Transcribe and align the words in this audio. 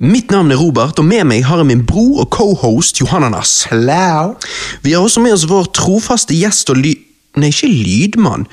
Mitt 0.00 0.30
navn 0.30 0.48
er 0.50 0.56
Robert, 0.56 0.96
og 0.96 1.04
med 1.04 1.26
meg 1.28 1.42
har 1.44 1.60
jeg 1.60 1.68
min 1.68 1.82
bror 1.84 2.22
og 2.22 2.30
cohost 2.32 3.02
Johananas. 3.02 3.66
Hello. 3.68 4.30
Vi 4.80 4.94
har 4.94 5.04
også 5.04 5.20
med 5.20 5.34
oss 5.36 5.44
vår 5.44 5.66
trofaste 5.76 6.32
gjest 6.32 6.72
og 6.72 6.80
ly... 6.80 6.94
Nei, 7.36 7.50
ikke 7.52 7.68
lydmann. 7.68 8.46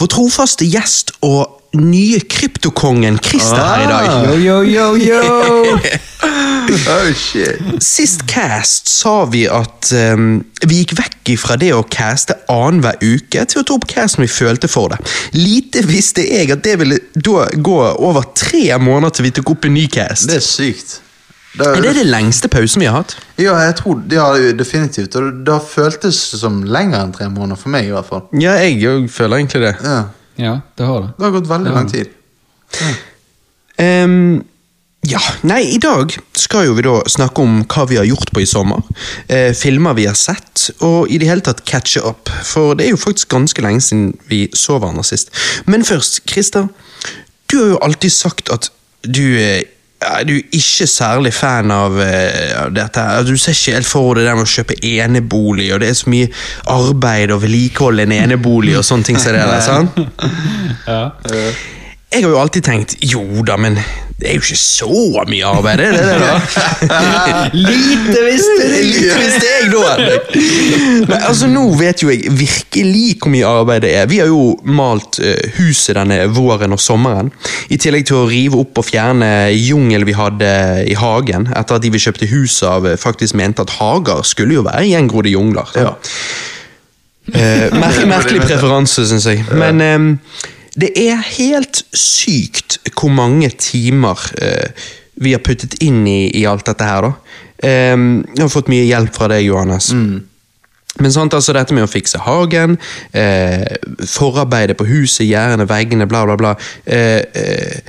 Vår 0.00 0.08
trofaste 0.14 0.64
gjest 0.64 1.12
og 1.20 1.60
nye 1.74 2.20
kryptokongen 2.20 3.18
Christer 3.22 3.60
her 3.60 3.84
i 3.84 3.88
dag. 3.90 4.10
Yo, 4.26 4.34
yo, 4.38 4.62
yo, 4.62 4.86
yo. 4.96 5.78
oh, 6.94 7.12
shit. 7.12 7.60
Sist 7.82 8.26
cast 8.30 8.88
sa 8.88 9.24
vi 9.30 9.44
at 9.50 9.90
um, 10.14 10.38
vi 10.64 10.82
gikk 10.82 10.96
vekk 10.98 11.34
fra 11.40 11.58
det 11.60 11.72
å 11.74 11.82
caste 11.90 12.36
annenhver 12.52 12.98
uke 13.02 13.44
til 13.50 13.62
å 13.62 13.66
ta 13.66 13.76
opp 13.76 13.86
cast 13.90 14.18
når 14.18 14.28
vi 14.28 14.34
følte 14.34 14.70
for 14.70 14.94
det. 14.94 15.00
Lite 15.36 15.84
visste 15.88 16.24
jeg 16.24 16.52
at 16.54 16.64
det 16.66 16.78
ville 16.82 17.00
da 17.14 17.48
gå 17.54 17.78
over 17.94 18.28
tre 18.36 18.66
måneder 18.80 19.16
til 19.16 19.28
vi 19.28 19.34
tok 19.38 19.56
opp 19.56 19.68
en 19.68 19.76
ny 19.76 19.88
cast. 19.92 20.28
Det 20.30 20.40
er 20.40 20.46
sykt. 20.46 21.00
Det 21.54 21.66
Er 21.70 21.84
det 21.84 21.92
det 22.00 22.08
lengste 22.08 22.48
pausen 22.50 22.82
vi 22.82 22.88
har 22.90 23.04
hatt? 23.04 23.12
Ja, 23.38 23.54
jeg 23.62 23.76
tror, 23.78 24.00
ja, 24.10 24.26
definitivt. 24.58 25.14
Og 25.14 25.44
det 25.46 25.52
har 25.54 25.62
føltes 25.62 26.18
som 26.40 26.64
lenger 26.66 26.98
enn 26.98 27.14
tre 27.14 27.28
måneder, 27.30 27.60
for 27.60 27.70
meg 27.70 27.86
i 27.86 27.94
hvert 27.94 28.08
fall. 28.08 28.24
Ja, 28.34 28.56
jeg 28.58 28.82
òg 28.90 29.06
føler 29.14 29.38
egentlig 29.38 29.62
det. 29.68 29.74
Ja. 29.84 30.00
Ja, 30.36 30.60
det 30.76 30.84
har 30.88 31.00
det. 31.00 31.10
Det 31.18 31.24
har 31.24 31.30
gått 31.36 31.48
veldig 31.50 31.70
Ja. 31.70 31.74
lang 31.74 31.90
tid. 31.90 32.08
Um, 33.78 34.44
ja, 35.04 35.20
nei, 35.44 35.60
i 35.74 35.78
dag 35.82 36.14
skal 36.38 36.66
jo 36.68 36.74
vi 36.78 36.84
da 36.86 36.94
snakke 37.10 37.42
om 37.42 37.58
hva 37.68 37.84
vi 37.90 37.98
har 37.98 38.06
gjort 38.08 38.30
på 38.32 38.40
i 38.40 38.46
sommer. 38.48 38.80
Eh, 39.28 39.52
filmer 39.52 39.94
vi 39.98 40.06
har 40.08 40.16
sett, 40.16 40.70
og 40.80 41.10
i 41.12 41.18
det 41.20 41.28
hele 41.28 41.44
tatt 41.44 41.64
catche 41.68 42.00
up. 42.00 42.30
For 42.46 42.74
det 42.78 42.86
er 42.86 42.94
jo 42.94 43.00
faktisk 43.02 43.28
ganske 43.34 43.60
lenge 43.62 43.82
siden 43.84 44.14
vi 44.30 44.46
så 44.56 44.78
hverandre 44.78 45.04
sist. 45.04 45.30
Men 45.66 45.84
først, 45.84 46.22
Christer. 46.30 46.68
Du 47.52 47.58
har 47.60 47.68
jo 47.74 47.78
alltid 47.84 48.10
sagt 48.14 48.48
at 48.50 48.70
du 49.04 49.36
eh, 49.36 49.62
ja, 50.04 50.22
du 50.26 50.34
er 50.36 50.56
ikke 50.58 50.86
særlig 50.90 51.32
fan 51.34 51.72
av, 51.72 51.98
eh, 52.00 52.52
av 52.60 52.72
dette. 52.76 53.00
her. 53.00 53.22
Du 53.24 53.36
ser 53.40 53.56
ikke 53.56 53.76
helt 53.78 53.88
for 53.88 54.14
deg 54.14 54.24
det 54.24 54.30
der 54.30 54.38
med 54.38 54.46
å 54.46 54.54
kjøpe 54.54 54.78
enebolig, 54.84 55.70
og 55.74 55.80
det 55.80 55.90
er 55.90 55.98
så 55.98 56.10
mye 56.12 56.28
arbeid 56.74 57.32
og 57.34 57.42
vedlikeholde 57.44 58.04
en 58.04 58.16
enebolig 58.18 58.76
og 58.78 58.84
sånne 58.84 59.08
ting 59.08 59.20
som 59.20 59.32
det 59.32 59.46
der. 59.48 59.60
sant? 59.64 59.90
Ja. 60.86 61.10
Jeg 62.14 62.22
har 62.22 62.30
jo 62.30 62.38
alltid 62.38 62.62
tenkt 62.62 62.92
jo 63.02 63.42
da, 63.42 63.56
men 63.58 63.78
det 64.14 64.28
er 64.30 64.36
jo 64.36 64.44
ikke 64.44 64.56
så 64.56 65.24
mye 65.26 65.48
arbeid, 65.48 65.78
det 65.82 65.86
er 65.90 66.04
det 66.06 66.18
da? 66.22 67.48
Lite 67.52 68.20
visste 68.22 68.68
lite 68.70 69.16
visste 69.18 69.48
jeg 69.48 69.72
da! 69.72 69.96
Men 71.10 71.16
altså 71.18 71.48
Nå 71.50 71.64
vet 71.80 72.04
jo 72.04 72.12
jeg 72.12 72.30
virkelig 72.38 73.18
hvor 73.18 73.32
mye 73.34 73.48
arbeid 73.48 73.82
det 73.84 73.90
er. 73.98 74.06
Vi 74.10 74.20
har 74.22 74.30
jo 74.30 74.54
malt 74.64 75.18
eh, 75.22 75.50
huset 75.58 75.98
denne 75.98 76.20
våren 76.34 76.74
og 76.74 76.80
sommeren. 76.82 77.32
I 77.74 77.78
tillegg 77.80 78.06
til 78.08 78.20
å 78.20 78.28
rive 78.30 78.62
opp 78.62 78.78
og 78.80 78.86
fjerne 78.86 79.28
jungel 79.50 80.06
vi 80.06 80.16
hadde 80.16 80.50
i 80.90 80.96
hagen, 80.98 81.48
etter 81.50 81.78
at 81.78 81.84
de 81.84 81.92
vi 81.94 82.02
kjøpte 82.06 82.30
huset 82.30 82.68
av 82.70 82.88
eh, 82.88 82.98
faktisk 83.00 83.36
mente 83.38 83.66
at 83.66 83.76
hager 83.80 84.22
skulle 84.26 84.60
jo 84.60 84.66
være 84.66 84.86
gjengrodde 84.92 85.34
jungler. 85.34 85.74
Ja. 85.74 85.94
Eh, 87.34 87.66
merke, 87.74 88.06
merkelig 88.06 88.44
preferanse, 88.46 89.08
syns 89.10 89.26
jeg. 89.30 89.42
Men 89.58 90.20
det 90.80 90.90
er 90.98 91.20
helt 91.36 91.84
sykt 91.94 92.80
hvor 92.94 93.12
mange 93.14 93.50
timer 93.60 94.20
eh, 94.42 94.86
vi 95.22 95.34
har 95.34 95.42
puttet 95.44 95.76
inn 95.84 96.02
i, 96.10 96.28
i 96.34 96.44
alt 96.50 96.66
dette 96.66 96.86
her, 96.88 97.06
da. 97.06 97.40
Ehm, 97.64 98.24
jeg 98.34 98.42
har 98.42 98.52
fått 98.52 98.70
mye 98.72 98.86
hjelp 98.86 99.14
fra 99.14 99.28
deg, 99.30 99.44
Johannes. 99.46 99.92
Men 101.02 101.14
sant, 101.14 101.34
altså 101.34 101.54
dette 101.56 101.74
med 101.74 101.86
å 101.86 101.90
fikse 101.90 102.20
hagen, 102.22 102.76
eh, 103.12 103.64
forarbeidet 104.06 104.76
på 104.78 104.86
huset, 104.86 105.26
gjerdene, 105.26 105.66
veggene, 105.66 106.06
bla, 106.10 106.24
bla, 106.26 106.36
bla. 106.38 106.54
Eh, 106.86 107.22
eh, 107.34 107.80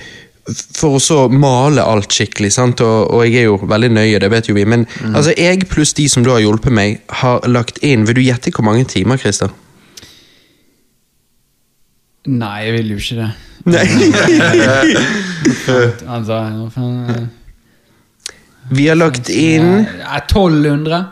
for 0.77 0.97
å 0.97 1.01
så 1.01 1.25
male 1.29 1.81
alt 1.81 2.13
skikkelig, 2.13 2.51
sant? 2.53 2.81
Og, 2.85 3.11
og 3.13 3.25
jeg 3.25 3.41
er 3.41 3.47
jo 3.49 3.59
veldig 3.65 3.91
nøye, 3.93 4.21
det 4.21 4.29
vet 4.29 4.49
jo 4.49 4.57
vi. 4.57 4.65
Men 4.65 4.85
altså, 5.13 5.33
jeg 5.37 5.65
pluss 5.69 5.93
de 5.97 6.05
som 6.09 6.25
du 6.25 6.31
har 6.33 6.41
hjulpet 6.43 6.73
meg, 6.73 6.99
har 7.21 7.45
lagt 7.49 7.81
inn 7.81 8.05
Vil 8.05 8.19
du 8.19 8.21
gjette 8.21 8.53
hvor 8.53 8.65
mange 8.65 8.85
timer, 8.89 9.17
Christer? 9.17 9.53
Nei, 12.25 12.55
jeg 12.65 12.73
vil 12.73 12.93
jo 12.95 13.01
ikke 13.01 13.17
det. 13.21 13.31
Nei. 13.65 13.85
Altså, 16.07 16.39
hva 16.75 17.25
Vi 18.75 18.87
har 18.89 18.97
lagt 18.97 19.29
inn 19.29 19.85
eh, 19.85 20.15
1200? 20.25 21.03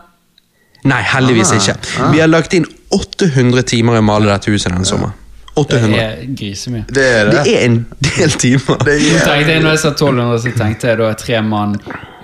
Nei, 0.90 1.02
heldigvis 1.14 1.54
ikke. 1.56 1.76
Vi 2.12 2.22
har 2.24 2.32
lagt 2.32 2.56
inn 2.58 2.66
800 2.94 3.62
timer 3.70 4.00
i 4.00 4.02
å 4.02 4.06
male 4.06 4.32
dette 4.32 4.52
huset 4.52 4.74
denne 4.74 4.88
sommeren. 4.90 5.14
Det 5.54 5.80
er 6.02 6.24
grisemye. 6.34 6.86
Det 6.90 7.04
er 7.06 7.28
det. 7.30 7.44
Det 7.46 7.54
er 7.54 7.66
en 7.68 7.76
del 8.02 8.32
timer. 8.42 8.80
Det 8.88 8.96
er 8.98 9.20
tenkte 9.22 9.54
jeg, 9.54 9.62
når 9.62 9.76
jeg 9.76 9.82
sa 9.84 9.92
1200, 9.94 10.40
så 10.42 10.54
tenkte 10.58 10.90
jeg 10.90 10.98
da 10.98 11.12
tre 11.14 11.42
mann, 11.46 11.76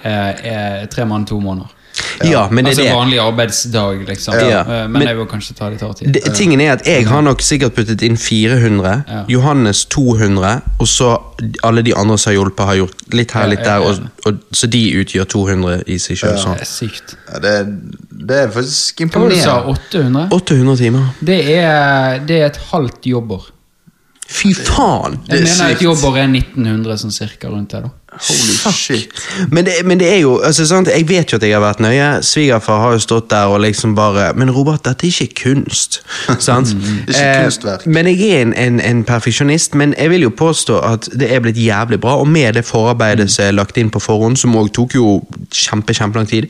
eh, 0.01 0.29
eh, 0.51 0.87
tre 0.89 1.05
mann 1.05 1.27
to 1.29 1.37
måneder. 1.39 1.69
Ja, 2.23 2.47
men 2.51 2.65
det 2.65 2.71
altså 2.73 2.83
det. 2.83 2.93
vanlig 2.93 3.19
arbeidsdag, 3.23 4.01
liksom. 4.07 4.33
Ja. 4.49 4.63
Men, 4.67 4.91
Men- 4.91 5.07
jeg 5.07 5.17
vil 5.17 5.25
kanskje 5.25 5.55
ta 5.55 5.69
litt 5.69 5.81
hard 5.81 5.95
tid. 5.97 6.13
det. 6.13 6.23
Tingen 6.35 6.61
er 6.61 6.73
at 6.73 6.85
Jeg 6.87 7.07
har 7.07 7.21
nok 7.21 7.41
sikkert 7.41 7.75
puttet 7.75 8.01
inn 8.01 8.17
400, 8.17 9.03
Ja. 9.07 9.23
Johannes 9.27 9.85
200, 9.85 10.61
og 10.79 10.87
så 10.87 11.17
alle 11.63 11.81
de 11.81 11.93
andre 11.95 12.17
som 12.17 12.33
har 12.33 12.37
hjulpet, 12.43 12.65
har 12.65 12.75
gjort 12.75 13.13
litt 13.13 13.31
her 13.31 13.47
litt 13.47 13.63
der, 13.63 13.79
og, 13.79 13.99
og, 14.25 14.39
så 14.51 14.67
de 14.69 14.81
utgjør 15.01 15.25
200 15.25 15.83
i 15.87 15.97
seg 15.97 16.17
sjøl. 16.17 16.33
Det 16.35 16.43
Sånn. 16.43 16.59
er 16.59 16.65
sykt. 16.65 17.15
Ja, 17.31 17.39
det, 17.39 17.53
det 18.27 18.37
er 18.43 18.49
faktisk 18.49 19.01
imponerende. 19.01 19.75
800? 19.75 20.27
800 20.31 20.77
timer. 20.77 21.07
Det 21.23 21.39
er, 21.55 22.19
det 22.25 22.41
er 22.41 22.45
et 22.51 22.59
halvt 22.71 23.05
jobber. 23.05 23.47
Fy 24.29 24.51
faen! 24.53 25.19
Jeg 25.27 25.39
er 25.39 25.43
mener 25.47 25.63
at 25.65 25.71
et 25.71 25.81
jobber 25.81 26.17
er 26.21 26.27
1900 26.29 26.97
sånn 27.01 27.11
cirka 27.15 27.49
rundt 27.49 27.71
her, 27.73 27.81
da 27.87 27.89
Holy 28.11 28.73
shit. 28.73 29.09
Men 29.51 29.65
det, 29.65 29.73
men 29.85 29.99
det 29.99 30.13
er 30.13 30.17
jo 30.17 30.39
altså, 30.39 30.65
sant? 30.67 30.87
Jeg 30.87 31.09
vet 31.09 31.31
jo 31.31 31.37
at 31.37 31.43
jeg 31.43 31.53
har 31.53 31.61
vært 31.61 31.79
nøye. 31.83 32.07
Svigerfar 32.25 32.81
har 32.81 32.97
jo 32.97 33.03
stått 33.03 33.29
der 33.29 33.51
og 33.53 33.61
liksom 33.61 33.95
bare 33.95 34.33
Men 34.33 34.51
Robert, 34.51 34.83
dette 34.85 35.07
er 35.07 35.21
ikke 35.21 35.43
kunst. 35.43 36.01
sant? 36.47 36.73
Det 37.07 37.15
er 37.15 37.31
ikke 37.31 37.43
kunstverk. 37.43 37.85
men 37.85 38.07
jeg 38.07 38.29
er 38.29 38.41
en, 38.41 38.53
en, 38.53 38.79
en 38.81 39.03
perfeksjonist. 39.03 39.75
Men 39.75 39.93
jeg 39.97 40.09
vil 40.09 40.27
jo 40.27 40.29
påstå 40.29 40.79
at 40.79 41.09
det 41.19 41.31
er 41.33 41.39
blitt 41.45 41.57
jævlig 41.57 42.01
bra. 42.01 42.17
Og 42.19 42.27
med 42.27 42.53
det 42.53 42.65
forarbeidet 42.65 43.31
som 43.31 43.45
er 43.45 43.57
lagt 43.57 43.77
inn 43.77 43.93
på 43.93 44.01
forhånd, 44.03 44.37
som 44.37 44.57
òg 44.57 44.73
tok 44.73 44.95
jo 44.95 45.19
kjempe, 45.53 45.93
kjempelang 45.93 46.29
tid 46.29 46.49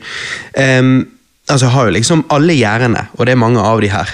um, 0.56 1.08
Altså, 1.50 1.66
jeg 1.66 1.72
har 1.72 1.84
jo 1.88 1.90
liksom 1.96 2.20
alle 2.30 2.54
gjerdene, 2.54 3.00
og 3.18 3.26
det 3.26 3.32
er 3.32 3.38
mange 3.40 3.60
av 3.60 3.80
de 3.82 3.88
her. 3.90 4.10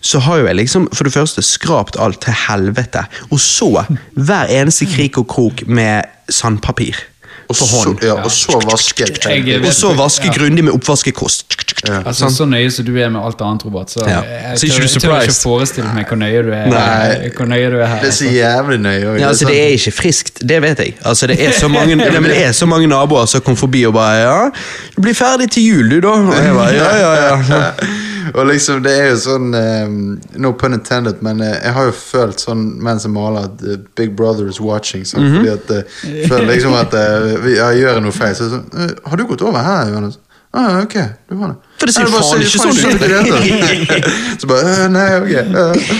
Så 0.00 0.22
har 0.22 0.40
jo 0.40 0.46
jeg 0.46 0.58
liksom 0.58 0.88
for 0.94 1.08
det 1.08 1.14
første 1.14 1.42
skrapt 1.42 1.98
alt 2.00 2.20
til 2.24 2.36
helvete. 2.46 3.04
Og 3.30 3.40
så 3.42 3.84
hver 4.14 4.52
eneste 4.60 4.86
krik 4.90 5.18
og 5.18 5.28
krok 5.30 5.64
med 5.66 6.06
sandpapir. 6.30 6.96
Og 7.48 7.56
så, 7.56 7.64
hånd. 7.64 8.02
ja, 8.04 8.12
og 8.12 8.30
så 8.30 8.58
vaske. 8.60 9.06
Og 9.66 9.72
så 9.72 9.94
vaske 9.96 10.26
Ja. 10.26 10.32
grundig 10.32 10.64
med 10.64 10.72
oppvaskekost. 10.72 11.56
Altså 12.04 12.28
Så 12.30 12.44
nøye 12.44 12.70
som 12.70 12.84
du 12.84 12.96
er 12.98 13.08
med 13.08 13.20
alt 13.24 13.40
annet, 13.40 13.64
Robert, 13.64 13.90
så 13.90 14.00
Ja. 14.06 14.20
jeg 14.20 14.58
tør, 14.58 14.76
du 14.76 14.82
jeg 14.82 15.02
tør 15.02 15.20
ikke 15.22 15.34
forestille 15.42 15.94
meg 15.94 16.06
hvor 16.08 16.16
nøye 16.16 16.42
du 16.42 16.50
er, 16.52 16.66
Nei. 16.68 17.30
hvor 17.36 17.46
nøye 17.46 17.70
du 17.70 17.76
er 17.80 17.86
her. 17.86 18.00
Det 18.00 18.08
er 18.08 18.12
så 18.12 18.24
jævlig 18.24 18.78
nøye. 18.80 19.06
også. 19.06 19.20
Ja, 19.20 19.28
altså 19.28 19.46
Det 19.46 19.62
er 19.62 19.68
ikke 19.68 19.92
friskt, 19.92 20.48
det 20.48 20.62
vet 20.62 20.78
jeg. 20.78 20.94
Altså 21.04 21.26
Det 21.26 21.40
er 21.46 21.52
så 21.52 21.68
mange, 21.78 21.96
ja, 21.96 22.20
men 22.20 22.24
det 22.30 22.44
er 22.46 22.52
så 22.52 22.66
mange 22.66 22.86
naboer 22.86 23.26
som 23.26 23.40
kom 23.40 23.56
forbi 23.56 23.84
og 23.86 23.94
bare 23.94 24.18
Ja, 24.18 24.50
du 24.96 25.02
blir 25.02 25.14
ferdig 25.14 25.50
til 25.50 25.62
jul, 25.62 25.90
du, 25.90 26.00
da. 26.00 26.08
Og 26.08 26.34
jeg 26.34 26.54
bare, 26.54 26.74
ja, 26.74 26.96
ja, 26.96 27.36
ja. 27.48 27.70
og 28.34 28.46
liksom, 28.46 28.82
det 28.82 28.92
er 29.00 29.06
jo 29.10 29.16
sånn 29.16 29.54
um, 29.54 30.20
No 30.36 30.52
pun 30.52 30.74
intended, 30.74 31.22
men 31.22 31.40
eh, 31.40 31.54
jeg 31.64 31.72
har 31.72 31.84
jo 31.88 31.92
følt 31.96 32.40
sånn 32.40 32.64
mens 32.82 33.02
jeg 33.06 33.12
maler 33.12 33.44
at 33.48 33.62
eh, 33.64 33.78
Big 33.96 34.16
Brother 34.16 34.48
is 34.48 34.60
watching. 34.60 35.04
Sånn, 35.04 35.22
mm 35.22 35.28
-hmm. 35.32 35.36
Fordi 35.38 35.48
at 35.48 35.70
eh, 35.70 36.18
jeg 36.20 36.28
føler 36.28 36.46
liksom 36.54 36.74
at 36.74 36.94
eh, 36.94 37.37
jeg 37.46 37.82
gjør 37.82 38.00
noe 38.04 38.12
feil. 38.16 38.34
Så 38.38 38.48
sånn 38.52 38.64
eh, 38.74 38.94
Har 39.10 39.16
du 39.20 39.26
gått 39.30 39.42
over 39.46 39.62
her, 39.64 39.92
Johannes? 39.92 40.18
Ah, 40.56 40.78
ok, 40.80 40.94
du 41.28 41.34
har 41.36 41.50
det. 41.52 41.56
For 41.78 41.86
det 41.90 41.92
ser 41.94 42.06
jo 42.06 42.12
faen 42.14 42.40
ikke 42.40 42.60
sånn 42.62 42.70
ut. 42.72 44.40
Så 44.40 44.48
bare 44.48 44.70
«Øh, 44.72 44.86
Nei, 44.94 45.08
ok. 45.20 45.34
øh». 45.60 45.90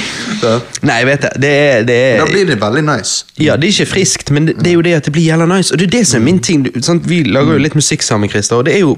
Så, 0.41 0.53
Nei, 0.89 0.97
jeg 1.03 1.07
vet 1.11 1.27
det. 1.27 1.31
Det 1.43 1.51
er, 1.51 1.83
det 1.85 1.99
Da 2.17 2.25
er 2.25 2.33
blir 2.33 2.47
det 2.49 2.57
veldig 2.63 2.83
nice. 2.87 3.27
Ja, 3.37 3.59
det 3.61 3.69
er 3.69 3.75
ikke 3.75 3.87
friskt, 3.93 4.31
men 4.33 4.49
det, 4.49 4.57
det 4.63 4.73
er 4.73 4.79
jo 4.79 4.83
det 4.87 4.95
at 5.03 5.05
det 5.05 5.13
blir 5.13 5.27
jævla 5.29 5.47
nice. 5.53 5.75
Og 5.75 5.79
det 5.83 5.91
er 5.91 5.93
det 5.99 6.03
som 6.09 6.21
er 6.23 6.25
min 6.31 6.41
ting. 6.41 6.65
Sant? 6.83 7.05
Vi 7.11 7.21
lager 7.29 7.59
jo 7.59 7.63
litt 7.67 7.77
musikk 7.77 8.03
sammen, 8.07 8.31
Christer, 8.33 8.57
og 8.63 8.67
det 8.71 8.75
er 8.79 8.85
jo 8.87 8.97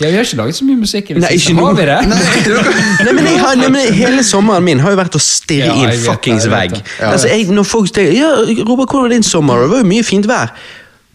Ja, 0.00 0.06
Vi 0.08 0.14
har 0.16 0.24
ikke 0.24 0.36
laget 0.38 0.56
så 0.56 0.64
mye 0.64 0.78
musikk 0.80 1.10
i 1.10 1.14
det 1.18 1.22
Nei, 1.26 1.32
siste. 1.34 1.50
ikke 1.50 1.66
Har 1.66 1.74
vi 1.76 1.86
det? 1.90 1.98
Nei, 3.04 3.12
men, 3.12 3.26
jeg 3.26 3.40
har, 3.42 3.56
nei, 3.60 3.68
men 3.74 3.94
Hele 3.98 4.22
sommeren 4.24 4.64
min 4.64 4.80
har 4.80 4.94
jo 4.94 5.00
vært 5.02 5.18
å 5.18 5.20
stirre 5.20 5.66
Ja, 5.74 5.74
i 5.76 5.90
en 5.90 6.04
fuckings 6.06 6.46
vegg. 6.48 6.78
Ja. 7.00 7.10
Altså, 7.10 7.28
jeg, 7.28 7.50
når 7.52 7.66
folk 7.68 7.90
stiller 7.90 8.14
Ja, 8.16 8.30
Robert, 8.62 8.86
hvordan 8.88 9.08
var 9.10 9.16
din 9.18 9.26
sommer? 9.26 9.66
Det 9.66 9.72
var 9.74 9.82
jo 9.82 9.90
mye 9.90 10.06
fint 10.06 10.30
vær. 10.30 10.54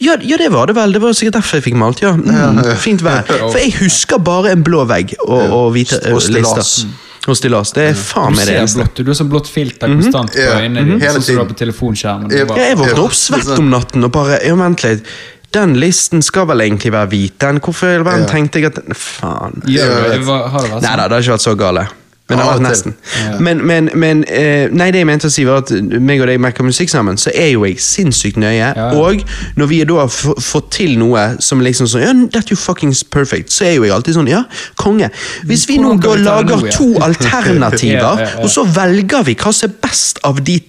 Ja, 0.03 0.17
ja, 0.21 0.37
det 0.37 0.49
var 0.51 0.67
det 0.67 0.75
vel. 0.75 0.91
Det 0.91 0.99
var 1.01 1.13
sikkert 1.15 1.37
derfor 1.39 1.59
jeg 1.59 1.65
fikk 1.69 1.77
malt. 1.79 2.01
ja. 2.03 2.11
Mm, 2.15 2.59
fint 2.81 3.03
vær. 3.05 3.23
For 3.29 3.59
jeg 3.61 3.75
husker 3.79 4.19
bare 4.19 4.51
en 4.51 4.63
blå 4.65 4.83
vegg 4.89 5.15
og, 5.23 5.39
og 5.39 5.69
hvite 5.75 6.01
Og 6.11 6.17
eh, 6.19 6.25
stillas. 6.25 6.57
lister. 6.59 7.03
Og 7.25 7.37
stillas. 7.39 7.71
Det 7.73 7.87
er 7.89 7.95
faen 7.97 8.35
meg 8.35 8.45
det 8.45 8.57
eneste. 8.59 8.83
blått, 8.83 8.99
du 9.01 9.09
har 9.09 9.17
sånn 9.17 9.31
blått 9.31 9.47
filter 9.49 9.89
konstant 9.89 10.35
på 10.35 10.43
øynene 10.43 10.83
mhm. 10.83 10.91
dine, 10.91 10.99
Hele 11.01 11.15
sånn 11.15 11.23
som 11.25 11.31
du 11.31 11.39
har 11.39 11.47
tiden. 11.47 11.55
på 11.55 11.59
telefonskjermen. 11.63 12.29
Du 12.29 12.35
bare- 12.45 12.59
Ja, 12.59 12.67
jeg 12.73 12.77
våkner 12.83 13.01
opp 13.05 13.15
svett 13.17 13.55
om 13.57 13.71
natten 13.71 14.03
og 14.05 14.11
bare 14.11 14.41
Ja, 14.45 14.55
vent 14.59 14.83
litt. 14.83 15.15
Den 15.55 15.73
listen 15.79 16.21
skal 16.21 16.45
vel 16.51 16.61
egentlig 16.65 16.91
være 16.91 17.09
hvit. 17.09 17.39
Den, 17.39 17.61
hvorfor 17.63 17.87
i 17.87 17.95
all 17.95 18.03
verden 18.03 18.27
tenkte 18.27 18.59
jeg 18.59 18.65
at 18.65 18.81
Faen. 18.99 19.63
Ja, 19.71 19.87
det? 20.11 20.25
var, 20.27 20.49
Har 20.49 20.61
det 20.61 20.71
vært 20.75 20.81
Nei 20.83 20.91
sånn? 20.91 20.97
da, 20.97 21.07
det 21.07 21.15
har 21.15 21.21
ikke 21.23 21.37
vært 21.37 21.47
så 21.47 21.55
gale. 21.57 21.87
Men 22.29 22.39
vært 22.41 22.63
nesten. 22.65 22.95
Men, 23.39 23.59
men, 23.69 23.89
men 24.01 24.23
eh, 24.33 24.65
Nei, 24.73 24.87
det 24.93 25.03
jeg 25.03 25.09
mente 25.09 25.29
å 25.29 25.33
si, 25.33 25.43
var 25.45 25.61
at 25.61 25.69
meg 26.01 26.23
og 26.23 26.29
deg 26.31 26.41
merker 26.41 26.65
musikk 26.65 26.89
sammen, 26.89 27.19
så 27.21 27.29
er 27.37 27.51
jo 27.51 27.67
jeg 27.67 27.77
sinnssykt 27.85 28.39
nøye. 28.41 28.71
Ja. 28.73 28.87
Og 28.97 29.21
når 29.59 29.69
vi 29.69 29.81
da 29.85 29.99
har 30.01 30.09
fått 30.09 30.71
til 30.79 30.97
noe 30.97 31.27
som 31.43 31.61
liksom 31.61 31.89
sånn 31.91 32.05
Ja, 32.05 32.15
that 32.33 32.49
you 32.49 32.57
fuckings 32.57 33.03
perfect, 33.03 33.53
så 33.53 33.69
er 33.69 33.77
jo 33.77 33.85
jeg 33.85 33.93
alltid 33.93 34.17
sånn 34.17 34.31
Ja, 34.31 34.41
konge. 34.81 35.11
Hvis 35.45 35.67
vi 35.69 35.77
nå 35.81 35.93
da 36.01 36.17
lager 36.17 36.65
ja? 36.65 36.73
to 36.73 36.95
alternativer, 37.05 38.01
Ja, 38.05 38.13
ja, 38.19 38.29
ja. 38.33 38.43
og 38.43 38.49
så 38.51 38.65
velger 38.65 39.25
vi 39.29 39.37
hva 39.39 39.53
som 39.53 39.69
er 39.69 39.77
best 39.85 40.19
av 40.25 40.41
de 40.45 40.59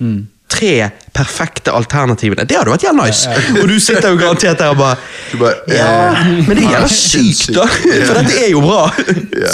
tre 0.50 0.90
perfekte 1.16 1.72
alternativene 1.74 2.44
Det 2.46 2.56
hadde 2.58 2.70
vært 2.70 2.84
jævla 2.86 3.06
nice! 3.06 3.30
Og 3.60 3.66
du 3.70 3.76
sitter 3.82 4.12
jo 4.12 4.20
garantert 4.20 4.60
der 4.60 4.74
og 4.74 4.78
bare 4.78 4.98
Du 5.32 5.40
bare, 5.40 5.56
Ja, 5.72 5.88
men 6.46 6.52
det 6.52 6.62
er 6.64 6.76
jævla 6.76 6.90
sykt, 6.92 7.50
da! 7.56 7.66
For 7.66 8.20
dette 8.20 8.36
er 8.44 8.52
jo 8.52 8.62
bra! 8.64 8.84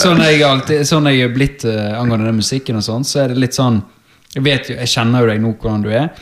Sånn 0.02 0.20
er 0.20 0.34
jeg 0.34 0.44
alltid 0.48 0.84
Sånn 0.88 1.08
er 1.08 1.16
jeg 1.16 1.32
blitt 1.36 1.64
uh, 1.68 1.96
angående 2.00 2.28
den 2.28 2.42
musikken 2.42 2.80
og 2.80 2.86
sånn, 2.86 3.06
så 3.08 3.24
er 3.24 3.32
det 3.32 3.40
litt 3.46 3.56
sånn 3.56 3.80
Jeg 4.36 4.44
vet 4.44 4.70
jo, 4.72 4.76
jeg 4.80 4.92
kjenner 4.92 5.24
jo 5.24 5.32
deg 5.32 5.40
nå 5.42 5.54
hvordan 5.60 5.82
du 5.84 5.90
er. 5.92 6.12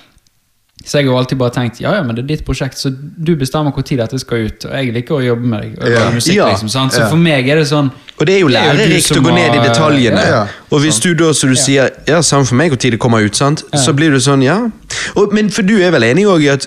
Så 0.85 0.99
jeg 0.99 1.09
har 1.11 1.19
alltid 1.21 1.37
bare 1.39 1.53
tenkt 1.53 1.81
ja, 1.83 1.93
ja, 1.99 2.03
men 2.03 2.17
det 2.17 2.23
er 2.25 2.29
ditt 2.31 2.45
prosjekt, 2.47 2.79
så 2.81 2.89
du 2.91 3.35
bestemmer 3.37 3.71
når 3.77 3.97
dette 3.99 4.19
skal 4.19 4.47
ut. 4.49 4.65
Og 4.65 4.73
jeg 4.73 4.95
liker 4.95 5.15
å 5.19 5.21
jobbe 5.25 5.45
med 5.47 5.63
deg. 5.63 5.75
Og 5.79 5.91
Ja. 5.93 6.11
musikk, 6.11 6.35
Ja. 6.37 6.47
liksom, 6.49 6.69
sant? 6.73 6.93
Så 6.93 7.01
Ja. 7.01 7.09
for 7.09 7.17
meg 7.17 7.49
er 7.49 7.57
det 7.57 7.67
sånn 7.69 7.91
Og 8.19 8.27
det 8.27 8.35
er 8.37 8.41
jo 8.41 8.49
er 8.49 8.51
lærerikt 8.51 9.13
å 9.17 9.23
gå 9.23 9.35
ned 9.35 9.55
i 9.55 9.69
detaljene. 9.69 10.25
Ja. 10.27 10.47
Og 10.71 10.81
hvis 10.81 11.01
du 11.01 11.15
da, 11.15 11.33
som 11.33 11.51
du 11.51 11.57
sier, 11.57 11.91
ja, 12.09 12.21
samme 12.23 12.47
for 12.47 12.55
meg 12.55 12.79
tid 12.79 12.93
det 12.93 12.99
kommer 13.01 13.23
ut, 13.25 13.37
sant? 13.37 13.63
så 13.75 13.93
blir 13.95 14.11
du 14.11 14.17
sånn, 14.19 14.43
ja. 14.43 14.71
Og, 15.17 15.33
men 15.33 15.51
for 15.51 15.63
du 15.63 15.81
er 15.81 15.91
vel 15.91 16.03
enig 16.03 16.25
òg 16.27 16.43
i 16.43 16.49
at 16.49 16.67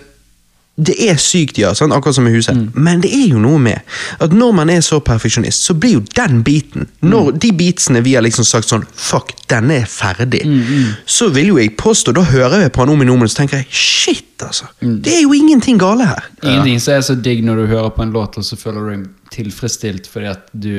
det 0.76 0.96
er 1.10 1.16
sykt, 1.22 1.58
ja, 1.62 1.74
sant? 1.78 1.94
akkurat 1.94 2.16
som 2.16 2.26
i 2.28 2.32
huset, 2.34 2.56
Mm. 2.56 2.72
men 2.74 3.02
det 3.02 3.12
er 3.14 3.28
jo 3.30 3.38
noe 3.40 3.60
med 3.60 3.82
at 4.20 4.32
når 4.34 4.54
man 4.56 4.70
er 4.70 4.80
så 4.82 5.00
perfeksjonist, 5.00 5.62
så 5.68 5.74
blir 5.78 5.94
jo 5.94 6.00
den 6.16 6.42
biten 6.44 6.88
Når 7.04 7.32
Mm. 7.34 7.40
de 7.40 7.52
beatsene 7.52 8.02
vi 8.04 8.14
har 8.16 8.22
liksom 8.24 8.44
sagt 8.44 8.68
sånn 8.68 8.86
Fuck, 8.96 9.34
denne 9.48 9.82
er 9.82 9.86
ferdig. 9.86 10.44
Mm, 10.46 10.96
Så 11.06 11.30
vil 11.32 11.48
jo 11.48 11.58
jeg 11.58 11.78
påstå, 11.78 12.14
da 12.14 12.22
hører 12.24 12.62
jeg 12.62 12.72
på 12.74 12.80
han 12.80 12.90
om 12.90 13.02
i 13.02 13.06
nomen, 13.06 13.28
så 13.28 13.36
tenker 13.38 13.58
jeg 13.58 13.68
shit, 13.70 14.26
altså. 14.42 14.66
Mm. 14.82 15.02
Det 15.04 15.14
er 15.14 15.22
jo 15.22 15.34
ingenting 15.34 15.78
gale 15.78 16.06
her. 16.06 16.24
Ingenting 16.44 16.80
som 16.82 16.94
er 16.96 17.02
så 17.02 17.16
digg 17.22 17.44
når 17.44 17.56
du 17.56 17.68
hører 17.68 17.90
på 17.96 18.02
en 18.02 18.12
låt, 18.12 18.38
og 18.38 18.44
så 18.44 18.56
føler 18.58 18.82
du 18.98 19.08
tilfredsstilt 19.34 20.08
fordi 20.10 20.30
at 20.30 20.52
du, 20.54 20.74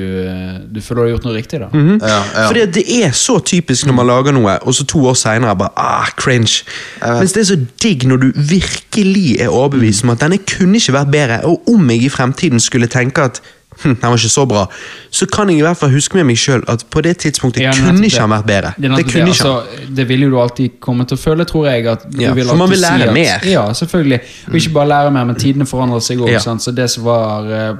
du 0.70 0.80
føler 0.80 1.00
du 1.00 1.04
har 1.04 1.12
gjort 1.14 1.26
noe 1.28 1.36
riktig. 1.36 1.60
da 1.62 1.68
ja, 1.74 2.20
ja. 2.20 2.46
Fordi 2.46 2.62
at 2.64 2.74
det 2.76 2.84
er 3.00 3.16
så 3.18 3.38
typisk 3.44 3.88
når 3.88 3.98
man 3.98 4.08
lager 4.10 4.36
noe, 4.36 4.56
og 4.62 4.76
så 4.76 4.86
to 4.88 5.02
år 5.10 5.18
seinere 5.18 5.56
bare 5.58 5.74
ah, 5.80 6.12
cringe. 6.20 6.62
Mens 7.02 7.34
det 7.34 7.44
er 7.44 7.50
så 7.52 7.58
digg 7.82 8.06
når 8.08 8.22
du 8.22 8.30
virkelig 8.36 9.40
er 9.40 9.52
overbevist 9.52 10.06
om 10.06 10.14
at 10.14 10.22
denne 10.24 10.40
kunne 10.48 10.80
ikke 10.80 10.96
vært 10.96 11.12
bedre, 11.12 11.42
og 11.48 11.74
om 11.74 11.90
jeg 11.90 12.06
i 12.06 12.12
fremtiden 12.12 12.62
skulle 12.62 12.90
tenke 12.90 13.28
at 13.30 13.42
hm, 13.82 13.94
den 14.00 14.10
var 14.10 14.16
ikke 14.16 14.28
så 14.32 14.44
bra, 14.48 14.66
så 15.10 15.26
kan 15.30 15.48
jeg 15.50 15.58
i 15.58 15.62
hvert 15.66 15.76
fall 15.80 15.90
huske 15.94 16.14
med 16.18 16.24
meg 16.30 16.36
sjøl 16.40 16.62
at 16.68 16.84
på 16.90 17.02
det 17.02 17.16
tidspunktet 17.24 17.62
Ja, 17.62 17.72
kunne 17.76 17.98
det, 18.00 18.10
ikke 18.12 18.20
han 18.24 18.30
vært 18.30 18.46
bedre. 18.46 18.72
Det, 18.76 18.90
Det, 18.96 19.04
kunne 19.10 19.24
det. 19.26 19.34
ikke. 19.34 19.50
Altså, 19.54 19.86
det 19.96 20.08
vil 20.08 20.20
jo 20.26 20.30
du 20.30 20.38
alltid 20.40 20.78
komme 20.80 21.04
til 21.06 21.16
å 21.18 21.20
føle, 21.20 21.44
tror 21.44 21.66
jeg. 21.70 21.86
At 21.86 22.06
du 22.10 22.22
Ja, 22.22 22.32
vil 22.34 22.46
for 22.48 22.56
man 22.56 22.70
vil 22.70 22.78
lære 22.82 22.98
si 22.98 23.08
at, 23.08 23.14
mer. 23.14 23.46
Ja, 23.50 23.64
selvfølgelig. 23.72 24.20
Og 24.48 24.54
ikke 24.60 24.72
bare 24.74 24.88
lære 24.88 25.10
mer, 25.18 25.24
men 25.24 25.36
tidene 25.36 25.66
forandrer 25.66 26.00
seg 26.00 26.18
òg. 26.24 26.30
Ja. 26.34 26.40
Så 26.44 26.72
det 26.74 26.88
som 26.90 27.04
var 27.04 27.44
uh, 27.50 27.76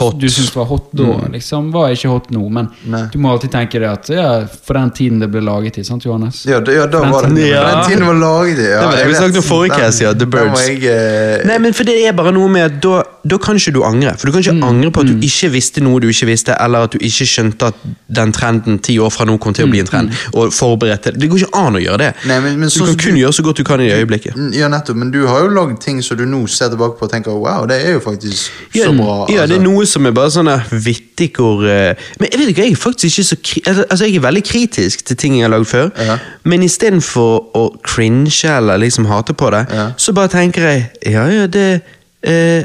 Hot. 0.00 0.14
Mm. 0.14 0.20
du 0.20 0.28
syntes 0.28 0.54
var 0.56 0.64
hot 0.70 0.90
da, 0.96 1.08
liksom, 1.32 1.70
var 1.72 1.90
ikke 1.94 2.08
hot 2.08 2.30
nå. 2.34 2.48
Men 2.50 2.68
Nei. 2.86 3.04
du 3.12 3.18
må 3.18 3.30
alltid 3.32 3.50
tenke 3.52 3.78
det 3.82 3.88
at 3.90 4.08
ja, 4.12 4.28
for 4.66 4.74
den 4.78 4.90
tiden 4.96 5.20
det 5.22 5.30
ble 5.32 5.40
laget 5.44 5.78
i, 5.78 5.84
sant 5.84 6.04
Johannes? 6.06 6.44
Ja, 6.48 6.60
da, 6.60 6.72
ja, 6.72 6.86
da 6.86 7.00
Den 7.04 7.12
var 7.12 7.22
det 7.26 7.34
tiden- 7.36 7.52
ja. 7.52 7.62
Den 7.70 7.84
tiden 7.90 8.00
det 8.04 8.08
var 8.08 8.20
laget 8.22 8.58
i. 8.58 8.68
Ja, 8.70 8.80
Det 8.80 8.86
var 8.86 8.92
det 8.96 9.00
jeg 9.00 9.08
vi 9.08 9.14
snakket 9.20 9.36
om 9.42 9.46
forrige 9.50 9.78
case, 9.80 10.04
ja, 10.04 10.12
The 10.12 10.26
Birds. 10.26 10.66
jeg 10.68 10.78
uh... 10.86 11.46
Nei, 11.50 11.58
men 11.58 11.74
for 11.76 11.84
det 11.84 11.96
er 12.08 12.12
bare 12.16 12.32
noe 12.32 12.48
med 12.48 12.62
at 12.70 12.80
da, 12.82 13.02
da 13.26 13.38
kan 13.38 13.56
ikke 13.60 13.72
du 13.76 13.82
angre. 13.86 14.14
For 14.18 14.26
du 14.26 14.32
kan 14.36 14.40
ikke 14.44 14.56
angre 14.70 14.90
på 14.90 15.00
at 15.04 15.06
du 15.12 15.16
ikke 15.20 15.35
visste 15.52 15.80
noe 15.84 16.00
du 16.00 16.08
ikke 16.08 16.26
visste, 16.26 16.54
eller 16.60 16.78
at 16.86 16.92
du 16.92 16.98
ikke 16.98 17.26
skjønte 17.26 17.66
at 17.66 17.74
den 18.08 18.32
trenden 18.32 18.78
ti 18.82 18.98
år 18.98 19.10
fra 19.10 19.24
nå 19.28 19.36
kom 19.38 19.52
til 19.54 19.66
å 19.66 19.70
bli 19.70 19.80
en 19.80 19.86
trend, 19.86 20.10
og 20.34 20.52
forberedte 20.52 21.12
det. 21.12 21.28
Går 21.30 21.38
ikke 21.44 21.54
an 21.60 21.74
å 21.74 21.82
gjøre 21.82 21.98
det. 21.98 22.10
Nei, 22.26 22.40
men- 22.40 22.58
men 22.60 22.68
du 22.68 22.74
sånn 22.74 22.86
kan 22.86 22.96
kun 22.96 23.14
du- 23.14 23.20
gjøre 23.20 23.32
så 23.34 23.42
godt 23.42 23.56
du 23.56 23.64
kan 23.64 23.80
i 23.80 23.88
det 23.88 23.96
øyeblikket. 24.06 24.34
Ja, 24.54 24.68
nettopp. 24.68 24.96
Men 24.96 25.10
du 25.10 25.26
har 25.26 25.40
jo 25.42 25.48
lagd 25.48 25.80
ting 25.80 26.02
som 26.02 26.16
du 26.16 26.24
nå 26.24 26.46
ser 26.48 26.68
tilbake 26.70 26.98
på 26.98 27.02
og 27.02 27.10
tenker 27.12 27.30
wow, 27.32 27.66
det 27.66 27.84
er 27.84 27.92
jo 27.92 28.00
faktisk 28.00 28.50
Ja, 28.74 28.86
så 28.86 28.96
bra. 28.96 29.26
ja, 29.28 29.46
det 29.46 29.56
er 29.56 29.60
altså. 29.60 29.62
noe 29.62 29.86
som 29.86 30.06
er 30.06 30.10
bare 30.12 30.30
sånn 30.30 30.62
vittig 30.72 31.32
hvor 31.36 31.64
eh, 31.68 31.94
Men 32.20 32.28
jeg 32.30 32.38
vet 32.40 32.48
ikke, 32.48 32.62
jeg 32.64 32.72
er 32.72 32.76
faktisk 32.76 33.04
ikke 33.18 33.24
så 33.24 33.36
altså, 33.66 33.84
altså, 33.90 34.04
jeg 34.06 34.16
er 34.16 34.20
veldig 34.20 34.44
kritisk 34.44 35.04
til 35.04 35.16
ting 35.16 35.34
jeg 35.38 35.42
har 35.50 35.58
lagd 35.58 35.66
før, 35.66 35.90
Ja. 35.98 36.18
men 36.44 36.60
istedenfor 36.62 37.44
å 37.54 37.80
cringe 37.82 38.44
eller 38.44 38.78
liksom 38.78 39.06
hate 39.06 39.32
på 39.34 39.50
det, 39.50 39.66
Ja. 39.72 39.90
så 39.96 40.12
bare 40.14 40.28
tenker 40.28 40.62
jeg 40.62 40.90
ja, 41.12 41.26
ja, 41.26 41.46
det 41.46 41.82
eh, 42.22 42.64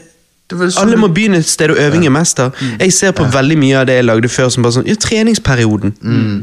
sånn 0.51 0.81
Alle 0.83 0.98
må 0.98 1.07
begynne 1.13 1.38
et 1.42 1.48
sted, 1.48 1.71
å 1.71 1.75
øving 1.80 2.06
er 2.06 2.13
mester. 2.13 2.51
Jeg 2.80 2.94
ser 2.94 3.12
på 3.18 3.25
veldig 3.31 3.57
mye 3.57 3.80
av 3.81 3.86
det 3.89 3.95
jeg 4.00 4.06
lagde 4.06 4.30
før 4.31 4.50
som 4.51 4.63
bare 4.63 4.74
sånn 4.80 4.88
Ja, 4.88 4.95
treningsperioden. 4.95 5.94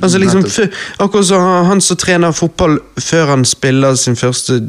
altså 0.02 0.18
liksom. 0.18 0.44
Akkurat 0.98 1.24
som 1.24 1.66
han- 1.66 1.80
som 1.80 1.96
trener 1.96 2.32
fotball 2.32 2.78
før 3.00 3.26
han 3.26 3.44
spiller 3.44 3.94
sin 3.96 4.16
første 4.16 4.60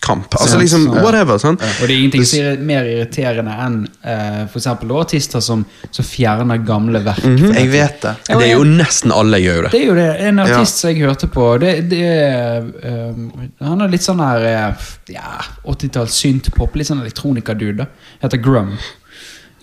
kamp. 0.00 0.34
Altså 0.40 0.58
liksom, 0.58 0.86
whatever. 1.02 1.38
sant? 1.38 1.60
Og 1.62 1.88
det 1.88 1.90
er 1.90 1.98
ingenting 1.98 2.24
som 2.26 2.40
er 2.40 2.56
mer 2.58 2.84
irriterende 2.84 3.50
enn 3.66 3.78
uh, 4.04 4.46
for 4.48 4.58
eksempel 4.58 4.90
artister 5.00 5.40
som, 5.40 5.64
som 5.90 6.04
fjerner 6.04 6.58
gamle 6.66 7.00
verk. 7.04 7.22
Jeg 7.24 7.70
vet 7.70 8.00
det. 8.02 8.14
Det 8.28 8.42
er 8.48 8.52
jo 8.56 8.64
nesten 8.64 9.12
alle 9.12 9.38
gjør 9.38 9.62
det. 9.68 9.72
Det 9.72 9.80
er 9.82 9.86
jo 9.86 9.94
det. 9.94 10.08
En 10.28 10.38
artist 10.38 10.78
som 10.82 10.90
jeg 10.90 11.02
hørte 11.04 11.26
på 11.32 11.58
det, 11.60 11.74
det 11.90 12.04
um, 12.84 13.32
Han 13.60 13.80
er 13.84 13.88
litt 13.92 14.04
sånn 14.04 14.20
her 14.22 14.44
uh, 14.70 14.88
ja, 15.12 15.40
80-talls 15.66 16.14
syntpop. 16.20 16.76
Litt 16.76 16.88
sånn 16.90 17.02
elektronikadude. 17.04 17.84
da. 17.84 17.86
Heter 18.22 18.40
Grum. 18.44 18.74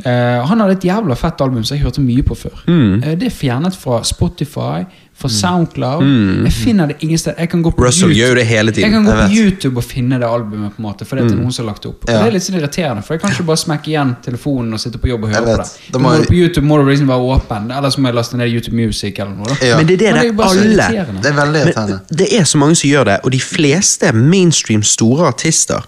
Eh, 0.05 0.45
han 0.47 0.59
hadde 0.59 0.71
et 0.79 0.83
jævla 0.89 1.15
fett 1.15 1.41
album 1.41 1.63
som 1.63 1.77
jeg 1.77 1.83
hørte 1.85 2.01
mye 2.01 2.23
på 2.23 2.35
før. 2.35 2.63
Mm. 2.67 3.03
Uh, 3.03 3.15
det 3.15 3.27
er 3.27 3.35
fjernet 3.35 3.75
fra 3.75 4.01
Spotify, 4.03 4.83
fra 5.21 5.29
Soundcloud. 5.29 6.01
Jeg 6.47 6.51
finner 6.53 6.87
det 6.89 6.95
ingen 7.05 7.17
sted. 7.21 7.35
Jeg 7.37 7.49
kan 7.49 7.61
gå 7.61 7.69
på 7.69 7.77
Mm. 7.77 7.85
Russell 7.85 8.09
YouTube. 8.09 8.17
gjør 8.21 8.35
det 8.35 8.45
hele 8.47 8.71
tiden. 8.71 8.83
Jeg 8.83 8.91
kan 8.91 9.05
gå 9.05 9.11
Jeg 9.11 9.27
på. 9.29 9.35
YouTube 9.35 9.77
og 9.77 9.83
finne 9.83 10.17
det 10.19 10.25
albumet, 10.27 10.71
på 10.73 10.79
en 10.81 10.85
måte, 10.87 11.05
for 11.05 11.15
det 11.15 11.25
er 11.31 11.35
noen 11.35 11.51
som 11.53 11.65
har 11.65 11.73
lagt 11.73 11.83
det 11.83 11.89
opp. 11.91 12.03
Og 12.03 12.09
Ja. 12.09 12.17
Det 12.23 12.27
er 12.27 12.31
litt 12.31 12.43
sånn 12.43 12.57
irriterende, 12.59 13.03
for 13.05 13.13
jeg 13.13 13.21
kan 13.21 13.31
ikke 13.31 13.45
bare 13.45 13.57
smekke 13.57 13.87
igjen 13.91 14.15
telefonen 14.23 14.73
og 14.73 14.79
sitte 14.79 14.97
på 14.97 15.07
jobb 15.11 15.23
og 15.23 15.29
høre 15.29 15.45
på 15.45 15.57
det. 15.61 15.69
Da 15.93 15.99
må 15.99 16.15
på 16.25 16.33
YouTube 16.33 16.65
må 16.65 16.77
du 16.81 16.89
liksom 16.89 17.07
være 17.07 17.21
åpen, 17.37 17.69
ellers 17.71 17.97
må 17.97 18.07
jeg 18.09 18.15
laste 18.15 18.37
ned 18.37 18.49
YouTube 18.49 18.75
Music 18.75 19.19
eller 19.19 19.35
noe. 19.35 19.45
da. 19.45 19.55
Ja. 19.65 19.77
Men 19.77 19.85
det 19.87 19.93
er 19.93 19.97
det, 19.97 20.13
Men 20.13 20.21
det 20.21 20.29
er 20.29 20.31
det 20.31 20.79
alle. 20.81 21.21
Det 21.21 21.29
er 21.31 21.37
veldig. 21.45 21.75
Men 21.75 21.99
det 22.17 22.33
er 22.39 22.43
så 22.43 22.57
mange 22.57 22.75
som 22.75 22.89
gjør 22.89 23.03
det, 23.05 23.19
og 23.23 23.31
de 23.31 23.39
fleste 23.39 24.11
mainstream 24.13 24.81
store 24.83 25.27
artister 25.27 25.85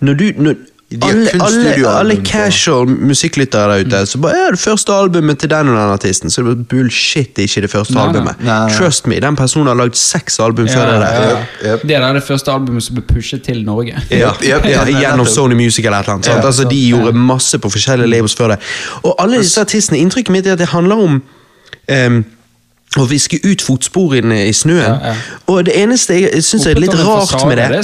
Når 0.00 0.14
du 0.14 0.32
når, 0.38 0.54
De 0.92 1.08
alle, 1.08 1.30
alle, 1.40 1.88
alle 1.88 2.16
casual 2.26 2.86
musikklyttere 2.86 3.78
der 3.78 3.86
ute 3.86 4.00
Så 4.06 4.18
bare, 4.20 4.36
ja, 4.36 4.50
det 4.52 4.60
første 4.60 4.92
albumet 4.92 5.38
til 5.40 5.50
den 5.50 5.70
og 5.72 5.76
den 5.78 5.92
artisten 5.94 6.30
Så 6.30 6.42
det 6.44 6.52
er 6.52 6.64
bullshit, 6.68 7.30
det 7.36 7.44
er 7.44 7.48
ikke 7.48 7.64
det 7.64 7.70
første 7.72 7.94
Nei, 7.96 8.06
albumet 8.08 8.42
Nei, 8.42 8.58
nei. 8.66 8.74
Trust 8.76 9.08
me, 9.08 9.20
den 9.22 9.38
personen 9.38 9.70
har 9.70 9.78
lagd 9.78 9.96
seks 9.98 10.38
album 10.42 10.68
før 10.68 10.90
det 10.90 10.98
der 11.00 11.22
ja, 11.22 11.38
jep. 11.70 11.86
Det 11.88 11.96
er 11.96 12.18
det 12.18 12.24
første 12.26 12.52
albumet 12.52 12.84
som 12.84 12.98
ble 12.98 13.04
pushet 13.08 13.42
til 13.46 13.62
Norge. 13.64 13.96
Ja, 14.10 14.32
ja, 14.44 14.58
gjennom. 14.88 15.26
Sony 15.26 15.54
Music 15.54 15.84
eller 15.84 15.98
et 15.98 16.04
eller 16.04 16.18
annet. 16.18 16.28
Ja, 16.28 16.46
altså, 16.46 16.68
de 16.68 16.78
gjorde 16.88 17.12
masse 17.16 17.58
på 17.58 17.70
forskjellige 17.72 18.10
labels 18.10 18.34
før 18.36 18.54
det. 18.54 18.58
Og 19.02 19.16
alle 19.22 19.40
disse 19.42 19.60
artistene, 19.60 19.98
inntrykket 20.02 20.32
mitt 20.34 20.46
er 20.46 20.56
at 20.56 20.62
det 20.62 20.70
handler 20.72 21.04
om 21.06 21.20
em, 21.88 22.22
å 23.00 23.06
viske 23.08 23.38
ut 23.44 23.62
fotsporene 23.64 24.42
i 24.48 24.52
snøen. 24.52 24.82
Ja, 24.84 25.12
ja. 25.12 25.38
Og 25.48 25.64
det 25.68 25.76
eneste 25.80 26.18
jeg 26.18 26.44
syns 26.44 26.66
er 26.68 26.80
litt 26.80 26.92
rart 26.92 27.32
med 27.48 27.56
det 27.56 27.68
det 27.72 27.80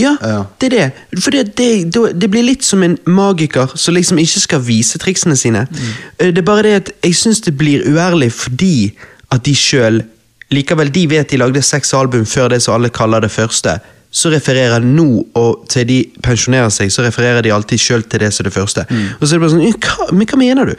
ja, 0.00 0.14
ja, 0.22 0.38
det 0.60 0.70
er 0.70 0.76
det. 0.76 1.20
For 1.20 1.34
det, 1.34 1.42
det, 1.58 1.68
det, 1.92 2.04
det 2.20 2.30
blir 2.32 2.46
litt 2.46 2.64
som 2.64 2.82
en 2.86 2.96
magiker 3.04 3.74
som 3.76 3.96
liksom 3.96 4.20
ikke 4.22 4.44
skal 4.46 4.64
vise 4.64 5.00
triksene 5.02 5.36
sine. 5.36 5.66
Mm. 5.68 5.92
Eh, 6.18 6.32
Det 6.32 6.40
er 6.40 6.48
bare 6.48 6.64
det 6.66 6.74
at 6.80 6.90
jeg 7.04 7.20
syns 7.20 7.44
det 7.44 7.56
blir 7.58 7.84
uærlig 7.84 8.32
fordi 8.32 8.94
at 9.30 9.44
de 9.44 9.54
sjøl 9.54 10.02
Likevel, 10.54 10.90
de 10.92 11.06
vet 11.10 11.30
de 11.32 11.38
lagde 11.40 11.62
seks 11.64 11.94
album 11.96 12.26
før 12.28 12.52
det 12.52 12.60
som 12.62 12.76
alle 12.76 12.90
kaller 12.92 13.24
det 13.24 13.30
første. 13.32 13.78
Så 14.14 14.30
refererer 14.30 14.84
nå, 14.86 15.06
og 15.34 15.64
til 15.72 15.88
de 15.88 15.96
pensjonerer 16.22 16.70
seg, 16.70 16.92
så 16.94 17.02
refererer 17.02 17.42
de 17.42 17.50
alltid 17.50 17.80
sjøl 17.82 18.04
til 18.06 18.22
det 18.22 18.28
som 18.36 18.46
det 18.46 18.52
første. 18.54 18.84
Mm. 18.86 19.08
Og 19.18 19.24
så 19.26 19.34
er 19.34 19.40
det 19.40 19.42
bare 19.42 19.54
sånn 19.56 19.80
hva, 19.82 20.06
Men 20.14 20.28
hva 20.30 20.38
mener 20.38 20.70
du? 20.70 20.74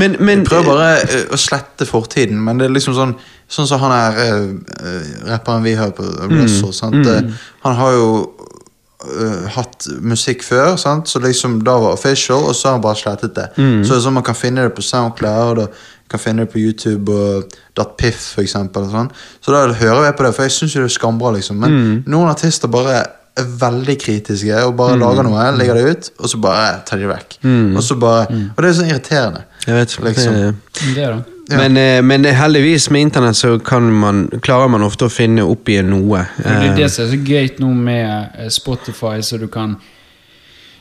Men, 0.00 0.16
men 0.24 0.44
prøver 0.48 0.70
bare 0.72 0.94
eh, 1.04 1.26
å 1.28 1.36
slette 1.40 1.84
fortiden, 1.88 2.40
men 2.44 2.56
det 2.60 2.70
er 2.70 2.78
liksom 2.78 2.96
sånn 2.96 3.18
Sånn 3.48 3.64
som 3.64 3.80
han 3.80 3.92
her 3.94 4.18
eh, 4.20 4.40
eh, 4.84 5.04
rapperen 5.30 5.62
vi 5.64 5.70
har 5.78 5.94
på 5.96 6.04
Mm. 6.04 6.34
Russell. 6.42 6.74
Mm. 6.92 7.06
Eh, 7.08 7.46
Han 7.64 7.74
har 7.80 7.92
jo 7.96 8.08
Uh, 8.98 9.46
hatt 9.54 9.86
musikk 10.02 10.40
før, 10.42 10.72
sant? 10.76 11.06
så 11.06 11.20
liksom 11.22 11.60
da 11.62 11.76
var 11.78 11.92
official, 11.94 12.48
og 12.50 12.56
så 12.58 12.66
har 12.66 12.72
han 12.74 12.82
bare 12.82 12.98
slettet 12.98 13.36
det. 13.36 13.44
Mm. 13.54 13.84
Så 13.86 13.92
det 13.92 13.98
er 14.00 14.02
sånn 14.08 14.16
man 14.16 14.24
kan 14.26 14.34
finne 14.34 14.64
det 14.66 14.72
på 14.74 14.82
SoundCloud, 14.82 15.60
og 15.62 15.76
kan 16.08 16.20
finne 16.20 16.44
det 16.46 16.52
på 16.52 16.58
YouTube 16.62 17.12
og 17.12 17.52
.piff 17.98 18.34
for 18.34 18.42
eksempel. 18.42 18.82
Og 18.88 18.90
sånn. 18.90 19.10
Så 19.44 19.52
da 19.52 19.66
hører 19.72 20.04
jeg 20.08 20.16
på 20.16 20.24
det, 20.26 20.34
for 20.34 20.42
jeg 20.48 20.52
syns 20.56 20.74
jo 20.74 20.80
det 20.82 20.90
er 20.90 20.98
skambra, 20.98 21.32
liksom. 21.36 21.56
Men 21.60 21.70
Mm. 21.78 22.02
noen 22.06 22.28
artister 22.30 22.68
bare 22.68 23.04
er 23.38 23.44
veldig 23.44 23.98
kritiske 24.02 24.64
og 24.66 24.76
bare 24.76 24.96
lager 24.98 25.22
noe, 25.22 25.44
legger 25.56 25.74
det 25.74 25.84
ut, 25.90 26.10
og 26.18 26.28
så 26.28 26.40
bare 26.42 26.80
tar 26.84 26.96
de 26.98 27.06
det 27.06 27.12
vekk. 27.16 27.36
Og 27.76 27.82
så 27.82 27.94
bare 28.00 28.26
Og 28.26 28.56
det 28.62 28.64
er 28.70 28.72
sånn 28.82 28.90
irriterende. 28.90 29.42
Jeg 29.66 29.74
vet, 29.74 29.98
Liksom. 30.04 30.32
det, 30.34 30.54
Det 30.94 31.02
er 31.04 31.14
det. 31.14 31.24
Ja. 31.50 31.56
Men, 31.56 31.76
eh, 31.78 32.00
men 32.02 32.24
heldigvis 32.24 32.90
med 32.90 33.00
internett 33.00 33.36
så 33.36 33.58
kan 33.64 33.82
man, 33.92 34.28
klarer 34.42 34.68
man 34.68 34.82
ofte 34.82 35.06
å 35.06 35.10
finne 35.10 35.40
opp 35.48 35.68
i 35.68 35.80
noe. 35.82 36.26
Det 36.36 36.46
er 36.46 36.70
Eh, 36.72 36.76
det 36.76 36.90
som 36.90 37.04
er 37.06 37.08
så 37.16 37.24
gøy 37.24 37.58
nå 37.60 37.74
med 37.74 38.30
eh, 38.38 38.48
Spotify, 38.48 39.20
så 39.22 39.38
du 39.38 39.46
kan 39.48 39.76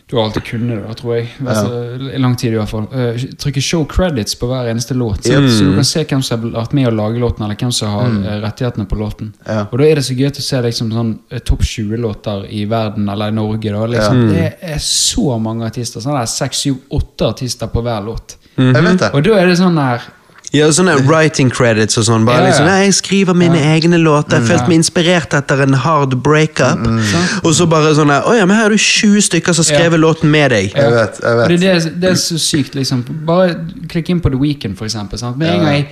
Du 0.10 0.16
har 0.16 0.24
alltid 0.24 0.44
kunnet 0.44 0.88
det, 0.88 0.94
tror 0.96 1.16
jeg. 1.18 1.28
Altså, 1.44 1.80
I 2.16 2.20
lang 2.24 2.36
tid 2.40 2.54
i 2.54 2.56
hvert 2.56 2.72
fall. 2.72 2.86
Uh, 2.94 3.24
trykke 3.44 3.62
show 3.62 3.84
credits 3.92 4.38
på 4.40 4.48
hver 4.48 4.70
eneste 4.72 4.96
låt. 4.96 5.26
sant? 5.28 5.50
Så 5.52 5.66
du 5.68 5.74
kan 5.76 5.88
se 5.90 6.04
hvem 6.08 6.22
som 6.24 6.38
har 6.46 6.54
vært 6.62 6.76
med 6.80 6.88
å 6.88 6.94
lage 6.96 7.20
låten, 7.20 7.44
eller 7.44 7.60
hvem 7.60 7.74
som 7.76 7.92
har 7.92 8.14
mm. 8.14 8.22
rettighetene 8.46 8.88
på 8.88 9.00
låten. 9.02 9.34
Ja. 9.44 9.66
Og 9.66 9.82
da 9.82 9.90
er 9.90 10.00
det 10.00 10.06
så 10.08 10.16
gøy 10.16 10.30
å 10.30 10.46
se 10.46 10.62
liksom, 10.64 10.94
sånn, 10.96 11.12
eh, 11.28 11.44
topp 11.44 11.66
20-låter 11.68 12.48
i 12.56 12.64
verden, 12.72 13.10
eller 13.12 13.34
i 13.34 13.36
Norge. 13.36 13.74
Da. 13.76 13.84
Liksom, 13.98 14.24
Det 14.32 14.48
er 14.72 14.80
så 14.86 15.36
mange 15.44 15.68
artister. 15.68 16.04
Sånn 16.04 16.16
der 16.16 16.32
seks, 16.32 16.64
syv, 16.64 16.80
åtte 16.96 17.28
artister 17.34 17.68
på 17.74 17.84
hver 17.84 18.08
låt. 18.08 18.38
Mm 18.56 18.74
-hmm. 18.76 19.14
Og 19.14 19.24
da 19.24 19.36
er 19.42 19.46
det 19.46 19.58
sånn 19.60 19.76
der 19.76 20.02
Ja, 20.56 20.68
sånne 20.72 20.94
writing 21.08 21.50
credits 21.52 21.98
og 22.00 22.06
sånn. 22.08 22.24
Bare 22.28 22.38
Ja, 22.38 22.44
ja. 22.44 22.50
liksom, 22.52 22.68
Jeg 22.86 22.94
skriver 22.94 23.36
mine 23.36 23.60
egne 23.76 23.98
låter. 24.00 24.40
Jeg 24.40 24.48
følte 24.48 24.68
meg 24.72 24.78
inspirert 24.80 25.34
etter 25.36 25.62
en 25.66 25.74
hard 25.74 26.16
breakup. 26.24 26.86
Og 27.44 27.52
så 27.54 27.68
bare 27.68 27.94
sånn 27.98 28.12
Å 28.16 28.34
ja, 28.38 28.46
men 28.46 28.56
her 28.56 28.66
er 28.72 28.76
du 28.78 28.78
20 28.78 29.22
stykker 29.28 29.54
som 29.54 29.66
har 29.66 29.72
skrevet 29.74 30.00
låten 30.00 30.32
med 30.32 30.52
deg. 30.56 30.72
Jeg 30.74 30.92
vet, 30.96 31.20
jeg 31.24 31.38
vet. 31.42 31.48
det, 31.48 31.58
er 31.74 31.80
det, 31.80 31.94
det 32.02 32.10
er 32.14 32.20
så 32.22 32.38
sykt, 32.40 32.76
liksom. 32.80 33.04
Bare 33.28 33.58
klikk 33.92 34.10
inn 34.10 34.22
på 34.24 34.32
The 34.32 34.40
Weeknd, 34.40 34.78
for 34.80 34.86
eksempel. 34.88 35.20
Sant? 35.20 35.38
Med 35.38 35.52
en 35.52 35.66
gang 35.66 35.74
jeg 35.82 35.88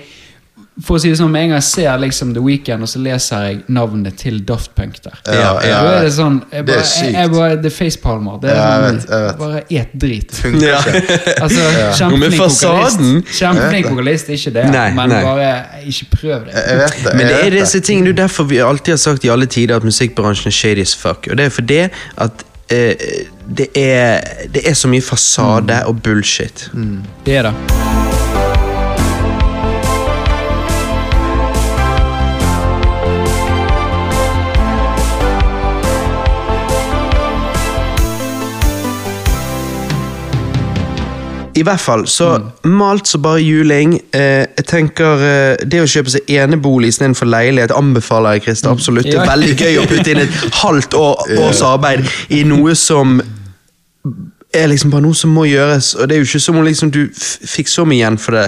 for 0.84 0.98
å 0.98 1.00
si 1.00 1.08
det 1.08 1.16
sånn, 1.16 1.30
med 1.32 1.42
en 1.46 1.48
gang 1.54 1.56
jeg 1.62 1.64
ser 1.70 1.98
liksom 2.02 2.34
The 2.36 2.40
Weeknd, 2.44 2.82
og 2.84 2.88
så 2.92 3.00
leser 3.00 3.44
jeg 3.46 3.60
navnet 3.72 4.18
til 4.20 4.42
Daft 4.44 4.74
Punk 4.76 4.98
der. 5.04 5.14
Ja, 5.24 5.54
ja, 5.64 5.78
Da 5.86 5.92
er 5.96 6.02
det 6.04 6.12
sånn 6.12 6.42
jeg 6.52 6.66
Det 6.66 6.74
er 6.76 6.82
sykt. 6.82 7.04
jeg, 7.06 7.14
jeg 7.14 7.30
bare, 7.32 7.56
Det 7.56 7.70
er 7.70 7.76
facepalmer. 7.76 8.40
Det 8.42 8.50
er 8.50 8.56
Ja, 8.56 8.66
jeg 8.66 8.82
sånn, 8.82 8.96
vet, 8.98 9.08
jeg 9.10 9.22
vet. 9.26 9.38
Bare 9.38 9.62
et 9.70 9.94
drit. 10.04 10.32
Funker 10.42 10.66
Ja. 10.68 10.80
ikke. 10.80 11.16
Altså, 11.46 11.62
Kjempeflink 11.96 12.20
men 12.20 12.38
fasaden- 12.40 13.14
vokalist. 13.16 13.38
Kjempeflink 13.40 13.86
vokalist, 13.90 14.28
ikke 14.36 14.52
det, 14.58 14.66
Nei, 14.72 14.90
men 14.92 15.08
nei. 15.08 15.22
bare 15.24 15.48
ikke 15.86 16.10
prøv 16.16 16.44
det. 16.44 16.54
Jeg 16.66 16.78
vet 16.82 16.98
det. 17.04 17.14
Men 17.14 17.26
det 17.26 17.30
jeg 17.32 17.46
er 17.46 17.50
vet 17.50 17.60
disse 17.60 17.80
tingene, 17.80 18.04
det 18.12 18.18
er 18.18 18.22
derfor 18.26 18.44
vi 18.52 18.58
alltid 18.58 18.92
har 18.92 18.98
sagt 18.98 19.24
i 19.24 19.28
alle 19.32 19.46
tider 19.46 19.76
at 19.76 19.82
musikkbransjen 19.88 20.46
er 20.52 20.56
shady 20.60 20.80
as 20.82 20.94
fuck. 20.94 21.26
Og 21.30 21.36
det 21.40 21.46
er 21.46 21.50
fordi 21.56 21.80
at 22.18 22.44
eh, 22.68 22.94
det, 23.48 23.68
er, 23.76 24.20
det 24.52 24.66
er 24.68 24.74
så 24.74 24.88
mye 24.92 25.00
fasade 25.02 25.80
og 25.86 26.02
bullshit. 26.02 26.68
Det 27.24 27.36
er 27.40 27.42
det. 27.50 28.15
I 41.56 41.62
hvert 41.64 41.80
fall, 41.80 42.04
så 42.10 42.30
malt 42.68 43.08
så 43.08 43.18
bare 43.24 43.40
juling. 43.40 43.94
Eh, 44.12 44.44
jeg 44.58 44.66
tenker 44.68 45.22
eh, 45.24 45.64
Det 45.64 45.80
å 45.80 45.86
kjøpe 45.88 46.12
seg 46.12 46.28
enebolig 46.36 46.92
istedenfor 46.92 47.28
leilighet 47.32 47.72
anbefaler 47.76 48.36
jeg, 48.36 48.46
Christer. 48.48 48.74
Absolutt. 48.76 49.08
Det 49.08 49.16
er 49.20 49.30
veldig 49.30 49.56
gøy 49.56 49.80
å 49.80 49.86
putte 49.88 50.12
inn 50.12 50.22
et 50.26 50.36
halvt 50.62 50.94
år, 51.00 51.24
års 51.46 51.62
arbeid 51.64 52.04
i 52.36 52.42
noe 52.48 52.74
som 52.76 53.18
er 54.56 54.70
liksom 54.70 54.92
bare 54.92 55.02
noe 55.04 55.16
som 55.18 55.32
må 55.36 55.42
gjøres, 55.50 55.90
og 55.98 56.06
det 56.08 56.16
er 56.16 56.20
jo 56.22 56.26
ikke 56.30 56.40
som 56.40 56.56
om 56.56 56.64
liksom 56.64 56.88
du 56.94 57.00
fikk 57.12 57.68
så 57.68 57.82
mye 57.84 57.98
igjen 57.98 58.16
for 58.22 58.36
det. 58.38 58.44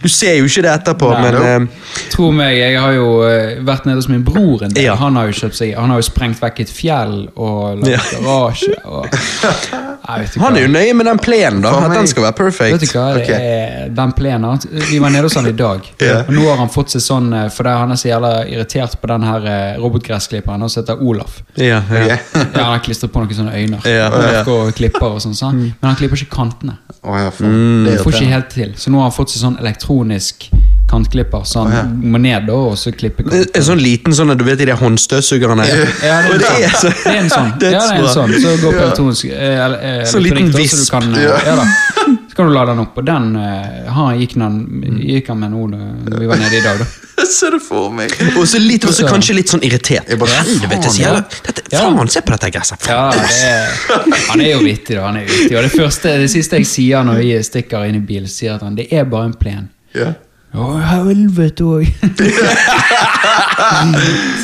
Du 0.00 0.06
ser 0.08 0.38
jo 0.38 0.46
ikke 0.48 0.62
det 0.64 0.70
etterpå, 0.72 1.10
Nei. 1.12 1.20
men 1.26 1.36
eh, 1.66 1.90
Tro 2.14 2.30
meg, 2.32 2.54
jeg 2.56 2.78
har 2.80 2.94
jo 2.96 3.08
eh, 3.26 3.58
vært 3.66 3.88
nede 3.88 4.00
hos 4.00 4.08
min 4.08 4.22
bror 4.24 4.64
en 4.64 4.72
del. 4.72 4.86
Ja. 4.86 4.94
Han 5.02 5.18
har 5.20 5.28
jo 5.28 5.36
kjøpt 5.42 5.58
seg 5.58 5.74
Han 5.76 5.92
har 5.92 6.00
jo 6.00 6.06
sprengt 6.06 6.40
vekk 6.40 6.62
et 6.64 6.72
fjell 6.72 7.16
og 7.34 7.82
lagt 7.82 7.92
Ja. 7.92 8.22
garasje 8.24 8.78
og 8.88 9.10
han 10.04 10.56
er 10.56 10.64
jo 10.64 10.70
nøye 10.72 10.94
med 10.96 11.06
den 11.06 11.20
plenen, 11.22 11.60
da. 11.64 11.72
At 11.86 11.94
den 11.94 12.08
skal 12.10 12.26
være 12.26 12.50
Vet 12.50 12.56
du 12.56 12.58
perfect. 12.58 12.94
hva, 12.94 13.06
det 13.18 13.36
er 13.36 13.88
den 13.94 14.12
plenen 14.16 14.64
Vi 14.90 14.98
var 15.02 15.12
nede 15.12 15.28
hos 15.28 15.36
han 15.38 15.48
i 15.50 15.54
dag, 15.56 15.86
yeah. 16.02 16.22
og 16.26 16.34
nå 16.34 16.46
har 16.48 16.60
han 16.62 16.70
fått 16.72 16.94
seg 16.94 17.04
sånn 17.04 17.30
For 17.32 17.60
Fordi 17.60 17.74
han 17.82 17.94
er 17.94 18.00
så 18.00 18.10
jævla 18.10 18.32
irritert 18.48 18.96
på 19.00 19.10
den 19.10 19.26
her 19.28 19.48
eh, 19.50 19.80
robotgressklipperen 19.80 20.66
som 20.68 20.82
heter 20.82 21.02
Olaf. 21.02 21.40
Yeah, 21.56 21.84
yeah. 21.92 22.18
Ja, 22.34 22.46
Han 22.54 22.72
har 22.74 22.84
klistret 22.84 23.12
på 23.12 23.22
noen 23.22 23.36
sånne 23.36 23.56
øyne. 23.56 23.80
Ja. 23.84 24.08
Og 24.50 24.72
klipper 24.76 25.10
og 25.10 25.20
sånn, 25.22 25.36
sånn. 25.38 25.60
Men 25.70 25.90
han 25.90 25.98
klipper 25.98 26.20
ikke 26.20 26.34
kantene. 26.40 26.78
Oh, 27.02 27.16
ja, 27.16 27.30
mm, 27.30 27.86
Det 27.86 27.98
Får 28.02 28.16
ikke 28.18 28.32
helt 28.34 28.50
til. 28.52 28.74
Så 28.80 28.92
nå 28.92 29.00
har 29.00 29.08
han 29.08 29.16
fått 29.16 29.32
seg 29.34 29.44
sånn 29.44 29.58
elektronisk 29.62 30.50
kantklipper, 30.90 31.44
så 31.46 31.64
han 31.64 31.70
oh, 31.70 31.78
ja. 31.78 31.84
må 32.12 32.20
ned 32.22 32.48
da, 32.50 32.58
og 32.70 32.76
så 32.78 32.92
klippe 32.92 33.22
kantklipper 33.24 33.60
en 33.60 33.66
sånn 33.66 33.82
liten 33.82 34.16
sånn, 34.16 34.32
du 34.38 34.44
vet 34.46 34.60
de 34.60 34.74
håndstøvsugerne? 34.76 35.66
Ja, 36.04 36.18
Og 36.30 36.38
det 36.40 36.48
er, 36.48 36.64
er 36.66 36.76
så 36.76 36.90
det 36.90 37.12
er 37.12 37.20
en 37.20 37.30
sånn. 37.32 37.52
Ja, 37.60 37.82
det 37.84 37.98
er 37.98 38.00
en 38.00 38.08
sånn. 38.14 38.34
Så 38.42 38.54
går 38.62 38.74
på 38.76 38.82
elektronisk 38.86 39.30
eh, 39.30 39.60
eh, 39.90 40.00
Så 40.08 40.22
liten 40.22 40.50
visp. 40.54 40.76
Så, 40.76 40.86
du 40.86 40.90
kan, 40.96 41.14
eh, 41.14 41.26
Ja. 41.26 41.36
ja. 41.46 41.56
da. 41.60 41.66
så 42.30 42.36
kan 42.38 42.50
du 42.50 42.54
lade 42.54 42.74
den 42.74 42.82
opp. 42.84 42.98
Og 43.00 43.06
den 43.06 43.30
eh, 43.36 43.90
han 43.90 44.20
gikk, 44.20 44.36
han, 44.40 44.58
gikk 45.04 45.30
han 45.32 45.40
med 45.42 45.54
nå 45.54 45.66
da 45.74 46.20
vi 46.20 46.30
var 46.30 46.40
nede 46.40 46.60
i 46.60 46.64
dag, 46.64 46.80
da. 46.82 46.88
Jeg 47.20 47.28
ser 47.34 47.52
det 47.52 47.60
for 47.62 47.92
meg. 47.92 48.14
Og 48.40 48.46
så 48.48 48.58
litt, 48.62 48.86
også 48.88 49.04
Så- 49.04 49.10
kanskje 49.10 49.36
litt 49.36 49.52
sånn 49.52 49.62
irritert. 49.66 50.08
Jeg 50.08 50.18
bare, 50.18 50.38
Helvete, 50.40 50.94
ja. 50.98 51.12
dette, 51.46 51.66
Faen, 51.74 52.08
se 52.10 52.22
på 52.24 52.32
dette 52.32 52.48
gresset! 52.54 52.88
Ja, 52.88 53.10
det 53.12 54.22
han 54.30 54.40
er 54.40 54.54
jo 54.54 54.62
vittig, 54.64 54.96
da. 54.96 55.04
Han 55.10 55.20
er 55.20 55.28
vittig. 55.28 55.52
Og 55.52 55.66
det 55.68 55.70
første, 55.74 56.16
det 56.22 56.30
siste 56.32 56.62
jeg 56.62 56.70
sier 56.70 57.04
når 57.06 57.20
vi 57.20 57.36
stikker 57.44 57.84
inn 57.90 58.00
i 58.00 58.02
bil, 58.08 58.24
sier 58.30 58.56
at 58.56 58.64
han 58.64 58.78
det 58.78 58.88
er 58.88 59.04
bare 59.10 59.28
en 59.28 59.36
plen. 59.36 59.68
Ja. 59.94 60.14
Å, 60.50 60.64
helvete 60.82 61.62
òg! 61.62 61.84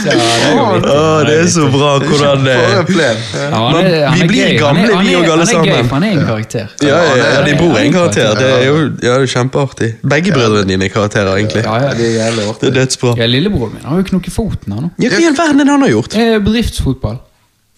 Det 0.07 1.35
er 1.35 1.49
så 1.51 1.65
bra 1.73 1.97
hvordan 1.99 2.45
det 2.47 2.55
han 2.55 2.93
er, 3.03 3.17
Man- 3.51 3.89
vi 4.15 4.27
blir 4.29 4.53
gamle, 4.61 4.85
han 4.87 4.97
han 5.01 5.07
vi 5.09 5.17
òg, 5.19 5.25
alle 5.25 5.43
han 5.43 5.51
sammen. 5.51 5.89
han 5.91 6.05
er 6.07 6.13
en 6.15 6.27
karakter. 6.29 6.67
Ja, 6.85 7.01
ja, 7.19 7.57
bror 7.59 7.75
er 7.75 7.85
en 7.89 7.93
karakter. 7.97 8.35
Det 8.39 8.51
er 8.53 8.65
jo 8.69 8.77
Ja, 9.03 9.17
det 9.19 9.27
er 9.27 9.33
kjempeartig. 9.35 9.91
Begge 10.15 10.31
brødrene 10.37 10.69
dine 10.71 10.85
er 10.87 10.93
karakterer, 10.95 11.33
egentlig. 11.41 11.65
ja. 11.65 11.93
Det 11.97 12.07
er 12.07 12.15
jævlig 12.21 12.45
Det 12.61 12.69
er 12.71 12.75
dødsbra. 12.81 13.15
Ja, 13.19 13.27
Lillebroren 13.27 13.75
min 13.75 13.85
har 13.91 13.97
jo 13.99 14.03
knukket 14.13 14.33
foten 14.37 14.73
nå. 14.77 14.91
Ja, 15.03 15.09
Hva 15.11 15.21
i 15.21 15.27
all 15.27 15.37
verden 15.43 15.61
er 15.61 15.65
det 15.65 15.73
han 15.75 15.83
har 15.89 15.91
gjort? 15.97 16.15
Eh, 16.15 16.39
Bedriftsfotball. 16.39 17.19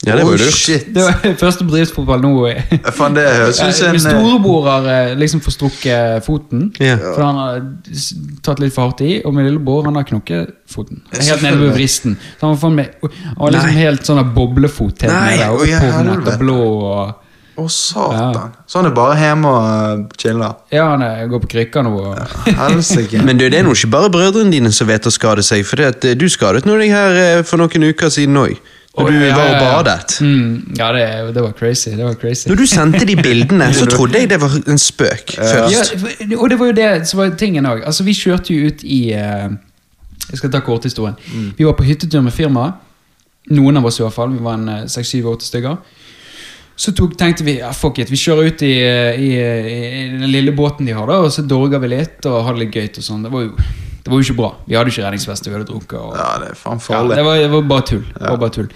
Ja, 0.07 0.15
det 0.15 0.23
var 0.25 0.31
jo 0.31 0.37
Oh, 0.39 0.45
lurt. 0.47 0.55
shit. 0.55 0.85
Det 0.95 1.03
var 1.03 1.33
første 1.41 1.65
bedriftsfotball 1.67 2.21
nå. 2.23 2.33
Fan, 2.95 3.15
det 3.17 3.25
høres 3.27 3.59
Min 3.59 3.89
en 3.89 3.97
eh, 3.97 4.03
storebror 4.05 4.69
har 4.71 4.87
eh, 4.93 5.15
liksom 5.19 5.41
forstrukket 5.43 6.23
foten, 6.25 6.69
Ja. 6.79 6.95
for 7.03 7.23
han 7.27 7.35
har 7.41 7.59
tatt 8.47 8.61
litt 8.63 8.73
for 8.77 8.87
hardt 8.93 9.03
i. 9.03 9.17
Og 9.27 9.35
min 9.35 9.49
lillebror 9.49 9.89
han 9.91 9.99
har 9.99 10.07
knokket 10.07 10.53
foten. 10.71 11.01
Helt 11.19 11.43
nede 11.43 11.59
ved 11.65 11.75
vristen. 11.75 12.15
Så 12.39 12.47
han 12.47 12.55
var, 12.55 12.61
faen 12.63 12.77
meg- 12.79 12.95
og 13.03 13.51
liksom 13.53 13.73
Nei. 13.75 13.81
helt 13.83 14.07
sånn 14.07 14.23
boblefot 14.39 15.03
helt 15.03 15.13
Nei, 15.13 15.35
nede. 15.37 15.51
Og 15.51 15.65
å, 15.67 15.67
ja, 15.67 16.37
blå 16.39 16.61
og 16.93 17.25
Å, 17.59 17.67
satan. 17.75 18.53
Så 18.71 18.79
han 18.79 18.87
er 18.87 18.95
bare 18.95 19.17
hjemme 19.19 19.51
og 19.51 20.13
chiller. 20.23 20.53
Ja, 20.71 20.93
han 20.93 21.03
er, 21.03 21.25
går 21.27 21.41
på 21.43 21.49
krykker 21.57 21.83
nå. 21.83 21.97
Og, 21.99 22.17
Ja, 22.47 23.23
Men 23.27 23.35
du, 23.41 23.49
det 23.51 23.59
er 23.59 23.67
nå 23.67 23.75
ikke 23.75 23.91
bare 23.91 24.11
brødrene 24.15 24.55
dine 24.55 24.71
som 24.71 24.87
vet 24.87 25.11
å 25.11 25.11
skade 25.11 25.43
seg, 25.43 25.67
for 25.67 25.83
det 25.83 25.87
at 25.91 26.05
eh, 26.07 26.15
du 26.15 26.29
skadet 26.31 26.63
nå 26.71 26.79
deg 26.79 26.95
her 26.95 27.19
eh, 27.19 27.43
for 27.43 27.59
noen 27.59 27.89
uker 27.91 28.15
siden 28.15 28.39
òg. 28.39 28.55
Og 28.99 29.13
du 29.13 29.15
ja, 29.15 29.35
var 29.37 29.45
og 29.45 29.53
ja, 29.53 29.59
ja. 29.59 29.77
badet. 29.77 30.17
Mm, 30.21 30.75
ja, 30.79 30.89
det, 30.93 31.35
det 31.35 31.43
var 31.43 31.53
crazy. 31.59 31.91
Det 31.91 32.05
var 32.05 32.17
crazy. 32.19 32.49
Når 32.49 32.59
du 32.59 32.67
sendte 32.67 33.05
de 33.07 33.17
bildene, 33.17 33.71
så 33.75 33.87
trodde 33.95 34.19
jeg 34.19 34.31
det 34.31 34.41
var 34.43 34.57
en 34.59 34.81
spøk 34.83 35.37
Ja, 35.37 35.47
først. 35.53 35.95
Ja, 36.21 36.39
og 36.39 36.51
det 36.51 36.59
var 36.59 36.73
jo 36.73 36.77
det 36.81 36.91
som 37.09 37.23
var 37.23 37.31
tingen 37.39 37.67
òg. 37.67 37.85
Altså, 37.87 38.05
vi 38.05 38.17
kjørte 38.19 38.55
jo 38.55 38.73
ut 38.73 38.83
i 38.83 39.01
eh, 39.15 39.49
Jeg 40.31 40.43
skal 40.43 40.53
ta 40.53 40.61
korthistorien. 40.67 41.17
Vi 41.57 41.67
var 41.67 41.79
på 41.79 41.87
hyttetur 41.87 42.25
med 42.27 42.35
firmaet. 42.35 42.85
Noen 43.55 43.81
av 43.81 43.87
oss 43.89 44.01
i 44.01 44.05
hvert 44.05 44.17
fall. 44.17 44.35
Vi 44.35 44.45
var 44.45 44.59
en 44.59 44.69
eh, 44.69 44.85
seks, 44.91 45.15
syv, 45.15 45.31
åtte 45.33 45.47
stykker. 45.47 45.79
Så 46.79 46.93
tok, 46.95 47.17
tenkte 47.19 47.43
vi 47.47 47.57
ja, 47.59 47.73
fuck 47.75 47.99
it, 47.99 48.11
vi 48.11 48.19
kjører 48.21 48.53
ut 48.53 48.61
i, 48.63 48.75
eh, 48.87 49.19
i, 49.19 49.31
i 49.35 50.03
den 50.13 50.31
lille 50.31 50.53
båten 50.55 50.87
de 50.87 50.95
har, 50.95 51.11
da, 51.11 51.17
og 51.27 51.33
så 51.35 51.43
dorger 51.43 51.83
vi 51.83 51.91
litt 51.91 52.27
og 52.31 52.45
har 52.47 52.55
det 52.55 52.67
litt 52.67 52.77
gøy. 52.79 52.91
og 53.01 53.07
sånn. 53.07 53.25
Det 53.27 53.33
var 53.35 53.47
jo 53.49 53.55
det 54.09 54.15
var 54.15 54.23
jo 54.23 54.25
ikke 54.25 54.39
bra. 54.39 54.49
Vi 54.65 54.77
hadde 54.79 54.89
ikke 54.89 55.03
redningsvest, 55.05 55.47
vi 55.47 55.53
hadde 55.53 55.67
drukket. 55.69 55.99
Og, 56.01 56.15
Ja, 56.17 56.29
det 56.41 56.47
er 56.55 56.57
faen 56.57 56.81
ja, 56.81 57.01
det, 57.13 57.25
var, 57.27 57.37
det 57.37 57.51
var 57.53 57.67
bare 57.69 57.85
tull. 57.91 58.07
Det 58.09 58.23
var 58.25 58.39
bare 58.41 58.55
tull. 58.55 58.71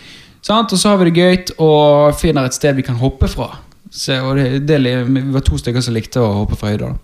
Og 0.53 0.75
så 0.77 0.91
har 0.91 0.99
vi 1.01 1.07
det 1.09 1.23
gøy 1.23 1.55
og 1.65 2.19
finner 2.21 2.45
et 2.45 2.57
sted 2.57 2.77
vi 2.77 2.85
kan 2.85 2.99
hoppe 3.01 3.31
fra. 3.33 3.49
Så, 3.89 4.19
det, 4.37 4.67
det, 4.69 4.81
vi 5.09 5.23
var 5.33 5.45
to 5.47 5.57
stykker 5.57 5.81
som 5.81 5.97
likte 5.97 6.21
å 6.21 6.29
hoppe 6.43 6.59
fra 6.61 6.75
høyder. 6.75 6.99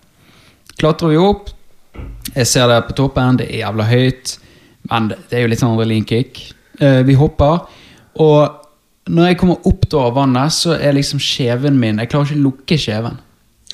Klatrer 0.76 1.14
vi 1.14 1.22
opp. 1.22 1.48
Jeg 2.34 2.46
ser 2.50 2.68
det 2.68 2.82
på 2.90 2.98
toppen, 3.00 3.40
det 3.40 3.48
er 3.48 3.62
jævla 3.62 3.88
høyt. 3.88 4.36
Men 4.92 5.08
det, 5.14 5.20
er 5.32 5.46
jo 5.46 5.52
litt 5.54 5.62
sånn 5.62 5.72
adrenalinkick. 5.72 6.42
Eh, 6.84 7.00
vi 7.08 7.16
hopper, 7.16 7.64
og 8.20 9.08
når 9.08 9.30
jeg 9.30 9.38
kommer 9.40 9.64
opp 9.66 9.88
da 9.88 10.04
av 10.04 10.18
vannet, 10.18 10.52
så 10.52 10.76
er 10.76 10.92
liksom 10.96 11.20
skjeven 11.22 11.78
min 11.80 11.98
Jeg 12.02 12.10
klarer 12.12 12.28
ikke 12.28 12.38
å 12.38 12.44
lukke 12.44 12.78
kjeven. 12.80 13.16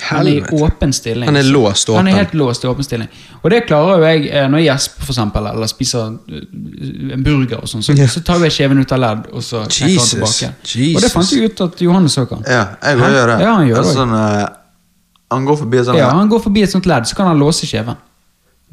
Han 0.02 0.26
er 0.26 0.32
i 0.32 0.56
åpen 0.58 0.92
stilling. 0.92 1.28
Han 1.28 1.36
er 1.36 1.46
låst 1.54 1.88
Han 1.94 2.08
er 2.10 2.16
helt 2.18 2.32
låst 2.34 2.64
i 2.64 2.66
åpen 2.66 2.84
stilling. 2.84 3.08
Og 3.42 3.50
det 3.50 3.60
klarer 3.68 4.00
jo 4.00 4.08
jeg 4.08 4.24
eh, 4.26 4.48
når 4.50 4.58
jeg 4.58 4.66
gjesper, 4.72 5.04
for 5.04 5.14
eksempel, 5.14 5.46
eller 5.52 5.70
spiser 5.70 6.16
eh, 6.34 7.12
en 7.14 7.22
burger 7.22 7.60
og 7.62 7.70
sånn. 7.70 7.84
Så, 7.86 7.94
yeah. 7.94 8.10
så 8.10 8.24
tar 8.26 8.42
jeg 8.42 8.56
kjeven 8.56 8.82
ut 8.82 8.94
av 8.96 9.00
ledd, 9.04 9.28
og 9.30 9.44
så 9.46 9.62
knekker 9.68 10.00
han 10.00 10.10
tilbake. 10.10 10.50
Jesus. 10.64 10.96
Og 10.96 11.06
det 11.06 11.12
fant 11.12 11.30
jeg 11.30 11.52
ut 11.52 11.62
at 11.68 11.84
Johannes 11.86 12.18
òg 12.18 12.26
kan. 12.32 12.42
Ja, 12.42 12.64
jeg 12.82 12.98
går 12.98 13.06
og 13.06 13.18
gjør 13.18 13.30
det. 13.30 13.36
Ja, 13.46 13.52
han 13.52 13.68
gjør 13.68 13.78
det. 13.78 13.84
Altså, 13.84 13.94
Sånn, 14.00 14.16
uh, 14.18 15.36
han 15.36 15.46
går 15.46 15.60
forbi 15.62 15.78
et 15.78 15.86
sånt 15.86 15.98
Ja, 16.00 16.10
han 16.14 16.32
går 16.32 16.42
forbi 16.48 16.66
et 16.66 16.74
sånt 16.74 16.90
ledd, 16.90 17.06
så 17.06 17.18
kan 17.20 17.30
han 17.30 17.38
låse 17.38 17.68
kjeven. 17.70 18.00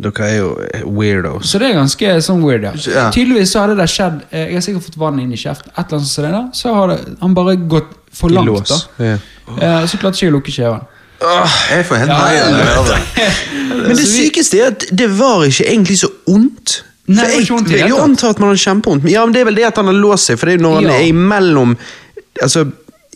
Dere 0.01 0.25
er 0.25 0.37
jo 0.39 0.51
eh, 0.65 0.85
weirdos. 0.87 1.51
Så 1.51 1.59
det 1.61 1.69
er 1.69 1.75
ganske 1.77 2.13
sånn 2.25 2.41
weird, 2.41 2.65
ja. 2.65 2.71
Ja. 2.89 3.03
Tydeligvis 3.13 3.51
så 3.53 3.65
hadde 3.65 3.75
det 3.77 3.85
skjedd 3.91 4.21
eh, 4.31 4.47
Jeg 4.47 4.55
har 4.57 4.63
sikkert 4.65 4.87
fått 4.87 4.97
vann 5.01 5.19
inn 5.21 5.33
i 5.35 5.37
kjeften, 5.37 5.69
eller 5.75 5.83
annet 5.83 6.07
sånt 6.07 6.13
som 6.15 6.25
det 6.25 6.31
der, 6.33 6.47
så 6.57 6.73
har 6.77 6.93
det, 6.93 6.97
han 7.21 7.35
bare 7.37 7.55
gått 7.69 7.91
for 8.15 8.33
langt. 8.33 8.71
da 8.71 9.11
Ja. 9.11 9.19
Oh. 9.51 9.85
Så 9.85 9.99
klarte 9.99 10.15
ikke 10.15 10.25
jeg 10.25 10.31
å 10.31 10.35
lukke 10.37 10.53
kjeven. 10.55 10.89
Jeg 11.21 11.85
får 11.85 11.95
helt 12.01 12.09
Ja, 12.09 12.21
jeg 12.33 12.45
det. 12.91 12.99
Men 13.87 13.95
det 13.97 14.07
sykeste 14.09 14.59
er 14.61 14.71
at 14.73 14.85
det 14.91 15.09
var 15.19 15.43
ikke 15.47 15.67
egentlig 15.69 15.97
så 16.01 16.09
ondt. 16.31 16.79
Nei, 17.11 17.23
det 17.25 17.31
jeg 17.33 17.41
ikke 17.45 17.55
vondt 17.57 17.67
i 17.69 17.73
det 17.73 17.79
vil 17.81 17.89
jo 17.91 17.97
hele 17.99 18.29
at 18.29 18.39
man 18.39 18.49
har 18.53 18.59
kjempevondt. 18.61 19.03
Men 19.03 19.11
Ja, 19.13 19.25
men 19.25 19.33
det 19.35 19.41
er 19.41 19.45
vel 19.49 19.57
det 19.59 19.65
at 19.67 19.81
han 19.81 19.89
har 19.91 19.97
låst 19.97 20.29
seg, 20.31 20.39
for 20.39 20.47
det 20.49 20.53
er 20.55 20.61
jo 20.61 20.63
når 20.67 20.75
han 20.79 20.89
Ja. 20.89 20.99
er 21.01 21.09
imellom 21.11 21.75
Altså, 22.41 22.63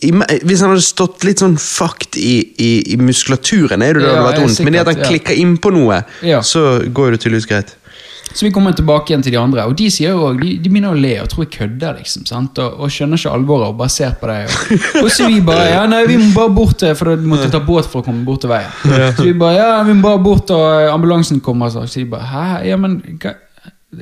i, 0.04 0.10
Hvis 0.44 0.60
han 0.60 0.68
hadde 0.74 0.82
stått 0.84 1.24
litt 1.24 1.40
sånn 1.40 1.54
fucked 1.58 2.18
i, 2.20 2.34
i, 2.60 2.70
i 2.92 2.96
muskulaturen, 3.00 3.80
er 3.82 3.94
det 3.96 4.02
det 4.04 4.10
Ja, 4.10 4.16
hadde 4.20 4.26
vært 4.28 4.42
ondt 4.42 4.50
vondt. 4.58 4.64
Men 4.66 4.72
det 4.76 4.80
at 4.82 4.90
han 4.92 5.02
klikker 5.08 5.34
innpå 5.40 5.72
noe, 5.72 6.02
Ja. 6.22 6.42
så 6.44 6.82
går 6.92 7.10
det 7.16 7.20
tydeligvis 7.24 7.48
greit. 7.48 7.72
Så 8.32 8.44
vi 8.46 8.50
kommer 8.52 8.72
tilbake 8.76 9.12
igjen 9.12 9.22
til 9.24 9.32
de 9.32 9.38
andre, 9.40 9.64
og 9.70 9.76
de 9.78 9.86
sier 9.92 10.10
jo 10.12 10.24
også, 10.26 10.40
de, 10.42 10.50
de 10.60 10.68
begynner 10.72 10.92
å 10.92 10.98
le 10.98 11.12
og 11.22 11.28
tror 11.32 11.44
jeg 11.46 11.52
kødder, 11.54 11.94
liksom. 12.00 12.26
sant? 12.28 12.58
Og, 12.60 12.80
og 12.84 12.90
skjønner 12.92 13.20
ikke 13.20 13.32
alvoret 13.32 13.70
og 13.70 13.78
bare 13.78 13.92
ser 13.94 14.16
på 14.20 14.28
deg. 14.28 14.50
Og, 14.50 15.04
og 15.04 15.10
så 15.14 15.28
vi 15.30 15.38
bare 15.46 15.68
ja, 15.70 15.84
nei, 15.88 16.02
vi 16.10 16.18
må 16.20 16.28
bare 16.34 16.52
bort, 16.58 16.76
til- 16.82 16.94
for 16.98 17.12
da 17.14 17.16
måtte 17.32 17.48
ta 17.54 17.60
båt 17.64 17.88
for 17.88 18.02
å 18.02 18.06
komme 18.10 18.26
bort 18.26 18.42
til 18.44 18.50
veien. 18.52 18.70
Så 19.16 19.24
vi 19.28 19.32
bare 19.40 19.56
ja, 19.56 19.70
vi 19.86 19.94
må 19.96 20.02
bare 20.10 20.22
bort, 20.26 20.50
og 20.52 20.90
ambulansen 20.92 21.40
kommer. 21.40 21.70
Så, 21.72 21.86
så 21.88 22.02
de 22.02 22.08
bare 22.12 22.28
hæ, 22.34 22.46
ja, 22.72 22.76
men 22.80 22.98
hva? 23.22 23.36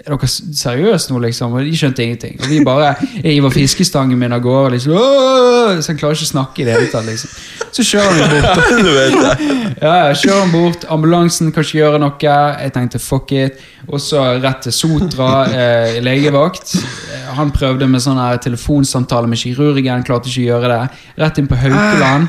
Er 0.03 0.11
dere 0.17 0.27
seriøse 0.29 1.13
nå, 1.13 1.21
liksom? 1.23 1.53
Og 1.55 1.65
de 1.67 1.77
skjønte 1.79 2.03
ingenting. 2.03 2.39
Og 2.43 2.49
vi 2.51 2.61
bare 2.67 2.95
Jeg 3.23 3.37
hiver 3.37 3.53
fiskestangen 3.55 4.19
min 4.19 4.33
av 4.35 4.41
gårde, 4.43 4.73
liksom. 4.75 4.93
«Åh!» 4.99 5.79
Så 5.81 5.93
han 5.93 5.99
klarer 6.01 6.17
ikke 6.19 6.27
å 6.27 6.33
snakke 6.33 6.63
i 6.63 6.67
det 6.67 6.75
hele 6.77 6.89
tatt, 6.93 7.07
liksom. 7.07 7.31
Så 7.75 7.85
kjører 7.87 8.21
han 8.21 8.33
bort. 8.35 9.45
Ja, 9.85 9.95
kjører 10.15 10.41
han 10.45 10.53
bort, 10.55 10.85
ambulansen 10.95 11.51
kan 11.53 11.65
ikke 11.67 11.79
gjøre 11.81 12.01
noe. 12.03 12.17
Jeg 12.25 12.73
tenkte 12.75 13.01
fuck 13.03 13.33
it. 13.35 13.61
Og 13.89 14.01
så 14.01 14.23
rett 14.41 14.63
til 14.65 14.73
Sotra, 14.73 15.31
eh, 15.51 15.99
legevakt. 16.05 16.75
Eh, 16.79 17.31
Han 17.35 17.51
prøvde 17.55 17.89
med 17.91 18.01
sånn 18.05 18.21
her 18.21 18.39
telefonsamtale 18.39 19.29
med 19.29 19.39
kirurgen, 19.41 20.05
klarte 20.07 20.31
ikke 20.31 20.45
å 20.45 20.51
gjøre 20.53 20.71
det. 20.75 20.83
Rett 21.25 21.39
inn 21.43 21.49
på 21.51 21.59
Haukeland. 21.59 22.29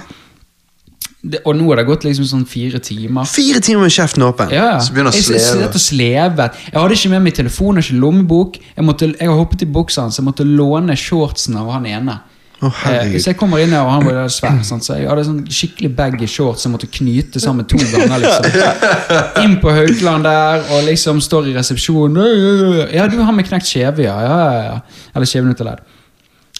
Det, 1.25 1.39
og 1.47 1.55
nå 1.57 1.65
har 1.71 1.79
det 1.81 1.87
gått 1.87 2.03
liksom 2.05 2.27
sånn 2.29 2.43
fire 2.49 2.77
timer. 2.83 3.25
Fire 3.29 3.61
timer 3.63 3.87
med 3.87 3.93
kjeften 3.95 4.25
åpen. 4.27 4.51
Ja. 4.53 4.75
Så 4.83 4.93
begynner 4.93 5.09
å 5.09 5.17
jeg 5.17 5.39
jeg, 5.39 5.63
jeg, 5.63 5.81
sleve. 5.81 6.49
Jeg 6.67 6.77
hadde 6.77 6.99
ikke 6.99 7.11
med 7.15 7.25
meg 7.25 7.37
telefon 7.39 7.79
og 7.79 7.85
ikke 7.85 7.97
lommebok. 8.03 8.59
Jeg, 8.61 8.85
måtte, 8.85 9.09
jeg 9.15 9.31
har 9.31 9.39
hoppet 9.39 9.65
i 9.65 9.69
buksene, 9.77 10.13
så 10.13 10.21
jeg 10.21 10.27
måtte 10.29 10.45
låne 10.45 10.97
shortsen 10.99 11.57
av 11.61 11.71
han 11.73 11.89
ene. 11.89 12.19
Oh. 12.63 12.77
Eh, 12.87 13.17
så 13.19 13.33
jeg 13.33 13.39
kommer 13.39 13.59
inn 13.59 13.73
her, 13.75 13.83
og 13.83 13.91
han 13.91 14.05
var 14.05 14.29
svær, 14.31 14.61
sant? 14.63 14.85
så 14.85 14.95
jeg 14.95 15.09
hadde 15.09 15.25
sånn 15.27 15.41
skikkelig 15.51 15.89
baggy 15.97 16.29
shorts 16.29 16.63
som 16.63 16.71
måtte 16.75 16.87
knyte 16.87 17.41
sammen 17.43 17.67
to 17.67 17.79
ganger. 17.81 18.21
liksom 18.23 19.43
Inn 19.43 19.57
på 19.63 19.73
Haukeland 19.75 20.27
der, 20.29 20.63
og 20.71 20.85
liksom 20.87 21.19
står 21.23 21.51
i 21.51 21.57
resepsjonen. 21.57 22.87
Ja, 22.95 23.09
du 23.11 23.19
har 23.21 23.35
med 23.35 23.49
knekt 23.49 23.67
kjeve, 23.73 24.07
ja. 24.07 24.15
ja, 24.23 24.39
ja, 24.45 24.63
ja. 24.69 25.11
Eller 25.15 25.29
kjevenutterledd. 25.29 25.83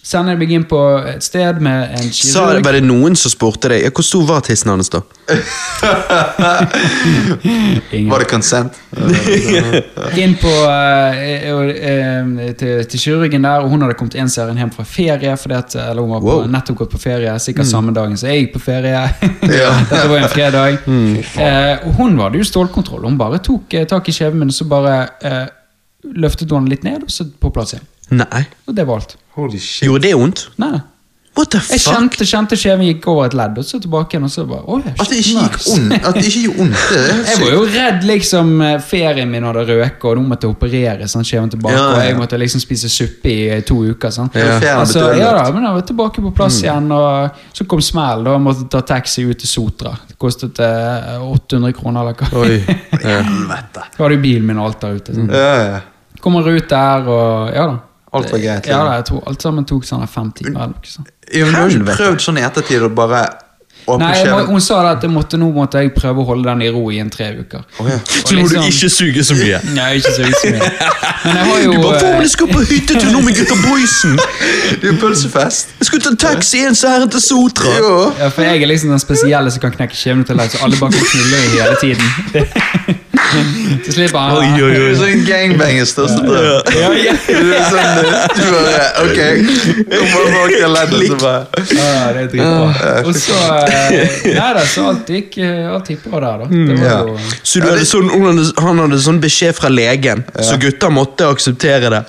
Sender 0.06 0.38
meg 0.38 0.52
inn 0.54 0.64
på 0.70 0.78
et 1.10 1.24
sted 1.26 1.58
med 1.66 1.96
en 1.98 2.12
Sa, 2.14 2.44
kirurg. 2.52 2.62
var 2.68 2.76
det 2.78 2.84
noen 2.86 3.16
som 3.18 3.32
spurte 3.34 3.72
deg 3.72 3.88
ja, 3.88 3.90
hvor 3.90 4.06
stor 4.06 4.28
var 4.30 4.44
tissen 4.46 4.70
hans, 4.70 4.92
da? 4.94 5.00
Var 8.10 8.20
det 8.22 8.28
consent? 8.30 8.78
inn 10.22 10.36
på 10.40 10.52
uh, 10.52 11.18
uh, 11.58 12.54
til, 12.60 12.84
til 12.92 13.02
kirurgen 13.02 13.48
der, 13.48 13.64
og 13.66 13.70
hun 13.74 13.82
hadde 13.86 13.98
kommet 13.98 14.18
en 14.22 14.30
serien 14.32 14.58
hjem 14.62 14.72
fra 14.76 14.86
ferie. 14.88 15.34
Fordi 15.42 15.58
at, 15.58 15.76
eller 15.88 16.02
hun 16.06 16.14
var 16.16 16.22
på, 16.22 16.36
Wow. 16.36 16.46
nettopp 16.54 16.78
gått 16.84 16.94
på 16.96 17.02
ferie, 17.02 17.34
sikkert 17.42 17.70
samme 17.70 17.94
dagen 17.96 18.16
som 18.18 18.30
jeg 18.30 18.46
gikk 18.46 18.54
på 18.60 18.64
ferie. 18.68 19.02
Dette 19.42 20.06
var 20.12 20.18
en 20.22 20.30
fredag. 20.34 20.80
Eh, 21.46 21.82
og 21.88 21.98
hun 22.00 22.16
hadde 22.20 22.40
jo 22.40 22.46
stålkontroll. 22.48 23.04
Hun 23.06 23.18
bare 23.20 23.38
tok 23.44 23.74
tak 23.90 24.08
i 24.10 24.14
kjeven 24.16 24.40
min, 24.42 24.50
og 24.54 24.56
så 24.56 24.66
bare 24.70 24.94
eh, 25.26 25.46
løftet 26.22 26.52
hun 26.52 26.64
den 26.66 26.72
litt 26.72 26.86
ned, 26.88 27.04
og 27.06 27.12
så 27.12 27.26
på 27.42 27.50
plass 27.54 27.74
igjen. 27.76 27.86
Nei. 28.12 28.44
Og 28.68 28.76
det 28.78 28.86
var 28.88 29.02
alt. 29.02 29.16
Holy 29.36 29.58
shit. 29.60 29.88
Gjorde 29.88 30.06
det 30.08 30.14
vondt? 30.20 30.50
Nei. 30.62 30.76
What 31.36 31.50
the 31.52 31.60
Jeg 31.60 31.82
fuck? 31.84 31.92
kjente, 31.98 32.24
kjente 32.24 32.56
kjeven 32.56 32.86
gikk 32.88 33.06
over 33.12 33.26
et 33.28 33.34
ledd, 33.36 33.58
og 33.60 33.66
så 33.68 33.76
tilbake 33.84 34.14
igjen, 34.16 34.24
og 34.24 34.32
så 34.32 34.46
bare 34.48 34.62
Oi, 34.72 34.78
At 34.94 35.10
det 35.12 35.18
ikke 35.20 35.42
gikk 35.42 35.58
ondt. 35.74 35.96
At 36.08 36.16
det 36.16 36.22
ikke 36.30 36.44
gjorde 36.46 36.62
ondt. 36.64 36.84
Det 36.94 37.00
er 37.02 37.18
Jeg 37.28 37.40
var 37.42 37.50
jo 37.52 37.64
redd 37.74 38.06
liksom 38.08 38.52
eh, 38.64 38.76
ferien 38.80 39.34
min 39.34 39.44
hadde 39.44 39.66
røket, 39.68 40.06
og 40.08 40.16
nå 40.16 40.22
måtte 40.30 40.48
jeg 40.48 40.56
operere. 40.56 41.10
Sånn, 41.12 41.26
skjeven 41.28 41.50
tilbake, 41.52 41.76
Ja, 41.76 41.82
ja, 41.90 41.98
Og 41.98 42.06
jeg 42.06 42.16
måtte 42.22 42.40
liksom 42.40 42.62
spise 42.64 42.88
suppe 42.94 43.28
i 43.34 43.50
eh, 43.52 43.66
to 43.68 43.82
uker. 43.84 44.14
Sånn. 44.16 44.30
Ja. 44.32 44.46
Ferien 44.62 44.80
Altså, 44.86 45.02
betyr 45.10 45.20
ja 45.26 45.34
da, 45.36 45.44
men 45.58 45.68
jeg 45.68 45.76
var 45.76 45.84
tilbake 45.92 46.24
på 46.24 46.32
plass 46.40 46.62
igjen, 46.64 46.88
og 46.96 47.42
så 47.60 47.68
kom 47.74 47.84
smell. 47.84 48.24
Da 48.30 48.38
jeg 48.38 48.44
måtte 48.46 48.68
ta 48.78 48.82
taxi 48.94 49.26
ut 49.28 49.42
til 49.44 49.52
Sotra. 49.52 49.92
Det 50.08 50.16
kostet 50.24 50.62
eh, 50.64 51.18
800 51.20 51.76
kroner 51.82 52.06
eller 52.06 52.16
hva. 52.16 52.32
Oi. 52.46 52.62
Helvete. 53.10 53.84
Da 53.92 54.06
hadde 54.06 54.16
jo 54.16 54.24
bilen 54.24 54.48
min 54.48 54.64
og 54.64 54.70
alt 54.72 54.88
der 54.88 54.96
ute. 55.02 55.18
Sånn. 55.20 55.28
Ja, 55.36 55.52
ja. 55.66 55.84
Kommer 56.24 56.48
ut 56.48 56.72
der, 56.72 57.12
og 57.12 57.52
ja 57.52 57.68
da. 57.74 57.76
Alt 58.16 58.32
var 58.32 58.40
greit, 58.44 58.68
Ja 58.70 58.82
liksom. 58.84 58.94
jeg 58.96 59.06
tror 59.12 59.24
alt 59.32 59.48
sammen 59.48 59.66
tok 59.72 59.88
sånn 59.88 60.06
fem 60.08 60.30
timer. 60.38 60.76
sånt. 60.84 61.10
Ja, 61.34 61.46
men 61.46 61.54
du 61.54 61.60
har 61.60 61.74
ikke 61.80 61.98
prøvd 61.98 62.22
sånn 62.30 62.38
i 62.40 62.46
ettertid 62.46 62.86
å 62.86 62.90
bare 62.94 63.24
åpne 63.86 64.08
Nei, 64.08 64.22
må, 64.32 64.40
hun 64.50 64.62
sa 64.66 64.80
det 64.82 64.92
at 64.96 65.04
jeg 65.06 65.12
måtte, 65.14 65.38
nå 65.38 65.52
måtte 65.54 65.82
jeg 65.84 65.92
prøve 65.94 66.24
å 66.24 66.26
holde 66.26 66.48
den 66.50 66.64
i 66.66 66.70
ro 66.74 66.88
i 66.90 66.98
en 67.04 67.10
tre 67.14 67.28
uker. 67.38 67.62
Oh, 67.82 67.90
ja. 67.90 68.00
Så 68.10 68.34
må 68.38 68.48
du 68.50 68.56
ikke 68.66 68.90
suge 68.90 69.26
så 69.28 69.38
mye. 69.38 69.60
Nei, 69.78 69.90
ikke 70.00 70.14
så 70.16 70.26
mye. 70.26 70.72
Men 71.26 71.38
jeg 71.38 71.46
har 71.52 71.62
jo 71.62 71.72
Du 71.76 71.78
bare 71.84 72.00
får 72.00 72.08
faen, 72.08 72.24
jeg 72.26 72.34
skal 72.34 72.52
på 72.54 72.64
hyttetur 72.72 73.12
nå 73.14 73.22
med 73.28 73.38
gutta 73.38 73.60
boysen! 73.62 74.18
Det 74.82 74.90
er 74.90 75.00
pølsefest. 75.02 75.76
Jeg 75.80 75.90
skal 75.92 76.04
ta 76.08 76.16
taxi 76.28 76.64
en 76.66 76.78
særen 76.78 77.14
til 77.14 77.22
Sotra! 77.22 77.78
Jo. 77.78 77.94
Ja, 78.20 78.32
for 78.34 78.46
jeg 78.48 78.66
er 78.66 78.72
liksom 78.74 78.94
den 78.96 79.02
spesielle 79.06 79.54
som 79.54 79.62
kan 79.68 79.78
knekke 79.78 79.98
skjebnen 79.98 80.26
til 80.26 80.42
deg, 80.42 80.50
så 80.54 80.66
alle 80.66 80.82
bare 80.82 80.98
kan 80.98 81.10
knulle 81.14 81.42
i 81.46 81.58
hele 81.60 81.82
tiden. 81.82 83.02
Så 83.86 83.92
slipper 83.96 84.20
han. 84.20 84.38
Oi, 84.38 84.48
oi, 84.64 84.72
Du 84.76 84.82
oi. 84.82 84.90
er 84.90 84.96
sånn 85.00 85.24
gangbangers 85.28 85.92
største 85.94 86.22
drøm. 86.26 86.72
Ja, 86.76 86.90
ja. 87.08 87.14
Du 87.28 87.52
er 87.54 87.66
sånn, 87.70 88.00
du 88.36 88.44
bare, 88.52 88.86
ok, 89.04 89.20
kommer 89.94 90.32
bak 90.36 90.54
til 90.56 90.74
leddet, 90.76 91.06
så 91.10 91.18
bare... 91.22 91.66
Ja, 91.76 91.90
det 92.16 92.24
er 92.24 92.30
dritbra. 92.34 92.94
Og 93.06 93.20
så 93.20 93.40
eh, 93.66 94.16
Nei 94.36 94.50
da, 94.58 94.64
så 94.70 94.88
alt 94.92 95.12
gikk, 95.16 95.38
eh, 95.44 95.66
alt 95.74 95.92
gikk 95.94 96.06
bra 96.10 96.22
der, 96.26 96.46
da. 96.46 96.50
Det 96.50 96.80
var 96.82 97.12
jo 97.12 97.18
Så 97.42 97.62
du 97.64 97.68
hadde 97.70 97.86
sånn, 97.90 98.10
hun 98.14 98.26
hadde, 98.30 98.48
han 98.66 98.84
hadde 98.86 99.02
sånn 99.06 99.22
beskjed 99.24 99.58
fra 99.58 99.72
legen, 99.74 100.24
så 100.40 100.58
gutta 100.62 100.90
måtte 100.94 101.30
akseptere 101.32 101.92
det. 101.94 102.04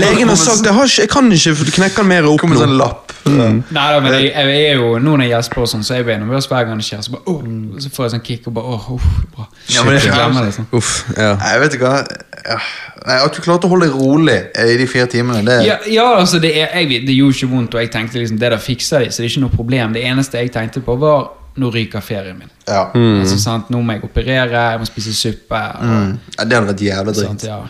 Legen 0.00 0.30
har 0.32 0.40
sagt 0.40 0.64
jeg, 0.66 0.74
har 0.76 0.88
ikke, 0.90 1.02
jeg 1.06 1.12
kan 1.12 1.32
ikke 1.36 1.76
knekke 1.80 2.02
den 2.02 2.10
mer 2.14 2.30
opp 2.30 2.46
nå. 2.46 2.58
sånn 2.60 2.76
lapp. 2.80 3.12
Nei 3.26 3.62
da, 3.74 3.98
men 3.98 4.12
jeg, 4.14 4.28
jeg 4.30 4.66
er 4.70 4.76
jo 4.78 4.92
Nå 5.02 5.16
når 5.16 5.24
jeg 5.26 5.32
gjesper 5.32 5.66
sånn, 5.70 5.82
så 5.86 5.96
er 5.96 6.04
jeg 6.06 6.20
nervøs 6.22 6.46
hver 6.50 6.66
gang 6.68 6.78
det 6.78 6.86
skjer. 6.86 7.00
Så, 7.02 7.14
bare, 7.16 7.24
oh, 7.32 7.40
så 7.82 7.90
får 7.92 8.06
jeg 8.06 8.12
sånn 8.14 8.22
kick 8.28 8.46
og 8.50 8.54
bare 8.58 8.76
åh, 8.76 8.84
oh, 8.94 9.06
bra. 9.34 9.46
Ja, 9.72 9.82
men 9.86 9.96
det- 9.96 10.04
jeg 10.42 10.46
liksom. 10.50 10.66
Uff, 10.72 10.90
ja. 11.16 11.32
Jeg 11.40 11.60
vet 11.60 11.74
ikke 11.78 11.86
hva. 11.90 12.02
Ja. 12.46 12.58
Nei, 13.06 13.16
At 13.24 13.34
du 13.36 13.40
klarte 13.42 13.66
å 13.66 13.70
holde 13.70 13.86
deg 13.88 13.94
rolig 13.98 14.36
i 14.62 14.76
de 14.78 14.86
fire 14.90 15.06
timene, 15.10 15.42
det 15.46 15.56
Ja, 15.66 15.76
ja 15.90 16.04
altså, 16.18 16.38
det, 16.42 16.52
er, 16.58 16.72
jeg, 16.80 17.02
det 17.06 17.14
gjorde 17.16 17.36
ikke 17.36 17.48
vondt, 17.52 17.74
og 17.74 17.80
jeg 17.80 17.90
tenkte 17.94 18.18
liksom 18.18 18.38
det 18.38 18.50
der 18.54 18.58
fikser 18.62 19.04
de, 19.04 19.10
så 19.10 19.22
det 19.22 19.26
er 19.28 19.32
ikke 19.34 19.44
noe 19.46 19.56
problem. 19.56 19.92
Det 19.96 20.04
eneste 20.06 20.38
jeg 20.42 20.52
tenkte 20.54 20.80
på, 20.86 20.96
var 21.02 21.28
nå 21.56 21.70
ryker 21.72 22.00
ferien 22.04 22.36
min. 22.38 22.50
Ja. 22.68 22.88
Altså, 22.92 23.38
sant? 23.40 23.70
Nå 23.72 23.80
må 23.82 23.96
jeg 23.96 24.04
operere, 24.04 24.64
jeg 24.72 24.80
må 24.82 24.86
spise 24.88 25.14
suppe. 25.16 25.60
Og, 25.78 25.84
Mm. 25.86 26.18
ja, 26.38 26.44
det 26.44 26.58
hadde 26.58 26.66
vært 26.72 26.82
jævlig 26.86 27.14
dritt. 27.16 27.44
ja. 27.48 27.60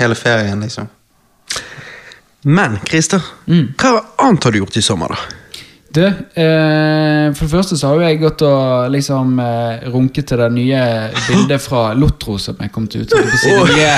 Hele 0.00 0.14
ferien, 0.14 0.60
liksom. 0.60 0.88
Men 2.44 2.78
Christer, 2.88 3.22
hva 3.46 3.92
annet 4.18 4.44
har 4.44 4.52
du 4.52 4.58
gjort 4.58 4.76
i 4.76 4.82
sommer, 4.82 5.08
da? 5.14 5.16
Du, 5.92 6.00
eh, 6.06 7.26
for 7.36 7.44
det 7.44 7.50
første 7.52 7.76
så 7.76 7.90
har 7.90 7.98
jo 7.98 8.04
jeg 8.06 8.20
gått 8.22 8.42
og 8.48 8.86
liksom 8.94 9.34
eh, 9.44 9.82
runket 9.92 10.24
til 10.30 10.40
det 10.40 10.46
nye 10.54 10.78
bildet 11.26 11.60
fra 11.60 11.82
Lotro 11.98 12.38
som 12.40 12.56
er 12.64 12.70
kommet 12.72 12.96
ut. 12.96 13.12
den 13.12 13.28
nye 13.68 13.90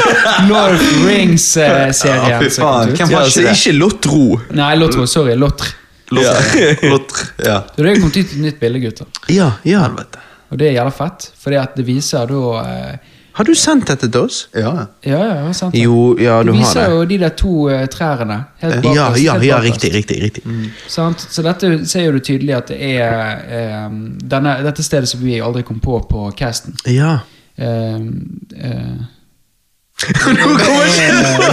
North 0.48 0.82
Rings-serien. 1.06 1.94
Ja, 2.32 2.40
fy 2.42 2.50
faen, 2.56 2.96
hvem 2.96 2.98
Ja, 2.98 3.20
har 3.20 3.28
altså, 3.28 3.44
ikke 3.44 3.52
det? 3.52 3.56
ikke 3.60 3.76
Lotro. 3.78 4.24
Nei, 4.58 4.72
Lotro. 4.80 5.06
Sorry. 5.06 5.36
Lotr. 5.38 5.70
Lotr. 6.10 6.58
Lotr. 6.92 7.22
Ja. 7.46 7.60
Så 7.70 7.82
det 7.86 7.92
er 7.94 8.00
kommet 8.02 8.18
ut 8.18 8.26
et 8.34 8.42
nytt 8.42 8.58
bilde, 8.60 8.82
gutter. 8.88 9.06
Ja, 9.30 9.52
ja. 9.66 9.84
Helvete. 9.86 10.18
Og 10.50 10.58
det 10.60 10.68
er 10.72 10.76
jævla 10.80 10.92
fett, 10.98 11.28
fordi 11.40 11.56
at 11.62 11.78
det 11.78 11.86
viser 11.86 12.26
da 12.30 12.42
eh, 12.64 13.13
Har 13.34 13.44
du 13.44 13.54
sendt 13.58 13.88
dette 13.90 14.06
til 14.14 14.20
oss? 14.28 14.36
Ja. 14.54 14.72
Ja, 15.02 15.18
ja, 15.18 15.38
har 15.48 15.52
sendt 15.58 15.74
det. 15.74 15.80
Jo, 15.82 16.14
ja, 16.22 16.36
du, 16.42 16.52
du 16.52 16.52
har 16.54 16.60
viser 16.60 16.80
det. 16.84 16.90
jo 16.92 17.04
de 17.10 17.18
der 17.18 17.32
to 17.40 17.54
uh, 17.70 17.80
trærne. 17.90 18.36
Helt 18.62 18.76
bakerst, 18.84 18.94
Ja, 18.94 19.08
ja, 19.24 19.32
helt 19.32 19.44
ja, 19.48 19.58
riktig, 19.64 19.90
riktig. 19.94 20.20
riktig. 20.22 20.42
Sant? 20.86 21.24
Så 21.30 21.42
dette 21.42 21.72
ser 21.90 22.06
jo 22.06 22.12
du 22.14 22.20
tydelig 22.22 22.54
at 22.54 22.70
det 22.70 22.78
er 22.94 23.86
um, 23.88 23.98
denne, 24.22 24.54
dette 24.62 24.82
stedet 24.86 25.08
som 25.10 25.24
vi 25.26 25.40
aldri 25.42 25.62
kom 25.66 25.80
på 25.82 25.98
på 26.10 26.28
casten. 26.38 26.76
Ja. 26.86 27.18
Um, 27.58 28.40
eh, 28.54 28.70
Nå 28.70 28.70
kommer 28.70 29.02
ikke 29.02 29.02
eh, 29.02 29.10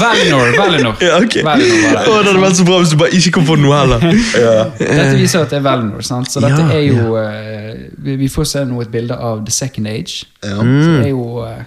Valinor, 0.02 0.58
Valinor. 0.58 0.96
Ja, 1.00 1.18
ok. 1.18 1.36
Valinor 1.46 1.92
det. 1.92 2.06
Hadde 2.28 2.42
vært 2.42 2.58
så 2.58 2.66
bra 2.68 2.80
hvis 2.82 2.94
du 2.94 2.98
bare 3.00 3.14
ikke 3.16 3.32
kom 3.38 3.46
på 3.48 3.56
noe 3.62 3.78
heller. 3.78 4.02
Dette 4.02 5.06
viser 5.20 5.46
at 5.46 5.54
det 5.54 5.60
er 5.62 5.66
Valinor, 5.66 6.02
sant? 6.06 6.32
så 6.32 6.42
dette 6.44 6.62
Ja, 6.64 6.72
er 6.74 6.84
jo 6.88 7.16
eh, 7.22 7.86
vi, 8.02 8.16
vi 8.24 8.30
får 8.34 8.50
se 8.52 8.64
nå 8.68 8.82
et 8.84 8.92
bilde 8.94 9.16
av 9.18 9.44
The 9.46 9.54
Second 9.56 9.88
Age. 9.92 10.26
Ja. 10.44 10.58
Så 10.58 10.66
det 10.66 11.06
er 11.06 11.14
jo 11.14 11.26
uh, 11.46 11.62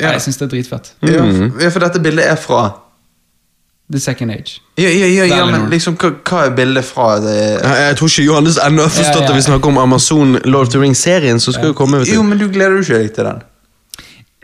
Ja. 0.00 0.14
Jeg 0.16 0.22
syns 0.26 0.38
det 0.40 0.46
er 0.48 0.52
dritfett. 0.56 0.92
Ja, 1.04 1.20
for- 1.26 1.60
ja, 1.62 1.68
for 1.74 1.84
dette 1.86 2.00
bildet 2.00 2.24
er 2.26 2.38
fra 2.40 2.62
The 3.92 4.00
Second 4.00 4.30
Age. 4.32 4.60
Ja, 4.78 4.88
ja, 4.88 5.06
ja, 5.12 5.24
ja 5.28 5.44
men 5.50 5.68
liksom, 5.70 5.96
hva, 6.00 6.12
hva 6.24 6.44
er 6.48 6.54
bildet 6.56 6.86
fra? 6.88 7.08
Det? 7.20 7.36
Jeg, 7.36 7.76
jeg 7.86 7.96
tror 8.00 8.08
ikke 8.12 8.24
Johannes 8.26 8.58
ennå 8.64 8.82
har 8.86 8.92
forstått 8.94 9.22
Ja, 9.22 9.28
ja. 9.28 9.30
at 9.34 9.36
vi 9.36 9.46
snakker 9.48 9.68
om 9.74 9.78
Amazon 9.82 10.36
Lord 10.44 10.66
of 10.68 10.72
the 10.74 10.80
Rings-serien 10.82 11.40
som 11.42 11.52
skal 11.56 11.72
jo 11.72 11.78
komme. 11.78 12.02
Jo, 12.08 12.22
men 12.26 12.38
du 12.40 12.46
gleder 12.48 12.78
jo 12.80 12.84
ikke 12.86 13.00
deg 13.02 13.14
til 13.18 13.28
den. 13.30 13.42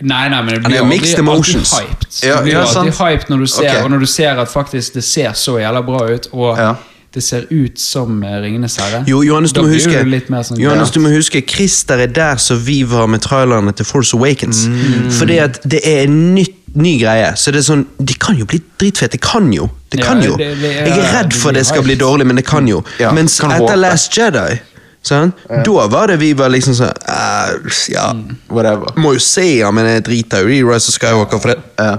Nei, 0.03 0.29
nei, 0.29 0.43
men 0.43 0.55
det 0.55 0.63
blir 0.67 0.77
jo 0.77 0.85
aldri, 0.85 0.99
alltid 0.99 1.19
emotions. 1.19 1.71
hyped. 1.73 2.07
Ja, 2.23 2.37
det 2.37 2.43
blir 2.43 2.53
ja, 2.53 2.61
alltid 2.67 2.93
sant. 2.95 2.99
hyped 3.01 3.31
når 3.33 3.39
du 3.39 3.47
ser, 3.47 3.71
okay. 3.71 3.83
og 3.85 3.91
når 3.91 3.99
du 4.05 4.07
ser 4.07 4.41
at 4.43 4.49
faktisk 4.53 4.93
det 4.99 5.05
ser 5.05 5.33
så 5.33 5.57
jævla 5.59 5.81
bra 5.87 6.03
ut, 6.13 6.29
og 6.33 6.59
Ja. 6.59 6.75
det 7.15 7.23
ser 7.23 7.47
ut 7.51 7.81
som 7.81 8.23
eh, 8.23 8.35
Ringenes 8.43 8.77
herre. 8.77 9.05
Jo, 9.09 9.23
Johannes, 9.25 9.53
du 9.53 9.63
må 9.63 9.69
huske 9.73 10.03
du 10.05 10.21
sånn 10.43 10.61
Johannes, 10.61 10.91
du 10.91 11.01
må 11.01 11.09
huske 11.15 11.41
Christer 11.49 11.97
er 12.05 12.07
der 12.13 12.37
som 12.37 12.61
vi 12.67 12.83
var 12.83 13.07
med 13.07 13.21
trailerne 13.25 13.73
til 13.73 13.87
Force 13.89 14.13
Awakens. 14.17 14.67
Mm. 14.67 15.11
Fordi 15.11 15.39
at 15.39 15.61
det 15.65 15.81
er 15.85 16.03
en 16.05 16.35
ny, 16.35 16.45
ny 16.75 16.99
greie. 17.01 17.33
Så 17.37 17.51
det 17.51 17.63
er 17.65 17.73
sånn 17.73 17.87
De 17.97 18.15
kan 18.21 18.37
jo 18.37 18.45
bli 18.45 18.61
dritfete. 18.79 19.17
Det 19.17 19.21
kan 19.23 19.49
jo. 19.53 19.71
Det 19.91 20.05
kan 20.05 20.21
jo. 20.23 20.37
det- 20.37 20.59
det- 20.61 20.75
Jeg 20.93 20.99
er 20.99 21.23
redd 21.23 21.33
for 21.33 21.53
det 21.53 21.65
skal 21.67 21.83
bli 21.83 21.95
dårlig, 21.97 22.27
men 22.27 22.37
det 22.37 22.45
kan 22.45 22.69
jo. 22.69 22.85
Ja, 23.01 23.13
Mens 23.13 23.41
kan 23.41 23.51
etter. 23.51 23.77
Last 23.77 24.13
Jedi, 24.13 24.61
sant? 25.07 25.45
da 25.66 25.87
var 25.92 26.11
det 26.12 26.19
vi 26.21 26.33
var 26.38 26.51
liksom 26.53 26.75
sånn 26.79 26.90
eh, 26.92 27.77
Ja, 27.95 28.09
Whatever. 28.53 28.97
må 29.01 29.14
jo 29.16 29.23
se 29.23 29.47
han, 29.62 29.75
men 29.77 29.87
jeg 29.90 30.05
driter 30.09 30.47
jo 30.47 30.53
i 30.53 30.62
Rise 30.66 30.90
of 30.92 30.99
Skywalker 30.99 31.42
for 31.42 31.55
det. 31.55 31.61
Ja. 31.79 31.99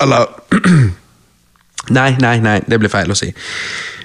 Eller 0.00 0.26
Nei, 1.90 2.10
nei, 2.22 2.36
nei, 2.44 2.60
det 2.70 2.78
blir 2.78 2.90
feil 2.92 3.10
å 3.10 3.16
si. 3.18 3.32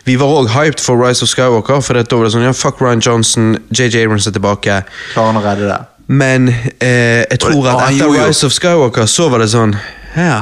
Vi 0.06 0.16
var 0.18 0.32
òg 0.40 0.48
hyped 0.54 0.82
for 0.82 0.98
Rise 1.02 1.26
of 1.26 1.30
Skywalker, 1.30 1.82
for 1.86 1.98
da 1.98 2.18
var 2.18 2.26
det 2.28 2.32
sånn 2.34 2.46
ja, 2.46 2.54
fuck 2.58 2.82
Ryan 2.82 3.02
Johnson, 3.04 3.52
JJ 3.74 4.06
Abrams 4.06 4.26
er 4.30 4.34
tilbake. 4.38 4.80
Klarer 5.14 5.34
han 5.34 5.40
å 5.42 5.44
redde 5.46 5.70
det? 5.70 5.80
Men 6.08 6.48
eh, 6.54 7.24
jeg 7.26 7.40
tror 7.42 7.66
at 7.72 7.80
ah, 7.82 7.90
etter. 7.90 8.12
Rise 8.14 8.46
of 8.46 8.54
Skywalker 8.54 9.10
så 9.10 9.28
var 9.34 9.42
det 9.42 9.50
sånn 9.54 9.74
Ja. 10.16 10.38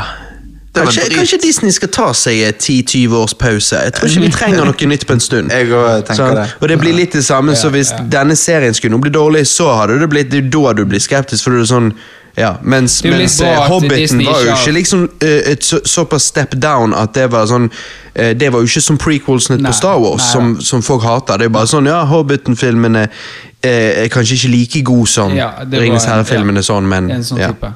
Kanskje, 0.74 1.02
kanskje 1.16 1.38
Disney 1.38 1.72
skal 1.72 1.90
ta 1.94 2.08
seg 2.18 2.40
en 2.48 2.56
10-20 2.58 3.14
års 3.14 3.36
pause. 3.38 3.78
Jeg 3.78 3.94
tror 3.94 4.10
ikke 4.10 4.24
vi 4.24 4.32
trenger 4.34 4.66
noe 4.66 4.88
nytt 4.90 5.06
på 5.06 5.14
en 5.14 5.22
stund. 5.22 5.54
Jeg 5.54 5.70
tenker 5.70 6.18
Sånn, 6.18 6.40
det. 6.40 6.48
Og 6.62 6.72
det 6.72 6.80
blir 6.82 6.98
litt 6.98 7.14
det 7.14 7.22
samme, 7.26 7.54
så 7.56 7.70
hvis 7.74 7.94
denne 8.10 8.36
serien 8.40 8.74
skulle 8.74 8.98
bli 8.98 9.14
dårlig, 9.14 9.46
så 9.48 9.70
hadde 9.78 10.00
det 10.02 10.10
blitt 10.10 10.32
Det 10.34 10.42
er 10.42 10.50
da 10.50 10.74
du 10.74 10.86
blir 10.90 11.04
skeptisk, 11.04 11.46
for 11.46 11.54
det 11.54 11.62
er 11.68 11.70
sånn 11.76 11.94
ja, 12.34 12.56
mens, 12.66 13.02
Det 13.06 13.12
er 13.12 13.18
mens 13.22 13.36
eh, 13.46 13.60
Hobbiten 13.70 14.00
Disney 14.00 14.26
var 14.26 14.42
jo 14.42 14.56
ikke 14.56 14.72
liksom 14.74 15.04
uh, 15.06 15.30
et 15.52 15.64
så, 15.64 15.78
såpass 15.86 16.32
step 16.32 16.56
down 16.58 16.96
at 16.98 17.14
det 17.14 17.28
var 17.30 17.46
sånn 17.46 17.68
uh, 17.70 18.32
Det 18.34 18.50
var 18.50 18.64
jo 18.64 18.72
ikke 18.72 18.82
som 18.82 18.98
prequelsene 18.98 19.60
på 19.62 19.74
Star 19.78 20.02
Wars, 20.02 20.24
nei, 20.24 20.32
som, 20.32 20.56
som 20.62 20.82
folk 20.82 21.06
hater. 21.06 21.38
Det 21.38 21.52
er 21.52 21.54
bare 21.54 21.70
sånn, 21.70 21.92
ja, 21.92 22.02
Hobbiten-filmene 22.10 23.06
uh, 23.06 23.70
er 23.70 24.10
kanskje 24.14 24.40
ikke 24.40 24.54
like 24.56 24.84
god 24.90 25.14
som 25.14 25.38
Ja, 25.38 25.52
Ringenes 25.62 26.10
herre-filmene, 26.10 26.66
ja, 26.66 26.72
sånn, 26.74 26.90
men 26.90 27.14
En 27.14 27.28
sånn 27.28 27.44
ja. 27.44 27.54
type. 27.54 27.76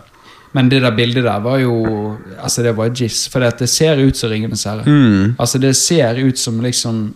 Men 0.55 0.69
det 0.69 0.81
der 0.81 0.95
bildet 0.95 1.25
der 1.25 1.39
var 1.43 1.57
jo 1.59 1.75
Altså, 2.43 2.63
det 2.63 2.77
var 2.77 2.93
jizz. 2.95 3.27
For 3.29 3.39
det 3.39 3.69
ser 3.69 3.99
ut 3.99 4.17
som 4.17 4.29
Ringenes 4.29 4.63
herre. 4.63 4.83
Mm. 4.85 5.35
Altså, 5.39 5.57
det 5.57 5.75
ser 5.75 6.19
ut 6.23 6.39
som 6.39 6.61
liksom 6.61 7.13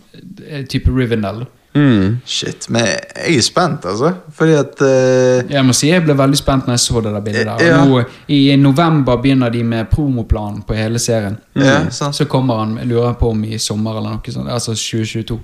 eh, 0.48 0.64
type 0.66 0.90
Rivendell. 0.90 1.44
Mm. 1.74 2.18
Shit, 2.24 2.66
men 2.68 2.84
jeg 2.84 3.36
er 3.38 3.44
spent, 3.44 3.86
altså. 3.88 4.10
Fordi 4.36 4.52
at 4.52 4.82
uh... 4.84 5.52
Jeg 5.52 5.64
må 5.64 5.72
si 5.72 5.88
jeg 5.88 6.04
ble 6.04 6.16
veldig 6.18 6.36
spent 6.36 6.66
når 6.68 6.76
jeg 6.76 6.82
så 6.84 7.00
det 7.00 7.14
der 7.14 7.24
bildet 7.24 7.48
der. 7.48 7.64
Ja. 7.64 7.78
Nå, 7.88 8.02
I 8.28 8.56
november 8.60 9.16
begynner 9.22 9.52
de 9.52 9.62
med 9.64 9.88
promoplanen 9.90 10.60
på 10.68 10.76
hele 10.76 11.00
serien. 11.00 11.38
Ja, 11.56 11.86
sant. 11.90 12.16
Så 12.18 12.28
kommer 12.28 12.60
han, 12.60 12.76
jeg 12.82 12.92
lurer 12.92 13.16
på 13.16 13.32
om 13.32 13.44
i 13.48 13.58
sommer 13.58 13.96
eller 13.96 14.18
noe 14.18 14.34
sånt. 14.36 14.52
Altså 14.52 14.76
2022. 14.76 15.40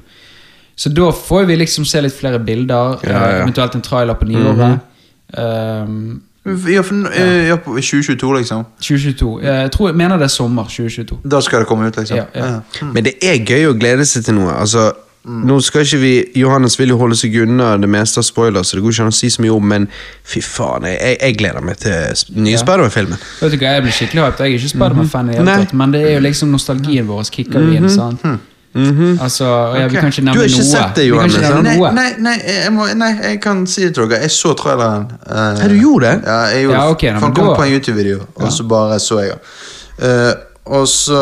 Så 0.79 0.93
da 0.95 1.09
får 1.11 1.49
vi 1.49 1.57
liksom 1.59 1.89
se 1.89 2.05
litt 2.05 2.15
flere 2.15 2.39
bilder, 2.39 3.01
Ja, 3.03 3.11
ja. 3.11 3.25
eh, 3.25 3.41
eventuelt 3.43 3.75
en 3.75 3.83
trailer 3.83 4.15
på 4.15 4.29
nyåret. 4.29 4.85
Um, 5.33 6.21
ja, 6.73 6.83
for, 6.83 7.11
eh, 7.13 7.49
ja, 7.49 7.57
på 7.57 7.75
2022, 7.81 8.33
liksom. 8.39 8.65
2022. 8.81 9.41
Eh, 9.43 9.61
Jeg 9.63 9.71
tror, 9.75 9.89
jeg 9.89 9.97
mener 9.97 10.17
det 10.17 10.25
er 10.25 10.35
sommer 10.35 10.65
2022. 10.65 11.19
Da 11.25 11.41
skal 11.41 11.61
det 11.65 11.69
komme 11.69 11.87
ut, 11.89 11.97
liksom. 11.97 12.17
Ja, 12.17 12.25
ja. 12.35 12.61
Men 12.95 13.05
det 13.05 13.15
er 13.23 13.39
gøy 13.45 13.69
å 13.73 13.77
glede 13.79 14.05
seg 14.07 14.25
til 14.25 14.35
noe. 14.35 14.53
Altså, 14.61 14.91
Nå 15.29 15.59
skal 15.61 15.83
ikke 15.85 15.99
vi 16.01 16.13
Johannes 16.41 16.79
vil 16.79 16.89
jo 16.89 16.97
holde 16.97 17.17
seg 17.19 17.35
unna 17.43 17.77
det 17.77 17.89
meste 17.91 18.19
av 18.19 18.25
spoiler, 18.25 18.63
så 18.65 18.77
det 18.79 18.83
går 18.85 18.95
ikke 18.95 19.03
an 19.03 19.11
å 19.13 19.17
si 19.19 19.29
så 19.29 19.43
mye 19.45 19.51
om, 19.53 19.67
men 19.69 19.89
fy 20.25 20.41
faen, 20.41 20.87
jeg, 20.89 20.97
jeg, 21.03 21.17
jeg 21.21 21.37
gleder 21.37 21.61
meg 21.67 21.77
til 21.83 22.39
nye 22.39 22.55
Ja. 22.55 22.61
Spiderman-filmen. 22.63 23.19
Vet 23.43 23.53
du 23.53 23.57
hva, 23.59 23.73
Jeg 23.75 23.83
blir 23.83 23.93
skikkelig 23.93 24.23
hyped. 24.25 24.41
Jeg 24.47 24.55
er 24.55 24.59
ikke 24.63 24.71
Spiderman-fan, 24.73 25.27
mm 25.35 25.51
tatt, 25.51 25.75
men 25.75 25.93
det 25.93 26.01
er 26.07 26.15
jo 26.15 26.21
liksom 26.25 26.49
nostalgien 26.55 27.07
vår 27.11 27.29
kicker 27.35 27.61
inn. 27.77 27.91
sant? 27.91 28.25
Altså, 28.75 29.45
ja, 29.77 29.87
Vi 29.89 29.97
Ok. 29.97 30.01
kan 30.01 30.11
ikke 30.13 30.23
Du 30.33 30.39
har 30.39 30.47
ikke 30.47 30.59
noe. 30.59 30.65
sett 30.71 30.95
det, 30.95 31.07
Johannes, 31.09 31.37
nevne 31.37 31.63
Nei, 31.63 31.91
nei, 31.93 32.13
nei, 32.19 32.35
jeg 32.45 32.73
må, 32.73 32.87
nei, 32.95 33.13
jeg 33.23 33.41
kan 33.41 33.67
si 33.67 33.85
det 33.85 33.95
til 33.95 34.09
dere. 34.09 34.21
Jeg 34.21 34.31
så 34.31 34.55
traileren. 34.55 35.07
Uh, 35.27 35.59
Ja, 35.61 35.69
du 35.69 35.75
gjorde 35.81 36.01
det? 36.11 36.23
Ja, 36.27 36.41
jeg 36.53 36.63
gjorde 36.67 36.75
Ja, 36.79 36.91
okay, 36.91 37.11
han 37.13 37.35
kom 37.35 37.55
på 37.57 37.63
en 37.65 37.73
YouTube-video, 37.73 38.21
og 38.37 38.53
så 38.53 38.69
bare 38.69 38.99
så 39.01 39.21
jeg 39.23 39.31
den. 39.31 40.09
Eh, 40.11 40.35
og 40.67 40.85
så 40.87 41.19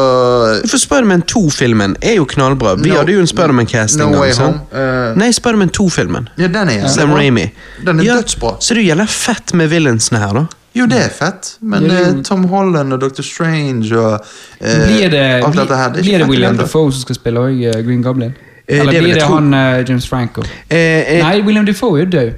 For 0.69 0.77
Spiderman 0.77 1.23
2-filmen 1.23 1.97
er 2.03 2.17
jo 2.17 2.25
knallbra. 2.27 2.75
Vi 2.83 2.91
No- 2.91 2.97
hadde 2.99 3.13
jo 3.15 3.21
en 3.21 3.27
Spiderman-cast 3.27 3.95
en 4.01 4.11
No 4.11 4.19
Way 4.19 4.33
gang. 4.33 4.35
sant? 4.35 4.57
Home. 4.73 4.83
eh, 4.83 5.15
Nei, 5.17 5.31
Spiderman 5.33 5.71
2-filmen. 5.71 6.29
ja, 6.37 6.49
den 6.49 6.69
er 6.69 6.89
Sam. 6.89 7.13
Raimi. 7.15 7.51
Den 7.85 8.01
er 8.01 8.05
ja, 8.05 8.17
dødsbra. 8.21 8.57
Så 8.61 8.75
det 8.75 8.85
gjelder 8.85 9.07
fett 9.07 9.55
med 9.55 9.71
villainsene 9.71 10.19
her, 10.19 10.33
da. 10.35 10.47
Jo, 10.77 10.87
det 10.91 10.99
er 11.05 11.13
fett, 11.15 11.55
men 11.61 11.87
Ja, 11.87 11.89
det 11.89 12.19
eh, 12.19 12.23
Tom 12.27 12.45
Holland 12.51 12.93
og 12.93 13.01
Dr. 13.01 13.23
Strange 13.25 13.99
og 13.99 14.19
eh, 14.61 14.83
Blir 14.87 15.09
det, 15.11 15.23
alt 15.45 15.57
dette 15.57 15.77
her, 15.77 15.93
det 15.95 16.03
blir 16.05 16.19
det 16.19 16.29
William. 16.29 16.59
Defoe 16.59 16.93
som 16.93 17.01
skal 17.07 17.15
spille 17.15 17.41
også, 17.41 17.83
Green 17.87 18.03
Goblin? 18.03 18.35
Eh, 18.69 18.81
Eller 18.81 18.93
det 18.93 19.03
blir 19.03 19.15
det 19.15 19.23
tro. 19.23 19.35
han 19.35 19.55
uh, 19.55 19.89
James 19.89 20.09
Franco? 20.09 20.43
Eh, 20.71 20.79
eh, 20.79 21.23
Nei, 21.23 21.41
William 21.47 21.67
Defoe 21.67 22.01
er 22.01 22.05
jo 22.05 22.11
død. 22.11 22.33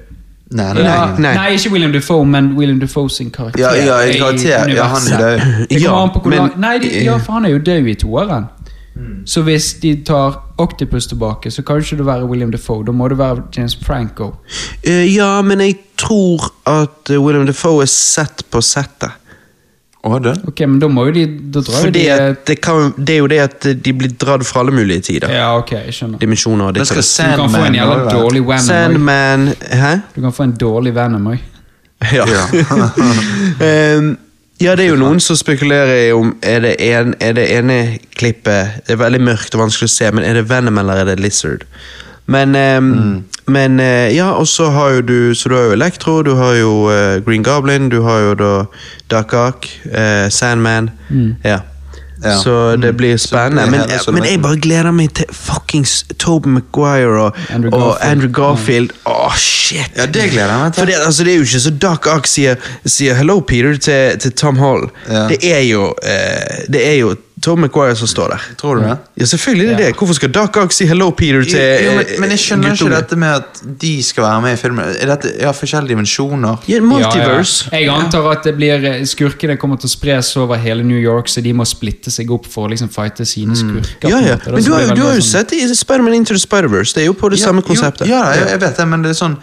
Nei, 0.50 0.72
nei, 0.74 0.82
nei. 1.18 1.34
nei. 1.34 1.48
ikke 1.52 1.70
William 1.72 1.92
Defoe, 1.92 2.24
men 2.26 2.52
William 2.56 2.80
Defoe 2.80 3.10
sin 3.10 3.30
karakter. 3.30 3.60
Ja, 3.60 3.72
ja, 3.74 3.96
karakter. 4.18 4.70
Ja, 4.74 4.84
han 4.84 5.12
er 5.12 5.18
død. 5.18 5.80
Ja, 5.80 6.06
men- 6.24 6.50
Nei, 6.56 7.04
ja, 7.04 7.16
for 7.16 7.32
han 7.32 7.44
er 7.44 7.50
jo 7.50 7.58
død 7.58 7.86
i 7.86 7.94
toeren. 7.94 8.44
Mm. 8.98 9.26
Så 9.26 9.42
hvis 9.46 9.74
de 9.82 9.94
tar 10.04 10.40
Octopus 10.58 11.06
tilbake, 11.06 11.50
så 11.50 11.62
kan 11.62 11.78
ikke 11.78 11.96
det 12.00 12.06
være 12.06 12.26
William 12.26 12.50
Defoe. 12.50 12.84
Da 12.86 12.92
må 12.92 13.08
det 13.08 13.18
være 13.18 13.42
James 13.56 13.78
Franco. 13.86 14.32
Uh, 14.86 15.06
ja, 15.14 15.42
men 15.42 15.60
jeg 15.62 15.76
tror 15.98 16.50
at 16.66 17.10
eh, 17.10 17.22
William 17.22 17.46
Defoe 17.46 17.82
er 17.86 17.90
sett 17.92 18.42
på 18.50 18.62
settet. 18.64 19.14
Å, 19.98 20.18
død? 20.22 20.44
Ok, 20.46 20.60
men 20.70 20.78
da 20.78 20.86
må 20.86 21.08
jo 21.08 21.12
de 21.16 21.24
Da 21.50 21.60
drar 21.66 21.82
Fordi 21.82 22.04
de 22.04 22.10
at 22.14 22.44
det, 22.46 22.54
kan, 22.62 22.92
det 22.96 23.16
er 23.16 23.18
jo 23.18 23.26
det 23.30 23.40
at 23.42 23.66
de 23.82 23.94
blir 23.98 24.12
dratt 24.14 24.46
fra 24.46 24.62
alle 24.62 24.74
mulige 24.76 25.02
tider. 25.10 25.32
Ja, 25.34 25.48
ok, 25.58 25.72
jeg 25.88 25.96
skjønner. 25.96 26.20
Dimensjoner 26.22 26.70
og 26.70 26.78
skal 26.86 27.02
og. 27.02 27.34
Du 27.34 27.42
kan 27.42 27.50
få 27.50 27.64
en 27.64 27.74
Sandman 27.74 27.78
jævla 27.80 28.14
dårlig 28.14 28.44
Venom. 28.46 28.68
Sandman 28.68 29.48
Hæ? 29.82 29.92
Du 30.14 30.20
kan 30.22 30.36
få 30.38 30.46
en 30.46 30.54
dårlig 30.62 30.94
Venom 30.94 31.28
òg. 31.34 31.44
Ja. 32.14 32.24
Ja. 32.30 32.46
Ja, 34.58 34.74
det 34.74 34.88
er 34.88 34.90
jo 34.90 34.98
noen 34.98 35.20
som 35.22 35.38
spekulerer 35.38 36.08
i 36.08 36.12
om 36.12 36.32
Er 36.42 36.64
det, 36.64 36.74
en, 36.82 37.14
er 37.22 37.36
det 37.38 37.44
ene 37.54 37.76
klippet 38.18 38.80
Det 38.86 38.96
er 38.96 39.00
veldig 39.04 39.20
mørkt 39.22 39.54
og 39.54 39.62
vanskelig 39.62 39.86
å 39.86 39.94
se, 39.94 40.10
men 40.10 40.26
er 40.26 40.34
det 40.34 40.48
Venom 40.50 40.80
eller 40.82 41.04
er 41.04 41.12
det 41.12 41.20
Lizard? 41.22 41.62
Men, 42.28 42.52
ehm, 42.58 43.24
men 43.48 43.80
eh, 43.80 44.10
ja, 44.12 44.32
og 44.36 44.48
så 44.50 44.66
har 44.74 44.98
jo 44.98 45.00
du 45.00 45.34
Så 45.34 45.48
du 45.48 45.54
har 45.54 45.70
jo 45.70 45.76
Elektro, 45.78 46.22
du 46.22 46.34
har 46.36 46.58
jo 46.58 46.72
eh, 46.92 47.22
Green 47.24 47.46
Goblin, 47.46 47.88
du 47.88 48.02
har 48.04 48.18
jo 48.20 48.34
da 48.36 48.52
Duck 49.08 49.32
Ark, 49.32 49.70
eh, 49.88 50.28
Sandman. 50.28 50.90
Ja. 51.44 51.62
Ja. 52.24 52.38
Så 52.42 52.76
det 52.76 52.96
blir 52.98 53.16
spennende. 53.16 53.70
Men, 53.70 54.14
men 54.14 54.24
jeg 54.26 54.42
bare 54.42 54.58
gleder 54.58 54.90
meg 54.94 55.12
til 55.14 55.28
fuckings 55.32 56.00
Tobe 56.18 56.50
Maguire 56.50 57.28
og 57.28 57.36
Andrew 57.54 57.70
og 57.70 57.80
Garfield. 57.80 58.10
Andrew 58.10 58.32
Garfield. 58.32 58.90
Åh, 59.06 59.36
shit! 59.36 59.90
Ja, 59.96 60.06
det 60.06 60.30
gleder 60.32 60.50
jeg 60.50 60.64
meg 60.64 60.72
til. 60.72 60.80
For 60.80 60.90
det, 60.90 60.98
altså, 61.06 61.24
det 61.24 61.32
er 61.32 61.36
jo 61.36 61.46
ikke 61.46 61.60
så 61.60 61.74
Doc 61.86 62.10
Ock 62.10 62.26
sier, 62.26 62.58
sier 62.86 63.14
'hello, 63.14 63.38
Peter' 63.40 63.78
til, 63.78 64.18
til 64.18 64.32
Tom 64.32 64.58
Hall. 64.58 64.88
Ja. 65.08 65.28
Det 65.28 65.38
er 65.42 65.64
jo 65.68 65.94
eh, 66.02 66.66
Det 66.72 66.86
er 66.88 66.98
jo 66.98 67.14
Tom 67.42 67.60
McGuire 67.60 67.94
som 67.96 68.06
står 68.08 68.28
der. 68.34 68.40
Tror 68.58 68.76
du 68.76 68.82
det? 68.82 68.96
Ja, 69.20 69.24
selvfølgelig 69.24 69.64
er 69.68 69.76
det 69.76 69.80
Ja. 69.84 69.86
det. 69.88 69.96
Hvorfor 69.96 70.14
skal 70.14 70.30
Doc 70.32 70.56
Ock 70.56 70.72
si 70.72 70.86
'hello, 70.86 71.10
Peter' 71.10 71.44
til 71.44 71.84
Jo, 71.84 71.92
men, 71.94 72.06
eh, 72.06 72.20
men 72.20 72.30
jeg 72.30 72.38
skjønner 72.38 72.72
ikke 72.72 72.88
dette 72.90 73.16
med 73.16 73.28
at 73.34 73.62
de 73.80 74.02
skal 74.02 74.22
være 74.24 74.42
med 74.42 74.52
i 74.52 74.56
filmen. 74.56 74.84
Er 75.02 75.06
dette 75.16 75.32
ja, 75.40 75.50
forskjellige 75.52 75.88
dimensjoner? 75.94 76.58
Ja, 76.68 76.80
multiverse. 76.80 77.68
Ja, 77.72 77.78
ja. 77.78 77.84
Jeg 77.94 78.04
antar 78.04 78.30
at 78.32 78.42
det 78.44 78.56
blir 78.56 78.84
eh, 78.84 79.02
skurkene 79.04 79.56
kommer 79.56 79.76
til 79.78 79.86
å 79.86 79.90
spres 79.90 80.36
over 80.36 80.56
hele 80.56 80.82
New 80.82 80.98
York, 80.98 81.26
så 81.28 81.40
de 81.42 81.52
må 81.52 81.64
splitte 81.64 82.10
seg 82.10 82.30
opp 82.30 82.46
for 82.46 82.66
å 82.66 82.70
liksom 82.70 82.88
fighte 82.88 83.24
sine 83.26 83.54
skurker. 83.54 84.08
Ja, 84.10 84.18
ja. 84.20 84.36
Men 84.46 84.62
du 84.64 84.72
har, 84.72 84.94
du 84.94 85.02
har 85.02 85.14
jo 85.14 85.20
sånn- 85.20 85.22
sett 85.46 85.52
i 85.52 85.74
Spiderman 85.74 86.14
Into 86.14 86.34
the 86.34 86.40
Spider-Verse. 86.40 86.94
Det 86.94 87.02
er 87.02 87.06
jo 87.06 87.12
på 87.14 87.30
det 87.30 87.38
samme 87.38 87.62
konseptet. 87.62 88.06
Jo, 88.08 88.14
ja, 88.16 88.32
jeg, 88.32 88.48
jeg 88.48 88.60
vet 88.60 88.76
det, 88.76 88.88
men 88.88 89.02
det 89.02 89.10
er 89.10 89.14
sånn 89.26 89.36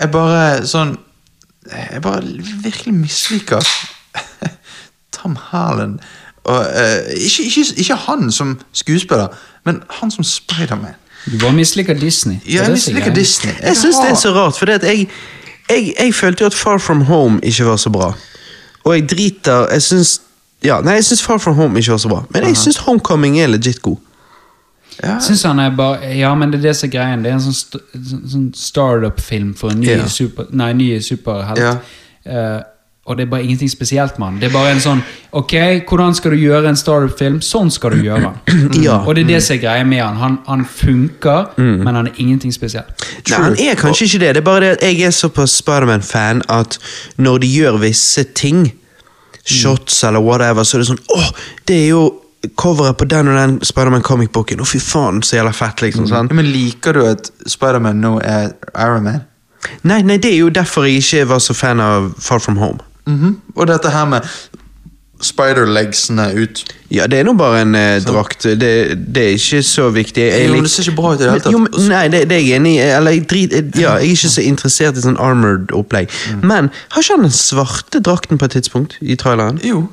Jeg 0.00 0.10
bare 0.10 0.62
sånn 0.62 0.96
Jeg 1.92 2.02
bare 2.02 2.20
virkelig 2.62 2.94
misliker 2.94 3.62
Tom 5.12 5.36
Harland. 5.36 6.00
Og, 6.44 6.58
uh, 6.60 7.12
ikke, 7.16 7.42
ikke, 7.44 7.64
ikke 7.76 7.94
han 7.94 8.32
som 8.32 8.58
skuespiller, 8.72 9.26
men 9.64 9.82
han 9.90 10.10
som 10.10 10.24
Spiderman. 10.24 10.94
Du 11.32 11.38
bare 11.40 11.52
misliker 11.52 11.94
Disney. 11.94 12.36
Ja, 12.46 12.52
jeg 12.52 12.66
er 12.66 12.70
misliker. 12.70 13.14
Disney. 13.14 13.52
Jeg 13.62 13.76
syns 13.76 13.96
det 13.96 14.10
er 14.10 14.14
så 14.14 14.28
rart, 14.34 14.58
for 14.58 14.70
jeg, 14.70 15.08
jeg, 15.70 15.94
jeg 16.00 16.14
følte 16.14 16.42
jo 16.44 16.46
at 16.46 16.54
Far 16.54 16.78
From 16.78 17.00
Home 17.00 17.40
ikke 17.42 17.64
var 17.64 17.76
så 17.76 17.90
bra. 17.90 18.12
Og 18.84 18.94
jeg 18.94 19.08
driter 19.10 19.66
Jeg 19.72 19.82
syns 19.82 20.20
ja, 20.64 20.80
nei, 20.80 20.92
jeg 20.92 21.04
syns 21.04 21.22
Far 21.22 21.38
From 21.38 21.54
Home 21.54 21.78
ikke 21.78 21.90
var 21.92 21.98
så 21.98 22.08
bra. 22.08 22.22
Men 22.30 22.42
jeg 22.48 22.56
syns 22.56 22.76
Homecoming 22.76 23.38
er 23.40 23.46
legit 23.46 23.82
god. 23.82 23.96
Ja, 25.02 25.18
Synes 25.20 25.42
han 25.42 25.58
er 25.58 25.72
bare 25.76 26.16
Ja, 26.16 26.34
men 26.34 26.52
det 26.52 26.58
er 26.58 26.68
det 26.68 26.76
som 26.76 26.86
er 26.88 26.92
greien. 26.92 27.24
Det 27.24 27.30
er 27.32 27.34
en 27.34 27.42
sånn, 27.42 27.54
st 27.54 27.76
sånn- 28.32 28.52
startup-film 28.54 29.54
for 29.58 29.70
en 29.74 29.80
ny, 29.80 29.88
Ja. 29.90 30.06
super, 30.08 30.46
nei, 30.50 30.72
ny 30.72 31.00
superhelt. 31.00 31.58
Ja. 31.58 31.74
Eh, 32.24 32.60
og 33.04 33.16
det 33.18 33.26
er 33.26 33.30
bare 33.30 33.44
ingenting 33.44 33.68
spesielt 33.70 34.18
med 34.18 34.26
han. 34.26 34.36
Det 34.40 34.48
er 34.48 34.52
bare 34.54 34.70
en 34.72 34.80
sånn 34.80 35.02
Ok, 35.36 35.52
hvordan 35.88 36.14
skal 36.16 36.32
du 36.32 36.38
gjøre 36.40 36.70
en 36.70 36.78
startup-film? 36.78 37.40
Sånn 37.44 37.68
skal 37.74 37.92
du 37.92 38.04
gjøre 38.06 38.30
den. 38.30 38.62
Ja. 38.86 39.00
Og 39.04 39.16
det 39.16 39.26
er 39.26 39.32
det 39.34 39.40
som 39.44 39.56
er 39.56 39.60
greia 39.60 39.84
med 39.84 40.00
han. 40.00 40.16
Han, 40.22 40.38
han 40.46 40.64
funker, 40.64 41.50
men 41.58 41.90
han 41.90 42.08
er 42.08 42.22
ingenting 42.22 42.54
spesielt. 42.54 43.04
Nei, 43.28 43.40
han 43.42 43.58
er 43.60 43.76
kanskje 43.80 44.08
ikke 44.08 44.22
det. 44.22 44.30
Det 44.38 44.42
er 44.42 44.46
bare 44.46 44.62
det 44.64 44.70
at 44.78 44.86
jeg 44.88 45.08
er 45.08 45.12
såpass 45.16 45.58
Spiderman-fan 45.60 46.42
at 46.48 46.78
når 47.20 47.44
de 47.44 47.50
gjør 47.52 47.80
visse 47.82 48.24
ting, 48.38 48.70
shots 49.44 50.00
eller 50.08 50.24
whatever, 50.24 50.64
så 50.64 50.78
er 50.78 50.84
det 50.84 50.88
sånn 50.94 51.02
Åh, 51.12 51.26
det 51.68 51.76
er 51.82 51.88
jo 51.90 52.04
coveret 52.60 52.96
på 53.00 53.04
den 53.08 53.28
og 53.28 53.36
den 53.36 53.58
Spiderman 53.64 54.04
comic-boken. 54.04 54.64
Å, 54.64 54.68
fy 54.68 54.80
faen, 54.80 55.20
så 55.24 55.38
jævla 55.38 55.52
fett, 55.56 55.84
liksom. 55.84 56.08
sant? 56.08 56.32
Men 56.32 56.48
liker 56.52 56.96
du 56.96 57.04
at 57.08 57.28
Spiderman 57.48 58.00
nå 58.00 58.16
er 58.24 58.54
Iron 58.78 59.04
Man? 59.10 59.22
Nei, 59.84 60.02
nei, 60.04 60.18
det 60.20 60.32
er 60.32 60.42
jo 60.42 60.50
derfor 60.52 60.84
jeg 60.88 61.00
ikke 61.00 61.28
var 61.30 61.40
så 61.44 61.56
fan 61.56 61.80
av 61.80 62.12
Far 62.20 62.40
From 62.40 62.60
Home. 62.60 62.80
Mhm. 63.06 63.36
Og 63.56 63.66
dette 63.68 63.90
her 63.90 64.04
med 64.08 64.20
spider-legsene 65.24 66.26
ut. 66.36 66.62
Ja, 66.92 67.06
det 67.10 67.20
er 67.20 67.26
nå 67.28 67.32
bare 67.38 67.62
en 67.64 67.74
eh, 67.78 67.96
drakt. 68.04 68.44
Det, 68.60 68.70
det 69.14 69.22
er 69.24 69.36
ikke 69.38 69.62
så 69.66 69.88
viktig. 69.94 70.22
Jeg 70.26 70.48
Jo, 70.48 70.54
men 70.58 70.66
det 70.66 70.70
ser 70.72 70.88
ikke 70.88 70.96
bra 70.98 71.12
ut 71.14 71.20
i 71.20 71.24
det 71.24 71.30
hele 71.30 71.44
tatt. 71.44 71.52
Jo, 71.54 71.58
men, 71.64 71.72
nei, 71.90 72.04
det, 72.12 72.22
det 72.30 72.36
er 72.38 72.44
jeg 72.44 72.60
enig 72.60 72.74
i. 72.76 72.78
Eller, 72.84 73.16
jeg, 73.16 73.26
drit, 73.30 73.56
ja, 73.80 73.94
jeg 73.96 74.10
er 74.10 74.14
ikke 74.18 74.32
så 74.36 74.44
interessert 74.44 75.00
i 75.00 75.04
sånn 75.04 75.18
armored 75.22 75.74
opplegg. 75.76 76.12
Mm. 76.34 76.44
Men 76.50 76.70
har 76.94 77.04
ikke 77.06 77.16
han 77.18 77.26
den 77.28 77.34
svarte 77.34 78.02
drakten 78.04 78.40
på 78.40 78.50
et 78.50 78.56
tidspunkt 78.58 78.98
i 79.00 79.16
traileren? 79.20 79.60
Jo. 79.64 79.86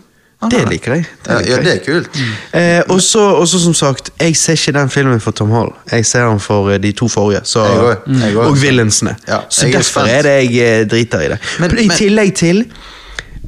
Det 0.49 0.63
liker 0.71 0.95
jeg. 0.97 1.03
Ja, 1.27 1.35
liker 1.37 1.51
ja, 1.51 1.57
ja, 1.57 1.63
det 1.67 1.73
er 1.75 1.81
kult. 1.85 2.15
Eh, 2.57 2.79
og 2.89 2.97
så 3.05 3.59
som 3.61 3.75
sagt, 3.77 4.09
jeg 4.17 4.33
ser 4.39 4.57
ikke 4.57 4.73
den 4.79 4.89
filmen 4.89 5.19
for 5.21 5.37
Tom 5.37 5.51
Hall. 5.53 5.69
Jeg 5.91 6.05
ser 6.09 6.25
den 6.25 6.41
for 6.41 6.71
eh, 6.73 6.79
de 6.81 6.91
to 6.97 7.05
forrige. 7.13 7.43
Så, 7.45 7.61
Jeg 7.61 8.23
jeg 8.23 8.37
og 8.41 8.57
villainsene. 8.57 9.13
Ja, 9.29 9.43
så 9.49 9.67
jeg 9.67 9.75
er 9.75 9.77
derfor 9.77 10.01
spent. 10.01 10.15
er 10.17 10.25
det 10.25 10.33
jeg 10.55 10.79
eh, 10.81 10.87
driter 10.89 11.27
i 11.27 11.29
det. 11.35 11.39
Men- 11.61 11.77
I 11.77 11.87
tillegg 11.93 12.33
til 12.41 12.65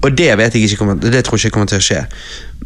Og 0.04 0.18
det 0.18 0.34
vet 0.38 0.56
jeg 0.56 0.68
ikke 0.68 0.82
kommer, 0.82 0.98
det 1.00 1.24
tror 1.24 1.38
jeg 1.40 1.48
ikke 1.48 1.56
kommer 1.56 1.70
til 1.72 1.80
å 1.80 1.84
skje. 1.84 2.02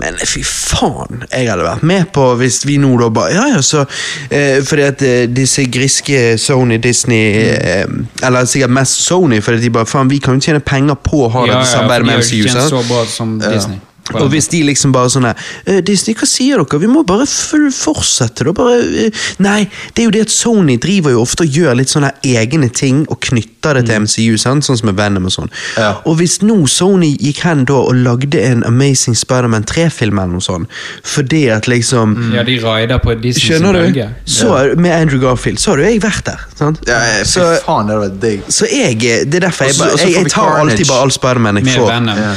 Men 0.01 0.17
fy 0.29 0.41
faen, 0.45 1.23
jeg 1.31 1.47
hadde 1.49 1.65
vært 1.65 1.83
med 1.89 2.09
på 2.13 2.23
hvis 2.37 2.59
vi 2.69 2.75
nå 2.81 2.91
da 3.01 3.07
bare 3.13 3.33
Ja, 3.33 3.45
ja, 3.55 3.61
så 3.65 3.81
eh, 4.29 4.59
Fordi 4.61 4.83
at 4.85 5.01
eh, 5.01 5.23
disse 5.25 5.63
griske 5.73 6.19
Sony, 6.37 6.77
Disney 6.77 7.31
eh, 7.55 7.89
Eller 8.21 8.45
sikkert 8.45 8.75
mest 8.77 9.01
Sony, 9.07 9.39
fordi 9.41 9.63
de 9.65 9.71
bare 9.73 9.89
Faen, 9.89 10.11
vi 10.11 10.19
kan 10.21 10.37
jo 10.37 10.45
tjene 10.45 10.61
penger 10.61 10.99
på 11.01 11.23
å 11.25 11.31
ha 11.33 11.45
Ja, 11.47 11.55
ja, 11.55 11.63
dette 11.63 11.71
samarbeidet 11.71 11.97
ja, 11.97 12.03
de 12.03 12.11
med 12.11 12.13
har 12.13 12.21
jo 12.21 12.27
MCU. 12.29 12.45
ikke 12.45 12.67
så 12.69 12.83
bra 12.91 13.01
som 13.09 13.33
Disney. 13.41 13.81
Og 14.15 14.29
hvis 14.31 14.47
de 14.51 14.61
liksom 14.67 14.93
bare 14.95 15.11
sånn 15.11 15.27
«Eh, 15.27 15.81
Disney, 15.85 16.15
hva 16.17 16.27
sier 16.29 16.61
dere? 16.61 16.79
Vi 16.79 16.89
må 16.91 17.03
bare 17.07 17.25
fortsette, 17.27 18.45
da. 18.47 18.53
Bare 18.55 18.79
eh, 19.07 19.25
Nei, 19.43 19.67
det 19.93 20.03
er 20.03 20.07
jo 20.07 20.13
det 20.15 20.25
at 20.27 20.33
Sony 20.33 20.77
driver 20.81 21.13
jo 21.15 21.23
ofte 21.25 21.43
og 21.45 21.57
gjør 21.59 21.77
litt 21.79 21.91
sånne 21.91 22.13
egne 22.27 22.69
ting 22.73 23.03
og 23.11 23.19
knytter 23.27 23.77
det 23.77 23.87
til 23.89 24.05
MCU, 24.05 24.37
sant? 24.39 24.65
sånn 24.67 24.79
som 24.79 24.89
med 24.89 24.97
Venom 24.99 25.27
og 25.27 25.33
sånn. 25.33 25.51
Ja. 25.75 25.91
Og 26.07 26.19
hvis 26.21 26.39
nå 26.45 26.59
Sony 26.71 27.13
gikk 27.19 27.43
hen 27.45 27.65
da 27.67 27.79
og 27.89 27.95
lagde 27.99 28.41
en 28.41 28.63
Amazing 28.67 29.17
Spiderman 29.17 29.67
3-film 29.67 30.21
eller 30.21 30.37
noe 30.37 30.45
sånt, 30.45 30.71
fordi 31.07 31.47
at 31.53 31.67
liksom 31.69 32.15
Ja, 32.35 32.45
de 32.47 32.57
raider 32.63 33.01
på 33.03 33.15
Disney 33.19 33.47
Skjønner 33.47 33.77
du? 33.77 34.01
Så, 34.25 34.51
Med 34.79 34.93
Andrew 34.95 35.21
Garfield, 35.21 35.59
så 35.61 35.73
hadde 35.73 35.87
jo 35.87 35.91
jeg 35.95 36.03
vært 36.03 36.23
der. 36.29 36.45
Sant? 36.59 36.83
Ja, 36.87 37.01
fy 37.23 37.27
så, 37.33 37.49
faen, 37.65 37.89
det 37.89 37.97
hadde 37.97 38.05
vært 38.07 38.21
digg. 38.23 38.47
så 38.59 38.69
jeg 38.71 39.01
Det 39.01 39.41
er 39.41 39.47
derfor 39.49 39.69
jeg, 39.69 39.77
bare, 39.79 39.97
jeg, 39.97 40.13
jeg, 40.13 40.23
jeg 40.23 40.33
tar 40.33 40.61
alltid 40.61 40.87
bare 40.89 41.03
all 41.05 41.13
Spiderman 41.13 41.61
jeg 41.61 41.69
Med. 41.71 41.83
Venom. 41.87 42.23
Ja. 42.23 42.31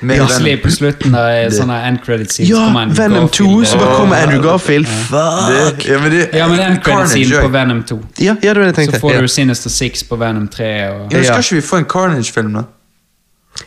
Plutselig 0.00 0.62
på 0.62 0.70
slutten 0.72 1.12
der 1.12 1.28
er 1.44 1.50
sånne 1.52 1.76
end 1.88 1.98
credit 2.04 2.32
scenes 2.32 2.48
Ja, 2.48 2.62
Venom 2.96 3.28
2, 3.28 3.44
Garfield. 3.44 3.66
så 3.68 3.78
bare 3.78 3.96
kommer 3.96 4.16
Andrew 4.16 4.42
Garfield. 4.42 4.86
Fuck! 4.86 5.84
ja, 5.88 5.98
men 6.00 6.10
det, 6.12 6.28
Ja, 6.32 6.48
men 6.48 6.60
end 6.60 6.82
credit 6.84 7.08
scene 7.12 7.40
på. 7.42 7.48
Venom 7.52 7.82
2. 7.82 7.98
Ja, 8.20 8.36
ja, 8.42 8.54
det 8.54 8.62
var 8.62 8.72
det 8.72 8.78
jeg 8.78 8.94
Så 8.94 9.00
får 9.00 9.12
ja. 9.12 9.20
du 9.20 9.28
Sinister 9.28 9.70
Six 9.70 10.02
på 10.08 10.16
Venom 10.16 10.48
3 10.48 10.68
og 10.90 11.12
Ja, 11.12 11.22
skal 11.22 11.38
ikke 11.44 11.54
vi 11.54 11.60
få 11.60 11.76
en 11.76 11.84
Carnage-film, 11.84 12.52
da? 12.54 12.62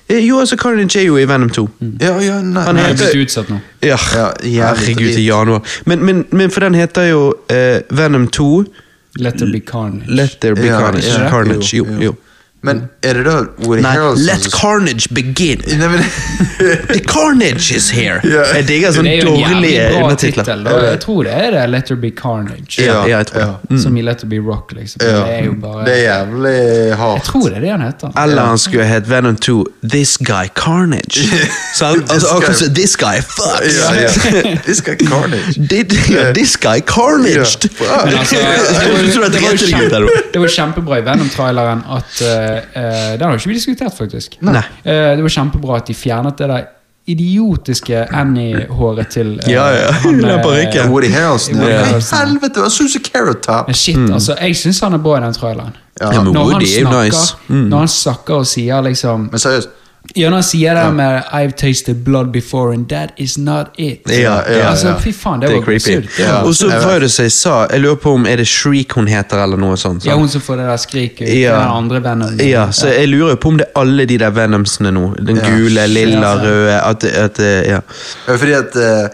Eh, 0.09 0.23
Jo, 0.27 0.39
altså 0.39 0.55
Carnage 0.57 0.99
er 0.99 1.05
jo 1.05 1.17
i 1.17 1.25
Venom 1.27 1.49
2. 1.49 1.67
Ja, 2.01 2.15
ja, 2.19 2.41
nei, 2.41 2.63
Han 2.63 2.77
er 2.77 2.83
heter- 2.87 3.11
blitt 3.13 3.27
utsatt 3.29 3.49
nå. 3.49 3.59
Ja, 3.83 3.97
herregud, 3.97 5.17
i 5.19 5.25
januar. 5.27 5.61
Men, 5.85 6.05
men, 6.05 6.25
men 6.31 6.49
for 6.49 6.59
den 6.65 6.73
heter 6.73 7.09
jo 7.11 7.33
uh, 7.51 7.81
Venom 7.97 8.27
2 8.27 8.65
Let 9.19 9.37
there 9.37 9.51
be 9.51 9.59
carnage. 9.59 10.07
Let 10.09 10.39
there 10.41 10.55
be 10.55 10.65
Ja, 10.65 10.79
carnage. 10.79 11.05
ja. 11.07 11.29
Carnage, 11.29 11.73
jo, 11.77 11.85
jo. 12.01 12.15
Men 12.63 12.77
er 13.03 13.17
det 13.17 13.23
da 13.27 13.33
Woody 13.65 13.81
Nei, 13.83 13.91
Harrelson 13.91 14.25
let 14.25 14.43
som- 14.45 14.53
carnage 14.59 15.09
begin! 15.13 15.59
Nei, 15.79 15.87
men 15.91 16.03
The 16.87 16.99
carnage 17.07 17.71
is 17.75 17.89
here! 17.91 18.21
Yeah. 18.23 18.53
Jeg 18.55 18.67
digger 18.69 18.87
Det 18.93 18.95
sånne 19.01 19.15
dårlige 19.25 19.87
undertitler. 19.99 20.69
Jeg 20.87 20.99
tror 21.03 21.23
det 21.27 21.33
er 21.33 21.49
det 21.57 21.63
Let 21.73 21.85
there 21.89 21.99
be 21.99 22.11
carnage. 22.15 22.77
Ja, 22.79 23.01
ja, 23.03 23.17
jeg 23.17 23.27
tror 23.31 23.41
det. 23.41 23.73
Mm. 23.73 23.81
Som 23.83 23.97
i 23.97 24.01
Let 24.07 24.17
there 24.23 24.29
be 24.31 24.39
rock, 24.51 24.71
liksom. 24.77 25.01
ja. 25.03 25.17
Det 25.25 25.33
er 25.39 25.43
jo 25.49 25.55
bare 25.63 25.83
Det 25.85 25.93
er 25.97 26.03
jævlig 26.05 26.53
Jeg 26.53 27.25
tror 27.27 27.49
det 27.49 27.57
er 27.57 27.65
det 27.65 27.71
han 27.73 27.81
heter. 27.87 28.15
Eller 28.23 28.45
han 28.53 28.57
skulle 28.63 28.87
hett 28.87 29.09
Venom 29.11 29.35
2 29.35 29.57
This 29.95 30.15
Guy 30.17 30.47
Carnage. 30.55 31.27
Så 31.75 31.85
han, 31.91 32.01
altså, 32.09 32.39
guy- 32.39 32.53
Så, 32.63 32.69
This 32.73 32.95
Guy 32.95 33.19
fucks! 33.21 33.75
Yeah, 33.75 34.45
yeah. 34.45 34.63
This 34.63 34.81
guy 34.81 34.95
Carnage. 35.03 35.53
Did, 35.73 35.91
ja, 36.09 36.31
this 36.33 36.55
guy 36.57 36.79
carnaged! 36.87 37.67
Ja. 37.81 38.05
Men 38.05 38.17
altså, 38.23 38.35
det 38.39 39.19
var, 39.19 39.27
det, 39.27 39.33
det 39.33 39.33
det 39.33 39.41
var 39.41 39.57
kjempe, 39.57 40.07
det 40.33 40.41
var 40.41 40.47
kjempebra 40.57 40.97
i 41.01 41.05
Venom-traileren 41.05 41.83
at 41.97 42.21
eh, 42.21 42.52
eh, 42.55 43.17
Den 43.17 43.25
har 43.27 43.33
jo 43.35 43.41
ikke 43.41 43.51
vi 43.53 43.57
diskutert, 43.59 43.93
faktisk. 43.97 44.37
Nei. 44.41 44.61
Eh, 44.83 45.15
det 45.17 45.25
var 45.25 45.33
kjempebra 45.37 45.77
at 45.81 45.87
de 45.91 45.95
fjernet 45.97 46.37
det 46.37 46.49
der 46.49 46.65
idiotiske 47.13 48.05
Annie-håret 48.15 49.09
til 49.11 49.33
eh, 49.43 49.51
Ja, 49.51 49.65
ja. 49.75 49.91
han, 49.91 50.19
Den 50.21 50.29
eh, 50.29 50.41
parykken. 50.43 50.89
Woody 50.91 51.09
Harrelson. 51.11 51.55
Woody 51.59 51.71
Ja. 51.71 51.77
Hva 51.77 51.85
i 51.85 51.89
Harrelson. 51.89 52.17
helvete? 52.19 52.69
Så 52.71 52.83
ut 52.87 52.91
som 52.95 53.03
Carrot 53.11 53.41
Top. 53.43 53.67
Men 53.67 53.75
shit, 53.75 53.97
altså, 54.13 54.35
jeg 54.41 54.55
syns 54.61 54.79
han 54.85 54.93
er 54.93 55.03
bra 55.03 55.17
i 55.19 55.23
den 55.25 55.33
traileren. 55.35 55.75
Ja. 56.01 56.11
Ja, 56.13 56.21
men 56.23 56.33
Når 56.33 56.43
han 56.43 56.51
Woody 56.53 56.65
er 56.71 56.79
jo 56.81 56.87
snakker, 56.87 57.03
nice. 57.03 57.35
Mm. 57.47 57.65
når 57.69 57.77
han 57.83 57.87
snakker 57.87 58.33
og 58.41 58.47
sier 58.49 58.81
liksom 58.81 59.27
Men 59.31 59.39
seriøst. 59.39 59.69
Ja, 60.15 60.27
når 60.29 60.35
han 60.35 60.43
sier 60.43 60.75
det 60.75 60.93
med 60.93 61.23
'I've 61.31 61.51
tasted 61.57 61.95
blood 62.03 62.31
before, 62.33 62.73
and 62.73 62.89
that 62.89 63.11
is 63.17 63.37
not 63.37 63.67
it'. 63.79 64.11
Ja, 64.11 64.41
ja, 64.51 64.69
altså. 64.69 64.93
Fy 64.99 65.11
faen, 65.13 65.39
det, 65.39 65.49
Det 65.49 65.55
var 65.55 65.63
creepy. 65.63 65.97
absurd. 65.97 66.45
Og 66.47 66.55
så 66.55 66.67
var 66.67 66.99
det 66.99 67.11
som 67.11 67.23
jeg 67.23 67.31
sa, 67.31 67.67
jeg 67.71 67.79
lurer 67.81 67.95
på 67.95 68.13
om 68.13 68.25
er 68.25 68.35
det 68.35 68.47
Shriek 68.47 68.91
hun 68.93 69.07
heter, 69.07 69.43
eller 69.43 69.57
noe 69.57 69.75
sånt. 69.77 70.05
Ja, 70.05 70.15
hun 70.15 70.27
som 70.29 70.41
får 70.41 70.55
det 70.57 70.65
der 70.65 70.77
skriket. 70.77 71.41
Ja. 71.41 71.59
Den 71.59 71.67
andre 71.71 71.99
Venom. 72.03 72.37
Ja, 72.39 72.67
så 72.71 72.87
jeg 72.87 73.07
lurer 73.09 73.29
jo 73.29 73.35
på 73.35 73.47
om 73.49 73.57
det 73.57 73.65
er 73.75 73.79
alle 73.81 74.05
de 74.05 74.17
der 74.17 74.29
Venomsene 74.31 74.91
nå. 74.91 75.15
Den 75.25 75.35
Ja. 75.37 75.49
gule, 75.49 75.87
lilla, 75.87 76.35
røde 76.35 76.81
at, 76.83 77.03
at, 77.03 77.39
eh, 77.39 77.45
ja. 77.71 77.79
Ja, 78.27 78.35
Fordi 78.37 78.51
at 78.51 78.75
eh, 78.75 79.09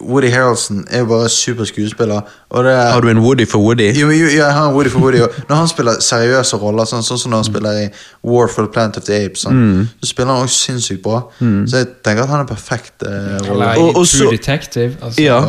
Woody 0.00 0.28
Harrelson 0.30 0.84
er 0.90 0.98
jo 1.02 1.06
bare 1.10 1.28
superskuespiller. 1.28 2.20
Og 2.50 2.64
det 2.64 2.72
er, 2.72 2.90
Har 2.92 3.00
du 3.00 3.08
en 3.08 3.18
Woody 3.18 3.46
for 3.48 3.58
Woody? 3.58 3.88
jo, 4.00 4.10
jo, 4.10 4.26
ja, 4.26 4.44
jeg 4.44 4.52
har 4.54 4.68
en 4.68 4.74
Woody 4.74 4.88
for 4.90 5.00
Woody. 5.00 5.18
Når 5.48 5.56
han 5.56 5.68
spiller 5.68 5.92
seriøse 6.00 6.56
roller, 6.62 6.84
sånn, 6.84 7.02
sånn 7.02 7.18
som 7.18 7.30
når 7.30 7.42
han 7.42 7.44
spiller 7.48 7.78
i 7.80 7.88
War 8.22 8.48
for 8.48 8.62
the 8.66 8.72
Planet 8.72 8.96
of 8.96 9.04
the 9.08 9.24
Apes, 9.24 9.42
sånn, 9.46 9.88
så 10.02 10.06
spiller 10.12 10.32
han 10.36 10.44
også 10.46 10.60
sinnssykt 10.68 11.02
bra. 11.02 11.22
Så 11.40 11.76
jeg 11.82 11.86
tenker 12.04 12.22
at 12.22 12.28
han 12.28 12.44
er 12.44 12.50
perfekt 12.52 13.02
eh, 13.02 13.38
rolle. 13.48 13.50
Eller 13.54 13.72
i 13.74 13.78
Og- 13.78 13.88
og 13.88 14.06
True 14.06 14.06
så- 14.06 14.30
Detective. 14.30 14.96
Altså. 15.02 15.22
Ja, 15.22 15.40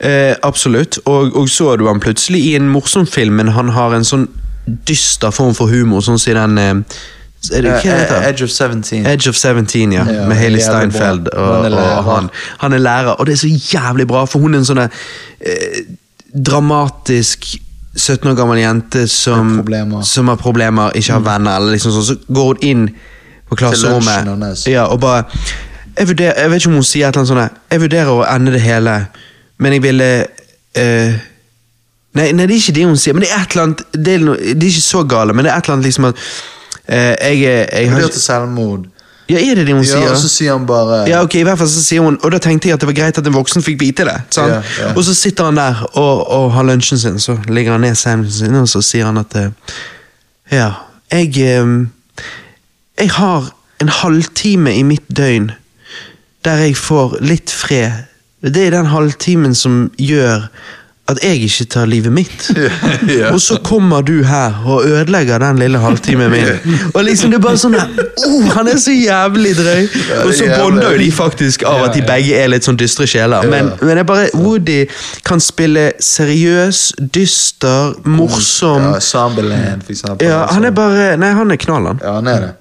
eh, 0.00 0.34
absolutt. 0.42 0.98
Og, 1.04 1.36
og 1.36 1.48
så 1.48 1.76
du 1.76 1.86
han 1.86 2.00
plutselig 2.00 2.40
i 2.40 2.54
en 2.56 2.68
morsom 2.70 3.06
film, 3.06 3.34
men 3.36 3.48
han 3.48 3.68
har 3.68 3.94
en 3.94 4.04
sånn 4.04 4.28
dyster 4.88 5.30
form 5.30 5.52
for 5.54 5.66
humor, 5.68 6.00
sånn 6.00 6.18
som 6.18 6.32
i 6.32 6.34
den 6.40 6.58
eh, 6.58 6.74
er 7.52 7.62
det, 7.66 7.70
Hva 7.70 7.90
Eh, 7.92 7.98
heter? 8.00 8.28
Edge 8.28 8.44
of 8.44 8.50
17. 8.50 9.06
Edge 9.06 9.28
of 9.28 9.36
17, 9.36 9.92
ja. 9.92 10.04
Ja, 10.08 10.26
med 10.28 10.36
Haley. 10.36 10.60
Steinfeld. 10.60 11.28
Og, 11.34 11.64
Han 11.64 11.72
er 11.72 11.76
og 11.98 12.04
han, 12.08 12.30
han 12.58 12.72
er 12.72 12.78
lærer, 12.78 13.18
og 13.20 13.26
det 13.26 13.32
er 13.32 13.42
så 13.42 13.50
jævlig 13.72 14.06
bra, 14.08 14.24
for 14.24 14.38
hun 14.44 14.54
er 14.54 14.62
en 14.62 14.68
sånn 14.68 14.82
eh, 14.84 15.82
dramatisk 16.34 17.44
17 17.96 18.30
år 18.30 18.34
gammel 18.38 18.58
jente 18.58 19.04
som, 19.08 19.52
som 20.02 20.28
har 20.32 20.36
problemer, 20.40 20.90
ikke 20.98 21.12
har 21.18 21.22
venner, 21.26 21.56
eller 21.60 21.76
liksom 21.76 21.92
sånn. 21.94 22.08
Så 22.08 22.16
går 22.34 22.48
hun 22.54 22.64
inn 22.66 22.86
på 23.50 23.58
klasserommet 23.60 24.64
ja, 24.66 24.86
og 24.88 24.98
bare 25.04 25.26
jeg, 25.94 26.08
vurderer, 26.08 26.40
jeg 26.40 26.50
vet 26.50 26.62
ikke 26.62 26.70
om 26.72 26.78
hun 26.80 26.86
sier 26.88 27.06
et 27.06 27.14
eller 27.14 27.20
annet 27.22 27.50
sånt 27.52 27.70
Jeg 27.70 27.82
vurderer 27.84 28.10
å 28.10 28.24
ende 28.26 28.54
det 28.56 28.62
hele, 28.64 28.94
men 29.62 29.76
jeg 29.76 29.82
ville 29.84 30.08
eh, 30.80 31.20
Nei, 32.14 32.28
nei, 32.30 32.46
det 32.46 32.54
er 32.54 32.60
ikke 32.62 32.74
det 32.78 32.86
hun 32.88 32.98
sier, 32.98 33.14
men 33.14 33.22
det 33.26 33.30
er 33.34 33.42
et 33.44 33.54
eller 33.54 33.64
annet 33.68 33.84
Det 33.94 34.12
er, 34.16 34.24
no, 34.24 34.34
det 34.40 34.56
er 34.58 34.72
ikke 34.72 34.84
så 34.88 35.04
gale, 35.10 35.34
men 35.36 35.46
det 35.46 35.52
er 35.52 35.60
et 35.60 35.68
eller 35.68 35.76
annet 35.76 35.88
liksom 35.90 36.08
at 36.08 36.18
eh, 36.18 36.32
jeg, 36.88 37.42
er- 37.44 37.68
jeg 37.80 37.90
har 37.92 38.08
til 38.08 38.20
selvmord. 38.20 38.84
Ja, 39.28 39.38
er 39.40 39.54
det 39.56 39.66
det 39.66 39.72
hun 39.74 39.84
Ja, 39.84 39.88
sier? 39.88 40.10
og 40.10 40.18
så 40.20 40.28
sier 40.28 40.52
han 40.52 40.66
bare 40.68 41.08
Ja, 41.08 41.22
ok, 41.24 41.34
i 41.40 41.42
hvert 41.48 41.56
fall 41.58 41.68
så 41.72 41.80
sier 41.80 42.02
hun 42.04 42.18
Og 42.22 42.32
da 42.32 42.38
tenkte 42.38 42.68
jeg 42.68 42.74
at 42.76 42.80
det 42.82 42.86
var 42.90 42.96
greit 42.98 43.18
at 43.18 43.26
en 43.26 43.32
voksen 43.32 43.62
fikk 43.64 43.78
vite 43.80 44.04
det. 44.04 44.18
Ja, 44.36 44.58
ja. 44.60 44.90
Og 44.96 45.04
så 45.04 45.14
sitter 45.16 45.44
han 45.48 45.56
der 45.56 45.80
og, 45.96 46.26
og 46.30 46.52
har 46.52 46.62
lunsjen 46.68 46.98
sin, 47.00 47.16
så 47.18 47.38
legger 47.48 47.72
han 47.72 47.80
ned 47.80 47.94
sandwichen 47.96 48.36
sin, 48.50 48.54
og 48.60 48.68
så 48.68 48.82
sier 48.84 49.06
han 49.08 49.16
at 49.22 49.34
eh, 49.40 49.48
Ja, 50.52 50.70
jeg 51.12 51.38
eh, 51.40 51.86
Jeg 53.00 53.10
har 53.16 53.48
en 53.80 53.88
halvtime 53.88 54.74
i 54.76 54.82
mitt 54.82 55.08
døgn 55.16 55.50
der 56.44 56.60
jeg 56.66 56.76
får 56.76 57.16
litt 57.24 57.50
fred. 57.50 58.04
Det 58.44 58.66
er 58.66 58.70
den 58.76 58.86
halvtimen 58.92 59.54
som 59.56 59.90
gjør 59.98 60.50
at 61.04 61.18
jeg 61.20 61.36
ikke 61.44 61.64
tar 61.68 61.86
livet 61.86 62.12
mitt. 62.12 62.50
Ja. 63.14 63.32
Og 63.34 63.40
så 63.40 63.58
kommer 63.64 64.02
du 64.02 64.22
her 64.24 64.54
og 64.66 64.86
ødelegger 64.86 65.38
den 65.38 65.58
lille 65.58 65.78
halvtimen 65.78 66.30
min. 66.30 66.46
Og 66.94 67.04
liksom 67.04 67.30
det 67.30 67.36
er 67.38 67.42
bare 67.44 67.58
sånn 67.60 67.76
oh, 67.76 68.46
Han 68.54 68.68
er 68.70 68.78
så 68.80 68.94
jævlig 68.94 69.52
drøy! 69.58 69.84
Og 70.24 70.32
så 70.34 70.48
bonder 70.56 70.94
jo 70.94 70.98
de 71.02 71.10
faktisk 71.12 71.66
av 71.68 71.84
at 71.88 71.94
de 71.94 72.02
begge 72.06 72.38
er 72.38 72.48
litt 72.50 72.66
sånn 72.66 72.78
dystre 72.80 73.06
sjeler. 73.10 73.44
Men, 73.50 73.70
men 73.82 74.00
jeg 74.00 74.08
bare, 74.08 74.30
Woody 74.38 74.80
kan 75.26 75.42
spille 75.44 75.90
seriøs, 76.02 76.82
dyster, 77.14 77.94
morsom 78.08 78.88
Ja, 78.94 78.98
for 78.98 79.92
eksempel. 79.92 80.26
Ja, 80.26 80.42
han 80.50 80.64
er 80.64 80.74
bare 80.74 81.14
Nei, 81.20 81.34
han 81.36 81.52
er 81.52 81.60
knall, 81.60 81.92
han. 81.92 82.02
Ja, 82.02 82.18
han 82.18 82.30
er 82.32 82.48
det. 82.48 82.52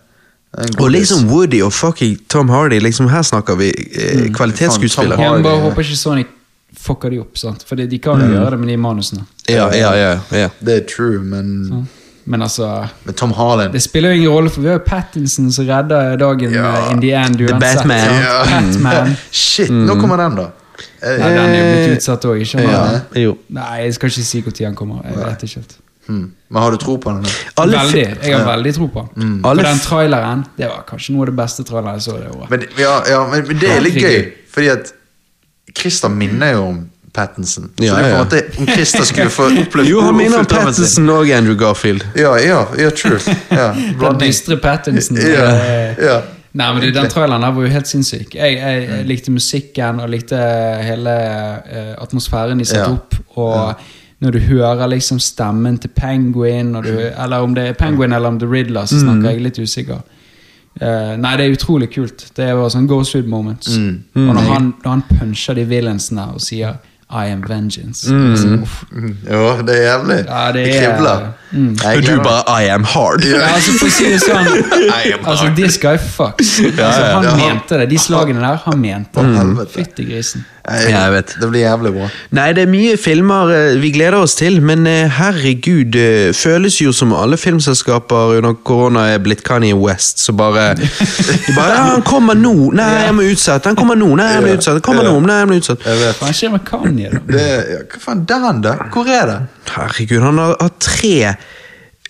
Og 0.77 0.91
liksom 0.93 1.29
Woody 1.31 1.63
og 1.65 1.73
fucking 1.73 2.19
Tom 2.29 2.51
Hardy, 2.53 2.79
liksom 2.83 3.07
her 3.09 3.23
snakker 3.25 3.57
vi 3.57 3.71
eh, 3.71 4.27
kvalitetsskuespiller. 4.35 5.15
Tom 5.15 5.39
Jeg 5.39 5.43
bare 5.47 5.61
håper 5.69 5.87
ikke 5.87 5.97
Sony 5.97 6.27
fucker 6.83 7.09
de 7.13 7.19
opp, 7.23 7.37
sant? 7.39 7.63
for 7.67 7.79
de 7.79 7.99
kan 8.03 8.19
jo 8.21 8.27
gjøre 8.35 8.55
det 8.55 8.59
med 8.63 8.71
de 8.73 8.77
manusene. 8.83 9.25
Ja, 9.49 9.69
ja, 9.75 9.91
ja, 9.95 10.13
ja. 10.35 10.49
Det 10.59 10.75
er 10.81 10.87
true, 10.89 11.19
men 11.23 11.87
Men 12.25 12.41
altså 12.41 12.87
med 13.03 13.15
Tom 13.19 13.33
Harland 13.35 13.73
Det 13.75 13.81
spiller 13.83 14.13
jo 14.13 14.15
ingen 14.15 14.31
rolle, 14.31 14.49
for 14.49 14.61
vi 14.63 14.69
har 14.71 14.77
jo 14.77 14.83
Pattinson 14.87 15.49
som 15.51 15.65
redder 15.67 16.15
dagen 16.17 16.53
Ja. 16.53 16.69
eh, 16.87 16.91
in 16.93 17.01
the 17.01 17.11
end. 17.11 17.37
The 17.37 17.49
uansett, 17.51 17.59
Batman. 17.83 17.99
sant? 17.99 18.23
Ja. 18.23 18.43
Batman. 18.61 19.15
Shit, 19.31 19.69
nå 19.71 19.95
kommer 19.99 20.17
den, 20.17 20.35
da. 20.39 20.45
Eh, 21.03 21.17
Ja, 21.19 21.27
den 21.29 21.49
er 21.49 21.57
jo 21.59 21.65
blitt 21.75 21.97
utsatt 21.97 22.25
òg, 22.25 22.37
ikke 22.39 22.51
sant? 22.51 22.71
ja. 22.71 23.23
Jo. 23.25 23.37
Nei, 23.49 23.81
jeg 23.83 23.93
skal 23.97 24.09
ikke 24.13 24.23
si 24.29 24.41
når 24.45 24.65
han 24.69 24.75
kommer. 24.75 25.03
Jeg 25.03 25.17
vet 25.19 25.43
ikke 25.49 25.59
helt. 25.63 25.75
Hmm. 26.07 26.23
Men 26.49 26.61
har 26.61 26.71
du 26.71 26.77
tro 26.77 26.97
på 26.97 27.11
den? 27.15 27.27
Alle 27.57 27.77
veldig. 27.77 28.07
Jeg 28.23 28.33
har 28.37 28.47
veldig 28.55 28.73
tro 28.75 28.87
på 28.87 29.03
den. 29.15 29.37
Alle 29.43 29.63
For 29.63 29.69
den 29.69 29.79
traileren, 29.79 30.45
det 30.57 30.67
var 30.71 30.83
kanskje 30.87 31.13
noe 31.15 31.23
av 31.27 31.31
det 31.31 31.35
beste 31.43 31.63
traileren 31.67 31.99
jeg 31.99 32.07
så 32.07 32.17
det 32.19 32.31
året. 32.31 32.49
Men, 32.51 32.65
ja, 32.79 32.95
ja, 33.11 33.21
men, 33.31 33.45
men 33.47 33.59
det 33.61 33.69
er 33.71 33.79
litt 33.85 33.95
gøy, 33.99 34.09
Herregud. 34.09 34.33
fordi 34.55 34.67
at 34.73 34.93
Christer 35.77 36.09
minner 36.09 36.51
jo 36.53 36.65
om 36.67 36.81
Pattinson. 37.13 37.63
Så 37.77 37.83
det 37.83 37.89
er 37.89 37.93
på 37.93 38.07
ja. 38.07 38.13
en 38.13 38.23
måte 38.25 38.39
om 38.59 38.67
Christer 38.67 39.03
skulle 39.05 39.29
få 39.29 39.43
opplevd 39.63 39.89
Jo, 39.89 40.01
han 40.01 40.15
minner 40.17 40.39
om. 40.39 40.45
Pattinson 40.49 41.09
og 41.13 41.29
Andrew 41.29 41.55
Garfield. 41.59 42.05
Ja, 42.17 42.35
ja, 42.41 42.63
ja, 42.79 42.89
true. 42.89 43.19
Ja, 43.51 43.67
Den 44.01 44.19
dystre 44.21 44.57
Pattinson. 44.57 45.17
Ja, 45.21 45.49
ja. 46.01 46.21
Nei, 46.53 46.67
men 46.73 46.81
du, 46.83 46.91
Den 46.93 47.09
traileren 47.09 47.41
var 47.55 47.63
jo 47.65 47.69
helt 47.73 47.87
sinnssyk. 47.89 48.35
Jeg, 48.35 48.57
jeg, 48.59 48.87
Mm. 48.87 48.95
jeg 48.97 49.05
likte 49.09 49.31
musikken 49.31 49.99
og 49.99 50.09
likte 50.09 50.37
hele 50.85 51.13
uh, 51.65 51.93
atmosfæren 52.03 52.59
de 52.61 52.65
satte 52.65 52.89
Ja. 52.89 52.93
opp. 52.93 53.15
Og 53.37 53.73
når 54.21 54.31
du 54.31 54.39
hører 54.39 54.87
liksom 54.87 55.19
stemmen 55.19 55.77
til 55.81 55.89
Penguin, 55.95 56.75
og 56.75 56.83
du, 56.83 56.91
Mm. 56.91 57.23
eller 57.23 57.37
om 57.37 57.55
det 57.55 57.67
er 57.67 57.73
Penguin 57.73 58.13
eller 58.13 58.27
om 58.29 58.37
det 58.39 58.47
er 58.47 58.51
Riddler, 58.53 58.85
så 58.85 58.99
snakker 59.01 59.29
jeg 59.31 59.41
litt 59.41 59.59
usikker. 59.59 60.01
Eh, 60.81 61.15
nei, 61.21 61.35
det 61.37 61.45
er 61.45 61.53
utrolig 61.57 61.91
kult. 61.93 62.25
Det 62.35 62.47
var 62.57 62.69
sånn 62.73 62.87
Ghostwood 62.89 63.27
moments. 63.29 63.75
Mm. 63.77 63.99
Og 64.29 64.33
når 64.35 64.47
han, 64.53 64.73
når 64.83 64.89
han 64.95 65.03
puncher 65.19 65.53
de 65.59 65.65
villainsene 65.69 66.25
og 66.33 66.41
sier 66.41 66.79
I 67.13 67.27
am 67.29 67.43
vengeance. 67.45 68.09
Mm. 68.09 68.31
Sånn. 68.41 68.63
Mm, 68.91 69.11
Jo, 69.29 69.41
det 69.67 69.75
er 69.75 69.83
jævlig. 69.85 70.15
Ja, 70.25 70.39
det 70.55 70.63
det 70.65 70.71
er- 70.79 70.95
kribler. 70.95 71.27
Mm. 71.53 71.75
Og 71.85 72.01
du 72.07 72.23
bare 72.23 72.55
I 72.63 72.69
am 72.73 72.83
hard. 72.83 73.21
Ja, 73.23 73.43
altså 73.53 73.75
For 73.77 73.85
å 73.85 73.93
si 73.93 74.07
det 74.09 74.21
sånn 74.23 74.47
Altså. 75.29 75.51
This 75.55 75.77
guy 75.77 75.97
fucks. 76.01 76.55
Altså, 76.59 76.81
ja, 76.81 77.13
han 77.19 77.23
ja. 77.29 77.35
mente 77.37 77.77
det. 77.83 77.89
De 77.91 77.99
slagene 78.01 78.41
der, 78.41 78.57
han 78.65 78.79
mente 78.81 79.21
det. 79.21 79.67
Fytti 79.75 80.07
grisen. 80.09 80.45
Jeg, 80.63 81.11
vet. 81.11 81.33
Det 81.41 81.47
blir 81.51 81.59
jævlig 81.65 81.91
bra. 81.91 82.05
Nei, 82.37 82.45
det 82.55 82.63
er 82.63 82.69
mye 82.71 82.93
filmer 82.95 83.49
eh, 83.51 83.73
vi 83.81 83.89
gleder 83.91 84.15
oss 84.23 84.37
til, 84.39 84.61
men 84.63 84.85
eh, 84.87 85.11
herregud, 85.11 85.89
det 85.91 86.35
føles 86.39 86.77
jo 86.79 86.93
som 86.95 87.11
alle 87.17 87.35
filmselskaper 87.37 88.37
under 88.37 88.55
korona 88.63 89.09
er 89.11 89.19
blitt 89.23 89.43
Kanye 89.43 89.75
West, 89.75 90.23
så 90.23 90.31
bare, 90.31 90.69
bare 91.57 91.73
ja, 91.73 91.81
'Han 91.89 92.05
kommer 92.07 92.39
nå!' 92.39 92.71
'Nei, 92.71 92.87
jeg 93.03 93.15
må 93.17 93.25
utsette.' 93.27 93.67
'Han 93.67 93.75
kommer 93.75 93.99
nå!' 93.99 94.15
'Nei, 94.15 94.29
jeg 94.37 94.43
blir 94.45 94.55
utsatt! 94.61 94.79
'Han 94.79 94.85
kommer 94.87 95.03
nå!' 95.03 95.19
'Nei, 95.19 95.39
jeg 95.41 95.47
blir 95.51 95.63
utsatt!' 95.65 95.83
Jeg 95.89 95.99
vet. 95.99 96.21
Hva 96.23 96.31
skjer 96.31 96.55
med 96.55 96.63
Kanye, 96.69 97.11
da? 97.11 97.23
Det, 97.33 97.49
hva 97.91 98.05
faen, 98.05 98.23
der 98.31 98.47
han 98.47 98.63
da? 98.63 98.77
Hvor 98.93 99.11
er 99.19 99.27
det? 99.33 99.39
Herregud, 99.73 100.21
han 100.23 100.39
har, 100.45 100.55
har 100.61 100.73
tre 100.79 101.35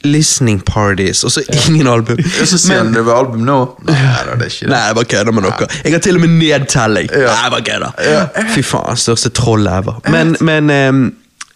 listening 0.03 0.59
parties, 0.65 1.23
og 1.23 1.31
så 1.31 1.43
ingen 1.67 1.87
album. 1.87 2.19
Og 2.41 2.47
så 2.47 2.57
sier 2.59 2.81
han 2.81 2.93
det 2.93 3.05
var 3.07 3.23
album 3.23 3.45
nå? 3.47 3.57
Nei, 3.87 3.95
det 3.95 4.33
er 4.35 4.45
ikke 4.49 4.65
det. 4.65 4.71
Nei, 4.73 4.81
jeg 4.87 4.97
bare 4.99 5.09
kødder 5.15 5.35
med 5.37 5.47
dere. 5.47 5.67
Jeg 5.83 5.95
har 5.95 6.03
til 6.03 6.19
og 6.19 6.23
med 6.25 6.33
nedtelling. 6.39 7.09
Ja. 7.11 7.27
Nei, 7.27 7.43
jeg 7.43 7.53
bare 7.55 7.65
kødder. 7.69 8.47
Fy 8.53 8.63
faen, 8.67 8.99
største 8.99 9.31
troll 9.35 9.67
ever. 9.71 10.01
Men, 10.11 10.35
men, 10.41 10.73
um, 10.89 11.05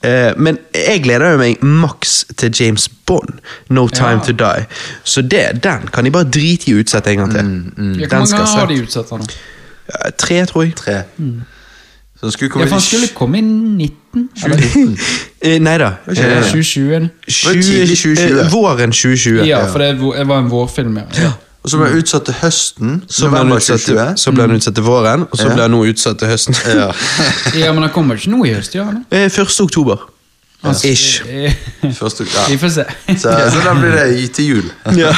eh, 0.04 0.32
men 0.38 0.62
jeg 0.76 1.04
gleder 1.04 1.36
jo 1.36 1.42
meg 1.42 1.68
maks 1.84 2.16
til 2.38 2.56
James 2.60 2.88
Bond, 3.10 3.42
No 3.70 3.88
Time 3.92 4.22
Ja. 4.22 4.24
To 4.30 4.38
Die. 4.44 4.66
Så 5.04 5.22
det, 5.22 5.44
den 5.64 5.92
kan 5.94 6.08
de 6.08 6.14
bare 6.16 6.30
drite 6.32 6.72
i 6.72 6.78
å 6.78 6.82
utsette 6.86 7.14
en 7.14 7.24
gang 7.26 7.36
til. 7.36 7.52
Mm, 7.52 7.94
Hvor 8.00 8.16
Den 8.16 8.32
skal 8.32 8.48
mange 8.48 8.58
har 8.60 8.72
de 8.72 8.82
utsatt 8.84 9.14
nå? 9.14 9.30
Tre, 10.20 10.42
tror 10.46 10.68
jeg. 10.68 10.76
Tre. 10.76 11.02
Så 12.20 12.26
han 12.26 12.32
skulle 12.32 12.50
Ja, 12.60 12.66
for 12.66 12.70
han 12.80 12.82
skulle 12.82 13.08
komme 13.14 13.38
i 13.38 13.42
19? 13.42 14.30
Eller 14.46 14.58
19. 14.58 14.98
Nei 15.64 15.78
da. 15.78 15.92
Eh, 16.08 16.16
det? 16.16 16.44
2020? 16.52 17.10
tidlig 17.28 17.98
2020. 17.98 18.40
eh, 18.40 18.52
Våren 18.54 18.92
2020. 18.92 19.44
Ja, 19.46 19.60
for 19.72 19.80
det 19.80 19.92
var- 20.02 20.38
en 20.40 20.50
vårfilm, 20.50 20.98
ja. 20.98 21.32
Og 21.64 21.70
så 21.72 21.78
ble 21.78 21.88
han 21.90 21.98
utsatt 22.00 22.24
til 22.26 22.34
høsten. 22.42 22.92
Så 23.12 23.28
ble, 23.30 23.38
han 23.38 23.52
utsatt 23.52 23.82
til, 23.84 23.98
så 24.16 24.32
ble 24.32 24.42
han 24.48 24.56
utsatt 24.56 24.76
til 24.76 24.84
våren, 24.88 25.26
og 25.32 25.38
så 25.38 25.50
ble 25.54 25.62
han 25.66 25.72
nå 25.76 25.82
utsatt 25.92 26.18
til 26.22 26.28
høsten. 26.32 26.56
Ja. 26.66 26.92
Ja, 27.60 27.74
Men 27.74 27.84
han 27.84 27.92
kommer 27.92 28.16
ikke 28.16 28.32
nå 28.32 28.46
i 28.48 28.54
høst, 28.56 28.72
gjør 28.78 28.86
han? 28.94 29.02
Eh, 29.12 29.26
1. 29.28 29.60
oktober. 29.62 29.98
Ish. 30.84 31.22
Eh, 31.28 31.54
Vi 31.84 31.94
får 31.94 32.10
se. 32.70 32.86
Så, 33.18 33.30
så 33.52 33.62
da 33.66 33.74
blir 33.78 33.92
det 33.94 34.32
til 34.34 34.46
jul. 34.46 34.72
Ja. 34.98 35.12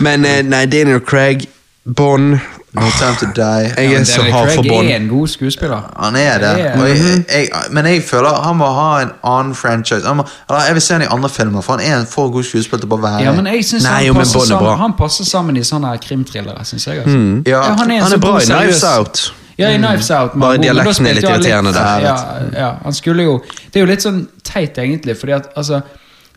Men 0.00 0.24
eh, 0.24 0.40
nei, 0.46 0.64
Daniel 0.66 1.00
Craig, 1.00 1.48
Bond 1.84 2.38
No 2.74 2.88
time 2.98 3.16
to 3.20 3.26
die. 3.36 3.72
Jeg 3.76 3.92
er 3.92 4.04
så 4.04 4.22
hard 4.22 4.32
for 4.32 4.62
Craig 4.62 4.70
Bond. 4.70 4.88
er 4.88 4.96
en 4.96 5.08
god 5.08 5.28
skuespiller. 5.28 5.80
Han 6.00 6.16
er 6.16 6.38
det. 6.38 6.52
Jeg, 6.58 7.24
jeg, 7.28 7.48
men 7.70 7.86
jeg 7.86 8.02
føler 8.02 8.28
han 8.46 8.56
må 8.56 8.66
ha 8.66 9.02
en 9.02 9.10
annen 9.24 9.54
franchise. 9.54 10.06
Han 10.06 10.16
må, 10.16 10.24
eller 10.48 10.64
jeg 10.66 10.74
vil 10.78 10.82
se 10.82 10.94
han 10.94 11.02
i 11.02 11.10
andre 11.10 11.28
filmer, 11.28 11.60
for 11.60 11.76
han 11.76 11.84
er 11.92 11.98
en 12.00 12.06
for 12.06 12.30
god 12.32 12.46
skuespiller 12.48 12.80
til 12.80 12.88
å 12.88 12.96
bare 12.96 13.02
være 13.02 13.26
Ja, 13.26 13.36
men 13.36 13.50
jeg 13.52 13.64
synes 13.68 13.84
Nei, 13.84 14.06
han, 14.06 14.16
passer 14.16 14.40
er 14.40 14.48
sammen, 14.54 14.78
han 14.78 14.96
passer 14.98 15.28
sammen 15.28 15.60
i 15.60 15.64
sånne 15.68 15.92
krimthrillere, 16.06 16.64
syns 16.64 16.86
jeg. 16.88 17.04
Altså. 17.04 17.18
Ja. 17.46 17.60
Ja, 17.60 17.62
han 17.82 17.90
er, 17.90 18.00
Han 18.06 18.10
så 18.10 18.16
er 18.16 18.24
bra 18.24 18.36
i 18.40 18.48
Knives 18.48 18.84
Out. 18.88 19.24
Ja, 19.58 19.68
i 19.68 19.76
Knives 19.76 20.10
Out. 20.10 20.34
men 20.34 20.46
Bare 20.46 20.62
dialekten 20.62 21.06
er 21.06 21.18
litt 21.20 21.28
irriterende 21.28 21.74
der. 21.76 22.06
Ja, 22.56 22.70
han 22.84 22.96
skulle 22.96 23.28
jo 23.28 23.42
Det 23.44 23.82
er 23.82 23.84
jo 23.84 23.90
litt 23.92 24.04
sånn 24.04 24.24
teit, 24.48 24.78
egentlig, 24.80 25.18
fordi 25.20 25.36
at 25.36 25.52
altså 25.56 25.82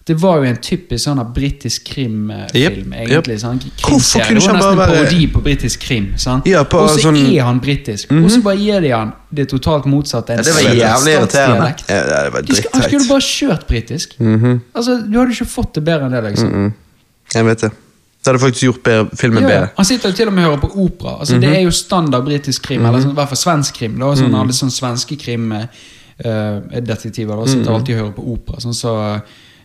det 0.06 0.16
var 0.22 0.38
jo 0.38 0.44
en 0.44 0.58
typisk 0.62 1.04
sånn 1.08 1.34
britisk 1.34 1.84
krimfilm. 1.86 2.54
yep, 2.54 2.74
egentlig 3.10 3.40
sånn 3.42 3.60
Hvorfor 3.82 4.20
kunne 4.22 4.38
ikke 4.38 4.40
Det 4.40 4.46
han 4.46 4.46
var 4.46 4.54
nesten 4.54 4.60
bare 4.62 4.72
en 4.72 4.78
være- 4.78 4.88
parodi 5.10 5.28
på 5.34 5.42
britisk 5.44 5.80
krim. 5.80 6.14
Ja, 6.46 6.60
og 6.62 6.90
så 6.90 6.98
sånn- 7.08 7.34
er 7.36 7.42
han 7.44 7.60
britisk, 7.60 8.12
og 8.12 8.30
så 8.32 8.42
bare 8.44 8.56
gir 8.58 8.82
de 8.82 8.90
han 8.92 9.14
det 9.34 9.48
totalt 9.50 9.86
motsatte. 9.86 10.30
Ja, 10.38 10.42
det 10.44 10.54
var 10.54 10.62
jævlig 10.62 11.14
irriterende. 11.18 11.74
Ja, 11.90 12.24
det 12.24 12.34
var 12.34 12.42
De 12.42 12.54
han 12.54 12.56
skulle 12.56 12.90
dritteit. 12.90 13.08
bare 13.10 13.22
kjørt 13.22 13.68
britisk. 13.68 14.10
Altså, 14.76 15.02
Du 15.12 15.18
hadde 15.20 15.32
ikke 15.32 15.46
fått 15.50 15.74
det 15.74 15.84
bedre 15.84 16.06
enn 16.06 16.12
det. 16.12 16.24
liksom 16.24 16.74
Jeg 17.34 17.46
vet 17.46 17.60
det. 17.62 17.72
Det 17.72 18.26
hadde 18.34 18.40
faktisk 18.40 18.64
gjort 18.64 18.84
bedre, 18.84 19.10
filmen 19.18 19.42
Ja, 19.44 19.48
bedre. 19.50 19.70
Han 19.78 19.86
sitter 19.86 20.10
jo 20.10 20.16
til 20.16 20.28
og 20.28 20.34
med 20.34 20.46
og 20.46 20.52
hører 20.52 20.62
på 20.70 20.76
opera. 20.86 21.20
Altså, 21.20 21.40
Det 21.40 21.50
er 21.58 21.62
jo 21.62 21.70
standard 21.72 22.24
britisk 22.26 22.62
krim, 22.64 22.86
eller 22.86 23.00
sånn, 23.00 23.12
i 23.12 23.16
hvert 23.16 23.28
fall 23.30 23.38
svensk 23.38 23.74
krim. 23.74 24.00
Da, 24.00 24.06
sånn, 24.16 24.34
Alle 24.36 24.52
sånne 24.54 24.72
svenske 24.72 25.16
krimdetektiver 25.18 27.42
uh, 27.42 27.46
sitter 27.48 27.72
alltid 27.72 27.96
og 27.96 28.02
hører 28.02 28.14
på 28.16 28.24
opera. 28.34 28.60
Sånn 28.64 28.76
så 28.78 28.94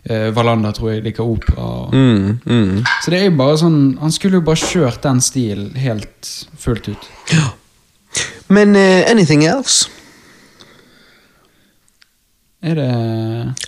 uh, 0.09 0.29
Wallander 0.35 0.71
tror 0.73 0.91
jeg 0.93 1.03
liker 1.05 1.23
opera. 1.27 1.61
Og, 1.61 1.93
Mm, 1.93 2.39
mm. 2.45 2.83
Så 3.03 3.11
det 3.11 3.19
er 3.19 3.25
jo 3.29 3.37
bare 3.37 3.57
sånn 3.59 3.79
Han 4.01 4.11
skulle 4.11 4.39
jo 4.39 4.45
bare 4.47 4.55
kjørt 4.61 5.01
den 5.03 5.21
stilen 5.21 5.73
helt 5.75 6.29
fullt 6.57 6.87
ut. 6.89 7.09
Ja. 7.33 7.49
Men 8.49 8.75
uh, 8.75 9.03
anything 9.11 9.45
else? 9.45 9.89
Er 12.61 12.75
det 12.77 12.89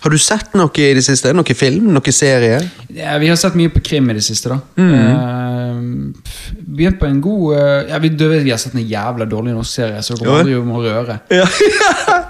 Har 0.04 0.10
du 0.12 0.18
sett 0.22 0.52
noe 0.54 0.70
i 0.78 0.92
det 0.94 1.02
siste? 1.02 1.32
Noe 1.34 1.54
film? 1.58 1.88
Noe 1.96 2.12
serie? 2.14 2.60
ja, 2.94 3.16
Vi 3.18 3.26
har 3.28 3.36
sett 3.40 3.56
mye 3.58 3.72
på 3.74 3.82
krim 3.82 4.10
i 4.10 4.14
det 4.14 4.22
siste, 4.22 4.52
da. 4.54 4.60
Uh, 4.78 6.12
begynt 6.74 7.00
på 7.00 7.08
en 7.08 7.20
god 7.22 7.56
ja, 7.88 7.98
vi, 7.98 8.12
vet, 8.14 8.44
vi 8.44 8.52
har 8.52 8.58
sett 8.62 8.76
en 8.76 8.86
jævla 8.86 9.26
dårlig 9.26 9.54
norsk 9.56 9.80
serie, 9.80 10.02
så 10.02 10.14
det 10.18 10.30
aldri 10.30 10.54
om 10.60 10.70
å 10.76 10.82
røre. 10.84 11.18
Ja. 11.34 11.46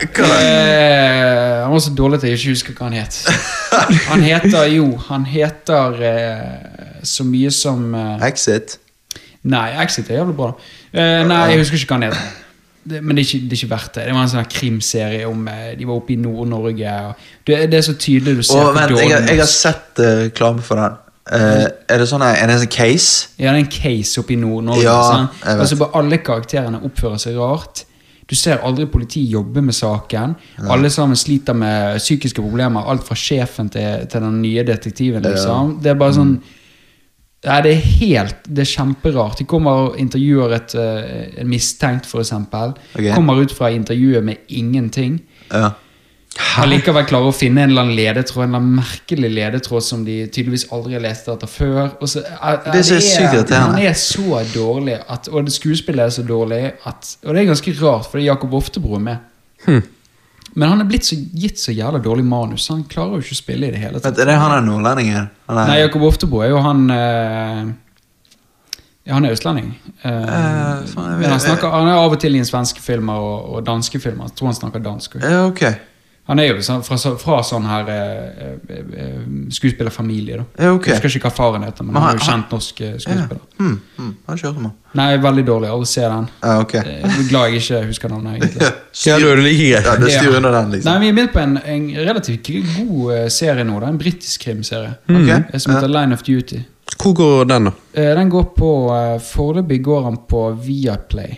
Eh, 0.04 1.62
han 1.62 1.72
var 1.72 1.80
så 1.80 1.92
dårlig 1.96 2.18
at 2.18 2.24
jeg 2.28 2.38
ikke 2.38 2.52
husker 2.52 2.74
hva 2.76 2.88
han 2.88 2.96
het. 2.98 3.16
Han 4.10 4.22
heter 4.24 4.70
jo 4.72 4.86
Han 5.08 5.26
heter 5.28 6.00
eh, 6.08 7.02
så 7.04 7.26
mye 7.28 7.50
som 7.52 7.94
eh, 7.94 8.26
Exit. 8.28 8.78
Nei, 9.50 9.68
Exit 9.82 10.08
er 10.08 10.22
jævlig 10.22 10.36
bra. 10.38 10.54
Eh, 10.92 11.20
nei, 11.28 11.42
jeg 11.52 11.60
husker 11.60 11.80
ikke 11.80 11.92
hva 11.92 12.00
han 12.00 12.08
heter. 12.08 12.32
Det, 12.84 13.00
men 13.00 13.16
det 13.16 13.22
er, 13.22 13.28
ikke, 13.28 13.44
det 13.48 13.56
er 13.56 13.62
ikke 13.62 13.70
verdt 13.70 13.94
det. 13.94 14.02
Det 14.04 14.14
var 14.14 14.26
en 14.26 14.32
sånn 14.32 14.50
krimserie 14.52 15.28
om 15.28 15.46
eh, 15.48 15.70
De 15.78 15.86
var 15.88 16.00
oppe 16.00 16.12
i 16.12 16.18
Nord-Norge. 16.20 16.96
Det, 17.46 17.62
det 17.72 17.78
er 17.78 17.86
så 17.86 17.94
tydelig 17.96 18.36
du 18.40 18.44
ser 18.44 18.60
oh, 18.60 18.74
vent, 18.76 18.92
jeg, 19.00 19.12
jeg 19.14 19.40
har 19.40 19.48
sett 19.48 20.00
sett 20.00 20.44
uh, 20.44 20.60
for 20.64 20.80
den. 20.80 21.00
Uh, 21.24 21.64
er 21.88 22.02
det 22.02 22.06
sånn 22.10 22.20
er 22.26 22.42
det 22.42 22.58
en 22.58 22.60
sånn 22.66 22.72
case? 22.74 23.30
Ja, 23.38 23.54
det 23.54 23.54
er 23.54 23.62
en 23.62 23.72
case 23.72 24.20
oppe 24.20 24.34
i 24.34 24.40
Nord-Norge. 24.40 24.84
Ja, 24.84 24.98
sånn. 25.08 25.30
jeg. 25.40 25.60
Og 25.62 25.70
så 25.70 25.78
bare 25.80 26.00
alle 26.02 26.20
karakterene 26.24 26.82
oppfører 26.84 27.22
seg 27.22 27.40
rart. 27.40 27.86
Du 28.28 28.34
ser 28.38 28.62
aldri 28.64 28.86
politiet 28.88 29.32
jobbe 29.32 29.62
med 29.64 29.76
saken. 29.76 30.34
Alle 30.70 30.90
sammen 30.90 31.18
sliter 31.18 31.56
med 31.56 31.98
psykiske 32.00 32.42
problemer. 32.42 32.86
Alt 32.88 33.04
fra 33.06 33.16
sjefen 33.18 33.68
til, 33.72 34.06
til 34.10 34.24
den 34.24 34.40
nye 34.42 34.64
detektiven. 34.64 35.22
liksom. 35.22 35.78
Det 35.82 35.92
er 35.94 35.98
bare 36.00 36.16
sånn 36.20 36.36
Nei, 37.44 37.58
det 37.60 37.72
er 37.74 37.88
helt 38.00 38.46
Det 38.48 38.62
er 38.62 38.68
kjemperart. 38.70 39.36
De 39.36 39.44
kommer 39.44 39.80
og 39.82 39.98
intervjuer 40.00 40.54
et, 40.56 40.74
uh, 40.80 41.40
en 41.42 41.48
mistenkt, 41.50 42.06
for 42.08 42.22
eksempel. 42.22 42.72
Ok. 42.94 43.10
Kommer 43.12 43.42
ut 43.42 43.52
fra 43.52 43.68
intervjuet 43.68 44.24
med 44.24 44.46
ingenting. 44.48 45.18
Ja. 45.50 45.74
Allikevel 46.34 47.04
klarer 47.06 47.30
å 47.30 47.34
finne 47.34 47.62
en 47.62 47.70
eller 47.70 47.84
annen 47.84 47.94
ledetråd 47.94 48.42
En 48.42 48.48
eller 48.48 48.58
annen 48.58 48.78
merkelig 48.80 49.28
ledetråd 49.30 49.84
som 49.86 50.00
de 50.06 50.16
tydeligvis 50.26 50.66
aldri 50.74 50.96
har 50.96 51.04
lest 51.04 51.28
etter 51.30 51.50
før. 51.50 51.92
Så, 52.10 52.24
er, 52.24 52.58
Det 52.64 52.80
er 52.80 52.86
så 52.88 53.00
sykt 53.02 53.36
at 53.44 53.52
Han 53.54 53.78
er 53.78 53.94
så 53.98 54.40
dårlig, 54.50 54.96
at, 54.98 55.30
og 55.30 55.50
skuespillet 55.54 56.08
er 56.08 56.14
så 56.16 56.24
dårlig 56.26 56.62
at, 56.74 57.12
Og 57.22 57.30
det 57.30 57.44
er 57.44 57.52
ganske 57.52 57.76
rart, 57.78 58.08
fordi 58.10 58.26
Jakob 58.26 58.56
Oftebro 58.58 58.98
er 58.98 59.04
med. 59.10 59.30
Hm. 59.66 59.84
Men 60.54 60.70
han 60.70 60.82
er 60.82 60.90
blitt 60.90 61.06
så, 61.06 61.18
gitt 61.18 61.58
så 61.58 61.74
jævla 61.74 61.98
dårlig 62.02 62.26
manus. 62.26 62.68
Han 62.70 62.84
klarer 62.90 63.18
jo 63.18 63.24
ikke 63.24 63.34
å 63.34 63.40
spille 63.40 63.70
i 63.70 63.74
det 63.74 63.80
hele 63.82 64.02
tatt. 64.02 64.18
Er 64.18 64.30
det 64.30 64.36
han 64.38 64.54
er 64.54 64.66
nordlendingen? 64.66 65.30
Er, 65.48 65.56
Nei, 65.58 65.80
Jakob 65.82 66.04
Oftebro 66.10 66.44
er 66.44 66.52
jo 66.54 66.60
han 66.66 66.84
øh... 66.94 67.72
Ja, 69.04 69.18
han 69.18 69.26
er 69.28 69.34
østlending. 69.34 69.74
Uh, 70.00 70.08
uh, 70.08 71.08
men 71.20 71.26
han, 71.28 71.40
snakker, 71.42 71.68
han 71.68 71.90
er 71.90 71.98
av 71.98 72.14
og 72.14 72.22
til 72.22 72.38
i 72.38 72.40
en 72.40 72.48
svenske 72.48 72.80
filmer 72.80 73.20
og, 73.20 73.50
og 73.52 73.66
danske 73.66 74.00
filmer. 74.00 74.30
Jeg 74.30 74.38
tror 74.38 74.48
han 74.48 74.56
snakker 74.56 74.80
dansk. 74.86 75.18
også. 75.18 75.28
Ja, 75.28 75.42
ok. 75.50 75.66
Han 76.26 76.38
er 76.40 76.46
jo 76.48 76.62
sånn, 76.64 76.80
fra, 76.86 76.96
fra 77.20 77.38
sånn 77.44 77.66
her 77.68 77.88
eh, 77.92 78.44
eh, 78.48 78.78
eh, 78.96 79.16
skuespillerfamilie, 79.52 80.38
da. 80.40 80.44
Ja, 80.64 80.70
ok. 80.72 80.86
Jeg 80.88 80.96
husker 81.02 81.18
ikke 81.18 81.28
hva 81.28 81.34
faren 81.36 81.66
heter, 81.66 81.84
men 81.84 81.92
Men 81.92 82.02
han 82.02 82.14
er 82.14 82.20
jo 82.22 82.24
kjent 82.30 82.54
norsk 82.54 82.78
skuespiller. 82.80 83.18
Ja. 83.20 83.26
skuespiller. 83.26 83.76
mm. 83.98 84.14
Han 84.30 84.40
kjører 84.40 84.54
med. 84.62 84.70
han. 84.70 84.78
Nei, 85.00 85.08
veldig 85.26 85.44
dårlig. 85.50 85.68
Alle 85.74 85.86
ser 85.90 86.08
den. 86.08 86.28
Ja, 86.40 86.54
okay. 86.62 86.80
Jeg 86.88 87.04
er 87.10 87.28
glad 87.28 87.50
jeg 87.50 87.60
ikke 87.60 87.82
husker 87.90 88.08
navnet, 88.14 88.34
egentlig. 88.38 88.62
Ja, 88.62 88.72
Ja, 89.04 89.16
er 89.18 89.36
det 89.36 89.44
like 89.44 89.68
greit. 89.68 89.84
Ja, 89.90 89.96
det 90.00 90.12
styrer 90.16 90.36
under 90.40 90.52
den, 90.56 90.68
Nei, 90.70 90.76
liksom. 90.78 91.00
Vi 91.04 91.08
er 91.12 91.18
midt 91.20 91.32
på 91.34 91.42
en, 91.44 91.56
en 91.76 91.86
relativt 92.08 92.52
god 92.78 93.30
serie 93.36 93.64
nå. 93.68 93.78
Det 93.80 93.88
er 93.88 93.92
En 93.92 93.98
britisk 93.98 94.46
krimserie 94.48 94.94
Ok. 95.10 95.28
eh, 95.34 95.58
som 95.60 95.74
heter 95.76 95.92
Line 95.92 96.14
of 96.16 96.22
Duty. 96.24 96.62
Hvor 96.94 97.12
går 97.20 97.44
den, 97.52 97.64
da? 97.68 97.72
Eh, 97.92 98.14
Den 98.16 98.30
går 98.32 98.44
på 98.56 98.70
Foreløpig 99.28 99.82
går 99.84 100.08
den 100.08 100.16
på 100.30 100.46
Viaplay. 100.64 101.36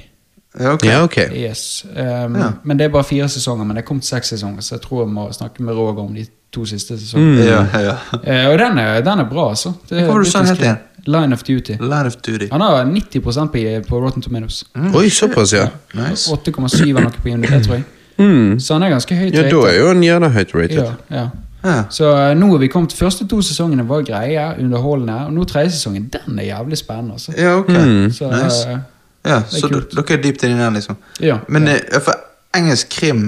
Ja, 0.60 0.72
ok. 0.72 0.84
Ja, 0.84 1.02
okay. 1.04 1.28
Yes. 1.48 1.84
Um, 1.90 2.36
Ja. 2.36 2.50
Men 2.64 2.78
det 2.78 2.84
er 2.84 2.88
bare 2.94 3.04
fire 3.04 3.28
sesonger, 3.28 3.64
men 3.64 3.76
det 3.76 3.82
er 3.82 3.86
kommet 3.86 4.04
seks 4.04 4.28
sesonger, 4.28 4.60
så 4.60 4.74
jeg 4.74 4.82
tror 4.82 5.02
jeg 5.04 5.12
må 5.12 5.28
snakke 5.32 5.62
med 5.62 5.74
Roger 5.74 6.02
om 6.04 6.14
de 6.14 6.26
to 6.52 6.64
siste 6.64 6.98
sesongene. 6.98 7.44
Ja, 7.44 7.64
ja. 7.80 7.96
uh, 8.12 8.52
og 8.52 8.58
den 8.58 8.78
er, 8.78 9.00
den 9.04 9.18
er 9.18 9.28
bra, 9.30 9.48
altså. 9.50 9.72
Det 9.90 9.98
er 10.00 10.04
Hva 10.06 10.12
var 10.14 10.22
det 10.24 10.26
du 10.26 10.30
sa 10.30 10.42
helt 10.42 10.60
igjen? 10.64 10.78
Line 11.06 11.32
of 11.32 11.42
Duty. 11.46 11.72
Line 11.80 12.06
of 12.06 12.16
Duty. 12.16 12.48
Han 12.52 12.60
har 12.60 12.84
90% 12.84 13.52
på, 13.52 13.64
på 13.88 14.00
Rotten 14.04 14.22
Tomatoes. 14.22 14.64
Oi, 14.94 15.08
såpass, 15.10 15.52
ja. 15.52 15.68
Nice. 15.94 16.30
8,7 16.32 16.88
er 16.96 17.00
noe 17.04 17.12
på 17.22 17.28
IMDb, 17.28 17.60
tror 17.64 17.74
jeg. 17.80 17.84
Mm. 18.16 18.54
Så 18.60 18.72
han 18.72 18.82
er 18.82 18.88
ganske 18.94 19.12
høyt 19.12 19.34
Ja, 19.36 19.42
da 19.42 19.58
er 19.68 19.74
jo 19.76 19.88
han 19.90 20.00
gjerne 20.00 20.30
høyt 20.32 20.54
rated. 20.56 20.78
Ja, 20.78 20.92
ja. 21.12 21.24
Ja. 21.66 21.82
Så 21.92 22.06
eh, 22.16 22.30
nå 22.38 22.46
har 22.54 22.58
vi 22.62 22.68
kommet 22.72 22.94
Første 22.96 23.26
to 23.28 23.42
sesongene 23.44 23.84
var 23.88 24.00
greie, 24.08 24.46
underholdende. 24.62 25.16
Og 25.26 25.32
nå 25.36 25.44
tredje 25.44 25.74
sesongen, 25.74 26.06
den 26.12 26.38
er 26.38 26.46
jævlig 26.48 26.78
spennende. 26.80 27.12
Altså. 27.18 27.34
ja, 27.36 27.56
ok. 27.58 27.68
Mm. 27.68 28.10
Så, 28.16 28.30
Nice. 28.30 28.68
eh, 28.70 28.78
Ja, 29.26 29.40
så 29.50 29.68
dere 29.70 30.04
er 30.14 30.22
dypt 30.22 30.44
inni 30.46 30.58
den, 30.60 30.78
liksom. 30.78 30.98
ja, 31.20 31.40
Men 31.48 31.66
ja. 31.70 31.80
eh, 31.80 32.02
for 32.04 32.14
engelsk 32.56 32.92
krim 32.94 33.24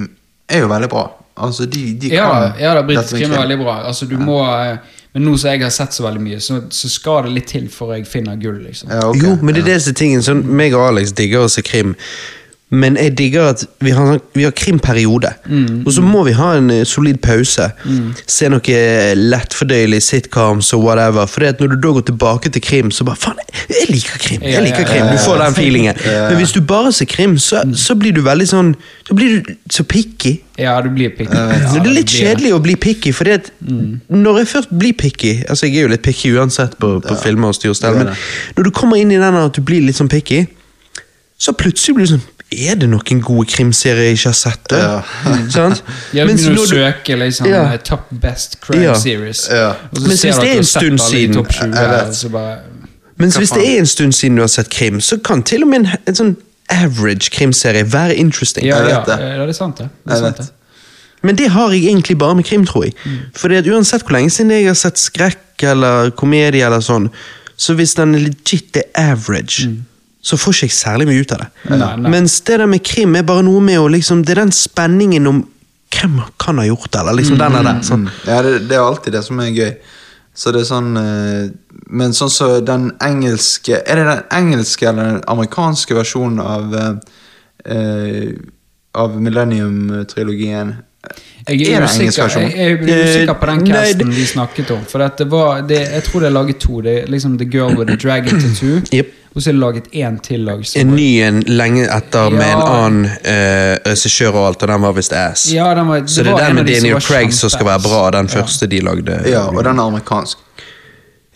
er 0.49 0.63
jo 0.65 0.71
veldig 0.71 0.91
bra. 0.93 1.09
Altså, 1.39 1.67
de, 1.71 1.83
de 2.01 2.13
ja, 2.15 2.29
kan 2.31 2.63
ja, 2.63 2.73
da, 2.75 2.83
britisk 2.87 3.19
krim 3.19 3.33
er 3.33 3.45
veldig 3.45 3.59
bra. 3.61 3.77
Altså, 3.91 4.07
du 4.11 4.17
må, 4.19 4.41
eh, 4.47 4.79
men 5.15 5.27
nå 5.27 5.37
som 5.39 5.53
jeg 5.53 5.63
har 5.63 5.75
sett 5.75 5.95
så 5.95 6.07
veldig 6.07 6.23
mye, 6.23 6.41
så, 6.43 6.61
så 6.75 6.91
skal 6.91 7.29
det 7.29 7.35
litt 7.37 7.53
til 7.53 7.69
før 7.73 7.95
jeg 7.97 8.09
finner 8.11 8.39
gull. 8.41 8.59
liksom. 8.67 8.91
Ja, 8.91 9.05
okay. 9.11 9.23
Jo, 9.23 9.37
men 9.43 9.55
det 9.55 9.65
er 9.65 9.71
det 9.73 9.79
som 9.85 9.95
er 9.95 10.01
tingen. 10.01 10.25
Sånn, 10.27 10.43
meg 10.61 10.77
og 10.77 10.89
Alex 10.89 11.15
digger 11.19 11.47
å 11.47 11.53
se 11.53 11.65
krim. 11.67 11.95
Men 12.71 12.97
jeg 13.01 13.15
digger 13.17 13.47
at 13.49 13.63
vi 13.81 13.91
har, 13.97 14.05
sånn- 14.11 14.21
vi 14.37 14.43
har 14.45 14.53
krimperiode. 14.53 15.31
Og 15.87 15.93
så 15.95 16.03
må 16.05 16.21
vi 16.27 16.35
ha 16.37 16.51
en 16.59 16.67
eh, 16.71 16.83
solid 16.85 17.17
pause. 17.25 17.71
Se 18.29 18.49
noe 18.53 18.61
lettfordøyelig 19.17 20.03
sitcoms 20.05 20.73
og 20.77 20.83
whatever. 20.85 21.25
For 21.31 21.41
når 21.49 21.71
du 21.73 21.77
da 21.81 21.93
går 21.97 22.05
tilbake 22.11 22.51
til 22.53 22.63
krim, 22.63 22.91
så 22.93 23.07
bare 23.09 23.17
Faen, 23.17 23.41
jeg 23.73 23.89
liker 23.89 24.19
krim! 24.21 24.43
Jeg 24.45 24.63
liker 24.67 24.85
krim, 24.85 25.07
Du 25.09 25.17
får 25.25 25.41
den 25.47 25.57
feelingen. 25.57 25.97
Men 26.05 26.37
hvis 26.37 26.53
du 26.53 26.61
bare 26.61 26.93
ser 26.93 27.09
krim, 27.09 27.39
så, 27.41 27.63
så 27.75 27.97
blir 27.99 28.13
du 28.13 28.21
veldig 28.27 28.49
sånn 28.51 28.75
Da 29.09 29.17
blir 29.17 29.39
du 29.41 29.55
så 29.73 29.85
picky. 29.89 30.35
Ja, 30.59 30.77
du 30.85 30.91
blir 30.93 31.09
picky. 31.17 31.33
Ja, 31.33 31.73
det 31.73 31.87
er 31.87 31.95
litt 31.97 32.13
kjedelig 32.13 32.53
å 32.53 32.61
bli 32.63 32.77
picky, 32.77 33.13
for 33.17 33.25
når 34.11 34.39
jeg 34.43 34.49
først 34.53 34.73
blir 34.79 34.93
picky 34.99 35.33
Altså 35.49 35.67
Jeg 35.69 35.77
er 35.79 35.87
jo 35.87 35.93
litt 35.95 36.03
picky 36.05 36.33
uansett 36.37 36.77
på, 36.81 36.99
på 37.05 37.17
filmer 37.23 37.49
og 37.49 37.57
styr 37.57 37.71
og 37.73 37.77
stell, 37.79 37.95
er 37.97 38.05
men 38.11 38.15
når 38.59 38.65
du 38.69 38.71
kommer 38.77 38.97
inn 39.01 39.13
i 39.15 39.17
den 39.21 39.37
at 39.41 39.55
du 39.57 39.63
blir 39.65 39.81
litt 39.85 39.97
sånn 39.97 40.09
picky, 40.13 40.45
så 41.39 41.53
plutselig 41.57 41.95
blir 41.97 42.07
du 42.09 42.13
sånn 42.17 42.27
Er 42.53 42.75
det 42.81 42.89
noen 42.89 43.21
gode 43.21 43.45
krimserier 43.51 44.07
jeg 44.09 44.17
ikke 44.17 44.31
har 44.31 44.37
sett? 44.39 44.69
da? 44.71 44.79
Ja. 44.79 45.03
Sant? 45.53 45.83
Jeg 46.17 46.27
begynner 46.31 46.63
å 46.63 46.67
søke 46.71 47.17
liksom 47.21 47.47
Ja. 47.51 47.63
eh, 47.75 47.79
top 47.85 48.07
best 48.23 48.57
crime 48.65 48.83
Ja. 48.87 48.95
series. 48.97 49.49
Ja. 49.53 49.75
Ser 49.93 50.01
hvis 50.09 50.23
det 50.41 50.49
er 50.49 50.57
en 50.57 50.65
stund 50.65 50.99
siden- 50.99 51.35
topp 51.35 51.53
20, 51.53 51.75
Jeg 51.75 51.89
vet. 51.91 52.15
så 52.17 52.29
bare 52.33 52.59
Mens 53.19 53.37
hvis 53.37 53.51
det 53.51 53.65
er 53.69 53.79
en 53.79 53.87
stund 53.87 54.13
siden 54.15 54.37
du 54.37 54.43
har 54.43 54.49
sett 54.49 54.71
krim, 54.71 55.01
så 55.01 55.17
kan 55.23 55.43
til 55.43 55.63
og 55.63 55.69
med 55.69 55.81
en, 55.81 55.89
en 56.07 56.15
sånn 56.15 56.37
average 56.71 57.31
krimserie 57.35 57.83
være 57.93 58.15
interesting. 58.17 58.65
Ja, 58.67 58.79
ja, 58.87 59.03
det. 59.05 59.17
ja, 59.19 59.41
det 59.43 59.49
er 59.49 59.53
sant, 59.53 59.77
det. 59.79 59.89
det, 60.07 60.13
er 60.15 60.19
sant, 60.21 60.37
det. 60.37 60.49
Men 61.23 61.35
det 61.37 61.49
har 61.51 61.71
jeg 61.73 61.85
egentlig 61.91 62.17
bare 62.19 62.35
med 62.39 62.45
krim, 62.45 62.65
tror 62.67 62.85
jeg. 62.85 62.95
Fordi 63.35 63.57
at 63.59 63.67
uansett 63.67 64.03
hvor 64.07 64.13
lenge 64.15 64.31
siden 64.31 64.51
jeg 64.55 64.67
har 64.67 64.75
sett 64.79 64.95
skrekk 64.99 65.65
eller 65.67 66.11
komedie 66.11 66.63
eller 66.65 66.79
sånn, 66.81 67.09
så 67.59 67.75
hvis 67.75 67.95
den 67.99 68.15
er 68.15 68.21
legit 68.29 68.77
er 68.77 68.85
average, 68.95 69.67
så 70.29 70.37
får 70.41 70.57
ikke 70.59 70.67
jeg 70.69 70.75
særlig 70.77 71.07
mye 71.09 71.23
ut 71.25 71.33
av 71.37 71.45
det. 71.45 71.49
Nei, 71.71 71.79
nei. 72.03 72.11
Mens 72.13 72.35
det 72.45 72.59
der 72.61 72.69
med 72.69 72.83
krim 72.85 73.15
er 73.17 73.25
bare 73.29 73.45
noe 73.47 73.61
med 73.65 73.79
å 73.81 73.87
liksom 73.93 74.25
Det 74.27 74.35
er 74.35 74.43
den 74.45 74.53
spenningen 74.57 75.27
om 75.31 75.45
hvem 75.95 76.19
kan 76.43 76.59
ha 76.61 76.67
gjort 76.69 76.91
det, 76.93 77.01
eller 77.01 77.17
liksom 77.17 77.39
den 77.41 77.55
er 77.57 77.65
der. 77.65 77.79
Sånn. 77.87 78.03
Mm. 78.05 78.19
Ja, 78.29 78.43
det, 78.45 78.51
det 78.69 78.77
er 78.77 78.85
alltid 78.85 79.15
det 79.17 79.23
som 79.25 79.41
er 79.41 79.55
gøy. 79.57 79.71
Så 80.39 80.53
det 80.55 80.61
er 80.61 80.67
sånn 80.69 80.91
eh, 81.01 81.49
Men 81.91 82.13
sånn 82.15 82.31
så 82.31 82.47
den 82.63 82.93
engelske 83.03 83.81
Er 83.81 83.99
det 83.99 84.05
den 84.07 84.21
engelske 84.39 84.87
eller 84.87 85.09
den 85.17 85.23
amerikanske 85.33 85.97
versjonen 85.99 86.39
av 86.45 86.77
eh, 86.79 86.93
eh, 87.75 88.37
Av 88.95 89.17
Millennium-trilogien? 89.19 90.77
Jeg 91.49 91.63
Er 91.73 91.81
er, 91.81 91.87
usikker, 91.89 92.29
jeg, 92.39 92.53
jeg 92.55 92.79
Eh, 92.85 93.03
usikker 93.09 93.35
på 93.41 93.47
den 93.51 93.65
casten 93.67 93.99
det- 94.13 94.17
vi 94.17 94.25
snakket 94.27 94.71
om. 94.77 94.85
For 94.85 95.01
at 95.03 95.17
det 95.19 95.27
var, 95.31 95.63
det, 95.63 95.79
jeg 95.93 96.05
tror 96.05 96.21
det 96.21 96.27
er 96.29 96.35
laget 96.35 96.59
to. 96.61 96.81
Det 96.83 96.95
er 97.03 97.07
liksom 97.11 97.39
The 97.39 97.45
Girl 97.49 97.75
with 97.79 97.89
the 97.91 97.97
Dragon 97.97 98.41
Tattoo. 98.41 98.83
Jep. 98.93 99.15
Og 99.37 99.43
så 99.43 99.51
er 99.51 99.53
det 99.55 99.61
laget 99.61 99.85
én 99.95 100.21
til 100.23 100.41
lag. 100.41 100.67
som- 100.67 100.81
En 100.81 100.97
ny 100.97 101.21
en 101.23 101.41
lenge 101.47 101.85
etter 101.97 102.31
med 102.31 102.47
en 102.53 102.63
annen 102.63 103.05
uh, 103.05 103.77
regissør 103.87 104.33
og 104.35 104.47
alt, 104.49 104.63
og 104.63 104.69
den 104.69 104.83
var 104.83 104.93
visst 104.93 105.13
ass. 105.13 105.53
Ja, 105.53 105.75
den 105.75 105.87
var, 105.89 106.03
Så 106.07 106.23
det 106.25 106.33
er 106.33 106.47
den 106.47 106.55
med 106.55 106.67
Daniel 106.67 107.01
Craig 107.01 107.33
som 107.35 107.51
skal 107.51 107.67
være 107.67 107.81
bra, 107.81 108.11
den 108.11 108.27
Ja. 108.33 108.41
første 108.41 108.67
de 108.67 108.81
lagde. 108.81 109.21
Ja, 109.27 109.41
og 109.49 109.65
den 109.65 109.79
er 109.79 109.83
amerikansk. 109.83 110.39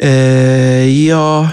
Uh, 0.02 1.06
ja 1.06 1.48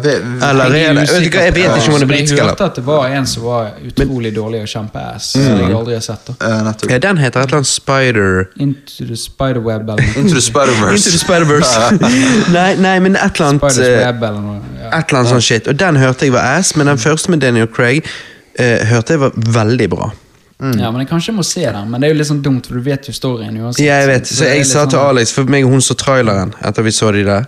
vet- 0.00 0.22
Eller 0.50 0.74
Jeg 0.74 0.84
er 0.96 1.02
usikker 1.02 1.40
jeg 1.42 1.54
vet 1.54 1.76
ikke 1.76 1.88
om 1.88 1.92
han 1.92 2.02
er 2.02 2.06
britisk 2.06 2.36
Jeg 2.36 2.46
hørte 2.46 2.64
at 2.64 2.74
det 2.76 2.84
var 2.86 3.06
en 3.06 3.26
som 3.26 3.42
var 3.44 3.70
utrolig 3.86 4.32
dårlig 4.36 4.62
og 4.62 4.68
kjempeass. 4.68 5.22
Som 5.32 5.42
Mm. 5.42 5.58
jeg 5.68 5.76
aldri 5.76 5.92
har 5.94 6.00
sett. 6.00 6.26
da 6.26 6.32
eh. 6.46 6.72
Ja, 6.90 6.98
den 6.98 7.18
heter 7.18 7.40
et 7.40 7.46
eller 7.46 7.56
annet 7.56 7.66
Spider 7.66 8.44
Into 8.56 9.04
the 9.06 9.16
Spiderweb 9.16 9.82
eller. 9.90 10.02
Into 10.16 10.34
the 10.34 10.40
Spider-Verse. 10.40 10.92
Into 10.96 11.10
the 11.10 11.18
Spider-Verse. 11.18 11.98
nei, 12.58 12.74
nei, 12.76 12.98
men 12.98 13.16
et 13.16 13.34
eller 13.40 13.48
annet 13.48 13.78
eh, 13.78 14.06
Web 14.06 14.22
eller 14.22 14.40
noe. 14.40 14.60
Ja. 14.80 14.98
Et 14.98 15.04
eller 15.08 15.18
annet 15.20 15.30
sånn 15.32 15.40
shit. 15.42 15.68
Og 15.68 15.78
den 15.78 15.96
hørte 15.96 16.24
jeg 16.26 16.32
var 16.32 16.58
ass, 16.58 16.76
men 16.76 16.86
den 16.86 16.98
første 16.98 17.30
med 17.30 17.40
Daniel 17.40 17.66
Craig 17.66 18.04
uh, 18.60 18.84
hørte 18.86 19.12
jeg 19.16 19.20
var 19.20 19.32
veldig 19.36 19.90
bra. 19.90 20.10
Ja, 20.62 20.90
men 20.94 21.02
jeg 21.02 21.08
kanskje 21.10 21.34
må 21.34 21.42
se 21.44 21.64
den. 21.66 21.90
Men 21.90 22.00
det 22.00 22.08
er 22.08 22.12
jo 22.14 22.18
litt 22.20 22.28
sånn 22.28 22.42
dumt, 22.44 22.68
for 22.70 22.78
du 22.78 22.84
vet 22.86 23.08
jo 23.08 23.14
storyen 23.16 23.56
uansett. 23.58 23.82
Ja, 23.84 23.96
jeg 24.02 24.08
vet, 24.12 24.30
så 24.30 24.46
jeg 24.46 24.66
sa 24.66 24.72
sa 24.72 24.86
til 24.86 24.98
sånn- 24.98 25.08
Alex, 25.10 25.32
for 25.34 25.44
meg 25.50 25.64
og 25.66 25.70
hun 25.74 25.80
så 25.82 25.96
traileren 25.98 26.54
etter 26.62 26.86
vi 26.86 26.90
så 26.94 27.12
de 27.12 27.24
der, 27.26 27.46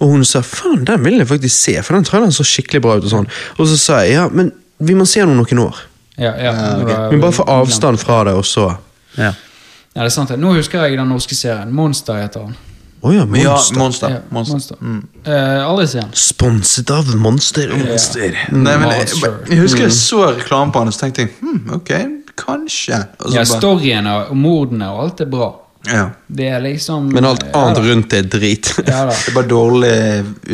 og 0.00 0.10
hun 0.10 0.24
sa 0.24 0.42
faen, 0.42 0.84
den 0.84 1.04
vil 1.04 1.18
jeg 1.18 1.28
faktisk 1.30 1.56
se, 1.56 1.76
for 1.82 1.94
den 1.94 2.04
traileren 2.04 2.34
så 2.34 2.46
skikkelig 2.46 2.82
bra 2.82 2.96
ut. 2.96 3.04
Og 3.04 3.10
sånn. 3.10 3.28
Og 3.58 3.68
så 3.70 3.78
sa 3.78 4.00
jeg 4.02 4.16
ja, 4.18 4.28
men 4.28 4.52
vi 4.78 4.94
må 4.94 5.06
se 5.06 5.20
den 5.20 5.30
om 5.30 5.36
noen 5.44 5.62
år. 5.68 5.76
Ja, 6.18 6.32
ja, 6.40 6.52
uh, 6.52 6.82
okay. 6.82 7.10
Men 7.12 7.20
bare 7.20 7.32
få 7.32 7.44
avstand 7.44 8.00
fra 8.00 8.24
det, 8.24 8.34
og 8.34 8.44
så 8.44 8.76
Ja. 9.16 9.32
Ja, 9.96 10.02
det 10.02 10.10
er 10.10 10.12
sant. 10.12 10.30
Nå 10.36 10.52
husker 10.52 10.82
jeg 10.84 10.98
den 10.98 11.08
norske 11.08 11.34
serien. 11.34 11.72
Monster 11.72 12.18
heter 12.20 12.40
den. 12.44 12.56
Å 13.02 13.12
ja, 13.14 13.22
Ja, 13.24 13.50
Monster. 13.54 13.78
Monster. 13.78 14.10
Ja, 14.10 14.20
Monster. 14.30 14.76
Mm. 14.80 15.02
Eh, 15.24 15.62
aldri 15.68 15.86
se 15.86 16.00
den. 16.00 16.10
Sponset 16.12 16.90
av 16.90 17.14
Monster. 17.16 17.72
Monster. 17.76 18.36
Nei, 18.52 18.76
men 18.76 18.90
jeg, 18.90 19.06
Monster. 19.06 19.36
jeg 19.48 19.58
husker 19.62 19.84
jeg 19.86 19.92
så 19.96 20.20
reklame 20.34 20.72
på 20.74 20.82
den, 20.82 20.88
og 20.88 20.96
så 20.96 21.04
tenkte 21.04 21.24
jeg 21.24 21.30
hm, 21.40 21.60
ok, 21.78 21.92
kanskje. 22.36 23.02
Og 23.18 23.30
så 23.30 23.36
Ja, 23.36 23.44
Storyen 23.44 24.06
og 24.06 24.36
mordene 24.36 24.90
og 24.92 25.04
alt 25.06 25.20
er 25.20 25.30
bra. 25.30 25.50
Ja. 25.92 26.06
Det 26.26 26.48
er 26.50 26.60
liksom 26.64 27.08
Men 27.14 27.24
alt 27.28 27.44
annet 27.54 27.78
ja, 27.78 27.84
rundt 27.90 28.12
er 28.16 28.22
drit. 28.26 28.72
Ja 28.86 29.04
da. 29.06 29.12
Det 29.14 29.30
er 29.30 29.34
bare 29.36 29.48
dårlig 29.48 29.92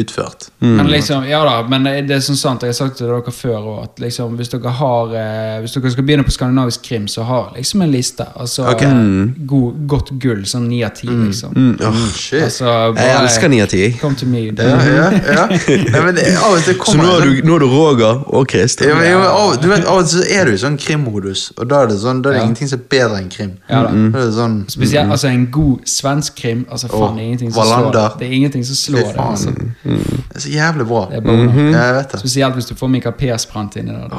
utført. 0.03 0.49
Men 0.63 0.87
liksom, 0.91 1.25
ja 1.29 1.41
da, 1.45 1.55
men 1.69 1.85
det 2.07 2.15
er 2.17 2.21
sånn 2.23 2.37
sant, 2.39 2.63
jeg 2.63 2.71
har 2.73 2.77
sagt 2.79 2.99
til 3.01 3.09
dere 3.11 3.33
før 3.35 3.57
òg, 3.59 3.79
at 3.87 4.03
liksom, 4.05 4.37
hvis 4.39 4.53
dere 4.53 4.73
har 4.79 5.15
eh, 5.19 5.57
Hvis 5.65 5.75
dere 5.77 5.91
skal 5.95 6.07
begynne 6.07 6.25
på 6.27 6.35
skandinavisk 6.35 6.85
krim, 6.87 7.09
så 7.11 7.25
har 7.27 7.53
liksom 7.57 7.83
en 7.87 7.91
liste. 7.93 8.27
Altså 8.37 8.67
okay. 8.71 8.89
eh, 8.93 9.33
god, 9.49 9.81
Godt 9.91 10.13
gull, 10.23 10.45
sånn 10.49 10.69
ni 10.71 10.83
av 10.87 10.93
ti, 10.99 11.09
liksom. 11.11 11.55
Mm, 11.57 11.73
åh. 11.89 11.99
Shit. 12.17 12.43
Altså, 12.47 12.69
Jeg 12.97 13.17
elsker 13.23 13.49
ni 13.53 13.61
av 13.65 13.69
ti. 13.73 13.81
jeg. 13.87 13.97
Come 14.01 14.17
to 14.21 14.27
me. 14.27 14.45
Ja, 14.53 14.79
ja, 14.87 15.09
ja. 15.13 15.47
Nei, 15.95 16.01
men 16.05 16.15
det, 16.19 16.29
av 16.39 16.55
og 16.57 16.63
til 16.67 16.77
Så 16.87 16.97
nå 16.99 17.09
har 17.09 17.25
du, 17.27 17.41
nå 17.47 17.57
har 17.57 17.65
du 17.65 17.69
Roger 17.73 18.23
og 18.29 18.49
Christer. 18.53 18.89
ja, 18.93 18.97
men, 18.99 19.09
ja, 19.11 19.21
av, 19.33 19.57
du 19.63 19.69
vet, 19.71 19.85
av 19.89 20.03
og 20.03 20.09
til 20.09 20.21
så 20.23 20.27
er 20.39 20.49
du 20.51 20.55
i 20.57 20.61
sånn 20.61 20.77
krimmodus, 20.81 21.49
og 21.57 21.69
da 21.71 21.83
er 21.85 21.93
det 21.93 21.99
sånn 22.03 22.23
Da 22.23 22.31
er 22.31 22.35
det 22.37 22.41
Ja. 22.43 22.47
ingenting 22.51 22.69
som 22.73 22.81
er 22.83 22.89
bedre 22.93 23.19
enn 23.23 23.29
krim. 23.33 23.53
Ja 23.71 23.83
da. 23.87 23.93
Da 23.95 24.19
er 24.23 24.27
det 24.29 24.35
sånn 24.37 24.57
Spesielt 24.73 25.11
altså 25.15 25.22
en 25.29 25.47
god 25.53 25.79
svensk 25.87 26.35
krim. 26.37 26.67
Altså 26.71 26.89
faen, 26.89 27.17
det 27.17 27.23
er 27.23 27.27
ingenting 27.27 27.53
som 27.55 27.69
slår 27.69 27.93
det. 27.93 28.09
Det 28.19 28.27
er 28.27 28.33
ingenting 28.33 28.67
som 28.67 28.77
slår 28.77 29.13
det. 29.13 29.29
Altså. 29.29 29.55
Det 29.85 30.35
er 30.35 30.41
så 30.41 30.49
jævlig 30.49 30.87
bra. 30.87 31.07
Det 31.11 31.17
er 31.17 31.21
-hmm. 31.21 31.77
Jeg 31.77 31.95
vet 31.95 32.13
det. 32.13 32.21
Spesielt 32.21 32.55
hvis 32.55 32.67
du 32.67 32.75
får 32.75 32.87
Mikael 32.87 33.15
Persbrandt 33.15 33.77
inni 33.77 33.93
der. 33.93 34.09
da. 34.09 34.17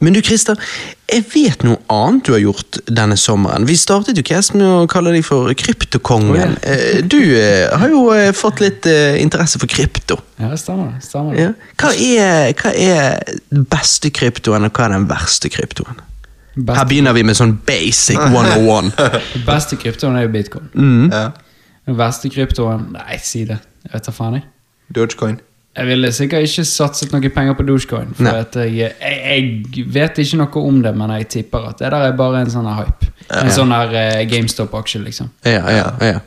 Men 0.00 0.12
du 0.12 0.22
Christer, 0.24 0.56
jeg 1.12 1.24
vet 1.34 1.64
noe 1.66 1.76
annet 1.92 2.24
du 2.24 2.32
har 2.32 2.40
gjort 2.40 2.78
denne 2.88 3.18
sommeren. 3.20 3.66
Vi 3.68 3.76
startet 3.76 4.16
jo 4.16 4.24
cast 4.24 4.54
med 4.56 4.64
å 4.64 4.86
kalle 4.88 5.12
deg 5.12 5.26
for 5.26 5.52
Kryptokongen. 5.52 6.56
Oh, 6.56 6.64
ja. 6.64 7.02
Du 7.04 7.18
eh, 7.20 7.68
har 7.68 7.92
jo 7.92 8.06
eh, 8.16 8.30
fått 8.32 8.62
litt 8.64 8.88
eh, 8.88 9.20
interesse 9.20 9.60
for 9.60 9.68
krypto. 9.68 10.16
Ja, 10.40 10.48
det 10.48 10.60
stemmer. 10.62 10.94
det, 10.96 11.04
stemmer. 11.04 11.36
Ja. 11.36 11.50
Hva, 11.76 11.92
er, 11.92 12.54
hva 12.56 12.72
er 12.72 13.36
beste 13.50 14.08
kryptoen, 14.08 14.64
og 14.64 14.72
hva 14.72 14.88
er 14.88 14.96
den 14.96 15.10
verste 15.10 15.52
kryptoen? 15.52 16.00
Her 16.56 16.86
begynner 16.88 17.14
vi 17.14 17.22
med 17.26 17.38
sånn 17.38 17.54
basic 17.66 18.18
101. 18.30 18.90
den 18.96 19.44
beste 19.46 19.78
kryptoen 19.80 20.18
er 20.18 20.26
jo 20.26 20.32
bitcoin. 20.34 20.66
Mm. 20.74 21.06
Ja. 21.12 21.28
Den 21.86 21.98
verste 21.98 22.30
kryptoen 22.30 22.90
Nei, 22.94 23.20
si 23.22 23.44
det. 23.48 23.60
Jeg 23.86 23.94
vet 23.94 24.08
da 24.10 24.12
faen, 24.14 24.40
jeg. 24.40 24.48
Dogecoin. 24.94 25.38
Jeg 25.78 25.86
ville 25.86 26.10
sikkert 26.12 26.48
ikke 26.48 26.64
satset 26.66 27.12
noen 27.14 27.30
penger 27.30 27.54
på 27.56 27.64
Dogecoin. 27.68 28.10
For 28.18 28.40
at 28.42 28.56
jeg, 28.58 28.90
jeg, 28.90 29.20
jeg 29.76 29.84
vet 29.94 30.18
ikke 30.18 30.40
noe 30.40 30.64
om 30.66 30.80
det, 30.82 30.92
men 30.98 31.14
jeg 31.20 31.28
tipper 31.36 31.68
at 31.70 31.78
det 31.78 31.92
der 31.94 32.08
er 32.10 32.18
bare 32.18 32.42
en 32.42 32.50
sånn 32.50 32.66
hype. 32.74 33.12
En 33.30 33.52
sånn 33.54 33.70
her 33.70 33.94
eh, 33.94 34.24
GameStop-aksje, 34.28 35.00
liksom. 35.04 35.30
Ja, 35.46 35.62
ja, 35.70 35.86
ja. 36.02 36.18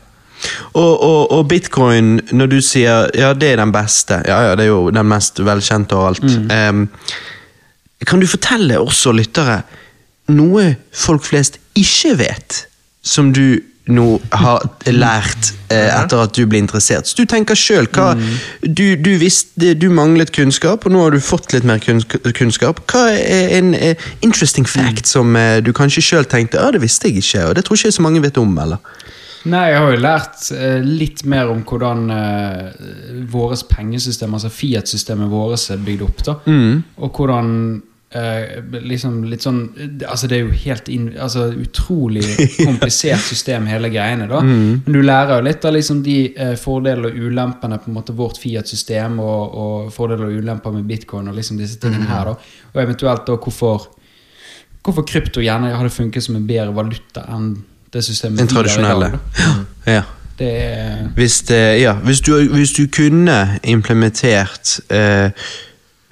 Og, 0.73 0.93
og, 1.03 1.31
og 1.31 1.45
bitcoin, 1.51 2.17
når 2.35 2.49
du 2.51 2.57
sier 2.63 3.11
ja, 3.15 3.29
det 3.37 3.53
er 3.53 3.61
den 3.61 3.71
beste 3.71 4.17
Ja, 4.27 4.41
ja, 4.49 4.55
det 4.59 4.65
er 4.65 4.73
jo 4.73 4.89
den 4.91 5.07
mest 5.07 5.39
velkjente 5.39 5.95
og 5.95 6.09
alt. 6.09 6.25
Em, 6.51 6.87
kan 8.03 8.19
du 8.19 8.27
fortelle 8.27 8.79
oss 8.83 9.05
og 9.07 9.15
lyttere 9.21 9.61
noe 10.31 10.75
folk 10.91 11.25
flest 11.27 11.59
ikke 11.79 12.17
vet, 12.21 12.65
som 13.03 13.33
du 13.35 13.59
nå 13.91 14.05
har 14.31 14.63
lært 14.87 15.49
eh, 15.67 15.89
etter 15.91 16.21
at 16.23 16.35
du 16.37 16.45
ble 16.47 16.61
interessert? 16.63 17.09
Så 17.09 17.19
du 17.19 17.27
tenker 17.29 17.57
sjøl 17.59 17.89
hva 17.91 18.13
du, 18.63 18.95
du 18.95 19.11
visste 19.19 19.73
du 19.75 19.89
manglet 19.91 20.31
kunnskap, 20.35 20.87
og 20.87 20.95
nå 20.95 21.01
har 21.03 21.15
du 21.15 21.19
fått 21.23 21.51
litt 21.55 21.67
mer 21.67 21.83
kunnskap. 21.83 22.79
Hva 22.87 23.09
er 23.11 23.57
en 23.59 23.73
eh, 23.75 24.07
interesting 24.23 24.67
fact 24.69 25.09
som 25.11 25.35
eh, 25.35 25.59
du 25.63 25.73
kanskje 25.75 26.05
sjøl 26.05 26.29
tenkte 26.31 26.61
ja, 26.61 26.71
det 26.71 26.83
visste 26.83 27.11
jeg 27.11 27.23
ikke, 27.23 27.49
og 27.49 27.57
det 27.59 27.67
tror 27.67 27.81
ikke 27.81 27.97
så 27.99 28.07
mange 28.07 28.23
vet 28.23 28.39
om, 28.39 28.55
eller? 28.63 28.79
Nei, 29.43 29.65
jeg 29.73 29.79
har 29.83 29.89
jo 29.91 29.99
lært 29.99 30.45
eh, 30.55 30.83
litt 30.87 31.25
mer 31.27 31.49
om 31.51 31.65
hvordan 31.67 32.05
uh, 32.07 32.83
vårt 33.27 33.65
pengesystem, 33.67 34.31
altså 34.31 34.51
Fiat-systemet 34.53 35.27
vårt, 35.27 35.65
er 35.73 35.81
bygd 35.83 36.05
opp. 36.05 36.23
da. 36.29 36.37
Og 37.03 37.19
hvordan 37.19 37.49
eh, 38.15 38.59
liksom 38.81 39.23
litt 39.29 39.45
sånn 39.45 39.61
Altså, 40.07 40.27
det 40.29 40.37
er 40.37 40.43
jo 40.43 40.51
helt 40.65 40.89
inn, 40.91 41.09
altså, 41.17 41.47
utrolig 41.57 42.23
komplisert 42.67 43.23
system, 43.25 43.67
hele 43.71 43.89
greiene. 43.93 44.27
da. 44.29 44.41
Men 44.45 44.83
du 44.87 45.01
lærer 45.01 45.39
jo 45.39 45.47
litt 45.47 45.65
av 45.65 45.75
liksom 45.75 46.03
de 46.05 46.17
uh, 46.37 46.53
fordeler 46.59 47.09
og 47.09 47.19
ulempene 47.27 47.79
på 47.81 47.91
en 47.91 47.97
måte 47.97 48.15
vårt 48.17 48.39
Fiat-system, 48.41 49.19
og, 49.23 49.57
og 49.63 49.91
fordeler 49.95 50.29
og 50.29 50.39
ulemper 50.43 50.75
med 50.75 50.87
bitcoin 50.89 51.31
og 51.31 51.37
liksom 51.39 51.59
disse 51.61 51.79
tingene 51.81 52.09
her. 52.09 52.31
da. 52.31 52.63
Og 52.73 52.81
eventuelt 52.87 53.27
da 53.27 53.37
hvorfor 53.37 53.89
Hvorfor 54.83 55.05
krypto 55.07 55.39
gjerne 55.39 55.69
hadde 55.71 55.93
funket 55.95 56.25
som 56.25 56.35
en 56.35 56.43
bedre 56.43 56.73
valuta 56.75 57.21
enn 57.31 57.53
det 57.93 58.01
systemet 58.03 58.41
Den 58.41 58.49
i 58.49 58.49
dag, 58.49 58.57
tradisjonelle. 58.57 59.11
Ja. 59.87 60.01
Det 60.39 60.49
er 60.49 61.09
Hvis, 61.15 61.41
det, 61.41 61.81
ja, 61.81 61.93
hvis, 61.93 62.21
du, 62.21 62.33
hvis 62.51 62.71
du 62.71 62.87
kunne 62.91 63.59
implementert 63.63 64.79
eh, 64.89 64.99
eh, 64.99 65.31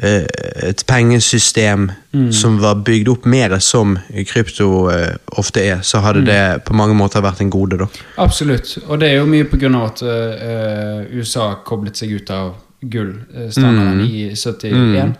et 0.02 0.82
pengesystem 0.90 1.92
som 2.34 2.58
var 2.62 2.80
bygd 2.86 3.10
opp 3.12 3.26
mer 3.30 3.54
som 3.62 3.94
krypto 4.28 4.90
eh, 4.92 5.14
ofte 5.38 5.62
er, 5.62 5.84
så 5.86 6.02
hadde 6.02 6.24
det 6.26 6.64
på 6.66 6.74
mange 6.78 6.96
måter 6.98 7.22
vært 7.22 7.44
en 7.44 7.52
gode, 7.54 7.78
da. 7.84 7.88
Absolutt. 8.22 8.80
Og 8.88 9.00
det 9.02 9.12
er 9.12 9.20
jo 9.20 9.30
mye 9.30 9.46
av 9.70 9.86
at 9.86 10.02
uh, 10.02 11.06
USA 11.14 11.52
koblet 11.68 12.02
seg 12.02 12.16
ut 12.18 12.34
av 12.34 12.56
gullstandarden 12.82 14.02
i 14.08 14.32
71. 14.36 15.14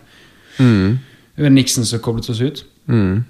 Mm. 0.58 0.98
Det 1.36 1.46
var 1.46 1.54
Nixon 1.54 1.86
som 1.86 2.02
koblet 2.02 2.30
oss 2.34 2.42
ut. 2.42 2.66
Mm. 2.90 3.24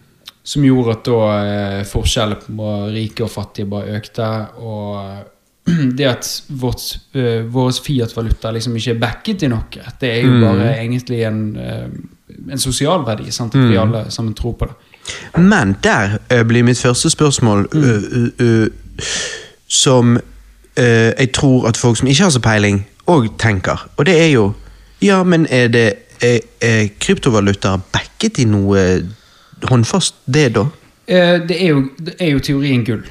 Som 0.44 0.66
gjorde 0.66 0.96
at 0.96 1.06
da 1.06 1.20
uh, 1.20 1.84
forskjellen 1.86 2.48
på 2.48 2.72
rike 2.96 3.28
og 3.28 3.34
fattige 3.36 3.70
bare 3.70 4.00
økte. 4.00 4.32
Og 4.64 5.28
det 5.98 6.08
at 6.10 6.30
vårt, 6.48 6.86
uh, 7.16 7.42
vår 7.54 7.72
Fiat-valuta 7.86 8.52
liksom 8.52 8.76
ikke 8.76 8.96
er 8.96 9.02
backet 9.02 9.44
i 9.46 9.52
noe, 9.52 9.84
det 10.02 10.10
er 10.10 10.26
jo 10.26 10.40
bare 10.42 10.72
egentlig 10.78 11.22
en, 11.28 11.44
uh, 11.58 12.48
en 12.52 12.62
sosial 12.62 13.06
verdi. 13.06 13.32
Sant? 13.32 13.56
At 13.56 13.70
vi 13.70 13.78
alle 13.78 14.06
sammen 14.10 14.34
tror 14.38 14.58
på 14.58 14.70
det. 14.72 14.78
Men 15.38 15.76
der 15.84 16.18
eh, 16.30 16.44
blir 16.48 16.64
mitt 16.64 16.78
første 16.78 17.10
spørsmål 17.10 17.68
ø, 17.74 18.68
Som 19.68 20.20
eh, 20.78 20.86
jeg 21.20 21.32
tror 21.34 21.68
at 21.68 21.78
folk 21.78 21.98
som 21.98 22.08
ikke 22.08 22.24
har 22.24 22.30
så 22.30 22.40
peiling, 22.40 22.88
òg 23.08 23.28
tenker. 23.40 23.90
Og 23.98 24.06
det 24.06 24.22
er 24.22 24.28
jo 24.28 24.54
Ja, 25.02 25.24
men 25.24 25.48
er 25.50 25.68
det 25.68 25.94
er, 26.22 26.40
er 26.62 26.88
kryptovalutaer 27.00 27.78
backet 27.94 28.38
i 28.38 28.44
noe 28.46 29.02
håndfast, 29.64 30.16
det 30.34 30.56
da? 30.56 30.66
Eh, 31.08 31.42
det, 31.48 31.64
er 31.64 31.68
jo, 31.68 31.88
det 31.98 32.14
er 32.20 32.30
jo 32.32 32.40
teorien 32.40 32.86
gull. 32.86 33.02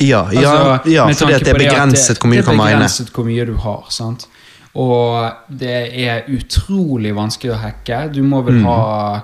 Ja, 0.00 0.28
ja, 0.32 0.50
Altså, 0.52 0.90
ja 0.90 1.06
med 1.06 1.16
fordi 1.16 1.32
det 1.38 1.48
er 1.48 1.54
begrenset 1.58 2.18
begrenset 2.18 2.18
hvor 2.20 2.28
mye 2.30 2.42
du 2.42 2.46
det 2.46 2.54
er 2.54 2.58
begrenset 2.62 3.10
hvor 3.12 3.24
mye 3.26 3.46
du 3.46 3.54
har, 3.56 3.84
sant? 3.90 4.26
Og 4.74 5.32
det 5.58 5.78
er 6.06 6.22
utrolig 6.30 7.14
vanskelig 7.16 7.52
å 7.54 7.58
hacke. 7.58 8.12
Du 8.14 8.22
må 8.22 8.42
Mm. 8.42 8.46
vel 8.46 8.62
ha 8.64 9.22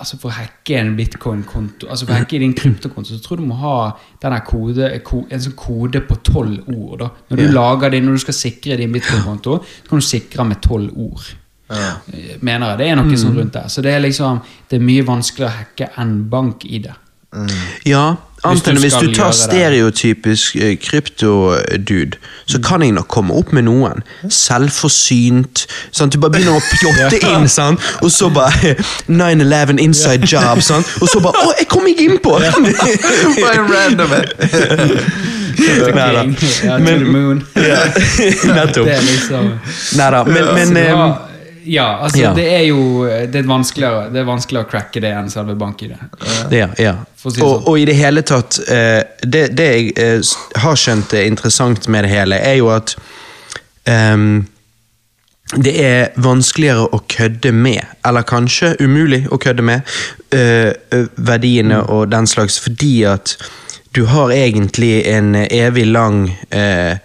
Altså 0.00 0.18
For 0.18 0.28
å 0.28 0.32
hacke 0.34 0.74
en 0.80 0.96
bitcoin-konto 0.96 1.86
Altså 1.88 2.04
for 2.04 2.12
å 2.14 2.18
hacke 2.18 2.38
din 2.42 2.52
kryptokonto, 2.54 3.14
så 3.14 3.20
tror 3.22 3.38
jeg 3.38 3.46
du 3.46 3.52
må 3.52 3.58
ha 3.60 3.96
denne 4.20 4.40
kode, 4.44 4.88
en 5.30 5.40
sånn 5.40 5.54
kode 5.56 6.00
på 6.08 6.16
tolv 6.26 6.66
ord. 6.74 6.98
da 6.98 7.08
Når 7.30 7.36
du 7.36 7.42
yeah. 7.44 7.52
lager 7.54 7.90
din, 7.90 8.04
når 8.04 8.12
du 8.12 8.18
skal 8.18 8.34
sikre 8.34 8.76
din 8.76 8.92
bitcoin-konto, 8.92 9.60
så 9.62 9.88
kan 9.88 9.98
du 9.98 10.04
sikre 10.04 10.44
med 10.44 10.60
tolv 10.60 10.90
ord. 10.98 11.22
Ja. 11.70 11.92
Eh, 12.12 12.36
Mener 12.42 12.70
jeg. 12.70 12.78
Det 12.78 12.88
er 12.88 12.96
noe 12.96 13.04
Mm. 13.04 13.16
sånn 13.16 13.36
rundt 13.38 13.52
der. 13.52 13.68
Så 13.68 13.80
det 13.82 13.94
er 13.94 14.00
liksom 14.00 14.42
Det 14.68 14.80
er 14.80 14.84
mye 14.84 15.02
vanskeligere 15.06 15.50
å 15.52 15.58
hacke 15.62 15.90
enn 15.96 16.28
bank-ID. 16.28 16.90
Ja, 17.86 18.04
annet 18.10 18.18
du 18.18 18.29
enn 18.44 18.78
hvis 18.80 18.92
skal 18.94 19.08
du 19.10 19.14
tar 19.14 19.32
stereotypisk 19.36 20.56
eh, 20.56 20.76
krypto-dude, 20.80 22.16
så 22.48 22.58
Mm. 22.58 22.62
kan 22.64 22.82
jeg 22.82 22.92
nok 22.92 23.08
komme 23.08 23.34
opp 23.36 23.52
med 23.52 23.62
noen. 23.68 24.00
Selvforsynt. 24.28 25.66
Sant? 25.92 26.12
Du 26.12 26.18
bare 26.18 26.32
begynner 26.32 26.56
å 26.56 26.62
pjotte 26.72 27.20
inn, 27.34 27.48
sant? 27.48 27.80
og 28.02 28.10
så 28.10 28.30
bare 28.32 28.74
9-11 29.08 29.78
inside 29.80 30.26
job, 30.26 30.60
sant? 30.62 30.86
og 31.00 31.08
så 31.08 31.20
bare 31.20 31.44
Å, 31.44 31.52
jeg 31.60 31.68
kom 31.68 31.86
ikke 31.86 32.06
innpå! 32.08 32.38
Bare 33.44 33.66
random 33.68 34.12
eh. 34.12 34.24
Neida. 35.94 36.22
Men-. 36.80 37.42
Nettopp. 37.54 38.86
Det 38.86 39.00
liksom 39.04 39.50
Neida, 39.98 40.24
men, 40.24 40.54
men 40.54 40.76
eh, 40.76 40.96
har- 40.96 41.29
Ja, 41.64 41.98
altså 42.04 42.20
ja. 42.22 42.34
det 42.34 42.46
er 42.54 42.62
jo 42.68 43.04
det 43.04 43.42
er 43.42 43.48
vanskeligere, 43.48 44.08
det 44.12 44.20
er 44.22 44.28
vanskeligere 44.28 44.66
å 44.66 44.70
cracke 44.70 45.00
det 45.02 45.10
enn 45.12 45.30
selve 45.32 45.54
bank-ID. 45.60 45.92
Ja, 46.50 46.68
ja. 46.78 46.94
Si 47.16 47.26
Og, 47.28 47.34
sånn. 47.36 47.66
og 47.68 47.78
i 47.78 47.84
det 47.84 47.96
hele 47.98 48.22
tatt 48.24 48.56
eh, 48.72 49.02
Det, 49.22 49.42
det 49.52 49.66
jeg 49.66 49.90
eh, 50.00 50.30
har 50.62 50.78
skjønt 50.80 51.12
er 51.12 51.26
interessant 51.28 51.88
med 51.92 52.04
det 52.06 52.10
hele, 52.14 52.38
er 52.40 52.56
jo 52.62 52.70
at 52.72 52.94
um, 53.84 54.46
det 55.56 55.72
er 55.82 56.12
vanskeligere 56.22 56.86
å 56.94 57.00
kødde 57.10 57.50
med, 57.52 57.82
eller 58.06 58.22
kanskje 58.22 58.76
umulig 58.80 59.24
å 59.34 59.38
kødde 59.42 59.64
med, 59.66 59.82
eh, 60.30 60.70
verdiene 61.16 61.80
Mm. 61.82 61.88
og 61.90 62.08
den 62.12 62.26
slags, 62.26 62.58
fordi 62.62 63.04
at 63.04 63.36
du 63.92 64.04
har 64.06 64.30
egentlig 64.30 65.02
en 65.10 65.34
evig 65.34 65.86
lang 65.90 66.28
eh, 66.54 66.98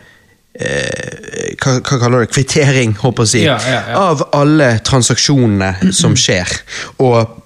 hva, 0.55 1.73
hva 1.81 1.99
kaller 1.99 2.19
du 2.21 2.25
det? 2.25 2.31
Kvittering, 2.33 2.93
håper 3.01 3.23
jeg 3.23 3.27
å 3.27 3.31
si, 3.31 3.41
Ja, 3.45 3.57
ja, 3.67 3.81
ja. 3.89 4.03
av 4.11 4.23
alle 4.37 4.69
transaksjonene 4.87 5.91
som 5.93 6.15
skjer. 6.19 6.51
Og 7.03 7.41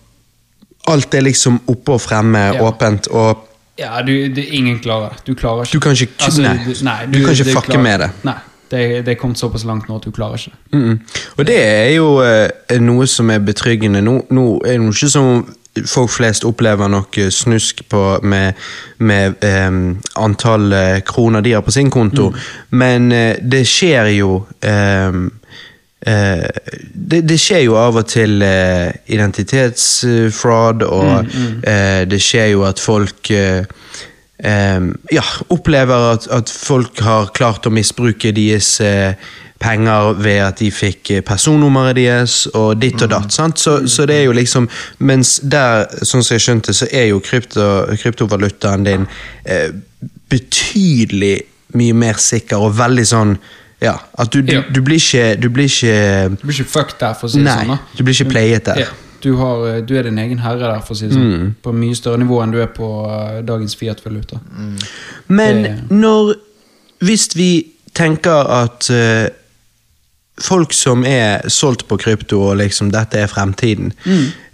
alt 0.90 1.14
er 1.18 1.26
liksom 1.26 1.60
oppe 1.70 1.96
og 1.98 2.02
fremme, 2.02 2.48
åpent, 2.66 3.10
og 3.12 3.46
Ja, 3.80 4.02
du, 4.04 4.12
det, 4.36 4.44
ingen 4.54 4.80
klarer 4.84 5.14
det. 5.14 5.22
Du 5.26 5.36
klarer 5.40 5.64
ikke 5.64 5.72
Du 5.72 5.80
kan 5.80 5.94
ikke- 5.96 6.26
Altså, 6.26 6.42
nei. 6.42 6.58
du, 6.66 6.74
nei, 6.84 7.06
Du 7.08 7.26
kan 7.26 7.34
ikke 7.34 7.54
fucke 7.54 7.72
klarer- 7.72 7.84
med 7.84 8.00
det. 8.00 8.10
Nei, 8.24 8.34
det, 8.72 9.06
det 9.06 9.12
er 9.14 9.20
kommet 9.22 9.38
såpass 9.38 9.64
langt 9.66 9.88
nå 9.88 9.96
at 9.96 10.04
du 10.04 10.12
klarer 10.12 10.36
ikke 10.36 10.52
det. 10.52 10.80
Mm. 10.80 11.00
Og 11.38 11.46
det 11.46 11.56
er 11.64 11.94
jo 11.96 12.20
eh, 12.22 12.78
noe 12.80 13.08
som 13.08 13.30
er 13.32 13.40
betryggende. 13.40 14.02
Nå, 14.04 14.26
nå 14.30 14.60
er 14.68 14.78
det 14.78 14.90
ikke 14.94 15.10
som 15.10 15.56
folk 15.88 16.12
flest 16.12 16.44
opplever 16.44 16.90
nok 16.92 17.20
snusk 17.32 17.84
på 17.90 18.04
med, 18.24 18.54
med 18.98 19.44
um, 19.68 19.98
antall 20.16 20.74
eh, 20.74 21.00
kroner 21.06 21.42
de 21.42 21.54
har 21.54 21.62
på 21.62 21.72
sin 21.72 21.92
konto, 21.92 22.32
men 22.70 23.12
uh, 23.12 23.36
det 23.42 23.64
skjer 23.70 24.12
jo 24.18 24.32
um, 24.66 25.26
uh, 26.08 26.48
det, 26.94 27.22
det 27.30 27.40
skjer 27.40 27.64
jo 27.68 27.78
av 27.80 28.02
og 28.02 28.08
til 28.10 28.42
uh, 28.44 28.90
identitetsfraud, 29.08 30.84
og 30.84 31.36
eh, 31.64 32.06
det 32.10 32.22
skjer 32.24 32.54
jo 32.54 32.66
at 32.68 32.82
folk 32.82 33.32
eh, 33.32 33.64
eh, 34.44 34.80
ja, 35.16 35.26
opplever 35.48 36.14
at, 36.14 36.28
at 36.34 36.52
folk 36.54 37.02
har 37.06 37.32
klart 37.36 37.68
å 37.68 37.74
misbruke 37.74 38.34
deres 38.36 38.78
eh, 38.84 39.14
penger 39.60 40.14
ved 40.24 40.40
at 40.40 40.60
de 40.60 40.72
fikk 40.72 41.12
eh, 41.12 41.22
personnummeret 41.22 41.96
deres 41.96 42.48
og 42.56 42.78
ditt 42.82 43.02
og 43.02 43.10
datt. 43.12 43.32
sant? 43.34 43.60
Så, 43.60 43.88
så 43.88 44.06
det 44.08 44.16
er 44.16 44.24
jo 44.24 44.32
liksom 44.32 44.70
Mens 45.00 45.40
der, 45.44 45.86
sånn 46.04 46.24
som 46.24 46.36
jeg 46.38 46.42
skjønte, 46.46 46.74
så 46.74 46.88
er 46.92 47.10
jo 47.12 47.20
krypto, 47.20 47.66
kryptovalutaen 48.02 48.86
din 48.88 49.08
eh, 49.46 49.72
betydelig 50.30 51.42
mye 51.78 51.94
mer 51.94 52.18
sikker 52.22 52.58
og 52.66 52.78
veldig 52.80 53.06
sånn 53.06 53.36
Ja, 53.82 53.94
at 54.20 54.32
du, 54.34 54.42
du, 54.44 54.54
Ja. 54.54 54.62
du 54.74 54.82
blir 54.84 54.98
ikke 55.00 55.36
Du 55.40 55.50
blir 55.50 55.66
ikke 55.70 55.94
Du 56.40 56.48
blir 56.48 56.56
ikke 56.60 56.72
fucked 56.72 57.00
der, 57.00 57.14
for 57.20 57.28
å 57.28 57.32
si 57.32 57.44
det 57.44 57.52
sånn. 57.54 57.68
da. 57.76 57.78
du 57.96 58.04
blir 58.04 58.16
ikke 58.18 58.32
playet 58.34 58.66
der. 58.66 58.80
Ja, 58.86 58.88
du, 59.24 59.30
har, 59.40 59.66
eh, 59.70 59.82
du 59.88 59.94
er 60.00 60.04
din 60.08 60.18
egen 60.20 60.40
herre 60.44 60.60
der, 60.74 60.80
for 60.82 60.94
å 60.96 60.98
si 60.98 61.08
det 61.08 61.16
Mm. 61.18 61.32
sånn. 61.32 61.54
På 61.64 61.72
mye 61.76 61.96
større 61.96 62.18
nivå 62.24 62.42
enn 62.44 62.52
du 62.52 62.62
er 62.62 62.68
på 62.68 62.88
uh, 63.08 63.42
dagens 63.44 63.76
Fiat-valuta. 63.76 64.40
Men 65.28 65.64
Det- 65.64 65.92
når 65.92 66.36
Hvis 67.02 67.30
vi 67.36 67.66
tenker 67.96 68.44
at 68.64 68.90
eh, 68.90 69.30
folk 70.42 70.74
som 70.74 71.06
er 71.08 71.48
solgt 71.50 71.88
på 71.88 71.98
krypto, 71.98 72.42
og 72.50 72.60
liksom 72.62 72.92
dette 72.94 73.20
er 73.20 73.28
fremtiden, 73.32 73.94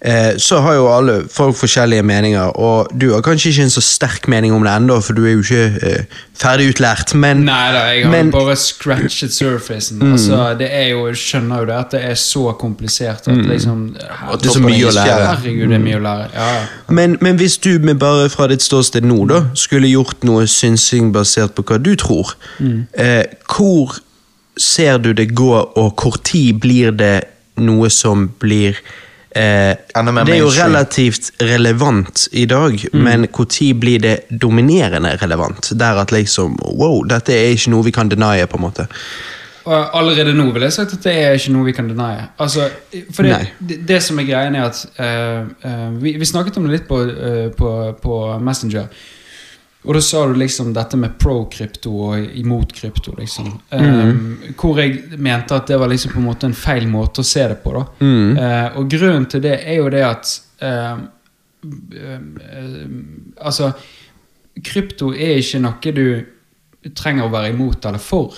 eh, 0.01 0.37
så 0.37 0.59
har 0.61 0.75
jo 0.77 0.87
alle 0.91 1.15
folk 1.31 1.57
forskjellige 1.57 2.03
meninger, 2.03 2.57
og 2.59 2.91
du 3.01 3.11
har 3.13 3.21
kanskje 3.25 3.49
ikke 3.49 3.67
en 3.67 3.73
så 3.73 3.81
sterk 3.81 4.27
mening 4.27 4.53
om 4.53 4.63
det 4.63 4.71
ennå, 4.71 4.99
for 5.01 5.17
du 5.17 5.25
er 5.25 5.35
jo 5.35 5.43
ikke 5.43 5.65
eh, 5.81 6.21
ferdig 6.35 6.69
utlært, 6.73 7.15
men 7.15 7.45
Nei 7.45 7.71
da, 7.73 7.83
jeg 7.93 8.05
har 8.05 8.13
men, 8.13 8.31
bare 8.33 8.55
scratchet 8.59 9.33
surfacen. 9.33 10.01
Altså, 10.11 10.55
det 10.59 10.69
er 10.71 10.89
jo, 10.91 11.05
jeg 11.07 11.19
skjønner 11.21 11.63
jo 11.63 11.69
det 11.69 11.77
at 11.79 11.95
det 11.95 12.03
er 12.11 12.17
så 12.19 12.51
komplisert 12.59 13.27
at 13.31 13.45
liksom 13.45 13.85
Det 13.95 14.49
er 14.49 14.55
så 14.57 14.63
mye 14.63 14.89
å 14.89 14.95
lære. 14.95 15.19
Herregud, 15.29 15.67
det 15.69 15.79
er 15.79 15.85
mye 15.85 15.99
å 15.99 16.03
lære. 16.05 16.29
Ja, 16.35 16.49
ja. 16.57 16.63
Men, 16.89 17.17
men 17.21 17.39
hvis 17.39 17.57
du 17.57 17.77
med 17.79 17.99
bare 18.01 18.29
fra 18.29 18.49
ditt 18.51 18.65
ståsted 18.65 19.05
nå 19.07 19.25
da, 19.31 19.45
skulle 19.57 19.89
gjort 19.89 20.25
noe 20.27 20.47
synsing 20.49 21.13
basert 21.15 21.55
på 21.55 21.65
hva 21.65 21.79
du 21.81 21.93
tror, 21.99 22.35
eh, 22.59 23.23
hvor 23.49 23.99
ser 24.57 24.97
du 24.97 25.13
det 25.13 25.31
gå, 25.35 25.53
og 25.55 26.01
hvor 26.01 26.17
tid 26.23 26.59
blir 26.63 26.91
det 26.95 27.15
noe 27.63 27.89
som 27.89 28.27
blir 28.39 28.75
eh, 29.35 29.75
Det 29.75 30.33
er 30.33 30.41
jo 30.41 30.51
relativt 30.51 31.31
relevant 31.41 32.27
i 32.31 32.45
dag, 32.45 32.87
men 32.93 33.27
hvor 33.31 33.47
tid 33.51 33.79
blir 33.79 33.99
det 33.99 34.17
dominerende 34.29 35.15
relevant? 35.21 35.71
Der 35.79 36.01
at 36.01 36.11
liksom 36.11 36.59
Wow, 36.61 37.03
dette 37.07 37.33
er 37.33 37.55
ikke 37.55 37.71
noe 37.71 37.87
vi 37.87 37.95
kan 37.95 38.11
denie, 38.11 38.47
på 38.47 38.59
en 38.59 38.67
måte. 38.67 38.87
Allerede 39.65 40.35
nå 40.37 40.51
vil 40.53 40.61
jeg 40.67 40.73
sagt 40.75 40.93
at 40.93 41.03
det 41.03 41.13
er 41.17 41.31
ikke 41.33 41.51
noe 41.55 41.65
vi 41.65 41.73
kan 41.73 41.87
denie. 41.89 42.27
Altså, 42.37 42.67
for 43.15 43.25
det, 43.25 43.39
det, 43.59 43.79
det 43.87 44.03
som 44.03 44.19
er 44.21 44.27
greien, 44.27 44.55
er 44.55 44.67
at 44.69 44.83
uh, 44.99 45.47
uh, 45.65 46.03
vi, 46.03 46.17
vi 46.19 46.25
snakket 46.25 46.57
om 46.57 46.67
det 46.67 46.75
litt 46.75 46.87
på, 46.87 46.99
uh, 47.01 47.47
på, 47.57 47.71
på 48.01 48.19
Messenger. 48.45 48.91
Og 49.85 49.93
da 49.93 50.01
sa 50.01 50.23
du 50.27 50.33
liksom 50.39 50.71
dette 50.73 50.97
med 50.97 51.17
pro-krypto 51.21 51.91
og 52.07 52.37
imot 52.39 52.73
krypto, 52.73 53.13
liksom. 53.19 53.51
Eh, 53.69 54.13
hvor 54.57 54.79
jeg 54.81 55.19
mente 55.21 55.57
at 55.57 55.69
det 55.69 55.77
var 55.79 55.91
liksom 55.91 56.15
på 56.15 56.21
en 56.21 56.27
måte 56.29 56.49
en 56.49 56.57
feil 56.57 56.87
måte 56.89 57.21
å 57.21 57.27
se 57.27 57.43
det 57.51 57.59
på, 57.63 57.73
da. 57.75 57.83
Eh, 58.45 58.79
og 58.79 58.89
grunnen 58.89 59.27
til 59.29 59.43
det 59.45 59.59
er 59.61 59.77
jo 59.79 59.91
det 59.93 60.01
at 60.07 60.31
uh, 60.65 60.95
uh, 62.01 62.19
Altså, 63.45 63.71
krypto 64.65 65.11
er 65.13 65.41
ikke 65.41 65.61
noe 65.61 65.95
du 65.95 66.91
trenger 66.95 67.27
å 67.27 67.33
være 67.33 67.53
imot 67.53 67.85
eller 67.85 68.01
for. 68.01 68.37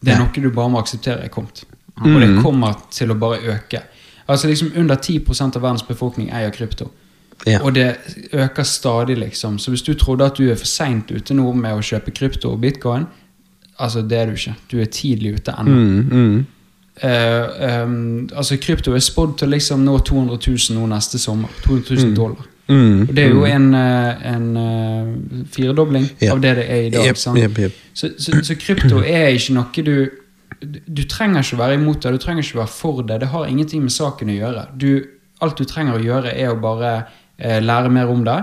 Det 0.00 0.14
er 0.14 0.22
noe 0.22 0.32
du 0.32 0.50
bare 0.54 0.72
må 0.72 0.80
akseptere 0.80 1.24
er 1.26 1.32
kommet. 1.32 1.64
Og 1.98 2.20
det 2.22 2.30
kommer 2.42 2.76
til 2.94 3.10
å 3.10 3.18
bare 3.18 3.40
øke. 3.56 3.82
Altså 4.28 4.48
liksom 4.48 4.72
Under 4.76 4.96
10% 4.96 5.56
av 5.56 5.62
verdens 5.62 5.86
befolkning 5.88 6.28
eier 6.30 6.52
krypto. 6.54 6.90
Ja. 7.46 7.60
Og 7.62 7.74
det 7.74 7.96
øker 8.32 8.62
stadig, 8.62 9.18
liksom. 9.18 9.58
Så 9.58 9.70
hvis 9.70 9.82
du 9.82 9.94
trodde 9.94 10.24
at 10.24 10.36
du 10.38 10.50
er 10.50 10.54
for 10.58 10.66
seint 10.66 11.10
ute 11.10 11.34
nå 11.34 11.52
med 11.52 11.78
å 11.78 11.82
kjøpe 11.84 12.10
krypto 12.10 12.50
og 12.52 12.60
bitcoin, 12.60 13.06
altså 13.78 14.02
det 14.02 14.18
er 14.18 14.26
du 14.26 14.32
ikke. 14.32 14.54
Du 14.70 14.78
er 14.80 14.90
tidlig 14.92 15.34
ute 15.38 15.54
ennå. 15.58 15.70
Mm, 15.70 16.08
mm. 16.12 16.46
uh, 17.04 17.84
um, 17.84 18.28
altså 18.36 18.58
Krypto 18.60 18.94
er 18.94 19.04
spådd 19.04 19.38
til 19.38 19.48
liksom 19.54 19.84
nå 19.86 19.98
200 19.98 20.38
000 20.48 20.78
nå 20.80 20.86
neste 20.90 21.18
sommer. 21.18 21.48
200 21.64 21.94
000 22.02 22.16
dollar. 22.16 22.46
Mm, 22.68 23.06
Og 23.08 23.16
det 23.16 23.24
er 23.24 23.28
jo 23.32 23.44
en, 23.48 23.74
eh, 23.74 24.26
en 24.34 24.56
eh, 24.56 25.44
firedobling 25.48 26.04
Ja. 26.20 26.32
av 26.34 26.40
det 26.42 26.56
det 26.56 26.64
er 26.70 26.82
i 26.82 26.90
dag. 26.90 27.06
Yep, 27.06 27.36
yep. 27.36 27.58
jep. 27.58 27.72
Så, 27.94 28.10
så, 28.18 28.44
så 28.44 28.54
krypto 28.60 28.98
er 29.00 29.28
ikke 29.28 29.54
noe 29.56 29.84
du 29.84 30.10
du- 30.86 31.04
trenger 31.08 31.40
ikke 31.42 31.58
være 31.58 31.74
imot 31.74 32.02
det, 32.02 32.12
du 32.12 32.18
trenger 32.18 32.42
ikke 32.42 32.58
være 32.58 32.66
for 32.66 33.02
det. 33.02 33.20
Det 33.20 33.28
har 33.28 33.46
ingenting 33.46 33.82
med 33.82 33.90
saken 33.92 34.28
å 34.28 34.36
gjøre. 34.36 34.66
Du, 34.76 35.04
alt 35.40 35.58
du 35.58 35.64
trenger 35.64 35.96
å 35.98 36.02
gjøre, 36.02 36.34
er 36.34 36.50
å 36.50 36.60
bare 36.60 36.92
lære 37.38 37.90
mer 37.90 38.10
om 38.12 38.24
det. 38.26 38.38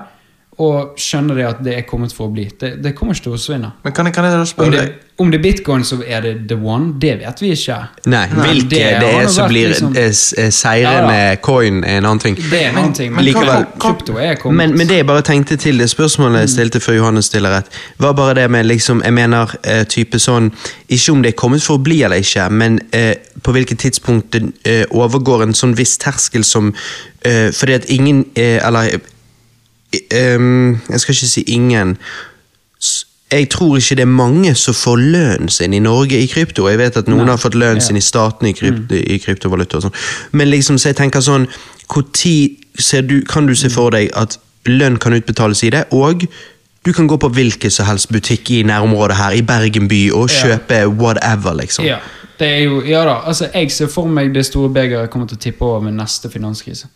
Og 0.63 0.93
skjønne 0.95 1.35
det 1.35 1.43
at 1.49 1.57
det 1.65 1.73
er 1.75 1.81
kommet 1.87 2.13
for 2.15 2.29
å 2.29 2.31
bli. 2.31 2.45
Det, 2.59 2.77
det 2.83 2.93
kommer 2.95 3.15
ikke 3.15 3.25
til 3.25 3.33
å 3.33 3.35
forsvinne. 3.35 3.73
Men 3.83 3.95
kan 3.95 4.07
jeg, 4.07 4.15
kan 4.15 4.23
jeg 4.23 4.37
da 4.37 4.63
Om 4.63 4.71
det, 4.71 4.79
deg 4.85 4.93
om 5.17 5.31
det 5.31 5.37
er 5.39 5.43
bitcoin, 5.43 5.83
så 5.87 5.95
er 6.07 6.21
det 6.21 6.31
the 6.49 6.55
one. 6.55 6.93
Det 6.99 7.13
vet 7.21 7.41
vi 7.41 7.51
ikke. 7.55 7.77
Nei, 8.11 8.25
Nei, 8.33 8.47
hvilke 8.49 8.69
det 8.69 8.79
det, 8.99 9.11
er 9.15 9.27
som 9.31 9.47
blir 9.47 9.69
liksom- 9.71 9.95
eh, 9.95 10.07
eh, 10.43 10.49
seirende 10.51 11.13
Ja, 11.13 11.35
coin, 11.35 11.83
er 11.83 11.97
en 11.97 12.05
annen 12.05 12.19
ting. 12.19 12.35
Det 12.35 12.61
er 12.61 12.69
en 12.69 12.77
annen 12.77 12.93
ting. 12.93 13.13
Men, 13.15 13.25
likevel- 13.25 13.65
krypto 13.79 14.17
er 14.19 14.35
kommet. 14.35 14.57
Men, 14.57 14.77
men 14.77 14.87
det 14.87 14.97
jeg 14.97 15.07
bare 15.07 15.21
tenkte 15.21 15.57
til 15.57 15.77
det 15.77 15.89
spørsmålet 15.89 16.39
jeg 16.39 16.49
stilte 16.49 16.79
før 16.79 16.95
Johannes 16.97 17.25
stiller 17.25 17.49
rett, 17.49 17.65
var 17.97 18.13
bare 18.13 18.33
det 18.33 18.51
med 18.51 18.65
liksom, 18.65 19.01
jeg 19.03 19.13
mener 19.13 19.55
eh, 19.63 19.83
type 19.83 20.19
sånn, 20.19 20.51
ikke 20.89 21.11
om 21.11 21.21
det 21.21 21.33
er 21.33 21.37
kommet 21.39 21.61
for 21.63 21.77
å 21.77 21.83
bli 21.83 22.01
eller 22.03 22.17
ikke, 22.17 22.49
men 22.51 22.79
eh, 22.91 23.15
på 23.45 23.53
hvilket 23.53 23.79
tidspunkt 23.79 24.33
det 24.33 24.43
eh, 24.65 24.85
overgår 24.89 25.43
en 25.45 25.53
sånn 25.53 25.75
viss 25.77 25.99
terskel 26.01 26.43
som, 26.43 26.71
eh, 27.25 27.51
fordi 27.53 27.73
at 27.77 27.89
ingen, 27.93 28.23
eh, 28.35 28.57
eller, 28.65 28.97
eh, 29.93 30.47
jeg 30.89 31.03
skal 31.03 31.13
ikke 31.13 31.29
si 31.29 31.43
ingen, 31.53 31.97
jeg 33.31 33.49
tror 33.49 33.77
ikke 33.77 33.97
det 33.99 34.05
er 34.05 34.11
mange 34.11 34.55
som 34.55 34.73
får 34.73 34.97
lønnen 35.01 35.49
sin 35.49 35.73
i 35.73 35.79
Norge 35.79 36.17
i 36.17 36.27
krypto. 36.29 36.67
Jeg 36.69 36.77
vet 36.77 36.97
at 36.97 37.07
noen 37.07 37.25
Nei. 37.25 37.33
har 37.33 37.41
fått 37.41 37.57
lønnen 37.57 37.81
sin 37.81 37.97
i 37.97 38.03
staten 38.03 38.47
i, 38.47 38.53
krypto, 38.53 38.95
i 38.95 39.17
kryptovaluta 39.19 39.79
og 39.79 39.87
sånn. 39.87 39.95
Men 40.31 40.49
liksom, 40.53 40.77
så 40.77 40.91
jeg 40.91 40.99
tenker 41.01 41.25
sånn, 41.25 41.47
du, 43.09 43.21
kan 43.27 43.47
du 43.47 43.55
se 43.55 43.69
for 43.73 43.91
deg 43.91 44.11
at 44.13 44.37
lønn 44.65 44.99
kan 45.01 45.13
utbetales 45.13 45.63
i 45.63 45.71
det, 45.73 45.85
og 45.91 46.25
du 46.85 46.93
kan 46.93 47.07
gå 47.09 47.17
på 47.17 47.31
hvilken 47.33 47.73
som 47.73 47.89
helst 47.89 48.11
butikk 48.13 48.51
i 48.51 48.63
nærområdet 48.63 49.17
her, 49.17 49.31
i 49.33 49.41
Bergen 49.41 49.89
by, 49.89 50.11
og 50.13 50.29
kjøpe 50.29 50.85
whatever, 50.93 51.57
liksom. 51.57 51.85
Ja, 51.85 51.99
det 52.39 52.47
er 52.47 52.61
jo, 52.65 52.81
ja 52.87 53.03
da, 53.07 53.19
altså 53.29 53.49
jeg 53.53 53.71
ser 53.71 53.89
for 53.91 54.11
meg 54.11 54.33
det 54.35 54.45
store 54.47 54.71
begeret 54.73 55.11
kommer 55.13 55.29
til 55.29 55.39
å 55.39 55.43
tippe 55.45 55.65
over 55.65 55.85
med 55.85 55.97
neste 55.97 56.31
finanskrise. 56.31 56.89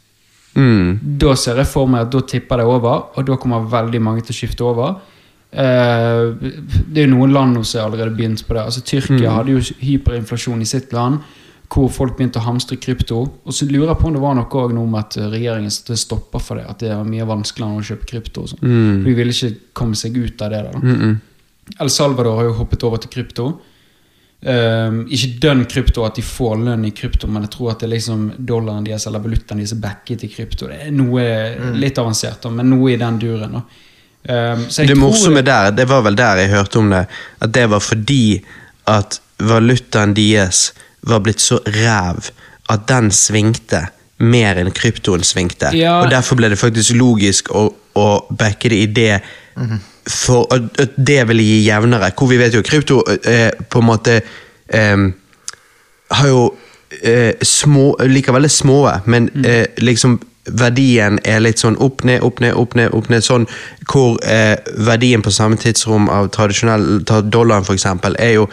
Mm. 0.57 0.99
Da 1.21 1.35
ser 1.37 1.61
jeg 1.61 1.69
for 1.69 1.89
meg 1.91 2.07
at 2.07 2.13
da 2.13 2.23
tipper 2.27 2.61
det 2.61 2.67
over, 2.67 3.09
og 3.15 3.27
da 3.27 3.37
kommer 3.39 3.67
veldig 3.69 4.01
mange 4.03 4.25
til 4.25 4.35
å 4.35 4.39
skifte 4.39 4.65
over. 4.65 4.97
Eh, 5.49 6.23
det 6.89 7.03
er 7.03 7.07
jo 7.07 7.15
noen 7.15 7.33
land 7.33 7.61
som 7.65 7.85
allerede 7.85 8.15
begynt 8.17 8.45
på 8.45 8.57
det. 8.57 8.65
Altså 8.65 8.83
Tyrkia 8.85 9.35
hadde 9.37 9.55
jo 9.55 9.61
hyperinflasjon 9.81 10.61
i 10.61 10.69
sitt 10.69 10.93
land, 10.93 11.21
hvor 11.69 11.89
folk 11.93 12.15
begynte 12.17 12.41
å 12.41 12.47
hamstre 12.47 12.79
krypto. 12.81 13.21
Og 13.45 13.55
så 13.55 13.67
lurer 13.69 13.91
jeg 13.91 14.01
på 14.01 14.09
om 14.09 14.17
det 14.17 14.23
var 14.23 14.37
noe 14.37 14.49
også 14.49 14.75
med 14.81 14.99
at 14.99 15.17
regjeringen 15.35 15.73
stopper 16.01 16.41
for 16.41 16.57
det. 16.57 16.65
At 16.69 16.81
det 16.81 16.93
er 16.93 17.05
mye 17.05 17.27
vanskeligere 17.29 17.81
å 17.81 17.89
kjøpe 17.91 18.09
krypto. 18.09 18.45
og 18.45 18.53
sånn. 18.53 18.63
Mm. 18.63 18.93
For 19.01 19.09
De 19.09 19.17
ville 19.21 19.35
ikke 19.35 19.73
komme 19.77 19.99
seg 19.99 20.17
ut 20.17 20.41
av 20.41 20.53
det. 20.53 20.63
da. 20.73 21.11
El 21.79 21.91
Salvador 21.93 22.39
har 22.39 22.49
jo 22.49 22.57
hoppet 22.57 22.83
over 22.83 22.97
til 22.97 23.13
krypto. 23.13 23.51
Ehm, 24.39 25.01
ikke 25.11 25.33
dønn 25.43 25.65
krypto 25.67 26.05
at 26.07 26.15
de 26.15 26.23
får 26.23 26.61
lønn 26.63 26.85
i 26.87 26.93
krypto, 26.95 27.27
men 27.27 27.43
jeg 27.43 27.51
tror 27.57 27.73
at 27.73 27.81
det 27.81 27.89
er 27.89 27.93
liksom 27.97 28.21
dollaren 28.47 28.85
deres 28.87 29.07
eller 29.09 29.23
valutaen 29.23 29.59
deres 29.59 29.75
er 29.75 29.81
backet 29.83 30.23
i 30.23 30.31
krypto. 30.31 30.69
Det 30.71 30.79
er 30.85 30.95
noe 30.95 31.25
litt 31.75 31.99
avansert, 31.99 32.47
men 32.53 32.71
noe 32.71 32.93
i 32.93 32.99
den 33.01 33.19
duren. 33.19 33.57
da. 33.59 33.63
Ehm, 34.31 34.65
så 34.69 34.81
jeg 34.83 34.93
Det 34.93 34.95
tror 34.95 35.09
morsomme 35.09 35.43
der, 35.43 35.71
det 35.71 35.87
var 35.89 36.05
vel 36.07 36.15
der 36.15 36.43
jeg 36.43 36.53
hørte 36.55 36.79
om 36.79 36.89
det, 36.89 37.05
at 37.39 37.51
det 37.51 37.69
var 37.69 37.83
fordi 37.83 38.43
at 38.87 39.19
valutaen 39.39 40.15
deres 40.15 40.71
var 41.01 41.19
blitt 41.19 41.43
så 41.43 41.59
ræv 41.65 42.31
at 42.69 42.87
den 42.87 43.11
svingte 43.11 43.87
mer 44.19 44.59
enn 44.59 44.71
kryptoen 44.71 45.23
svingte. 45.23 45.71
Ja. 45.75 46.01
Og 46.03 46.11
derfor 46.11 46.39
ble 46.39 46.49
det 46.51 46.59
faktisk 46.59 46.95
logisk 46.95 47.51
å, 47.55 47.69
å 47.95 48.07
backe 48.29 48.71
det 48.71 48.81
i 48.83 48.87
det, 48.87 49.21
for 50.09 50.49
at, 50.55 50.95
det 50.97 51.21
vil 51.29 51.43
gi 51.43 51.59
jevnere. 51.67 52.11
Hvor 52.17 52.31
vi 52.31 52.39
vet 52.41 52.55
jo 52.57 52.65
krypto 52.65 53.01
eh, 53.23 53.51
på 53.69 53.81
en 53.81 53.89
måte 53.89 54.19
eh, 54.67 55.05
har 56.09 56.27
jo 56.27 56.41
eh, 57.01 57.35
små, 57.41 57.93
liker 58.09 58.35
veldig 58.35 58.51
små, 58.51 58.81
men 59.05 59.29
eh, 59.45 59.67
liksom 59.77 60.19
verdien 60.49 61.19
er 61.27 61.43
litt 61.43 61.61
sånn 61.61 61.77
opp, 61.83 62.03
ned, 62.07 62.23
opp, 62.25 62.39
ned, 62.41 62.55
opp, 62.57 62.73
ned, 62.77 62.93
opp, 62.95 63.09
ned, 63.11 63.25
sånn, 63.25 63.45
hvor 63.91 64.17
eh, 64.25 64.55
verdien 64.87 65.21
på 65.21 65.33
samme 65.33 65.59
tidsrom 65.61 66.09
av 66.09 66.31
tradisjonell 66.33 67.03
ta 67.05 67.21
dollaren 67.21 67.67
for 67.67 67.77
eksempel, 67.77 68.17
er 68.17 68.39
jo 68.39 68.47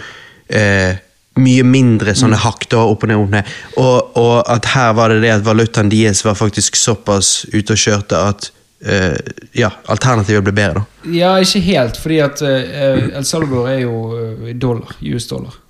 eh, 0.53 0.99
mye 1.41 1.65
mindre 1.69 2.15
sånne 2.17 2.39
hakk 2.41 2.69
da, 2.73 2.83
opp 2.85 3.05
og 3.05 3.11
ned, 3.11 3.23
opp 3.23 3.33
ned. 3.33 3.55
Og, 3.81 4.19
og 4.21 4.37
at 4.53 4.69
her 4.73 4.93
var 4.97 5.13
det 5.13 5.23
det 5.25 5.35
at 5.39 5.47
valutaen 5.47 5.93
deres 5.93 6.25
var 6.27 6.39
faktisk 6.39 6.77
såpass 6.81 7.47
ute 7.53 7.77
og 7.77 7.81
kjørte 7.81 8.21
at 8.33 8.51
eh, 8.87 9.19
ja, 9.53 9.71
alternativet 9.87 10.45
blir 10.47 10.57
bedre 10.57 10.81
da. 10.81 11.11
Ja, 11.13 11.37
ikke 11.43 11.63
helt, 11.67 12.01
fordi 12.01 12.19
at 12.25 12.43
uh, 12.43 13.17
El 13.17 13.25
Salvador 13.25 13.71
er 13.71 13.81
jo 13.85 14.01
eh, 14.19 14.51
dollar. 14.57 14.97
US-dollar. 15.03 15.63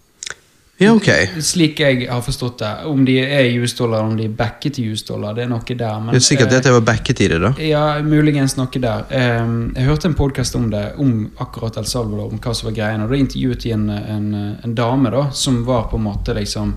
Ja, 0.77 0.91
ok. 0.93 1.09
Slik 1.41 1.81
jeg 1.81 2.05
har 2.11 2.21
forstått 2.21 2.59
det. 2.61 2.71
Om 2.85 3.05
de 3.09 3.15
er 3.25 3.47
US-dollar, 3.63 4.03
om 4.05 4.17
de 4.17 4.27
er 4.29 4.33
backet 4.37 4.77
i 4.83 4.85
US-dollar, 4.91 5.33
det 5.37 5.47
er 5.47 5.49
noe 5.49 5.65
der. 5.65 6.01
Men, 6.03 6.13
Det 6.13 6.21
er 6.21 6.27
sikkert 6.27 6.53
at 6.53 6.69
jeg 6.69 6.77
var 6.77 6.85
backet 6.85 7.23
i 7.25 7.29
det 7.33 7.39
da. 7.41 7.53
Ja, 7.65 7.85
muligens 8.05 8.59
noe 8.59 8.83
der. 8.83 9.07
Um, 9.41 9.55
jeg 9.73 9.89
hørte 9.89 10.11
en 10.11 10.19
podkast 10.19 10.59
om 10.59 10.69
det, 10.73 10.85
om 11.01 11.31
akkurat 11.41 11.79
El 11.81 11.89
Salvador, 11.89 12.29
om 12.29 12.43
hva 12.45 12.53
som 12.53 12.69
var 12.69 12.77
greien. 12.77 13.07
Og 13.07 13.09
da 13.09 13.23
intervjuet 13.23 13.65
de 13.65 13.73
en, 13.73 13.89
en, 13.89 14.29
en 14.69 14.77
dame 14.77 15.15
da, 15.15 15.31
som 15.33 15.63
var 15.65 15.89
på 15.89 15.97
en 16.01 16.07
måte 16.11 16.37
liksom 16.37 16.77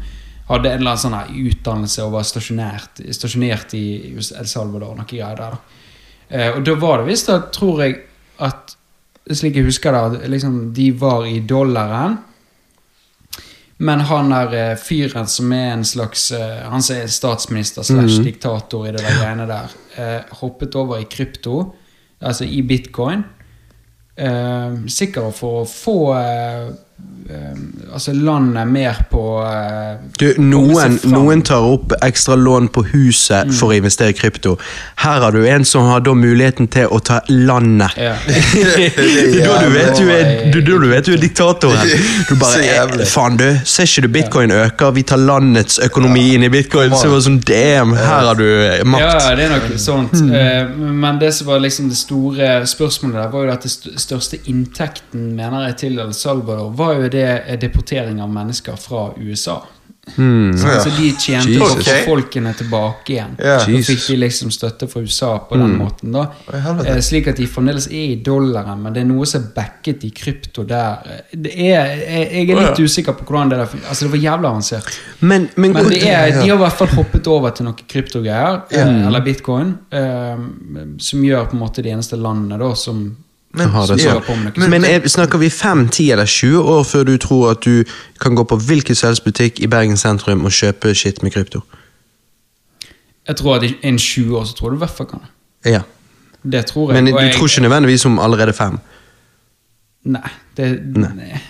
Hadde 0.49 0.65
en 0.65 0.79
eller 0.79 0.95
annen 0.95 1.01
sånn 1.29 1.43
utdannelse 1.45 2.05
og 2.07 2.15
var 2.15 2.23
stasjonert, 2.25 3.03
stasjonert 3.13 3.73
i 3.77 3.83
El 4.17 4.47
Salvador. 4.49 4.95
Noe 4.97 5.05
greier 5.05 5.37
der 5.37 5.53
da. 5.53 5.78
Eh, 6.29 6.51
og 6.55 6.63
da 6.65 6.75
var 6.79 7.01
det 7.01 7.09
visst, 7.09 7.29
da, 7.29 7.41
tror 7.53 7.83
jeg, 7.85 8.01
at 8.45 8.75
Slik 9.29 9.59
jeg 9.59 9.67
husker 9.67 9.93
det, 9.93 9.99
at 10.23 10.29
liksom, 10.31 10.53
de 10.73 10.87
var 10.97 11.27
i 11.29 11.35
dollaren. 11.45 12.15
Men 13.85 14.01
han 14.09 14.33
er 14.33 14.55
eh, 14.57 14.79
fyren 14.81 15.29
som 15.29 15.51
er 15.53 15.69
en 15.75 15.85
slags 15.87 16.31
eh, 16.35 16.63
Han 16.67 16.81
som 16.83 16.97
er 16.97 17.11
statsminister 17.13 17.85
slash 17.85 18.23
diktator 18.25 18.87
i 18.87 18.91
det 18.95 19.03
der 19.05 19.19
greiene 19.21 19.45
der, 19.47 19.75
eh, 19.95 20.33
hoppet 20.41 20.75
over 20.75 20.99
i 20.99 21.07
krypto, 21.07 21.61
altså 22.19 22.47
i 22.49 22.63
bitcoin. 22.65 23.23
Eh, 24.17 24.81
sikkert 24.91 25.37
for 25.37 25.61
å 25.61 25.69
få 25.69 25.97
eh, 26.17 26.65
Altså 27.93 28.13
landet 28.13 28.67
mer 28.67 28.95
på 29.11 29.21
eh, 29.45 29.97
Du, 30.17 30.25
noen, 30.41 30.95
noen 31.11 31.41
tar 31.45 31.61
opp 31.61 31.93
ekstra 32.05 32.33
lån 32.37 32.69
på 32.73 32.83
huset 32.89 33.45
Mm. 33.49 33.53
for 33.53 33.69
å 33.69 33.75
investere 33.77 34.09
i 34.09 34.15
krypto. 34.17 34.55
Her 35.03 35.21
har 35.21 35.31
du 35.35 35.43
en 35.47 35.63
som 35.65 35.85
har 35.87 36.01
da 36.01 36.13
muligheten 36.17 36.67
til 36.73 36.87
å 36.89 36.97
ta 37.05 37.19
landet. 37.29 37.93
Ja. 37.97 38.15
da 39.45 39.59
du 39.61 39.69
vet 39.73 39.97
du 39.99 40.09
er, 40.11 40.31
du, 40.53 40.57
du 40.65 40.73
vet 40.89 41.05
du 41.05 41.13
er 41.13 41.21
diktatoren. 41.21 41.93
Du 42.29 42.33
bare, 42.41 42.63
eh, 42.73 43.05
faen 43.09 43.37
du, 43.39 43.45
Ser 43.63 43.85
ikke 43.89 44.05
du 44.07 44.09
bitcoin 44.17 44.53
øker? 44.55 44.91
Vi 44.97 45.03
tar 45.07 45.21
landets 45.21 45.77
økonomi 45.85 46.25
inn 46.35 46.47
i 46.47 46.51
bitcoin. 46.53 46.93
Så 46.97 47.11
var 47.13 47.21
sånn, 47.25 47.39
damn, 47.45 47.93
her 47.97 48.25
har 48.31 48.39
du 48.39 48.45
eh, 48.47 48.81
makt. 48.89 49.05
Ja, 49.05 49.35
det 49.37 49.47
er 49.47 49.53
nok 49.55 49.69
sånt. 49.81 50.17
Eh, 50.25 50.73
Men 51.05 51.21
det 51.21 51.31
som 51.37 51.49
var 51.51 51.61
liksom 51.63 51.89
det 51.93 51.97
store 52.01 52.49
spørsmålet 52.69 53.21
der, 53.21 53.31
var 53.33 53.45
jo 53.47 53.53
at 53.53 53.69
det 53.69 54.01
største 54.01 54.41
inntekten 54.49 55.29
mener 55.37 55.69
jeg 55.69 55.77
til 55.85 55.99
El 56.03 56.13
Salvador, 56.17 56.73
var 56.79 56.88
jo 56.95 57.11
det 57.11 57.27
eh, 57.45 57.59
deportering 57.59 58.21
av 58.21 58.31
mennesker 58.33 58.79
fra 58.79 59.09
USA. 59.17 59.61
Så 60.15 60.67
Ja. 60.67 60.79
så 60.79 60.89
de 60.89 61.11
tjente 61.11 61.49
Jesus. 61.49 61.59
på 61.59 61.79
å 61.79 61.83
få 61.83 62.05
folkene 62.05 62.53
tilbake 62.57 63.13
igjen. 63.13 63.35
Yeah. 63.39 63.59
Så 63.61 63.83
fikk 63.85 64.07
de 64.07 64.15
liksom 64.23 64.51
støtte 64.51 64.87
fra 64.87 65.01
USA 65.01 65.37
på 65.49 65.57
den 65.59 65.77
måten. 65.77 66.11
da 66.11 66.31
eh, 66.53 66.99
Slik 67.01 67.27
at 67.27 67.37
de 67.37 67.47
fremdeles 67.47 67.87
er 67.87 68.15
i 68.15 68.15
dollaren, 68.15 68.81
men 68.81 68.93
det 68.93 69.03
er 69.03 69.09
noe 69.09 69.25
som 69.29 69.43
er 69.43 69.51
backet 69.55 70.03
i 70.03 70.09
krypto 70.09 70.63
der. 70.63 71.21
Det 71.31 71.53
er, 71.53 71.93
jeg, 71.95 72.31
jeg 72.31 72.49
er 72.49 72.55
litt 72.55 72.69
litt 72.69 72.79
ja. 72.79 72.85
usikker 72.85 73.13
på 73.13 73.27
hvordan 73.27 73.53
det 73.53 73.61
der 73.61 73.77
Altså, 73.89 74.05
det 74.05 74.11
var 74.11 74.23
jævlig 74.23 74.49
avansert. 74.49 74.99
Men, 75.19 75.49
men, 75.55 75.73
Men 75.73 75.89
det 75.89 76.03
er, 76.03 76.31
de 76.41 76.49
har 76.49 76.55
i 76.55 76.61
hvert 76.63 76.77
fall 76.81 76.93
hoppet 76.95 77.27
over 77.27 77.49
til 77.55 77.69
noen 77.69 77.87
kryptogreier, 77.87 78.61
yeah. 78.73 79.07
eller 79.07 79.25
bitcoin, 79.25 79.77
eh, 79.91 80.45
som 80.97 81.25
gjør 81.25 81.49
på 81.51 81.57
en 81.57 81.65
måte 81.65 81.85
de 81.85 81.93
eneste 81.93 82.17
landene 82.17 82.57
da 82.61 82.73
som 82.75 83.09
Men, 83.59 83.69
Har 83.73 83.87
det 83.91 83.99
så. 84.01 84.09
holder 84.13 84.25
på 84.27 84.35
med 84.39 84.57
noe 84.57 84.69
men, 84.71 84.85
er, 84.87 85.07
snakker 85.11 85.41
vi 85.41 85.49
5, 85.53 85.85
10 85.89 86.11
eller 86.15 86.25
20 86.25 86.61
år 86.75 86.83
før 86.87 87.03
du 87.09 87.13
tror 87.21 87.51
at 87.51 87.61
du 87.65 87.83
kan 88.23 88.35
gå 88.39 88.43
på 88.47 88.57
hvilken 88.69 88.95
selsbutikk 88.95 89.59
i 89.59 89.67
Bergen 89.71 89.97
sentrum 89.99 90.45
og 90.47 90.51
kjøpe 90.55 90.93
shit 90.95 91.21
med 91.23 91.33
krypto? 91.35 91.61
Jeg 93.29 93.35
tror 93.37 93.59
at 93.59 93.67
innen 93.69 93.99
20 94.01 94.37
år 94.39 94.45
så 94.49 94.55
tror 94.57 94.69
du 94.73 94.79
i 94.79 94.83
hvert 94.83 94.95
fall 94.97 95.05
kan. 95.11 95.27
Ja. 95.65 95.81
Det 96.43 96.65
tror 96.71 96.93
jeg. 96.93 97.03
Men 97.03 97.13
du 97.13 97.19
jeg- 97.19 97.33
tror 97.35 97.47
ikke 97.51 97.61
nødvendigvis 97.67 98.05
om 98.05 98.19
allerede 98.19 98.53
fem? 98.53 98.79
Nei, 100.05 100.29
det, 100.57 100.69
nei. 100.95 101.09
nei, 101.15 101.41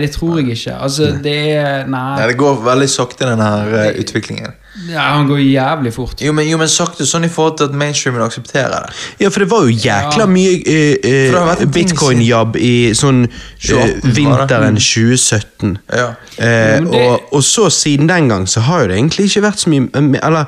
det 0.00 0.10
tror 0.14 0.38
jeg 0.38 0.54
ikke. 0.56 0.74
Altså, 0.74 1.10
det 1.22 1.34
er 1.52 1.86
Nei, 1.86 2.16
Nei. 2.20 2.26
det 2.30 2.36
går 2.40 2.62
veldig 2.64 2.88
sakte, 2.88 3.26
den 3.28 3.40
her 3.42 3.74
uh, 3.74 4.00
utviklingen. 4.00 4.54
Ja, 4.88 5.00
han 5.00 5.26
går 5.26 5.38
jævlig 5.42 5.92
fort. 5.94 6.20
Jo, 6.22 6.32
men, 6.32 6.46
jo, 6.48 6.56
men 6.60 6.68
sakte 6.70 7.06
sånn 7.06 7.26
i 7.26 7.30
forhold 7.32 7.56
til 7.58 7.68
at 7.68 7.74
mainstreamen 7.76 8.22
aksepterer 8.22 8.86
det. 8.86 8.94
Ja, 9.20 9.30
for 9.34 9.42
det 9.42 9.48
var 9.50 9.66
jo 9.66 9.74
jækla 9.74 10.22
Ja. 10.24 10.28
mye 10.30 10.52
uh, 10.62 11.08
eh, 11.10 11.56
ting 11.58 11.72
bitcoin-jabb 11.74 12.56
i 12.62 12.72
sånn 12.96 13.24
eh, 13.26 13.42
28 13.66 14.14
vinteren 14.16 14.78
2017. 14.78 15.76
Ja. 15.92 16.08
Eh, 16.38 16.78
Jo, 16.78 16.90
det- 16.92 17.02
og, 17.02 17.34
og 17.40 17.44
så 17.44 17.68
siden 17.74 18.08
den 18.08 18.28
gang 18.28 18.46
så 18.48 18.60
har 18.68 18.82
jo 18.86 18.92
det 18.92 18.96
egentlig 19.00 19.28
ikke 19.28 19.44
vært 19.48 19.64
så 19.64 19.74
mye 19.74 19.90
eh, 19.92 20.20
Eller 20.22 20.46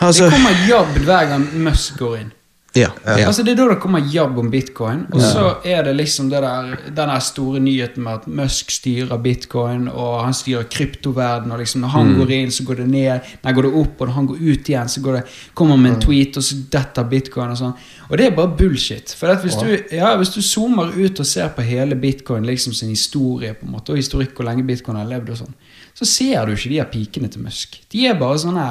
Altså 0.00 0.24
Det 0.24 0.32
kommer 0.32 0.68
jabb 0.68 0.94
hver 1.04 1.26
gang 1.28 1.48
Musk 1.64 1.98
går 2.00 2.14
inn. 2.22 2.30
Ja. 2.74 2.90
ja. 3.04 3.26
Altså 3.26 3.42
Det 3.42 3.52
er 3.52 3.58
da 3.58 3.64
det 3.72 3.80
kommer 3.82 4.02
jabb 4.12 4.36
om 4.38 4.50
bitcoin, 4.50 5.02
og 5.10 5.20
så 5.22 5.46
er 5.66 5.82
det 5.88 5.96
liksom 5.98 6.28
det 6.30 6.42
der, 6.44 6.76
den 6.94 7.12
store 7.20 7.60
nyheten 7.60 8.04
med 8.04 8.20
at 8.20 8.26
Musk 8.40 8.70
styrer 8.70 9.18
bitcoin, 9.18 9.88
og 9.88 10.24
han 10.24 10.36
styrer 10.36 10.68
kryptoverden, 10.70 11.50
og 11.50 11.58
liksom 11.58 11.82
når 11.82 11.94
han 11.96 12.12
går 12.18 12.30
inn, 12.36 12.52
så 12.54 12.66
går 12.68 12.82
det 12.82 12.86
ned, 12.92 13.32
nei, 13.42 13.54
går 13.56 13.66
det 13.66 13.72
opp, 13.82 13.96
og 13.98 14.06
når 14.06 14.14
han 14.14 14.28
går 14.30 14.44
ut 14.44 14.70
igjen, 14.70 14.92
så 14.92 15.02
går 15.02 15.18
det, 15.18 15.24
kommer 15.58 15.74
han 15.74 15.82
med 15.82 15.96
en 15.96 16.04
tweet, 16.04 16.38
og 16.38 16.46
så 16.46 16.60
detter 16.76 17.10
bitcoin 17.10 17.56
og 17.56 17.58
sånn. 17.58 17.74
Og 18.10 18.14
det 18.18 18.28
er 18.28 18.38
bare 18.38 18.54
bullshit. 18.58 19.16
For 19.18 19.42
hvis, 19.42 19.58
du, 19.58 19.74
ja, 19.96 20.14
hvis 20.20 20.32
du 20.34 20.40
zoomer 20.42 20.94
ut 20.94 21.20
og 21.22 21.26
ser 21.26 21.50
på 21.56 21.66
hele 21.66 21.98
bitcoin, 21.98 22.46
liksom 22.46 22.76
sin 22.76 22.94
historie, 22.94 23.52
på 23.58 23.66
en 23.66 23.74
måte, 23.74 23.94
og 23.94 23.98
historikk 23.98 24.38
hvor 24.38 24.46
lenge 24.46 24.66
bitcoin 24.66 24.98
har 25.00 25.10
levd 25.10 25.34
og 25.34 25.42
sånn, 25.42 25.58
så 25.98 26.06
ser 26.06 26.46
du 26.46 26.54
ikke 26.54 26.70
de 26.70 26.80
her 26.80 26.90
pikene 26.90 27.30
til 27.30 27.42
Musk. 27.42 27.80
De 27.90 28.06
er 28.06 28.18
bare 28.18 28.38
sånne 28.38 28.70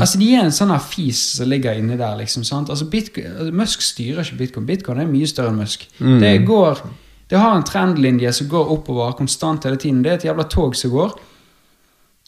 Altså 0.00 0.18
De 0.18 0.34
er 0.34 0.44
en 0.44 0.52
sånn 0.52 0.72
fis 0.80 1.18
som 1.38 1.48
ligger 1.48 1.78
inni 1.78 1.96
der. 1.96 2.16
liksom 2.18 2.44
sant? 2.44 2.68
Altså 2.70 2.84
Bitcoin, 2.90 3.26
altså, 3.38 3.52
Musk 3.52 3.80
styrer 3.82 4.22
ikke 4.24 4.36
bitcoin. 4.38 4.66
Bitcoin 4.66 5.00
er 5.00 5.06
mye 5.06 5.26
større 5.26 5.48
enn 5.54 5.60
Musk. 5.62 5.88
Det 5.98 6.44
går 6.46 6.82
Det 7.30 7.38
har 7.40 7.56
en 7.56 7.64
trendlinje 7.64 8.32
som 8.32 8.48
går 8.48 8.68
oppover 8.74 9.12
konstant 9.16 9.64
hele 9.64 9.76
tiden. 9.76 10.02
Det 10.02 10.10
er 10.10 10.14
et 10.18 10.24
jævla 10.24 10.44
tog 10.52 10.74
som 10.76 10.90
går. 10.90 11.14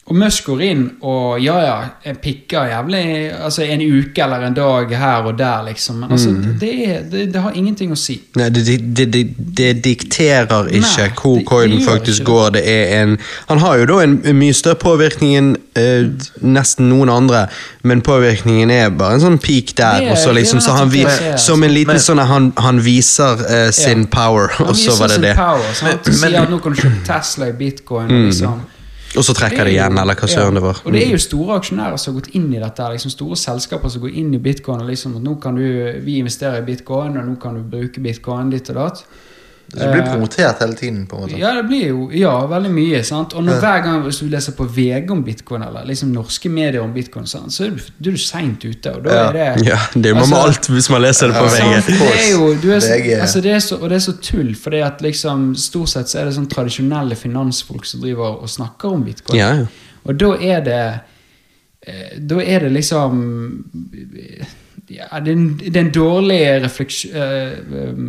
Og 0.04 0.16
Musk 0.20 0.44
går 0.50 0.60
inn 0.66 0.80
og 1.08 1.38
ja, 1.40 1.54
ja, 1.64 2.12
pikker 2.20 2.66
jævlig 2.68 2.98
altså 3.40 3.62
en 3.64 3.80
uke 3.80 4.20
eller 4.20 4.42
en 4.50 4.54
dag 4.54 4.90
her 5.00 5.24
og 5.30 5.38
der, 5.38 5.62
liksom. 5.64 5.96
Men 6.02 6.10
altså, 6.12 6.34
det, 6.60 6.72
er, 6.90 6.98
det, 7.08 7.22
det 7.32 7.40
har 7.40 7.54
ingenting 7.56 7.94
å 7.94 7.96
si. 7.96 8.18
Nei, 8.36 8.50
det, 8.52 8.66
det, 8.66 8.76
det, 8.98 9.06
det, 9.14 9.22
det 9.56 9.70
dikterer 9.86 10.68
ikke 10.68 10.82
Nei, 10.84 11.06
hvor 11.16 11.38
det- 11.38 11.46
coinen 11.48 11.80
faktisk 11.86 12.18
det. 12.20 12.26
går. 12.28 12.50
Det 12.58 12.62
er 12.68 12.92
en 13.02 13.16
Han 13.48 13.58
har 13.64 13.78
jo 13.80 13.86
da 13.94 13.96
en, 14.04 14.18
en 14.28 14.36
mye 14.42 14.52
større 14.52 14.76
påvirkning 14.82 15.38
enn 15.40 15.48
eh, 15.80 16.04
nesten 16.44 16.90
noen 16.92 17.08
andre, 17.08 17.46
men 17.82 18.04
påvirkningen 18.04 18.70
er 18.76 18.92
bare 18.92 19.16
en 19.16 19.24
sånn 19.24 19.40
peak 19.40 19.72
der. 19.80 20.02
Er- 20.04 20.12
og 20.12 20.20
så 20.20 20.36
liksom, 20.36 20.60
så 20.60 20.76
han, 20.76 20.92
vi, 20.92 21.06
det 21.08 21.40
som 21.40 21.64
en 21.64 21.72
liten 21.72 21.96
Men- 21.96 22.04
sånn 22.10 22.20
at 22.20 22.28
han, 22.28 22.52
han 22.60 22.82
viser 22.84 23.40
eh, 23.48 23.70
sin 23.72 24.04
power, 24.12 24.52
og 24.68 24.76
så 24.76 25.00
var 25.00 25.16
det 25.16 25.22
det. 25.30 25.34
Power, 25.40 25.64
sant? 25.80 26.12
Men- 26.12 26.20
Sier 26.28 26.42
at 26.44 26.52
nå 26.52 26.60
kan 26.60 26.76
du 26.76 26.84
kjøpe 26.84 27.02
Tesla 27.08 27.48
i 27.48 27.56
bitcoin. 27.64 28.12
mm. 28.12 28.24
liksom 28.28 28.60
Og 29.14 29.24
så 29.24 29.34
trekker 29.36 29.68
de 29.68 29.76
igjen, 29.76 29.98
eller 30.00 30.18
hva 30.18 30.28
søren 30.30 30.58
det 30.58 30.62
var. 30.64 30.80
Og 30.84 30.94
det 30.94 31.04
er 31.04 31.12
jo 31.14 31.20
store 31.22 31.58
aksjonærer 31.60 32.00
som 32.00 32.12
har 32.12 32.20
gått 32.20 32.34
inn 32.34 32.48
i 32.50 32.62
dette. 32.62 32.88
liksom 32.94 33.12
Store 33.14 33.36
selskaper 33.38 33.92
som 33.92 34.02
går 34.02 34.16
inn 34.20 34.32
i 34.34 34.40
bitcoin. 34.42 34.80
og 34.80 34.90
liksom 34.90 35.16
at 35.16 35.22
nå 35.22 35.36
kan 35.42 35.54
du, 35.54 36.00
Vi 36.02 36.18
investerer 36.18 36.62
i 36.62 36.66
bitcoin, 36.66 37.16
og 37.16 37.26
nå 37.26 37.36
kan 37.40 37.54
du 37.54 37.62
bruke 37.62 38.00
bitcoin 38.00 38.50
ditt 38.50 38.70
og 38.70 38.80
datt. 38.80 39.04
Så 39.72 39.78
det 39.80 39.86
blir 39.92 40.02
promotert 40.06 40.60
hele 40.62 40.74
tiden, 40.78 41.06
på 41.10 41.16
en 41.16 41.22
måte. 41.24 41.38
Ja, 41.40 41.54
det 41.56 41.62
blir 41.66 41.86
jo 41.88 42.10
ja, 42.14 42.34
veldig 42.46 42.70
mye. 42.70 43.00
sant? 43.04 43.32
Og 43.34 43.42
når, 43.42 43.56
hver 43.62 43.80
gang 43.82 44.02
hvis 44.04 44.18
du 44.22 44.28
leser 44.30 44.52
på 44.54 44.66
VG 44.70 45.10
om 45.10 45.22
bitcoin, 45.24 45.62
eller 45.66 45.84
liksom 45.88 46.12
norske 46.14 46.48
medier 46.52 46.80
om 46.84 46.92
bitcoin, 46.94 47.26
sant? 47.26 47.50
så 47.52 47.64
er 47.66 47.70
du, 47.74 48.10
du 48.10 48.16
seint 48.20 48.62
ute. 48.64 48.92
Og 48.92 49.02
da 49.04 49.10
Ja. 49.14 49.24
er 49.30 49.32
det 49.56 49.66
Ja, 49.72 49.78
det 49.94 50.06
er 50.06 50.08
jo 50.12 50.14
med 50.20 50.22
Altså- 50.28 50.42
alt 50.46 50.68
hvis 50.76 50.90
man 50.90 51.02
leser 51.02 51.26
det 51.32 51.34
på 51.34 51.44
Ja, 51.44 51.50
VG. 51.50 51.80
Sant, 51.80 51.86
det 51.86 52.12
er 52.20 52.30
jo, 52.30 52.50
er 52.52 52.80
VG. 52.80 53.20
altså 53.20 53.40
det 53.40 53.52
er 53.52 53.58
så, 53.58 53.76
og 53.80 53.88
det 53.90 53.96
er 53.96 54.04
så 54.06 54.16
tull, 54.22 54.54
for 54.54 54.70
det 54.70 54.82
at 54.84 55.02
liksom, 55.02 55.54
stort 55.56 55.88
sett 55.88 56.08
så 56.12 56.18
er 56.20 56.24
det 56.30 56.34
sånn 56.38 56.46
tradisjonelle 56.50 57.16
finansfolk 57.16 57.84
som 57.86 58.00
driver 58.04 58.42
og 58.44 58.48
snakker 58.48 58.88
om 58.94 59.02
bitcoin. 59.04 59.38
Ja, 59.40 59.50
ja. 59.54 59.66
Og 60.04 60.18
da 60.20 60.34
er 60.36 60.60
det 60.60 60.80
eh, 61.86 62.18
Da 62.20 62.38
er 62.44 62.60
det 62.60 62.72
liksom 62.72 63.64
ja, 64.92 65.06
det, 65.24 65.32
er 65.32 65.36
en, 65.38 65.46
det 65.56 65.76
er 65.76 65.84
en 65.86 65.92
dårlig 65.94 66.40
um, 66.60 68.08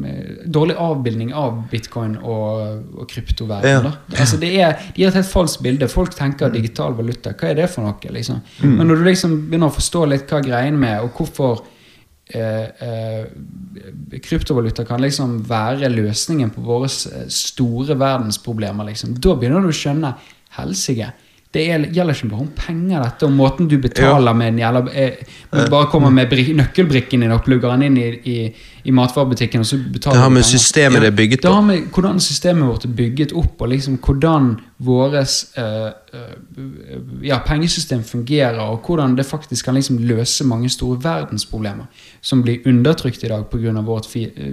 Dårlig 0.58 0.76
avbildning 0.76 1.32
av 1.32 1.62
bitcoin 1.72 2.18
og, 2.20 2.98
og 3.00 3.06
kryptoverden. 3.12 3.88
Ja. 3.88 3.94
Altså 4.20 4.40
det 4.42 4.50
er, 4.60 4.76
de 4.92 5.04
gir 5.04 5.12
et 5.12 5.20
helt 5.22 5.30
falskt 5.30 5.64
bilde. 5.64 5.88
Folk 5.92 6.16
tenker 6.18 6.52
digital 6.52 6.98
valuta. 6.98 7.32
Hva 7.32 7.54
er 7.54 7.62
det 7.62 7.70
for 7.72 7.88
noe? 7.88 8.12
liksom? 8.12 8.42
Mm. 8.60 8.76
Men 8.76 8.92
når 8.92 9.00
du 9.00 9.08
liksom 9.08 9.38
begynner 9.48 9.72
å 9.72 9.78
forstå 9.78 10.04
litt 10.12 10.32
hva 10.32 10.42
greien 10.44 10.76
med, 10.82 11.00
og 11.06 11.16
hvorfor 11.16 11.64
uh, 11.64 12.68
uh, 12.84 14.20
kryptovaluta 14.26 14.84
kan 14.88 15.04
liksom 15.04 15.40
være 15.48 15.94
løsningen 15.96 16.52
på 16.56 16.66
våre 16.66 16.92
store 16.92 17.96
verdensproblemer, 18.02 18.92
liksom. 18.92 19.16
Da 19.16 19.38
begynner 19.40 19.64
du 19.64 19.72
å 19.72 19.80
skjønne 19.80 20.12
helsike. 20.60 21.14
Det 21.56 21.64
er, 21.72 21.84
gjelder 21.96 22.18
ikke 22.18 22.28
bare 22.34 22.44
om 22.44 22.52
penger, 22.58 23.04
dette, 23.06 23.28
og 23.28 23.32
måten 23.32 23.68
du 23.72 23.78
betaler 23.80 24.36
med 24.36 24.52
den 24.52 24.58
gjelder, 24.60 24.90
eh, 24.92 25.36
Du 25.56 25.70
bare 25.72 25.88
kommer 25.88 26.12
med 26.12 26.34
nøkkelbrikken 26.58 27.24
din 27.24 27.32
og 27.32 27.46
plugger 27.46 27.72
den 27.72 27.86
inn 27.88 27.98
i, 28.02 28.08
i, 28.28 28.36
i 28.84 28.92
matvarebutikken, 28.92 29.64
og 29.64 29.70
så 29.70 29.80
betaler 29.80 30.18
Det 30.18 30.24
har 30.24 30.34
med 30.34 30.44
penger. 30.44 30.60
systemet 30.60 31.02
det 31.02 31.08
er 31.08 31.16
bygget 31.16 31.44
Det 31.44 31.54
har 31.54 31.62
med 31.62 31.88
hvordan 31.96 32.20
systemet 32.20 32.68
vårt 32.68 32.86
er 32.86 32.94
bygget 32.98 33.34
opp, 33.34 33.62
og 33.62 33.72
liksom 33.72 33.98
hvordan 34.04 34.52
våres 34.84 35.38
uh, 35.58 35.92
uh, 36.14 37.24
ja, 37.24 37.40
pengesystem 37.48 38.04
fungerer, 38.04 38.60
og 38.60 38.84
hvordan 38.86 39.16
det 39.16 39.26
faktisk 39.26 39.66
kan 39.66 39.80
liksom 39.80 39.98
løse 40.04 40.44
mange 40.44 40.70
store 40.70 41.00
verdensproblemer 41.04 41.86
som 42.22 42.44
blir 42.44 42.68
undertrykt 42.68 43.24
i 43.24 43.32
dag 43.32 43.48
pga. 43.52 43.82
vårt 43.82 44.06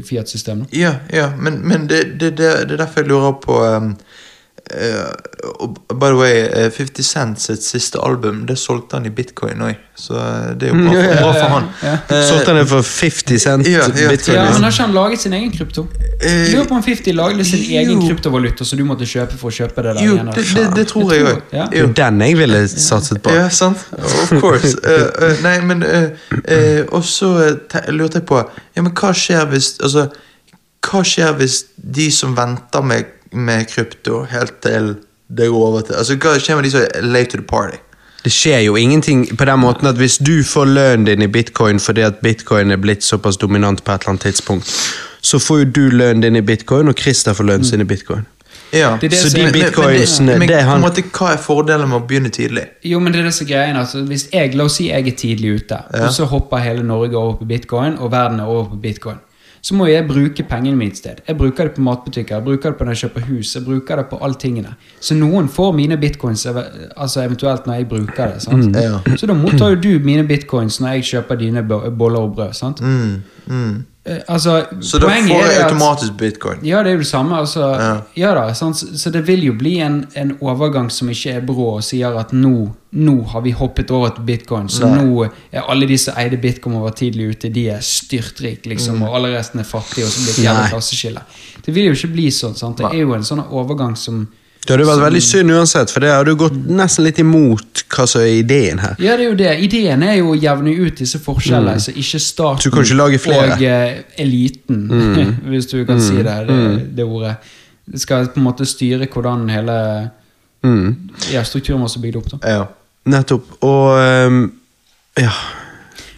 Fiat-system. 0.09 0.66
Ja, 0.72 0.94
ja, 1.12 1.32
men, 1.38 1.68
men 1.68 1.88
det, 1.88 2.20
det, 2.20 2.36
det, 2.38 2.68
det 2.68 2.72
er 2.72 2.76
derfor 2.76 3.00
jeg 3.00 3.09
lurer 3.09 3.32
på 3.42 3.64
um, 3.64 3.96
eh, 4.70 5.04
og 5.58 5.78
By 5.88 6.06
the 6.12 6.16
way, 6.16 6.36
eh, 6.64 6.70
50 6.70 7.02
Cent 7.02 7.40
sitt 7.40 7.64
siste 7.64 7.98
album 8.02 8.46
Det 8.46 8.54
solgte 8.58 8.96
han 8.96 9.06
i 9.06 9.10
bitcoin 9.10 9.60
òg, 9.66 9.74
så 9.98 10.14
eh, 10.14 10.52
det 10.60 10.68
er 10.68 10.72
jo 10.72 10.82
bra 10.84 10.92
for, 10.92 11.16
bra 11.18 11.32
for 11.32 11.54
han. 11.54 11.66
Ja. 11.82 11.92
Eh, 12.16 12.22
Solgte 12.28 12.52
han 12.52 12.60
det 12.60 12.68
for 12.70 12.82
50 12.82 13.38
cent 13.42 13.68
Ja, 13.68 13.88
bitcoin? 13.88 14.36
Ja, 14.36 14.44
men 14.52 14.62
har 14.62 14.70
ikke 14.72 14.86
han 14.86 14.94
laget 14.96 15.20
sin 15.24 15.32
egen 15.38 15.52
krypto? 15.52 15.86
Eh, 16.22 16.52
Lurer 16.54 16.68
på 16.70 16.74
om 16.78 16.82
50 16.82 17.12
lagde 17.18 17.44
sin 17.44 17.64
jo. 17.64 17.78
egen 17.80 18.02
kryptovaluta 18.06 18.64
som 18.64 18.78
du 18.78 18.84
måtte 18.88 19.06
kjøpe 19.08 19.36
for 19.40 19.50
å 19.50 19.56
kjøpe 19.58 19.82
det 19.88 19.96
der 19.98 20.06
jo, 20.06 20.16
det, 20.30 20.46
det, 20.54 20.66
det 20.76 20.86
tror 20.92 21.12
jeg 21.14 21.26
òg. 21.26 21.40
Ja. 21.52 21.66
Det 21.70 21.78
er 21.80 21.86
jo 21.86 21.92
den 22.02 22.20
jeg 22.26 22.38
ville 22.38 22.62
satset 22.68 23.22
på. 23.22 23.34
Ja, 23.34 23.48
sant. 23.50 23.82
Of 23.98 24.32
course. 24.40 24.76
uh, 24.86 25.08
uh, 25.22 25.42
nei, 25.44 25.56
men 25.66 25.82
eh, 25.82 26.10
eh, 26.44 26.84
Og 26.92 27.04
så 27.04 27.32
eh, 27.44 27.90
lurte 27.92 28.20
jeg 28.20 28.26
på 28.28 28.38
Ja, 28.40 28.82
men 28.82 28.92
hva 28.94 29.10
skjer 29.16 29.46
hvis 29.50 29.74
Altså, 29.82 30.06
hva 30.86 31.02
skjer 31.06 31.34
hvis 31.38 31.62
de 31.76 32.08
som 32.14 32.34
venter 32.36 32.82
med, 32.86 33.10
med 33.33 33.66
krypto 33.68 34.24
helt 34.30 34.61
til 34.62 34.95
det 35.37 35.49
går 35.49 35.66
over 35.66 35.80
til 35.80 35.95
Altså, 35.95 36.16
hva 36.16 36.35
skjer 36.39 36.57
med 36.59 36.64
de 36.64 36.70
som 36.70 36.80
er 36.95 37.01
late 37.07 37.30
to 37.30 37.37
the 37.41 37.47
party? 37.49 37.76
Det 38.24 38.30
skjer 38.33 38.61
jo 38.66 38.76
ingenting 38.76 39.24
på 39.39 39.45
den 39.45 39.59
måten 39.59 39.87
at 39.89 39.97
hvis 39.99 40.18
du 40.18 40.43
får 40.47 40.64
lønnen 40.70 41.07
din 41.07 41.22
i 41.22 41.26
bitcoin 41.26 41.80
fordi 41.80 42.01
at 42.07 42.20
bitcoin 42.22 42.70
er 42.70 42.76
blitt 42.76 43.03
såpass 43.05 43.37
dominant 43.37 43.83
på 43.85 43.93
et 43.93 44.01
eller 44.05 44.09
annet 44.11 44.20
tidspunkt, 44.28 44.68
så 45.22 45.39
får 45.39 45.59
jo 45.59 45.64
du 45.64 45.80
lønnen 45.91 46.20
din 46.22 46.37
i 46.37 46.41
bitcoin, 46.41 46.89
og 46.89 46.95
Christer 46.99 47.33
får 47.33 47.45
lønnen 47.45 47.64
sin 47.64 47.80
i 47.80 47.85
bitcoin. 47.85 48.26
Ja. 48.72 48.97
Det 49.01 49.11
det 49.11 49.18
Så 49.18 49.28
de 49.37 49.43
Men- 49.43 49.53
men- 49.53 49.61
bitcoinsene, 49.62 50.39
men, 50.39 50.49
det 50.49 50.57
er 50.57 50.62
han 50.62 50.80
måte, 50.80 51.03
hva 51.03 51.33
er 51.33 51.37
fordelen 51.37 51.89
med 51.89 51.97
å 52.01 52.07
begynne 52.07 52.30
tidlig? 52.30 52.66
Jo, 52.85 52.99
men 52.99 53.12
det 53.12 53.20
er 53.20 53.24
det 53.24 53.35
som 53.35 53.47
greien. 53.47 53.76
Altså, 53.76 54.03
hvis 54.07 54.28
jeg, 54.33 54.55
La 54.55 54.64
oss 54.64 54.76
si 54.76 54.89
jeg 54.89 55.07
er 55.09 55.16
tidlig 55.16 55.55
ute, 55.55 55.78
Ja. 55.95 56.07
og 56.07 56.12
så 56.12 56.24
hopper 56.24 56.57
hele 56.59 56.83
Norge 56.83 57.16
over 57.16 57.35
på 57.37 57.45
bitcoin, 57.49 57.99
og 57.99 58.11
verden 58.12 58.41
er 58.41 58.45
over 58.45 58.64
på 58.70 58.76
bitcoin. 58.80 59.18
Så 59.62 59.76
må 59.78 59.86
jeg 59.86 60.02
bruke 60.08 60.42
pengene 60.42 60.76
mine 60.76 60.90
et 60.90 60.98
sted. 60.98 61.20
Jeg 61.28 61.36
bruker 61.38 61.68
det 61.68 61.76
på 61.76 61.82
matbutikker, 61.86 62.34
jeg 62.34 62.44
bruker 62.44 62.72
det 62.72 62.78
på 62.78 62.84
når 62.84 62.96
jeg 62.96 63.02
kjøper 63.04 63.26
hus, 63.28 63.52
jeg 63.54 63.62
bruker 63.64 64.00
det 64.00 64.06
på 64.10 64.18
alle 64.18 64.34
tingene. 64.34 64.72
Så 65.00 65.14
noen 65.14 65.46
får 65.48 65.70
mine 65.78 65.96
bitcoins 66.02 66.42
altså 66.50 67.22
eventuelt 67.22 67.66
når 67.66 67.74
jeg 67.78 67.88
bruker 67.92 68.32
det. 68.32 68.42
sant? 68.42 68.74
Ja. 68.76 68.98
Så 69.16 69.26
da 69.30 69.36
mottar 69.38 69.76
jo 69.76 69.78
du 69.84 70.04
mine 70.04 70.26
bitcoins 70.26 70.80
når 70.82 70.96
jeg 70.98 71.04
kjøper 71.12 71.38
dine 71.38 71.62
boller 71.62 72.18
og 72.26 72.34
brød. 72.34 72.52
sant? 72.58 72.82
Mm, 72.82 73.22
mm. 73.47 73.84
Eh, 74.05 74.18
Altså, 74.28 74.66
Så 74.80 74.99
da 74.99 75.07
får 75.07 75.28
jeg 75.47 75.62
automatisk 75.62 76.16
bitcoin. 76.18 76.59
ja, 76.66 76.80
det 76.82 76.90
er 76.90 76.93
jo 76.97 76.99
det 76.99 77.07
samme. 77.07 77.36
Altså, 77.38 77.61
Ja. 77.61 78.01
ja. 78.16 78.34
da? 78.34 78.53
Så, 78.53 78.72
så 78.99 79.11
det 79.12 79.26
vil 79.28 79.45
jo 79.45 79.53
bli 79.53 79.76
en, 79.78 80.07
en 80.16 80.32
overgang 80.40 80.90
som 80.90 81.09
ikke 81.09 81.30
er 81.36 81.40
brå 81.47 81.76
og 81.76 81.84
sier 81.84 82.18
at 82.18 82.32
nå, 82.32 82.72
nå 82.93 83.14
har 83.30 83.40
vi 83.43 83.53
hoppet 83.53 83.90
over 83.95 84.09
til 84.11 84.24
bitcoin, 84.26 84.66
så 84.68 84.88
Nei. 84.90 85.05
nå 85.05 85.28
er 85.53 85.62
alle 85.68 85.86
de 85.86 85.97
som 85.99 86.14
eide 86.18 86.36
bitcoin 86.36 86.74
og 86.80 86.82
var 86.88 86.97
tidlig 86.99 87.28
ute, 87.36 87.49
de 87.55 87.68
er 87.70 87.78
styrtrike, 87.80 88.66
liksom, 88.66 88.97
Mm. 88.99 89.03
og 89.07 89.14
alle 89.14 89.38
resten 89.38 89.61
er 89.61 89.64
fattige, 89.70 90.05
og 90.05 90.11
så 90.11 90.20
blir 90.26 90.34
det 90.34 90.45
jævla 90.51 90.68
klasseskille. 90.68 91.20
Det 91.64 91.74
vil 91.74 91.84
jo 91.84 91.93
ikke 91.93 92.12
bli 92.12 92.26
sånn. 92.30 92.57
sant? 92.57 92.76
Det 92.78 92.86
er 92.90 92.99
jo 93.07 93.14
en 93.14 93.22
sånn 93.22 93.45
overgang 93.53 93.97
som 93.97 94.26
Det 94.62 94.76
hadde 94.76 94.86
vært 94.86 95.02
veldig 95.02 95.22
synd 95.26 95.50
uansett, 95.50 95.90
for 95.90 96.04
det 96.04 96.10
hadde 96.12 96.36
gått 96.38 96.54
nesten 96.70 97.02
litt 97.04 97.18
imot 97.18 97.82
hva 97.90 98.04
som 98.06 98.22
er 98.22 98.36
ideen 98.38 98.78
her. 98.78 98.94
Ja, 99.02 99.16
det 99.18 99.24
er 99.26 99.30
jo 99.32 99.38
det. 99.40 99.50
Ideen 99.66 100.04
er 100.06 100.14
jo 100.20 100.30
å 100.32 100.38
jevne 100.38 100.76
ut 100.78 101.02
disse 101.02 101.18
forskjellene, 101.18 101.80
så 101.82 101.90
ikke 101.90 102.20
staten 102.22 102.62
du 102.62 102.76
kan 102.76 102.86
ikke 102.86 103.34
og 103.34 103.64
eh, 103.66 104.04
eliten, 104.22 104.84
hvis 105.50 105.66
du 105.72 105.80
kan 105.88 106.00
si 106.00 106.22
det, 106.22 106.36
det, 106.46 106.60
det 106.96 107.04
ordet, 107.04 107.36
Det 107.92 107.98
skal 108.00 108.28
på 108.30 108.38
en 108.38 108.44
måte 108.46 108.64
styre 108.64 109.08
hvordan 109.10 109.48
hele 109.50 109.78
Mm. 110.62 111.08
ja, 111.32 111.42
strukturen 111.42 111.80
vår 111.82 111.96
er 111.96 112.00
bygd 112.02 112.16
opp. 112.16 112.30
da. 112.30 112.38
Ja. 112.50 112.66
Nettopp. 113.04 113.48
Og 113.66 113.98
um, 114.26 114.52
ja. 115.18 115.32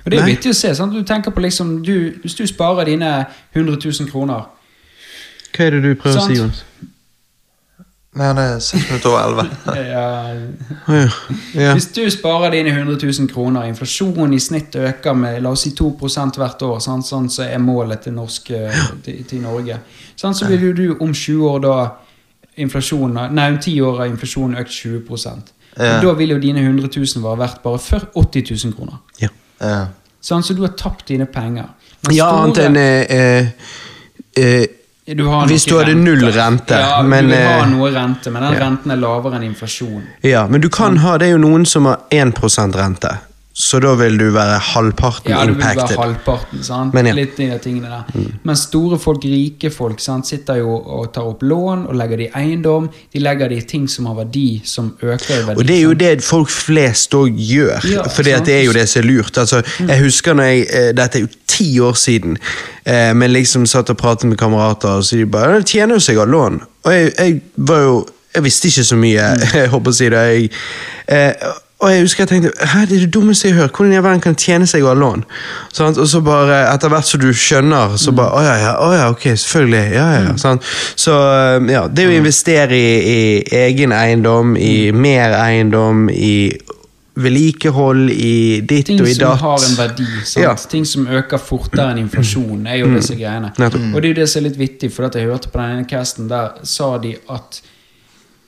Og 0.04 0.10
det 0.12 0.18
er 0.18 0.26
Nei. 0.26 0.34
viktig 0.34 0.50
å 0.52 0.56
se. 0.58 0.74
sant? 0.76 0.92
Du 0.92 1.00
tenker 1.02 1.32
på 1.32 1.40
liksom, 1.40 1.78
du, 1.84 2.12
Hvis 2.22 2.36
du 2.36 2.44
sparer 2.46 2.84
dine 2.84 3.24
100 3.54 3.78
000 3.80 4.10
kroner 4.10 4.44
Hva 5.54 5.64
er 5.64 5.78
det 5.78 5.80
du 5.86 5.94
prøver 5.96 6.18
å 6.20 6.26
si, 6.26 6.36
Sant. 6.36 6.38
Jons? 6.42 6.60
Nei, 8.14 8.28
det 8.38 8.42
er 8.46 8.58
6 8.62 8.84
minutter 8.90 9.10
over 9.10 9.22
elleve. 9.24 9.44
ja, 9.94 10.04
ja. 10.88 11.08
ja. 11.54 11.72
Hvis 11.74 11.88
du 11.96 12.02
sparer 12.10 12.52
dine 12.54 12.70
100 12.70 12.98
000 13.02 13.28
kroner, 13.32 13.64
inflasjonen 13.66 14.36
i 14.36 14.38
snitt 14.42 14.76
øker 14.78 15.16
med 15.18 15.40
la 15.42 15.50
oss 15.50 15.64
si 15.66 15.72
2 15.74 15.88
hvert 16.36 16.62
år, 16.62 16.78
sant? 16.84 17.06
sånn 17.08 17.26
så 17.30 17.42
er 17.48 17.58
målet 17.58 18.04
til, 18.06 18.14
norsk, 18.14 18.50
eh, 18.54 18.84
til, 19.02 19.24
til 19.24 19.42
Norge, 19.42 19.80
sånn, 20.16 20.34
så 20.34 20.46
vil 20.46 20.68
jo 20.68 20.72
du 20.78 20.86
om 21.00 21.10
20 21.12 21.48
år 21.50 21.60
da 21.66 21.76
inflasjonen, 22.62 23.34
Nei, 23.34 23.48
om 23.50 23.58
10 23.58 23.80
år 23.82 23.98
har 23.98 24.12
inflasjonen 24.12 24.60
økt 24.62 24.70
20 24.70 25.02
Ja. 25.74 25.98
Da 26.00 26.12
vil 26.14 26.30
jo 26.30 26.38
dine 26.38 26.62
100 26.62 26.86
000 26.94 27.22
være 27.24 27.38
verdt 27.38 27.62
bare 27.62 27.78
for 27.82 28.06
80 28.14 28.54
000 28.64 28.76
kroner. 28.78 29.02
ja. 29.20 29.28
Ja. 29.60 29.86
Sånn, 30.24 30.42
så 30.42 30.54
du 30.56 30.62
har 30.64 30.72
tapt 30.72 31.08
dine 31.08 31.26
penger. 31.28 31.66
Men 32.06 32.14
Ja, 32.16 32.28
store- 32.30 32.44
annet 32.44 32.58
enn 32.62 32.76
eh, 32.76 33.46
eh, 34.36 34.66
Du 35.06 35.26
har 35.26 35.46
Hvis 35.46 35.64
du 35.68 35.76
hadde 35.76 35.94
null 35.94 36.24
rente, 36.32 36.78
Ja, 36.80 37.02
men, 37.02 37.24
du 37.24 37.34
vil 37.34 37.44
ha 37.44 37.58
eh, 37.60 37.68
noe 37.68 37.90
rente, 37.92 38.30
men 38.32 38.42
den 38.42 38.54
ja. 38.56 38.60
renten 38.64 38.94
er 38.94 38.96
lavere 38.96 39.36
enn 39.36 39.44
inflasjon. 39.50 40.06
Ja, 40.24 40.46
men 40.48 40.64
du 40.64 40.70
kan 40.72 40.96
ha 41.02 41.18
Det 41.20 41.28
er 41.28 41.34
jo 41.34 41.42
noen 41.42 41.66
som 41.68 41.84
har 41.90 42.06
1% 42.10 42.78
rente, 42.80 43.10
så 43.54 43.78
da 43.78 43.92
vil 43.94 44.16
du 44.18 44.24
være 44.34 44.56
halvparten 44.72 45.30
Ja, 45.30 45.44
du 45.46 45.52
vil 45.54 45.60
være 45.62 45.94
halvparten. 45.94 46.62
sant? 46.66 46.94
Men 46.94 47.06
ja. 47.06 47.12
Mm. 47.14 47.18
Litt 47.20 47.36
i 47.38 47.46
de 47.52 47.58
tingene 47.62 47.86
der. 47.92 48.24
Men 48.42 48.56
store 48.58 48.98
folk, 48.98 49.22
rike 49.30 49.70
folk, 49.70 50.00
sant? 50.02 50.26
sitter 50.26 50.58
jo 50.58 50.74
og 50.74 51.12
tar 51.14 51.22
opp 51.30 51.44
lån 51.46 51.84
og 51.86 51.94
legger 51.94 52.18
det 52.18 52.26
i 52.26 52.32
eiendom. 52.40 52.88
De 53.14 53.22
legger 53.22 53.48
det 53.54 53.60
i 53.62 53.66
ting 53.70 53.86
som 53.88 54.08
har 54.10 54.16
verdi, 54.18 54.60
som 54.66 54.88
øker 54.98 55.14
verdien. 55.28 55.46
verdi. 55.46 55.60
Og 55.62 55.68
det 55.70 55.76
er 55.76 55.82
jo 55.84 55.94
det 56.02 56.24
folk 56.26 56.50
flest 56.50 57.14
òg 57.14 57.30
gjør, 57.38 57.86
Ja, 57.92 58.02
for 58.10 58.26
det 58.26 58.48
er 58.48 58.64
jo 58.66 58.72
det 58.74 58.88
som 58.90 59.02
er 59.04 59.06
lurt. 59.12 59.38
Altså, 59.38 59.62
jeg 59.86 60.02
husker 60.02 60.34
når 60.34 60.50
jeg, 60.50 60.66
eh, 60.74 60.90
Dette 60.98 61.18
er 61.18 61.22
jo 61.28 61.32
ti 61.46 61.70
år 61.80 61.94
siden, 61.94 62.36
eh, 62.84 63.12
men 63.14 63.30
liksom 63.32 63.66
satt 63.70 63.90
og 63.90 63.96
pratet 64.02 64.24
med 64.28 64.36
kamerater, 64.38 64.98
og 64.98 65.04
så 65.06 65.16
de 65.16 65.26
bare 65.30 65.60
Det 65.62 65.66
tjener 65.76 65.94
jo 65.94 66.00
seg 66.00 66.18
av 66.18 66.26
lån. 66.28 66.60
Og 66.84 66.92
jeg, 66.92 67.12
jeg 67.18 67.40
var 67.56 67.80
jo 67.86 68.06
Jeg 68.34 68.42
visste 68.42 68.66
ikke 68.66 68.82
så 68.84 68.96
mye, 68.98 69.26
jeg 69.54 69.68
håper 69.70 69.90
å 69.90 69.94
si 69.94 70.08
det. 70.10 70.22
Jeg, 70.34 70.50
eh, 71.06 71.52
og 71.84 71.92
jeg 71.92 72.04
husker 72.04 72.24
jeg 72.24 72.30
tenkte 72.30 72.68
Hæ, 72.72 72.84
det 72.88 72.96
er 72.96 73.04
det 73.04 73.14
dummeste 73.14 73.48
jeg 73.48 73.56
hørt. 73.58 73.76
Hvordan 73.76 73.92
i 73.92 74.02
verden 74.02 74.22
kan 74.24 74.36
tjene 74.40 74.66
seg 74.66 74.86
å 74.86 74.92
ha 74.92 74.96
lån? 74.96 75.24
Sånn, 75.76 75.98
Og 76.00 76.08
så 76.08 76.22
bare, 76.24 76.62
etter 76.72 76.92
hvert 76.92 77.08
som 77.08 77.20
du 77.20 77.28
skjønner, 77.36 77.98
så 78.00 78.14
bare 78.16 78.38
Å 78.38 78.44
ja, 78.46 78.54
ja, 78.62 78.72
å 78.80 78.92
ja, 78.94 79.08
ok, 79.12 79.26
selvfølgelig. 79.44 79.82
Ja, 79.92 80.06
ja, 80.14 80.22
ja. 80.30 80.36
Sånn. 80.40 80.62
Så 80.96 81.18
eh, 81.18 81.58
ja, 81.74 81.84
det 81.92 82.08
å 82.08 82.14
investere 82.14 82.78
i, 82.78 82.94
i 83.12 83.58
egen 83.66 83.92
eiendom, 83.92 84.56
i 84.56 84.92
mer 84.96 85.36
eiendom, 85.42 86.08
i 86.08 86.34
vedlikehold, 87.14 88.08
i 88.10 88.60
ditt 88.66 88.88
Ting 88.90 89.02
og 89.02 89.10
i 89.10 89.14
datt. 89.14 89.38
Ting 89.38 89.38
som 89.38 89.44
har 89.44 89.68
en 89.68 89.76
verdi. 89.78 90.08
Sant? 90.24 90.40
Ja. 90.42 90.56
Ting 90.70 90.88
som 90.88 91.06
øker 91.06 91.38
fortere 91.42 91.92
enn 91.92 92.02
inflasjon, 92.06 92.66
er 92.66 92.80
jo 92.80 92.90
disse 92.96 93.14
greiene. 93.18 93.52
Mm. 93.54 93.92
Og 93.92 94.00
det 94.00 94.08
er 94.08 94.10
jo 94.10 94.18
det 94.22 94.28
som 94.32 94.40
er 94.40 94.48
litt 94.48 94.58
vittig, 94.58 94.90
for 94.94 95.06
at 95.06 95.20
jeg 95.20 95.30
hørte 95.30 95.52
på 95.52 95.60
den 95.60 95.78
ene 95.78 95.88
casten, 95.90 96.26
der 96.32 96.58
sa 96.66 96.94
de 97.02 97.14
at 97.30 97.60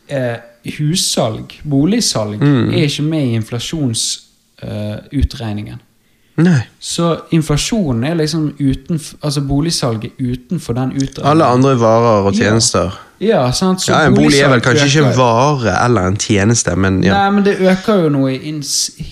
eh, 0.09 0.37
hussalg, 0.79 1.61
boligsalg, 1.64 2.43
er 2.43 2.85
ikke 2.85 3.03
med 3.07 3.25
i 3.25 3.35
inflasjonsutregningen. 3.41 5.79
Nei. 6.37 6.61
Så 6.81 7.17
inflasjonen 7.33 8.05
er 8.05 8.14
liksom 8.19 8.55
utenfor 8.61 9.17
altså 9.25 9.41
boligsalget 9.49 10.11
utenfor 10.21 10.73
den 10.77 10.93
utregningen. 10.93 11.31
Alle 11.31 11.45
andre 11.49 11.81
varer 11.81 12.27
og 12.29 12.35
tjenester. 12.37 12.93
Ja, 12.93 12.99
sant? 13.53 13.81
Så 13.81 13.93
Ja, 13.93 14.03
En 14.07 14.14
bolig 14.14 14.41
er 14.41 14.49
vel 14.49 14.61
kanskje 14.61 14.87
ikke 14.91 15.07
en 15.09 15.17
vare 15.17 15.73
eller 15.85 16.07
en 16.11 16.17
tjeneste, 16.17 16.77
men 16.77 17.03
ja. 17.03 17.14
Nei, 17.14 17.31
men 17.31 17.45
det 17.45 17.55
øker 17.61 18.03
jo 18.03 18.09
noe 18.12 18.35
i 18.35 18.39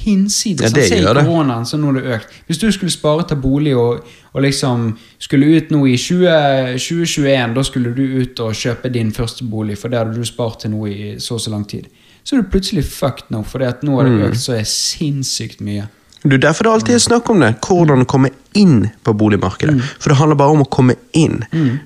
hinsides. 0.04 0.60
Ja, 0.62 0.68
det 0.68 0.88
Se 0.88 0.96
gjør 1.00 1.14
det. 1.14 1.24
koronaen, 1.24 1.64
så 1.64 1.78
nå 1.80 1.94
det 1.96 2.04
økt. 2.04 2.28
Hvis 2.46 2.58
du 2.60 2.70
skulle 2.72 2.92
spare 2.92 3.24
til 3.28 3.36
bolig 3.36 3.74
og, 3.76 4.04
og 4.34 4.42
liksom 4.42 4.98
skulle 5.18 5.56
ut 5.56 5.70
nå 5.70 5.86
i 5.86 5.96
20, 5.96 6.76
2021, 6.78 7.54
da 7.54 7.62
skulle 7.62 7.94
du 7.96 8.02
ut 8.20 8.40
og 8.40 8.52
kjøpe 8.54 8.92
din 8.92 9.12
første 9.12 9.44
bolig, 9.44 9.78
for 9.78 9.88
det 9.88 9.98
hadde 9.98 10.14
du 10.18 10.24
spart 10.24 10.60
til 10.60 10.70
nå 10.70 10.86
i 10.86 11.14
så 11.18 11.34
og 11.34 11.40
så 11.40 11.50
lang 11.50 11.64
tid. 11.68 11.88
Så 12.24 12.36
er 12.36 12.42
du 12.42 12.48
plutselig 12.52 12.84
fucked 12.84 13.30
nå, 13.30 13.42
for 13.44 13.58
nå 13.60 13.96
har 14.00 14.04
Mm. 14.08 14.18
det 14.18 14.30
økt 14.30 14.40
så 14.40 14.52
er 14.58 14.64
sinnssykt 14.64 15.60
mye. 15.60 15.88
Du, 16.24 16.38
Derfor 16.40 16.64
det 16.64 16.70
alltid 16.72 16.94
er 16.96 17.02
snakk 17.04 17.28
om 17.30 17.42
det. 17.44 17.50
Hvordan 17.60 18.06
å 18.06 18.08
komme 18.08 18.30
inn 18.56 18.86
på 19.04 19.12
boligmarkedet. 19.12 19.74
For 20.00 20.08
det 20.08 20.16
handler 20.16 20.38
bare 20.40 20.54
om 20.56 20.62
å 20.64 20.68
komme 20.72 20.94
inn. 21.12 21.42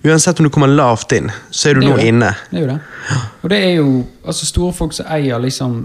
Uansett 0.07 0.39
om 0.39 0.47
du 0.47 0.53
kommer 0.55 0.71
lavt 0.71 1.13
inn, 1.17 1.31
så 1.51 1.73
er 1.73 1.79
du 1.79 1.83
nå 1.83 1.97
det. 1.97 2.07
inne. 2.13 2.33
Det 2.53 2.61
er 2.61 2.63
jo 2.63 2.69
det. 2.71 2.79
Og 3.43 3.51
det 3.51 3.59
er 3.65 3.73
jo 3.81 3.89
altså 4.25 4.47
store 4.47 4.77
folk 4.77 4.95
som 4.95 5.11
eier 5.11 5.43
liksom 5.43 5.79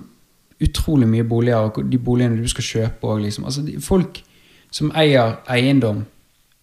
utrolig 0.63 1.07
mye 1.09 1.25
boliger, 1.27 1.57
og 1.71 1.89
de 1.89 1.97
boligene 1.99 2.39
du 2.39 2.47
skal 2.51 2.63
kjøpe 2.67 3.09
òg, 3.09 3.23
liksom. 3.25 3.47
Altså, 3.49 3.63
de, 3.65 3.79
folk 3.81 4.21
som 4.71 4.91
eier 4.95 5.39
eiendom, 5.51 6.03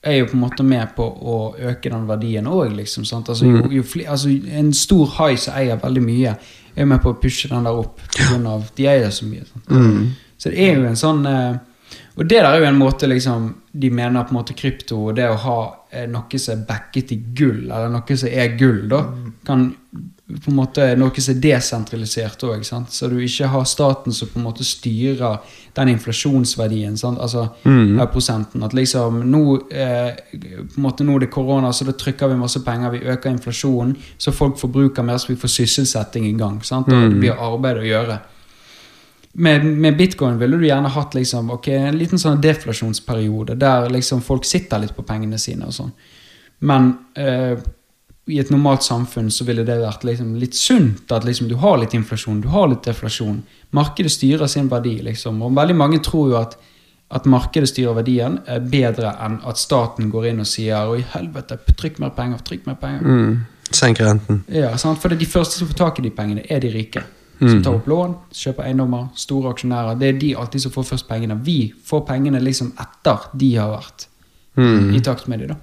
er 0.01 0.15
jo 0.23 0.31
på 0.31 0.37
en 0.39 0.41
måte 0.47 0.65
med 0.65 0.95
på 0.97 1.05
å 1.05 1.35
øke 1.59 1.91
den 1.93 2.07
verdien 2.09 2.47
òg, 2.49 2.71
liksom. 2.79 3.05
Altså, 3.19 3.45
jo, 3.45 3.65
jo 3.81 3.83
fli, 3.85 4.07
altså, 4.09 4.31
en 4.31 4.71
stor 4.73 5.11
hai 5.19 5.35
som 5.37 5.59
eier 5.59 5.81
veldig 5.83 6.05
mye, 6.07 6.37
er 6.77 6.87
med 6.89 7.03
på 7.03 7.13
å 7.13 7.19
pushe 7.21 7.51
den 7.51 7.67
der 7.67 7.77
opp, 7.83 8.01
av 8.39 8.71
de 8.79 8.87
eier 8.89 9.11
så 9.13 9.27
mye. 9.29 9.45
Sant? 9.51 9.75
Så 10.41 10.55
det 10.55 10.63
er 10.65 10.79
jo 10.79 10.87
en 10.89 10.97
sånn 10.97 11.27
eh, 11.29 11.59
Og 12.19 12.27
det 12.29 12.41
der 12.43 12.45
er 12.51 12.59
jo 12.59 12.65
en 12.69 12.79
måte 12.79 13.07
liksom 13.09 13.55
de 13.73 13.91
mener 13.91 14.25
på 14.27 14.35
en 14.35 14.41
måte 14.43 14.55
krypto 14.59 14.97
og 15.09 15.15
det 15.17 15.29
å 15.31 15.37
ha 15.39 15.59
eh, 15.93 16.07
noe 16.11 16.39
som 16.39 16.59
er 16.59 16.65
backet 16.67 17.13
i 17.13 17.17
gull, 17.39 17.71
eller 17.71 17.89
noe 17.89 18.17
som 18.17 18.29
er 18.29 18.57
gull, 18.59 18.89
da, 18.91 19.05
kan 19.47 19.69
på 20.31 20.51
en 20.51 20.55
måte 20.57 20.85
noe 20.99 21.11
som 21.23 21.35
er 21.35 21.41
desentralisert 21.43 22.43
òg. 22.47 22.63
Så 22.91 23.09
du 23.11 23.17
ikke 23.19 23.49
har 23.51 23.65
staten 23.67 24.13
som 24.15 24.29
på 24.31 24.39
en 24.39 24.45
måte 24.47 24.63
styrer 24.67 25.39
den 25.75 25.89
inflasjonsverdien. 25.89 26.97
Sant? 26.99 27.19
Altså 27.19 27.49
Mm. 27.65 27.99
prosenten. 28.13 28.63
At 28.63 28.73
liksom 28.75 29.23
nå, 29.31 29.61
eh, 29.73 30.15
på 30.33 30.77
en 30.79 30.83
måte 30.83 31.05
nå 31.05 31.15
er 31.17 31.21
det 31.21 31.31
korona, 31.31 31.73
så 31.73 31.85
da 31.85 31.93
trykker 31.93 32.29
vi 32.29 32.37
masse 32.37 32.63
penger, 32.65 32.91
vi 32.91 32.99
øker 33.01 33.31
inflasjonen, 33.31 33.97
så 34.19 34.33
folk 34.33 34.57
forbruker 34.59 35.03
mer, 35.03 35.17
så 35.19 35.29
vi 35.29 35.37
får 35.37 35.49
sysselsetting 35.49 36.25
i 36.27 36.33
gang. 36.39 36.61
Sant? 36.63 36.87
Og 36.89 36.95
Mm. 36.95 37.11
det 37.11 37.21
blir 37.21 37.33
arbeid 37.39 37.77
å 37.77 37.83
gjøre. 37.87 38.21
Med, 39.33 39.65
med 39.65 39.97
bitcoin 39.97 40.39
ville 40.41 40.57
du 40.59 40.67
gjerne 40.67 40.91
hatt 40.91 41.15
liksom, 41.15 41.53
okay, 41.55 41.77
en 41.87 41.99
liten 41.99 42.19
sånn 42.19 42.41
deflasjonsperiode 42.43 43.55
der 43.61 43.87
liksom 43.95 44.25
folk 44.27 44.45
sitter 44.49 44.83
litt 44.83 44.97
på 44.97 45.07
pengene 45.07 45.39
sine. 45.39 45.69
og 45.71 45.77
sånn. 45.77 45.93
Men 46.67 46.91
eh, 47.15 47.61
i 48.31 48.39
et 48.39 48.51
normalt 48.51 48.85
samfunn 48.87 49.31
så 49.33 49.45
ville 49.49 49.65
det 49.67 49.79
vært 49.81 50.05
liksom 50.07 50.35
litt 50.39 50.57
sunt 50.59 51.13
at 51.15 51.25
liksom 51.27 51.49
du 51.51 51.57
har 51.63 51.79
litt 51.81 51.95
inflasjon, 51.97 52.43
du 52.43 52.51
har 52.53 52.69
litt 52.71 52.85
deflasjon. 52.87 53.41
Markedet 53.77 54.13
styrer 54.13 54.51
sin 54.51 54.69
verdi, 54.71 54.99
liksom. 55.07 55.41
Og 55.47 55.55
veldig 55.57 55.77
mange 55.79 56.03
tror 56.05 56.33
jo 56.33 56.37
at, 56.41 56.57
at 57.15 57.27
markedet 57.31 57.71
styrer 57.71 57.97
verdien 57.99 58.39
er 58.51 58.63
bedre 58.63 59.15
enn 59.25 59.41
at 59.49 59.63
staten 59.63 60.11
går 60.13 60.31
inn 60.31 60.45
og 60.45 60.51
sier 60.51 60.91
Oi, 60.93 61.01
helvete, 61.15 61.59
trykk 61.79 62.03
mer 62.03 62.15
penger, 62.19 62.45
trykk 62.47 62.69
mer 62.71 62.79
penger. 62.83 63.07
Mm. 63.07 63.41
Senk 63.71 64.03
renten. 64.03 64.45
Ja, 64.51 64.75
sant? 64.83 64.99
For 65.03 65.15
de 65.15 65.27
første 65.31 65.61
som 65.61 65.71
får 65.71 65.79
tak 65.79 66.01
i 66.01 66.07
de 66.09 66.15
pengene, 66.15 66.47
er 66.51 66.63
de 66.63 66.73
rike. 66.75 67.03
Som 67.41 67.63
tar 67.65 67.79
opp 67.79 67.87
lån, 67.89 68.15
kjøper 68.37 68.67
eiendommer, 68.69 69.07
store 69.17 69.55
aksjonærer. 69.55 69.97
Det 69.97 70.09
er 70.09 70.19
de 70.21 70.35
alltid 70.37 70.61
som 70.67 70.73
får 70.75 70.89
først 70.91 71.09
pengene. 71.09 71.39
Vi 71.45 71.73
får 71.89 72.03
pengene 72.09 72.43
liksom 72.45 72.75
etter 72.77 73.31
de 73.41 73.55
har 73.57 73.73
vært 73.73 74.07
i 74.95 75.01
takt 75.01 75.29
med 75.31 75.41
dem. 75.41 75.55
da. 75.55 75.57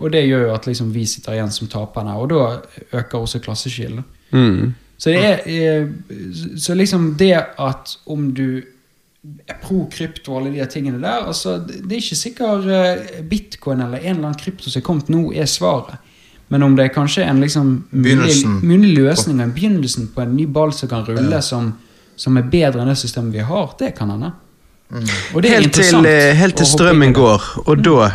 Og 0.00 0.10
det 0.12 0.26
gjør 0.26 0.46
jo 0.46 0.54
at 0.54 0.66
liksom, 0.68 0.92
vi 0.94 1.06
sitter 1.08 1.34
igjen 1.34 1.50
som 1.50 1.70
taperne, 1.72 2.14
og 2.14 2.28
da 2.30 2.60
øker 2.92 3.18
også 3.18 3.40
klasseskillet. 3.42 4.04
Mm. 4.30 4.74
Så 4.98 5.10
det 5.10 5.24
er 5.24 5.42
eh, 5.46 5.88
Så 6.56 6.74
liksom 6.74 7.14
det 7.18 7.34
at 7.58 7.98
om 8.06 8.34
du 8.34 8.62
er 9.48 9.58
pro 9.62 9.84
krypto 9.90 10.32
og 10.32 10.40
alle 10.40 10.54
de 10.54 10.66
tingene 10.70 11.00
der 11.02 11.26
altså 11.26 11.58
Det 11.58 11.82
det 11.82 11.92
er 11.92 12.02
ikke 12.02 12.16
sikkert 12.16 12.66
eh, 12.70 13.22
bitcoin 13.28 13.80
eller 13.80 13.98
en 13.98 14.16
eller 14.16 14.28
annen 14.28 14.38
krypto 14.40 14.70
som 14.70 14.80
er 14.80 14.84
kommet 14.86 15.08
nå, 15.08 15.32
er 15.32 15.44
svaret. 15.50 15.98
Men 16.48 16.62
om 16.62 16.76
det 16.78 16.84
er 16.84 16.92
kanskje 16.94 17.24
en 17.26 17.40
liksom 17.42 17.70
mulig, 17.90 18.36
mulig 18.62 18.92
løsning, 18.98 19.40
en 19.42 19.52
begynnelsen 19.54 20.10
på 20.14 20.22
en 20.22 20.36
ny 20.36 20.46
ball 20.46 20.72
som 20.72 20.88
kan 20.88 21.02
rulle, 21.08 21.40
som, 21.42 21.72
som 22.16 22.36
er 22.38 22.46
bedre 22.52 22.84
enn 22.84 22.92
det 22.92 22.98
systemet 23.00 23.34
vi 23.34 23.42
har, 23.48 23.72
det 23.80 23.94
kan 23.98 24.12
hende. 24.14 24.30
Og 25.34 25.42
det 25.42 25.50
er 25.50 25.58
Helt 25.58 25.72
til, 25.74 25.82
interessant 25.82 26.06
eh, 26.06 26.30
helt 26.38 26.56
til 26.60 26.68
strømmen 26.70 27.16
går, 27.16 27.48
og 27.66 27.82
da 27.82 28.10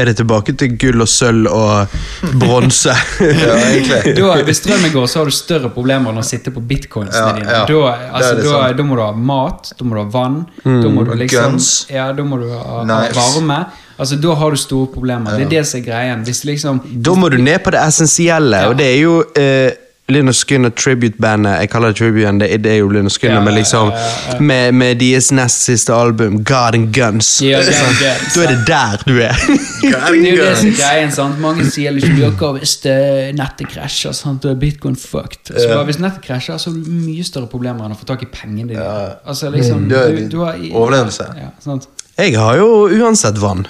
er 0.00 0.08
det 0.08 0.14
tilbake 0.16 0.54
til 0.56 0.78
gull 0.80 1.04
og 1.04 1.08
sølv 1.12 1.50
og 1.52 1.98
bronse. 2.40 2.94
Ja, 3.20 4.30
hvis 4.46 4.62
strømmen 4.62 4.94
går, 4.94 5.06
så 5.12 5.20
har 5.20 5.28
du 5.28 5.34
større 5.36 5.68
problemer 5.74 6.14
enn 6.14 6.22
å 6.22 6.24
sitte 6.24 6.54
på 6.54 6.62
bitcoinsene 6.64 7.26
Ja, 7.26 7.36
dine. 7.36 7.58
ja. 7.58 7.66
Da, 7.68 7.92
altså, 8.16 8.32
da, 8.46 8.72
da 8.78 8.86
må 8.86 8.96
du 8.96 9.04
ha 9.04 9.10
mat, 9.12 9.74
da 9.76 9.84
må 9.84 9.98
du 9.98 10.00
ha 10.00 10.08
vann, 10.14 10.40
da 10.64 10.88
må 10.88 11.04
du 11.04 11.12
liksom 11.20 11.58
guns. 11.58 11.70
Ja, 11.92 12.08
da 12.16 12.24
må 12.24 12.40
du 12.40 12.48
ha, 12.54 12.80
ha 12.80 13.00
varme. 13.18 13.60
Altså, 14.00 14.16
Da 14.16 14.34
har 14.34 14.50
du 14.50 14.56
store 14.56 14.88
problemer. 14.94 15.36
Det 15.36 15.46
er 15.46 15.52
det 15.58 15.66
som 15.68 15.80
er 15.80 15.84
greien. 15.84 16.24
Hvis 16.24 16.44
liksom 16.48 16.80
Da 17.04 17.14
må 17.14 17.28
du 17.28 17.36
ned 17.36 17.58
på 17.64 17.70
det 17.74 17.82
essensielle, 17.84 18.66
og 18.70 18.78
det 18.78 18.86
er 18.94 18.98
jo 19.02 19.20
eh, 19.36 19.70
Linus 20.10 20.44
Gunner 20.44 20.70
tribute-bandet. 20.70 21.60
Jeg 21.60 21.70
kaller 21.70 21.92
det 21.92 21.96
tribute, 22.00 22.32
det, 22.40 22.48
det 22.64 22.72
er 22.72 22.78
jo 22.80 22.88
Linus 22.88 23.18
Gunner, 23.18 23.34
Ja, 23.38 23.44
men 23.44 23.54
liksom 23.54 23.92
ja, 23.92 24.06
ja. 24.32 24.38
Med, 24.40 24.72
med 24.74 24.98
deres 25.00 25.30
nest 25.32 25.64
siste 25.64 25.94
album, 25.94 26.40
God 26.44 26.74
and 26.74 26.94
Guns. 26.94 27.40
God 27.40 27.70
and 27.70 28.00
Guns. 28.00 28.34
Da 28.34 28.42
er 28.42 28.50
det 28.54 28.66
der 28.66 29.04
du 29.06 29.20
er. 29.20 29.36
Det 29.80 29.94
er 29.96 30.36
jo 30.36 30.44
det 30.44 30.56
som 30.58 30.72
greien. 30.76 31.12
sant? 31.12 31.38
Mange 31.40 31.64
sier 31.70 31.94
liksom 31.94 32.18
dere 32.18 32.52
hvis 32.58 32.74
eh, 32.90 33.30
nettet 33.36 33.70
krasjer, 33.72 34.12
sant? 34.16 34.42
da 34.42 34.52
er 34.52 34.58
bitcoin 34.60 34.96
fucked. 34.96 35.52
Så 35.54 35.68
bare, 35.68 35.84
Hvis 35.88 36.00
nettet 36.02 36.24
krasjer, 36.26 36.58
så 36.58 36.70
har 36.70 36.76
du 36.76 36.90
mye 36.90 37.24
større 37.24 37.48
problemer 37.50 37.86
enn 37.86 37.94
å 37.94 37.98
få 37.98 38.08
tak 38.08 38.26
i 38.26 38.30
pengene 38.32 38.74
dine. 38.74 38.86
Altså 39.24 39.50
liksom, 39.54 39.86
er 39.90 40.16
du, 40.16 40.24
du 40.34 40.38
har, 40.44 40.58
overlevelse. 40.70 41.30
Ja, 41.38 41.52
sant? 41.64 41.88
Jeg 42.18 42.36
har 42.36 42.58
jo 42.60 42.88
uansett 42.92 43.38
vann. 43.40 43.64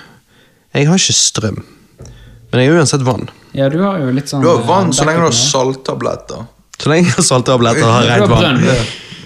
Jeg 0.75 0.87
har 0.87 1.01
ikke 1.03 1.17
strøm, 1.19 1.61
men 2.51 2.61
jeg 2.63 2.71
har 2.71 2.79
uansett 2.79 3.03
vann. 3.07 3.29
ja, 3.57 3.69
du 3.69 3.81
har 3.83 3.99
jo 3.99 4.11
litt 4.15 4.31
sånn 4.31 4.43
Du 4.45 4.49
har 4.53 4.63
vann 4.69 4.93
så 4.95 5.05
lenge 5.09 5.25
du 5.25 5.29
har 5.31 5.37
salttabletter. 5.37 6.45
Så 6.81 6.91
lenge 6.93 7.09
jeg 7.11 7.17
har 7.19 7.27
salttabletter 7.27 7.87
har 7.91 8.07
jeg 8.07 8.21
rent 8.23 8.31
vann. 8.31 8.61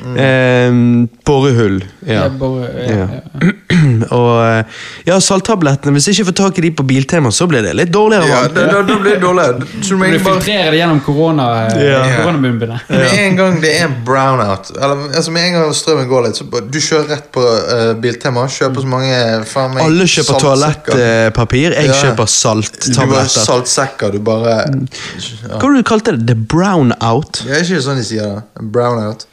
Brønn. 0.05 0.19
Eh, 0.21 1.09
borehull. 1.25 1.79
Ja. 2.07 2.29
Bore, 2.29 2.69
ja, 2.69 2.95
Ja. 2.95 3.07
ja. 3.09 3.53
og 4.19 4.31
eh, 4.45 4.65
ja, 5.09 5.17
salttablettene. 5.21 5.93
Hvis 5.97 6.07
jeg 6.11 6.19
ikke 6.19 6.29
får 6.31 6.37
tak 6.39 6.59
i 6.61 6.65
de 6.67 6.71
på 6.79 6.85
Biltema, 6.87 7.31
så 7.35 7.47
blir 7.51 7.65
det 7.65 7.73
litt 7.77 7.91
dårligere 7.95 8.29
Ja, 8.29 8.43
det 8.49 8.55
da, 8.55 8.67
da, 8.73 8.83
da 8.89 8.99
blir 9.01 9.17
det 9.17 9.23
dårlig. 9.25 9.47
Så 9.85 9.95
du 9.95 9.99
må 9.99 10.05
Du 10.05 10.11
egentlig 10.11 10.25
bare 10.27 10.41
filtrerer 10.45 10.71
det 10.75 10.79
gjennom 10.83 11.01
korona, 11.07 11.47
eh, 11.73 11.83
Ja. 11.89 12.03
koronabumbene. 12.21 12.79
Med 12.89 13.17
en 13.25 13.37
gang 13.41 13.59
det 13.65 13.73
er 13.81 13.93
brownout 14.07 14.71
Eller 14.77 15.09
altså 15.17 15.33
med 15.35 15.49
en 15.49 15.57
gang 15.59 15.75
strømmen 15.75 16.09
går 16.11 16.27
litt, 16.29 16.37
så 16.41 16.45
bare- 16.53 16.69
du 16.71 16.79
kjører 16.81 17.09
rett 17.17 17.29
på 17.35 17.43
uh, 17.43 17.95
Biltema. 18.01 18.47
Kjøper 18.51 18.85
så 18.85 18.91
mange 18.95 19.19
faen 19.51 19.75
meg 19.75 19.85
Alle 19.85 20.05
kjøper 20.11 20.39
saltsekker. 20.39 20.99
toalettpapir, 20.99 21.75
jeg 21.79 21.87
Ja. 21.91 21.93
kjøper 21.93 22.15
Du 22.15 22.23
bare 22.25 22.35
salttabletter. 22.37 23.45
saltsekker. 23.49 24.13
Du 24.13 24.19
bare 24.21 24.57
Hva 24.65 25.61
var 25.63 25.73
det 25.75 25.85
du 25.85 25.89
kalte 25.89 26.13
det? 26.17 26.27
The 26.27 26.35
brownout? 26.55 27.43
Det 27.45 27.57
er 27.57 27.63
ikke 27.65 27.83
sånn 27.85 27.97
de 28.01 28.05
sier 28.05 28.23
det. 28.37 28.43
Brownout. 28.75 29.27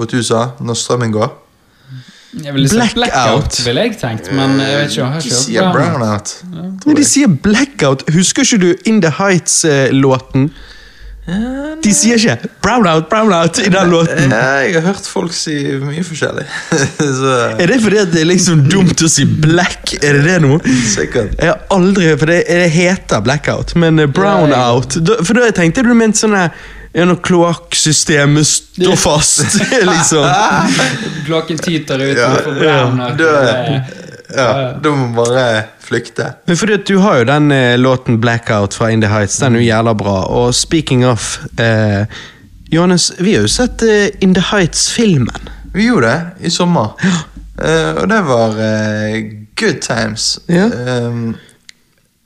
Hva 0.00 0.08
du 0.08 0.18
sa 0.24 0.42
når 0.64 0.78
strømmen 0.80 1.12
går. 1.12 1.30
Jeg 2.40 2.54
ville 2.54 2.68
Blackout. 2.70 2.94
blackout, 2.94 3.56
ville 3.66 3.82
jeg 3.88 3.96
tenkt, 3.98 4.28
men 4.32 4.52
jeg 4.62 4.76
vet 4.78 4.90
ikke. 4.92 5.00
Jeg 5.00 5.06
har 5.12 5.20
De 5.20 5.26
ikke 5.26 5.34
hørt 5.34 5.44
sier 5.44 5.72
brownout. 5.74 6.34
de 6.96 7.04
sier 7.04 7.32
blackout. 7.46 8.04
Husker 8.14 8.46
ikke 8.46 8.58
du 8.62 8.74
In 8.86 9.00
The 9.02 9.10
Heights-låten? 9.18 10.50
De 11.84 11.90
sier 11.94 12.16
ikke 12.18 12.48
brownout, 12.62 13.08
brownout 13.10 13.58
i 13.62 13.68
den 13.70 13.90
låten. 13.92 14.32
Jeg 14.32 14.72
har 14.78 14.86
hørt 14.86 15.06
folk 15.10 15.34
si 15.36 15.54
mye 15.82 16.02
forskjellig. 16.06 16.46
så 17.20 17.34
Er 17.60 17.70
det 17.70 17.76
fordi 17.84 18.00
det 18.14 18.22
er 18.24 18.28
liksom 18.30 18.64
dumt 18.72 19.02
å 19.06 19.10
si 19.10 19.26
black? 19.26 19.94
Er 20.00 20.18
det 20.18 20.24
det 20.26 20.38
nå? 20.46 20.56
sikkert. 20.94 21.36
Jeg 21.38 21.52
har 21.52 21.60
aldri, 21.76 22.08
for 22.18 22.30
det, 22.30 22.40
det 22.48 22.70
heter 22.74 23.22
blackout, 23.26 23.74
men 23.78 23.98
eh, 24.02 24.10
brownout 24.10 24.96
For 25.26 25.38
da 25.38 25.50
tenkte 25.54 25.84
du 25.86 25.92
mente 25.94 26.18
sånn 26.24 26.34
her, 26.38 26.50
ja, 26.92 27.04
når 27.06 27.20
kloakksystemet 27.22 28.46
står 28.46 28.96
fast, 29.06 29.58
liksom. 29.92 30.26
Kloakken 31.26 31.58
tyter 31.58 31.98
ut, 32.02 32.16
Ja, 32.18 32.30
får 32.44 32.60
da- 33.18 33.80
Ja, 34.36 34.72
Da 34.82 34.90
må 34.90 34.96
man 34.96 35.14
bare 35.14 35.62
flykte. 35.82 36.28
Men 36.46 36.56
fordi 36.56 36.74
at 36.78 36.84
du 36.86 36.98
har 37.02 37.16
jo 37.18 37.24
den 37.26 37.50
eh, 37.50 37.76
låten 37.78 38.20
Blackout 38.22 38.74
fra 38.78 38.90
In 38.94 39.00
The 39.02 39.08
Heights, 39.10 39.38
den 39.42 39.56
er 39.56 39.60
jo 39.60 39.66
jævla 39.66 39.94
bra. 39.98 40.20
Og 40.30 40.54
speaking 40.54 41.02
of 41.06 41.40
eh, 41.58 42.04
Johannes, 42.70 43.08
vi 43.18 43.34
har 43.34 43.42
jo 43.42 43.50
sett 43.50 43.82
eh, 43.82 44.08
In 44.22 44.34
The 44.34 44.44
Heights-filmen. 44.52 45.48
Vi 45.74 45.88
gjorde 45.88 46.06
det 46.12 46.46
i 46.46 46.50
sommer. 46.50 46.92
Eh, 47.58 47.90
og 48.02 48.06
det 48.10 48.20
var 48.28 48.54
eh, 48.62 49.18
good 49.58 49.80
times. 49.82 50.38
Ja. 50.46 50.68
Eh, 50.70 51.18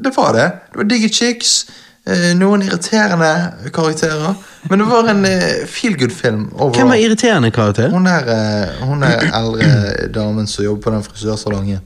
det 0.04 0.12
var 0.16 0.32
det. 0.36 0.50
Det 0.72 0.82
var 0.82 0.90
digge 0.92 1.08
chicks. 1.08 1.66
eh, 2.06 2.34
noen 2.36 2.62
irriterende 2.68 3.32
karakterer. 3.72 4.34
Men 4.70 4.78
det 4.78 4.86
var 4.88 5.08
en 5.10 5.24
uh, 5.24 5.66
feel 5.68 5.98
good-film. 5.98 6.46
Hvem 6.74 6.90
er 6.94 7.02
irriterende 7.04 7.50
karakter? 7.50 7.90
Hun 7.92 8.06
er, 8.06 8.24
uh, 8.24 8.88
hun 8.88 9.02
er 9.02 9.26
eldre 9.28 10.08
damen 10.14 10.46
som 10.46 10.64
jobber 10.64 10.82
på 10.82 10.94
den 10.94 11.04
frisørsalongen. 11.04 11.80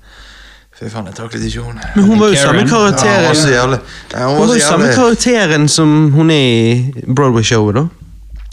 Fy 0.79 0.87
faen, 0.93 1.09
jeg 1.11 1.17
taklet 1.19 1.43
ikke 1.49 1.65
hun. 1.67 1.81
Men 1.97 2.05
hun 2.07 2.21
var 2.21 2.29
jo 2.31 2.39
samme 2.39 2.63
karakteren 2.71 3.25
Ja, 3.25 3.33
hun 3.35 3.53
jævlig. 3.53 3.79
Ja, 4.13 4.27
hun 4.27 4.29
Hun 4.29 4.39
var 4.39 4.47
var 4.47 4.55
jo 4.55 4.61
samme 4.61 4.91
karakteren 4.95 5.69
som 5.69 6.13
hun 6.15 6.31
er 6.31 6.45
i 6.47 7.05
Broadway-showet, 7.17 7.75
da. 7.75 7.87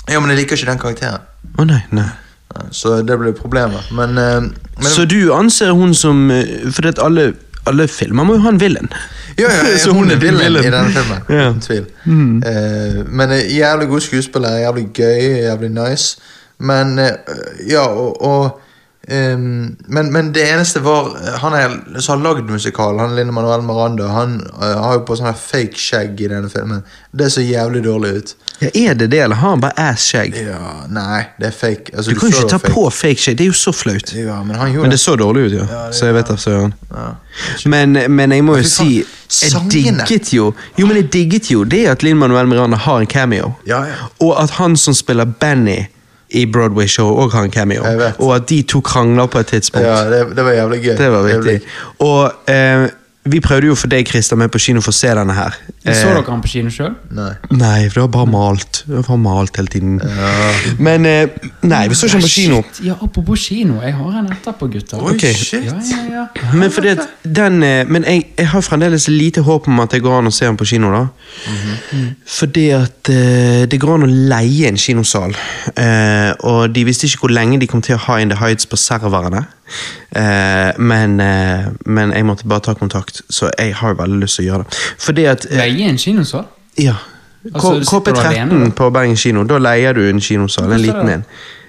Ja, 0.10 0.20
men 0.20 0.34
jeg 0.34 0.40
liker 0.42 0.58
ikke 0.58 0.72
den 0.72 0.82
karakteren. 0.82 1.22
Å 1.58 1.66
nei, 1.70 1.82
nei. 1.94 2.10
Så 2.72 3.02
det 3.04 3.18
ble 3.20 3.34
problemet, 3.36 3.92
Men, 3.92 4.18
uh, 4.18 4.42
men 4.80 4.90
Så 4.90 5.06
du 5.06 5.34
anser 5.36 5.74
hun 5.76 5.94
som 5.94 6.30
Fordi 6.72 6.88
at 6.88 7.02
alle, 7.04 7.34
alle 7.66 7.88
filmer 7.88 8.24
må 8.28 8.38
jo 8.38 8.44
ha 8.46 8.54
en 8.54 8.60
villain. 8.62 8.90
Ja, 9.38 9.50
ja, 9.50 9.64
ja 9.86 9.94
hun, 9.94 10.12
er 10.12 10.22
villain 10.22 10.60
i 10.60 10.72
denne 10.72 10.92
filmen. 10.94 11.24
Ja. 11.30 11.50
Uten 11.50 11.62
tvil. 11.66 11.86
Uh, 12.06 13.02
men 13.10 13.36
uh, 13.36 13.42
jævlig 13.58 13.88
god 13.92 14.06
skuespiller, 14.06 14.58
jævlig 14.64 14.88
gøy, 14.94 15.24
jævlig 15.46 15.72
nice. 15.76 16.18
Men 16.60 17.00
uh, 17.00 17.10
ja, 17.70 17.88
og, 17.88 18.22
og 18.22 18.62
ehm, 19.08 19.76
men, 19.88 20.14
men 20.14 20.32
det 20.34 20.44
eneste 20.50 20.80
var 20.80 21.12
Han 21.42 21.54
er, 21.54 21.76
som 22.00 22.16
har 22.16 22.24
lagd 22.24 22.50
musikal, 22.50 23.00
han 23.00 23.16
Linn 23.16 23.34
Manuel 23.34 23.62
Miranda, 23.62 24.08
han 24.08 24.40
uh, 24.62 24.72
har 24.82 25.00
jo 25.00 25.06
på 25.08 25.18
sånn 25.20 25.36
fake 25.38 25.78
skjegg 25.80 26.22
i 26.22 26.30
denne 26.32 26.50
filmen. 26.50 26.84
Det 27.12 27.32
ser 27.32 27.46
jævlig 27.48 27.84
dårlig 27.86 28.12
ut. 28.18 28.36
Ja, 28.60 28.70
Er 28.74 28.94
det 28.94 29.12
det, 29.12 29.20
eller 29.20 29.36
har 29.36 29.50
han 29.50 29.62
bare 29.62 29.74
ass-skjegg? 29.92 30.36
Ja, 30.48 30.88
Nei, 30.90 31.26
det 31.40 31.48
er 31.48 31.52
fake. 31.52 31.92
Altså, 31.98 32.12
Du 32.12 32.20
kan 32.20 32.32
jo 32.32 32.38
ikke 32.38 32.50
ta 32.50 32.58
fake. 32.58 32.74
på 32.74 32.90
fake 32.90 33.22
skjegg, 33.22 33.38
det 33.38 33.44
er 33.44 33.52
jo 33.52 33.58
så 33.60 33.72
flaut. 33.76 34.14
Ja, 34.16 34.44
men 34.44 34.56
han 34.56 34.72
gjorde 34.72 34.82
Men 34.82 34.92
det 34.92 35.00
så 35.00 35.16
dårlig 35.16 35.46
ut, 35.46 35.54
ja. 35.54 35.66
det 35.88 35.96
Så 35.96 36.06
jeg 36.06 36.16
vet 36.16 36.28
da 36.28 36.38
søren. 36.38 36.74
Ja. 36.92 37.10
Men, 37.66 37.98
men 38.16 38.32
jeg 38.32 38.44
må 38.44 38.58
jo 38.58 38.64
si 38.64 39.04
Jeg 39.42 39.72
digget 39.72 40.34
jo 40.34 40.54
Jo, 40.78 40.86
men 40.88 40.96
jeg 40.96 41.14
digget 41.14 41.52
jo 41.52 41.64
det 41.64 41.86
at 41.92 42.04
Linn 42.04 42.18
Manuel 42.18 42.48
Miranda 42.48 42.78
har 42.78 43.00
en 43.00 43.08
cameo. 43.08 43.54
Ja, 43.68 43.84
ja. 43.84 44.08
Og 44.20 44.44
at 44.44 44.50
han 44.50 44.78
som 44.78 44.94
spiller 44.94 45.26
Benny 45.26 45.86
i 46.36 46.46
Broadway-showet, 46.52 47.24
òg 47.24 47.32
har 47.36 47.48
en 47.48 47.54
cameo. 47.54 47.84
Og 48.20 48.36
at 48.36 48.50
de 48.50 48.62
to 48.62 48.82
krangler 48.82 49.26
på 49.26 49.40
et 49.40 49.48
tidspunkt. 49.48 49.88
Ja, 49.88 50.04
det, 50.10 50.36
det 50.36 50.46
var 50.46 50.52
jævlig 50.52 50.82
gøy. 50.84 50.98
Det 50.98 51.12
var 51.12 51.28
Jævlig-. 51.30 51.62
Og 52.00 52.34
eh, 52.52 52.90
vi 53.26 53.40
prøvde 53.42 53.72
jo 53.72 53.74
å 53.74 53.78
få 53.80 53.88
deg, 53.90 54.06
Christer, 54.06 54.38
med 54.38 54.52
på 54.54 54.60
kino 54.62 54.82
for 54.86 54.94
å 54.94 54.96
se 54.96 55.10
denne 55.18 55.34
her. 55.34 55.56
Så 55.82 55.90
Eh, 55.90 56.02
dere 56.02 56.22
han 56.28 56.42
på 56.42 56.50
kino 56.50 56.70
sjøl? 56.74 56.92
Nei. 57.14 57.32
Nei, 57.50 57.88
for 57.90 57.98
det 57.98 58.04
var 58.04 58.12
bare 58.14 58.30
malt. 58.30 58.84
Det 58.86 59.02
var 59.08 59.18
malt 59.18 59.58
hele 59.58 59.72
tiden. 59.74 59.96
Ja. 60.02 60.34
Men 60.78 61.06
eh, 61.10 61.34
Nei, 61.66 61.88
vi 61.90 61.98
så 61.98 62.06
ikke 62.06 62.20
han 62.20 62.26
på 62.26 62.30
kino. 62.30 62.60
Ja, 62.86 62.98
apropos 63.02 63.48
kino. 63.48 63.80
Jeg 63.82 63.96
har 63.98 64.20
en 64.20 64.30
etterpå, 64.34 64.70
gutter. 64.76 65.02
Oi, 65.02 65.16
okay. 65.16 65.34
shit. 65.34 65.66
Ja, 65.66 65.74
ja, 65.90 66.04
ja. 66.20 66.52
Men 66.54 66.74
fordi 66.74 66.94
at 66.94 67.06
den 67.24 67.64
eh, 67.64 67.86
Men 67.90 68.06
jeg, 68.06 68.28
jeg 68.38 68.50
har 68.54 68.62
fremdeles 68.62 69.08
lite 69.10 69.42
håp 69.46 69.68
om 69.68 69.82
at 69.82 69.94
det 69.94 70.04
går 70.06 70.20
an 70.20 70.30
å 70.30 70.34
se 70.34 70.46
han 70.46 70.58
på 70.58 70.70
kino. 70.70 70.94
da 70.94 71.04
Fordi 72.38 72.70
at 72.78 73.10
eh, 73.14 73.66
det 73.70 73.82
går 73.82 73.98
an 73.98 74.06
å 74.06 74.14
leie 74.36 74.70
en 74.70 74.78
kinosal. 74.78 75.34
Eh, 75.74 76.32
og 76.46 76.70
de 76.76 76.86
visste 76.86 77.10
ikke 77.10 77.26
hvor 77.26 77.34
lenge 77.34 77.62
de 77.62 77.70
kom 77.70 77.82
til 77.82 77.98
å 77.98 78.04
ha 78.06 78.22
In 78.22 78.34
The 78.34 78.42
Heights 78.42 78.70
på 78.70 78.78
serverne. 78.78 79.48
Eh, 80.16 80.72
men, 80.80 81.20
eh, 81.20 81.66
men 81.86 82.12
jeg 82.14 82.26
måtte 82.26 82.48
bare 82.48 82.62
ta 82.70 82.74
kontakt, 82.78 83.22
så 83.30 83.50
jeg 83.58 83.74
har 83.76 83.96
veldig 84.00 84.20
lyst 84.22 84.40
til 84.40 84.46
å 84.46 84.48
gjøre 84.52 84.64
det. 84.70 84.80
Fordi 85.08 85.26
at 85.32 85.46
eh, 85.50 85.58
Leie 85.64 85.90
en 85.90 85.98
kinosal? 85.98 86.46
Ja. 86.78 86.96
Altså, 87.54 87.76
K- 87.80 87.84
sitter 87.86 88.14
du 88.14 88.20
alene, 88.22 88.52
KP13 88.66 88.72
på 88.80 88.90
Bergen 88.96 89.16
kino, 89.22 89.44
da 89.46 89.58
leier 89.62 89.94
du 89.94 90.04
en 90.10 90.22
kinosal, 90.22 90.72
en 90.74 90.82
liten 90.82 91.10
en. 91.18 91.26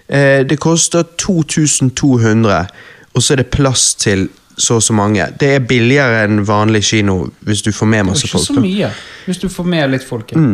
Eh, 0.08 0.42
det 0.48 0.58
koster 0.62 1.02
2200, 1.18 2.66
og 3.14 3.22
så 3.22 3.34
er 3.34 3.42
det 3.42 3.50
plass 3.52 3.94
til 4.00 4.28
så 4.56 4.78
og 4.78 4.82
så 4.82 4.94
mange. 4.96 5.26
Det 5.40 5.50
er 5.54 5.58
billigere 5.68 6.22
enn 6.24 6.38
vanlig 6.48 6.80
kino 6.88 7.26
hvis 7.44 7.60
du 7.66 7.72
får 7.76 7.86
med 7.92 8.06
Det 8.06 8.12
er 8.14 8.22
ikke 8.22 8.32
folk. 8.38 8.46
så 8.46 8.54
da. 8.56 8.60
mye, 8.64 8.90
hvis 9.26 9.38
du 9.42 9.48
får 9.52 9.64
med 9.68 9.90
litt 9.92 10.04
folk. 10.08 10.32
ja. 10.32 10.44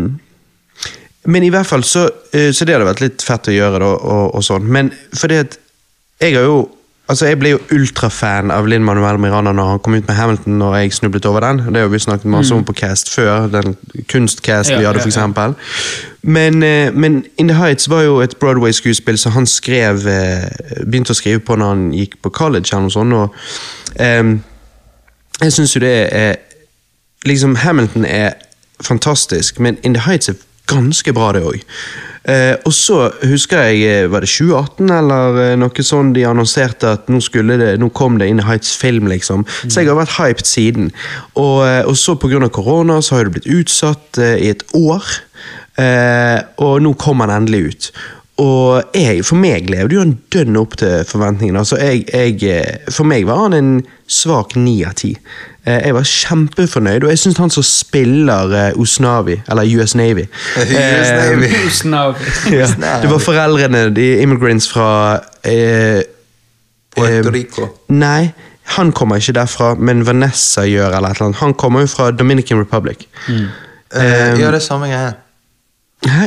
Men 1.24 1.44
i 1.46 1.50
hvert 1.54 1.66
fall, 1.70 1.84
så, 1.86 2.08
eh, 2.34 2.48
så 2.50 2.64
det 2.66 2.74
hadde 2.74 2.88
vært 2.88 3.00
litt 3.04 3.22
fett 3.22 3.46
å 3.46 3.52
gjøre, 3.54 3.78
da, 3.78 3.90
og, 3.94 4.32
og 4.34 4.42
sånn. 4.42 4.64
Men 4.66 4.88
fordi 5.14 5.36
at 5.38 5.54
jeg 6.18 6.34
har 6.34 6.48
jo 6.48 6.56
Altså, 7.08 7.26
Jeg 7.26 7.38
ble 7.38 7.50
jo 7.50 7.58
ultrafan 7.74 8.50
av 8.54 8.66
Linn 8.70 8.84
Manuel 8.84 9.18
Miranda 9.20 9.52
når 9.52 9.68
han 9.68 9.80
kom 9.82 9.94
ut 9.94 10.06
med 10.06 10.14
Hamilton, 10.16 10.62
og 10.62 10.76
jeg 10.78 10.92
snublet 10.92 11.26
over 11.26 11.40
den. 11.40 11.58
Det 11.74 11.82
har 11.82 11.88
vi 11.88 11.98
snakket 11.98 12.30
masse 12.30 12.54
om 12.54 12.64
på 12.64 12.72
Cast 12.72 13.10
før, 13.10 13.48
den 13.50 13.76
kunstcast 14.08 14.70
vi 14.70 14.84
hadde, 14.84 14.86
ja, 14.86 14.92
for 14.92 15.10
ja. 15.10 15.10
eksempel. 15.10 15.54
Men, 16.22 16.62
eh, 16.62 16.94
men 16.94 17.24
In 17.38 17.48
the 17.48 17.56
Heights 17.56 17.90
var 17.90 18.02
jo 18.02 18.20
et 18.20 18.36
Broadway-skuespill 18.36 19.18
som 19.18 19.32
han 19.32 19.46
skrev 19.46 20.06
eh, 20.06 20.46
begynte 20.86 21.12
å 21.12 21.18
skrive 21.18 21.42
på 21.42 21.56
når 21.56 21.74
han 21.74 21.84
gikk 21.92 22.16
på 22.22 22.30
college. 22.30 22.70
eller 22.70 22.86
noe 22.86 22.90
sånt, 22.90 23.12
og 23.12 23.34
um, 24.20 24.42
Jeg 25.42 25.52
syns 25.52 25.76
jo 25.76 25.80
det 25.80 26.08
er 26.12 26.36
Liksom, 27.26 27.56
Hamilton 27.56 28.04
er 28.04 28.32
fantastisk, 28.80 29.60
men 29.60 29.76
In 29.82 29.94
the 29.94 30.02
Heights 30.06 30.28
er 30.28 30.34
ganske 30.72 31.14
bra, 31.16 31.32
det 31.36 31.44
òg. 31.46 31.62
Eh, 32.22 32.54
og 32.62 32.70
så 32.74 33.08
husker 33.26 33.64
jeg, 33.66 33.82
eh, 33.82 34.10
var 34.10 34.22
det 34.22 34.30
2018 34.30 34.92
eller 34.94 35.40
eh, 35.42 35.56
noe 35.58 35.84
sånn 35.86 36.12
de 36.14 36.22
annonserte 36.28 36.92
at 36.94 37.10
nå, 37.10 37.18
det, 37.58 37.72
nå 37.82 37.88
kom 37.98 38.20
det 38.20 38.28
inn 38.30 38.38
i 38.38 38.46
Heights-film, 38.46 39.10
liksom. 39.10 39.42
Så 39.66 39.82
jeg 39.82 39.90
har 39.90 39.98
vært 39.98 40.16
hyped 40.20 40.46
siden. 40.46 40.92
Og, 41.34 41.64
eh, 41.66 41.82
og 41.82 41.98
så 41.98 42.14
pga. 42.14 42.48
korona 42.48 43.00
så 43.02 43.16
har 43.18 43.26
det 43.26 43.36
blitt 43.38 43.50
utsatt 43.50 44.18
eh, 44.22 44.38
i 44.38 44.50
et 44.54 44.62
år. 44.78 45.02
Eh, 45.82 46.38
og 46.62 46.82
nå 46.84 46.94
kom 47.00 47.24
han 47.24 47.34
endelig 47.34 47.62
ut. 47.66 47.92
Og 48.42 48.96
jeg, 48.96 49.24
for 49.26 49.38
meg 49.38 49.68
levde 49.70 49.96
jo 49.96 50.02
han 50.02 50.14
dønn 50.32 50.56
opp 50.56 50.78
til 50.80 51.02
forventningene. 51.08 51.62
Altså, 51.62 51.78
jeg, 51.82 52.06
jeg, 52.40 52.78
for 52.90 53.06
meg 53.08 53.26
var 53.28 53.44
han 53.44 53.58
en 53.58 53.72
svak 54.10 54.56
ni 54.56 54.80
av 54.86 54.96
ti. 55.02 55.12
Eh, 55.66 55.78
Jeg 55.86 55.94
var 55.94 56.02
kjempefornøyd, 56.02 57.04
og 57.04 57.10
jeg 57.12 57.18
syns 57.22 57.36
han 57.38 57.50
som 57.54 57.62
spiller 57.62 58.54
eh, 58.58 58.78
Usnavi, 58.82 59.36
eller 59.48 59.68
US 59.78 59.94
Navy 59.94 60.24
US 60.56 61.84
Navy. 61.84 62.24
Ja, 62.58 62.66
Det 63.02 63.10
var 63.10 63.18
foreldrene, 63.22 63.84
de 63.94 64.08
immigrants 64.22 64.66
fra 64.72 64.88
eh, 65.44 66.02
Puerto 66.96 67.28
eh, 67.28 67.32
Rico. 67.32 67.68
Nei, 67.94 68.32
han 68.76 68.90
kommer 68.92 69.16
ikke 69.22 69.32
derfra, 69.38 69.74
men 69.78 70.02
Vanessa 70.06 70.64
gjør 70.66 70.96
eller 70.96 71.10
et 71.14 71.16
eller 71.20 71.28
annet. 71.30 71.40
Han 71.44 71.54
kommer 71.54 71.80
jo 71.86 71.86
fra 71.94 72.10
Dominican 72.10 72.58
Republic. 72.62 73.06
Eh, 73.28 73.48
Um, 73.92 74.38
ja, 74.40 74.46
det 74.48 74.54
er 74.56 74.58
samme 74.64 74.86
greie. 74.88 75.08
Hæ? 76.08 76.26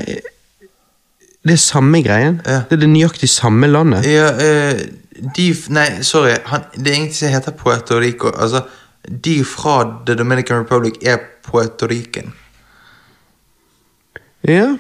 Det 1.48 1.54
er 1.56 1.58
samme 1.58 2.02
greien? 2.06 2.36
Ja. 2.46 2.60
Det 2.70 2.76
er 2.78 2.82
det 2.84 2.90
nøyaktig 2.92 3.30
samme 3.30 3.66
landet? 3.68 4.06
Ja, 4.06 4.28
uh, 4.38 4.82
de 5.36 5.48
Nei, 5.74 5.88
sorry. 6.06 6.36
Han, 6.46 6.62
det 6.78 6.92
er 6.92 6.94
ingenting 7.00 7.16
som 7.18 7.34
heter 7.34 7.52
Puerto 7.58 7.98
Rico. 8.00 8.30
Altså, 8.38 8.62
de 9.10 9.44
fra 9.46 9.80
The 10.06 10.16
Dominican 10.16 10.64
Republic 10.64 11.00
er 11.06 11.18
Puerto 11.46 11.88
Rican. 11.88 12.34
Ja. 14.48 14.76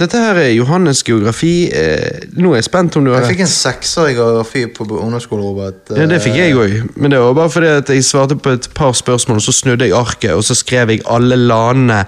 Dette 0.00 0.16
her 0.16 0.38
er 0.40 0.52
Johannes 0.54 1.02
geografi. 1.04 1.68
Eh, 1.76 2.28
nå 2.40 2.54
er 2.54 2.62
jeg 2.62 2.68
spent 2.70 2.96
om 2.96 3.04
du 3.04 3.12
har 3.12 3.24
Jeg 3.24 3.34
fikk 3.34 3.44
en 3.44 3.52
sekser 3.52 4.12
i 4.12 4.14
geografi 4.16 4.64
på 4.72 4.86
ungdomsskolen, 4.86 5.44
Robert. 5.44 5.92
Ja, 5.92 6.06
det 6.08 6.22
fikk 6.24 6.38
jeg 6.40 6.56
òg, 6.56 6.76
men 6.96 7.12
det 7.12 7.20
var 7.20 7.36
bare 7.36 7.52
fordi 7.52 7.72
at 7.82 7.92
jeg 7.92 8.06
svarte 8.06 8.38
på 8.40 8.54
et 8.56 8.70
par 8.76 8.94
spørsmål, 8.96 9.42
og 9.42 9.44
så 9.44 9.56
snudde 9.56 9.88
jeg 9.88 9.96
arket, 9.98 10.32
og 10.32 10.44
så 10.46 10.56
skrev 10.56 10.94
jeg 10.94 11.04
alle 11.10 11.36
landene 11.36 12.04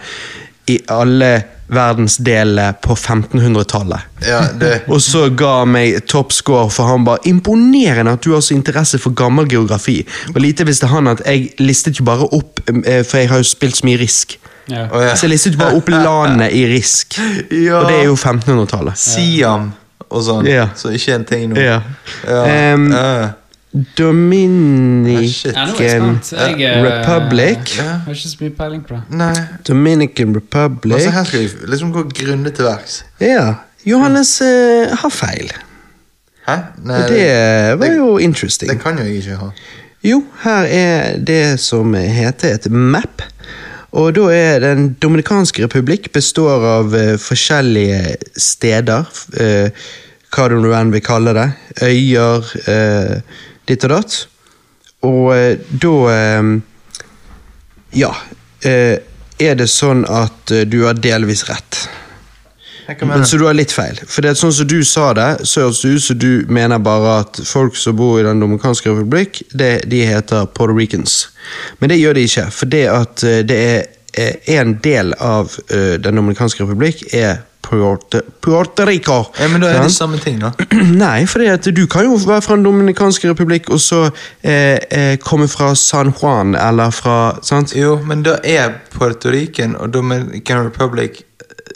i 0.73 0.79
alle 0.89 1.35
verdensdelene 1.73 2.75
på 2.85 2.95
1500-tallet. 2.95 4.01
Ja, 4.27 4.43
det 4.61 4.73
Og 4.93 5.01
så 5.03 5.27
ga 5.37 5.59
han 5.63 5.73
meg 5.75 5.99
topp 6.11 6.33
score, 6.33 6.71
for 6.71 6.91
han 6.91 7.05
bare 7.09 7.23
'Imponerende 7.27 8.13
at 8.13 8.25
du 8.25 8.33
har 8.35 8.41
så 8.41 8.55
interesse 8.55 8.99
for 8.99 9.11
gammel 9.11 9.49
geografi'. 9.49 10.05
Og 10.35 10.41
lite 10.41 10.67
visste 10.67 10.87
han 10.87 11.09
at 11.09 11.23
jeg 11.27 11.51
listet 11.59 12.01
jo 12.01 12.05
bare 12.05 12.29
opp, 12.33 12.61
eh, 12.69 13.05
for 13.05 13.19
jeg 13.19 13.29
har 13.29 13.43
jo 13.43 13.49
spilt 13.49 13.77
så 13.77 13.87
mye 13.87 13.99
Risk. 13.99 14.39
Ja. 14.69 14.87
Oh, 14.93 15.03
ja. 15.03 15.15
Så 15.17 15.27
jeg 15.27 15.31
listet 15.31 15.55
jo 15.55 15.59
bare 15.59 15.77
opp 15.77 15.89
landet 15.89 16.53
i 16.53 16.67
Risk. 16.67 17.19
Ja. 17.67 17.81
Og 17.83 17.89
det 17.91 18.01
er 18.01 18.05
jo 18.05 18.15
1500-tallet. 18.15 18.99
Siam 18.99 19.73
og 20.13 20.23
sånn. 20.25 20.47
Ja. 20.47 20.69
Så 20.77 20.93
ikke 20.93 21.15
en 21.15 21.25
ting 21.25 21.53
nå. 21.53 21.61
Ja. 21.61 21.81
Ja. 22.27 22.75
Um, 22.75 22.91
ja. 22.93 23.31
Dominican 23.99 25.53
Ja. 25.55 25.67
Jeg, 26.49 26.61
eh, 26.61 26.83
Republic. 26.85 27.77
Jeg 27.79 27.85
har 27.85 28.13
ikke 28.13 28.29
så 28.29 28.37
mye 28.41 28.51
peiling 28.51 28.87
på 28.87 28.95
det. 28.95 29.49
Dominican 29.69 30.37
Republic. 30.37 30.95
Altså, 30.95 31.11
her 31.11 31.25
skal 31.25 31.41
vi 31.41 31.49
liksom 31.67 31.93
gå 31.93 32.03
grundig 32.03 32.53
til 32.55 32.65
verks. 32.65 33.05
Ja. 33.21 33.55
Johannes 33.87 34.41
uh, 34.43 34.97
har 34.97 35.11
feil. 35.11 35.53
Hæ? 36.49 36.57
Nei, 36.85 37.03
Og 37.03 37.09
det 37.09 37.79
var 37.79 37.95
jo 37.97 38.19
interesting. 38.19 38.71
det 38.71 38.81
kan 38.81 38.99
jo 38.99 39.05
jeg 39.05 39.17
ikke 39.17 39.37
ha. 39.37 39.49
Jo, 40.05 40.25
her 40.43 40.63
er 40.69 41.17
det 41.19 41.61
som 41.61 41.95
heter 41.95 42.55
et 42.55 42.71
map. 42.71 43.23
Og 43.93 44.15
da 44.15 44.21
er 44.33 44.59
Den 44.61 44.93
dominikanske 45.03 45.65
republikk 45.65 46.13
består 46.13 46.65
av 46.79 46.95
uh, 46.95 47.19
forskjellige 47.19 48.17
steder. 48.37 49.05
Uh, 49.41 49.71
hva 50.33 50.49
du 50.49 50.59
nå 50.61 50.73
enn 50.77 50.93
vil 50.95 51.05
kalle 51.05 51.35
det. 51.37 51.49
Øyer, 51.85 52.53
eh, 52.67 53.17
ditt 53.73 53.89
og 53.89 53.97
datt. 53.97 54.19
Og 55.03 55.33
eh, 55.35 55.57
da 55.83 55.95
eh, 56.13 56.53
Ja. 57.93 58.13
eh, 58.65 58.99
er 59.43 59.59
det 59.59 59.67
sånn 59.69 60.05
at 60.07 60.53
du 60.71 60.85
har 60.85 60.95
delvis 60.95 61.43
rett. 61.49 61.89
Men 63.01 63.25
så 63.27 63.39
du 63.39 63.47
har 63.47 63.57
litt 63.57 63.73
feil. 63.73 63.97
For 64.07 64.23
det 64.23 64.33
er 64.33 64.39
sånn 64.39 64.53
som 64.55 64.69
du 64.69 64.83
sa 64.87 65.13
det, 65.17 65.47
så 65.49 65.65
høres 65.65 65.81
det 65.83 65.91
ut 65.97 66.05
som 66.05 66.19
du 66.19 66.45
mener 66.53 66.79
bare 66.83 67.15
at 67.23 67.41
folk 67.47 67.77
som 67.79 67.97
bor 67.97 68.21
i 68.21 68.25
Den 68.27 68.43
dominikanske 68.43 68.91
republikk, 68.91 69.41
det, 69.51 69.89
de 69.91 70.03
heter 70.07 70.47
Puerto 70.55 70.77
Ricans. 70.77 71.29
Men 71.81 71.91
det 71.91 71.99
gjør 71.99 72.19
de 72.19 72.27
ikke, 72.29 72.47
for 72.55 72.71
det 72.71 72.85
at 72.91 73.25
det 73.49 73.59
er 74.13 74.61
en 74.61 74.77
del 74.85 75.15
av 75.19 75.57
Den 75.73 76.21
dominikanske 76.21 76.63
republikk 76.67 77.07
er 77.15 77.43
Puerto, 77.63 78.85
Rico. 78.85 79.19
Ja, 79.39 79.49
men 79.49 79.63
da 79.63 79.71
er 79.71 79.79
det 79.79 79.89
ja. 79.89 79.95
samme 79.95 80.19
ting, 80.19 80.41
da. 80.43 80.51
Nei, 81.05 81.25
for 81.31 81.41
du 81.71 81.87
kan 81.87 82.05
jo 82.05 82.19
være 82.27 82.43
fra 82.43 82.57
Den 82.57 82.65
dominikanske 82.67 83.31
republikk 83.31 83.71
og 83.71 83.81
så 83.81 84.03
eh, 84.43 84.79
eh, 84.91 85.17
komme 85.23 85.49
fra 85.49 85.75
San 85.79 86.13
Juan, 86.13 86.55
eller 86.55 86.91
fra 86.91 87.39
sant? 87.43 87.77
Jo, 87.77 88.01
men 88.05 88.27
da 88.27 88.39
er 88.45 88.75
Puerto 88.93 89.31
Rican 89.31 89.77
og 89.77 89.95
Dominican 89.95 90.67
Republic 90.67 91.23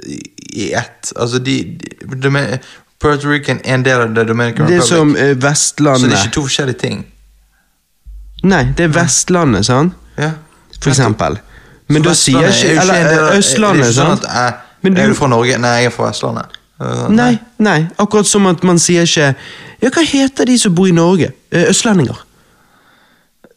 i 0.07 0.21
i 0.57 0.73
ett. 0.73 1.13
Altså, 1.17 1.39
de, 1.39 1.79
de 2.01 2.31
de 2.31 2.59
Puerto 3.01 3.29
Rican 3.29 3.61
er 3.65 3.75
en 3.75 3.85
del 3.85 4.01
av 4.01 4.15
The 4.15 4.25
Dominican 4.25 4.67
Det 4.67 4.77
er 4.77 4.87
som 4.87 5.17
eh, 5.17 5.35
så 5.37 5.97
det 6.01 6.13
er 6.13 6.23
ikke 6.23 6.35
to 6.35 6.45
forskjellige 6.47 6.79
ting. 6.81 7.03
Nei, 8.43 8.63
det 8.77 8.89
er 8.89 8.95
Vestlandet, 8.95 9.67
sant? 9.67 9.93
Ja. 10.17 10.31
For 10.81 10.91
eksempel. 10.91 11.39
Men 11.89 12.07
da 12.07 12.15
sier 12.17 12.49
Vestlandet 12.49 12.65
er 12.65 12.73
ikke 12.73 12.81
Eller 12.81 13.33
eh, 13.33 13.39
Østlandet, 13.39 13.85
det 13.85 13.91
ikke 13.91 14.01
sant? 14.01 14.25
Du- 14.83 14.93
Er 14.93 15.09
du 15.09 15.15
fra 15.15 15.27
Norge? 15.29 15.59
Nei, 15.59 15.77
jeg 15.83 15.87
er 15.87 15.91
fra 15.91 16.11
Vestlandet. 16.11 16.47
Uh, 16.81 17.09
Nei, 17.09 17.39
nei, 17.59 17.87
akkurat 17.99 18.27
som 18.29 18.47
at 18.47 18.63
man 18.63 18.77
sier 18.79 19.03
ikke 19.09 19.35
Ja, 19.83 19.89
hva 19.89 20.03
heter 20.05 20.45
de 20.45 20.59
som 20.59 20.75
bor 20.75 20.87
i 20.87 20.93
Norge? 20.93 21.31
Eh, 21.51 21.71
Østlendinger. 21.71 22.19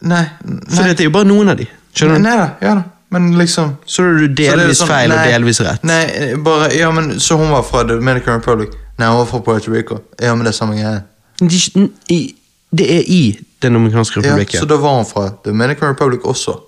Nei. 0.01 0.23
For 0.71 0.83
det 0.87 0.99
er 1.01 1.09
jo 1.09 1.11
bare 1.11 1.27
noen 1.27 1.49
av 1.51 1.57
de. 1.59 1.67
Skjønner 1.93 2.15
du? 2.19 2.23
Nei 2.23 2.37
da, 2.39 2.47
ja 2.63 2.73
da. 2.79 2.83
Men 3.11 3.31
liksom 3.39 3.71
Så 3.89 4.03
er 4.05 4.19
du 4.21 4.27
delvis 4.37 4.77
sånn- 4.79 4.87
feil 4.87 5.11
og 5.11 5.17
delvis 5.25 5.59
rett. 5.65 5.83
Nei, 5.83 6.35
bare 6.45 6.69
Ja, 6.77 6.91
men 6.91 7.15
så 7.19 7.37
hun 7.37 7.49
var 7.51 7.63
fra 7.63 7.83
Dominican 7.83 8.39
Republic? 8.39 8.69
Nei, 8.99 9.07
hun 9.07 9.17
var 9.17 9.25
fra 9.25 9.39
Puerto 9.39 9.71
Rico. 9.71 9.99
Ja, 10.21 10.35
men 10.35 10.45
det 10.45 10.53
er 10.53 10.57
samme 10.59 10.75
greie. 10.77 11.03
De, 11.39 12.35
det 12.75 12.91
er 12.99 13.03
i 13.07 13.39
Den 13.61 13.73
dominikanske 13.73 14.23
Ja, 14.23 14.35
så 14.59 14.65
da 14.67 14.77
var 14.77 14.95
hun 14.97 15.05
fra 15.05 15.29
Dominican 15.43 15.89
Republic 15.89 16.21
også. 16.23 16.59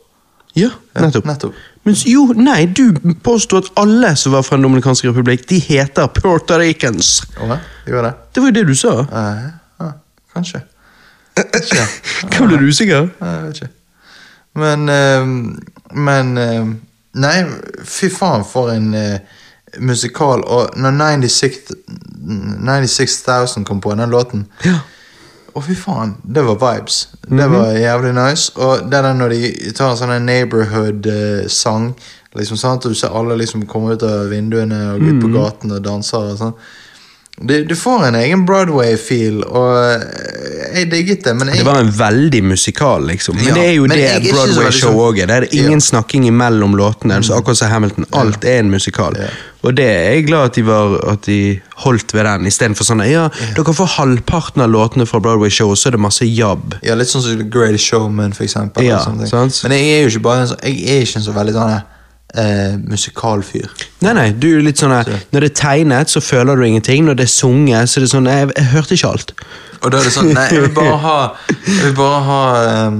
Ja, 0.56 0.70
Ja, 0.96 1.02
nettopp. 1.08 1.54
Nettopp. 1.86 1.86
Men 1.86 1.96
jo, 2.14 2.26
nei, 2.38 2.66
du 2.66 3.16
påstod 3.24 3.66
at 3.66 3.72
alle 3.82 4.16
som 4.16 4.36
var 4.36 4.46
fra 4.46 4.58
Den 4.58 4.64
dominikanske 4.68 5.10
republikk, 5.10 5.48
de 5.50 5.60
heter 5.60 6.08
Puerto 6.08 6.58
Ricans. 6.60 7.22
Ja, 7.40 7.58
Gjør 7.88 8.08
det? 8.08 8.14
Det 8.36 8.44
var 8.44 8.52
jo 8.52 8.54
det 8.60 8.68
du 8.68 8.76
sa. 8.76 8.94
Eh, 9.02 9.44
ja, 9.80 9.92
kanskje. 10.36 10.62
Ikke. 11.42 11.86
Hva 12.32 12.48
ble 12.48 12.62
du 12.62 12.68
usikker? 12.70 13.10
Nei, 13.22 13.36
jeg 13.36 13.44
vet 13.48 13.62
ikke. 13.62 13.74
Men 14.62 14.90
ehm, 14.92 15.36
Men 15.96 16.34
Nei, 17.14 17.44
fy 17.84 18.08
faen 18.12 18.44
for 18.48 18.72
en 18.72 18.94
eh, 18.96 19.20
musikal. 19.84 20.44
Og 20.48 20.78
når 20.80 20.96
96 21.28 21.74
96,000 22.22 23.66
kom 23.66 23.82
på 23.82 23.96
den 23.96 24.10
låten 24.10 24.46
Ja. 24.66 24.80
Å, 25.54 25.62
fy 25.62 25.76
faen. 25.76 26.14
Det 26.24 26.44
var 26.48 26.56
vibes. 26.56 27.08
Det 27.28 27.46
Mhm. 27.48 27.52
var 27.52 27.74
jævlig 27.76 28.14
nice. 28.16 28.52
Og 28.56 28.90
det 28.90 28.98
er 29.00 29.14
når 29.14 29.30
de 29.30 29.72
tar 29.74 29.92
en 29.92 29.98
sånn 29.98 30.26
neighborhood-sang, 30.26 31.94
liksom 32.36 32.58
sant? 32.58 32.86
og 32.86 32.92
du 32.92 32.96
ser 32.96 33.10
alle 33.10 33.36
liksom 33.38 33.66
komme 33.68 33.94
ut 33.94 34.04
av 34.04 34.30
vinduene 34.30 34.94
og 34.96 35.02
ut 35.02 35.14
Mhm. 35.16 35.22
på 35.22 35.34
gaten 35.34 35.72
og 35.72 35.82
danser 35.84 36.18
og 36.32 36.38
sånn. 36.38 36.54
Du, 37.44 37.64
du 37.66 37.76
får 37.76 38.04
en 38.08 38.16
egen 38.16 38.46
Broadway-feel, 38.46 39.42
og 39.50 39.78
eh, 39.82 40.76
jeg 40.78 40.90
digget 40.92 41.24
det. 41.26 41.34
Men 41.36 41.48
jeg, 41.50 41.58
Det 41.64 41.66
var 41.66 41.80
en 41.82 41.92
veldig 41.98 42.44
musikal, 42.44 43.08
liksom. 43.10 43.36
Men 43.36 43.48
Ja, 43.48 43.54
det 43.58 43.64
er 43.66 43.74
jo 43.74 43.88
det 43.90 44.10
Broadway-show 44.32 45.00
òg 45.08 45.22
er. 45.24 45.28
Det 45.32 45.38
er 45.40 45.48
ingen 45.58 45.80
Ja. 45.82 45.86
snakking 45.88 46.28
imellom 46.30 46.76
låtene. 46.78 47.18
Så 47.24 47.34
akkurat 47.40 47.58
som 47.58 47.72
Hamilton. 47.72 48.06
Alt 48.14 48.46
er 48.46 48.60
en 48.60 48.70
musikal. 48.72 49.18
Ja. 49.18 49.30
Og 49.64 49.76
det 49.78 49.86
er 49.86 50.14
jeg 50.16 50.26
glad 50.28 50.46
at 50.46 50.56
de, 50.56 50.62
var, 50.66 50.96
at 51.12 51.26
de 51.26 51.62
holdt 51.84 52.14
ved 52.14 52.26
den, 52.26 52.46
istedenfor 52.50 52.86
sånn 52.88 53.04
Ja, 53.10 53.28
dere 53.56 53.74
får 53.78 53.92
halvparten 53.98 54.62
av 54.62 54.70
låtene 54.74 55.06
fra 55.10 55.20
Broadway-show, 55.22 55.70
og 55.70 55.78
så 55.78 55.90
er 55.90 55.98
det 55.98 56.02
masse 56.02 56.26
jabb. 56.26 56.76
Ja, 56.84 56.96
litt 56.98 57.10
sånn 57.10 57.22
som 57.26 57.50
Greatest 57.50 57.86
Showman, 57.86 58.34
for 58.34 58.44
eksempel. 58.44 58.86
Ja. 58.86 59.02
Men 59.06 59.72
jeg 59.78 59.98
er 59.98 60.02
jo 60.06 60.14
ikke 60.16 60.24
bare 60.30 60.42
en 60.46 60.48
sånn 60.54 60.64
Jeg 60.64 60.82
er 60.88 61.02
ikke 61.06 61.18
en 61.22 61.28
så 61.30 61.34
veldig 61.36 61.54
sånn 61.58 61.82
eh, 62.38 62.78
musikalfyr. 62.78 63.68
Nei, 64.02 64.14
nei, 64.18 64.30
du 64.32 64.48
er 64.56 64.64
litt 64.66 64.82
sånn 64.82 64.94
så. 64.96 65.20
Når 65.34 65.46
det 65.46 65.52
er 65.52 65.58
tegnet, 65.60 66.14
så 66.14 66.22
føler 66.24 66.58
du 66.58 66.66
ingenting. 66.68 67.06
Når 67.08 67.20
det 67.20 67.28
er 67.28 67.34
sunget, 67.34 67.92
så 67.92 68.00
er 68.00 68.06
det 68.06 68.12
sånn 68.14 68.30
Jeg, 68.32 68.50
jeg 68.56 68.72
hørte 68.72 68.98
ikke 68.98 69.12
alt. 69.12 69.36
Og 69.82 69.92
da 69.92 70.00
er 70.00 70.08
det 70.08 70.14
sånn 70.16 70.34
Nei, 70.36 70.48
jeg 70.54 70.66
vil 70.68 70.74
bare 70.76 70.98
ha 71.02 71.20
Jeg 71.58 71.86
vil 71.88 71.96
bare 71.98 72.20
ha 72.28 72.42
um, 72.88 73.00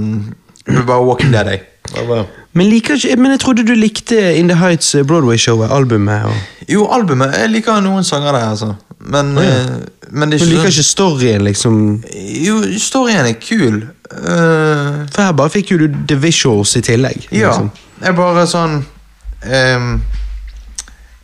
Jeg 0.66 0.78
vil 0.80 0.86
bare 0.88 1.04
Walking 1.06 1.34
Dead, 1.34 1.50
jeg. 1.52 1.68
Bare. 1.92 2.24
Men, 2.56 2.68
liker 2.70 2.96
ikke, 2.96 3.16
men 3.20 3.34
jeg 3.34 3.42
trodde 3.42 3.64
du 3.66 3.72
likte 3.76 4.18
In 4.38 4.50
The 4.50 4.56
Heights 4.60 4.94
eh, 4.94 5.04
Broadway-showet, 5.06 5.70
albumet. 5.72 6.28
Og, 6.28 6.68
Jo, 6.70 6.86
albumet 6.94 7.34
Jeg 7.38 7.52
liker 7.52 7.82
noen 7.84 8.06
sanger 8.06 8.34
der, 8.36 8.48
altså. 8.52 8.74
Men, 9.02 9.32
oh, 9.38 9.44
ja. 9.44 9.58
eh, 9.58 10.08
men 10.10 10.30
det 10.30 10.40
du 10.40 10.46
er 10.46 10.52
liker 10.52 10.70
ikke 10.70 10.76
ikke 10.76 10.88
storyen, 10.88 11.44
liksom. 11.48 11.78
sånn 12.04 12.42
Jo, 12.44 12.60
storyen 12.78 13.26
er 13.26 13.38
kul. 13.42 13.82
Uh... 14.12 15.02
For 15.10 15.24
her 15.24 15.36
bare 15.36 15.52
fikk 15.54 15.72
jo 15.74 15.80
du 15.82 15.86
the 16.08 16.18
visuals 16.20 16.76
i 16.78 16.84
tillegg. 16.84 17.28
ja. 17.30 17.50
liksom. 17.50 17.72
Jeg 18.02 18.18
bare 18.18 18.42
sånn 18.50 18.80
ehm, 19.44 20.02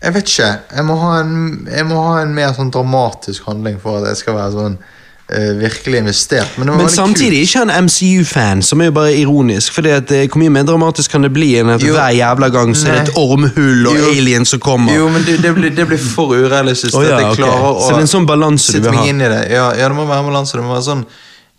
Jeg 0.03 0.15
vet 0.15 0.29
ikke. 0.31 0.53
Jeg 0.77 0.85
må, 0.87 0.95
ha 1.03 1.21
en, 1.21 1.67
jeg 1.67 1.87
må 1.89 2.03
ha 2.07 2.21
en 2.23 2.35
mer 2.35 2.53
sånn 2.55 2.71
dramatisk 2.71 3.49
handling 3.51 3.81
for 3.83 3.99
at 3.99 4.13
jeg 4.13 4.21
skal 4.21 4.37
være 4.37 4.53
sånn 4.55 4.77
uh, 4.79 5.59
virkelig 5.59 5.99
investert. 5.99 6.53
Men, 6.59 6.71
Men 6.71 6.87
samtidig 6.89 6.95
samtidig 6.95 7.41
ikke 7.43 7.59
han 7.65 7.73
MCU-fan, 7.89 8.63
som 8.63 8.81
er 8.81 8.93
jo 8.93 8.95
bare 8.95 9.17
ironisk. 9.19 9.75
Fordi 9.75 9.91
at 9.97 10.13
eh, 10.15 10.29
Hvor 10.29 10.39
mye 10.39 10.53
mer 10.55 10.63
dramatisk 10.69 11.11
kan 11.11 11.27
det 11.27 11.33
bli 11.35 11.49
enn 11.59 11.73
at 11.75 11.83
Jo. 11.83 11.97
hver 11.97 12.15
jævla 12.15 12.49
gang 12.55 12.77
så 12.77 12.89
er 12.89 13.01
det 13.01 13.09
et 13.09 13.19
ormhull 13.19 13.87
og 13.91 13.99
Jo. 13.99 14.13
aliens 14.13 14.55
som 14.55 14.61
kommer? 14.63 14.95
Jo, 14.95 15.09
men 15.11 15.27
det, 15.27 15.41
det, 15.43 15.55
blir, 15.55 15.75
det 15.75 15.89
blir 15.91 15.99
for 15.99 16.35
urealistisk. 16.37 16.95
At 16.95 17.03
ja, 17.09 17.19
jeg 17.19 17.33
ok. 17.33 17.41
klarer 17.43 17.67
å 17.73 17.81
Så 17.83 17.89
det 17.89 17.97
er 17.97 18.07
en 18.07 18.15
sånn 18.15 18.29
balanse 18.31 18.79
du 18.79 18.87
vil 18.87 19.01
ha? 19.01 19.09
det. 19.25 19.43
Ja, 19.51 19.73
ja, 19.75 19.89
det 19.89 19.97
må 19.99 20.07
være 20.07 20.23
en 20.23 20.31
balanse. 20.31 20.57
Det 20.57 20.63
må 20.63 20.77
være 20.77 20.87
sånn 20.93 21.05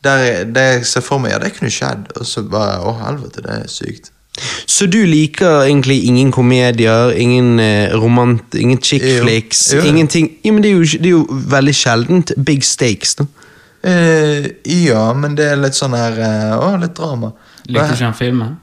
der, 0.03 0.45
det 0.47 0.63
jeg 0.63 0.85
ser 0.87 1.03
for 1.03 1.19
meg 1.19 1.35
Ja, 1.35 1.41
det 1.43 1.51
kunne 1.57 1.71
skjedd. 1.73 2.07
Og 2.15 2.23
så 2.27 2.45
bare 2.47 2.79
Å, 2.87 2.95
helvete, 3.03 3.43
det 3.43 3.57
er 3.65 3.67
sykt. 3.67 4.13
Så 4.69 4.85
du 4.87 5.01
liker 5.05 5.65
egentlig 5.65 6.03
ingen 6.07 6.31
komedier, 6.31 7.11
ingen 7.17 7.59
eh, 7.59 7.91
romant, 7.99 8.55
ingen 8.55 8.77
chick 8.81 9.03
flicks, 9.21 9.73
Jo. 9.73 9.81
ingenting 9.83 10.29
Jo, 10.45 10.53
men 10.53 10.63
det 10.63 10.71
er 10.71 10.75
jo, 10.77 10.83
det 11.03 11.09
er 11.09 11.15
jo 11.17 11.25
veldig 11.51 11.73
sjeldent 11.75 12.31
big 12.45 12.63
stakes, 12.63 13.15
da. 13.19 13.25
Eh, 13.83 14.47
ja, 14.85 15.13
men 15.15 15.35
det 15.35 15.45
er 15.53 15.59
litt 15.59 15.75
sånn 15.77 15.93
her 15.95 16.17
eh, 16.19 16.55
Å, 16.59 16.73
litt 16.81 16.95
drama. 16.97 17.31
Likte 17.67 17.93
ikke 17.95 18.05
han 18.09 18.15
filmen? 18.17 18.57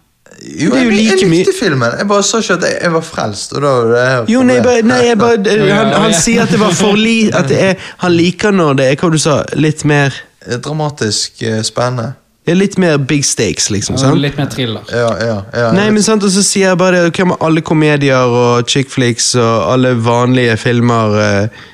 Jo, 0.44 0.70
Det 0.74 0.80
er 0.82 0.90
jeg, 0.93 1.05
jeg 1.22 1.28
likte 1.30 1.55
filmen. 1.56 1.94
Jeg 1.97 2.09
bare 2.10 2.24
sa 2.28 2.40
ikke 2.43 2.56
at 2.59 2.66
jeg, 2.68 2.78
jeg 2.84 2.93
var 2.93 3.05
frelst. 3.06 3.55
Og 3.56 3.64
da 3.64 4.09
Jo, 4.28 4.43
nei, 4.44 4.59
bare, 4.64 4.82
nei 4.84 4.98
jeg 5.06 5.18
bare, 5.20 5.56
han, 5.78 5.93
han 5.97 6.12
sier 6.16 6.44
at 6.44 6.52
det 6.52 6.60
var 6.60 6.74
for 6.76 6.97
li... 7.01 7.30
At 7.32 7.48
det 7.48 7.60
er, 7.70 7.86
han 8.05 8.12
liker 8.12 8.52
når 8.52 8.76
det 8.80 8.88
er 8.93 9.01
hva 9.01 9.10
du 9.12 9.18
sa, 9.20 9.43
litt 9.56 9.84
mer 9.88 10.14
Eh, 10.47 10.60
Dramatisk 10.62 11.40
spennende. 11.66 12.12
Litt 12.55 12.77
mer 12.78 12.98
big 12.98 13.24
stakes, 13.27 13.70
liksom. 13.74 13.98
Sant? 13.98 14.20
Litt 14.23 14.36
mer 14.39 14.47
thriller. 14.47 14.85
Ja, 14.93 15.09
ja, 15.18 15.39
ja. 15.51 15.70
Nei, 15.74 15.89
men 15.90 16.05
sant, 16.06 16.23
og 16.23 16.31
så 16.31 16.44
sier 16.47 16.70
jeg 16.70 16.78
bare 16.78 17.01
det, 17.06 17.14
hva 17.18 17.32
med 17.32 17.43
alle 17.43 17.62
komedier 17.66 18.36
og 18.39 18.68
chick 18.70 18.93
flicks 18.93 19.32
og 19.35 19.73
alle 19.73 19.97
vanlige 19.98 20.55
filmer 20.60 21.18
eh, 21.23 21.64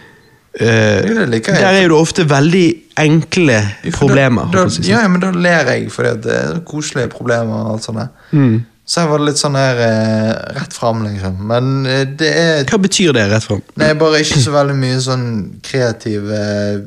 eh, 0.57 1.03
Jo, 1.11 1.19
det 1.21 1.29
liker 1.35 1.59
jeg. 1.59 1.61
Der 1.61 1.77
er 1.77 1.85
jo 1.85 1.93
det 1.93 2.01
ofte 2.01 2.27
veldig 2.31 2.67
enkle 3.05 3.59
problemer. 3.99 4.49
Da, 4.49 4.63
da, 4.63 4.65
holdt 4.65 4.65
jeg 4.65 4.65
på 4.65 4.65
å 4.65 4.77
si. 4.79 4.89
ja, 4.89 5.05
ja, 5.05 5.13
men 5.13 5.25
da 5.25 5.33
ler 5.37 5.73
jeg, 5.75 5.89
fordi 5.93 6.15
at 6.17 6.25
det 6.25 6.39
er 6.41 6.61
koselige 6.69 7.13
problemer 7.13 7.67
og 7.67 7.75
alt 7.75 7.89
sånt. 7.91 8.01
der. 8.01 8.61
Så 8.85 9.01
her 9.01 9.09
var 9.13 9.21
det 9.23 9.29
litt 9.29 9.39
sånn 9.39 9.55
her 9.55 9.79
eh, 9.79 10.31
rett 10.57 10.75
fram, 10.75 11.05
liksom. 11.07 11.37
Men 11.47 11.87
eh, 11.87 12.03
det 12.19 12.31
er 12.35 12.65
Hva 12.67 12.81
betyr 12.83 13.15
det, 13.15 13.29
rett 13.31 13.45
fram? 13.47 13.61
Nei, 13.79 13.93
bare 13.99 14.23
ikke 14.25 14.41
så 14.43 14.55
veldig 14.57 14.75
mye 14.75 14.97
sånn 15.05 15.27
kreative 15.63 16.35
eh, 16.35 16.81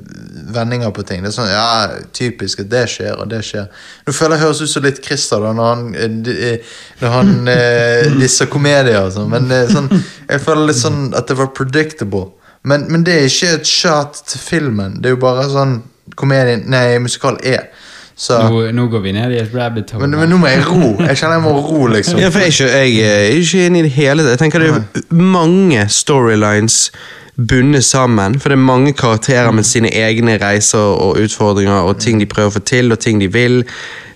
vendinger 0.58 0.92
på 0.96 1.06
ting. 1.08 1.24
Det 1.24 1.32
er 1.32 1.36
sånn, 1.38 1.54
ja, 1.54 2.04
typisk 2.16 2.66
at 2.66 2.70
det 2.74 2.84
skjer, 2.92 3.14
og 3.16 3.32
det 3.32 3.40
skjer. 3.48 3.70
Nå 4.04 4.16
føler 4.18 4.36
jeg 4.36 4.44
høres 4.44 4.62
ut 4.66 4.74
som 4.74 4.86
litt 4.86 5.00
Christer 5.06 5.48
da, 5.48 5.54
når 5.56 5.72
han, 5.72 5.86
eh, 5.96 6.36
eh, 6.50 6.76
når 7.00 7.16
han 7.16 7.34
eh, 7.56 8.12
disser 8.20 8.52
komedier 8.52 9.00
og 9.06 9.16
sånn. 9.16 9.32
Men 9.32 9.48
det 9.52 9.62
er 9.64 9.74
sånn, 9.78 9.90
jeg 10.28 10.44
føler 10.44 10.68
litt 10.74 10.82
sånn 10.84 11.02
at 11.16 11.32
det 11.32 11.40
var 11.40 11.54
predictable. 11.56 12.28
Men, 12.68 12.90
men 12.92 13.08
det 13.08 13.16
er 13.16 13.32
ikke 13.32 13.56
et 13.62 13.72
shot 13.72 14.20
til 14.28 14.44
filmen. 14.44 15.00
Det 15.00 15.14
er 15.14 15.16
jo 15.16 15.24
bare 15.24 15.48
sånn 15.48 15.80
komedien 16.20 16.68
Nei, 16.70 17.00
musikal 17.00 17.40
er. 17.40 17.70
Så 18.16 18.38
Nå, 18.48 18.62
nå 18.72 18.86
går 18.88 19.02
vi 19.04 19.12
ned 19.12 19.34
i 19.36 19.42
et 19.42 19.52
rabbit 19.52 19.92
hole. 19.92 20.08
men, 20.08 20.20
men 20.20 20.30
nå 20.32 20.38
må 20.40 20.48
jeg 20.48 20.64
ro. 20.64 20.94
Jeg 21.04 21.18
kjenner 21.20 21.36
jeg 21.36 21.44
må 21.44 21.52
ro, 21.60 21.88
liksom. 21.92 22.20
Ja, 22.20 22.30
for 22.32 22.40
jeg, 22.40 22.54
ikke- 22.54 22.70
jeg 22.72 23.00
er 23.04 23.40
ikke 23.42 23.66
enig 23.66 23.80
i 23.80 23.84
det 23.90 23.92
hele 23.92 24.24
tatt. 24.24 24.32
Jeg 24.38 24.40
tenker 24.40 24.64
det 24.64 24.70
er 24.72 25.16
mange 25.20 25.84
storylines 25.92 26.92
bundet 27.36 27.84
sammen. 27.84 28.40
For 28.40 28.50
det 28.50 28.56
er 28.56 28.64
mange 28.64 28.94
karakterer 28.94 29.52
med 29.52 29.68
sine 29.68 29.92
egne 29.92 30.38
reiser 30.40 30.80
og 30.80 31.20
utfordringer 31.20 31.84
og 31.90 32.00
ting 32.00 32.20
de 32.20 32.26
prøver 32.26 32.54
å 32.54 32.56
få 32.56 32.64
til, 32.64 32.92
og 32.96 33.00
ting 33.04 33.20
de 33.20 33.28
vil. 33.28 33.66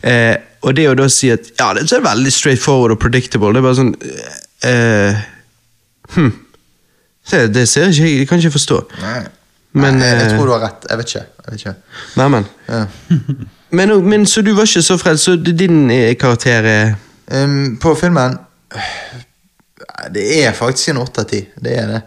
Eh, 0.03 0.35
og 0.63 0.75
det 0.75 0.87
å 0.89 0.95
da 0.95 1.07
si 1.11 1.29
at 1.31 1.51
ja, 1.59 1.73
det 1.75 1.91
er 1.91 2.03
veldig 2.03 2.31
straight 2.31 2.61
forward 2.63 2.95
og 2.95 2.99
predictable, 2.99 3.51
det 3.51 3.59
er 3.59 3.67
bare 3.67 3.79
sånn 3.79 3.93
eh, 4.67 5.19
hm. 6.15 6.33
det, 7.31 7.45
det 7.55 7.67
ser 7.67 7.87
jeg 7.87 7.95
ikke 7.95 8.07
jeg, 8.07 8.17
jeg 8.23 8.31
kan 8.31 8.43
ikke 8.43 8.55
forstå. 8.55 8.81
Nei. 9.03 9.21
Men, 9.75 9.99
Nei, 9.99 10.07
jeg, 10.07 10.17
jeg 10.23 10.31
eh, 10.31 10.35
tror 10.37 10.47
du 10.49 10.55
har 10.55 10.63
rett. 10.65 10.87
Jeg 10.89 10.97
vet 11.03 11.13
ikke. 11.13 11.25
Jeg 11.45 11.51
vet 11.53 11.63
ikke. 11.63 11.77
Neimen. 12.17 12.51
Ja. 12.71 12.83
Men, 13.69 14.09
men, 14.09 14.25
Så 14.25 14.41
du 14.41 14.53
var 14.57 14.69
ikke 14.69 14.83
så 14.83 14.97
frelst, 14.97 15.23
så 15.23 15.35
din 15.35 15.89
eh, 15.91 16.15
karakter 16.17 16.65
er 16.65 16.93
um, 17.31 17.77
På 17.81 17.95
filmen 17.95 18.37
eh, 18.75 18.93
Det 20.13 20.25
er 20.43 20.55
faktisk 20.57 20.93
en 20.93 21.03
åtte 21.03 21.21
av 21.21 21.29
ti. 21.29 21.43
Det 21.55 21.75
er 21.77 21.91
det. 21.93 22.01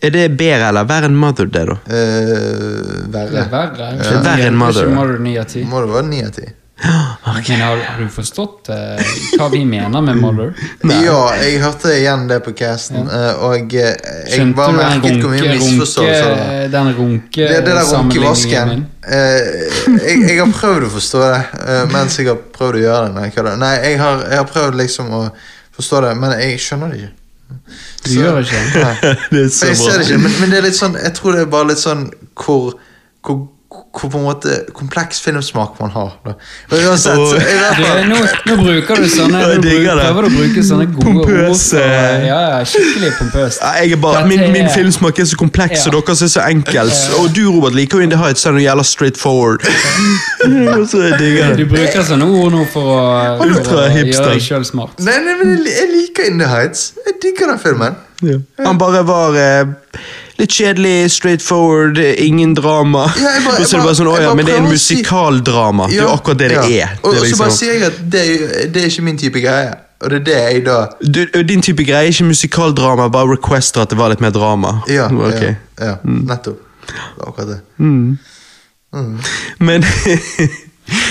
Er 0.00 0.14
det 0.14 0.24
bedre 0.38 0.68
eller 0.70 0.86
verre 0.86 1.08
enn 1.10 1.16
Mother, 1.18 1.48
det, 1.50 1.64
da? 1.66 1.74
Uh, 1.90 3.08
verre. 3.10 3.32
Det 3.32 3.40
er 3.42 3.50
verre. 3.50 3.88
Ja. 3.90 3.96
Det 3.98 4.12
er 4.14 4.22
verre 4.28 4.46
enn 4.52 4.58
Mother. 4.60 4.86
Ikke 4.86 4.94
Mother 4.94 5.18
9 5.24 5.32
av 5.42 5.48
10. 5.48 5.64
Mother 5.72 5.92
var 5.96 6.06
9 6.06 6.20
av 6.28 6.36
10. 6.38 6.52
Okay. 7.38 7.56
Men 7.56 7.60
har, 7.60 7.76
har, 7.76 8.00
du 8.00 8.08
forstått 8.08 8.68
uh, 8.72 9.08
hva 9.38 9.48
vi 9.52 9.60
mener 9.68 10.02
med 10.02 10.16
Mother? 10.16 10.52
Nei. 10.86 10.96
Ja, 11.04 11.18
jeg 11.36 11.60
hørte 11.62 11.92
igjen 11.92 12.24
det 12.30 12.38
på 12.46 12.54
casten, 12.56 13.04
ja. 13.04 13.18
Eh, 13.32 13.42
og 13.44 13.74
eh, 13.76 13.98
jeg 14.30 14.46
bare 14.56 14.74
merket 14.76 15.20
hvor 15.20 15.34
mye 15.34 15.52
misforståelse 15.58 16.30
det 16.38 16.70
Den 16.72 16.90
runke 16.96 17.50
Det, 17.50 17.60
der 17.66 17.82
runkevasken. 17.82 18.72
Uh, 19.04 19.12
jeg, 19.12 20.16
jeg, 20.24 20.38
har 20.40 20.54
prøvd 20.54 20.88
å 20.88 20.90
forstå 20.96 21.22
det 21.26 21.36
uh, 21.60 21.84
mens 21.92 22.18
jeg 22.18 22.30
har 22.30 22.40
prøvd 22.56 22.80
å 22.80 22.82
gjøre 22.86 23.12
det. 23.12 23.14
Nei, 23.20 23.52
Nei 23.62 23.74
jeg, 23.76 24.00
har, 24.02 24.24
jeg 24.24 24.42
har 24.42 24.50
prøvd 24.54 24.80
liksom 24.82 25.14
å 25.18 25.22
forstå 25.78 26.02
det, 26.06 26.16
men 26.22 26.36
jeg 26.40 26.58
skjønner 26.64 26.94
det 26.94 27.02
ikke. 27.02 27.14
Du 28.04 28.08
så, 28.08 28.16
gjør 28.18 28.42
ikke 28.42 28.64
det. 28.64 28.82
Nei. 28.88 29.14
det 29.34 29.44
er 29.44 29.52
så 29.52 29.68
bra. 29.68 29.70
Jeg 29.70 29.82
ser 29.84 30.00
det 30.00 30.08
ikke, 30.08 30.20
men, 30.24 30.40
men, 30.40 30.50
det 30.52 30.62
er 30.62 30.68
litt 30.70 30.80
sånn, 30.80 30.98
jeg 31.02 31.14
tror 31.18 31.36
det 31.36 31.44
er 31.44 31.54
bare 31.54 31.70
litt 31.74 31.82
sånn 31.82 32.08
hvor, 32.38 32.74
hvor 33.24 33.46
hvor 33.98 34.10
på 34.12 34.18
en 34.20 34.24
måte 34.28 34.56
kompleks 34.76 35.20
filmsmak 35.24 35.78
man 35.80 35.90
har. 35.94 36.12
Uansett, 36.70 37.18
hvert 37.34 37.78
Du, 37.78 38.08
nå, 38.12 38.18
nå 38.48 38.56
bruker 38.62 39.00
du 39.02 39.08
sånne 39.10 39.40
Jeg 39.44 39.58
Nå 39.58 39.62
bruk, 39.62 39.64
digger 39.66 39.98
det. 39.98 40.04
prøver 40.08 40.22
du 40.22 40.28
å 40.28 40.34
bruke 40.38 40.64
sånne 40.68 40.86
gode. 40.92 41.04
Pompøse. 41.08 41.82
ord. 41.82 42.26
Ja, 42.28 42.38
ja, 42.52 42.58
skikkelig 42.68 43.12
pompøst. 43.18 43.62
Ja, 43.64 43.72
jeg 43.82 43.96
er 43.98 44.02
bare, 44.02 44.24
min, 44.30 44.44
min 44.54 44.70
filmsmak 44.74 45.18
er 45.22 45.28
så 45.32 45.38
kompleks, 45.40 45.84
Ja. 45.86 45.92
og 45.92 46.02
deres 46.08 46.22
er 46.26 46.32
så 46.36 46.44
enkel. 46.48 46.92
Og 47.20 47.30
du, 47.36 47.42
Robert, 47.50 47.74
liker 47.78 47.98
jo 48.02 48.08
In 48.08 48.14
The 48.14 48.20
Heights, 48.22 48.44
så 48.46 48.52
er 48.52 48.58
det 48.60 48.66
jævla 48.68 48.84
straight 48.86 49.18
forward. 49.20 49.64
så 50.90 51.02
jeg 51.06 51.18
digger 51.20 51.56
Du 51.58 51.64
bruker 51.70 52.04
sånne 52.06 52.28
ord 52.38 52.52
nå 52.54 52.64
for 52.72 52.92
å, 52.94 53.00
for 53.64 53.82
å 53.82 53.88
gjøre 53.90 54.28
deg 54.34 54.44
sjøl 54.44 54.64
smart. 54.68 54.98
Nei, 55.02 55.18
nei, 55.26 55.34
men 55.42 55.56
jeg, 55.58 55.74
jeg 55.80 55.90
liker 55.96 56.30
In 56.30 56.38
the 56.42 56.48
Heights. 56.50 56.92
Jeg 57.06 57.18
digger 57.22 57.52
den 57.54 57.60
filmen. 57.62 57.98
Han 58.66 58.78
bare 58.80 59.04
var 59.06 59.36
eh, 59.38 60.00
litt 60.38 60.50
kjedelig, 60.54 61.10
straightforward, 61.10 61.98
ingen 61.98 62.54
drama. 62.54 63.08
Ja, 63.16 63.32
jeg 63.34 63.44
bare- 63.44 63.64
så 63.66 63.76
det 63.76 63.84
bare 63.84 63.94
sånn, 63.98 64.06
åja, 64.12 64.34
men 64.34 64.46
det 64.46 64.54
er 64.54 64.58
en 64.58 64.68
musikaldrama. 64.70 64.78
si- 64.78 64.94
musikaldrama. 64.94 65.88
Det 65.88 65.98
er 65.98 66.02
jo 66.02 66.08
akkurat 66.14 66.38
det 66.38 66.48
det 66.50 66.58
er. 66.58 66.88
Det 66.94 66.98
og 67.02 67.14
så 67.14 67.18
bare 67.18 67.24
liksom, 67.24 67.50
sier 67.50 67.72
jeg 67.72 67.82
at 67.82 67.98
det, 68.10 68.72
det 68.74 68.82
er 68.82 68.86
ikke 68.86 69.02
min 69.02 69.18
type 69.18 69.40
greie. 69.40 69.74
Og 70.00 70.10
det 70.10 70.20
er 70.20 70.24
det 70.24 70.34
jeg 70.54 70.64
da 70.64 70.86
du, 71.02 71.42
din 71.42 71.60
type 71.62 71.82
greie 71.84 72.06
er 72.06 72.12
ikke 72.12 72.24
musikaldrama, 72.28 73.08
bare 73.10 73.32
requester 73.34 73.80
at 73.82 73.90
det 73.90 73.98
var 73.98 74.08
litt 74.10 74.20
mer 74.20 74.30
drama. 74.30 74.82
Ja, 74.88 75.08
okay. 75.10 75.56
ja, 75.80 75.84
ja 75.86 75.94
nettopp. 76.04 76.60
Det 76.86 76.94
var 77.18 77.32
akkurat 77.32 77.48
det. 77.48 77.60
Men, 79.60 79.84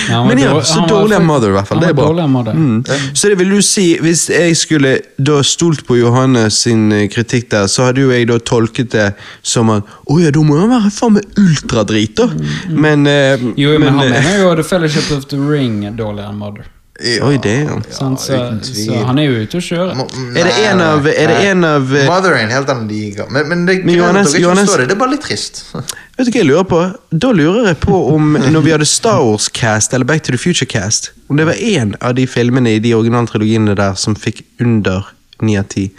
Ja, 0.08 0.24
men 0.24 0.38
ja, 0.40 0.54
så 0.64 0.84
dårlig 0.88 1.16
av 1.18 1.24
Mother, 1.24 1.52
i 1.52 1.56
hvert 1.58 1.68
fall. 1.68 1.80
Det 1.82 1.90
er 1.90 1.96
bra. 1.98 2.08
Mm. 2.52 2.84
Så 3.12 3.28
det 3.30 3.38
vil 3.38 3.50
du 3.52 3.60
si, 3.62 3.86
hvis 4.02 4.26
jeg 4.32 4.56
skulle 4.58 4.94
da 5.16 5.38
stolt 5.46 5.84
på 5.86 5.98
Johannes 5.98 6.62
sin 6.64 6.88
eh, 6.92 7.06
kritikk 7.12 7.50
der, 7.52 7.68
så 7.70 7.88
hadde 7.88 8.02
jo 8.06 8.10
jeg 8.14 8.28
da 8.30 8.38
tolket 8.38 8.90
det 8.96 9.08
som 9.42 9.70
at 9.74 9.84
å 10.08 10.18
ja, 10.22 10.32
da 10.34 10.42
må 10.42 10.58
han 10.58 10.72
være 10.72 10.90
faen 10.94 11.18
meg 11.18 11.38
ultradrit, 11.38 12.16
da. 12.18 12.28
Men, 12.68 13.06
eh, 13.06 13.36
Mm, 13.38 13.54
Jo, 13.56 13.78
men, 13.78 13.88
han 13.94 14.06
eh, 14.12 14.22
mener 14.24 14.42
jo 14.42 14.54
The 14.56 14.64
Fellowship 14.72 15.10
of 15.14 15.28
the 15.30 15.36
Ring 15.36 15.84
er 15.86 15.94
dårligere 15.96 16.32
enn 16.32 16.38
Mother. 16.40 16.66
Ja, 16.98 17.26
Oi, 17.28 17.36
det 17.38 17.52
Ja, 17.62 17.68
han. 17.70 17.84
sant? 17.94 18.18
så, 18.20 18.32
uten 18.34 18.60
tvil. 18.60 18.86
så 18.88 19.04
han 19.06 19.18
er 19.18 19.22
jo 19.28 19.34
ute 19.44 19.58
å 19.58 19.62
kjøre. 19.62 19.94
Må- 19.94 20.08
Er 20.36 20.44
det 20.48 20.54
en 20.66 20.80
av, 20.80 21.06
er 21.06 21.26
det 21.30 21.36
en 21.52 21.64
av 21.64 21.92
eh, 21.94 22.06
Mother 22.08 22.32
er 22.32 22.38
en 22.42 22.50
helt 22.50 22.68
annen 22.68 22.88
liga. 22.88 23.26
Men, 23.30 23.48
men 23.48 23.66
det 23.66 23.76
er 23.76 23.84
Men 23.86 23.94
Johannes- 23.94 24.32
dere 24.32 24.40
ikke 24.40 24.48
Johannes- 24.48 24.76
det. 24.76 24.88
Det 24.88 24.96
er 24.96 24.98
bare 24.98 25.10
litt 25.10 25.20
trist. 25.22 25.60
Vet 26.18 26.26
du 26.26 26.30
hva 26.32 26.40
jeg 26.42 26.46
lurer 26.48 26.64
på? 26.66 26.80
Da 27.14 27.30
lurer 27.30 27.66
jeg 27.70 27.78
på 27.84 28.00
om 28.16 28.32
når 28.34 28.62
vi 28.66 28.70
hadde 28.74 28.86
Star 28.90 29.20
Wars-cast 29.22 29.94
eller 29.94 30.04
Back 30.10 30.22
to 30.24 30.32
the 30.32 30.38
Future-cast, 30.38 31.12
om 31.30 31.36
det 31.36 31.46
var 31.46 31.54
én 31.54 31.94
av 32.02 32.16
de 32.18 32.26
filmene 32.26 32.74
i 32.74 32.80
de 32.82 32.94
originale 32.94 33.28
trilogiene 33.30 33.76
der 33.78 33.94
som 33.94 34.16
fikk 34.18 34.42
under 34.60 35.06
9 35.40 35.56
av 35.60 35.68
10. 35.70 35.90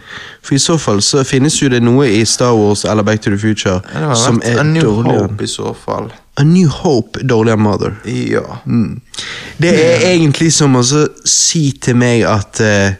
For 0.43 0.55
i 0.55 0.59
så 0.59 0.75
fall 0.77 0.99
så 0.99 1.23
finnes 1.23 1.55
jo 1.61 1.69
det 1.71 1.79
noe 1.81 2.09
i 2.11 2.25
Star 2.27 2.51
Wars 2.59 2.83
eller 2.83 3.03
Back 3.07 3.21
to 3.23 3.31
the 3.31 3.37
Future 3.39 3.79
som 4.19 4.41
er 4.43 4.59
A 4.59 4.63
New 4.67 4.83
dårligere. 4.83 5.29
Hope 5.29 5.43
i 5.43 5.47
så 5.47 5.71
fall. 5.73 6.11
A 6.39 6.43
New 6.47 6.69
Hope 6.71 7.19
enn 7.19 7.59
Mother. 7.59 7.97
Ja. 8.07 8.61
Det 9.59 9.71
er 9.75 10.05
egentlig 10.13 10.53
som 10.55 10.77
å 10.79 10.83
si 11.27 11.65
til 11.83 11.97
meg 11.99 12.23
at 12.23 12.61
uh, 12.63 12.95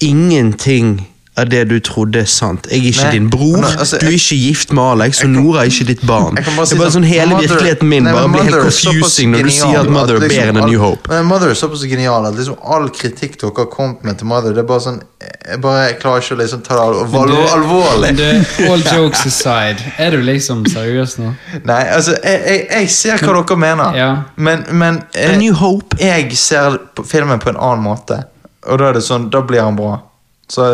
ingenting 0.00 1.02
av 1.36 1.48
det 1.50 1.64
du 1.66 1.80
trodde 1.82 2.20
er 2.22 2.28
sant. 2.30 2.68
Jeg 2.70 2.78
er 2.78 2.90
ikke 2.92 3.04
Nei, 3.08 3.12
din 3.16 3.24
bror, 3.32 3.56
men 3.58 3.64
altså, 3.82 3.98
du 3.98 4.06
er 4.06 4.12
ikke 4.14 4.36
gift 4.38 4.70
med 4.72 4.84
Alex, 4.92 5.22
og 5.24 5.30
Nora 5.34 5.64
er 5.64 5.70
ikke 5.72 5.86
ditt 5.88 6.04
barn. 6.06 6.36
Det 6.38 6.44
er 6.46 6.78
bare 6.78 6.90
sånn 6.94 7.02
Hele 7.08 7.26
Mother- 7.32 7.48
virkeligheten 7.48 7.88
min 7.90 8.04
Nei, 8.06 8.12
bare 8.14 8.28
blir 8.30 8.44
helt 8.46 8.54
er 8.54 8.68
confusing 8.68 9.32
når 9.32 9.42
du 9.42 9.50
sier 9.50 9.80
at 9.80 9.90
Mother 9.90 10.14
er 10.14 10.22
liksom 10.22 10.36
bedre 10.38 10.52
enn 10.52 10.60
all- 10.62 10.70
New 10.70 10.78
Hope. 10.84 11.10
Men 11.10 11.26
Mother 11.26 11.50
er 11.50 11.58
såpass 11.58 11.82
genial 11.90 12.28
at 12.30 12.36
liksom 12.38 12.54
all 12.62 12.86
kritikk 12.94 13.34
dere 13.40 13.50
har 13.56 13.66
kommet 13.72 14.04
med 14.06 14.18
til 14.22 14.30
Mother, 14.30 14.54
det 14.54 14.62
er 14.62 14.68
bare 14.70 14.80
sånn 14.86 15.00
Jeg 15.48 15.60
bare 15.60 15.82
jeg 15.88 15.98
klarer 16.00 16.20
ikke 16.22 16.36
å 16.36 16.38
liksom 16.38 16.62
ta 16.62 16.74
det 16.74 16.82
al 16.84 17.26
du- 17.26 17.34
alvorlig. 17.56 18.16
du, 18.16 18.64
all 18.70 18.80
jokes 18.94 19.26
aside, 19.26 19.82
er 19.98 20.10
du 20.14 20.22
liksom 20.22 20.62
seriøs 20.70 21.18
nå? 21.18 21.34
Nei, 21.64 21.82
altså, 21.98 22.14
jeg, 22.22 22.40
jeg, 22.46 22.66
jeg 22.70 22.90
ser 22.90 23.18
hva 23.26 23.34
dere 23.42 23.56
mener, 23.58 23.96
Ja. 23.98 24.08
men, 24.36 24.64
men 24.70 25.02
jeg, 25.14 25.34
A 25.34 25.36
New 25.36 25.54
Hope. 25.54 25.96
jeg 25.98 26.36
ser 26.38 26.78
filmen 27.04 27.40
på 27.42 27.48
en 27.50 27.56
annen 27.58 27.82
måte. 27.84 28.22
Og 28.68 28.78
da 28.78 28.88
er 28.92 28.92
det 29.00 29.02
sånn, 29.04 29.30
da 29.34 29.40
blir 29.42 29.60
han 29.66 29.74
bra. 29.76 29.98
Så 30.48 30.70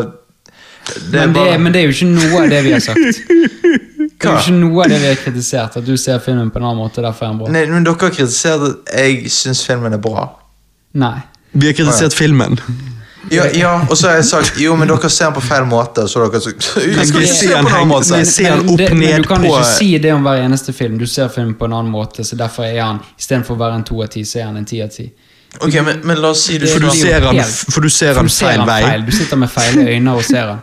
det 0.94 1.20
Men 1.20 1.32
det, 1.32 1.40
bare 1.40 1.58
men 1.58 1.72
det 1.74 1.80
er 1.82 1.88
jo 1.88 1.94
ikke 1.96 2.10
noe 2.10 2.42
av 2.44 2.50
det 2.52 2.60
vi 2.66 2.72
har 2.76 2.84
sagt. 2.84 2.98
Det 4.20 4.28
er 4.28 4.34
jo 4.34 4.40
ikke 4.40 4.52
noe 4.60 4.84
av 4.84 4.90
det 4.92 4.98
vi 5.00 5.06
har 5.08 5.16
kritisert, 5.16 5.76
at 5.80 5.84
du 5.86 5.94
ser 5.96 6.18
filmen 6.20 6.50
på 6.52 6.60
en 6.60 6.64
annen 6.68 6.80
måte, 6.82 7.00
derfor 7.04 7.24
er 7.24 7.30
den 7.32 7.38
bra. 7.40 7.48
Nei, 7.54 7.62
men 7.72 7.84
dere 7.86 7.96
har 8.02 8.12
kritisert 8.12 8.64
at 8.66 8.90
jeg 9.00 9.30
syns 9.32 9.62
filmen 9.64 9.96
er 9.96 10.00
bra. 10.04 10.26
Nei. 11.00 11.14
Vi 11.52 11.70
har 11.70 11.76
kritisert 11.78 12.16
filmen. 12.16 12.58
Ja, 13.32 13.46
ja, 13.56 13.72
og 13.88 13.96
så 13.96 14.08
har 14.10 14.14
jeg 14.20 14.26
sagt 14.28 14.60
jo, 14.60 14.74
men 14.80 14.88
dere 14.88 15.08
ser 15.12 15.30
den 15.30 15.36
på 15.36 15.42
feil 15.44 15.64
måte. 15.68 16.04
Så 16.08 16.20
dere 16.24 16.40
sagt 16.40 16.68
Men 16.80 17.08
skal 17.08 17.24
ikke 17.24 17.34
se 17.36 17.48
den 17.52 17.64
på 17.64 17.72
en 17.72 17.76
annen 17.78 17.90
måte. 17.92 18.12
Men, 18.16 18.66
men, 18.66 18.76
det, 18.80 18.90
men 18.96 19.22
du 19.24 19.28
kan 19.28 19.44
på- 19.44 19.50
ikke 19.54 19.72
si 19.76 19.90
det 20.04 20.12
om 20.14 20.24
hver 20.28 20.40
eneste 20.44 20.72
film. 20.76 20.98
Du 21.00 21.06
ser 21.06 21.28
filmen 21.32 21.54
på 21.60 21.68
en 21.68 21.76
annen 21.80 21.92
måte, 21.92 22.24
så 22.24 22.36
derfor 22.36 22.68
er 22.68 22.80
han 22.82 23.00
istedenfor 23.20 23.56
å 23.56 23.60
være 23.64 23.80
en 23.80 23.84
to 23.88 24.00
av 24.04 24.12
ti, 24.12 24.24
så 24.24 24.40
er 24.40 24.50
han 24.50 24.56
en 24.60 24.68
ti 24.68 24.80
av 24.84 24.92
ti. 24.92 25.08
Ok, 25.60 25.74
men, 25.84 26.00
men 26.06 26.20
la 26.22 26.30
oss 26.30 26.44
si 26.46 26.58
du 26.58 26.66
Det 26.66 26.72
For 26.76 26.84
du 26.84 26.90
ser 26.94 27.24
han, 27.26 27.40
for 27.74 27.80
du 27.80 27.88
ser 27.90 28.14
han 28.20 28.28
feil 28.30 28.62
vei. 28.68 28.82
feil. 28.84 29.06
Du 29.08 29.12
sitter 29.16 29.36
med 29.36 29.50
feil 29.50 29.80
øyne 29.82 30.12
og 30.14 30.24
ser 30.24 30.52
han. 30.54 30.60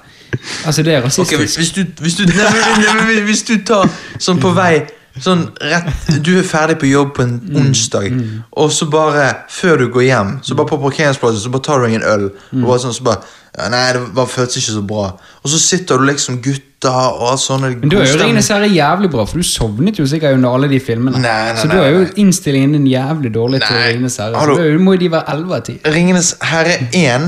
Altså, 0.65 0.83
det 0.83 0.93
er 0.93 1.01
hvis, 1.05 1.19
rasistisk. 1.19 1.57
hvis 1.57 1.71
du, 1.71 2.03
hvis 2.03 2.19
du, 2.19 2.25
nei, 2.29 2.51
nei, 2.83 2.93
nei, 3.01 3.19
hvis 3.27 3.43
du 3.47 3.57
tar 3.65 3.89
sånn 4.19 4.41
på 4.43 4.53
vei 4.57 4.85
Sånn 5.23 5.47
rett 5.57 6.11
Du 6.25 6.33
er 6.37 6.45
ferdig 6.45 6.77
på 6.81 6.89
jobb 6.89 7.15
på 7.17 7.25
en 7.25 7.37
onsdag, 7.57 8.13
og 8.57 8.71
så 8.73 8.87
bare, 8.91 9.25
før 9.49 9.81
du 9.81 9.87
går 9.93 10.05
hjem, 10.07 10.31
så 10.45 10.57
bare 10.57 10.69
på 10.69 10.79
parkeringsplassen 10.81 11.41
så 11.41 11.51
bare 11.53 11.65
tar 11.65 11.81
du 11.81 11.87
deg 11.87 11.97
en 11.99 12.05
øl. 12.05 12.25
Og 12.59 12.67
bare 12.67 12.83
sånn, 12.83 12.93
så 12.93 13.05
bare 13.07 13.23
ja, 13.57 13.69
Nei, 13.73 13.81
det 13.95 14.03
bare 14.13 14.29
føltes 14.29 14.59
ikke 14.59 14.75
så 14.75 14.83
bra. 14.85 15.07
Og 15.41 15.49
så 15.49 15.59
sitter 15.61 15.97
du 15.97 16.05
liksom 16.05 16.37
gutta 16.45 16.91
og 17.09 17.23
alt 17.31 17.41
sånn 17.41 17.65
Men 17.65 17.89
da 17.89 18.03
er 18.03 18.11
jo 18.11 18.19
Ringenes 18.21 18.51
herre 18.53 18.69
jævlig 18.69 19.09
bra, 19.13 19.25
for 19.29 19.41
du 19.41 19.47
sovnet 19.47 19.97
jo 19.97 20.05
sikkert 20.09 20.37
under 20.37 20.53
alle 20.53 20.69
de 20.69 20.79
filmene. 20.83 21.17
Nei, 21.23 21.37
nei, 21.49 21.57
så 21.57 21.71
da 21.71 21.79
nei, 21.79 21.87
er 21.87 21.95
jo 21.95 22.03
innstillingen 22.21 22.77
din 22.77 22.85
jævlig 22.91 23.33
dårlig 23.33 23.63
til 23.65 23.79
Ringenes 23.81 24.19
herre. 24.21 24.43
Så 24.43 24.59
du 24.59 24.61
da 24.61 24.83
må 24.83 24.93
jo 24.97 25.01
de 25.07 25.09
være 25.15 25.33
11 25.33 25.57
av 25.57 25.65
10. 25.73 25.79
Ringenes 25.97 26.31
herre 26.51 26.77
1 27.01 27.27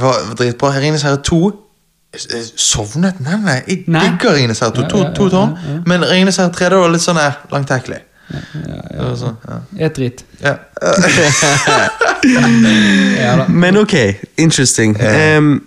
var 0.00 0.24
dritbra. 0.38 0.72
Ringenes 0.80 1.04
herre 1.04 1.20
2 1.28 1.42
eh, 1.50 1.60
Sovnet? 2.56 3.20
Nei, 3.20 3.36
nei. 3.44 3.58
Jeg 3.68 3.84
Nei. 3.88 4.02
digger 4.08 4.34
Ringenes 4.36 4.60
herre 4.64 4.72
2. 4.76 4.82
Ja, 4.82 4.88
To, 4.88 4.98
ja, 4.98 5.10
to 5.10 5.14
to, 5.14 5.30
tårn. 5.36 5.54
ja, 5.58 5.74
ja. 5.74 5.80
Men 5.86 6.04
Ringenes 6.10 6.36
herre 6.42 6.52
3 6.54 6.68
det 6.74 6.78
var 6.82 6.92
litt 6.94 7.02
sånn 7.04 7.20
eh, 7.22 7.32
langtekkelig. 7.52 8.00
Det 8.24 8.40
ja, 8.96 9.08
sånn, 9.20 9.36
ja. 9.48 9.58
Et 9.86 9.94
dritt. 10.00 10.24
Ja. 10.40 10.56
Ja. 13.20 13.44
Men 13.48 13.76
ok, 13.76 13.94
interesting. 14.40 14.96
Um, 15.00 15.66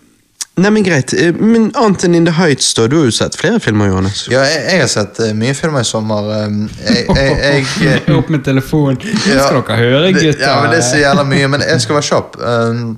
nei, 0.58 0.72
men 0.74 0.84
greit. 0.84 1.14
Eh, 1.14 1.34
Men 1.38 1.68
annet 1.78 2.04
enn 2.08 2.16
In 2.18 2.26
the 2.26 2.34
Heights, 2.34 2.72
da. 2.74 2.88
Du 2.90 2.98
har 2.98 3.06
jo 3.06 3.14
sett 3.14 3.36
flere 3.38 3.60
filmer, 3.62 3.88
Johannes. 3.92 4.24
Ja, 4.32 4.42
jeg, 4.48 4.64
jeg 4.72 4.82
har 4.82 4.90
sett 4.92 5.20
eh, 5.24 5.34
mye 5.38 5.54
filmer 5.58 5.86
i 5.86 5.88
sommer. 5.88 6.32
Um, 6.48 6.64
jeg, 6.82 7.06
jeg, 7.20 7.66
jeg, 7.82 8.02
eh, 8.08 8.14
Opp 8.18 8.30
med 8.34 8.42
telefonen. 8.48 8.98
Ja, 9.30 9.46
skal 9.46 9.62
dere 9.68 9.78
høre, 9.84 10.14
gutter. 10.18 10.42
Ja, 10.42 10.56
men 10.64 10.74
Det 10.74 10.80
er 10.82 10.88
så 10.90 11.02
jævla 11.04 11.28
mye, 11.30 11.48
men 11.56 11.66
jeg 11.68 11.82
skal 11.86 12.00
være 12.00 12.10
kjapp. 12.10 12.40
Um, 12.42 12.98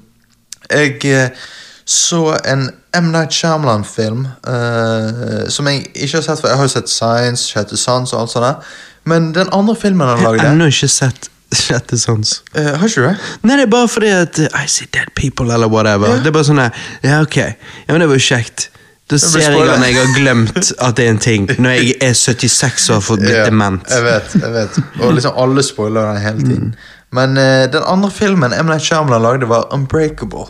jeg 0.69 0.95
eh, 1.11 1.47
så 1.89 2.37
en 2.45 2.69
M. 2.93 3.07
Night 3.11 3.33
Shyamalan-film 3.33 4.27
uh, 4.47 5.47
som 5.49 5.67
jeg 5.67 5.87
ikke 5.95 6.19
har 6.19 6.25
sett 6.27 6.41
før. 6.41 6.51
Jeg 6.51 6.59
har 6.59 6.67
jo 6.67 6.73
sett 6.75 6.91
Science, 6.91 7.47
Sjette 7.49 7.77
sans 7.81 8.13
og 8.13 8.21
alt 8.21 8.33
sånt. 8.33 8.45
der. 8.45 8.73
Men 9.09 9.31
den 9.33 9.49
andre 9.51 9.75
filmen 9.75 10.07
han 10.07 10.19
Jeg 10.19 10.25
har 10.25 10.35
lagde 10.35 10.51
ennå 10.51 10.67
ikke 10.69 10.89
sett 10.93 11.29
Sjette 11.55 11.97
sans. 11.97 12.43
Uh, 12.53 12.75
Har 12.77 12.85
ikke 12.85 13.01
du 13.01 13.07
det? 13.07 13.15
Nei, 13.41 13.55
det 13.57 13.63
er 13.65 13.71
bare 13.73 13.87
fordi 13.89 14.11
at 14.13 14.37
eh, 14.39 14.53
I 14.53 14.67
see 14.69 14.85
dead 14.93 15.09
people, 15.17 15.49
eller 15.53 15.67
whatever. 15.67 16.11
Yeah. 16.11 16.19
Det 16.21 16.29
er 16.29 16.35
bare 16.35 16.45
sånn 16.45 16.61
Ja, 16.61 17.21
ok. 17.23 17.37
Ja, 17.39 17.87
men 17.89 18.03
det 18.03 18.09
var 18.11 18.19
jo 18.19 18.25
kjekt. 18.27 18.67
Da 19.09 19.17
ser 19.17 19.41
jeg 19.41 19.63
at 19.65 19.81
jeg 19.81 19.95
har 19.97 20.11
glemt 20.13 20.59
at 20.77 20.99
det 20.99 21.07
er 21.07 21.15
en 21.15 21.17
ting, 21.17 21.47
når 21.57 21.79
jeg 21.79 21.95
er 22.05 22.13
76 22.13 22.89
og 22.91 22.99
har 22.99 23.01
fått 23.07 23.23
blitt 23.23 23.33
Ja, 23.33 23.47
dement. 23.49 23.81
Jeg 23.89 24.05
vet, 24.05 24.35
jeg 24.37 24.53
vet. 24.53 24.77
Og 24.99 25.15
liksom 25.17 25.41
alle 25.41 25.63
spoiler 25.65 26.11
den 26.11 26.21
hele 26.21 26.45
tiden. 26.45 26.75
Men 27.17 27.33
uh, 27.41 27.65
den 27.73 27.81
andre 27.81 28.11
filmen 28.13 28.53
M. 28.53 28.69
Night 28.69 28.85
Shyamalan 28.85 29.25
lagde, 29.25 29.49
var 29.49 29.65
Unbreakable. 29.73 30.45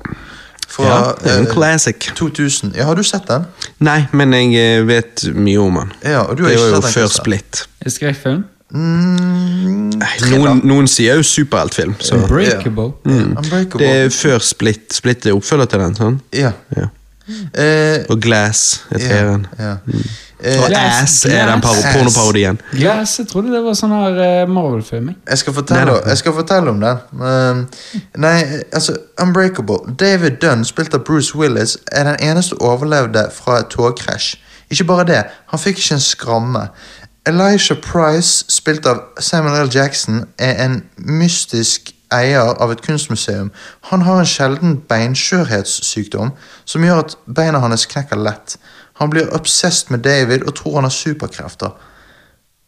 Fra 0.69 0.85
Ja, 0.85 0.97
det 1.23 1.31
er 1.31 1.39
en 1.41 1.47
eh, 1.47 1.53
classic. 1.53 2.11
2000. 2.15 2.75
Ja, 2.77 2.85
Har 2.85 2.95
du 2.95 3.03
sett 3.03 3.25
den? 3.27 3.47
Nei, 3.81 4.03
men 4.13 4.33
jeg 4.37 4.53
eh, 4.59 4.83
vet 4.87 5.23
mye 5.33 5.57
om 5.63 5.79
den. 5.81 5.91
Ja, 6.05 6.21
og 6.29 6.37
du 6.37 6.43
har 6.45 6.53
Det 6.53 6.59
var 6.59 6.67
ikke 6.69 6.75
jo 6.77 6.81
sett 6.85 6.93
før? 6.99 7.07
Split. 7.15 7.63
Er 7.81 7.89
det 7.89 7.93
Skrekkfilm? 7.95 8.43
Mm, 8.69 9.95
Noen, 10.29 10.59
noen 10.69 10.87
sier 10.87 11.17
jo 11.17 11.23
superheltfilm, 11.25 11.95
så 12.05 12.19
Unbreakable. 12.19 12.91
Unbreakable. 13.09 13.81
Det 13.81 13.89
er 14.05 14.09
før 14.13 14.37
Split. 14.45 14.93
Split 14.93 15.25
er 15.25 15.33
oppfølger 15.33 15.65
til 15.73 15.81
den, 15.81 15.95
sånn? 15.97 16.19
Ja. 16.37 16.51
Ja. 16.77 16.85
Mm. 17.29 18.05
Og 18.09 18.21
Glass 18.21 18.61
er 18.91 18.99
ja, 19.01 19.07
treeren. 19.07 19.47
ja. 19.59 19.73
Og 19.89 20.28
Eh, 20.43 20.67
Glass- 20.67 21.03
Ass 21.03 21.25
er 21.25 21.45
den 21.51 21.61
pornoparodien. 21.61 22.61
Glass, 22.71 23.17
jeg 23.19 23.27
trodde 23.27 23.51
det 23.51 23.63
var 23.63 23.73
sånn 23.75 23.91
her 23.91 24.19
eh, 24.23 24.47
Marvel-film. 24.47 25.07
jeg. 25.11 25.17
jeg, 25.29 25.37
skal 25.41 25.53
fortelle, 25.53 25.85
Nei, 25.85 25.93
nei. 25.93 26.09
jeg 26.13 26.17
skal 26.21 26.33
fortelle 26.37 26.69
om 26.69 26.79
den. 26.79 27.01
Um, 27.19 27.65
nei, 28.17 28.37
altså, 28.73 28.95
Unbreakable. 29.21 29.79
David 29.99 30.39
Dunn, 30.41 30.63
spilt 30.65 30.93
av 30.95 31.03
Bruce 31.03 31.35
Willis, 31.35 31.77
er 31.91 32.03
den 32.07 32.15
eneste 32.29 32.55
overlevde 32.61 33.25
fra 33.35 33.59
et 33.59 33.67
togkrasj. 33.75 34.37
Ikke 34.69 34.83
bare 34.85 35.03
det, 35.09 35.23
han 35.51 35.59
fikk 35.59 35.77
ikke 35.81 35.93
en 35.97 35.99
skramme. 36.07 36.67
Elisha 37.27 37.75
Price, 37.83 38.45
spilt 38.49 38.85
av 38.87 39.01
Samuel 39.19 39.65
L. 39.67 39.69
Jackson, 39.75 40.23
er 40.39 40.55
en 40.65 40.83
mystisk 40.97 41.91
eier 42.15 42.55
av 42.61 42.71
et 42.73 42.81
kunstmuseum. 42.81 43.51
Han 43.91 44.01
har 44.01 44.19
en 44.23 44.25
sjelden 44.29 44.77
beinskjørhetssykdom 44.89 46.31
som 46.65 46.83
gjør 46.85 47.03
at 47.03 47.15
beina 47.35 47.59
hans 47.61 47.85
knekker 47.89 48.17
lett. 48.17 48.55
Han 48.99 49.09
blir 49.13 49.29
obsessed 49.35 49.91
med 49.93 50.03
David 50.05 50.43
og 50.47 50.55
tror 50.59 50.75
han 50.79 50.87
har 50.89 50.95
superkrefter. 50.95 51.71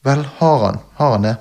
Vel, 0.05 0.23
har 0.39 0.65
han. 0.65 0.79
Har 0.97 1.11
han 1.17 1.27
det? 1.27 1.35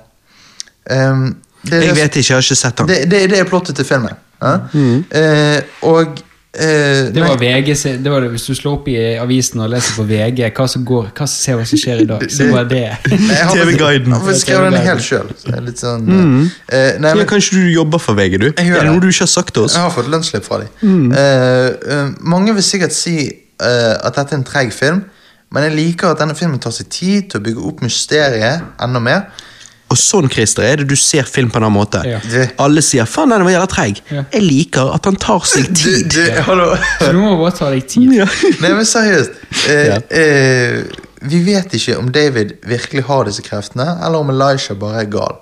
Um, 0.91 1.35
det, 1.63 1.73
er 1.73 1.81
Jeg 1.81 1.95
det- 1.95 2.03
vet 2.03 2.15
ikke, 2.17 2.27
jeg 2.29 2.35
har 2.35 2.41
ikke 2.41 2.55
sett 2.59 2.79
han. 2.79 2.87
det, 2.89 2.99
det, 3.11 3.21
det 3.31 3.39
er 3.39 3.47
plottet 3.49 3.75
til 3.77 3.85
filmen. 3.85 4.13
Ja? 4.41 4.55
Eh, 4.73 5.61
og 5.85 6.17
eh, 6.57 7.11
Det 7.13 7.21
var 7.21 7.37
VG, 7.37 7.67
det 8.01 8.09
var 8.11 8.23
det, 8.25 8.31
Hvis 8.33 8.47
du 8.49 8.55
slår 8.57 8.79
opp 8.79 8.87
i 8.89 8.95
avisen 9.21 9.61
og 9.61 9.69
leser 9.69 9.93
på 9.99 10.05
VG 10.09 10.41
hva 10.57 10.65
som 10.67 10.83
går, 10.89 11.11
hva 11.13 11.27
som 11.29 11.35
ser 11.37 11.59
hva 11.59 11.65
som 11.69 11.77
skjer 11.77 12.01
i 12.01 12.07
dag, 12.09 12.25
så 12.33 12.47
var 12.49 12.65
det 12.71 12.81
nei, 13.11 13.37
TV-guiden. 13.53 14.09
Jeg 14.15 14.25
har 14.25 14.39
skrevet 14.41 14.73
den 14.73 14.87
helt 14.87 15.05
sjøl. 15.05 15.29
Sånn, 15.77 16.09
eh, 16.09 16.97
nei, 16.97 17.13
Ja, 17.13 17.15
men- 17.21 17.29
kanskje 17.29 17.61
du 17.61 17.69
jobber 17.75 18.01
for 18.01 18.17
VG, 18.17 18.37
du? 18.41 18.47
Er 18.57 18.73
det 18.81 18.87
noe 18.89 18.99
du 18.99 19.07
ikke 19.13 19.27
har 19.27 19.33
sagt 19.37 19.53
til 19.53 19.63
oss? 19.69 19.77
Jeg 19.77 19.85
har 19.85 19.93
fått 19.93 20.09
lønnsslipp 20.09 20.43
fra 20.49 20.63
dem. 20.65 21.11
Eh, 21.13 21.69
eh, 21.93 22.11
mange 22.19 22.53
vil 22.57 22.65
sikkert 22.65 22.97
si 22.97 23.15
eh, 23.61 23.93
at 24.01 24.17
dette 24.17 24.35
er 24.35 24.41
en 24.41 24.47
treg 24.47 24.73
film, 24.75 25.05
men 25.51 25.67
jeg 25.67 25.75
liker 25.75 26.13
at 26.13 26.21
denne 26.21 26.35
filmen 26.37 26.59
tar 26.63 26.73
seg 26.75 26.89
tid 26.91 27.31
til 27.31 27.41
å 27.41 27.45
bygge 27.45 27.63
opp 27.67 27.81
mysteriet 27.83 28.67
enda 28.81 29.01
mer. 29.03 29.25
Og 29.91 29.99
sånn, 29.99 30.29
Christer, 30.31 30.63
er 30.63 30.79
det 30.79 30.87
du 30.87 30.95
ser 30.95 31.27
film 31.27 31.49
på 31.51 31.59
en 31.59 31.65
annen 31.67 31.75
måte. 31.75 31.99
Ja. 32.07 32.21
Alle 32.63 32.83
sier 32.85 33.03
'faen, 33.03 33.33
den 33.33 33.43
var 33.43 33.51
jævla 33.51 33.67
treig'. 33.67 34.01
Ja. 34.09 34.23
Jeg 34.31 34.43
liker 34.45 34.93
at 34.95 35.05
han 35.05 35.17
tar 35.19 35.43
seg 35.43 35.67
Du, 35.67 35.81
tid. 35.83 36.11
du, 36.15 36.41
hallo. 36.47 36.75
Du 37.01 37.19
må 37.19 37.35
bare 37.41 37.55
ta 37.57 37.71
deg 37.73 37.87
tid. 37.91 38.13
Ja. 38.15 38.27
Nei, 38.63 38.71
men 38.71 38.87
seriøst. 38.87 39.41
Uh, 39.67 39.97
eh, 40.15 40.77
vi 41.27 41.41
vet 41.43 41.75
ikke 41.75 41.97
om 41.99 42.11
David 42.11 42.55
virkelig 42.63 43.03
har 43.09 43.27
disse 43.27 43.43
kreftene, 43.43 43.97
eller 44.05 44.23
om 44.23 44.31
Elisha 44.31 44.77
bare 44.79 45.03
er 45.03 45.11
gal. 45.11 45.41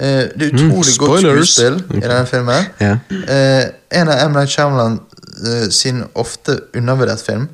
Uh, 0.00 0.32
det 0.32 0.48
er 0.48 0.54
utrolig 0.56 0.96
godt 0.98 1.20
spoilers. 1.20 1.52
skuespill 1.52 1.98
i 1.98 2.00
denne 2.00 2.26
filmen. 2.26 2.72
Yeah. 2.80 3.04
Uh, 3.12 4.00
en 4.00 4.08
av 4.08 4.24
M. 4.30 4.38
Night 4.38 4.56
Shyamalan 4.56 5.02
eh, 5.46 5.68
sin 5.70 6.04
ofte 6.14 6.58
undervurdert 6.76 7.20
film. 7.26 7.48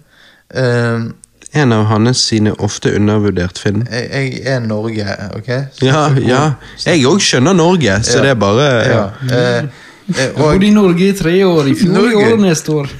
Uh, 0.56 1.10
En 1.52 1.72
av 1.72 1.84
hans 1.90 2.18
sine 2.28 2.52
ofte 2.62 2.92
undervurdert 2.94 3.58
film. 3.58 3.80
jeg, 3.90 4.10
jeg 4.12 4.42
er 4.46 4.60
Norge, 4.60 5.06
ok? 5.36 5.48
Så- 5.72 5.84
Ja, 5.86 6.08
ja. 6.14 6.52
Jeg 6.86 7.04
òg 7.06 7.18
skjønner 7.20 7.52
Norge, 7.52 7.96
så 8.02 8.16
Ja. 8.18 8.22
det 8.22 8.30
er 8.30 8.34
bare 8.34 8.62
Ja. 8.62 8.90
ja. 8.90 9.04
Uh, 9.22 9.64
eh, 9.64 10.18
Jeg 10.18 10.32
bodde 10.36 10.66
i 10.66 10.70
Norge 10.70 11.08
i 11.08 11.12
tre 11.12 11.44
år, 11.46 11.66
i 11.66 11.74
fjor 11.74 11.90
i 11.90 12.14
Norge? 12.14 12.32
år 12.32 12.36
neste 12.38 12.72
år. 12.72 12.88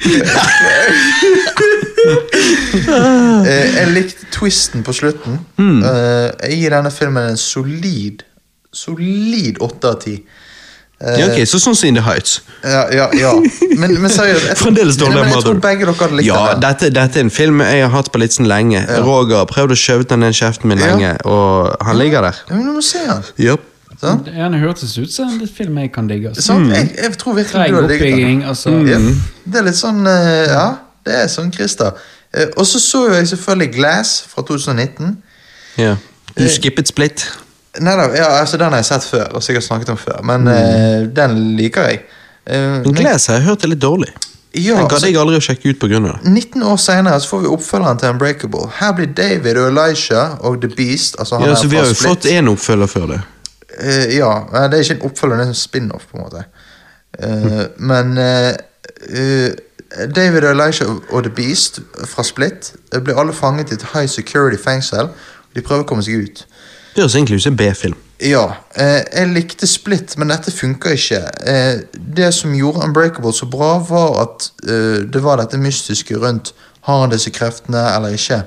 eh, 3.46 3.66
jeg 3.78 3.88
likte 3.94 4.26
twisten 4.34 4.82
på 4.86 4.92
slutten. 4.96 5.38
Eh, 5.58 6.30
jeg 6.50 6.58
gir 6.62 6.70
denne 6.76 6.90
filmen 6.94 7.30
en 7.32 7.36
solid 7.40 8.22
Solid 8.72 9.56
åtte 9.66 9.88
av 9.90 9.96
ti. 10.04 10.12
Eh, 11.00 11.16
ja, 11.20 11.26
ok, 11.30 11.38
så 11.48 11.56
sånn 11.62 11.74
som 11.78 11.88
In 11.88 11.94
the 11.96 12.02
Heights. 12.04 12.40
Ja, 12.62 12.82
ja, 12.92 13.06
ja. 13.16 13.30
Men, 13.80 13.94
men 14.02 14.10
seriøst 14.12 14.50
jeg, 14.50 14.56
Fremdeles 14.62 14.98
dårlig 15.00 15.16
Nei, 15.16 15.22
men 15.24 15.32
jeg 15.32 15.44
tror 15.46 15.60
begge 15.64 15.86
dere 15.88 15.94
hadde 15.96 16.18
likt 16.18 16.26
Ja, 16.28 16.40
den. 16.50 16.60
dette, 16.66 16.90
dette 16.92 17.18
er 17.22 17.24
en 17.24 17.32
film 17.32 17.62
jeg 17.64 17.80
har 17.86 17.94
hatt 17.94 18.10
på 18.12 18.20
litt 18.20 18.34
sånn 18.36 18.48
lenge. 18.50 18.82
Roger 19.06 19.38
har 19.40 19.48
prøvd 19.48 19.72
å 19.72 19.78
skjøve 19.80 20.04
den 20.10 20.20
ned 20.26 20.36
kjeften 20.36 20.68
min 20.68 20.78
Ja. 20.82 20.90
lenge, 20.92 21.14
og 21.24 21.72
han 21.88 21.96
ligger 21.96 22.26
der. 22.28 22.42
Ja, 22.50 22.54
men 22.58 22.66
du 22.68 22.72
må 22.76 22.84
se 22.84 23.00
han. 23.06 23.24
Yep. 23.40 23.64
Ja, 24.02 24.48
det 24.48 24.60
hørtes 24.62 24.92
ut 24.98 25.10
som 25.12 25.28
en 25.40 25.48
film 25.48 25.76
jeg 25.80 25.90
kan 25.92 26.06
digge. 26.08 26.28
Altså. 26.30 26.42
Sant? 26.52 26.70
Jeg, 26.72 26.92
jeg 27.02 27.16
tror 27.20 27.34
virkelig 27.36 27.68
du 27.68 27.74
har 27.80 27.88
digget 27.88 28.00
den. 28.00 28.12
oppbygging, 28.12 28.44
altså. 28.48 28.70
Ja, 28.88 29.00
det 29.52 29.60
er 29.60 29.66
litt 29.66 29.76
sånn 29.80 30.06
eh, 30.08 30.46
Ja, 30.52 30.66
det 31.04 31.18
er 31.24 31.26
sånn 31.32 31.50
Christer. 31.52 31.96
Eh, 32.32 32.46
Og 32.56 32.64
så 32.68 32.80
så 32.80 33.06
jeg 33.12 33.28
selvfølgelig 33.28 33.72
Glass 33.74 34.14
fra 34.28 34.42
2019. 34.48 35.16
Ja. 35.80 35.96
Du 36.36 36.44
skippet 36.48 36.88
Split. 36.88 37.24
Nei 37.78 37.92
da, 37.96 38.08
ja, 38.16 38.24
altså 38.40 38.58
den 38.58 38.72
har 38.74 38.80
jeg 38.82 38.88
sett 38.88 39.04
før, 39.06 39.28
og 39.38 39.42
sikkert 39.46 39.62
snakket 39.62 39.92
om 39.94 39.96
før, 40.00 40.16
men 40.26 40.48
eh, 40.50 41.04
den 41.14 41.36
liker 41.56 41.86
jeg. 41.86 42.00
Eh, 42.50 42.80
Men 42.82 42.96
Glass 42.98 43.28
har 43.30 43.36
jeg 43.38 43.44
hørt 43.46 43.62
er 43.64 43.70
litt 43.70 43.82
dårlig. 43.84 44.08
ja, 44.54 44.74
Den 44.74 44.88
gadd 44.88 44.92
altså, 44.96 45.06
jeg 45.06 45.16
aldri 45.22 45.36
å 45.38 45.44
sjekke 45.46 45.70
ut 45.70 45.78
på 45.78 45.86
grunn 45.92 46.08
av 46.10 46.16
det. 46.18 46.32
19 46.32 46.62
år 46.66 46.80
senere 46.82 47.20
så 47.22 47.28
får 47.30 47.44
vi 47.44 47.52
oppfølgeren 47.54 48.00
til 48.02 48.10
Unbreakable. 48.10 48.64
Her 48.80 48.92
blir 48.98 49.12
David 49.14 49.56
og 49.62 49.68
Elisha 49.70 50.24
og 50.40 50.58
The 50.64 50.72
Beast 50.74 51.14
altså 51.22 51.38
han 51.38 51.46
Ja, 51.46 51.52
er 51.54 51.60
så 51.62 51.68
Vi 51.70 51.76
fra 51.76 51.84
har 51.84 51.92
jo 51.92 51.94
Split. 51.94 52.10
fått 52.10 52.26
én 52.32 52.50
oppfølger 52.50 52.86
før 52.90 53.06
det. 53.12 53.20
Eh, 53.78 54.16
ja, 54.18 54.32
eh, 54.50 54.66
det 54.70 54.80
er 54.80 54.82
ikke 54.88 54.98
en 54.98 55.06
oppfølger, 55.12 55.36
det 55.36 55.46
er 55.46 55.54
en 55.54 55.60
spin-off, 55.62 56.08
på 56.10 56.18
en 56.18 56.24
måte. 56.26 56.44
Eh, 57.22 57.66
men 57.78 58.18
eh, 58.18 58.54
eh, 59.14 59.50
David 60.10 60.42
og 60.44 60.50
Elisha 60.56 60.84
og 60.90 61.22
The 61.22 61.30
Beast 61.38 61.80
fra 62.06 62.22
Split 62.26 62.72
eh, 62.92 62.98
blir 63.00 63.14
alle 63.18 63.32
fanget 63.32 63.70
i 63.70 63.78
et 63.78 63.86
high 63.94 64.08
security 64.10 64.58
fengsel. 64.58 65.08
De 65.54 65.62
prøver 65.62 65.82
å 65.86 65.86
komme 65.86 66.02
seg 66.02 66.26
ut. 66.26 66.44
Det 66.94 67.02
høres 67.04 67.14
egentlig 67.14 67.36
ut 67.40 67.42
som 67.42 67.52
en 67.52 67.60
B-film. 67.60 67.96
Ja, 68.20 68.44
eh, 68.76 69.00
jeg 69.16 69.30
likte 69.32 69.66
Split, 69.66 70.16
men 70.20 70.28
dette 70.28 70.52
funka 70.52 70.92
ikke. 70.92 71.20
Eh, 71.48 71.80
det 71.94 72.32
som 72.36 72.52
gjorde 72.54 72.82
Unbreakable 72.84 73.32
så 73.32 73.46
bra, 73.48 73.78
var 73.88 74.18
at 74.26 74.50
eh, 74.68 75.06
det 75.08 75.22
var 75.24 75.40
dette 75.40 75.58
mystiske 75.60 76.18
rundt 76.20 76.52
har 76.88 77.02
han 77.02 77.10
disse 77.12 77.30
kreftene 77.30 77.80
eller 77.94 78.14
ikke. 78.16 78.38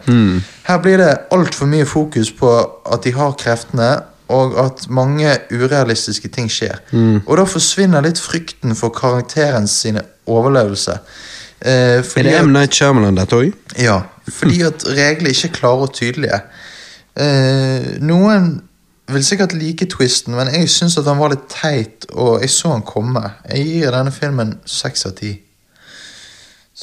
Her 0.66 0.80
blir 0.82 0.98
det 0.98 1.12
altfor 1.32 1.68
mye 1.70 1.86
fokus 1.86 2.32
på 2.34 2.50
at 2.92 3.04
de 3.06 3.12
har 3.14 3.36
kreftene, 3.38 3.92
og 4.34 4.56
at 4.58 4.88
mange 4.90 5.30
urealistiske 5.54 6.30
ting 6.34 6.48
skjer. 6.50 6.80
Og 7.28 7.38
da 7.38 7.44
forsvinner 7.46 8.02
litt 8.02 8.18
frykten 8.22 8.74
for 8.76 8.90
karakteren 8.96 9.68
sine 9.70 10.02
overlevelse. 10.26 10.96
Eh, 11.62 12.02
Er 12.02 12.24
det 12.26 12.34
M. 12.42 12.50
Night 12.56 12.74
Shyamalan, 12.74 13.16
dette 13.16 13.38
òg? 13.38 13.54
ja, 13.78 14.02
fordi 14.28 14.62
at 14.66 14.84
reglene 14.88 15.30
ikke 15.30 15.48
er 15.52 15.54
klare 15.60 15.86
og 15.88 15.94
tydelige. 15.94 16.42
Eh, 17.20 18.02
noen 18.02 18.54
vil 19.14 19.26
sikkert 19.26 19.54
like 19.54 19.86
twisten, 19.92 20.36
men 20.38 20.50
jeg 20.54 20.70
syns 20.72 20.98
at 20.98 21.08
han 21.10 21.20
var 21.22 21.34
litt 21.34 21.48
teit, 21.52 22.08
og 22.14 22.42
jeg 22.42 22.54
så 22.54 22.74
han 22.74 22.86
komme. 22.88 23.24
Jeg 23.50 23.66
gir 23.68 23.96
denne 23.96 24.14
filmen 24.16 24.58
seks 24.66 25.06
av 25.10 25.18
ti. 25.20 25.36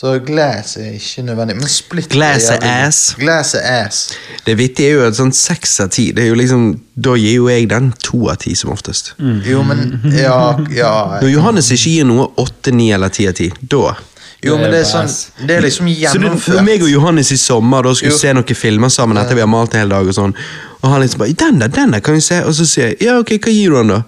Så 0.01 0.13
Glass 0.23 0.77
er 0.79 0.93
ikke 0.95 1.23
nødvendig, 1.27 1.57
men 1.59 1.69
Split 1.69 2.09
Glass 2.09 2.47
er 2.55 2.63
ass. 2.63 3.17
Glass 3.19 3.57
er 3.59 3.65
ass. 3.85 4.13
Det 4.47 4.55
vittige 4.59 4.93
er 4.93 4.95
jo 4.95 5.09
at 5.09 5.17
sånn 5.19 5.33
seks 5.35 5.75
av 5.83 5.91
ti 5.91 6.07
liksom, 6.15 6.69
Da 6.95 7.17
gir 7.19 7.35
jo 7.41 7.49
jeg 7.51 7.67
den 7.73 7.91
to 7.99 8.29
av 8.31 8.39
ti, 8.41 8.55
som 8.55 8.71
oftest. 8.71 9.17
Jo, 9.19 9.65
men 9.67 9.99
Ja, 10.15 10.55
ja 10.73 11.19
Når 11.19 11.33
Johannes 11.33 11.73
ikke 11.75 11.97
gir 11.97 12.07
noe 12.07 12.29
åtte, 12.39 12.71
ni 12.73 12.93
eller 12.95 13.11
ti 13.11 13.27
av 13.29 13.35
ti, 13.41 13.51
da 13.61 13.97
Jo, 14.43 14.57
men 14.57 14.71
det 14.73 14.81
er 14.81 14.89
sånn. 14.89 15.11
Det 15.47 15.57
er 15.59 15.65
liksom 15.67 15.89
gjennomført. 15.93 16.45
Så 16.47 16.57
det, 16.57 16.65
meg 16.65 16.83
og 16.83 16.89
Johannes 16.91 17.33
i 17.35 17.37
sommer 17.37 17.85
da 17.85 17.93
skulle 17.95 18.15
Jo. 18.15 18.21
se 18.23 18.33
noen 18.33 18.57
filmer 18.57 18.89
sammen 18.89 19.21
etter 19.21 19.37
vi 19.37 19.45
har 19.45 19.51
malt 19.53 19.75
en 19.75 19.85
hel 19.85 19.93
dag, 19.93 20.07
og 20.09 20.17
sånn 20.17 20.35
Og 20.81 20.89
han 20.89 21.03
liksom 21.03 21.19
bare 21.21 21.33
'Den 21.37 21.59
der, 21.61 21.69
den 21.69 21.91
der 21.93 22.01
kan 22.01 22.15
vi 22.15 22.21
se.' 22.21 22.45
Og 22.45 22.55
så 22.55 22.65
sier 22.65 22.87
jeg 22.87 22.97
'Ja, 23.03 23.19
ok, 23.19 23.37
hva 23.37 23.53
gir 23.53 23.71
du 23.71 23.77
den, 23.77 23.89
da?' 23.89 24.03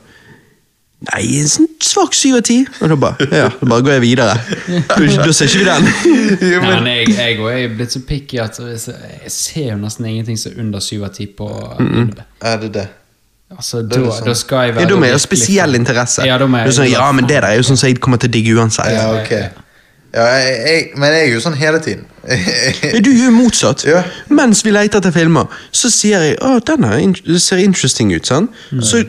Nei, 1.02 1.40
en 1.40 1.48
sånn 1.50 1.66
svak 1.82 2.14
syv 2.14 2.36
av 2.36 2.42
ti. 2.46 2.60
Og 2.80 2.88
da 2.88 2.96
bare 2.96 3.26
Ja, 3.32 3.48
da 3.48 3.66
bare 3.66 3.82
går 3.82 3.92
jeg 3.98 4.02
videre. 4.02 4.36
Da, 4.88 5.32
ser 5.32 5.46
ikke 5.46 5.58
vi 5.58 5.64
den. 5.64 5.84
Nei, 6.62 6.80
men, 6.80 6.86
jeg, 6.86 7.08
jeg 7.08 7.38
jeg 7.38 7.64
er 7.64 7.76
blitt 7.76 7.92
så 7.92 8.00
picky 8.06 8.38
at 8.38 8.58
jeg, 8.58 8.78
ser 9.32 9.72
jo 9.72 9.78
nesten 9.82 10.06
ingenting 10.06 10.38
som 10.38 10.52
er 10.52 10.60
under 10.62 10.80
7 10.80 11.02
av 11.02 11.10
10 11.10 11.26
på 11.36 11.48
IMDb. 11.80 12.20
er 12.40 12.56
det 12.62 12.72
det? 12.74 12.88
Altså, 13.50 13.82
Det 13.82 13.98
da, 13.98 14.10
sånn. 14.10 14.24
da 14.30 14.34
skal 14.38 14.62
jeg 14.64 14.74
være 14.76 14.84
Ja, 14.86 14.88
da 14.88 14.96
må 14.96 15.04
jeg 15.04 15.12
ha 15.12 15.18
spesiell 15.18 15.74
interesse. 15.74 16.24
Ja, 16.26 16.38
da 16.38 16.46
må 16.46 16.62
jeg, 16.62 16.70
Du 16.70 16.72
sånn, 16.78 16.88
ja, 16.90 17.10
men 17.12 17.26
det 17.26 17.42
der 17.42 17.48
er 17.50 17.58
jo 17.58 17.66
sånn 17.66 17.76
som 17.76 17.90
jeg 17.90 18.00
kommer 18.00 18.22
til 18.22 18.30
å 18.30 18.32
digge 18.38 18.54
uansett. 18.56 18.94
Ja, 18.94 19.10
ok. 19.18 19.34
Ja, 20.12 20.24
jeg, 20.36 20.56
jeg, 20.68 20.88
men 21.00 21.14
jeg 21.14 21.28
er 21.28 21.32
jo 21.32 21.40
sånn 21.40 21.56
hele 21.56 21.78
tiden. 21.80 22.04
Du 23.04 23.08
er 23.10 23.24
jo 23.24 23.30
motsatt. 23.32 23.84
Ja. 23.88 24.02
Mens 24.28 24.60
vi 24.64 24.74
leter 24.74 25.00
etter 25.00 25.14
filmer, 25.14 25.48
så 25.72 25.88
sier 25.92 26.20
jeg 26.26 26.36
at 26.44 26.68
den 26.68 26.84
in- 27.00 27.38
ser 27.40 27.62
interesting 27.62 28.12
ut. 28.12 28.26
sant? 28.28 28.50
Så 28.84 29.00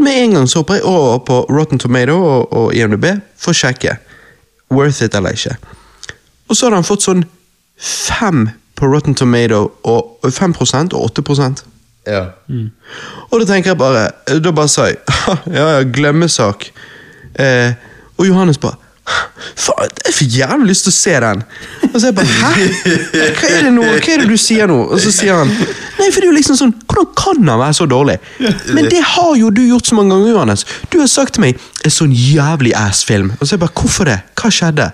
med 0.00 0.18
en 0.22 0.34
gang 0.36 0.48
så 0.50 0.60
hopper 0.60 0.74
jeg 0.80 0.84
over 0.84 1.18
på 1.24 1.38
Rotten 1.50 1.78
Tomato 1.80 2.16
og, 2.18 2.52
og 2.52 2.74
IMDb 2.76 3.06
for 3.40 3.54
å 3.54 3.56
sjekke. 3.56 3.96
Worth 4.70 5.02
it 5.04 5.14
eller 5.16 5.32
ikke. 5.36 5.56
Og 6.48 6.56
så 6.56 6.66
hadde 6.66 6.80
han 6.82 6.88
fått 6.88 7.06
sånn 7.06 7.24
fem 7.80 8.48
på 8.76 8.88
Rotten 8.90 9.14
Tomato, 9.14 9.70
og 9.84 10.20
5 10.28 10.54
og 10.92 11.10
8% 11.14 11.64
ja. 12.06 12.24
og 13.30 13.40
da 13.40 13.46
tenker 13.48 13.70
jeg 13.70 13.78
bare 13.80 14.10
Da 14.42 14.50
bare 14.52 14.68
sa 14.68 14.90
jeg 14.90 14.98
Ja, 15.56 15.78
ja, 15.78 15.82
glemmesak. 15.88 16.66
Eh, 17.40 17.72
og 18.18 18.26
Johannes 18.28 18.58
bare 18.60 18.76
Faen, 19.04 19.90
jeg 20.06 20.14
fikk 20.16 20.36
jævlig 20.38 20.70
lyst 20.70 20.86
til 20.86 20.92
å 20.92 20.96
se 20.96 21.14
den. 21.20 21.42
Og 21.90 21.96
så 22.00 22.08
jeg 22.08 22.14
bare 22.16 22.30
Hæ? 22.32 22.52
Hva 23.36 23.50
er 23.50 23.66
det 23.66 23.72
nå? 23.74 23.84
Hva 23.84 24.14
er 24.14 24.22
det 24.22 24.28
du 24.30 24.38
sier 24.40 24.70
nå? 24.70 24.78
Og 24.94 25.02
så 25.02 25.12
sier 25.12 25.36
han 25.36 25.50
Nei, 25.52 26.08
for 26.08 26.18
det 26.22 26.24
er 26.24 26.30
jo 26.30 26.36
liksom 26.38 26.56
sånn 26.58 26.72
Hvordan 26.88 27.10
kan 27.20 27.50
han 27.52 27.60
være 27.60 27.76
så 27.76 27.86
dårlig? 27.90 28.16
Men 28.74 28.88
det 28.90 29.02
har 29.12 29.34
jo 29.38 29.50
du 29.54 29.60
gjort 29.66 29.90
så 29.90 29.98
mange 29.98 30.14
ganger, 30.14 30.32
Johannes. 30.32 30.64
Du 30.90 30.98
har 31.02 31.10
sagt 31.12 31.36
til 31.36 31.44
meg 31.44 31.60
en 31.84 31.92
sånn 31.92 32.14
jævlig 32.16 32.72
ass-film. 32.78 33.34
Og 33.38 33.44
så 33.44 33.54
jeg 33.58 33.62
bare 33.66 33.76
Hvorfor 33.84 34.08
det? 34.08 34.16
Hva 34.40 34.50
skjedde? 34.52 34.88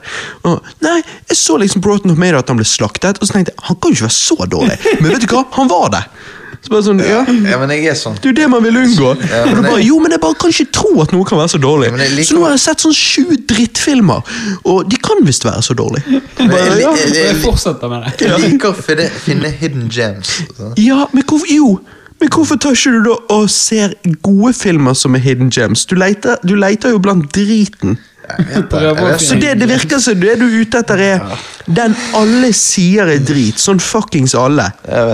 Og, 0.48 0.68
nei, 0.84 0.98
jeg 1.30 1.38
så 1.38 1.56
liksom 1.62 1.82
Broughton 1.84 2.12
Tomato 2.12 2.42
at 2.42 2.50
han 2.50 2.58
ble 2.58 2.66
slaktet, 2.68 3.20
og 3.20 3.28
så 3.28 3.36
tenkte 3.36 3.54
jeg 3.54 3.66
han 3.70 3.78
kan 3.78 3.92
jo 3.94 4.00
ikke 4.00 4.08
være 4.08 4.18
så 4.18 4.50
dårlig. 4.50 4.76
Men 5.00 5.14
vet 5.14 5.24
du 5.24 5.30
hva? 5.32 5.44
Han 5.56 5.70
var 5.70 5.90
det. 5.94 6.02
Så 6.60 6.68
bare 6.68 6.82
sånn, 6.84 6.98
ja 7.00 7.22
ja, 7.24 7.56
men 7.58 7.70
jeg 7.72 7.86
er 7.88 7.94
sånn. 7.96 8.16
det 8.20 8.26
er 8.26 8.32
jo 8.32 8.36
det 8.36 8.48
man 8.52 8.62
vil 8.62 8.76
unngå. 8.82 9.10
Ja, 9.30 9.44
men 9.48 9.62
bare, 9.64 9.80
jo, 9.82 9.98
men 10.04 10.12
jeg 10.12 10.20
bare 10.20 10.34
kan 10.42 10.50
ikke 10.52 10.66
tro 10.76 10.90
at 11.02 11.12
noe 11.14 11.24
kan 11.24 11.38
være 11.40 11.52
så 11.54 11.60
dårlig. 11.62 11.88
Ja, 11.88 11.96
liker- 11.96 12.26
Så 12.28 12.34
nå 12.36 12.42
har 12.44 12.50
jeg 12.52 12.60
sett 12.66 12.84
sånn 12.84 12.92
sju 12.96 13.36
drittfilmer, 13.48 14.20
og 14.64 14.90
de 14.90 14.96
kan 15.00 15.22
visst 15.24 15.44
være 15.48 15.62
så 15.64 15.74
dårlige. 15.78 16.04
Men 16.38 16.50
Bare, 16.50 16.66
jeg- 16.66 16.80
ja. 16.82 16.92
jeg- 16.96 17.14
jeg 17.24 17.36
fortsetter 17.44 17.88
med 17.88 18.04
det. 18.04 18.28
Jeg 18.28 18.40
liker 18.44 18.74
å 18.74 18.76
finne, 18.76 19.08
finne 19.24 19.50
hidden 19.50 19.88
gems. 19.88 20.42
sånn. 20.58 20.74
ja, 20.76 21.06
men 21.12 21.22
hvorfor 21.24 21.48
Jo, 21.48 21.80
men 22.20 22.28
hvorfor 22.28 22.60
tar 22.60 22.72
ikke 22.76 22.92
du 22.92 23.02
da 23.08 23.16
og 23.34 23.48
ser 23.48 23.94
gode 24.22 24.52
filmer 24.54 24.94
som 24.94 25.14
er 25.14 25.20
hidden 25.20 25.48
gems? 25.50 25.86
Du 25.86 25.94
leter, 25.96 26.36
du 26.44 26.54
leter 26.56 26.90
jo 26.90 26.98
blant 26.98 27.32
driten. 27.32 27.96
Så 29.20 29.38
det, 29.40 29.54
det 29.60 29.68
virker 29.70 30.02
som 30.02 30.18
det 30.20 30.38
du 30.40 30.46
er 30.48 30.58
ute 30.62 30.82
etter, 30.82 31.04
er 31.04 31.38
den 31.70 31.94
alle 32.18 32.52
sier 32.56 33.10
er 33.12 33.22
drit. 33.22 33.60
Sånn 33.62 33.80
fuckings 33.82 34.34
alle. 34.38 34.70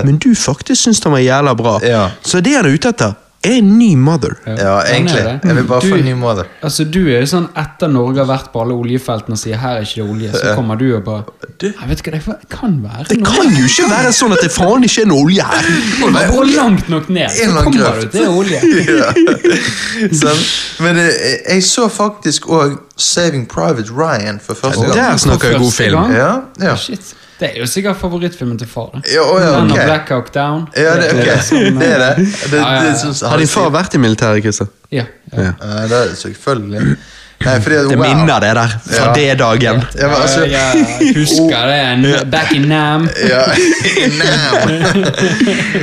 Men 0.07 0.19
du 0.23 0.33
faktisk 0.39 0.87
syns 0.87 1.01
den 1.05 1.17
var 1.17 1.25
jævla 1.25 1.55
bra. 1.59 1.79
Ja. 1.85 2.09
Så 2.25 2.41
det 2.45 2.57
han 2.57 2.67
er 2.69 2.77
ute 2.77 2.93
etter, 2.95 3.15
er 3.47 3.59
en 3.61 3.79
ny 3.79 3.93
mother. 3.97 4.33
Ja, 4.47 4.81
er 4.81 4.95
egentlig. 4.95 5.23
Jeg 5.45 5.55
vil 5.57 5.65
bare 5.65 5.81
Du- 5.81 5.89
få 5.91 5.97
en 5.99 6.05
ny 6.05 6.15
mother. 6.15 6.47
Altså, 6.63 6.85
Du 6.85 7.07
er 7.07 7.21
jo 7.21 7.27
sånn 7.27 7.49
etter 7.57 7.89
Norge 7.89 8.19
har 8.25 8.27
vært 8.27 8.53
på 8.53 8.61
alle 8.63 8.75
oljefeltene 8.75 9.33
og 9.33 9.39
sier 9.39 9.57
her 9.57 9.77
er 9.77 9.83
ikke 9.83 10.03
det 10.03 10.11
olje, 10.11 10.33
så 10.33 10.55
kommer 10.57 10.77
du 10.79 10.97
og 10.97 11.05
bare 11.05 11.25
Jeg 11.63 11.89
vet 11.89 12.01
ikke, 12.01 12.11
det 12.11 12.49
kan 12.51 12.83
være 12.83 13.05
Det 13.09 13.25
kan 13.25 13.55
jo 13.55 13.65
ikke 13.65 13.89
være 13.91 14.13
sånn 14.13 14.33
at 14.33 14.43
det 14.43 14.51
faen 14.53 14.83
ikke 14.85 15.03
er 15.03 15.07
noe 15.07 15.23
olje 15.25 15.43
her! 15.43 15.65
Gå 16.33 16.43
langt 16.57 16.89
nok 16.89 17.09
ned, 17.09 17.31
så 17.31 17.63
kommer 17.63 18.01
du 18.01 18.09
til 18.09 18.29
olje. 18.29 18.61
ja. 19.01 19.13
sånn. 20.13 20.43
Men 20.81 20.97
eh, 20.97 21.55
jeg 21.55 21.63
så 21.63 21.89
faktisk 21.89 22.49
òg 22.49 22.79
Saving 22.97 23.49
Private 23.49 23.91
Ryan 23.93 24.41
for 24.43 24.55
første 24.55 24.81
gang. 24.83 24.95
Der 24.95 25.17
snakker 25.17 25.49
jeg 25.49 25.59
god 25.59 25.73
film. 25.73 26.13
Ja, 26.15 26.33
ja. 26.61 26.77
Shit. 26.77 27.15
Det 27.41 27.51
er 27.55 27.61
jo 27.61 27.67
sikkert 27.67 27.97
favorittfilmen 28.01 28.59
til 28.59 28.69
far. 28.69 29.01
Ja, 29.15 29.21
oh, 29.35 29.41
ja, 29.43 29.51
Den 29.61 29.69
Black 29.69 30.09
Hawk 30.09 30.35
Down. 30.35 30.63
Ja, 30.77 30.95
det, 30.97 31.11
er 31.11 31.25
det, 31.35 31.43
som, 31.45 31.59
det 31.59 31.93
er 31.93 31.99
det. 31.99 32.19
eh, 32.19 32.51
det, 32.51 32.61
det 32.91 32.99
synes- 33.01 33.21
Har 33.21 33.37
din 33.39 33.49
far 33.49 33.69
vært 33.71 33.95
i 33.95 33.99
militæret, 33.99 34.43
Christer? 34.43 34.67
Ja, 34.93 35.05
ja. 35.33 35.43
Ja. 35.43 35.49
Uh, 35.49 35.83
det 35.91 35.93
er 36.11 36.15
selvfølgelig. 36.15 36.97
Nei, 37.45 37.61
fordi 37.63 37.75
Det 37.77 37.99
wow. 37.99 38.07
minner 38.07 38.41
det 38.41 38.55
der 38.57 38.69
fra 38.87 39.07
Ja. 39.09 39.13
det 39.15 39.39
dagen. 39.39 39.83
Ja, 39.99 40.07
men 40.09 40.17
altså, 40.23 40.45
Ja, 40.45 40.71
jeg 41.01 41.15
husker 41.17 41.67
det. 41.67 42.31
Back 42.31 42.53
in 42.55 42.63
Nam. 42.69 43.09
ja, 43.29 43.43
Nam. 44.09 44.69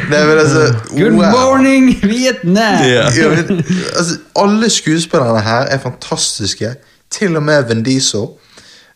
Nei, 0.09 0.25
men 0.25 0.37
altså 0.39 0.73
Good 0.89 1.11
wow. 1.11 1.31
morning, 1.31 1.99
Vietnam! 2.03 2.81
Ja. 2.83 3.05
Ja, 3.21 3.29
men, 3.29 3.65
altså, 3.97 4.17
alle 4.39 4.69
skuespillerne 4.69 5.41
her 5.41 5.61
er 5.69 5.77
fantastiske. 5.79 6.73
Til 7.13 7.35
og 7.39 7.43
med 7.43 7.67
Vendiso. 7.69 8.23
Diesel. 8.23 8.39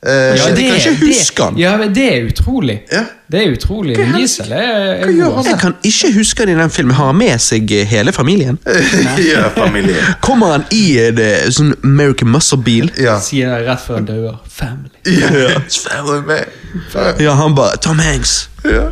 Eh, 0.05 0.13
Ja, 0.13 0.49
det- 0.55 0.65
kan 0.67 0.75
ikke 0.93 1.05
huske 1.07 1.43
han. 1.43 1.55
Ja, 1.57 1.71
men 1.77 1.93
det 1.95 2.03
er 2.17 2.25
utrolig. 2.29 2.81
Ja. 2.91 2.99
Det 3.31 3.39
er 3.47 3.51
utrolig. 3.55 3.95
Vin 3.97 4.13
Diesel 4.13 4.51
er, 4.51 4.59
er 4.59 5.05
Hva 5.05 5.23
god. 5.23 5.37
altså. 5.37 5.51
Jeg 5.51 5.59
kan 5.59 5.73
ikke 5.83 6.11
huske 6.17 6.39
han 6.45 6.49
i 6.53 6.61
den 6.61 6.69
filmen. 6.69 6.93
Har 6.95 7.05
han 7.09 7.17
med 7.17 7.39
seg 7.41 7.71
eh, 7.71 7.83
hele 7.89 8.13
familien? 8.13 8.59
ja, 9.33 9.47
familien. 9.57 9.95
Kommer 10.27 10.51
han 10.53 10.63
i 10.71 10.83
en 11.07 11.17
eh, 11.19 11.49
sånn 11.49 11.73
American 11.83 12.29
Muscle-bil? 12.31 12.91
Ja. 13.01 13.17
Sier 13.19 13.49
det 13.57 13.67
rett 13.67 13.81
før 13.87 13.99
han 13.99 14.05
dør. 14.05 14.37
Family. 14.47 15.17
ja. 15.41 15.59
Family 15.65 16.21
man. 16.29 17.17
Ja, 17.19 17.33
han 17.41 17.55
bare 17.57 17.77
Tom 17.81 17.99
Hanks, 17.99 18.49
Ja. 18.65 18.89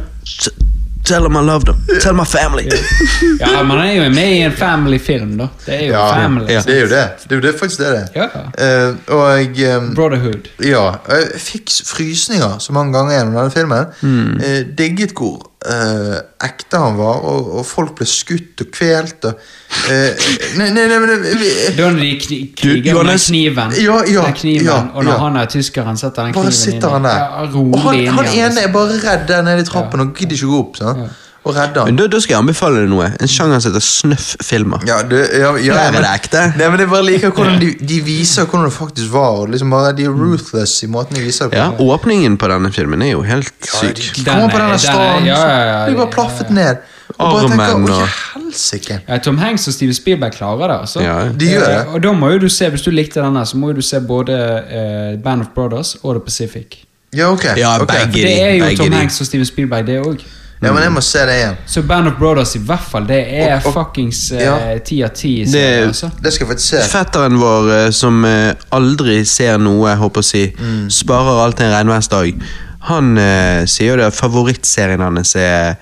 Tell 1.06 1.23
them 1.23 1.38
I 1.38 1.41
love 1.45 1.65
them. 1.65 1.77
Tell 2.02 2.14
my 2.14 2.26
family. 2.26 2.65
Ja, 3.40 3.64
men 3.64 3.77
han 3.77 3.88
er 3.88 3.94
jo 3.94 4.10
med 4.14 4.32
i 4.32 4.41
en 4.45 4.52
family-film, 4.57 5.38
da. 5.40 5.48
Det 5.65 5.73
er 5.76 5.86
jo 5.88 5.94
Ja, 5.94 6.06
family. 6.15 6.48
ja. 6.53 6.61
Det 6.65 6.76
er 6.76 6.82
jo 6.82 6.88
det. 6.91 7.03
Det 7.23 7.32
er 7.32 7.36
jo 7.36 7.41
det 7.45 7.53
faktisk 7.60 7.80
det 7.80 7.90
det 7.94 8.02
er. 8.02 8.07
Ja. 8.15 8.27
Eh, 8.65 8.95
og 9.07 9.60
um, 9.77 9.90
Brotherhood. 9.95 10.48
Ja, 10.64 10.86
jeg 11.10 11.41
fikk 11.41 11.69
frysninger 11.86 12.57
så 12.60 12.73
mange 12.73 12.94
ganger 12.98 13.18
gjennom 13.18 13.36
denne 13.40 13.52
filmen. 13.52 13.86
Mm. 14.02 14.40
Uh, 14.40 14.61
digget 14.77 15.11
hvor 15.18 15.52
eh, 15.71 16.15
ekte 16.47 16.77
han 16.79 16.97
var, 16.99 17.21
og, 17.25 17.49
og 17.59 17.65
folk 17.65 17.95
ble 17.97 18.05
skutt 18.09 18.61
og 18.65 18.71
kvelt. 18.75 19.25
Og 19.31 19.51
Eh, 19.91 20.15
nei, 20.55 20.69
nei, 20.71 20.85
nei, 20.87 20.97
nei 21.03 21.15
vi- 21.35 21.75
Da 21.75 21.89
de 21.91 22.11
kni, 22.21 22.37
kriger 22.55 23.03
med 23.03 23.19
kniven, 23.19 23.73
Ja, 23.83 23.97
ja, 24.07 24.21
kniven 24.31 24.65
ja, 24.65 24.77
og 24.95 25.03
når 25.03 25.17
han 25.19 25.35
er 25.41 25.45
tyskeren 25.51 25.97
setter 25.99 26.23
den 26.29 26.33
kniven 26.33 26.73
inn 26.75 26.81
han 26.93 27.03
der. 27.03 27.17
Ja, 27.17 27.41
og 27.43 27.53
rolig 27.83 28.05
han, 28.07 28.17
han 28.25 28.25
ene 28.25 28.63
er 28.63 28.71
bare 28.71 28.95
redd 29.03 29.27
der 29.27 29.41
nede 29.43 29.65
i 29.65 29.67
trappen 29.67 29.99
og 30.05 30.13
gidder 30.15 30.37
ikke 30.37 30.47
å 30.47 30.53
gå 30.53 30.59
opp. 30.63 30.77
Sant? 30.79 31.03
Og 31.45 31.53
redde 31.53 31.77
han. 31.77 31.85
Men 31.91 31.95
da, 31.99 32.07
da 32.09 32.19
skal 32.19 32.34
jeg 32.34 32.41
anbefale 32.41 32.80
deg 32.81 32.89
noe. 32.89 33.05
En 33.22 33.30
sjanger 33.30 33.59
som 33.61 33.69
heter 33.72 33.84
snøff-filmer. 33.85 34.81
Ja, 34.89 34.95
du, 35.05 35.15
ja, 35.15 35.51
ja, 35.61 35.73
Der 35.76 35.80
er 35.80 35.91
men- 35.93 36.01
det 36.01 36.09
ekte. 36.15 36.41
Nei, 36.57 36.69
men 36.73 36.80
jeg 36.81 36.89
bare 36.89 37.05
liker 37.05 37.30
hvordan 37.38 37.59
de, 37.61 37.67
de 37.85 37.99
viser 38.01 38.45
hvordan 38.49 38.65
det 38.65 38.73
faktisk 38.73 39.11
var. 39.13 39.30
og 39.43 39.49
Liksom 39.53 39.69
bare, 39.69 39.91
de 39.93 40.03
er 40.09 40.09
ruthless 40.09 40.73
i 40.84 40.88
måten 40.89 41.13
de 41.15 41.22
viser 41.22 41.45
det 41.49 41.53
på. 41.53 41.57
Ja, 41.61 41.69
Åpningen 41.95 42.38
på 42.41 42.49
denne 42.49 42.72
filmen 42.73 43.01
er 43.05 43.11
jo 43.11 43.22
helt 43.22 43.51
syk. 43.61 43.93
De 43.95 44.23
Den 44.23 44.26
kommer 44.26 44.49
på 44.49 44.57
er- 44.57 44.65
denne 44.65 44.65
den 44.65 44.73
er- 44.73 44.77
stranden, 44.77 45.26
ja, 45.26 45.38
ja, 45.38 45.59
ja, 45.69 45.77
så 45.85 45.91
blir 45.91 45.97
bare 46.01 46.13
plaffet 46.17 46.49
ned. 46.49 46.77
Og 47.19 47.31
bare 47.31 47.43
Armen 47.45 47.59
tenker, 47.59 47.93
og- 47.93 48.41
helsike. 48.41 48.99
Ja, 49.07 49.17
Tom 49.19 49.38
Hanks 49.38 49.67
og 49.67 49.73
Steven 49.73 49.93
Spielberg 49.93 50.31
klarer 50.34 50.67
det. 50.67 50.80
altså. 50.81 50.99
Ja, 51.01 51.19
ja. 51.26 51.31
De 51.31 51.45
gjør 51.45 51.65
det. 51.67 51.77
Eh, 51.88 51.93
Og 51.93 52.01
da 52.03 52.11
må 52.11 52.31
jo 52.34 52.39
du 52.39 52.49
se, 52.49 52.69
Hvis 52.69 52.81
du 52.81 52.89
likte 52.91 53.22
denne, 53.22 53.45
så 53.45 53.55
må 53.57 53.67
jo 53.67 53.73
du 53.73 53.81
se 53.81 53.99
både 54.01 54.34
eh, 54.34 55.15
Band 55.22 55.41
of 55.41 55.47
Brothers 55.55 55.95
og 56.03 56.15
The 56.15 56.19
Pacific. 56.26 56.81
Ja, 57.13 57.30
ok. 57.31 57.45
Ja, 57.55 57.77
ok. 57.80 57.88
begge. 57.88 58.11
Det 58.11 58.41
er 58.41 58.55
jo 58.55 58.76
Tom. 58.84 58.91
Hanks 58.91 59.22
og 59.22 59.27
Steven 59.27 59.45
Spielberg, 59.45 59.85
det 59.85 60.01
òg. 60.01 60.19
Ja, 60.61 60.72
men 60.73 60.82
jeg 60.84 60.91
må 60.95 61.02
se 61.03 61.19
det 61.27 61.34
igjen. 61.36 61.57
Så 61.68 61.82
Band 61.86 62.07
of 62.07 62.14
Brothers 62.19 62.56
i 62.56 62.60
hvert 62.60 62.80
fall, 62.90 63.06
det 63.06 63.18
er 63.27 63.56
Og- 63.57 63.65
og- 63.68 63.73
fuckings 63.73 64.32
eh, 64.32 64.77
ti 64.80 65.02
av 65.03 65.10
ti. 65.14 65.44
Det- 65.45 65.88
Altså. 65.88 66.10
Det 66.23 66.34
skal 66.34 66.48
jeg 66.48 66.56
faktisk 66.57 66.69
se. 66.69 66.82
Fetteren 66.98 67.38
vår 67.40 67.72
eh, 67.86 67.90
som 67.91 68.23
eh, 68.26 68.53
aldri 68.72 69.23
ser 69.26 69.57
noe, 69.57 69.90
jeg 69.90 69.98
håper 69.98 70.22
å 70.22 70.23
si, 70.23 70.45
sparer 70.90 71.44
alt 71.44 71.57
til 71.57 71.65
en 71.65 71.73
regnværsdag, 71.73 72.41
han 72.88 73.18
eh, 73.18 73.65
sier 73.65 73.91
jo 73.91 73.98
det 73.98 74.06
at 74.06 74.14
favorittserien 74.14 75.02
hans 75.02 75.36
er 75.36 75.76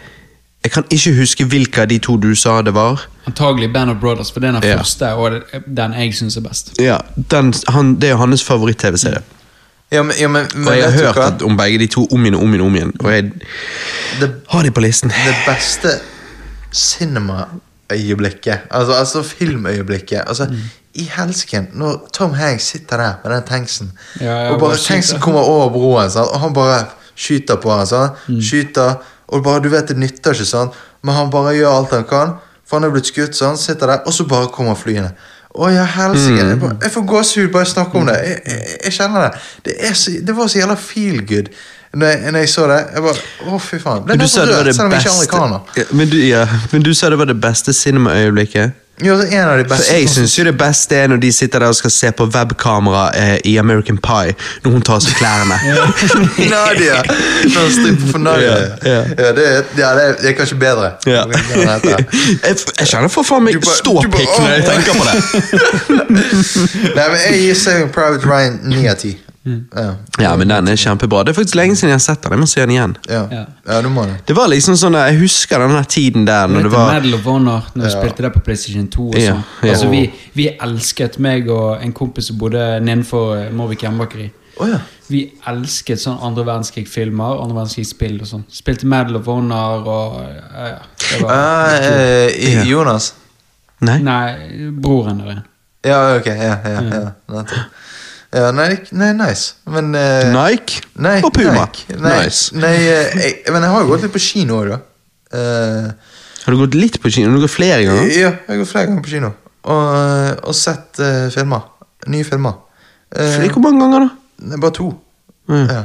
Jeg 0.64 0.72
kan 0.72 0.84
ikke 0.90 1.12
huske 1.18 1.44
hvilke 1.46 1.82
av 1.82 1.88
de 1.90 1.98
to 2.00 2.16
du 2.18 2.34
sa 2.36 2.62
det 2.62 2.72
var. 2.74 3.02
Antagelig 3.28 3.74
Band 3.74 3.92
of 3.92 3.98
Brothers, 4.00 4.32
for 4.32 4.40
det 4.40 4.48
er 4.48 4.60
den 4.62 4.70
Ja. 4.70 4.78
første 4.78 5.10
og 5.14 5.42
den 5.76 5.92
jeg 5.94 6.14
syns 6.14 6.38
er 6.38 6.42
best. 6.42 6.72
Ja, 6.80 6.98
den, 7.30 7.54
han, 7.68 7.96
Det 8.00 8.04
er 8.08 8.12
jo 8.12 8.18
hans 8.18 8.42
favoritt-TV-serie. 8.44 9.22
Ja, 9.94 10.02
men, 10.04 10.16
ja, 10.20 10.28
men, 10.28 10.48
men 10.56 10.68
Og 10.68 10.78
jeg 10.78 10.92
har 10.92 10.96
hørt 11.14 11.18
at, 11.22 11.42
om 11.46 11.58
begge 11.58 11.78
de 11.84 11.88
to 11.94 12.08
om 12.12 12.24
igjen 12.26 12.36
og 12.40 12.44
om 12.48 12.54
igjen. 12.56 12.66
om 12.66 12.76
igjen 12.76 12.94
Og 13.04 13.12
jeg 13.14 13.32
Det, 14.22 14.30
har 14.50 14.64
de 14.66 14.72
på 14.74 14.82
listen. 14.82 15.10
det 15.14 15.36
beste 15.46 15.92
cinema-øyeblikket, 16.74 18.60
altså, 18.72 18.94
altså 18.94 19.24
filmøyeblikket 19.24 20.24
altså, 20.28 20.48
I 20.94 21.12
helsken, 21.18 21.68
når 21.74 22.10
Tom 22.14 22.34
Hanks 22.34 22.64
sitter 22.64 22.98
der 22.98 23.14
med 23.24 23.36
den 23.36 23.44
tanksen, 23.44 23.92
Ja, 24.22 24.50
og 24.50 24.60
bare 24.60 24.70
bare 24.70 24.78
tanksen 24.78 25.20
kommer 25.20 25.42
over 25.42 25.70
broen, 25.70 26.10
sant? 26.12 26.30
og 26.30 26.40
han 26.40 26.54
bare 26.54 26.86
skyter 27.16 27.56
på 27.56 27.74
han, 27.74 28.10
mm. 28.28 28.42
skyter, 28.42 28.94
og 29.28 29.44
bare, 29.44 29.62
du 29.64 29.70
vet 29.70 29.88
det 29.88 29.98
nytter 29.98 30.34
ikke, 30.34 30.46
sånn, 30.46 30.70
men 31.04 31.16
han 31.16 31.32
bare 31.34 31.56
gjør 31.58 31.78
alt 31.80 31.96
han 31.98 32.06
kan, 32.10 32.36
for 32.68 32.78
han 32.78 32.88
er 32.88 32.94
blitt 32.94 33.10
skutt, 33.10 33.34
sånn, 33.38 33.58
sitter 33.58 33.90
der, 33.90 34.04
og 34.06 34.14
så 34.14 34.26
bare 34.30 34.52
kommer 34.54 34.78
flyene. 34.78 35.12
Å 35.54 35.70
ja, 35.70 35.84
helsike. 35.86 36.42
Jeg, 36.50 36.58
jeg 36.82 36.92
får 36.96 37.06
gåsehud 37.12 37.52
bare 37.54 37.68
jeg 37.68 37.74
snakker 37.76 38.00
om 38.00 38.08
det. 38.10 38.18
Jeg, 38.26 38.42
jeg, 38.50 38.78
jeg 38.88 38.94
kjenner 38.98 39.28
det. 39.28 39.42
Det, 39.68 39.96
så, 40.00 40.14
det 40.26 40.36
var 40.38 40.50
så 40.50 40.60
jævla 40.64 40.78
feel 40.82 41.20
good 41.30 41.52
når 41.94 42.08
jeg, 42.08 42.32
når 42.32 42.40
jeg 42.40 42.50
så 42.50 42.68
det. 42.72 42.80
Jeg 42.96 43.04
bare, 43.06 43.26
Å, 43.46 43.60
fy 43.62 43.80
faen. 43.84 44.06
Ble 44.08 44.18
nesten 44.18 44.50
rørt, 44.50 44.72
selv 44.74 44.88
om 44.88 44.96
jeg 44.96 45.04
ikke 45.04 45.12
er 45.12 45.18
amerikaner. 45.20 45.92
Men, 46.00 46.10
du, 46.10 46.18
ja, 46.26 46.48
men 46.72 46.86
du 46.86 46.90
sa 46.98 47.12
det 47.14 47.20
var 47.22 47.30
det 47.30 47.38
beste 47.42 47.74
cinema-øyeblikket? 47.78 48.80
Er 49.02 49.42
en 49.42 49.50
av 49.50 49.58
de 49.58 49.66
For 49.66 49.82
jeg 49.90 50.10
syns 50.10 50.36
jo 50.38 50.44
det 50.46 50.54
beste 50.58 50.96
er 50.96 51.08
når 51.10 51.18
de 51.24 51.32
sitter 51.34 51.64
der 51.64 51.72
og 51.74 51.76
skal 51.76 51.92
se 51.92 52.12
på 52.14 52.28
webkamera 52.36 53.08
eh, 53.18 53.40
i 53.50 53.56
American 53.58 53.98
Pie, 53.98 54.36
når 54.64 54.72
hun 54.76 54.86
tar 54.86 55.00
av 55.00 55.02
seg 55.02 55.18
klærne. 55.18 55.58
Nadia! 56.54 57.00
Når 57.08 57.58
hun 57.58 57.74
stripper 57.74 58.12
for 58.12 58.22
Nadia. 58.22 58.54
Ja, 58.54 58.92
ja. 58.92 59.02
Ja, 59.18 59.32
det, 59.34 59.48
ja, 59.82 59.90
det, 59.98 60.06
er, 60.30 60.38
kanskje 60.38 60.60
bedre. 60.62 60.92
Ja. 61.10 61.26
Jeg, 62.44 62.56
jeg 62.80 62.88
kjenner 62.88 63.10
for 63.12 63.26
faen 63.26 63.44
meg 63.46 63.58
ståpikk 63.66 64.30
når 64.40 64.50
jeg 64.54 64.64
tenker 64.68 64.98
på 64.98 65.04
det. 65.08 65.16
Nei, 66.98 67.06
men 67.10 67.20
jeg 67.26 67.42
gir 67.42 67.60
Saving 67.60 67.94
Private 67.94 68.30
Ryan 68.30 68.60
9 68.68 68.84
av 68.92 68.98
10. 69.00 69.23
Ja. 69.44 69.96
Ja, 70.20 70.36
men 70.40 70.48
den 70.48 70.68
er 70.72 70.78
kjempebra. 70.80 71.24
Det 71.24 71.34
er 71.34 71.36
faktisk 71.36 71.58
lenge 71.60 71.76
siden 71.76 71.92
jeg 71.92 72.00
har 72.00 72.04
sett 72.06 72.22
den. 72.24 72.36
Jeg 72.36 72.40
må 72.40 72.48
se 72.48 72.62
den 72.62 72.72
igjen. 72.72 72.94
Ja. 73.10 73.24
Ja. 73.32 73.42
ja, 73.68 73.82
du 73.84 73.90
må 73.92 74.06
det. 74.08 74.16
Det 74.30 74.38
var 74.38 74.48
liksom 74.52 74.78
sånn 74.80 74.96
Jeg 74.96 75.18
husker 75.20 75.60
den 75.60 75.76
tiden 75.92 76.28
der 76.30 76.48
når 76.48 76.70
det 76.70 76.72
var 76.72 76.94
Medal 76.94 77.18
of 77.18 77.28
Honor, 77.28 77.68
når 77.74 77.90
vi 77.90 77.92
spilte 77.92 78.26
det 78.26 78.32
på 78.38 78.44
PlayStation 78.48 78.88
2 78.88 79.08
og 79.10 79.18
sånn. 79.18 79.44
ja. 79.66 79.74
Altså, 79.74 79.90
vi, 79.92 80.06
vi 80.38 80.48
elsket 80.54 81.20
meg 81.24 81.52
og 81.52 81.84
en 81.84 81.94
kompis 81.96 82.32
som 82.32 82.40
bodde 82.40 82.64
nedenfor 82.86 83.36
eh, 83.42 83.52
Morvik 83.56 83.84
hjemmebakeri. 83.84 84.30
Å. 84.64 84.70
Vi 85.10 85.24
elsket 85.50 86.00
sånn 86.00 86.22
andre 86.24 86.46
verdenskrig-filmer, 86.48 87.42
andre 87.44 87.58
verdenskrig-spill 87.60 88.22
og 88.22 88.30
sånn. 88.30 88.46
Spilte 88.54 88.88
Medal 88.88 89.20
of 89.20 89.28
Honor 89.28 89.84
og 89.84 90.20
ja, 90.24 90.70
ja. 90.76 90.84
Det 91.04 91.20
var 91.26 91.74
uh, 91.84 92.30
uh. 92.32 92.68
Jonas? 92.70 93.12
Nei? 93.84 93.98
Nei, 94.06 94.70
broren 94.80 95.20
der. 95.20 95.42
Ja, 95.84 95.98
ok. 96.16 96.30
Ja, 96.32 96.56
ja, 96.64 96.84
ja. 96.88 97.44
Ja, 98.34 98.50
nei, 98.56 98.80
nei, 98.98 99.12
nice. 99.14 99.54
Men 99.70 99.92
eh, 99.94 100.32
Nike 100.34 100.82
Nei, 100.98 101.20
og 101.22 101.34
Puma. 101.36 101.68
Nike. 101.68 101.84
Nei, 102.02 102.14
Nice. 102.24 102.56
Nei, 102.58 102.74
eh, 102.82 103.12
jeg, 103.20 103.36
men 103.54 103.62
jeg 103.62 103.74
har 103.76 103.84
jo 103.84 103.92
gått 103.92 104.06
litt 104.08 104.16
på 104.16 104.22
kino 104.24 104.58
òg, 104.64 104.72
da. 104.72 104.80
Eh, 105.38 106.16
Har 106.44 106.56
du 106.56 106.62
gått 106.64 106.78
litt 106.78 106.98
på 107.04 107.12
kino? 107.14 107.30
Har 107.30 107.38
du 107.38 107.46
gått 107.46 107.54
flere 107.54 107.84
ganger? 107.86 108.10
ja, 108.10 108.32
jeg 108.34 108.50
har 108.50 108.60
gått 108.64 108.72
flere 108.72 108.90
ganger 108.90 109.06
på 109.06 109.14
kino. 109.14 109.30
Og, 109.64 109.84
eh, 110.00 110.32
og 110.50 110.58
sett 110.58 111.00
eh, 111.04 111.28
filmer. 111.36 111.70
Nye 112.10 112.26
filmer. 112.28 112.58
Uh, 113.14 113.46
Hvor 113.54 113.62
mange 113.62 113.80
ganger, 113.86 114.08
da? 114.08 114.56
er 114.58 114.60
bare 114.64 114.74
to. 114.76 114.90
Mm. 115.48 115.68
Ja. 115.70 115.82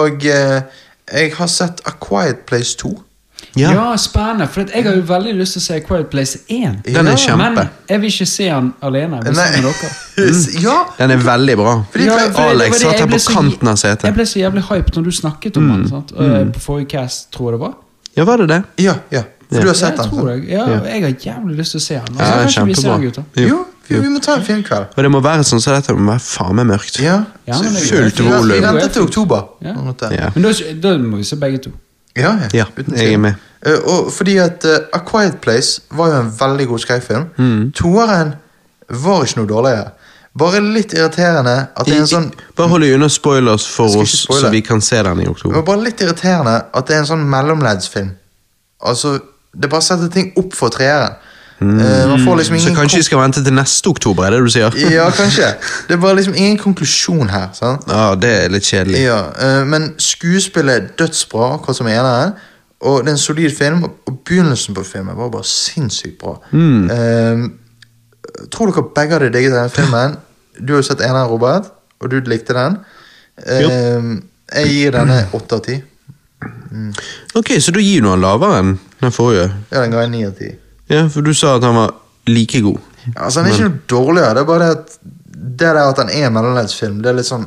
og 0.00 0.22
jeg 0.24 1.32
har 1.36 1.48
sett 1.50 1.82
A 1.86 1.92
Quiet 2.00 2.46
Place 2.48 2.78
2. 2.80 2.94
Ja, 3.56 3.70
Ja. 3.72 3.96
spennende. 3.96 4.46
For 4.48 4.60
jeg 4.74 4.84
har 4.84 4.94
jo 4.94 5.02
veldig 5.02 5.34
lyst 5.34 5.52
til 5.52 5.60
å 5.60 5.64
se 5.64 5.80
Quiet 5.80 6.10
Place 6.10 6.38
1. 6.48 6.82
Den 6.84 7.06
er 7.08 7.16
kjempe. 7.16 7.54
Men 7.54 7.68
jeg 7.88 8.00
vil 8.00 8.10
ikke 8.10 8.26
se 8.26 8.44
den 8.44 8.72
alene. 8.82 9.20
Jeg 9.24 9.34
med 9.34 9.62
dere. 9.62 9.90
ja! 10.66 10.76
Den 10.98 11.10
er 11.10 11.16
veldig 11.16 11.56
bra. 11.56 11.74
Fordi 11.92 12.04
Ja, 12.04 12.16
jeg- 12.18 12.32
for 12.34 12.42
Alex 12.42 12.78
satt 12.80 12.98
her 13.00 13.06
på 13.06 13.18
kanten 13.34 13.68
av 13.68 13.76
setet. 13.76 14.04
Jeg 14.04 14.14
ble 14.14 14.24
så 14.24 14.38
jævlig 14.40 14.62
hyped 14.68 14.94
når 14.96 15.04
du 15.04 15.10
snakket 15.10 15.56
om 15.56 15.68
den. 15.68 15.88
Sant? 15.88 16.12
Mm. 16.16 16.52
På 16.52 16.60
forrige 16.60 16.88
cast, 16.88 17.32
tror 17.32 17.50
jeg 17.50 17.58
det 17.58 17.60
var. 17.66 17.74
Ja, 18.16 18.24
var 18.24 18.36
det 18.36 18.48
det? 18.48 18.62
Ja, 18.78 18.94
ja. 19.10 19.22
For 19.50 19.56
Ja. 19.56 19.60
du 19.62 19.66
har 19.66 19.74
sett 19.74 19.96
jeg 19.96 19.98
den? 19.98 20.18
tror 20.18 20.26
det. 20.28 20.48
Ja, 20.48 20.66
jeg 20.68 21.02
har 21.02 21.10
jævlig 21.10 21.56
lyst 21.58 21.70
til 21.72 21.80
å 21.80 21.82
se 21.82 21.94
den. 21.94 22.16
Altså, 22.16 22.18
Ja, 22.18 22.42
det 22.46 22.56
er 22.58 22.64
vi 22.64 22.74
kjempebra. 22.74 23.14
den. 23.14 23.48
Jo. 23.48 23.66
Jo, 23.90 24.00
vi, 24.00 24.08
må 24.08 24.20
ta 24.22 24.34
en 24.36 24.42
fin 24.42 24.62
kveld. 24.62 24.86
Og 24.96 25.02
det 25.02 25.10
må 25.10 25.20
være 25.20 25.42
sånn 25.42 25.58
så 25.60 25.74
dette 25.74 25.92
må 25.98 26.12
være 26.12 26.20
faen 26.22 26.54
meg 26.54 26.66
mørkt. 26.66 27.00
Ja, 27.02 27.24
Ja, 27.48 27.54
fullt 27.54 28.20
volum. 28.22 28.52
Vi 28.52 28.60
venter 28.60 28.88
til 28.88 29.02
oktober. 29.02 29.48
Ja. 29.60 29.74
Ja. 30.12 30.30
Men 30.36 30.42
da, 30.44 30.52
da 30.80 30.96
må 30.98 31.16
vi 31.16 31.24
se 31.24 31.34
begge 31.36 31.58
to. 31.64 31.70
Ja, 32.16 32.34
ja, 32.52 32.64
uten 32.76 32.96
jeg 32.98 33.14
er 33.14 33.18
med. 33.22 33.34
Uh, 33.66 33.76
og 33.92 34.12
fordi 34.12 34.38
at 34.40 34.64
uh, 34.64 34.76
A 34.96 35.02
Quiet 35.06 35.40
Place 35.44 35.82
var 35.94 36.08
jo 36.14 36.20
en 36.24 36.30
veldig 36.40 36.66
god 36.72 36.78
skrekkfilm. 36.82 37.26
Mm. 37.38 37.72
Toeren 37.76 38.34
var 38.88 39.24
ikke 39.26 39.40
noe 39.42 39.50
dårligere. 39.50 39.90
Bare 40.38 40.60
litt 40.62 40.92
irriterende 40.94 41.56
at 41.74 41.86
det 41.86 41.96
er 41.96 42.04
en 42.04 42.06
sånn 42.10 42.28
Bare 42.56 42.70
hold 42.70 42.84
deg 42.86 42.92
unna 42.94 43.08
spoilers 43.10 43.64
for 43.66 43.90
oss, 43.98 44.12
spoile. 44.22 44.44
så 44.46 44.50
vi 44.54 44.60
kan 44.62 44.80
se 44.80 45.00
den 45.02 45.20
i 45.20 45.24
Det 45.26 45.32
oktober. 45.32 45.56
var 45.56 45.64
bare 45.66 45.82
litt 45.88 46.00
irriterende 46.04 46.54
at 46.72 46.86
det 46.86 46.94
er 46.96 47.00
en 47.02 47.08
sånn 47.08 47.24
mellomleddsfilm. 47.32 48.12
Altså, 48.86 49.16
det 49.52 49.70
bare 49.70 49.82
setter 49.82 50.08
ting 50.14 50.30
opp 50.38 50.54
for 50.54 50.70
treeren. 50.70 51.18
Eh, 51.60 52.08
man 52.08 52.22
får 52.24 52.36
liksom 52.36 52.56
Mm. 52.56 52.60
Så 52.60 52.74
kanskje 52.74 52.96
vi 52.96 53.02
skal 53.02 53.18
vente 53.20 53.44
til 53.44 53.52
neste 53.52 53.86
oktober, 53.88 54.24
er 54.24 54.30
det 54.30 54.40
du 54.44 54.50
sier? 54.50 54.76
Ja, 54.90 55.10
kanskje. 55.20 55.54
Det 55.88 56.00
bare 56.00 56.16
liksom 56.16 56.34
ingen 56.34 56.58
konklusjon 56.58 57.28
her. 57.28 57.48
sant? 57.52 57.84
Ja, 57.88 58.14
det 58.14 58.30
er 58.44 58.48
litt 58.48 58.64
kjedelig. 58.64 59.02
Ja, 59.04 59.18
eh, 59.38 59.64
Men 59.64 59.94
skuespillet 59.98 60.74
er 60.76 60.86
dødsbra, 60.98 61.54
akkurat 61.58 61.76
som 61.76 61.86
eneren. 61.86 62.32
Og 62.80 63.02
det 63.04 63.08
er 63.08 63.12
en 63.12 63.18
solid 63.18 63.50
film, 63.58 63.84
og 63.84 64.20
begynnelsen 64.24 64.74
på 64.74 64.84
filmen 64.88 65.16
var 65.16 65.28
bare 65.28 65.44
sinnssykt 65.44 66.18
bra. 66.18 66.38
Mm. 66.52 66.90
Eh, 66.90 67.50
tror 68.50 68.70
dere 68.72 68.86
begge 68.96 69.12
hadde 69.18 69.32
digget 69.32 69.52
denne 69.52 69.70
filmen? 69.70 70.16
Du 70.66 70.72
har 70.74 70.82
jo 70.82 70.88
sett 70.88 71.00
eneren, 71.00 71.28
Robert, 71.28 71.70
og 72.00 72.10
du 72.10 72.18
likte 72.20 72.52
den. 72.56 72.78
Eh, 73.46 73.62
jeg 74.56 74.66
gir 74.68 74.90
denne 74.92 75.22
åtte 75.32 75.54
av 75.56 75.62
ti. 75.64 75.76
Ok, 77.34 77.52
så 77.60 77.72
da 77.72 77.80
gir 77.80 78.02
du 78.04 78.08
han 78.10 78.20
lavere 78.20 78.58
enn 78.60 78.74
den 79.00 79.12
forrige? 79.14 79.46
Ja, 79.70 79.80
den 79.82 79.92
ga 79.94 80.02
jeg 80.04 80.10
ni 80.12 80.24
av 80.26 80.34
ti. 80.38 80.50
Ja, 80.90 81.06
for 81.08 81.20
du 81.22 81.32
sa 81.34 81.56
at 81.56 81.62
han 81.64 81.74
var 81.78 81.94
like 82.26 82.60
god. 82.60 82.78
Altså, 83.16 83.40
han 83.40 83.48
er 83.48 83.54
ikke 83.54 83.68
noe 83.68 83.80
dårligere, 83.88 84.34
det 84.34 84.42
er 84.42 84.50
bare 84.50 84.66
det 84.66 84.76
at 84.76 84.98
det 85.60 85.70
der 85.72 85.80
at 85.88 85.98
han 85.98 86.10
er 86.12 86.26
en 86.28 86.34
mellomleddsfilm, 86.36 87.00
det 87.02 87.10
er 87.10 87.16
litt 87.20 87.26
sånn 87.30 87.46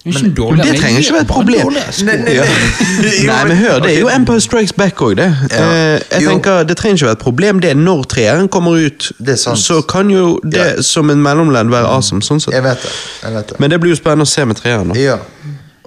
Det 0.00 0.14
ikke 0.14 0.30
dårlig, 0.36 0.64
det 0.64 0.78
trenger 0.80 1.00
ikke 1.02 1.12
være 1.12 1.24
et 1.26 1.28
problem. 1.28 1.70
Nei, 1.74 2.16
nei, 2.24 2.34
nei. 2.40 2.44
Nei, 3.30 3.40
men 3.48 3.56
hør, 3.60 3.80
det 3.84 3.90
er 3.94 3.98
jo 4.00 4.08
Empire 4.08 4.40
Strikes 4.40 4.72
Back 4.72 5.00
òg, 5.04 5.16
det. 5.18 5.26
Ja. 5.52 5.64
Eh, 5.66 6.00
jeg 6.14 6.22
Jo. 6.24 6.30
tenker, 6.30 6.64
Det 6.64 6.76
trenger 6.80 6.96
ikke 6.96 7.06
være 7.10 7.18
et 7.18 7.24
problem 7.24 7.60
det 7.60 7.70
er 7.70 7.74
når 7.76 8.04
treeren 8.08 8.48
kommer 8.48 8.80
ut. 8.86 9.10
Det 9.18 9.34
er 9.34 9.40
sant. 9.40 9.58
Så 9.60 9.82
kan 9.88 10.08
jo 10.10 10.38
det 10.44 10.56
Ja. 10.60 10.82
som 10.82 11.10
en 11.10 11.20
mellomledd 11.22 11.68
være 11.68 11.86
awesome. 11.86 12.22
sånn 12.22 12.40
sett. 12.40 12.54
Jeg 12.54 12.62
vet 12.64 12.80
det. 12.82 12.92
jeg 13.22 13.32
vet 13.34 13.48
det. 13.48 13.60
Men 13.60 13.70
det 13.70 13.80
blir 13.80 13.90
jo 13.92 13.96
spennende 14.00 14.24
å 14.24 14.32
se 14.32 14.44
med 14.44 14.56
treeren. 14.56 14.88
da. 14.88 14.98
Ja. 15.00 15.18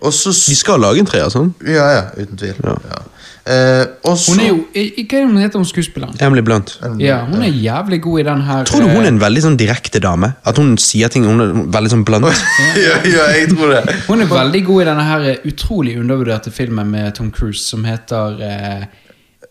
Og 0.03 0.11
så 0.13 0.29
De 0.49 0.55
skal 0.55 0.79
lage 0.79 0.99
en 0.99 1.05
treer, 1.05 1.29
sånn? 1.29 1.53
Ja, 1.65 1.89
ja, 1.95 2.03
uten 2.17 2.37
tvil. 2.37 2.53
Ja. 2.63 2.75
Ja. 2.89 3.01
Eh, 3.43 3.85
også, 4.07 4.31
Hun 4.31 4.39
er 4.39 4.47
jo 4.47 4.59
Hva 4.71 4.83
er 5.03 5.07
det 5.09 5.23
hun 5.27 5.39
heter, 5.41 5.59
hun 5.59 5.67
skuespilleren? 5.67 6.15
Emily 6.23 6.39
Blunt. 6.47 6.77
Ja, 6.99 7.25
hun 7.27 7.41
er 7.43 7.51
jævlig 7.51 7.99
god 8.05 8.19
i 8.19 8.23
den 8.23 8.41
her 8.47 8.63
Tror 8.63 8.79
du 8.79 8.87
hun 8.87 9.01
eh, 9.01 9.03
er 9.03 9.11
en 9.11 9.19
veldig 9.19 9.43
sånn 9.43 9.57
direkte 9.59 9.99
dame? 9.99 10.29
At 10.47 10.61
hun 10.61 10.77
sier 10.79 11.11
ting 11.11 11.25
Hun 11.27 11.43
er 11.43 11.51
veldig 11.75 11.91
sånn 11.91 12.05
blunt? 12.07 12.23
ja, 12.85 12.95
ja, 13.03 13.25
jeg 13.35 13.49
tror 13.51 13.75
det. 13.75 13.97
Hun 14.07 14.23
er 14.23 14.31
veldig 14.31 14.63
god 14.69 14.85
i 14.85 14.87
denne 14.93 15.07
her 15.09 15.27
eh, 15.33 15.43
utrolig 15.51 15.97
undervurderte 15.99 16.55
filmen 16.55 16.87
med 16.95 17.17
Tom 17.19 17.33
Cruise 17.35 17.65
som 17.67 17.83
heter 17.83 18.39
eh, 18.47 18.87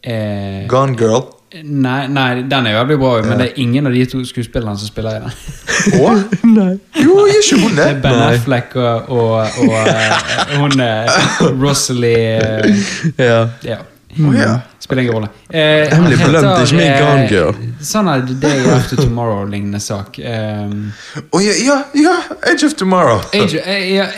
eh, 0.01 0.64
Gone 0.73 0.97
Girl. 0.97 1.28
Nei, 1.61 2.07
nei, 2.09 2.43
den 2.49 2.66
er 2.66 2.79
jævlig 2.79 2.97
bra, 3.03 3.12
men 3.27 3.41
det 3.41 3.47
er 3.51 3.59
ingen 3.61 3.87
av 3.87 3.93
de 3.93 4.05
to 4.09 4.23
skuespillerne 4.24 4.79
som 4.81 4.89
spiller 4.89 5.19
i 5.19 5.23
den. 5.24 5.35
Å? 6.01 6.12
Nei. 6.49 6.73
Jo, 6.97 7.19
gjør 7.29 7.41
ikke 7.43 7.59
hun 7.61 7.77
Det 7.77 7.87
er 7.91 7.99
Ben. 8.01 8.20
Affleck 8.24 8.77
og, 8.81 9.11
og, 9.12 9.62
og 9.66 9.79
eh, 9.93 10.35
hun 10.57 10.85
eh, 10.85 11.24
Rosalie 11.61 12.39
uh, 12.41 12.87
Ja. 13.20 13.41
Ja. 13.66 13.83
Mm. 14.16 14.29
Oh, 14.29 14.35
yeah. 14.37 14.59
Spiller 14.79 15.03
ingen 15.03 15.15
rolle. 15.15 15.29
Eh, 15.49 15.89
Blunt, 15.99 16.20
heter, 16.20 16.65
ikke 16.65 16.77
med 16.77 16.89
eh, 16.91 16.99
Gone 17.01 17.29
Girl. 17.31 17.55
Sånn 17.81 18.11
er 18.12 18.27
Day 18.43 18.66
After 18.69 19.01
Tomorrow-lignende 19.01 19.81
sak. 19.81 20.19
Um, 20.20 20.91
oh, 21.31 21.41
ja, 21.41 21.55
ja, 21.65 21.79
ja, 21.97 22.19
Age 22.51 22.69
of 22.69 22.77
Tomorrow. 22.77 23.23
age, 23.33 23.62
eh, 23.65 23.87
ja, 23.95 24.11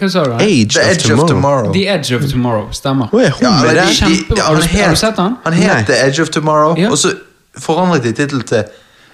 hva 0.00 0.08
sa 0.10 0.24
du? 0.24 0.32
Age 0.40 0.74
The 0.74 0.80
of 0.80 0.90
Edge 0.90 1.10
of 1.12 1.18
Tomorrow. 1.18 1.28
Tomorrow. 1.28 1.72
The 1.72 1.86
Edge 1.88 2.12
of 2.16 2.22
Tomorrow. 2.30 2.68
Stemmer. 2.72 3.06
Er 3.14 3.30
hun 3.30 3.42
Ja, 3.42 3.50
med 3.50 3.66
men 3.66 3.76
der? 3.76 3.82
de- 3.84 4.34
de-. 4.34 4.42
Har 4.42 4.54
du- 4.54 4.60
han 4.62 4.80
har 4.84 4.90
du 4.90 4.96
sett 4.96 5.16
han? 5.16 5.36
Han 5.44 5.52
het 5.52 5.86
The 5.86 6.06
Edge 6.06 6.22
of 6.22 6.28
Tomorrow, 6.28 6.76
Ja. 6.78 6.90
og 6.90 6.98
så 6.98 7.12
forandret 7.58 8.02
de 8.02 8.12
tittelen 8.12 8.42
til 8.46 8.64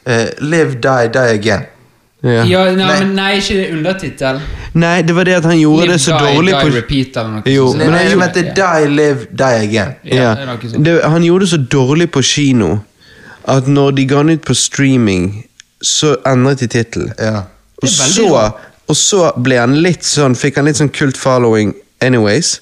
eh, 0.06 0.26
Live, 0.40 0.70
Die, 0.82 1.08
Die 1.12 1.18
Again. 1.38 1.62
Ja. 2.24 2.42
Ja, 2.44 2.64
nei, 2.64 2.74
Nei. 2.74 2.98
men 3.04 3.14
nei, 3.14 3.36
ikke 3.36 3.54
det 3.54 3.66
undertittel. 3.72 4.40
Nei, 4.74 5.02
det 5.02 5.14
var 5.14 5.24
det 5.24 5.34
at 5.34 5.44
han 5.44 5.58
gjorde 5.58 5.82
Live, 5.82 5.92
det 5.92 6.00
så 6.00 6.18
die, 6.18 6.36
dårlig 6.36 6.52
die, 6.54 6.60
på 6.70 6.76
repeat 6.76 7.16
eller 7.16 7.30
noe 7.30 7.42
Jo, 7.54 7.66
sånt. 7.66 7.76
Nei, 7.78 7.84
men 7.84 7.92
nei, 7.92 7.98
han 7.98 8.06
det 8.06 8.16
gjorde- 8.16 8.26
heter 8.26 8.54
Die, 8.54 8.88
Live, 8.96 9.26
Die 9.32 9.42
Again. 9.44 9.94
Ja, 10.04 10.14
Ja. 10.16 10.34
det 10.34 10.42
er 10.42 10.46
noe 10.46 10.70
sånt. 10.70 10.84
Det, 10.84 11.02
han 11.04 11.22
gjorde 11.22 11.40
det 11.40 11.48
så 11.50 11.66
dårlig 11.68 12.10
på 12.10 12.22
kino 12.22 12.78
at 13.48 13.66
når 13.68 13.90
de 13.94 14.04
ga 14.06 14.16
den 14.16 14.30
ut 14.30 14.44
på 14.44 14.54
streaming, 14.54 15.44
så 15.82 16.16
endret 16.26 16.58
de 16.58 16.66
tittelen. 16.66 17.12
Ja. 17.18 17.36
Og 17.36 17.82
Det 17.82 17.90
er 17.90 18.02
veldig 18.02 18.14
så, 18.14 18.34
rart. 18.36 18.52
Og 18.88 18.96
så 18.96 19.32
ble 19.42 19.58
han 19.58 19.74
litt 19.82 20.06
sånn, 20.06 20.34
fikk 20.38 20.56
han 20.60 20.64
litt 20.68 20.76
sånn 20.78 20.92
kult 20.94 21.16
following 21.18 21.74
anyways. 22.04 22.60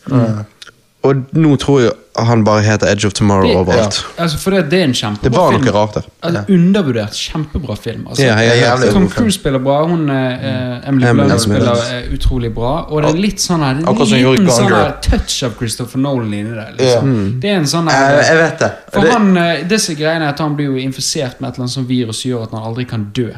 Og 1.04 1.26
nå 1.36 1.56
tror 1.60 1.82
jeg 1.82 1.92
han 2.16 2.44
bare 2.46 2.62
heter 2.64 2.88
Edge 2.88 3.04
of 3.04 3.12
Tomorrow 3.12 3.48
Det- 3.48 3.56
overalt. 3.58 3.96
Altså, 4.16 4.38
for 4.38 4.50
det, 4.54 4.70
det 4.70 4.78
er 4.78 4.84
en 4.84 4.92
kjempebra 4.94 5.22
Det 5.30 5.32
var 5.36 5.50
film. 5.52 5.64
noe 5.64 5.72
rart 5.74 5.94
der. 5.94 6.04
Altså, 6.22 6.44
Undervurdert, 6.54 7.12
kjempebra 7.12 7.76
film. 7.76 8.06
Altså. 8.08 8.22
Ja, 8.24 8.36
jeg 8.38 8.60
jeg, 8.60 8.92
Tom. 8.94 9.08
Cruise 9.10 9.34
spiller 9.34 9.58
bra, 9.58 9.84
hun 9.86 10.08
eh, 10.08 10.88
Emily 10.88 11.06
Emily 11.06 11.26
Blunt 11.26 11.40
spiller 11.42 11.72
eh, 11.74 12.08
utrolig 12.14 12.54
bra. 12.54 12.86
Og 12.88 13.02
det 13.02 13.10
er 13.10 13.18
litt 13.20 13.42
sånn 13.42 13.60
her 13.66 13.82
En 13.82 13.98
liten 13.98 14.48
sånn 14.48 14.72
her 14.72 14.94
touch 15.02 15.42
av 15.42 15.58
Christopher 15.58 15.98
Nolan 15.98 16.32
inni 16.32 16.54
det. 16.54 16.68
Liksom. 16.78 17.04
Mm. 17.10 17.40
Det 17.40 17.50
er 17.50 17.56
en 17.56 17.66
sånn 17.66 17.90
her 17.90 18.22
jeg 18.22 18.36
vet 18.40 18.58
det. 18.64 18.72
For 18.94 19.00
det 19.02 19.12
han, 19.12 19.36
eh, 19.36 19.64
disse 19.74 19.94
greiene 19.98 20.24
er 20.24 20.28
at 20.32 20.38
han 20.38 20.56
blir 20.56 20.66
jo 20.72 20.76
infisert 20.88 21.40
med 21.40 21.50
et 21.50 21.54
eller 21.58 21.64
annet 21.66 21.74
sånt 21.74 21.88
virus 21.88 22.22
som 22.22 22.30
gjør 22.30 22.42
at 22.48 22.50
han 22.56 22.62
aldri 22.62 22.88
kan 22.88 23.10
dø. 23.12 23.28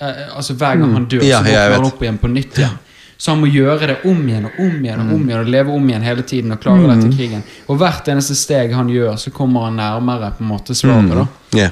Eh, 0.00 0.36
altså 0.36 0.54
Hver 0.54 0.76
gang 0.78 0.92
han 0.94 1.06
dør, 1.10 1.20
Mm. 1.20 1.26
Ja, 1.28 1.40
så 1.42 1.46
ja, 1.50 1.52
jeg 1.52 1.70
våkner 1.70 1.74
han 1.74 1.82
vet. 1.84 1.92
opp 1.92 2.02
igjen 2.02 2.18
på 2.18 2.28
nytt 2.32 2.58
igjen. 2.58 2.78
Så 3.18 3.30
han 3.32 3.40
må 3.40 3.46
gjøre 3.50 3.86
det 3.88 3.96
om 4.06 4.28
igjen 4.28 4.44
og 4.46 4.52
om 4.62 4.84
igjen 4.84 4.98
Mm. 5.00 5.08
og 5.10 5.14
om 5.16 5.24
igjen 5.28 5.40
og 5.40 5.48
leve 5.48 5.68
om 5.74 5.88
igjen 5.88 6.02
hele 6.02 6.22
tiden 6.22 6.52
og 6.52 6.60
klare 6.60 6.86
dette 6.94 7.16
krigen. 7.16 7.42
Og 7.68 7.78
hvert 7.78 8.06
eneste 8.08 8.34
steg 8.36 8.72
han 8.72 8.88
gjør, 8.88 9.16
så 9.18 9.30
kommer 9.32 9.64
han 9.64 9.76
nærmere 9.76 10.30
på 10.38 10.40
en 10.44 10.48
måte 10.52 10.74
svaret. 10.74 11.10
da 11.10 11.26
Ja. 11.58 11.70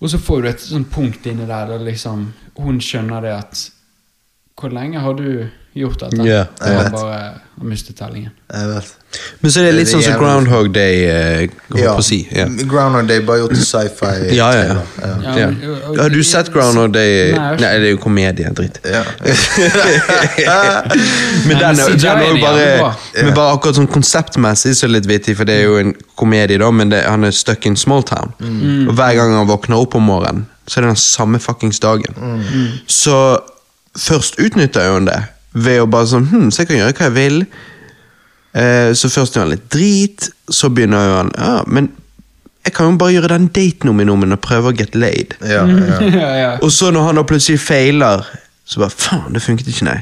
Og 0.00 0.08
så 0.10 0.16
får 0.18 0.42
du 0.42 0.48
et 0.48 0.60
sånt 0.60 0.90
punkt 0.90 1.26
inni 1.26 1.44
der 1.46 1.66
der 1.66 1.78
liksom 1.84 2.32
hun 2.56 2.78
skjønner 2.80 3.20
det 3.20 3.32
at 3.38 3.70
Hvor 4.58 4.68
lenge 4.74 4.98
har 5.00 5.14
du 5.14 5.46
gjort 5.78 6.00
dette? 6.00 6.16
Ja, 6.26 6.44
jeg 6.64 6.76
vet. 6.78 6.92
bare 6.92 7.12
har 7.58 7.64
mistet 7.70 7.96
tellingen. 7.98 8.30
Jeg 8.50 8.66
vet. 8.68 8.94
Men 9.40 9.50
så 9.54 9.60
er 9.60 9.64
det 9.68 9.74
litt 9.76 9.86
Det 9.86 9.92
sånn 9.94 10.02
som 10.02 10.18
Groundhog 10.18 10.72
Day, 10.74 10.96
Uh, 11.06 11.48
Ja. 11.78 11.92
på 11.94 11.98
å 12.02 12.04
si. 12.04 12.18
Ja. 12.34 12.46
Groundhog 12.48 13.06
Day 13.08 13.20
bare 13.20 13.38
gjort 13.44 13.54
til 13.54 13.64
sci-fi. 13.64 14.34
Ja, 14.40 14.50
ja, 14.52 14.62
ja. 14.64 14.74
Ja, 15.22 15.36
Ja. 15.38 15.46
Har 16.02 16.08
du 16.10 16.22
sett 16.26 16.50
Groundhog 16.52 16.92
Day? 16.92 17.32
Nei. 17.32 17.56
Nei, 17.62 17.78
det 17.78 17.86
er 17.86 17.90
jo 17.94 17.98
komedie. 18.02 18.50
Dritt. 18.58 18.80
Ja. 18.84 19.04
Men 21.48 21.58
den, 21.58 21.78
er- 21.78 21.96
den 21.96 22.36
jo 22.36 22.46
bare, 22.46 22.94
men 23.22 23.34
bare 23.36 23.54
akkurat 23.56 23.78
sånn 23.78 23.88
konseptmessig 23.90 24.74
så 24.76 24.86
er 24.86 24.92
det 24.92 24.96
litt 25.00 25.10
vittig, 25.12 25.36
for 25.38 25.48
det 25.48 25.58
er 25.60 25.64
jo 25.68 25.76
en 25.80 25.92
komedie, 26.18 26.58
da, 26.60 26.70
men 26.74 26.90
det, 26.92 27.02
han 27.06 27.24
er 27.28 27.34
stuck 27.34 27.66
in 27.70 27.76
small 27.78 28.02
town. 28.06 28.32
Mm. 28.42 28.88
Og 28.88 28.94
hver 28.98 29.14
gang 29.18 29.36
han 29.38 29.48
våkner 29.48 29.78
opp 29.80 29.96
om 29.98 30.06
morgenen, 30.10 30.46
så 30.68 30.80
er 30.80 30.86
det 30.88 30.94
den 30.96 31.00
samme 31.02 31.40
fuckings 31.42 31.80
dagen. 31.80 32.18
Mm. 32.18 32.66
Så 32.90 33.16
først 33.98 34.38
utnytta 34.42 34.86
jo 34.86 34.98
han 34.98 35.08
det 35.10 35.20
ved 35.58 35.80
å 35.82 35.88
bare 35.90 36.10
sånn 36.10 36.28
hm, 36.30 36.50
så 36.52 36.62
jeg 36.62 36.70
kan 36.70 36.80
gjøre 36.80 36.96
hva 36.98 37.08
jeg 37.08 37.16
vil. 37.16 37.38
Eh, 38.58 38.90
så 38.96 39.10
først 39.12 39.36
gjør 39.36 39.46
han 39.46 39.54
litt 39.54 39.70
drit, 39.72 40.28
så 40.48 40.70
begynner 40.72 41.08
jo 41.08 41.16
han 41.22 41.32
ja, 41.36 41.54
men 41.66 41.90
jeg 42.66 42.74
kan 42.76 42.90
jo 42.90 42.98
bare 43.00 43.14
gjøre 43.14 43.32
den 43.32 43.48
daten 43.54 43.88
om 43.88 44.00
igjen 44.02 44.34
og 44.36 44.44
prøve 44.44 44.72
å 44.72 44.76
get 44.76 44.96
laid. 44.98 45.34
Ja, 45.48 45.64
ja. 45.64 46.52
Og 46.60 46.72
så 46.74 46.92
når 46.92 47.08
han 47.08 47.20
da 47.20 47.24
plutselig 47.24 47.62
feiler, 47.64 48.26
så 48.68 48.82
bare 48.82 48.92
faen, 48.92 49.32
det 49.32 49.44
funket 49.44 49.70
ikke, 49.72 49.88
nei. 49.88 50.00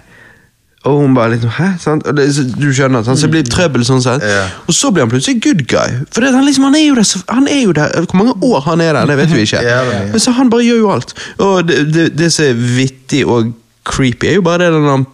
Og 0.87 1.01
hun 1.01 1.15
bare 1.15 1.33
liksom, 1.35 1.51
hæ? 1.51 1.69
Sant? 1.83 2.07
Og 2.07 2.17
det, 2.17 2.27
du 2.59 2.67
skjønner, 2.75 3.03
sant? 3.03 3.19
så 3.19 3.27
det 3.27 3.35
blir 3.35 3.47
trøbbel 3.51 3.83
sånn 3.87 4.03
sett. 4.03 4.23
Ja. 4.23 4.45
Og 4.71 4.75
så 4.75 4.93
blir 4.95 5.03
han 5.03 5.11
plutselig 5.11 5.41
good 5.43 5.65
guy. 5.71 5.97
For 6.15 6.23
det, 6.23 6.31
han, 6.35 6.47
liksom, 6.47 6.69
han, 6.69 6.77
er 6.79 6.85
jo 6.87 6.99
der, 6.99 7.09
han 7.33 7.49
er 7.51 7.63
jo 7.65 7.75
der. 7.75 7.95
Hvor 8.07 8.21
mange 8.21 8.37
år 8.47 8.61
han 8.69 8.83
er 8.85 8.93
der, 8.95 9.11
det 9.11 9.17
vet 9.19 9.35
vi 9.35 9.47
ikke. 9.49 9.63
Ja, 9.67 9.81
det 9.87 9.97
er. 9.97 10.11
Men 10.15 10.23
så 10.23 10.35
han 10.37 10.51
bare 10.53 10.67
gjør 10.67 10.83
jo 10.85 10.93
alt. 10.95 11.15
Og 11.43 11.67
det, 11.67 11.81
det, 11.95 12.07
det 12.19 12.31
som 12.35 12.47
er 12.47 12.61
vittig 12.77 13.25
og 13.27 13.51
creepy, 13.87 14.33
er 14.33 14.41
jo 14.41 14.47
bare 14.47 14.67
det 14.67 14.73
når 14.75 14.91
han 14.91 15.07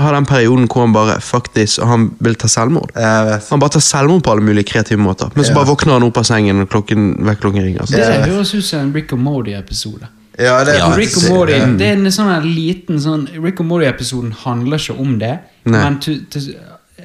har 0.00 0.14
den 0.14 0.28
perioden 0.28 0.68
hvor 0.70 0.86
han 0.86 0.94
bare 0.94 1.18
fuck 1.24 1.50
this, 1.54 1.78
og 1.82 1.90
han 1.90 2.06
vil 2.24 2.38
ta 2.38 2.48
selvmord. 2.48 2.94
Han 2.94 3.60
bare 3.62 3.74
tar 3.76 3.84
selvmord 3.84 4.22
på 4.24 4.32
alle 4.34 4.46
mulige 4.46 4.70
kreative 4.70 5.00
måter. 5.02 5.32
Men 5.34 5.44
så 5.44 5.50
Ja. 5.52 5.58
bare 5.58 5.70
våkner 5.72 5.98
han 5.98 6.06
opp 6.06 6.16
av 6.16 6.24
sengen, 6.24 6.62
og 6.62 6.70
klokken, 6.70 7.12
klokken 7.40 7.62
ringer. 7.62 7.90
Det 7.90 8.30
høres 8.30 8.54
ut 8.54 8.64
som 8.64 8.80
en 8.80 8.94
Rick 8.94 9.12
og 9.12 9.18
Morty-episode. 9.18 10.08
Ja, 10.38 10.64
det 10.64 10.78
Ja, 10.78 10.96
Rick 10.96 11.16
og 11.16 11.28
Morty, 11.28 11.52
det 11.76 11.86
er 11.86 11.92
en 11.92 12.06
sånn 12.12 12.54
liten 12.54 13.00
sånn 13.00 13.28
Rick 13.42 13.60
og 13.60 13.66
Morty-episoden 13.66 14.32
handler 14.32 14.78
ikke 14.78 14.98
om 14.98 15.18
det. 15.18 15.38
Nei. 15.64 15.82
Men 15.84 15.98
to, 16.00 16.14
to, 16.30 16.40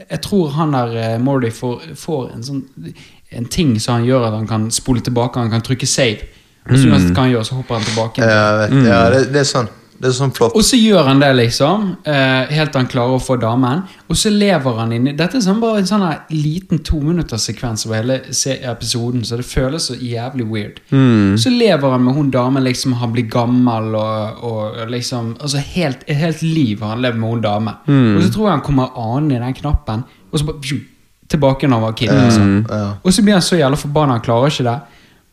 jeg 0.09 0.21
tror 0.21 0.51
han 0.55 0.71
der 0.71 0.95
eh, 0.95 1.17
Morty 1.19 1.49
får, 1.51 1.81
får 1.95 2.31
en 2.35 2.43
sånn 2.43 2.63
En 3.35 3.45
ting 3.45 3.79
som 3.81 3.97
han 3.97 4.05
gjør 4.05 4.27
at 4.27 4.33
han 4.33 4.47
kan 4.47 4.67
spole 4.71 5.01
tilbake, 5.01 5.41
han 5.41 5.49
kan 5.51 5.61
trykke 5.61 5.87
save. 5.89 6.23
Og 6.69 6.77
så 6.77 6.87
mm. 6.87 7.15
han 7.17 7.31
gjøre, 7.33 7.43
så 7.43 7.55
hopper 7.55 7.75
han 7.75 7.83
tilbake. 7.83 8.21
Ja, 8.21 8.57
vet, 8.61 8.71
mm. 8.71 8.85
ja 8.87 8.99
det, 9.11 9.33
det 9.33 9.41
er 9.41 9.49
sånn. 9.49 9.67
Det 10.05 10.11
er 10.11 10.17
sånn 10.19 10.33
flott. 10.37 10.53
Og 10.55 10.61
så 10.67 10.77
gjør 10.77 11.07
han 11.09 11.19
det, 11.23 11.31
liksom. 11.39 11.85
eh, 12.05 12.51
helt 12.53 12.71
til 12.75 12.81
han 12.83 12.89
klarer 12.91 13.15
å 13.17 13.21
få 13.25 13.39
damen. 13.41 13.81
Og 14.09 14.15
så 14.21 14.29
lever 14.29 14.77
han 14.77 14.91
inni 14.93 15.13
Dette 15.17 15.39
er 15.39 15.41
sånn 15.41 15.59
bare 15.63 15.81
en 15.81 15.87
sånn 15.89 16.05
liten 16.29 16.83
tominutterssekvens 16.85 17.85
over 17.87 17.97
hele 18.03 18.17
episoden, 18.71 19.23
så 19.25 19.39
det 19.39 19.45
føles 19.49 19.87
så 19.89 19.95
jævlig 19.97 20.45
weird. 20.51 20.79
Så 21.41 21.49
lever 21.49 21.89
han 21.95 22.03
med 22.05 22.13
hun 22.19 22.29
damen, 22.31 22.63
liksom, 22.63 22.93
han 23.01 23.11
blir 23.15 23.25
gammel 23.33 23.95
og, 23.97 24.43
og 24.45 24.89
liksom 24.93 25.33
Altså 25.41 25.57
helt, 25.73 26.03
et 26.07 26.15
helt 26.21 26.41
liv 26.45 26.79
har 26.85 26.93
han 26.95 27.01
levd 27.01 27.17
med 27.17 27.29
hun 27.33 27.41
dame. 27.41 27.73
Og 27.87 28.21
så 28.23 28.31
tror 28.33 28.47
jeg 28.49 28.57
han 28.59 28.65
kommer 28.69 28.93
anende 28.97 29.35
i 29.39 29.43
den 29.47 29.57
knappen, 29.63 30.03
og 30.31 30.39
så 30.39 30.45
bare 30.45 30.79
tilbake 31.29 31.67
når 31.67 31.79
han 31.79 31.87
var 31.87 31.95
kid. 31.97 32.11
Liksom. 32.13 32.51
Ja. 32.69 32.91
Og 33.03 33.13
så 33.13 33.23
blir 33.25 33.33
han 33.33 33.41
så 33.41 33.57
jævla 33.57 33.77
forbanna, 33.81 34.19
han 34.19 34.21
klarer 34.25 34.51
ikke 34.53 34.67
det. 34.69 34.79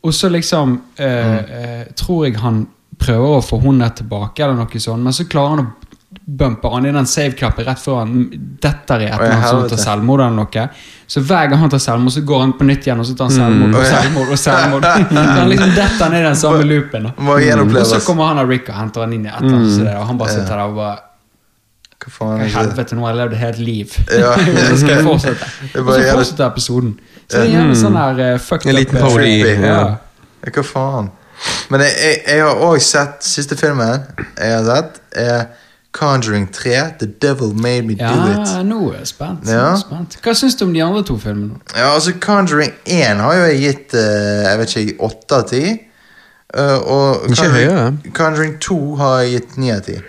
Og 0.03 0.13
så 0.17 0.29
liksom 0.33 0.79
eh, 0.97 1.23
Mm. 1.23 1.51
eh, 1.59 1.83
tror 1.95 2.25
jeg 2.25 2.35
han 2.41 2.67
prøver 2.99 3.37
å 3.37 3.41
få 3.43 3.59
hun 3.63 3.83
tilbake, 3.95 4.43
eller 4.43 4.57
noe 4.59 4.79
sånt, 4.79 5.03
men 5.03 5.15
så 5.15 5.25
klarer 5.29 5.55
han 5.55 5.65
å 5.65 5.93
bumpe 6.25 6.67
han 6.67 6.85
i 6.85 6.91
den 6.93 7.07
save-knappen 7.09 7.65
rett 7.65 7.79
før 7.81 8.03
han 8.03 8.25
detter 8.61 9.01
i 9.03 9.07
et 9.09 9.15
eller 9.17 9.33
annet 9.33 9.71
tar 9.73 9.81
selvmord 9.81 10.21
eller 10.23 10.35
noe. 10.37 10.65
Så 11.09 11.23
hver 11.25 11.49
gang 11.51 11.59
han 11.63 11.71
tar 11.73 11.81
selvmord, 11.83 12.13
så 12.15 12.23
går 12.25 12.43
han 12.45 12.53
på 12.57 12.67
nytt 12.67 12.87
igjen, 12.87 13.01
og 13.01 13.07
så 13.07 13.15
tar 13.17 13.31
han 13.31 13.35
selvmord 13.37 13.77
og 13.77 13.81
Oi. 13.81 13.87
selvmord. 13.91 14.33
og 14.35 14.39
selvmord. 14.39 14.85
så 15.13 15.23
han 15.39 15.49
liksom 15.51 15.73
detter 15.77 16.13
ned 16.13 16.21
i 16.21 16.27
den 16.27 16.37
samme 16.43 16.67
loopen. 16.69 17.09
da. 17.09 17.31
Og 17.33 17.89
så 17.89 18.03
kommer 18.05 18.31
han 18.31 18.43
og 18.43 18.53
Rick 18.53 18.69
og 18.69 18.77
henter 18.77 19.05
han 19.05 19.17
inn 19.17 19.25
i 19.25 19.31
et 19.31 19.41
eller 19.41 19.57
annet, 19.57 19.73
så 19.75 19.89
og 19.95 20.05
han 20.11 20.21
bare 20.21 20.37
sitter 20.37 20.53
der 20.53 20.67
og 20.67 20.77
bare 20.81 21.01
Hva 22.03 22.11
faen 22.11 22.43
er? 22.43 22.49
Helvete, 22.51 22.95
nå 22.99 23.05
har 23.05 23.13
jeg 23.13 23.19
levd 23.21 23.35
et 23.35 23.43
helt 23.43 23.59
liv. 23.63 23.97
Ja. 24.11 24.31
så 24.69 24.77
skal 24.79 24.95
jeg 24.97 25.05
fortsette. 25.07 25.51
Og 25.79 25.91
så 25.91 25.99
fortsetter 26.11 26.45
episoden. 26.49 26.95
Så 27.23 27.39
det 27.39 27.43
er 27.45 27.53
gjerne 27.53 27.75
sånn 27.79 27.95
her 27.95 28.19
uh, 28.19 28.31
fucked 28.43 28.67
En 28.67 28.75
up 28.75 28.81
liten 28.81 28.99
eh, 28.99 29.05
parodi, 29.05 29.35
ja. 29.47 29.77
Ja, 30.43 30.51
Hva 30.51 30.65
faen? 30.67 31.13
Men 31.71 31.83
jeg, 31.85 31.93
jeg, 31.99 32.21
jeg 32.27 32.45
har 32.45 32.63
òg 32.67 32.79
sett 32.83 33.25
siste 33.25 33.57
filmen 33.59 34.03
jeg 34.37 34.55
har 34.55 34.65
sett, 34.67 34.99
er 35.17 35.45
Conjuring 35.93 36.47
3. 36.53 36.69
The 36.99 37.05
Devil 37.21 37.53
Made 37.53 37.85
Me 37.85 37.93
Do 37.93 38.03
It. 38.03 38.49
Ja, 38.49 38.63
nå 38.65 38.79
er 38.91 39.03
jeg 39.03 39.07
spent. 39.11 39.45
Ja. 39.45 39.53
Nå 39.53 39.61
er 39.61 39.69
jeg 39.69 39.81
spent. 39.83 40.17
Hva 40.25 40.33
syns 40.37 40.57
du 40.57 40.65
om 40.65 40.73
de 40.73 40.81
andre 40.81 41.03
to 41.05 41.17
filmene? 41.21 41.59
Ja, 41.75 41.91
altså 41.93 42.15
Conjuring 42.21 42.73
1 42.85 43.21
har 43.21 43.35
jo 43.37 43.43
jeg 43.51 43.59
gitt 43.61 43.97
eh, 44.01 44.39
jeg 44.47 44.61
vet 44.61 44.75
ikke, 44.81 44.95
8 45.09 45.37
av 45.37 45.43
10. 45.51 45.75
Eh, 46.53 46.79
og 46.95 47.27
Conjuring. 47.27 47.99
Conjuring 48.17 48.55
2 48.61 48.79
har 49.03 49.19
jeg 49.21 49.35
gitt 49.37 49.59
9 49.61 49.75
av 49.75 49.91
10. 49.91 50.01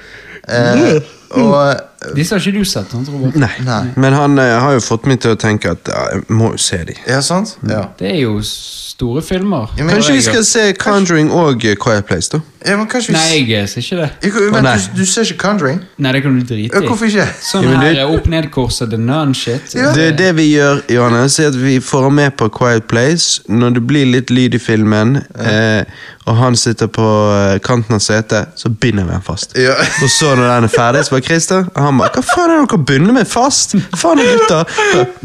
Uh, 0.44 1.12
og 1.40 1.93
Disse 2.14 2.34
har 2.34 2.40
ikke 2.44 2.58
du 2.58 2.64
sett? 2.64 2.90
sant, 2.90 3.08
Robert? 3.08 3.34
Nei. 3.36 3.50
Nei. 3.64 3.82
Men 3.96 4.12
han 4.12 4.38
eh, 4.38 4.58
har 4.60 4.72
jo 4.76 4.80
fått 4.84 5.06
meg 5.06 5.20
til 5.20 5.32
å 5.34 5.36
tenke 5.40 5.70
at 5.70 5.88
ja, 5.88 6.04
jeg 6.12 6.24
må 6.28 6.52
jo 6.52 6.56
se 6.58 6.82
de. 6.84 6.94
Ja, 7.08 7.20
sant? 7.24 7.56
Ja. 7.68 7.86
Det 7.98 8.10
er 8.12 8.20
jo 8.26 8.40
store 8.44 9.22
filmer. 9.22 9.70
Ja, 9.78 9.84
men- 9.84 9.94
Kanskje 9.96 10.12
vi 10.12 10.22
skal 10.22 10.44
se 10.44 10.72
Conjuring 10.78 11.30
og 11.32 11.64
eh, 11.64 11.74
Quiet 11.76 12.06
Place, 12.06 12.30
da? 12.32 12.40
ja, 12.66 12.76
men 12.80 12.86
kanskje 12.88 13.12
vi 13.12 13.18
Nei, 13.18 13.40
jeg 13.50 13.68
ser 13.68 13.80
ikke 13.82 13.96
det. 13.96 14.10
Jeg- 14.22 14.32
Vent, 14.52 14.62
nei. 14.64 14.76
du, 14.94 15.00
du 15.02 15.06
ser 15.06 15.22
ikke 15.28 15.38
Conjuring? 15.42 15.80
Nei, 15.98 16.12
det 16.12 16.22
kan 16.22 16.38
du 16.38 16.44
drite 16.46 16.74
Ja, 16.78 16.80
i. 16.82 16.86
hvorfor 16.88 17.06
ikke? 17.10 17.26
Sånn 17.42 17.62
Ja, 17.64 17.70
men 17.70 17.80
her 17.80 17.92
det- 17.92 18.00
eh, 18.04 18.14
opp-ned-korset, 18.14 18.90
the 18.90 18.96
nun-shit. 18.98 19.74
Ja. 19.74 19.92
Det, 19.92 20.16
det 20.18 20.30
vi 20.36 20.46
gjør, 20.54 20.80
Johannes, 20.94 21.38
er 21.40 21.48
at 21.48 21.54
vi 21.60 21.78
får 21.80 22.02
han 22.08 22.14
med 22.14 22.36
på 22.36 22.48
Quiet 22.54 22.86
Place. 22.88 23.42
Når 23.48 23.74
det 23.74 23.86
blir 23.86 24.06
litt 24.06 24.30
lyd 24.30 24.54
i 24.54 24.58
filmen, 24.58 25.16
eh, 25.38 25.84
og 26.26 26.36
han 26.36 26.56
sitter 26.56 26.86
på 26.88 27.04
eh, 27.34 27.58
kanten 27.58 27.94
av 27.98 28.00
setet, 28.00 28.54
så 28.56 28.68
binder 28.70 29.04
vi 29.04 29.12
ham 29.12 29.22
fast. 29.26 29.52
Ja. 29.60 29.74
Og 30.02 30.08
så 30.08 30.32
når 30.36 30.48
den 30.54 30.64
er 30.64 30.72
ferdig, 30.72 31.04
så 31.04 31.10
bare 31.18 31.22
Christer 31.26 31.66
Han 31.76 31.93
Han 31.94 32.02
bare 32.02 32.10
'Hva 32.14 32.24
faen 32.26 32.50
er 32.50 32.60
det 32.60 32.70
dere 32.74 32.84
bundet 32.90 33.14
med 33.20 33.26
fast?' 33.30 33.76
Faen, 33.96 34.18
gutter! 34.18 34.64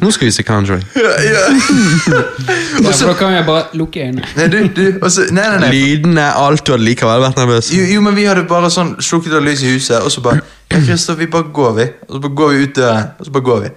Nå 0.01 0.11
skal 0.13 0.29
vi 0.29 0.31
se 0.37 0.43
Conjuring. 0.47 0.85
Ja, 0.95 2.91
for 2.93 3.07
da 3.09 3.13
kan 3.17 3.33
jeg 3.33 3.45
bare 3.47 3.65
lukke 3.77 4.03
øynene. 4.05 4.23
Nei, 4.37 4.47
du, 4.47 4.59
du, 4.75 4.99
og 5.01 5.11
så- 5.11 5.27
nei, 5.33 5.43
nei, 5.49 5.59
nei. 5.59 5.71
Lydene, 5.73 6.27
alt. 6.35 6.63
Du 6.65 6.71
hadde 6.73 6.83
likevel 6.85 7.21
vært 7.23 7.37
nervøs. 7.41 7.71
Jo, 7.73 7.83
jo, 7.93 8.01
men 8.01 8.15
vi 8.15 8.25
hadde 8.29 8.43
bare 8.49 8.69
sånn 8.73 8.95
slukket 9.01 9.33
av 9.35 9.43
lys 9.45 9.63
i 9.63 9.73
huset, 9.75 10.01
og 10.03 10.11
så 10.11 10.21
bare 10.21 10.41
Ja, 10.71 10.77
Christer, 10.85 11.15
vi 11.17 11.25
bare 11.25 11.43
går, 11.53 11.71
vi. 11.75 11.85
Og 12.09 12.15
så 12.15 12.19
bare 12.21 12.35
går 12.37 12.49
vi 12.53 12.63
ut 12.63 12.75
døren, 12.75 13.07
og 13.19 13.25
så 13.25 13.31
bare 13.33 13.43
går 13.43 13.61
vi. 13.63 13.69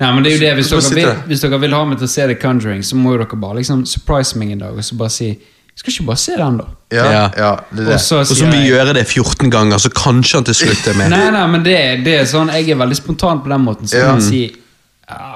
Nei, 0.00 0.12
men 0.14 0.22
det 0.22 0.32
er 0.32 0.36
jo 0.36 0.40
det, 0.44 0.54
Hvis 0.56 0.66
Så 0.66 0.76
bare 0.76 0.80
dere, 0.80 0.88
sitter 0.88 1.00
vil, 1.00 1.08
der. 1.08 1.22
hvis 1.26 1.40
dere 1.40 1.60
vil 1.60 1.74
ha 1.74 1.84
meg 1.84 1.98
til 1.98 2.06
å 2.06 2.10
se 2.10 2.22
The 2.26 2.34
Conjuring, 2.34 2.82
så 2.86 2.94
må 2.96 3.12
jo 3.12 3.18
dere 3.18 3.40
bare 3.40 3.56
liksom 3.58 3.84
surprise 3.86 4.36
meg 4.38 4.52
en 4.52 4.58
dag 4.62 4.76
og 4.78 4.84
så 4.84 4.96
bare 4.96 5.10
si 5.10 5.38
Skal 5.76 5.92
ikke 5.92 6.06
bare 6.08 6.16
se 6.16 6.32
den, 6.38 6.56
da? 6.58 6.64
Ja, 6.92 7.04
Ja. 7.04 7.22
ja, 7.36 7.50
det 7.70 7.80
er 7.82 7.84
det. 7.90 7.94
Og 7.94 8.00
så 8.00 8.18
Og 8.20 8.26
så 8.26 8.44
må 8.46 8.52
vi 8.56 8.68
gjøre 8.70 8.94
det 8.94 9.06
14 9.06 9.50
ganger, 9.50 9.76
så 9.78 9.90
kanskje 9.92 10.34
han 10.38 10.44
til 10.44 10.54
slutt 10.54 10.86
er 10.88 10.94
med. 10.96 11.10
Nei, 11.10 11.30
nei, 11.30 11.46
men 11.52 11.62
det, 11.66 12.04
det 12.04 12.14
er 12.20 12.24
sånn 12.24 12.48
Jeg 12.54 12.70
er 12.70 12.76
veldig 12.80 12.96
spontan 12.96 13.42
på 13.44 13.48
den 13.52 13.60
måten. 13.66 13.86
Så 13.88 13.98
Ja. 13.98 14.14
jeg 14.14 14.22
si 14.22 14.56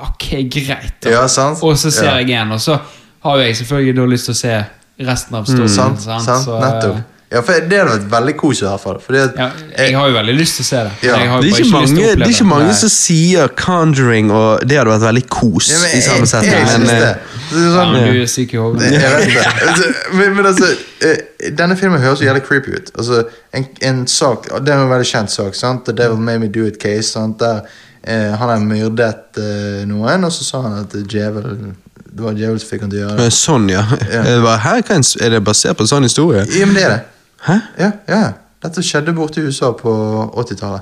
Ok, 0.03 0.31
greit. 0.51 0.95
da 1.03 1.11
Ja, 1.11 1.27
sant? 1.29 1.59
Og 1.63 1.77
så 1.77 1.91
ser 1.93 2.05
Ja. 2.07 2.17
jeg 2.19 2.31
en, 2.31 2.53
og 2.53 2.59
så 2.61 2.79
har 3.23 3.37
jo 3.37 3.43
jeg 3.45 3.57
selvfølgelig 3.57 3.97
da 3.97 4.07
lyst 4.07 4.25
til 4.25 4.33
å 4.35 4.37
se 4.37 4.65
resten 5.01 5.35
av 5.37 5.45
storyen. 5.45 5.69
Sant, 5.69 6.01
sant? 6.03 6.25
sant, 6.25 6.45
Så, 6.47 6.59
nettopp. 6.61 6.97
Ja, 7.31 7.41
for 7.47 7.53
det 7.71 7.77
hadde 7.79 7.93
vært 7.95 8.07
veldig 8.11 8.33
kos 8.41 8.59
i 8.59 8.65
hvert 8.67 8.81
fall. 8.83 8.97
Fordi 9.05 9.19
at, 9.23 9.37
ja, 9.39 9.45
jeg 9.85 9.95
har 9.95 10.09
jo 10.11 10.15
veldig 10.17 10.33
lyst 10.35 10.57
til 10.59 10.65
å 10.65 10.67
se 10.67 10.81
det. 10.87 10.95
Ja. 11.07 11.17
Jeg 11.21 11.29
Det 11.31 11.37
er 11.37 11.45
ikke 11.47 11.61
ikke 11.63 11.73
mange, 11.77 11.91
å 11.93 12.15
det 12.19 12.25
er 12.27 12.33
ikke 12.35 12.47
mange 12.51 12.73
som 12.75 12.91
sier 12.91 13.53
Conjuring, 13.61 14.33
og 14.35 14.65
det 14.67 14.79
hadde 14.81 14.91
vært 14.91 15.05
veldig 15.05 15.23
kos 15.31 15.69
Ja, 15.71 15.79
men 15.79 15.91
i 15.91 16.01
jeg- 16.01 16.07
samme 16.09 16.27
setting. 16.27 16.51
jeg 16.51 16.81
Men 16.81 16.91
eh, 16.91 17.01
det. 17.05 17.13
Det 17.51 17.61
sånn, 17.61 17.77
Ja, 17.77 17.93
men 17.93 18.15
du 18.15 18.23
er 18.23 18.27
syk 18.27 18.55
i 18.55 18.57
hodet. 18.57 18.91
Jeg. 18.93 19.45
Altså, 19.69 19.85
Men, 20.13 20.35
men 20.37 20.47
altså, 20.47 20.71
eh, 21.03 21.51
denne 21.61 21.77
filmen 21.79 22.01
høres 22.03 22.19
jo 22.21 22.27
jævlig 22.27 22.43
creepy 22.49 22.75
ut. 22.81 22.91
Altså, 22.99 23.23
en, 23.55 23.67
en 23.83 24.07
sak, 24.07 24.49
Det 24.67 24.69
er 24.75 24.83
en 24.83 24.91
veldig 24.91 25.07
kjent 25.07 25.31
sak. 25.31 25.55
sant? 25.55 25.85
The 25.87 25.93
Devil 25.93 26.19
Made 26.19 26.39
Me 26.41 26.49
Do 26.49 26.67
It 26.67 26.81
Case. 26.83 27.13
sant? 27.13 27.39
Der 27.39 27.61
eh, 28.05 28.35
Han 28.37 28.49
har 28.49 28.59
myrdet 28.59 29.39
eh, 29.39 29.85
noen, 29.87 30.25
og 30.25 30.33
så 30.33 30.43
sa 30.45 30.63
han 30.63 30.81
at 30.83 30.99
djevelen 31.07 31.77
det 32.11 32.25
var 32.25 32.33
djevel 32.35 32.59
som 32.59 32.69
fikk 32.73 32.81
han 32.83 32.91
til 32.91 32.99
å 32.99 33.09
gjøre 33.09 33.17
det. 33.23 33.31
Sånn, 33.33 33.69
ja. 33.71 33.85
Ja. 34.11 34.23
Er 34.27 34.35
det 34.35 34.43
bare, 34.43 34.59
Hæ, 34.59 34.83
hva 34.83 34.97
er 34.99 35.25
er 35.27 35.31
det 35.37 35.45
basert 35.47 35.77
på 35.79 35.87
en 35.87 35.91
sånn 35.95 36.03
historie? 36.03 36.43
Ja, 36.59 36.67
men 36.67 36.75
det 36.75 36.83
er 36.83 36.89
det. 36.97 37.01
Hæ? 37.47 37.59
Ja, 37.79 37.91
ja. 38.09 38.23
Dette 38.63 38.83
skjedde 38.85 39.15
borte 39.17 39.41
i 39.41 39.47
USA 39.49 39.71
på 39.73 39.93
80-tallet. 40.37 40.81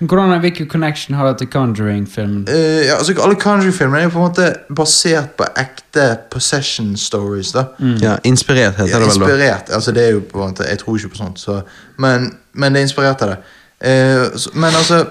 Hvordan 0.00 0.32
er, 0.32 0.38
Hvilken 0.40 0.66
connection 0.68 1.14
har 1.16 1.26
det 1.28 1.38
til 1.38 1.46
Conjuring-filmen? 1.52 2.46
Uh, 2.48 2.54
ja, 2.86 2.94
altså 2.96 3.12
Alle 3.22 3.36
Conjuring-filmer 3.36 3.98
er 3.98 4.02
jo 4.02 4.08
på 4.14 4.18
en 4.18 4.24
måte 4.30 4.46
basert 4.76 5.30
på 5.36 5.44
ekte 5.60 6.06
possession 6.32 6.96
stories. 6.96 7.52
da 7.52 7.64
Ja, 8.00 8.16
Inspirert 8.24 8.74
heter 8.80 8.88
Ja, 8.88 8.98
det 8.98 9.06
vel 9.06 9.20
da. 9.20 9.26
inspirert. 9.26 9.70
altså 9.70 9.92
det 9.92 10.06
er 10.06 10.10
jo 10.10 10.20
på 10.32 10.40
en 10.42 10.48
måte 10.54 10.64
Jeg 10.68 10.78
tror 10.78 10.96
ikke 10.96 11.08
på 11.08 11.16
sånt, 11.16 11.40
så, 11.40 11.60
men, 11.98 12.34
men 12.52 12.72
det 12.72 12.80
er 12.80 12.82
inspirert 12.88 13.22
av 13.22 13.28
det. 13.28 13.36
Uh, 13.84 14.38
så, 14.38 14.50
men 14.54 14.74
altså 14.74 15.04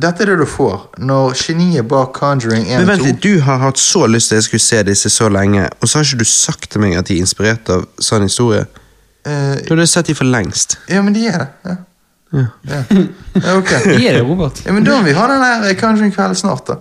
Dette 0.00 0.22
er 0.22 0.26
det 0.30 0.38
du 0.38 0.46
får 0.46 0.94
når 0.98 1.34
geniet 1.34 1.88
bak 1.88 2.12
Conjuring 2.14 2.62
1 2.70 2.86
Men 2.86 2.90
og 2.90 2.98
2 2.98 3.04
vent, 3.04 3.22
Du 3.22 3.40
har 3.40 3.58
hatt 3.58 3.78
så 3.78 4.06
lyst 4.06 4.28
til 4.28 4.34
at 4.34 4.38
jeg 4.38 4.44
skulle 4.44 4.60
se 4.60 4.82
disse 4.82 5.10
så 5.10 5.28
lenge, 5.28 5.68
og 5.80 5.88
så 5.88 5.98
har 5.98 6.04
ikke 6.04 6.18
du 6.18 6.24
sagt 6.24 6.70
til 6.70 6.80
meg 6.80 6.94
at 6.96 7.08
de 7.10 7.14
er 7.18 7.20
inspirert 7.26 7.68
av 7.68 7.84
sann 7.98 8.22
historie. 8.22 8.64
Eh, 9.30 9.62
Du 9.66 9.74
hadde 9.74 9.86
sett 9.90 10.10
de 10.10 10.16
for 10.18 10.28
lengst. 10.28 10.78
Ja, 10.90 11.02
men 11.02 11.16
de 11.16 11.26
er 11.30 11.38
det. 11.44 11.48
Ja. 11.64 11.76
Ja. 12.32 12.46
Ja. 12.62 12.82
ja, 13.34 13.56
ok. 13.58 13.70
Er 13.86 14.12
det 14.12 14.22
Robert? 14.22 14.62
Ja, 14.66 14.72
men 14.72 14.84
Da 14.84 15.00
må 15.00 15.08
vi 15.08 15.14
ha 15.16 15.26
den 15.26 15.40
der 15.42 16.04
en 16.04 16.12
kveld 16.14 16.36
snart, 16.38 16.68
da. 16.68 16.78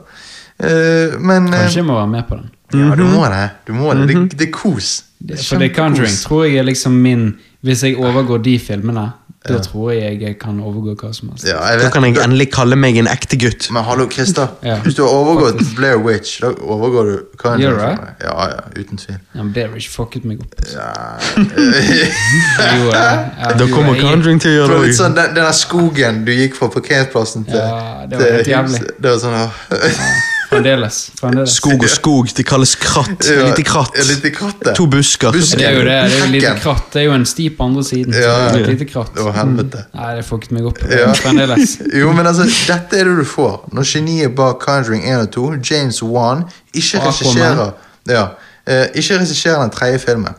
Uh, 0.59 1.15
men 1.23 1.47
eh, 1.47 1.61
Kanskje 1.63 1.79
jeg 1.79 1.87
må 1.87 1.95
være 1.95 2.11
med 2.11 2.25
på 2.27 2.35
den. 2.35 2.49
Ja, 2.73 2.95
du 2.95 3.05
må 3.07 3.23
det. 3.31 3.45
Du 3.67 3.73
må 3.73 3.93
det. 3.93 4.07
det, 4.09 4.39
det 4.39 4.47
er 4.49 4.51
kos. 4.53 5.05
Det 5.19 5.39
er 5.39 5.43
For 5.43 5.61
The 5.61 5.69
Conjuring 5.73 6.11
kos. 6.11 6.25
tror 6.27 6.43
jeg 6.45 6.59
er 6.59 6.67
liksom 6.67 6.99
min 7.01 7.31
Hvis 7.65 7.83
jeg 7.83 7.97
overgår 7.97 8.43
de 8.43 8.59
filmene, 8.59 9.09
da 9.47 9.57
tror 9.63 9.93
jeg 9.95 10.19
jeg 10.19 10.35
kan 10.39 10.57
overgå 10.59 10.97
hva 10.99 11.13
som 11.15 11.29
helst. 11.31 11.45
Ja, 11.47 11.59
Da 11.79 11.87
kan 11.93 12.03
jeg 12.03 12.17
endelig 12.19 12.49
kalle 12.51 12.75
meg 12.75 12.97
en 12.99 13.07
ekte 13.07 13.37
gutt. 13.39 13.69
Men 13.71 13.85
hallo, 13.87 14.09
Christer. 14.11 14.49
Ja. 14.67 14.75
Hvis 14.83 14.97
du 14.97 15.03
har 15.05 15.13
overgått 15.15 15.61
Blair 15.77 16.01
Witch, 16.03 16.41
da 16.43 16.51
overgår 16.59 17.07
du 17.07 17.13
hva 17.39 17.53
enn 17.55 17.77
for. 17.77 18.09
Ja, 18.25 18.47
ja, 18.51 18.65
uten 18.75 18.99
tvil. 18.99 19.15
Ja, 19.15 19.39
men 19.43 19.53
Blair 19.55 19.71
Witch 19.71 19.87
fucket 19.93 20.25
meg 20.27 20.41
opp. 20.43 20.59
Ja. 20.73 20.89
jo. 22.75 22.89
Ja, 22.91 23.53
Da 23.59 23.69
kommer. 23.71 23.95
Conjuring 23.99 24.41
til 24.43 24.51
å 24.51 24.57
gjøre 24.57 24.81
det 24.83 24.97
sånn, 24.99 25.15
den, 25.15 25.31
den 25.37 25.47
der 25.47 25.55
skogen 25.55 26.25
du 26.27 26.33
gikk 26.35 26.59
fra 26.59 26.67
parkeringsplassen 26.75 27.47
til, 27.47 27.61
Ja, 27.63 28.03
det 28.11 28.19
var 28.19 28.35
helt 28.39 28.51
jævlig. 28.51 28.83
Det 28.99 29.15
var 29.15 29.23
sånn. 29.23 30.28
Fremdeles. 30.49 31.11
fremdeles. 31.19 31.49
Skog 31.59 31.83
og 31.83 31.89
skog. 31.89 32.29
Det 32.37 32.45
kalles 32.45 32.71
kratt. 32.81 33.27
Ja, 33.29 33.45
Lite 33.49 33.63
kratt. 33.63 33.91
ja, 33.97 34.03
lite 34.07 34.31
kratt. 34.33 34.75
To 34.75 34.87
busker. 34.89 35.31
Busker. 35.31 35.57
Det 35.61 35.67
er 35.67 35.75
jo 35.77 35.83
det. 35.85 35.97
Det 36.09 36.17
er 36.17 36.25
jo 36.25 36.31
lite 36.31 36.53
kratt. 36.63 36.87
Det 36.93 37.01
er 37.01 37.05
jo 37.05 37.13
en 37.13 37.25
sti 37.25 37.45
på 37.57 37.63
andre 37.67 37.83
siden. 37.85 38.13
Ja, 38.17 38.33
det 38.53 38.63
er 38.63 38.71
lite 38.73 38.87
kratt. 38.89 39.13
Å, 39.19 39.29
helvete. 39.35 39.83
Nei, 39.93 40.09
det 40.17 40.25
fucket 40.25 40.51
meg 40.57 40.65
opp. 40.71 40.81
Ja. 40.89 41.11
Fremdeles. 41.13 41.77
Jo, 42.01 42.11
men 42.17 42.25
altså, 42.27 42.49
dette 42.67 42.97
er 42.97 43.05
det 43.11 43.15
du 43.21 43.25
får 43.29 43.69
når 43.77 43.87
geniet 43.93 44.35
bak 44.35 44.59
Conjuring 44.65 45.05
1 45.05 45.27
og 45.27 45.31
2, 45.37 45.45
James 45.69 46.01
Wan, 46.03 46.43
ikke 46.73 47.01
regisserer 47.05 47.71
ja, 48.09 48.25
eh, 48.65 48.85
Ikke 48.97 49.19
regisserer 49.21 49.61
den 49.61 49.69
tredje 49.75 49.99
filmen. 49.99 50.33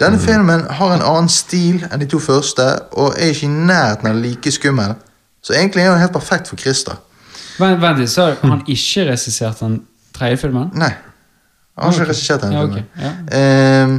Denne 0.00 0.18
filmen 0.22 0.62
har 0.70 0.92
en 0.94 1.02
annen 1.02 1.28
stil 1.32 1.80
enn 1.88 1.98
de 1.98 2.06
to 2.06 2.20
første, 2.22 2.64
og 2.92 3.16
er 3.18 3.32
ikke 3.32 3.48
i 3.48 3.50
nærheten 3.50 4.06
av 4.12 4.20
like 4.22 4.52
skummel. 4.54 4.94
Så 5.42 5.56
egentlig 5.56 5.82
er 5.82 5.90
den 5.90 6.00
helt 6.04 6.12
perfekt 6.14 6.48
for 6.52 6.60
Christer. 6.60 7.00
Vent, 7.58 7.80
vent 7.82 7.98
litt, 8.02 8.10
så 8.12 8.28
har 8.28 8.38
han 8.44 8.62
ikke 8.66 9.08
regissert 9.10 9.60
den 9.64 9.80
tredje 10.14 10.36
filmen? 10.44 10.70
Nei. 10.78 10.92
Han 11.78 11.92
har 11.92 12.00
ikke 12.00 12.10
regissert 12.12 12.42
den. 12.46 12.52
Ja, 12.56 12.62
ok, 12.66 12.78
filmen. 12.78 12.88
ja. 13.02 13.12
Ehm, 13.38 13.98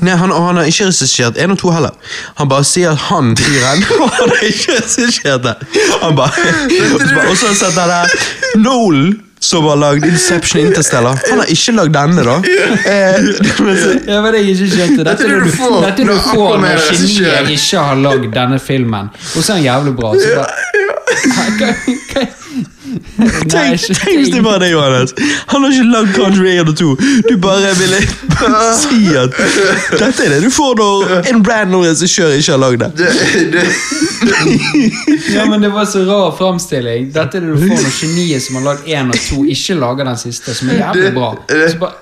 Nei, 0.00 0.14
han, 0.16 0.30
han 0.32 0.56
har 0.56 0.64
ikke 0.66 0.86
regissert 0.88 1.36
én 1.38 1.52
og 1.52 1.58
to 1.60 1.70
heller. 1.70 1.92
Han 2.40 2.48
bare 2.50 2.64
sier 2.66 2.94
at 2.96 3.02
han 3.10 3.34
fyren 3.36 3.82
Og 4.00 4.08
han 4.16 4.30
har 4.32 4.44
ikke 4.48 4.78
regissert 4.78 5.44
det! 5.44 5.52
Han 6.02 6.16
bare 6.16 6.32
Og 7.28 7.36
så 7.36 7.50
har 7.52 7.76
han 7.76 7.90
der 7.92 8.14
Nolan, 8.64 9.12
som 9.44 9.68
har 9.68 9.76
lagd 9.78 10.06
Inception 10.08 10.64
Interstellar. 10.64 11.20
Han 11.30 11.42
har 11.44 11.52
ikke 11.52 11.74
lagd 11.76 11.92
denne, 11.94 12.24
da. 12.26 12.38
Eh, 12.88 13.28
vet 13.68 14.08
Ja, 14.08 14.22
men 14.24 14.38
jeg 14.40 14.56
ikke 14.56 14.70
skjønte 14.72 15.04
Dette 15.04 15.12
Dette 15.12 15.28
er 15.28 15.36
det 15.36 15.44
du 15.44 15.54
får 15.60 15.76
dette 15.84 16.08
du 16.08 16.14
får 16.32 16.58
når 16.64 16.82
geniet 16.88 17.52
ikke 17.58 17.84
har 17.90 18.00
lagd 18.08 18.26
denne 18.34 18.58
filmen, 18.58 19.12
og 19.12 19.38
så 19.44 19.52
er 19.52 19.60
han 19.60 19.66
jævlig 19.68 19.94
bra. 20.00 20.14
Så 20.18 20.32
bare, 20.40 20.77
Tenk, 23.48 23.80
tenk 23.98 24.16
hvis 24.16 24.30
det 24.32 24.40
var 24.44 24.58
det, 24.62 24.70
Johannes. 24.72 25.12
Han 25.50 25.64
har 25.64 25.72
ikke 25.74 25.88
lagd 25.92 26.14
Country 26.16 26.54
1 26.54 26.68
og 26.72 26.76
2. 26.78 26.86
Du 27.28 27.34
bare 27.42 27.72
ville 27.76 27.98
si 28.82 29.00
at 29.18 29.34
dette 29.98 30.24
er 30.24 30.32
det 30.36 30.38
du 30.46 30.50
får 30.54 30.78
når 30.78 31.12
en 31.32 31.42
random 31.48 31.84
regissør 31.84 32.32
ikke 32.38 32.54
har 32.54 32.62
lagd 32.62 32.84
det. 32.84 32.90
Ja, 35.34 35.44
men 35.50 35.62
det 35.62 35.68
var 35.74 35.84
så 35.90 36.04
rar 36.08 36.32
framstilling. 36.38 37.10
Dette 37.14 37.38
er 37.38 37.44
det 37.44 37.52
du 37.54 37.60
får 37.66 37.82
når 37.84 37.94
geniet 38.00 38.42
som 38.46 38.58
har 38.60 38.66
lagd 38.70 38.88
1 38.88 39.12
og 39.14 39.20
2, 39.28 39.44
ikke 39.54 39.78
lager 39.82 40.08
den 40.12 40.20
siste, 40.24 40.54
som 40.54 40.72
er 40.72 40.80
jævlig 40.82 41.12
bra. 41.18 41.30
Så 41.68 41.76
bare, 41.82 41.92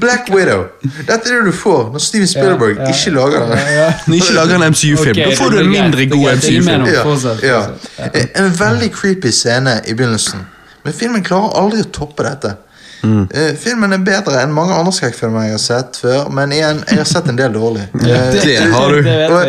Black 0.00 0.28
Widow. 0.30 0.64
Dette 0.82 1.28
er 1.30 1.40
det 1.42 1.46
du 1.46 1.52
får 1.52 1.90
når 1.92 1.98
Steven 1.98 2.26
Spielberg 2.30 2.76
Ja, 2.76 2.82
ja, 2.82 2.88
ikke 2.94 3.10
lager 3.10 3.40
den. 3.40 3.58
ja, 3.58 3.70
ja. 3.80 3.92
Når 4.06 4.14
ikke 4.14 4.34
lager 4.36 4.54
en 4.54 4.66
MCU-film, 4.72 5.10
Okay, 5.10 5.30
da 5.30 5.36
får 5.36 5.50
du 5.50 5.58
en 5.58 5.70
mindre 5.70 6.06
god 6.06 6.36
MCU-film. 6.36 6.80
nå. 6.80 7.36
Ja, 7.42 7.62
ja. 7.98 8.26
En 8.44 8.52
veldig 8.58 8.92
creepy 8.94 9.30
scene 9.30 9.80
i 9.86 9.94
begynnelsen. 9.94 10.46
Men 10.84 10.92
filmen 10.94 11.22
klarer 11.24 11.56
aldri 11.62 11.80
å 11.82 11.90
toppe 11.92 12.22
dette. 12.26 12.54
Eh, 13.02 13.56
filmen 13.58 13.92
er 13.92 13.98
bedre 14.06 14.38
enn 14.44 14.52
mange 14.54 14.74
andre 14.78 14.92
skrekkfilmer 14.94 15.48
jeg 15.48 15.56
har 15.56 15.62
sett 15.62 15.96
før, 15.98 16.28
men 16.30 16.52
igjen, 16.54 16.84
jeg 16.86 17.00
har 17.00 17.08
sett 17.10 17.26
en 17.28 17.38
del 17.38 17.52
dårlig. 17.54 17.88
Eh, 18.02 18.32
det 18.32 18.58
har 18.72 18.92
du. 18.94 19.08
Og, 19.34 19.48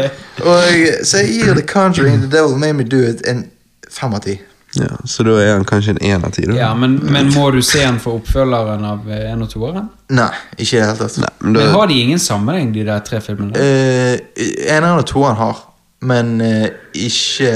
og, 0.49 0.63
så 1.05 1.17
jeg 1.21 1.29
gir 1.35 1.53
The 1.53 1.65
Conjuring 1.73 2.21
The 2.23 2.31
Devil 2.37 2.57
Made 2.57 2.73
Me 2.73 2.83
Do 2.83 3.03
It 3.05 3.21
en 3.29 3.45
fem 3.89 4.13
av 4.13 4.23
ti. 4.25 4.39
Ja, 4.75 4.95
så 5.05 5.23
da 5.23 5.35
er 5.37 5.51
han 5.53 5.65
kanskje 5.69 5.93
en 5.93 5.99
én 6.01 6.23
av 6.25 6.31
ti. 6.33 6.47
Ja, 6.57 6.71
men, 6.73 6.95
men 7.13 7.29
må 7.35 7.49
du 7.53 7.59
se 7.61 7.83
han 7.83 7.99
for 8.01 8.17
oppfølgeren 8.21 8.85
av 8.89 9.05
én 9.05 9.27
en 9.35 9.45
og 9.45 9.51
toeren? 9.51 9.91
Nei, 10.13 10.31
ikke 10.57 10.79
i 10.79 10.79
det 10.79 10.87
hele 10.87 10.97
tatt. 10.97 11.19
Nei, 11.21 11.29
men 11.43 11.59
Men 11.59 11.69
har 11.75 11.91
de 11.91 11.99
ingen 12.01 12.19
sammenheng, 12.19 12.73
de 12.73 12.85
der 12.87 13.03
tre 13.05 13.21
filmene? 13.21 13.53
Uh, 13.53 14.17
eneren 14.65 15.03
og 15.03 15.05
toeren 15.09 15.37
har, 15.37 15.61
men 16.01 16.35
uh, 16.41 16.67
ikke 16.97 17.53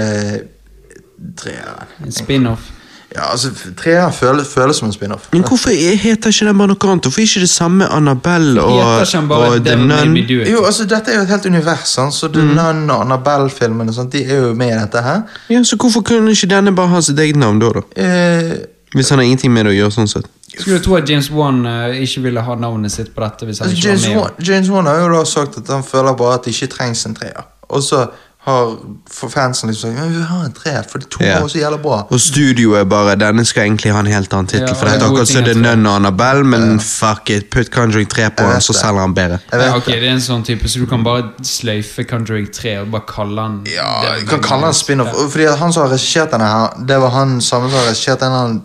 treeren. 1.42 1.96
En 2.06 2.14
spin-off? 2.14 2.70
Ja, 3.18 3.32
altså, 3.32 3.50
treeren 3.78 4.14
føles, 4.14 4.48
føles 4.48 4.78
som 4.78 4.88
en 4.88 4.94
spin-off. 4.94 5.28
men 5.34 5.42
hvorfor 5.44 5.70
er- 5.74 5.96
heter 5.98 6.30
ikke 6.30 6.46
den 6.46 6.58
bare 6.58 6.68
noe 6.68 6.92
annet? 6.92 7.04
Hvorfor 7.08 7.22
er 7.22 7.26
ikke 7.26 7.40
det 7.40 7.50
samme 7.50 7.88
Annabelle 7.90 8.62
og, 8.62 8.78
Heter 8.78 9.06
ikke 9.18 9.28
bare 9.28 9.48
og 9.50 9.66
The 9.66 9.76
Nun? 9.76 10.16
Jo, 10.52 10.64
altså, 10.66 10.86
Dette 10.86 11.12
er 11.12 11.16
jo 11.16 11.22
et 11.22 11.28
helt 11.34 11.46
univers. 11.46 11.88
sånn, 11.98 12.12
Så 12.12 12.28
The 12.34 12.44
Nun 12.46 12.90
og 12.90 13.02
Annabelle-filmene 13.06 14.10
de 14.12 14.24
er 14.24 14.48
jo 14.48 14.54
med 14.54 14.68
i 14.68 14.80
dette 14.80 15.02
her. 15.02 15.22
Ja, 15.50 15.64
så 15.64 15.76
hvorfor 15.78 16.02
kunne 16.02 16.32
ikke 16.32 16.48
denne 16.48 16.76
bare 16.76 16.88
ha 16.88 17.02
sitt 17.02 17.18
eget 17.20 17.36
navn 17.36 17.60
da? 17.60 17.70
da? 17.70 17.82
Eh, 17.96 18.56
Hvis 18.96 19.10
han 19.10 19.20
har 19.20 19.26
ingenting 19.26 19.52
med 19.52 19.66
det 19.66 19.74
å 19.74 19.78
gjøre 19.84 19.92
sånn 19.92 20.08
sett. 20.08 20.26
Skulle 20.58 20.78
du 20.78 20.84
tro 20.84 20.96
at 20.96 21.10
James 21.10 21.30
Wan 21.32 21.66
uh, 21.66 21.90
ikke 21.94 22.22
ville 22.22 22.42
ha 22.42 22.56
navnet 22.56 22.92
sitt 22.92 23.14
på 23.16 23.22
dette 23.22 23.46
hvis 23.46 23.60
han 23.60 23.68
altså, 23.68 23.78
ikke 23.78 23.88
James, 23.90 24.06
var 24.08 24.14
med? 24.14 24.22
Wan, 24.22 24.32
James 24.48 24.70
Wan 24.70 24.86
har 24.86 25.02
jo 25.02 25.10
da 25.12 25.24
sagt 25.26 25.58
at 25.58 25.68
han 25.68 25.84
føler 25.84 26.16
bare 26.18 26.34
at 26.40 26.46
det 26.48 26.54
ikke 26.56 26.72
trengs 26.78 27.06
en 27.06 27.14
treer. 27.18 27.44
Og 27.70 27.84
så 27.84 28.08
har 28.48 28.78
for 29.12 29.30
fansen 29.30 29.70
liksom 29.70 29.92
sagt 29.92 30.08
vi 30.08 30.16
vil 30.16 30.28
ha 30.30 30.38
en 30.46 30.54
tre, 30.56 30.72
for 30.88 31.04
det 31.04 31.10
to 31.12 31.24
yeah. 31.24 31.42
var 31.42 31.50
så 31.52 31.60
jævla 31.60 31.78
bra. 31.84 31.98
Og 32.10 32.22
studioet 32.22 32.80
er 32.80 32.86
bare 32.88 33.16
Denne 33.20 33.44
skal 33.46 33.66
egentlig 33.66 33.92
ha 33.92 34.00
en 34.00 34.08
helt 34.08 34.34
annen 34.34 34.48
tittel. 34.48 34.70
Ja, 34.70 34.76
for 34.80 34.88
det 34.88 35.02
gode 35.02 35.10
akkurat 35.10 35.32
så 35.32 35.42
det 35.44 35.56
er. 35.56 35.60
Nun 35.76 35.90
og 35.90 35.96
Annabelle, 35.96 36.46
men 36.48 36.80
fuck 36.80 37.30
it, 37.30 37.50
putt 37.52 37.72
Conjuring 37.74 38.08
3 38.10 38.30
på 38.38 38.48
den, 38.48 38.62
så 38.62 38.74
det. 38.74 38.80
selger 38.80 39.04
han 39.04 39.16
bedre. 39.18 39.40
Ja, 39.52 39.76
ok, 39.76 39.90
det. 39.92 39.98
er 40.00 40.14
en 40.14 40.24
sånn 40.24 40.46
type, 40.48 40.72
så 40.72 40.80
du 40.80 40.88
kan 40.88 41.04
bare 41.04 41.28
sløyfe 41.44 42.08
Conjuring 42.08 42.48
3 42.56 42.78
og 42.86 42.96
bare 42.96 43.08
kalle 43.10 43.50
han 43.50 43.60
Ja, 43.74 44.16
du 44.22 44.32
kan 44.32 44.46
kalle 44.46 44.72
han 44.72 44.80
spin-off. 44.80 45.12
Ja. 45.12 45.28
Fordi 45.36 45.50
han 45.64 45.76
som 45.76 45.84
har 45.84 45.92
regissert 45.98 46.32
denne 46.32 46.48
her, 46.54 46.80
det 46.88 47.02
var 47.04 47.16
han 47.18 47.38
samme 47.42 47.68
som 47.68 47.82
har 47.82 47.92
regissert 47.92 48.24
en 48.24 48.40
annen 48.40 48.64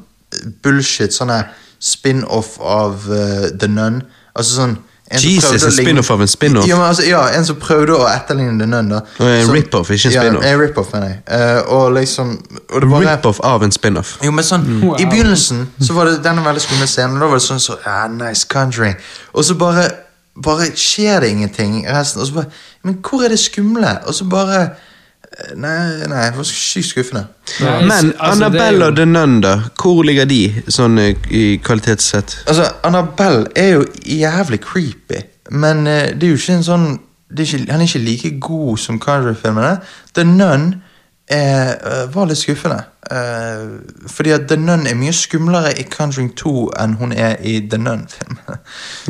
bullshit 0.63 1.15
sånn 1.15 1.35
spin-off 1.83 2.55
av 2.63 3.11
uh, 3.11 3.51
The 3.51 3.67
Nun. 3.67 4.05
Altså 4.39 4.61
sånn 4.61 4.79
Jesus, 5.20 5.64
en 5.64 5.72
spin-off 5.72 6.10
av 6.10 6.20
en 6.24 6.28
spin-off? 6.28 6.66
Ja, 6.66 6.78
altså, 6.89 7.02
ja, 7.06 7.20
en 7.36 7.44
som 7.44 7.56
prøvde 7.60 7.97
å 7.98 8.06
etterligne 8.09 8.59
The 8.59 8.66
Nun. 8.66 8.89
da 8.89 9.01
Og 9.18 9.26
en 9.26 9.51
rip-off, 9.52 9.90
ikke 9.90 10.09
en 10.09 10.14
spin-off. 10.16 10.44
Ja, 10.44 10.52
en 10.55 10.60
rip-off, 10.60 10.93
mener 10.94 11.09
jeg. 11.09 11.18
Uh, 11.28 11.72
og 11.76 11.93
liksom 11.98 12.32
og 12.72 12.80
det 12.80 12.90
bare, 12.90 13.16
Rip-off 13.16 13.40
av 13.44 13.62
en 13.66 13.72
spin-off. 13.72 14.14
jo, 14.24 14.30
men 14.32 14.44
sånn, 14.44 14.64
Wow. 14.82 14.97
I 15.01 15.05
begynnelsen 15.06 15.66
så 15.80 15.93
var 15.94 16.05
det 16.10 16.22
denne 16.24 16.44
veldig 16.44 16.62
skumle 16.64 16.86
scenen, 16.86 17.16
og 17.16 17.20
da 17.20 17.26
var 17.34 17.43
det 17.43 17.47
sånn 17.47 17.60
så, 17.60 17.76
ah, 17.86 18.06
nice 18.09 18.47
country. 18.48 18.94
Og 19.34 19.44
så 19.44 19.55
bare, 19.55 19.84
bare 20.43 20.70
skjer 20.74 21.20
det 21.20 21.28
ingenting 21.30 21.82
resten. 21.86 22.22
Og 22.22 22.26
så 22.30 22.32
bare, 22.40 22.47
men 22.82 22.97
hvor 23.02 23.24
er 23.24 23.28
det 23.34 23.39
skumle? 23.39 23.98
Og 24.06 24.14
så 24.14 24.24
bare 24.24 24.70
Nei, 25.57 26.07
nei, 26.09 26.25
det 26.31 26.37
var 26.37 26.45
sykt 26.45 26.87
skuffende. 26.93 27.27
Ja, 27.61 27.73
jeg- 27.79 27.87
Men 27.89 28.13
altså, 28.19 28.45
Annabelle 28.45 28.85
jo- 28.85 28.87
og 28.91 28.97
The 28.97 29.05
Nun, 29.07 29.41
da? 29.41 29.55
Hvor 29.83 30.03
ligger 30.05 30.25
de 30.25 30.63
sånn 30.69 30.99
eh, 30.99 31.15
i 31.31 31.57
kvalitetssett? 31.65 32.37
Altså, 32.47 32.69
Annabelle 32.85 33.47
er 33.57 33.69
jo 33.75 33.85
jævlig 34.07 34.61
creepy, 34.61 35.23
men 35.51 35.87
uh, 35.87 35.93
det 36.13 36.23
er 36.23 36.29
jo 36.29 36.35
ikke 36.41 36.57
en 36.59 36.63
sånn 36.69 36.99
det 37.35 37.41
er 37.41 37.57
ikke, 37.59 37.71
Han 37.73 37.81
er 37.81 37.87
ikke 37.87 38.05
like 38.05 38.31
god 38.41 38.77
som 38.79 38.99
Conjuring-filmene. 39.01 39.79
The 40.15 40.25
Nun 40.25 40.83
er, 41.28 41.69
eh, 41.70 42.15
var 42.15 42.27
litt 42.27 42.39
skuffende. 42.39 42.85
Uh, 43.12 43.81
fordi 44.07 44.31
at 44.31 44.40
The 44.49 44.57
Nun 44.57 44.86
er 44.86 44.94
mye 44.94 45.12
skumlere 45.12 45.73
i 45.81 45.82
Conjuring 45.82 46.36
2 46.36 46.70
enn 46.81 46.94
hun 47.01 47.12
er 47.12 47.36
i 47.43 47.59
The 47.70 47.78
Nun-filmen. 47.78 48.39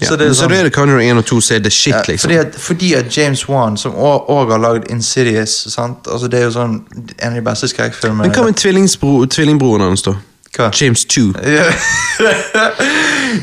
Ja. 0.01 0.06
Så 0.06 0.16
det 0.16 0.26
er 0.26 0.32
så 0.32 0.48
det 0.48 0.59
er 0.59 0.62
det 0.62 0.72
Conjuring 0.72 1.10
1 1.10 1.16
og 1.16 1.24
2 1.24 1.40
som 1.40 1.56
er 1.56 1.59
the 1.59 1.70
shit, 1.70 2.09
liksom. 2.09 2.30
fordi, 2.30 2.39
at, 2.39 2.55
fordi 2.59 2.94
at 2.94 3.18
James 3.18 3.48
Wan, 3.48 3.76
som 3.76 3.93
òg 3.94 4.51
har 4.51 4.59
lagd 4.59 4.90
Insidious 4.90 5.51
sant? 5.51 6.09
Altså 6.12 6.28
Det 6.28 6.40
er 6.40 6.44
jo 6.44 6.51
sånn 6.51 6.78
en 7.18 7.28
av 7.28 7.34
de 7.34 7.44
beste 7.44 7.68
skrekkfilmene. 7.68 8.22
Men 8.22 8.32
hva 8.32 8.44
med 8.48 9.28
tvillingbroren 9.30 9.84
hans, 9.84 10.02
da? 10.02 10.16
Hva? 10.56 10.70
James 10.80 11.05
2. 11.05 11.20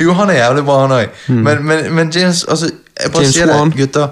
Jo, 0.01 0.13
han 0.13 0.29
er 0.29 0.33
jævlig 0.33 0.63
bra, 0.65 0.81
han 0.81 0.91
òg. 0.91 1.21
Men, 1.27 1.65
men, 1.65 1.93
men 1.93 2.11
James 2.15 2.43
altså, 2.43 2.69
Jeg 3.03 3.11
bare 3.11 3.23
James 3.23 3.35
sier 3.35 3.45
det, 3.45 3.77
gutter. 3.77 4.07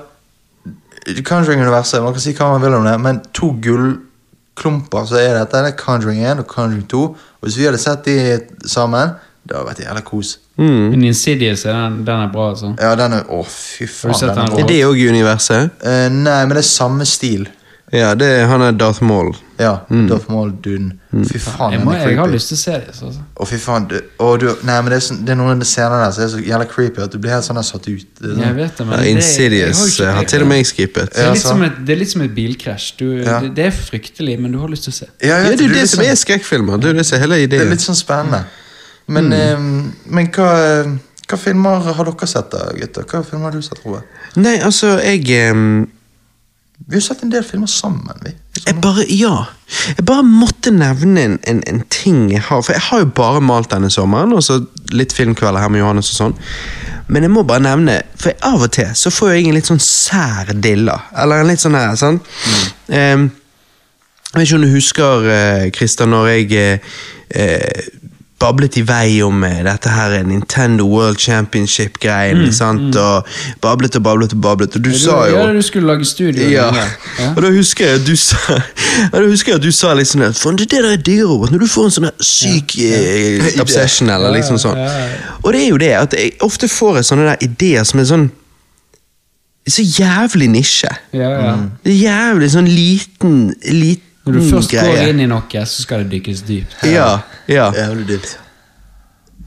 Conjuring-universet, 1.25 2.03
man 2.03 2.13
kan 2.13 2.21
si 2.21 2.33
hva 2.37 2.51
man 2.55 2.61
vil 2.65 2.73
om 2.73 2.85
det, 2.85 2.95
men 3.01 3.19
to 3.33 3.51
gullklumper, 4.57 5.05
så 5.05 5.19
er 5.21 5.37
dette 5.37 5.63
det 5.65 5.75
Conjuring 5.79 6.23
1 6.25 6.39
og 6.39 6.47
Conjuring 6.47 6.87
2. 6.89 7.01
Og 7.03 7.47
hvis 7.47 7.57
vi 7.57 7.65
hadde 7.65 7.77
sett 7.81 8.05
de 8.05 8.39
sammen, 8.67 9.13
det 9.47 9.55
hadde 9.55 9.67
vært 9.69 9.83
jævla 9.85 10.03
kos. 10.05 10.37
Mm. 10.57 10.89
Men 10.91 11.03
Insidious, 11.03 11.65
er 11.65 11.73
den, 11.73 11.99
den 12.05 12.23
er 12.25 12.31
bra, 12.33 12.49
altså. 12.49 12.73
Ja, 12.81 12.95
den 12.97 13.13
er 13.13 13.27
Å, 13.29 13.43
fy 13.45 13.85
Har 13.85 13.93
faen. 13.93 14.13
du 14.13 14.17
sett 14.19 14.33
den 14.33 14.43
er 14.43 14.49
den? 14.49 14.63
Er 14.63 14.67
det 14.71 14.79
òg 14.87 15.03
universet? 15.11 15.77
Uh, 15.83 16.07
nei, 16.11 16.39
men 16.47 16.57
det 16.57 16.63
er 16.63 16.69
samme 16.69 17.05
stil. 17.07 17.47
Ja, 17.95 18.09
det 18.19 18.27
er, 18.27 18.45
han 18.51 18.59
er 18.61 18.73
Darth 18.75 18.99
Maul. 19.01 19.29
Ja, 19.57 19.77
Darth 20.09 20.27
Maul-duden. 20.27 20.89
Fy 21.23 21.39
faen, 21.39 21.71
Jeg, 21.71 21.83
må, 21.85 21.93
jeg, 21.95 22.09
jeg 22.11 22.17
har 22.19 22.27
lyst 22.33 22.49
til 22.51 22.57
å 22.57 22.59
se 22.59 22.73
det. 22.83 22.95
Så. 22.97 23.11
Å, 23.15 23.45
fy 23.47 23.59
faen. 23.63 23.85
Du, 23.87 23.95
å, 24.19 24.33
du, 24.41 24.49
nei, 24.67 24.75
men 24.83 24.91
det 24.91 24.97
er, 24.97 25.05
sånn, 25.05 25.21
det 25.23 25.31
er 25.31 25.39
noen 25.39 25.53
av 25.53 25.61
de 25.63 25.67
scenene 25.69 26.01
der 26.03 26.11
som 26.17 26.25
er 26.25 26.31
så 26.33 26.41
jævla 26.43 26.67
creepy 26.67 27.01
at 27.05 27.15
du 27.15 27.17
blir 27.23 27.31
helt 27.31 27.47
sånn 27.47 27.61
satt 27.63 27.87
ut. 27.87 28.09
Det 28.19 28.33
sånn, 28.33 28.43
Jeg 28.43 28.57
vet 28.59 28.75
det, 28.81 28.85
men 28.89 28.91
Ja, 28.91 28.99
det, 28.99 29.07
jeg 29.07 29.71
har 29.71 29.87
ikke- 29.87 30.11
har 30.17 30.27
til 30.33 30.43
og 30.43 30.51
med 30.51 30.59
jeg 30.59 30.69
skippet. 30.73 31.13
Det 31.15 31.23
er, 31.23 31.31
litt 31.31 31.45
som 31.47 31.63
et, 31.63 31.79
det 31.87 31.95
er 31.95 32.01
litt 32.03 32.11
som 32.11 32.21
et 32.27 32.35
bilkrasj. 32.35 32.89
Du, 32.99 33.07
Ja. 33.23 33.39
det, 33.39 33.53
det 33.55 33.65
er 33.69 33.71
fryktelig, 33.79 34.37
men 34.43 34.51
du 34.51 34.59
har 34.59 34.67
lyst 34.75 34.83
til 34.83 34.91
å 34.91 34.99
se. 34.99 35.07
Ja, 35.23 35.27
Ja, 35.37 35.43
vet 35.47 35.57
det 35.57 35.65
er 35.65 35.67
jo 35.69 35.73
det 35.79 35.87
som 35.89 36.03
sånn- 36.03 36.11
er 36.11 36.15
skrekkfilmer. 36.27 36.79
Det 36.83 36.89
er 36.89 36.93
det 36.99 37.05
som 37.07 37.15
er 37.15 37.21
hele 37.23 37.47
Det 37.47 37.61
er 37.61 37.69
litt 37.71 37.87
sånn 37.87 37.95
spennende. 37.95 38.43
Men, 39.07 39.31
eh, 39.31 39.57
men 40.11 40.27
hva, 40.27 40.51
hva 41.27 41.37
filmer 41.39 41.79
har 41.87 42.03
dere 42.03 42.27
sett, 42.27 42.51
da, 42.51 42.67
gutter? 42.75 43.03
Hva 43.07 43.23
filmer 43.23 43.45
har 43.47 43.51
du 43.55 43.61
sett, 43.61 43.79
Robert? 43.85 44.03
Nei, 44.35 44.57
altså, 44.59 44.97
jeg 44.99 45.23
ehm, 45.31 45.87
Vi 46.85 46.95
har 46.95 47.01
sett 47.01 47.23
en 47.23 47.31
del 47.33 47.43
filmer 47.43 47.67
sammen, 47.67 48.19
vi. 48.23 48.31
Jeg 48.65 48.75
bare, 48.81 49.03
ja. 49.09 49.45
Jeg 49.97 50.05
bare 50.07 50.23
måtte 50.23 50.71
nevne 50.71 51.23
en, 51.23 51.39
en, 51.49 51.63
en 51.67 51.81
ting 51.91 52.27
jeg 52.31 52.43
har. 52.47 52.61
For 52.63 52.75
jeg 52.75 52.85
har 52.89 53.01
jo 53.03 53.09
bare 53.17 53.41
malt 53.43 53.71
denne 53.73 53.89
sommeren, 53.91 54.35
og 54.35 54.43
så 54.45 54.61
litt 54.95 55.15
filmkvelder 55.15 55.63
her 55.63 55.73
med 55.73 55.81
Johannes 55.83 56.11
og 56.13 56.19
sånn. 56.21 56.37
Men 57.07 57.23
jeg 57.23 57.31
må 57.33 57.43
bare 57.47 57.63
nevne, 57.63 57.97
for 58.19 58.35
av 58.45 58.67
og 58.67 58.71
til 58.75 58.91
så 58.99 59.11
får 59.13 59.33
jeg 59.33 59.49
en 59.49 59.57
litt 59.57 59.69
sånn 59.69 59.83
sær 59.83 60.53
dilla. 60.53 60.99
Eller 61.17 61.43
en 61.43 61.51
litt 61.51 61.63
sånn 61.63 61.77
her, 61.79 61.95
sant? 61.99 62.27
Ehm, 62.91 63.29
jeg 64.33 64.39
vet 64.41 64.47
ikke 64.47 64.57
om 64.59 64.65
du 64.65 64.73
husker, 64.73 65.29
eh, 65.33 65.67
Christian, 65.75 66.11
når 66.11 66.27
jeg 66.33 66.49
eh, 66.59 66.97
eh, 67.31 67.87
bablet 68.39 68.77
i 68.77 68.83
vei 68.85 69.21
om 69.25 69.43
eh, 69.43 69.63
dette 69.65 69.89
her 69.89 70.13
Nintendo 70.27 70.85
World 70.85 71.17
Championship-greiene, 71.17 72.51
sant? 72.53 72.95
Og 72.95 73.25
bablet 73.63 73.97
og 73.97 74.03
bablet 74.05 74.35
og 74.35 74.41
bablet, 74.41 74.75
og 74.77 74.83
du 74.85 74.91
sa 74.93 75.23
jo 75.29 75.39
Ja, 75.39 75.47
du 75.53 75.61
skulle 75.65 75.87
lage 75.89 76.05
studio. 76.05 76.49
ja. 76.49 76.67
ja. 76.75 77.31
Og 77.35 77.41
da 77.41 77.51
husker 77.55 77.87
jeg 77.87 78.01
at 78.01 78.07
du 78.07 78.15
sa 78.15 78.59
da 79.13 79.23
husker 79.25 79.53
jeg 79.55 79.61
at 79.61 79.65
du 79.65 79.71
sa 79.71 79.95
sånn 80.05 80.27
at, 80.29 80.37
Faen, 80.37 80.57
det 80.59 80.69
er 80.69 80.81
der 80.85 80.91
er 80.93 81.01
digg, 81.01 81.23
Robert, 81.25 81.51
når 81.51 81.65
du 81.65 81.69
får 81.71 81.89
en 81.89 81.95
sånn 81.97 82.09
syk 82.21 82.77
eh, 82.85 83.47
obsession, 83.63 84.09
eller 84.13 84.35
liksom 84.37 84.61
sånn. 84.61 84.77
ja, 84.77 84.91
ja. 85.01 85.37
Og 85.43 85.53
det 85.53 85.63
er 85.63 85.69
jo 85.71 85.79
det, 85.81 85.93
at 85.97 86.17
jeg 86.17 86.35
ofte 86.45 86.69
får 86.69 87.01
jeg 87.01 87.09
sånne 87.11 87.31
der 87.31 87.47
ideer 87.49 87.87
som 87.87 88.01
er 88.03 88.09
sånn 88.09 88.27
Så 89.67 89.83
jævlig 89.83 90.47
nisje. 90.47 90.87
Ja, 91.11 91.29
ja. 91.43 91.55
Jævlig 91.83 92.47
sånn 92.53 92.69
liten, 92.71 93.49
liten 93.67 94.06
Når 94.27 94.39
du 94.39 94.49
først 94.51 94.73
greie. 94.73 94.91
går 94.91 95.13
inn 95.13 95.23
i 95.23 95.29
noe, 95.29 95.63
så 95.65 95.85
skal 95.85 96.03
det 96.03 96.17
dykkes 96.17 96.43
dypt. 96.47 96.75
Ja, 96.89 97.21
ja. 97.51 97.71
Jævlig 97.75 98.07
dypt. 98.11 98.35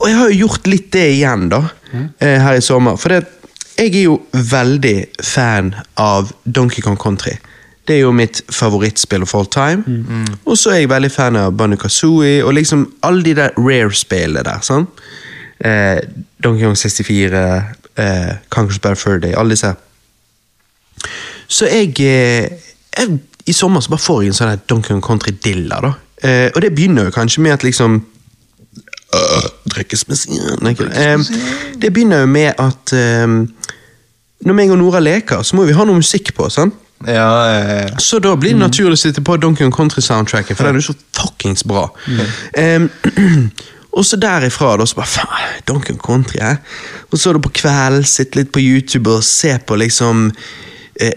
Og 0.01 0.09
jeg 0.09 0.17
har 0.17 0.33
jo 0.33 0.39
gjort 0.47 0.67
litt 0.73 0.89
det 0.95 1.07
igjen, 1.19 1.49
da, 1.53 1.61
mm. 1.93 2.09
her 2.21 2.57
i 2.57 2.65
sommer. 2.65 2.97
For 2.97 3.13
det, 3.13 3.21
jeg 3.77 3.95
er 3.95 4.07
jo 4.07 4.17
veldig 4.33 4.97
fan 5.25 5.75
av 6.01 6.33
Donkey 6.45 6.85
Kong 6.85 6.97
Country. 7.01 7.37
Det 7.89 7.97
er 7.97 8.05
jo 8.05 8.13
mitt 8.15 8.43
favorittspill 8.53 9.25
of 9.25 9.35
all 9.35 9.49
time. 9.51 9.83
Og 10.45 10.59
så 10.59 10.75
er 10.75 10.83
jeg 10.83 10.91
veldig 10.93 11.11
fan 11.11 11.37
av 11.41 11.55
Banu 11.57 11.77
Kazooie 11.81 12.45
og 12.45 12.55
liksom 12.55 12.87
alle 13.03 13.25
de 13.27 13.35
der 13.39 13.57
rare-spillene 13.59 14.45
der. 14.47 14.61
sånn. 14.63 14.87
Eh, 15.61 15.99
Donkey 16.45 16.65
Kong 16.65 16.77
64, 16.77 17.65
eh, 17.97 18.37
Conquer's 18.49 18.81
Bad 18.81 18.97
Fur 18.97 19.19
Day, 19.19 19.33
alle 19.37 19.57
disse. 19.57 19.75
Så 21.49 21.67
jeg, 21.67 21.97
eh, 22.01 22.49
jeg 22.97 23.19
I 23.51 23.57
sommer 23.57 23.83
så 23.83 23.93
bare 23.93 24.05
får 24.05 24.23
jeg 24.23 24.33
en 24.33 24.39
sånn 24.39 24.65
Duncan 24.71 25.03
Country-dilla. 25.05 25.81
da. 25.83 25.93
Eh, 26.23 26.49
og 26.55 26.61
det 26.63 26.73
begynner 26.77 27.09
jo 27.09 27.15
kanskje 27.15 27.43
med 27.43 27.57
at 27.57 27.65
liksom 27.67 27.97
øh, 29.15 29.49
Drikkes. 29.75 30.05
Eh, 30.07 31.19
det 31.81 31.93
begynner 31.93 32.23
jo 32.25 32.31
med 32.31 32.53
at 32.61 32.93
eh, 32.95 33.27
når 34.47 34.57
meg 34.57 34.71
og 34.73 34.79
Nora 34.81 35.01
leker, 35.03 35.43
så 35.45 35.57
må 35.57 35.67
vi 35.69 35.77
ha 35.77 35.85
noe 35.85 36.01
musikk 36.01 36.33
på. 36.37 36.49
sant? 36.53 36.77
Ja, 37.07 37.13
ja, 37.49 37.59
ja. 37.81 37.99
Så 37.99 38.19
da 38.21 38.35
blir 38.37 38.53
det 38.53 38.61
naturlig 38.61 38.99
å 38.99 39.01
sitte 39.01 39.23
på 39.25 39.37
Duncan 39.41 39.73
Country-soundtracket, 39.73 40.57
for 40.57 40.69
den 40.69 40.77
er 40.77 40.83
jo 40.83 40.93
så 40.93 40.97
fuckings 41.17 41.65
bra. 41.65 41.87
Em, 42.61 42.91
og 43.97 44.05
så 44.05 44.19
derifra 44.21 44.75
da, 44.81 44.87
så 44.89 44.99
bare 44.99 45.13
faen, 45.15 45.63
Duncan 45.69 46.01
Country, 46.01 46.43
eh? 46.45 46.61
Og 47.09 47.19
så 47.19 47.31
er 47.31 47.39
det 47.39 47.45
på 47.47 47.55
kvelden, 47.63 48.05
sitte 48.05 48.41
litt 48.41 48.53
på 48.53 48.61
YouTube 48.61 49.17
og 49.17 49.25
se 49.25 49.55
på 49.65 49.81
liksom 49.81 50.29
eh, 51.01 51.17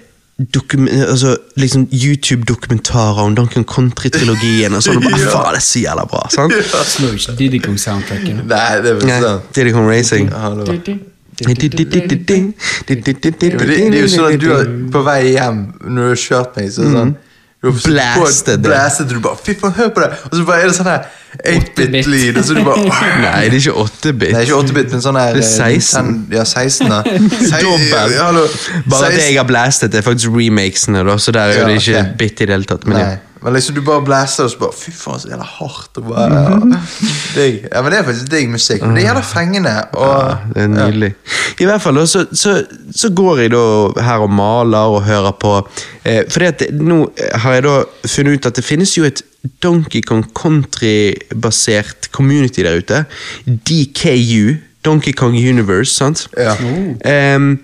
altså, 0.52 1.38
liksom 1.56 1.88
YouTube-dokumentarer 1.92 3.22
om 3.24 3.36
Kong 3.36 3.66
Country-trilogien, 3.66 4.74
og 4.74 4.84
sånn, 4.84 4.98
og 4.98 5.04
bare 5.08 5.32
faen, 5.32 5.54
det 5.56 5.62
er 5.62 5.66
så 5.68 5.82
jævla 5.84 6.06
bra, 6.10 6.24
sant? 6.34 6.54
Slår 6.94 7.18
ikke 7.18 7.36
Diddy 7.40 7.60
Kong-soundtracken. 7.64 8.44
Nei, 8.50 8.70
det 8.82 8.92
er 8.94 9.00
vel 9.00 9.10
Nei, 9.10 9.20
sant. 9.22 9.52
Diddy 9.56 9.72
Kong 9.76 9.90
Racing. 9.90 10.30
Ja, 10.32 10.50
det 10.50 10.68
var- 10.68 10.76
er 13.94 14.02
jo 14.02 14.08
sånn 14.08 14.34
at 14.34 14.40
du 14.40 14.52
er 14.54 14.66
på 14.94 15.04
vei 15.04 15.22
hjem 15.34 15.62
når 15.82 15.96
du 15.96 16.08
har 16.08 16.22
kjørt 16.24 16.58
meg, 16.58 16.72
så 16.72 16.84
er 16.86 16.94
sånn 16.94 17.16
Blasted 17.64 18.58
det. 18.60 18.68
Blasted, 18.68 19.08
du 19.08 19.20
bare 19.24 19.38
Fy 19.40 19.54
faen, 19.60 19.72
hør 19.78 19.90
på 19.96 20.02
det! 20.04 20.10
Og 20.30 20.34
så 20.36 20.44
bare 20.50 20.62
er 20.66 20.68
det 20.68 20.76
sånn 20.76 20.90
her 20.92 21.06
8-bit-lyd, 21.54 22.38
og 22.38 22.44
så 22.46 22.54
du 22.58 22.64
bare 22.66 22.84
Nei, 23.24 23.50
det 23.50 23.56
er 23.56 23.60
ikke 23.62 23.76
8-bit. 23.86 24.20
Det 24.34 24.36
er 24.42 24.48
ikke 24.50 24.60
8-bit, 24.68 24.92
men 24.94 25.04
sånn 25.06 25.18
her 25.22 25.38
Det 25.38 25.44
er 25.46 25.70
eh, 25.72 25.80
16. 25.80 25.94
ten- 25.96 26.38
Ja, 26.38 26.44
16, 26.44 26.92
da. 26.92 27.00
Dobbel. 27.64 28.16
Ja, 28.18 28.28
hallo. 28.30 28.44
Bare 28.92 29.10
at 29.10 29.16
16 29.16 29.30
jeg 29.30 29.38
har 29.40 29.48
blastet, 29.50 29.94
det 29.96 30.02
er 30.04 30.06
faktisk 30.10 30.36
remakesene, 30.36 31.06
da, 31.08 31.16
så 31.18 31.32
der 31.36 31.54
er 31.54 31.62
Ja, 31.64 31.70
det 31.72 31.80
ikke 31.82 32.02
ok. 32.04 32.18
bit 32.20 32.44
i 32.44 32.50
det 32.52 32.58
hele 32.58 32.70
tatt. 32.74 32.86
Men 32.90 33.00
Nei. 33.00 33.14
Men 33.44 33.54
liksom 33.54 33.76
du 33.76 33.82
bare 33.86 34.04
blæser 34.06 34.48
og 34.48 34.52
så 34.54 34.60
bare 34.62 34.76
Fy 34.78 34.92
faen, 34.96 35.20
så 35.20 35.30
jævla 35.30 35.48
hardt. 35.48 35.98
Og 36.00 36.08
bare, 36.08 36.40
ja. 36.40 36.80
digg. 37.36 37.60
Ja, 37.72 37.82
men 37.82 37.92
det 37.92 38.00
er 38.00 38.08
faktisk 38.08 38.32
digg 38.32 38.50
musikk. 38.50 38.82
Men 38.86 38.96
det 38.96 39.04
er 39.04 39.10
jævla 39.10 39.26
fengende. 39.28 39.76
Og, 39.92 40.14
Ja, 40.14 40.38
det 40.56 40.64
er 40.64 40.72
nydelig. 40.72 41.12
I 41.60 41.68
hvert 41.70 41.82
fall 41.82 42.08
så, 42.08 42.26
så, 42.34 42.56
så 42.96 43.10
går 43.14 43.44
jeg 43.44 43.54
da 43.54 43.66
her 44.02 44.24
og 44.26 44.32
maler 44.32 44.96
og 44.96 45.04
hører 45.04 45.32
på 45.40 45.54
eh, 46.06 46.24
For 46.30 46.72
nå 46.80 47.00
har 47.44 47.54
jeg 47.58 47.64
da 47.68 47.76
funnet 48.16 48.40
ut 48.40 48.50
at 48.50 48.56
det 48.56 48.66
finnes 48.66 48.98
jo 48.98 49.04
et 49.08 49.22
Donkey 49.64 50.02
Kong 50.02 50.24
Country-basert 50.32 52.10
community 52.12 52.64
der 52.64 52.78
ute. 52.80 53.04
DKU. 53.46 54.56
Donkey 54.86 55.12
Kong 55.12 55.36
Universe, 55.36 55.94
sant? 55.94 56.28
Ja. 56.38 56.56
Ehm, 57.06 57.60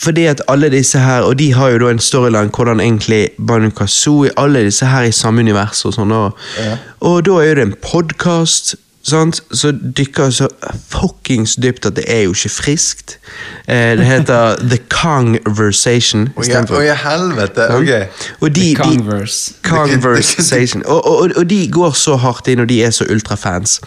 fordi 0.00 0.24
at 0.30 0.42
alle 0.48 0.70
disse 0.72 0.98
her, 0.98 1.20
og 1.28 1.38
de 1.38 1.52
har 1.54 1.74
jo 1.74 1.80
da 1.82 1.90
en 1.92 1.98
storyline 2.00 2.52
hvordan 2.56 2.80
egentlig 2.80 3.30
Banu 3.46 3.70
Kazooie 3.70 4.30
Alle 4.36 4.64
disse 4.64 4.86
her 4.86 5.08
i 5.08 5.12
samme 5.12 5.44
univers 5.44 5.84
og 5.84 5.96
sånn. 5.96 6.14
Og, 6.16 6.38
og 7.00 7.18
da 7.26 7.40
er 7.44 7.58
det 7.58 7.66
en 7.68 7.74
podkast. 7.84 8.74
Så 9.10 9.72
dykker 9.96 10.30
så 10.34 10.48
fuckings 10.88 11.56
dypt 11.60 11.86
at 11.86 11.96
det 11.98 12.04
er 12.08 12.22
jo 12.26 12.34
ikke 12.36 12.48
friskt. 12.52 13.16
Eh, 13.68 13.96
det 13.98 14.06
heter 14.06 14.56
The 14.70 14.78
Conversation. 14.90 16.28
Å 16.36 16.44
ja, 16.46 16.62
ja, 16.84 16.94
helvete. 17.04 17.66
Ok. 17.76 17.90
og 18.40 18.54
de, 18.54 18.60
The 18.60 18.68
de, 18.68 18.76
Converse. 18.80 19.54
Conversation. 19.66 20.82
Og, 20.86 21.00
og, 21.06 21.34
og 21.36 21.46
de 21.50 21.60
går 21.72 21.92
så 21.98 22.16
hardt 22.20 22.48
inn, 22.52 22.62
og 22.64 22.68
de 22.70 22.80
er 22.86 22.94
så 22.94 23.06
ultrafans. 23.10 23.78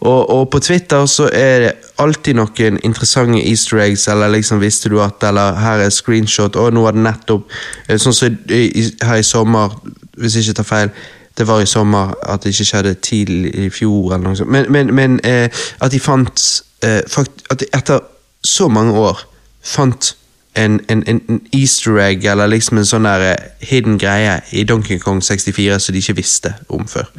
Og, 0.00 0.30
og 0.30 0.48
på 0.52 0.60
Twitter 0.64 1.06
så 1.10 1.28
er 1.32 1.64
det 1.66 1.72
alltid 2.00 2.38
noen 2.40 2.78
interessante 2.86 3.40
easter 3.44 3.80
eggs, 3.84 4.06
eller 4.08 4.32
liksom 4.32 4.60
visste 4.62 4.88
du 4.92 4.98
at, 5.04 5.22
eller 5.28 5.58
her 5.60 5.84
er 5.86 5.92
screenshot, 5.94 6.56
og 6.56 6.72
nå 6.74 6.84
var 6.86 6.96
det 6.96 7.04
nettopp 7.04 7.48
eh, 7.88 7.98
Sånn 8.00 8.16
som 8.16 8.36
i- 8.48 8.90
her 9.04 9.20
i 9.20 9.26
sommer, 9.26 9.74
hvis 10.16 10.36
jeg 10.38 10.48
ikke 10.48 10.60
tar 10.62 10.68
feil. 10.70 10.92
Det 11.38 11.46
var 11.46 11.60
i 11.60 11.66
sommer 11.66 12.14
at 12.22 12.42
det 12.42 12.52
ikke 12.54 12.64
skjedde 12.64 12.94
tidlig 12.94 13.54
i 13.54 13.70
fjor, 13.70 14.14
eller 14.14 14.24
noe 14.28 14.36
sånt. 14.36 14.50
Men, 14.50 14.66
men, 14.72 14.94
men 14.94 15.20
eh, 15.24 15.48
at 15.80 15.92
de 15.92 16.00
fant 16.00 16.46
eh, 16.84 17.00
fakt, 17.08 17.44
At 17.50 17.60
de 17.60 17.68
etter 17.74 18.00
så 18.44 18.68
mange 18.68 18.92
år 18.92 19.20
fant 19.62 20.16
en, 20.56 20.80
en, 20.88 21.02
en 21.06 21.40
easter 21.52 21.98
egg, 21.98 22.24
eller 22.24 22.50
liksom 22.50 22.80
en 22.80 22.88
sånn 22.88 23.06
der 23.06 23.26
eh, 23.30 23.48
hidden 23.70 23.98
greie 24.00 24.40
i 24.52 24.64
Donkey 24.64 24.98
Kong 24.98 25.22
64 25.22 25.78
som 25.78 25.94
de 25.94 26.02
ikke 26.02 26.16
visste 26.18 26.54
om 26.68 26.88
før. 26.88 27.10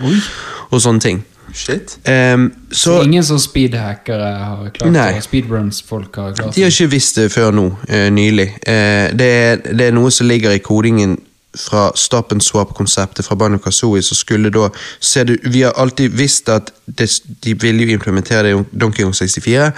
Og 0.69 0.81
sånne 0.81 0.99
ting. 0.99 1.23
Shit. 1.53 1.97
Um, 2.07 2.53
Så 2.71 2.77
så 2.83 3.03
ingen 3.03 3.23
som 3.23 3.39
speedhackere 3.39 4.29
har 4.37 4.69
klart 4.73 4.91
Nei. 4.91 5.13
det? 5.13 5.23
Speedruns-folk 5.23 6.15
har 6.15 6.33
klart 6.33 6.55
de 6.55 6.61
har 6.61 6.71
ikke 6.71 6.91
visst 6.91 7.15
det 7.15 7.31
før 7.31 7.51
nå, 7.51 7.65
uh, 7.91 8.07
nylig. 8.13 8.47
Uh, 8.67 9.11
det, 9.19 9.27
er, 9.27 9.55
det 9.55 9.87
er 9.87 9.91
noe 9.91 10.11
som 10.11 10.27
ligger 10.27 10.55
i 10.55 10.63
kodingen 10.63 11.17
fra 11.57 11.91
stop 11.95 12.31
and 12.31 12.41
swap-konseptet 12.41 13.25
fra 13.25 13.35
Banu 13.35 13.57
Kazooie, 13.57 14.01
så 14.01 14.15
skulle 14.15 14.49
da 14.49 14.69
se 14.99 15.23
du, 15.23 15.37
Vi 15.43 15.61
har 15.61 15.73
alltid 15.77 16.09
visst 16.09 16.49
at 16.49 16.73
det, 16.85 17.09
de 17.43 17.61
ville 17.61 17.83
jo 17.83 17.95
implementere 17.97 18.43
det 18.43 18.53
i 18.55 18.63
Donkey 18.79 19.03
Kong 19.03 19.15
64, 19.15 19.71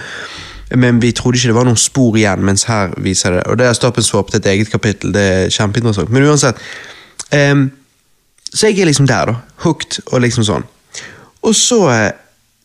men 0.76 1.02
vi 1.02 1.12
trodde 1.12 1.36
ikke 1.36 1.48
det 1.48 1.54
var 1.54 1.66
noen 1.68 1.78
spor 1.78 2.16
igjen, 2.16 2.44
mens 2.44 2.64
her 2.64 2.94
viser 2.96 3.36
det. 3.36 3.42
Og 3.46 3.58
det 3.58 3.66
er 3.66 3.72
stop 3.72 3.98
and 3.98 4.06
swap 4.06 4.30
til 4.30 4.40
et 4.40 4.46
eget 4.46 4.70
kapittel, 4.70 5.12
det 5.14 5.22
er 5.22 5.50
kjempeinteressant. 5.52 6.10
Men 6.10 6.28
uansett 6.28 6.56
um, 7.34 7.70
Så 8.54 8.66
jeg 8.70 8.80
er 8.80 8.86
liksom 8.86 9.06
der, 9.06 9.26
da. 9.26 9.34
Hooked 9.64 10.00
og 10.06 10.20
liksom 10.22 10.44
sånn. 10.46 10.64
Og 11.42 11.54
så 11.58 11.80
eh, 11.90 12.12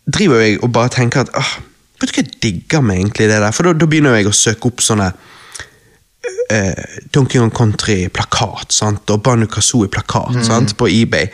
driver 0.05 0.39
jeg 0.39 0.59
og 0.63 0.71
bare 0.71 0.89
tenker 0.93 1.25
at 1.25 1.33
ah, 1.33 1.57
Vet 1.99 2.11
du 2.11 2.15
hva 2.15 2.23
jeg 2.23 2.37
digger 2.43 2.83
med 2.85 3.01
egentlig 3.01 3.27
det 3.27 3.41
der? 3.41 3.51
For 3.51 3.67
da 3.67 3.87
begynner 3.89 4.15
jeg 4.15 4.29
å 4.29 4.35
søke 4.35 4.69
opp 4.69 4.79
sånne 4.79 5.09
eh, 6.49 6.99
Donkey 7.13 7.39
Kong 7.39 7.53
Country-plakat 7.55 8.73
sant? 8.73 9.09
og 9.09 9.23
Banu 9.23 9.47
Kazooie-plakat 9.47 10.39
mm. 10.39 10.73
på 10.77 10.89
eBay. 10.91 11.29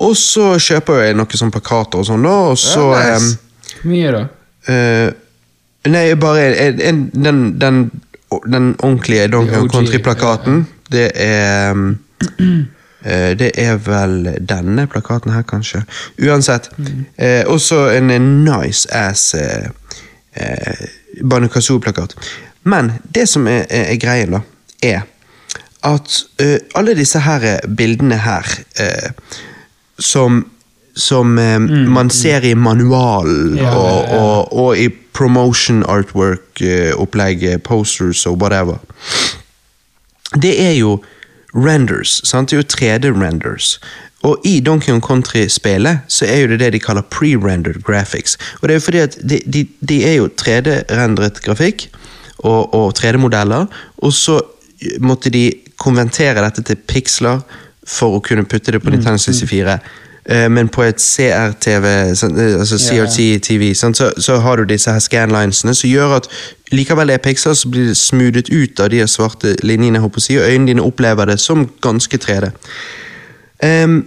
Og 0.00 0.16
så 0.16 0.54
kjøper 0.58 1.04
jeg 1.04 1.16
noen 1.18 1.40
sånne 1.42 1.54
plakater 1.54 2.00
og 2.00 2.08
sånn, 2.08 2.24
da, 2.24 2.36
og 2.52 2.58
så 2.60 2.86
Ja, 2.96 3.18
nice. 3.18 3.38
Hvor 3.80 3.90
mye 3.92 4.14
da? 4.14 4.22
Uh, 4.68 5.08
Nei, 5.90 6.04
bare 6.20 6.50
en, 6.60 6.80
en, 6.84 6.98
den, 7.14 7.38
den, 7.60 7.78
den 8.44 8.74
ordentlige 8.84 9.30
Donkey 9.32 9.56
Kong 9.56 9.70
Country-plakaten, 9.72 10.66
det 10.92 11.08
er 11.14 11.72
um, 11.72 11.96
Uh, 13.00 13.32
Det 13.38 13.50
er 13.56 13.78
vel 13.80 14.26
denne 14.48 14.86
plakaten 14.86 15.32
her, 15.32 15.42
kanskje. 15.42 15.82
Uansett. 16.20 16.70
Eh, 17.16 17.44
også 17.46 17.88
en 17.96 18.10
nice 18.44 18.84
ass 18.92 19.34
eh, 19.34 19.70
uh, 20.36 20.86
Banu 21.24 21.48
Kazooie-plakat. 21.48 22.16
Men 22.62 22.92
det 23.14 23.28
som 23.28 23.46
er, 23.48 23.64
er, 23.70 23.92
er 23.94 24.00
greien, 24.00 24.36
da, 24.36 24.40
er 24.82 25.02
at 25.86 26.16
eh, 26.42 26.58
alle 26.76 26.94
disse 26.94 27.22
her 27.24 27.44
bildene 27.76 28.20
her 28.20 28.48
eh, 28.80 29.12
som 29.98 30.44
som 30.94 31.38
eh, 31.38 31.60
man 31.88 32.10
ser 32.10 32.44
i 32.44 32.54
manualen 32.54 33.56
Ja, 33.56 33.70
og, 33.76 34.10
og, 34.12 34.52
og 34.52 34.78
i 34.78 34.88
promotion 35.12 35.82
artwork-opplegg, 35.88 37.62
posters 37.64 38.26
og 38.26 38.38
whatever. 38.42 38.78
Det 40.42 40.52
er 40.62 40.72
jo 40.72 41.00
renders. 41.54 42.20
sant? 42.24 42.50
Det 42.50 42.56
er 42.56 42.62
jo 42.62 42.68
3D-renders. 42.76 43.80
Og 44.22 44.40
i 44.44 44.60
Donkey 44.60 44.92
Kong 44.92 45.02
Country-spelet 45.02 46.04
så 46.08 46.28
er 46.28 46.42
jo 46.42 46.50
det 46.52 46.60
det 46.60 46.72
de 46.72 46.80
kaller 46.80 47.02
pre-rendered 47.02 47.82
graphics. 47.82 48.36
Og 48.60 48.68
det 48.68 48.74
er 48.74 48.78
jo 48.78 48.84
fordi 48.84 48.98
at 48.98 49.18
de, 49.30 49.40
de, 49.46 49.66
de 49.80 50.02
er 50.04 50.14
jo 50.20 50.28
3D-rendret 50.28 51.40
grafikk 51.44 51.88
og, 52.44 52.74
og 52.74 52.92
3D-modeller, 52.98 53.66
og 53.98 54.12
så 54.12 54.40
måtte 55.00 55.32
de 55.32 55.50
konventere 55.80 56.42
dette 56.44 56.64
til 56.64 56.78
piksler 56.88 57.40
for 57.86 58.16
å 58.16 58.22
kunne 58.24 58.46
putte 58.48 58.72
det 58.72 58.82
på 58.84 58.92
Nintendo 58.92 59.20
64. 59.20 59.78
Eh, 60.24 60.48
Men 60.48 60.68
på 60.68 60.82
et 60.82 61.00
CRTV, 61.00 61.86
eh, 61.86 62.08
altså. 62.58 62.78
CRT-TV, 62.78 63.74
så, 63.74 64.12
så 64.16 64.38
har 64.44 64.56
du 64.56 64.64
disse 64.64 64.92
her 64.92 65.00
scanlinesene 65.00 65.74
som 65.74 65.90
gjør 65.90 66.16
at 66.20 66.28
likevel 66.72 67.10
er 67.10 67.18
piksler, 67.18 67.54
så 67.54 67.68
blir 67.68 67.90
det 67.90 67.96
smoothet 67.96 68.52
ut 68.52 68.80
av 68.80 68.90
de 68.92 69.02
svarte 69.08 69.56
linjene, 69.62 70.02
og 70.02 70.12
øynene 70.30 70.66
dine 70.66 70.82
opplever 70.82 71.24
det 71.24 71.40
som 71.40 71.68
ganske 71.82 72.16
3D. 72.16 72.52
Ehm, 73.62 74.04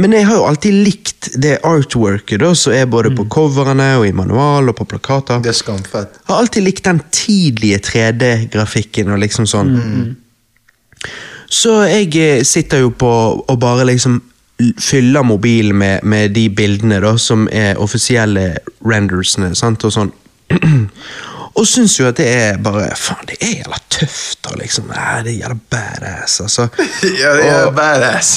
men 0.00 0.14
jeg 0.16 0.24
har 0.30 0.38
jo 0.38 0.46
alltid 0.48 0.76
likt 0.86 1.28
det 1.42 1.58
artworket 1.66 2.40
da, 2.40 2.54
som 2.56 2.72
er 2.72 2.86
både 2.88 3.12
på 3.16 3.26
coverne 3.32 3.90
og 3.98 4.06
i 4.08 4.14
manual 4.16 4.72
og 4.72 4.78
på 4.78 4.86
plakater. 4.88 5.42
Det 5.44 5.52
er 5.52 5.58
skamfett. 5.58 6.16
Jeg 6.22 6.32
har 6.32 6.40
alltid 6.40 6.64
likt 6.64 6.86
den 6.88 7.02
tidlige 7.12 7.82
3D-grafikken 7.90 9.12
og 9.12 9.20
liksom 9.20 9.48
sånn. 9.50 9.74
Så 11.50 11.74
jeg 11.90 12.14
eh, 12.16 12.42
sitter 12.46 12.84
jo 12.86 12.94
på 12.96 13.10
og 13.40 13.56
bare 13.60 13.84
liksom 13.90 14.20
fyller 14.80 15.24
mobilen 15.24 15.76
med, 15.76 16.04
med 16.04 16.32
de 16.36 16.46
bildene 16.52 17.00
da, 17.02 17.14
som 17.18 17.46
er 17.52 17.80
offisielle 17.80 18.60
rendersene, 18.86 19.54
sant, 19.58 19.84
og 19.84 19.94
sånn. 19.96 20.12
og 21.54 21.66
syns 21.66 21.96
jo 22.00 22.06
at 22.08 22.16
det 22.16 22.26
er 22.30 22.56
bare 22.62 22.90
Faen, 22.96 23.26
det 23.28 23.36
er 23.42 23.50
jævla 23.58 23.76
tøft, 23.90 24.46
og 24.46 24.58
liksom. 24.60 24.84
Ja, 24.94 25.18
det 25.24 25.32
er 25.34 25.38
jævla 25.42 25.56
badass, 25.70 26.40
altså. 26.40 26.68
Ja, 27.22 27.32
det 27.36 27.46
er 27.48 27.64
Og- 27.66 27.74
badass. 27.74 28.30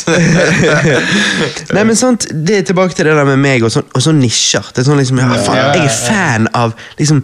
Nei, 1.76 1.84
men 1.84 1.96
sant, 1.96 2.28
Det 2.48 2.58
er 2.58 2.62
tilbake 2.72 2.94
til 2.98 3.06
det 3.06 3.16
der 3.16 3.26
med 3.30 3.38
meg 3.44 3.64
og 3.64 3.72
sånn, 3.74 3.86
og 3.94 4.02
sånn 4.04 4.20
nisjer. 4.24 4.66
Det 4.74 4.84
er 4.84 4.90
sånn 4.90 5.00
liksom, 5.02 5.22
ja, 5.22 5.30
faen, 5.46 5.62
Jeg 5.78 5.86
er 5.86 5.96
fan 6.08 6.48
av 6.58 6.74
liksom 7.00 7.24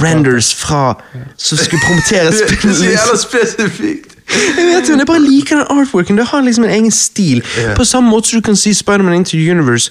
renders 0.00 0.52
fra 0.54 0.94
som 1.36 1.58
skulle 1.58 1.82
promotere 1.82 2.28
er 2.30 2.36
spillet. 2.36 2.76
så 2.78 2.84
jævla 2.92 3.16
spesifikt. 3.18 4.14
Jeg 4.30 4.66
vet 4.68 4.86
jo, 4.86 4.94
men 4.94 5.00
jeg 5.02 5.08
bare 5.08 5.24
liker 5.24 5.58
den 5.58 5.72
artworken. 5.80 6.16
Det 6.20 6.28
har 6.30 6.44
liksom 6.46 6.64
en 6.68 6.70
egen 6.76 6.90
stil. 6.94 7.40
På 7.76 7.84
samme 7.84 8.12
måte 8.12 8.30
som 8.30 8.38
du 8.38 8.46
kan 8.46 8.56
si 8.56 8.70
Spiderman 8.78 9.16
Into 9.18 9.34
the 9.34 9.50
Universe 9.50 9.90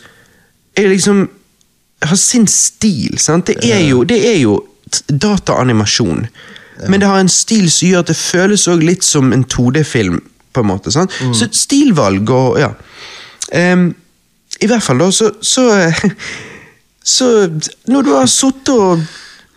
er 0.77 0.87
liksom 0.87 1.25
har 2.07 2.15
sin 2.15 2.45
stil. 2.47 3.17
sant? 3.19 3.47
Det 3.51 3.57
er 3.73 3.81
jo, 3.89 4.03
det 4.07 4.21
er 4.29 4.37
jo 4.39 4.53
dataanimasjon. 5.07 6.27
Men 6.87 7.01
det 7.01 7.07
har 7.07 7.19
en 7.19 7.31
stil 7.31 7.67
som 7.71 7.89
gjør 7.89 8.05
at 8.05 8.11
det 8.11 8.17
føles 8.17 8.67
litt 8.79 9.03
som 9.03 9.33
en 9.35 9.43
2D-film. 9.45 10.21
på 10.53 10.63
en 10.63 10.67
måte, 10.67 10.91
sant? 10.91 11.13
Så 11.35 11.45
stilvalg 11.53 12.29
og 12.33 12.59
ja. 12.59 12.71
Um, 13.53 13.91
I 14.61 14.67
hvert 14.69 14.83
fall 14.83 14.97
da, 15.01 15.11
så, 15.13 15.31
så 15.41 15.67
Så 17.03 17.49
når 17.87 18.01
du 18.05 18.09
har 18.13 18.27
sittet 18.29 18.69
og, 18.69 18.99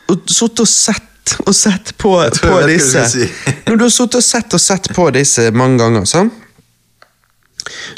og, 0.08 0.20
og 0.20 0.68
sett 0.68 1.34
og 1.46 1.54
sett 1.54 1.92
på, 2.00 2.12
på 2.42 2.54
disse 2.66 3.02
si. 3.10 3.26
Når 3.66 3.76
du 3.76 3.84
har 3.84 3.92
sittet 3.94 4.18
og 4.18 4.24
sett 4.26 4.56
og 4.56 4.62
sett 4.62 4.88
på 4.94 5.04
disse 5.14 5.50
mange 5.54 5.78
ganger, 5.82 6.06
sant? 6.08 6.38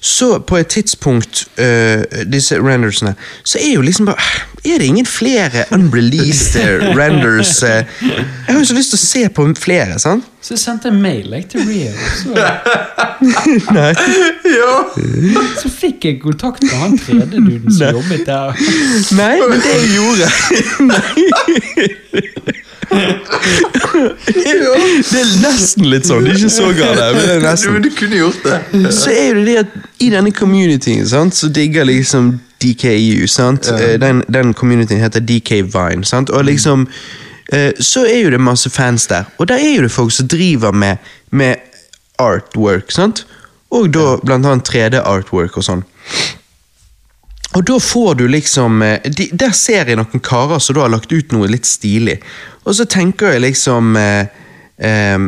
Så 0.02 0.38
på 0.38 0.56
et 0.56 0.66
tidspunkt, 0.66 1.46
uh, 1.58 2.02
disse 2.32 2.58
rendersene, 2.58 3.14
så 3.44 3.58
er 3.58 3.74
jo 3.74 3.80
liksom 3.80 4.06
bare 4.06 4.16
Er 4.64 4.78
det 4.78 4.86
ingen 4.86 5.06
flere 5.06 5.64
unreleased 5.72 6.56
øh, 6.64 6.96
renders? 6.96 7.62
Uh, 7.62 7.68
Jeg 7.68 8.24
har 8.48 8.58
jo 8.58 8.64
så 8.64 8.74
lyst 8.74 8.94
til 8.94 8.96
å 8.96 9.06
se 9.06 9.28
på 9.28 9.48
flere, 9.60 9.98
sant? 9.98 10.24
Så 10.44 10.52
jeg 10.52 10.58
sendte 10.60 10.88
en 10.92 10.98
mail 11.00 11.30
jeg, 11.32 11.46
til 11.48 11.60
Rio, 11.64 11.92
så, 12.20 12.28
Ja. 14.58 14.74
så 15.62 15.70
fikk 15.72 16.04
jeg 16.04 16.18
kontakt 16.20 16.62
med 16.66 16.74
han 16.82 16.98
3D-duden 17.00 17.72
som 17.72 17.96
jobbet 17.96 18.26
der. 18.28 18.52
Nei, 19.16 19.38
men 19.48 19.62
det 19.64 19.72
jeg 19.72 19.88
gjorde 19.96 20.26
Nei. 20.84 21.04
Det 24.34 25.20
er 25.20 25.32
nesten 25.42 25.88
litt 25.90 26.06
sånn. 26.08 26.24
Det 26.26 26.34
er 26.34 26.38
ikke 26.42 26.52
så 26.52 26.68
galt, 26.76 27.00
men 27.16 27.22
det 27.24 27.34
er 27.40 27.56
Du, 27.64 27.78
du 27.86 27.90
kunne 27.96 28.20
gjort 28.20 28.44
det. 28.44 28.58
så 28.94 29.10
er 29.14 29.34
det 29.40 29.44
det 29.48 29.56
at 29.64 29.68
i 30.04 30.10
denne 30.12 30.32
communityen 30.34 31.06
sant, 31.08 31.34
så 31.38 31.48
digger 31.48 31.84
liksom 31.88 32.34
DKU. 32.62 33.26
sant? 33.28 33.68
Ja. 33.72 33.96
Den, 34.00 34.22
den 34.32 34.52
communityen 34.54 35.00
heter 35.04 35.20
DK 35.24 35.50
Vine. 35.72 36.04
sant? 36.04 36.30
Og 36.30 36.44
liksom, 36.44 36.86
eh, 36.88 37.23
Så 37.78 38.06
er 38.08 38.22
jo 38.22 38.30
det 38.32 38.38
masse 38.40 38.70
fans 38.72 39.04
der. 39.10 39.26
Og 39.38 39.46
der 39.50 39.60
er 39.60 39.74
jo 39.74 39.82
det 39.84 39.92
folk 39.92 40.12
som 40.16 40.28
driver 40.32 40.72
med, 40.72 41.02
med 41.30 41.60
artwork. 42.18 42.90
sant? 42.92 43.26
Og 43.74 43.90
da 43.92 44.14
blant 44.22 44.46
annet 44.46 44.70
3D-artwork 44.70 45.58
og 45.58 45.66
sånn. 45.66 45.84
Og 47.54 47.62
da 47.66 47.78
får 47.80 48.14
du 48.18 48.26
liksom 48.28 48.82
eh, 48.82 49.04
de, 49.06 49.28
Der 49.32 49.54
ser 49.54 49.86
jeg 49.86 49.98
noen 49.98 50.22
karer 50.24 50.58
som 50.62 50.74
da 50.74 50.86
har 50.86 50.92
lagt 50.94 51.12
ut 51.12 51.32
noe 51.34 51.50
litt 51.50 51.68
stilig. 51.68 52.18
Og 52.64 52.74
så 52.78 52.86
tenker 52.90 53.34
jeg 53.34 53.44
liksom 53.44 53.94
eh, 54.00 54.26
eh, 54.78 55.26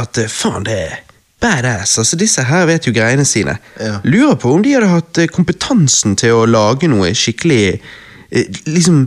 at 0.00 0.20
eh, 0.20 0.30
faen, 0.30 0.64
det 0.64 0.78
er 0.86 0.98
badass. 1.40 1.98
Altså, 2.00 2.18
disse 2.20 2.44
her 2.48 2.66
vet 2.68 2.88
jo 2.88 2.94
greiene 2.96 3.24
sine. 3.28 3.56
Ja. 3.80 3.98
Lurer 4.04 4.36
på 4.40 4.52
om 4.54 4.64
de 4.64 4.74
hadde 4.76 4.92
hatt 4.92 5.20
eh, 5.20 5.30
kompetansen 5.32 6.16
til 6.20 6.36
å 6.36 6.48
lage 6.48 6.88
noe 6.90 7.12
skikkelig 7.16 7.64
eh, 7.70 8.60
Liksom 8.68 9.06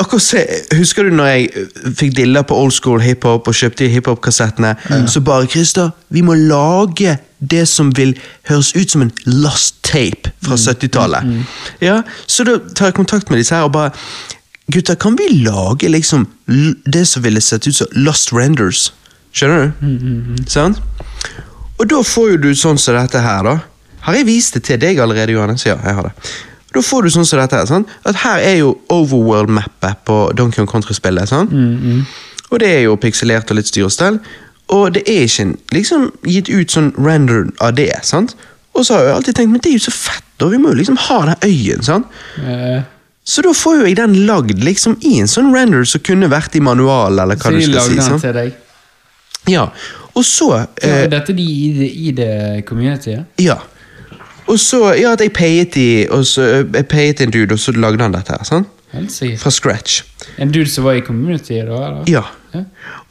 Akkurat 0.00 0.22
se, 0.24 0.42
Husker 0.78 1.04
du 1.08 1.14
når 1.14 1.26
jeg 1.30 1.48
eh, 1.60 1.88
fikk 1.98 2.14
dilla 2.16 2.42
på 2.46 2.56
old 2.56 2.72
school 2.72 3.02
hiphop 3.04 3.48
og 3.50 3.56
kjøpte 3.56 3.88
hiphop-kassettene? 3.92 4.74
Så 5.10 5.20
bare 5.24 5.48
Christer, 5.50 5.90
vi 6.08 6.22
må 6.24 6.34
lage 6.38 7.18
det 7.40 7.66
som 7.68 7.92
vil 7.96 8.14
høres 8.48 8.72
ut 8.76 8.90
som 8.92 9.04
en 9.06 9.12
lost 9.26 9.80
tape 9.86 10.32
fra 10.44 10.56
70-tallet. 10.60 11.30
Ja, 11.84 12.02
Så 12.26 12.44
da 12.44 12.58
tar 12.76 12.90
jeg 12.90 12.98
kontakt 13.00 13.30
med 13.30 13.40
disse 13.40 13.56
her 13.56 13.68
og 13.68 13.72
bare 13.76 13.92
Gutter, 14.70 14.94
kan 14.94 15.16
vi 15.18 15.26
lage 15.42 15.88
liksom 15.90 16.28
det 16.86 17.02
som 17.08 17.24
ville 17.24 17.40
sett 17.42 17.66
ut 17.66 17.74
som 17.74 17.88
lost 17.96 18.30
renders? 18.32 18.92
Skjønner 19.34 19.72
du? 19.80 20.44
Sant? 20.46 20.78
Og 21.80 21.88
da 21.90 22.02
får 22.06 22.34
jo 22.34 22.36
du 22.44 22.50
sånn 22.54 22.78
som 22.78 22.94
dette 22.94 23.18
her, 23.24 23.42
da. 23.46 23.56
Har 24.06 24.16
jeg 24.16 24.28
vist 24.28 24.54
det 24.54 24.62
til 24.68 24.78
deg 24.80 25.00
allerede, 25.02 25.34
Johannes? 25.34 25.64
Ja, 25.66 25.74
jeg 25.84 25.96
har 25.96 26.08
det. 26.08 26.12
Da 26.74 26.80
får 26.86 27.02
du 27.02 27.10
sånn 27.10 27.26
som 27.26 27.40
dette 27.40 27.56
her. 27.56 27.66
Sånn? 27.66 27.86
At 28.06 28.14
her 28.22 28.38
er 28.46 28.56
jo 28.60 28.76
overworld-mappet 28.88 30.04
på 30.06 30.18
Donkey 30.38 30.60
Kong 30.62 30.68
Country-spillet. 30.70 31.28
sant? 31.28 31.50
Og 32.50 32.58
det 32.62 32.68
er 32.68 32.80
jo 32.86 32.96
pikselert 32.96 33.50
og 33.50 33.56
litt 33.58 33.66
styr 33.70 33.84
og 33.88 33.92
stell. 33.94 34.20
Og 34.70 34.92
det 34.94 35.02
er 35.10 35.24
ikke 35.26 35.48
liksom 35.74 36.12
gitt 36.26 36.48
ut 36.48 36.70
sånn 36.70 36.92
render 36.98 37.48
av 37.60 37.74
det. 37.74 37.92
sant? 38.06 38.36
Og 38.74 38.84
så 38.86 38.94
har 38.94 39.02
jeg 39.08 39.14
alltid 39.16 39.34
tenkt 39.34 39.50
men 39.50 39.60
det 39.60 39.70
er 39.72 39.78
jo 39.78 39.84
så 39.90 39.92
fett, 39.96 40.24
og 40.46 40.52
vi 40.52 40.58
må 40.62 40.70
jo 40.70 40.78
liksom 40.78 40.96
ha 41.08 41.18
den 41.26 41.40
øyen. 41.50 41.82
sant? 41.82 42.06
Eh, 42.38 42.82
Så 43.24 43.42
da 43.42 43.50
får 43.52 43.80
jo 43.80 43.86
jeg 43.86 43.96
den 43.96 44.14
lagd 44.26 44.62
liksom 44.64 44.96
i 45.02 45.18
en 45.20 45.26
sånn 45.26 45.52
render 45.54 45.84
som 45.84 46.00
kunne 46.00 46.28
vært 46.30 46.54
i 46.56 46.60
manual, 46.60 47.18
eller 47.18 47.36
hva 47.36 47.50
så 47.50 47.56
du 47.58 47.62
skal 47.62 47.82
si. 47.90 47.96
sant? 48.00 48.22
til 48.22 48.32
deg. 48.32 48.52
Ja, 49.48 49.68
og 50.14 50.24
så 50.24 50.48
Ja, 50.82 50.88
eh, 50.88 51.06
dette 51.08 51.32
de 51.36 51.42
i 51.42 51.72
det, 51.78 51.90
i 51.96 52.10
det 52.12 52.64
communityet? 52.66 53.24
Ja. 53.38 53.58
Og 54.50 54.58
så, 54.58 54.82
ja, 54.98 55.14
at 55.14 55.22
jeg 55.22 55.32
payet 55.36 55.78
i, 55.78 55.88
og 56.10 56.26
så, 56.26 56.42
jeg 56.66 56.86
payet 56.90 57.22
en 57.22 57.32
dude, 57.34 57.54
og 57.54 57.62
så 57.62 57.74
lagde 57.76 58.02
han 58.02 58.14
dette 58.16 58.34
her, 58.34 58.44
sant? 58.46 58.68
Fra 59.38 59.50
scratch. 59.54 60.02
En 60.42 60.50
dude 60.50 60.70
som 60.70 60.84
var 60.84 60.98
i 60.98 61.04
community 61.06 61.60
da? 61.62 61.78
Eller? 61.86 62.04
Ja. 62.10 62.24
Ja. 62.54 62.64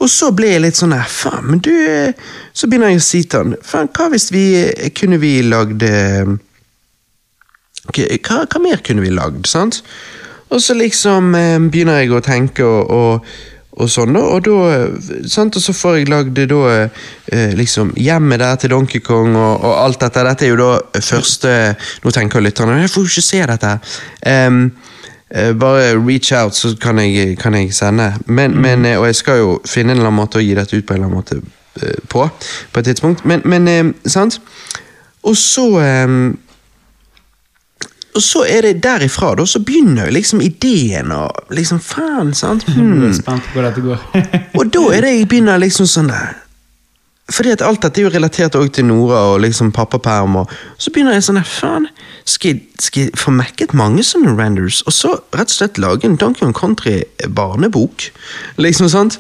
Og 0.04 0.10
så 0.12 0.34
ble 0.36 0.50
jeg 0.52 0.64
litt 0.66 0.76
sånn 0.76 0.92
her, 0.92 1.08
faen, 1.08 1.46
men 1.48 1.62
du 1.64 1.72
Så 2.52 2.68
begynner 2.68 2.92
jeg 2.92 3.00
å 3.00 3.04
si 3.06 3.22
til 3.24 3.40
han, 3.40 3.54
faen, 3.64 3.88
hva 3.96 4.10
hvis 4.12 4.26
vi 4.36 4.44
Kunne 5.00 5.20
vi 5.22 5.38
lagd 5.48 5.86
eh, 5.88 6.34
hva, 7.96 8.42
hva 8.44 8.60
mer 8.62 8.84
kunne 8.84 9.06
vi 9.06 9.14
lagd, 9.16 9.48
sant? 9.48 9.80
Og 10.52 10.60
så 10.62 10.76
liksom 10.76 11.32
eh, 11.38 11.56
begynner 11.72 12.02
jeg 12.02 12.12
å 12.12 12.24
tenke 12.26 12.68
og, 12.68 12.92
og, 12.92 13.32
og 13.80 13.90
sånn, 13.92 14.16
da, 14.16 14.22
og 14.28 14.44
da 14.44 15.28
sant? 15.30 15.56
Og 15.56 15.64
så 15.64 15.74
får 15.76 15.98
jeg 16.00 16.10
lagd 16.12 16.40
da 16.52 16.60
eh, 16.76 17.54
liksom 17.56 17.94
hjemmet 18.00 18.42
der 18.42 18.60
til 18.60 18.74
Donkey 18.74 19.00
Kong 19.04 19.36
og, 19.38 19.64
og 19.64 19.76
alt 19.86 20.02
dette. 20.04 20.26
Dette 20.28 20.48
er 20.48 20.54
jo 20.54 20.60
da 20.60 21.02
første 21.06 21.54
Nå 22.04 22.14
tenker 22.16 22.44
lytterne 22.44 22.82
jeg 22.82 22.92
får 22.92 23.06
jo 23.06 23.14
ikke 23.14 23.26
se 23.30 23.42
dette. 23.54 23.74
Um, 24.26 24.60
eh, 25.30 25.54
bare 25.54 25.94
reach 25.96 26.32
out, 26.36 26.56
så 26.56 26.76
kan 26.82 27.00
jeg, 27.00 27.38
kan 27.40 27.56
jeg 27.56 27.74
sende. 27.74 28.14
Men, 28.26 28.58
men, 28.62 28.86
eh, 28.86 29.00
og 29.00 29.08
jeg 29.10 29.16
skal 29.16 29.40
jo 29.40 29.56
finne 29.66 29.94
en 29.94 30.00
eller 30.00 30.12
annen 30.12 30.22
måte 30.22 30.42
å 30.42 30.44
gi 30.44 30.54
dette 30.58 30.76
ut 30.76 30.86
på 30.86 30.96
en 30.96 31.00
eller 31.00 31.10
annen 31.10 31.22
måte 31.22 31.40
eh, 31.82 32.04
på. 32.10 32.28
På 32.74 32.80
et 32.80 32.92
tidspunkt. 32.92 33.26
Men, 33.26 33.46
men 33.46 33.68
eh, 33.68 33.94
sant? 34.06 34.42
Og 35.24 35.36
så 35.38 35.68
og 38.16 38.24
så 38.24 38.44
er 38.50 38.66
det 38.66 38.82
derifra, 38.84 39.36
da, 39.38 39.46
så 39.46 39.62
begynner 39.62 40.10
liksom 40.12 40.42
ideen 40.42 41.12
og 41.14 41.54
liksom 41.54 41.80
Faen, 41.84 42.34
sant? 42.34 42.66
Hmm. 42.74 43.14
spent 43.14 43.46
på 43.46 43.54
hvor 43.54 43.68
dette 43.68 43.84
går. 43.86 44.06
Og 44.60 44.72
da 44.74 44.86
er 44.96 45.06
det 45.06 45.12
jeg 45.14 45.28
begynner 45.30 45.62
liksom 45.62 45.88
sånn 45.88 46.10
der 46.10 46.40
Fordi 47.30 47.52
at 47.54 47.62
alt 47.62 47.84
dette 47.86 48.02
er 48.02 48.08
jo 48.08 48.12
relatert 48.16 48.56
også 48.58 48.74
til 48.80 48.88
Nora 48.90 49.20
og 49.30 49.44
liksom 49.44 49.70
pappaperm. 49.72 50.40
Og 50.42 50.50
så 50.82 50.90
begynner 50.90 51.14
jeg 51.14 51.28
sånn 51.28 51.38
der, 51.38 51.46
faen, 51.46 51.86
skal 52.26 52.56
jeg, 52.56 52.64
skal 52.82 53.04
jeg 53.04 53.20
få 53.22 53.34
mekket 53.38 53.76
mange 53.78 54.02
sånne 54.04 54.34
renders? 54.34 54.82
Og 54.90 54.96
så 54.98 55.12
rett 55.38 55.54
og 55.54 55.58
slett 55.60 55.78
lage 55.78 56.10
en 56.10 56.18
Donkey 56.18 56.48
Kong 56.48 56.58
Country 56.58 57.04
barnebok? 57.38 58.10
Liksom 58.58 58.90
sant? 58.90 59.20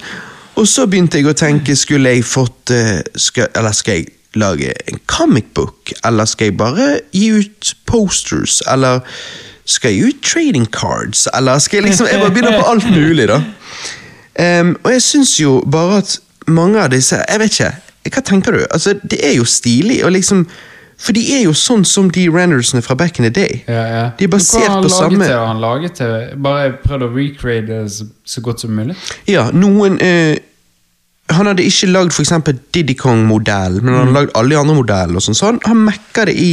Og 0.57 0.65
så 0.67 0.87
begynte 0.89 1.21
jeg 1.21 1.29
å 1.29 1.37
tenke, 1.37 1.77
skulle 1.77 2.15
jeg 2.17 2.25
fått 2.25 2.73
eh, 2.73 2.97
skal, 3.13 3.53
Eller 3.53 3.77
skal 3.77 4.01
jeg 4.01 4.09
lage 4.35 4.73
en 4.91 4.99
comic 5.07 5.45
book? 5.53 5.93
Eller 6.05 6.25
skal 6.25 6.45
jeg 6.45 6.57
bare 6.57 6.99
gi 7.13 7.29
ut 7.31 7.73
posters? 7.85 8.61
Eller 8.71 8.99
skal 9.65 9.91
jeg 9.91 9.99
gi 9.99 10.07
ut 10.07 10.23
trading 10.23 10.67
cards? 10.73 11.27
Eller 11.33 11.59
skal 11.59 11.77
jeg 11.77 11.89
liksom 11.89 12.07
Jeg 12.11 12.19
bare 12.19 12.31
begynner 12.31 12.61
på 12.61 12.69
alt 12.69 12.89
mulig, 12.91 13.27
da. 13.27 13.41
Um, 14.39 14.77
og 14.83 14.91
jeg 14.91 15.01
syns 15.01 15.39
jo 15.39 15.63
bare 15.71 15.97
at 15.97 16.19
mange 16.47 16.79
av 16.79 16.91
disse 16.93 17.17
Jeg 17.29 17.39
vet 17.39 17.59
ikke, 17.59 17.71
hva 18.13 18.21
tenker 18.25 18.55
du? 18.55 18.59
Altså, 18.71 18.93
Det 19.11 19.19
er 19.25 19.35
jo 19.35 19.45
stilig, 19.45 20.05
og 20.05 20.11
liksom 20.11 20.47
For 20.99 21.15
de 21.15 21.23
er 21.35 21.43
jo 21.43 21.53
sånn 21.55 21.85
som 21.85 22.09
de 22.11 22.25
rendersene 22.29 22.81
fra 22.83 22.95
back 22.95 23.19
in 23.19 23.23
the 23.23 23.31
day. 23.31 23.61
Ja, 23.67 23.83
ja. 23.87 24.09
De 24.19 24.25
er 24.27 24.31
basert 24.33 24.67
han 24.67 24.83
på 24.83 24.89
samme 24.91 25.23
Til, 25.23 25.35
han 25.37 25.61
laget 25.63 25.93
til, 26.01 26.15
bare 26.43 26.73
prøvd 26.83 27.05
å 27.07 27.11
recreate 27.13 27.67
det 27.67 27.91
så, 27.91 28.07
så 28.25 28.41
godt 28.43 28.65
som 28.65 28.73
mulig? 28.75 28.97
Ja, 29.27 29.49
noen 29.55 29.95
eh, 30.03 30.35
Han 31.29 31.45
hadde 31.45 31.63
ikke 31.67 31.87
lagd 31.91 32.15
eksempel 32.23 32.57
Diddy 32.73 32.95
Kong-modell, 32.97 33.81
men 33.83 33.93
han 33.93 34.07
hadde 34.07 34.15
lagd 34.17 34.31
alle 34.39 34.55
de 34.55 34.59
andre 34.59 34.75
modellene. 34.79 35.21
sånn, 35.21 35.37
så 35.37 35.51
han, 35.51 35.59
han 35.65 35.83
mekka 35.85 36.25
det 36.29 36.35
i 36.41 36.51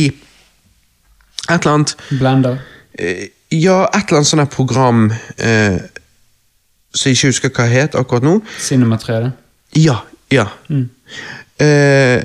et 1.49 1.61
eller 1.63 1.73
annet 1.79 1.95
Blender. 2.21 2.59
eh, 2.99 3.29
Ja, 3.55 3.85
et 3.95 4.09
eller 4.09 4.19
annet 4.21 4.29
sånt 4.33 4.51
program 4.51 5.05
eh, 5.39 5.79
som 6.93 7.11
jeg 7.11 7.17
ikke 7.17 7.31
husker 7.31 7.53
hva 7.55 7.67
det 7.69 7.77
het 7.77 7.95
akkurat 8.01 8.25
nå. 8.27 8.41
Cinema 8.59 8.97
3D. 8.99 9.31
Ja, 9.79 10.01
ja. 10.35 10.49
Mm. 10.69 10.89
Eh, 11.63 12.25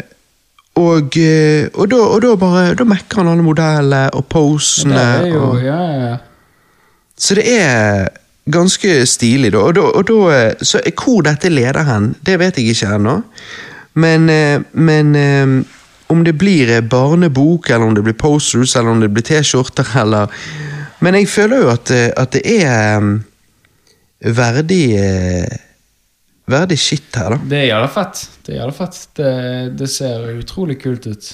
og, 0.81 1.17
eh, 1.19 1.67
og, 1.75 1.85
da, 1.91 1.99
og 2.01 2.21
da 2.23 2.31
bare 2.39 2.73
Da 2.79 2.83
mekker 2.87 3.19
han 3.21 3.29
alle 3.31 3.43
modellene 3.45 4.09
og 4.17 4.25
posene. 4.31 4.95
Det 4.95 5.27
er 5.27 5.27
jo, 5.35 5.41
og, 5.51 5.61
ja, 5.63 5.77
ja, 5.77 6.09
ja. 6.09 6.17
så 7.19 7.35
det 7.37 7.45
er 7.59 8.09
ganske 8.45 9.05
stilig, 9.05 9.51
da. 9.53 9.65
Og 9.67 9.75
da, 9.77 9.85
og 9.97 10.07
da 10.09 10.19
eh, 10.35 10.63
så 10.65 10.81
hvor 10.89 11.21
dette 11.25 11.51
leder 11.51 11.85
hen, 11.87 12.13
det 12.25 12.39
vet 12.41 12.59
jeg 12.59 12.73
ikke 12.73 12.95
ennå. 12.97 13.21
Men, 14.01 14.29
eh, 14.29 14.61
men 14.71 15.15
eh, 15.15 15.55
om 16.11 16.23
det 16.23 16.35
blir 16.39 16.81
barnebok, 16.81 17.69
eller 17.69 17.85
om 17.85 17.95
det 17.95 18.05
blir 18.05 18.17
posters, 18.19 18.75
eller 18.75 18.91
om 18.91 19.01
det 19.03 19.11
blir 19.13 19.25
T-skjorter, 19.27 19.87
eller 20.03 20.27
Men 21.01 21.15
jeg 21.15 21.29
føler 21.33 21.57
jo 21.57 21.69
at, 21.71 21.91
at 21.91 22.33
det 22.33 22.41
er 22.45 23.01
verdig 24.21 24.83
Verdig 26.51 26.77
shit 26.79 27.15
her, 27.15 27.31
da. 27.31 27.37
Det 27.47 27.57
er 27.57 27.63
jævla 27.69 27.87
fett. 27.87 28.21
Det 28.45 28.57
er 28.59 28.71
fett. 28.75 28.97
Det, 29.15 29.29
det 29.79 29.87
ser 29.89 30.25
utrolig 30.35 30.75
kult 30.81 31.05
ut. 31.07 31.29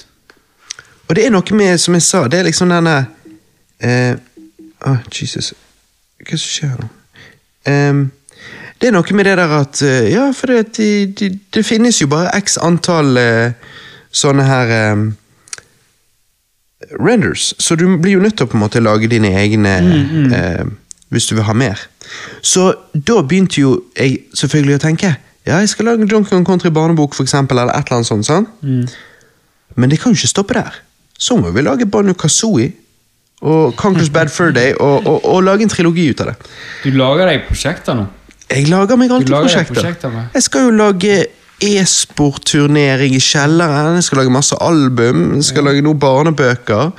Og 1.08 1.16
det 1.16 1.24
er 1.26 1.32
noe 1.32 1.56
med, 1.56 1.78
som 1.80 1.96
jeg 1.96 2.04
sa, 2.06 2.20
det 2.28 2.38
er 2.38 2.46
liksom 2.46 2.70
denne 2.70 2.94
eh, 3.80 4.14
oh, 4.86 5.00
Jesus. 5.10 5.54
Hva 6.20 6.28
er 6.28 6.36
det 6.36 6.40
som 6.44 6.54
skjer 6.54 6.76
nå? 6.78 6.88
Ehm, 7.68 8.08
det 8.78 8.88
er 8.88 8.94
noe 8.94 9.16
med 9.16 9.26
det 9.26 9.36
der 9.40 9.54
at 9.58 9.82
eh, 9.82 10.10
Ja, 10.12 10.28
for 10.32 10.52
det, 10.52 10.76
de, 10.78 11.06
de, 11.18 11.30
det 11.54 11.64
finnes 11.66 12.00
jo 12.00 12.08
bare 12.10 12.32
x 12.38 12.58
antall 12.62 13.18
eh, 13.20 13.56
sånne 14.14 14.44
her 14.46 14.70
um, 14.94 15.08
renders, 16.96 17.52
så 17.58 17.76
du 17.76 17.84
blir 17.98 18.16
jo 18.16 18.22
nødt 18.24 18.38
til 18.38 18.46
å 18.46 18.50
på 18.50 18.56
en 18.56 18.62
måte 18.62 18.80
lage 18.80 19.10
dine 19.10 19.34
egne 19.36 19.74
eh, 20.32 20.62
hvis 21.12 21.28
du 21.28 21.34
vil 21.36 21.44
ha 21.44 21.54
mer. 21.56 21.82
Så 22.40 22.70
da 22.94 23.20
begynte 23.20 23.60
jo 23.60 23.74
jeg 23.98 24.22
selvfølgelig 24.36 24.78
å 24.78 24.84
tenke 24.86 25.16
ja, 25.48 25.58
jeg 25.62 25.70
skal 25.72 25.88
lage 25.88 26.08
Kong 26.28 26.44
Country 26.44 26.68
barnebok, 26.68 27.14
for 27.16 27.24
eksempel, 27.24 27.56
eller 27.58 27.72
et 27.72 27.86
eller 27.86 28.02
annet 28.02 28.06
sånt. 28.06 28.26
sant? 28.26 28.48
Men 29.80 29.88
det 29.88 29.96
kan 30.00 30.12
jo 30.12 30.18
ikke 30.18 30.28
stoppe 30.28 30.54
der. 30.58 30.74
Så 31.18 31.38
må 31.40 31.48
vi 31.54 31.62
lage 31.64 31.86
Banu 31.88 32.12
Kazooie 32.12 32.74
og 33.42 33.74
Conquer's 33.78 34.10
Bad 34.10 34.32
Fur 34.34 34.50
Day 34.50 34.74
og, 34.74 35.06
og, 35.06 35.24
og 35.24 35.42
lage 35.46 35.66
en 35.66 35.70
trilogi 35.70 36.08
ut 36.10 36.22
av 36.24 36.32
det. 36.32 36.36
Du 36.84 36.90
lager 36.96 37.30
deg 37.30 37.44
prosjekter 37.48 37.98
nå. 37.98 38.06
Jeg 38.48 38.70
lager 38.70 38.96
meg 38.98 39.12
alltid 39.12 39.34
lager 39.34 39.50
prosjekter. 39.50 39.80
prosjekter. 39.82 40.20
Jeg 40.34 40.46
skal 40.46 40.66
jo 40.66 40.76
lage 40.78 41.18
e-sportturnering 41.58 43.16
i 43.18 43.22
kjelleren, 43.22 43.98
jeg 43.98 44.06
skal 44.06 44.22
lage 44.22 44.34
masse 44.34 44.58
album, 44.62 45.24
jeg 45.38 45.48
skal 45.50 45.66
lage 45.66 45.82
noen 45.82 45.98
barnebøker. 46.00 46.92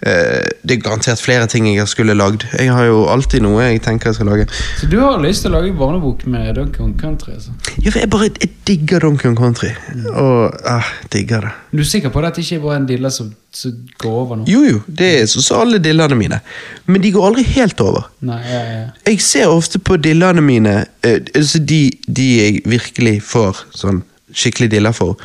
Eh, 0.00 0.46
det 0.62 0.76
er 0.76 0.82
garantert 0.84 1.18
flere 1.18 1.48
ting 1.50 1.66
jeg 1.66 1.88
skulle 1.90 2.14
lagd. 2.14 2.44
Jeg 2.54 2.70
har 2.70 2.86
jo 2.86 3.00
alltid 3.10 3.42
noe 3.42 3.64
jeg 3.64 3.80
tenker 3.82 4.12
jeg 4.12 4.18
skal 4.20 4.28
lage. 4.30 4.44
Så 4.78 4.86
du 4.90 5.00
har 5.02 5.18
lyst 5.22 5.42
til 5.42 5.50
å 5.50 5.56
lage 5.56 5.72
barnebok 5.74 6.22
med 6.30 6.52
Donkey 6.54 6.78
Kong 6.78 6.92
Country? 7.00 7.34
Altså. 7.34 7.54
Ja, 7.82 7.90
for 7.90 7.98
jeg 8.04 8.10
bare 8.12 8.28
jeg 8.28 8.52
digger 8.68 9.02
Donkey 9.02 9.26
Kong 9.26 9.38
Country. 9.40 9.72
Og 10.12 10.54
ah, 10.70 10.92
digger 11.10 11.48
det. 11.48 11.50
Du 11.72 11.82
er 11.82 11.90
sikker 11.90 12.14
på 12.14 12.22
det 12.22 12.30
at 12.30 12.38
det 12.38 12.46
ikke 12.46 12.60
er 12.60 12.64
bare 12.68 12.78
en 12.78 12.86
dille 12.92 13.10
som, 13.14 13.32
som 13.54 13.74
går 13.98 14.20
over 14.22 14.38
nå? 14.38 14.46
Jo, 14.50 14.62
jo, 14.68 14.84
det 14.86 15.10
er 15.16 15.26
sånn 15.32 15.46
som 15.48 15.64
alle 15.64 15.82
dillene 15.82 16.20
mine. 16.20 16.38
Men 16.86 17.02
de 17.02 17.12
går 17.16 17.28
aldri 17.32 17.48
helt 17.56 17.82
over. 17.82 18.06
Nei, 18.28 18.38
ja, 18.46 18.62
ja. 18.70 18.86
Jeg 19.10 19.24
ser 19.26 19.50
ofte 19.50 19.82
på 19.82 19.98
dillene 19.98 20.44
mine, 20.44 20.78
eh, 21.02 21.18
altså 21.34 21.58
de, 21.58 21.82
de 22.06 22.30
jeg 22.36 22.62
virkelig 22.70 23.18
får 23.26 23.66
sånn 23.74 24.04
skikkelig 24.30 24.70
diller 24.76 24.94
for, 24.94 25.18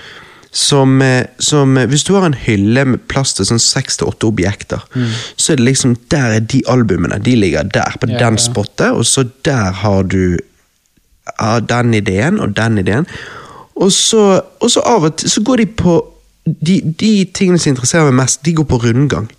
som, 0.54 1.02
eh, 1.02 1.26
som 1.40 1.78
eh, 1.78 1.88
Hvis 1.90 2.04
du 2.06 2.14
har 2.14 2.26
en 2.28 2.38
hylle 2.38 2.86
med 2.86 3.08
plass 3.10 3.34
til 3.34 3.48
sånn 3.50 3.62
seks 3.62 3.98
til 3.98 4.12
åtte 4.12 4.30
objekter, 4.30 4.84
så 5.36 5.54
er 5.54 5.60
det 5.60 5.66
liksom 5.66 5.96
Der 6.14 6.38
er 6.38 6.40
de 6.40 6.62
albumene. 6.70 7.20
De 7.20 7.36
ligger 7.36 7.64
der, 7.64 7.98
på 8.00 8.10
Ja, 8.10 8.20
den 8.20 8.38
ja. 8.38 8.44
spottet, 8.44 8.92
og 8.92 9.06
så 9.06 9.26
der 9.46 9.72
har 9.82 10.04
du 10.04 10.38
ja, 11.42 11.60
den 11.60 11.94
ideen 11.94 12.40
og 12.40 12.56
den 12.56 12.78
ideen. 12.78 13.08
Og 13.76 13.92
så, 13.92 14.42
og 14.62 14.72
så 14.72 14.84
av 14.86 15.04
og 15.04 15.16
til 15.18 15.30
så 15.30 15.42
går 15.42 15.64
de 15.64 15.66
på 15.66 15.96
de, 16.46 16.82
de 17.00 17.26
tingene 17.34 17.60
som 17.60 17.72
interesserer 17.72 18.12
meg 18.12 18.22
mest, 18.24 18.44
de 18.46 18.54
går 18.54 18.68
på 18.70 18.78
rundgang. 18.84 19.30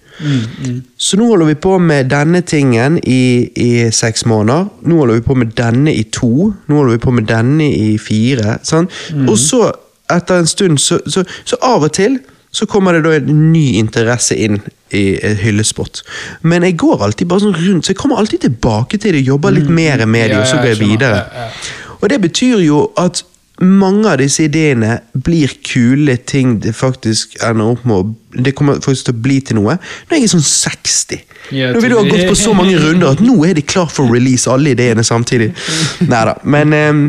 Så 0.98 1.18
nå 1.18 1.26
holder 1.26 1.46
vi 1.46 1.54
på 1.58 1.78
med 1.82 2.08
denne 2.10 2.40
tingen 2.46 2.98
i, 3.02 3.50
i 3.56 3.70
seks 3.90 4.24
måneder. 4.30 4.68
Nå 4.86 4.98
holder 4.98 5.18
vi 5.18 5.24
på 5.26 5.34
med 5.34 5.54
denne 5.58 5.94
i 5.94 6.04
to. 6.14 6.52
Nå 6.66 6.76
holder 6.78 6.96
vi 6.96 7.02
på 7.02 7.14
med 7.14 7.26
denne 7.28 7.66
i 7.70 7.96
fire. 7.98 8.58
Sant? 8.62 8.94
Og 9.28 9.38
så, 9.38 9.72
etter 10.12 10.42
en 10.42 10.46
stund, 10.46 10.80
så, 10.80 11.00
så, 11.06 11.24
så 11.44 11.58
av 11.64 11.86
og 11.86 11.92
til 11.96 12.18
så 12.54 12.66
kommer 12.70 12.94
det 12.94 13.02
da 13.02 13.16
en 13.16 13.50
ny 13.50 13.74
interesse 13.80 14.36
inn 14.38 14.60
i 14.94 15.16
et 15.26 15.40
hyllespott. 15.42 16.04
Men 16.46 16.62
jeg 16.62 16.76
går 16.78 17.02
alltid 17.02 17.26
bare 17.30 17.42
sånn 17.42 17.56
rundt, 17.58 17.86
så 17.86 17.94
jeg 17.94 17.98
kommer 17.98 18.20
alltid 18.22 18.44
tilbake 18.46 19.00
til 19.02 19.16
det, 19.16 19.24
jobber 19.26 19.56
litt 19.56 19.70
mer 19.70 20.04
med 20.06 20.30
det, 20.30 20.38
og 20.38 20.46
så 20.46 20.60
går 20.60 20.70
jeg 20.70 20.78
jeg 20.78 20.90
videre. 20.92 21.48
Og 21.98 22.10
det 22.12 22.20
betyr 22.22 22.62
jo 22.62 22.84
at 23.00 23.24
mange 23.64 24.06
av 24.10 24.18
disse 24.18 24.46
ideene 24.46 25.00
blir 25.24 25.50
kule 25.66 26.16
ting 26.26 26.56
det 26.62 26.72
faktisk 26.74 27.36
ender 27.46 27.74
opp 27.76 27.84
med 27.86 28.00
å 28.00 28.14
Det 28.34 28.50
kommer 28.58 28.80
faktisk 28.82 29.06
til 29.06 29.14
å 29.14 29.20
bli 29.22 29.36
til 29.46 29.60
noe 29.60 29.76
når 29.78 30.16
jeg 30.16 30.24
er 30.24 30.30
sånn 30.32 30.42
60. 30.42 31.20
Nå 31.54 31.82
vil 31.84 31.92
du 31.92 31.98
ha 32.00 32.06
gått 32.08 32.24
på 32.26 32.38
så 32.38 32.54
mange 32.56 32.80
runder 32.82 33.12
at 33.14 33.22
nå 33.22 33.36
er 33.46 33.54
de 33.54 33.62
klar 33.62 33.86
for 33.86 34.08
å 34.08 34.14
release, 34.14 34.50
alle 34.50 34.72
ideene 34.74 35.04
samtidig. 35.06 35.52
Neida, 36.10 36.38
Men 36.42 36.74
Um, 36.74 37.04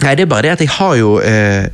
Nei, 0.00 0.14
det 0.16 0.24
er 0.24 0.30
bare 0.30 0.46
det 0.46 0.52
at 0.54 0.62
jeg 0.64 0.72
har 0.78 0.94
jo 0.96 1.08
eh, 1.20 1.66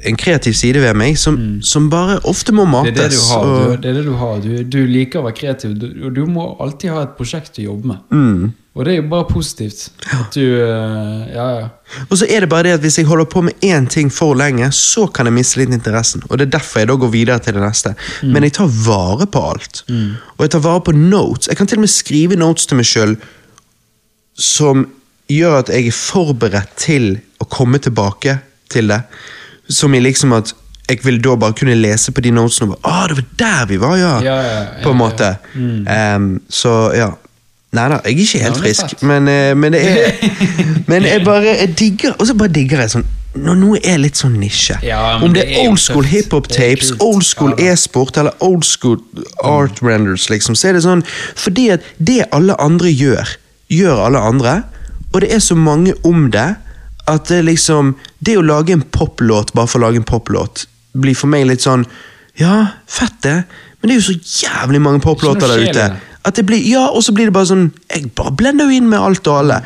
en 0.00 0.16
kreativ 0.16 0.54
side 0.56 0.80
ved 0.80 0.94
meg 0.96 1.18
som, 1.20 1.36
som 1.62 1.90
bare 1.92 2.18
ofte 2.24 2.52
må 2.56 2.64
mates. 2.64 2.88
Mm. 2.88 2.94
Det 2.96 3.04
er 3.04 3.08
det 3.08 3.14
du 3.18 3.28
har. 3.28 3.44
og- 3.44 3.76
Du, 3.76 3.76
det 3.82 3.94
det 3.94 4.04
du, 4.06 4.12
har. 4.16 4.40
Du, 4.40 4.62
du 4.64 4.86
liker 4.86 5.20
å 5.20 5.24
være 5.28 5.36
kreativ, 5.36 5.76
og 6.04 6.14
du 6.16 6.24
må 6.26 6.56
alltid 6.60 6.90
ha 6.90 7.02
et 7.02 7.16
prosjekt 7.18 7.58
å 7.60 7.66
jobbe 7.68 7.86
med. 7.92 7.98
Mm. 8.10 8.52
Og 8.74 8.86
det 8.86 8.92
er 8.94 9.02
jo 9.02 9.08
bare 9.10 9.26
positivt. 9.28 9.90
At 10.16 10.32
du 10.32 10.40
eh, 10.40 11.34
Ja, 11.34 11.46
ja. 11.58 11.66
Og 12.08 12.16
så 12.16 12.24
er 12.24 12.40
det 12.40 12.48
bare 12.48 12.62
det 12.70 12.72
at 12.78 12.80
Hvis 12.80 12.96
jeg 12.96 13.04
holder 13.04 13.26
på 13.28 13.42
med 13.44 13.52
én 13.60 13.84
ting 13.86 14.08
for 14.10 14.32
lenge, 14.34 14.70
så 14.72 15.04
kan 15.12 15.26
jeg 15.28 15.34
miste 15.36 15.58
litt 15.60 15.74
interessen. 15.76 16.22
Og 16.30 16.38
Det 16.40 16.46
er 16.46 16.54
derfor 16.56 16.80
jeg 16.80 16.88
da 16.88 16.96
går 16.96 17.10
videre 17.12 17.38
til 17.44 17.52
det 17.58 17.60
neste. 17.66 17.92
Men 18.24 18.42
jeg 18.48 18.54
tar 18.56 18.66
vare 18.86 19.26
på 19.28 19.42
alt. 19.50 19.82
Og 19.92 20.40
jeg 20.46 20.50
tar 20.56 20.64
vare 20.64 20.80
på 20.88 20.92
notes. 20.96 21.48
Jeg 21.52 21.56
kan 21.60 21.66
til 21.68 21.82
og 21.82 21.84
med 21.84 21.92
skrive 21.92 22.36
notes 22.40 22.64
til 22.66 22.80
meg 22.80 22.88
sjøl 22.88 23.16
som 24.40 24.86
gjør 25.28 25.58
at 25.60 25.68
jeg 25.72 25.90
er 25.90 25.96
forberedt 25.96 26.72
til 26.80 27.10
å 27.42 27.46
komme 27.52 27.78
tilbake 27.82 28.38
til 28.72 28.88
det. 28.88 29.02
Som 29.72 29.94
i 29.96 30.02
liksom 30.04 30.34
at 30.36 30.52
jeg 30.88 31.00
vil 31.06 31.20
da 31.24 31.36
bare 31.38 31.56
kunne 31.56 31.74
lese 31.78 32.12
på 32.12 32.20
de 32.24 32.32
notesene 32.34 32.72
og 32.74 32.78
bare, 32.82 32.92
Å, 32.92 33.08
det 33.08 33.16
var 33.16 33.26
der 33.38 33.66
vi 33.70 33.80
var, 33.80 33.96
ja! 33.96 34.14
Ja, 34.20 34.36
ja, 34.36 34.54
ja, 34.60 34.64
på 34.82 34.92
en 34.92 34.98
måte. 34.98 35.34
Um, 35.56 36.32
så 36.52 36.92
ja. 36.96 37.12
Nei 37.72 37.86
da, 37.88 38.02
jeg 38.04 38.12
er 38.12 38.18
ikke 38.20 38.40
helt 38.42 38.58
frisk, 38.60 38.98
men, 39.08 39.28
eh, 39.32 39.54
men 39.56 39.72
det 39.72 39.80
er 39.80 40.18
Men 40.90 41.06
jeg 41.08 41.22
bare 41.24 41.54
jeg 41.56 41.70
digger 41.78 42.12
Og 42.18 42.26
så 42.28 42.34
bare 42.36 42.52
digger 42.52 42.82
jeg 42.84 42.92
sånn 42.98 43.06
når 43.32 43.56
noe 43.56 43.78
er 43.80 43.96
litt 43.96 44.18
sånn 44.20 44.34
nisje. 44.36 44.74
Ja, 44.84 45.16
Om 45.24 45.32
det 45.32 45.46
det 45.46 45.54
er 45.56 45.70
old 45.70 45.78
school 45.80 46.04
tøft. 46.04 46.12
hiphop 46.12 46.48
Det 46.50 46.58
er 46.58 46.74
tapes, 46.76 46.90
old 47.00 47.24
school 47.24 47.54
e-sport 47.56 48.18
eller 48.20 48.34
old 48.44 48.66
school 48.68 48.98
art 49.40 49.80
renders, 49.80 50.26
liksom, 50.28 50.52
så 50.52 50.68
er 50.68 50.76
det 50.76 50.82
sånn 50.84 51.00
Fordi 51.40 51.70
at 51.72 51.86
det 51.96 52.26
alle 52.28 52.58
andre 52.60 52.92
gjør, 52.92 53.32
gjør 53.72 54.04
alle 54.04 54.20
andre, 54.20 54.52
og 55.14 55.24
det 55.24 55.32
er 55.32 55.40
så 55.40 55.56
mange 55.56 55.94
om 56.04 56.28
det 56.32 56.50
at 57.10 57.28
det 57.28 57.42
liksom 57.46 57.96
Det 58.18 58.36
å 58.38 58.44
lage 58.46 58.74
en 58.76 58.84
poplåt 58.94 59.52
bare 59.56 59.70
for 59.70 59.80
å 59.80 59.86
lage 59.86 59.98
en 60.00 60.06
poplåt, 60.06 60.66
blir 60.92 61.16
for 61.18 61.32
meg 61.32 61.48
litt 61.48 61.64
sånn 61.64 61.84
Ja, 62.38 62.78
fett 62.88 63.18
det, 63.26 63.42
men 63.80 63.90
det 63.90 63.96
er 63.96 64.00
jo 64.00 64.08
så 64.12 64.46
jævlig 64.46 64.80
mange 64.80 65.02
poplåter 65.04 65.50
der 65.50 65.64
ute. 65.66 65.86
At 66.22 66.38
det 66.38 66.44
blir, 66.46 66.62
ja, 66.62 66.86
og 66.88 67.02
så 67.04 67.12
blir 67.12 67.28
det 67.28 67.34
bare 67.34 67.50
sånn 67.50 67.70
Jeg 67.90 68.12
bare 68.16 68.34
blender 68.38 68.70
jo 68.70 68.78
inn 68.78 68.88
med 68.88 69.02
alt 69.02 69.26
og 69.26 69.40
alle. 69.42 69.62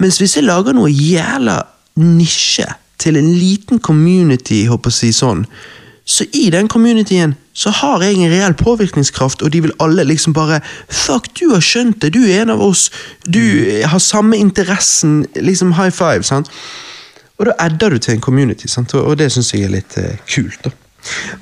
Mens 0.00 0.18
hvis 0.22 0.38
jeg 0.38 0.48
lager 0.48 0.76
noe 0.76 0.90
jævla 0.90 1.60
nisje 2.00 2.66
til 2.98 3.18
en 3.20 3.28
liten 3.36 3.78
community, 3.78 4.64
håper 4.66 4.90
jeg 4.90 4.96
å 4.96 4.98
si 4.98 5.12
sånn, 5.14 5.44
så 6.08 6.24
i 6.32 6.48
den 6.50 6.68
communityen 6.68 7.34
så 7.52 7.70
har 7.70 8.00
jeg 8.00 8.16
en 8.16 8.30
reell 8.32 8.54
påvirkningskraft, 8.56 9.42
og 9.42 9.52
de 9.52 9.60
vil 9.66 9.74
alle 9.82 10.06
liksom 10.08 10.32
bare 10.32 10.60
Fuck, 10.88 11.26
du 11.36 11.50
har 11.52 11.60
skjønt 11.60 12.00
det, 12.00 12.14
du 12.14 12.22
er 12.24 12.46
en 12.46 12.54
av 12.54 12.62
oss, 12.64 12.86
du 13.26 13.42
har 13.84 14.00
samme 14.00 14.38
interessen, 14.40 15.26
liksom 15.36 15.74
high 15.76 15.92
five, 15.92 16.24
sant? 16.24 16.48
Og 17.36 17.50
da 17.50 17.56
adder 17.60 17.92
du 17.92 17.98
til 17.98 18.16
en 18.16 18.24
community, 18.24 18.70
sant? 18.72 18.94
og 18.94 19.18
det 19.20 19.28
syns 19.34 19.52
jeg 19.52 19.66
er 19.66 19.74
litt 19.74 19.98
uh, 20.00 20.14
kult. 20.30 20.64
da. 20.64 20.72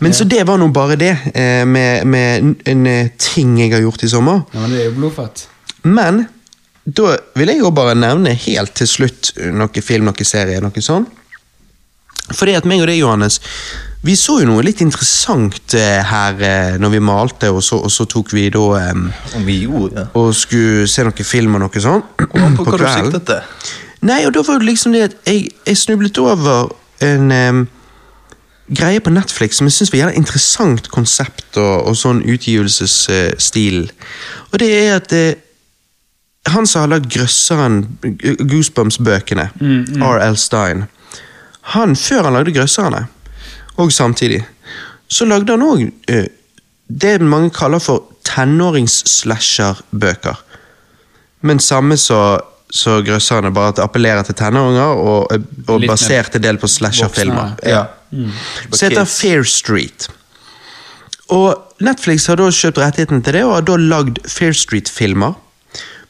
Men 0.03 0.15
Så 0.15 0.27
det 0.27 0.43
var 0.49 0.59
nå 0.59 0.69
bare 0.75 0.99
det 1.01 1.15
eh, 1.35 1.63
med, 1.67 2.07
med 2.07 2.57
en 2.69 2.87
eh, 2.87 3.13
ting 3.19 3.55
jeg 3.61 3.73
har 3.73 3.81
gjort 3.81 4.03
i 4.03 4.11
sommer. 4.11 4.43
ja, 4.53 4.61
men 4.61 4.75
det 4.75 4.83
er 4.83 4.91
jo 4.91 4.97
blodfett. 4.99 5.47
Men 5.83 6.27
da 6.85 7.17
vil 7.39 7.55
jeg 7.55 7.63
jo 7.63 7.71
bare 7.75 7.95
nevne 7.99 8.35
helt 8.35 8.75
til 8.77 8.91
slutt 8.91 9.33
noe 9.55 9.83
film, 9.83 10.11
noe 10.11 10.27
serie, 10.29 10.61
noe 10.63 10.85
sånn. 10.85 11.07
Fordi 12.35 12.57
at 12.59 12.67
meg 12.67 12.83
og 12.83 12.91
deg, 12.91 13.01
Johannes, 13.01 13.41
vi 14.07 14.15
så 14.19 14.39
jo 14.41 14.49
noe 14.49 14.65
litt 14.65 14.81
interessant 14.85 15.75
eh, 15.77 16.01
her 16.07 16.43
eh, 16.45 16.75
når 16.81 16.93
vi 16.95 17.03
malte, 17.03 17.51
og 17.53 17.63
så, 17.65 17.79
og 17.83 17.93
så 17.93 18.07
tok 18.11 18.33
vi 18.37 18.47
da 18.55 18.65
um, 18.93 19.07
Om 19.39 19.47
vi 19.47 19.61
gjorde 19.65 20.05
ja. 20.05 20.07
og 20.19 20.35
skulle 20.37 20.87
se 20.91 21.05
noe 21.07 21.27
film 21.27 21.59
og 21.59 21.65
noe 21.65 21.83
sånt. 21.83 22.27
Kom 22.33 22.59
på 22.59 22.67
hva 22.67 22.79
du 22.81 22.87
siktet 22.87 23.27
til. 23.31 23.73
Nei, 24.07 24.21
og 24.29 24.35
da 24.37 24.45
var 24.47 24.61
det 24.61 24.69
liksom 24.69 24.95
det 24.95 25.07
at 25.09 25.17
jeg, 25.27 25.49
jeg 25.67 25.81
snublet 25.81 26.21
over 26.23 26.71
en 27.05 27.33
um, 27.33 27.65
greie 28.67 29.01
på 29.03 29.13
Netflix 29.15 29.59
som 29.59 29.67
jeg 29.69 29.77
syns 29.77 29.93
var 29.95 30.11
et 30.11 30.21
interessant 30.21 30.91
konsept 30.93 31.59
og, 31.59 31.89
og 31.91 31.99
sånn 31.99 32.23
utgivelsesstil. 32.27 33.91
og 34.53 34.63
det 34.63 34.71
er 34.77 34.95
at 35.01 35.17
uh, 35.17 35.43
han 36.53 36.67
som 36.69 36.85
har 36.85 36.93
lagd 36.95 37.09
Grøsseren, 37.11 37.81
Goosebumps-bøkene, 38.23 39.49
R.L. 39.99 40.37
Stein 40.39 40.85
Han, 41.75 41.97
før 41.99 42.29
han 42.29 42.37
lagde 42.39 42.55
Grøsserne, 42.55 43.01
og 43.77 43.93
samtidig, 43.93 44.45
så 45.09 45.25
lagde 45.29 45.53
han 45.53 45.63
òg 45.63 45.91
det 46.87 47.21
mange 47.23 47.51
kaller 47.51 47.79
for 47.83 48.03
tenårings-slasher-bøker. 48.27 50.35
Men 51.47 51.61
samme 51.63 51.97
så, 52.01 52.41
så 52.71 53.03
grøsserne, 53.07 53.55
bare 53.55 53.69
at 53.69 53.77
det 53.79 53.85
appellerer 53.85 54.23
til 54.27 54.35
tenåringer, 54.39 54.83
og, 54.83 55.33
og 55.69 55.87
basert 55.87 56.35
en 56.39 56.43
del 56.43 56.59
på 56.63 56.69
slasher-filmer. 56.71 57.49
Ja. 57.67 57.85
Mm. 58.11 58.31
Så 58.73 58.85
heter. 58.87 59.05
Fair 59.05 59.43
Street. 59.43 60.11
Og 61.35 61.59
Netflix 61.83 62.27
har 62.31 62.37
da 62.39 62.51
kjøpt 62.55 62.79
rettigheten 62.79 63.23
til 63.27 63.35
det, 63.35 63.45
og 63.45 63.55
har 63.59 63.65
da 63.67 63.77
lagd 63.77 64.19
Fair 64.31 64.53
Street-filmer. 64.55 65.33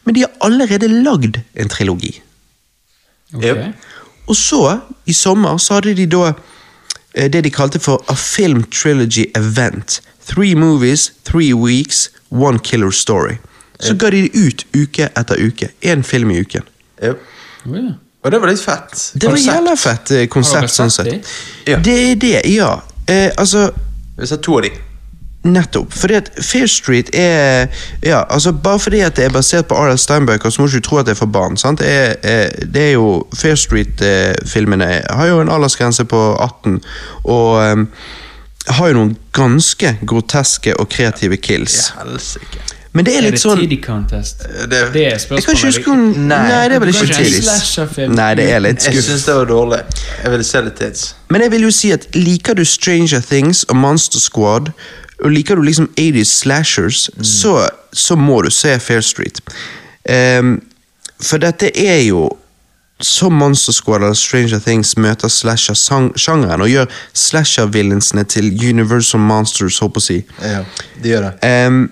Men 0.05 0.15
de 0.15 0.21
har 0.27 0.33
allerede 0.45 0.89
lagd 0.93 1.41
en 1.57 1.69
trilogi. 1.73 2.23
Okay. 3.35 3.73
Og 4.27 4.37
så, 4.37 4.81
i 5.07 5.13
sommer, 5.17 5.57
så 5.59 5.75
hadde 5.79 5.95
de 5.99 6.07
da 6.11 6.27
eh, 6.31 6.35
det 7.17 7.45
de 7.45 7.51
kalte 7.51 7.81
for 7.81 8.05
A 8.09 8.15
Film 8.15 8.63
Trilogy 8.63 9.27
Event. 9.35 10.01
Three 10.27 10.55
movies, 10.55 11.13
three 11.25 11.55
weeks, 11.55 12.11
one 12.31 12.59
killer 12.59 12.91
story. 12.91 13.37
Så 13.81 13.95
ga 13.95 14.11
de 14.11 14.23
det 14.23 14.31
ut 14.35 14.67
uke 14.77 15.09
etter 15.17 15.37
uke. 15.41 15.69
Én 15.83 16.03
film 16.05 16.31
i 16.31 16.41
uken. 16.41 16.63
Yep. 17.03 17.19
Og 18.23 18.33
det 18.33 18.41
var 18.41 18.51
litt 18.51 18.61
fett. 18.61 19.13
Det 19.15 19.29
var 19.31 19.39
jævla 19.39 19.77
fett 19.79 20.11
eh, 20.11 20.25
konsept, 20.27 20.73
sånn 20.75 20.91
sett 20.91 21.13
sett. 21.13 21.35
Ja. 21.69 21.79
Det 21.79 21.95
er 22.11 22.17
det, 22.21 22.41
ja. 22.51 22.73
Eh, 23.07 23.31
altså, 23.39 23.69
Vi 24.17 24.25
har 24.25 24.31
sett 24.33 24.43
to 24.43 24.57
av 24.59 24.65
de. 24.67 24.71
Nettopp. 25.47 25.93
Fordi 25.93 26.15
at 26.15 26.31
Fear 26.43 26.67
Street 26.67 27.11
er 27.15 27.67
ja, 28.03 28.23
altså 28.31 28.53
Bare 28.53 28.79
fordi 28.79 29.01
at 29.01 29.17
det 29.17 29.25
er 29.25 29.31
basert 29.31 29.67
på 29.71 29.75
R.L. 29.75 29.99
Steinbøker, 29.99 30.51
så 30.51 30.63
må 30.63 30.69
du 30.69 30.77
ikke 30.77 30.89
tro 30.89 30.97
at 30.99 31.07
det 31.07 31.13
er 31.17 31.21
for 31.23 31.27
barn. 31.27 31.57
sant? 31.57 31.79
Det 31.79 31.89
er, 31.89 32.15
eh, 32.23 32.51
det 32.75 32.83
er 32.89 32.93
jo 32.93 33.27
Fear 33.35 33.55
Street-filmene 33.55 35.03
har 35.11 35.27
jo 35.27 35.41
en 35.41 35.49
aldersgrense 35.49 36.05
på 36.05 36.23
18, 36.41 36.81
og 37.25 37.73
um, 37.73 37.89
har 38.69 38.89
jo 38.89 38.95
noen 38.99 39.17
ganske 39.37 39.97
groteske 40.07 40.75
og 40.81 40.89
kreative 40.89 41.37
kills. 41.37 41.93
Ja. 41.97 42.03
Men 42.97 43.05
det 43.05 43.13
er 43.13 43.19
Er 43.19 43.23
litt 43.27 43.35
det 43.37 43.41
sånn 43.43 43.59
Tiddy 43.61 43.77
Contest? 43.85 44.39
Det- 44.71 44.93
Det 44.93 45.03
er 45.07 45.11
Jeg 45.19 45.21
kan 45.29 45.55
ikke 45.55 45.67
huske 45.67 45.91
om 45.91 45.99
Nei, 45.99 46.49
Nei, 46.49 46.69
det 46.69 46.77
er 46.77 46.79
vel 46.81 46.89
ikke 46.89 47.15
tidlig. 47.15 48.09
Nei, 48.17 48.35
det 48.35 48.51
er 48.53 48.59
litt 48.61 48.85
Jeg 48.87 48.95
skuff. 48.95 49.05
syns 49.05 49.25
det 49.27 49.35
var 49.35 49.45
dårlig. 49.45 49.81
Jeg 50.23 50.31
ville 50.31 50.45
se 50.45 50.61
litt 50.63 50.77
tids. 50.77 51.15
Men 51.29 51.41
jeg 51.43 51.51
vil 51.51 51.61
jo 51.63 51.71
si 51.71 51.91
at 51.93 52.07
liker 52.15 52.55
du 52.55 52.65
Stranger 52.65 53.21
Things 53.21 53.65
og 53.65 53.77
Monster 53.77 54.19
Squad, 54.21 54.73
og 55.25 55.33
liker 55.33 55.57
du 55.57 55.63
liksom 55.65 55.89
80s 55.97 56.33
slashers, 56.43 57.11
så, 57.23 57.69
så 57.93 58.17
må 58.17 58.43
du 58.45 58.51
se 58.53 58.79
Fair 58.81 59.01
Street. 59.01 59.41
Um, 60.41 60.59
for 61.21 61.41
dette 61.41 61.71
er 61.73 62.03
jo 62.05 62.29
som 63.01 63.35
Monster 63.37 63.73
Squad 63.73 64.03
eller 64.03 64.17
Stranger 64.17 64.61
Things 64.65 64.95
møter 64.97 65.29
slasher-sjangeren 65.29 66.65
og 66.65 66.71
gjør 66.71 66.87
slasher-villainsene 67.13 68.25
til 68.25 68.49
Universal 68.57 69.21
Monsters, 69.21 69.79
håper 69.85 70.01
jeg 70.01 70.05
å 70.05 70.07
si. 70.07 70.19
Ja, 70.41 70.63
de 71.03 71.13
gjør 71.13 71.27
det. 71.27 71.33
Ehm, 71.45 71.83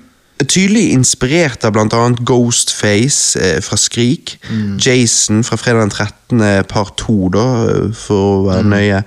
tydelig 0.41 0.87
inspirert 0.95 1.65
av 1.69 1.77
annet 1.77 2.25
Ghostface 2.25 3.41
eh, 3.41 3.61
fra 3.65 3.77
Skrik, 3.81 4.39
Jason 4.81 5.45
fra 5.45 5.61
fredag 5.61 5.85
den 5.85 5.93
13. 5.93 6.65
par 6.73 6.95
2, 6.97 7.19
da, 7.37 7.47
eh, 7.69 7.93
for 7.93 8.41
å 8.41 8.43
være 8.49 8.69
nøye, 8.73 9.05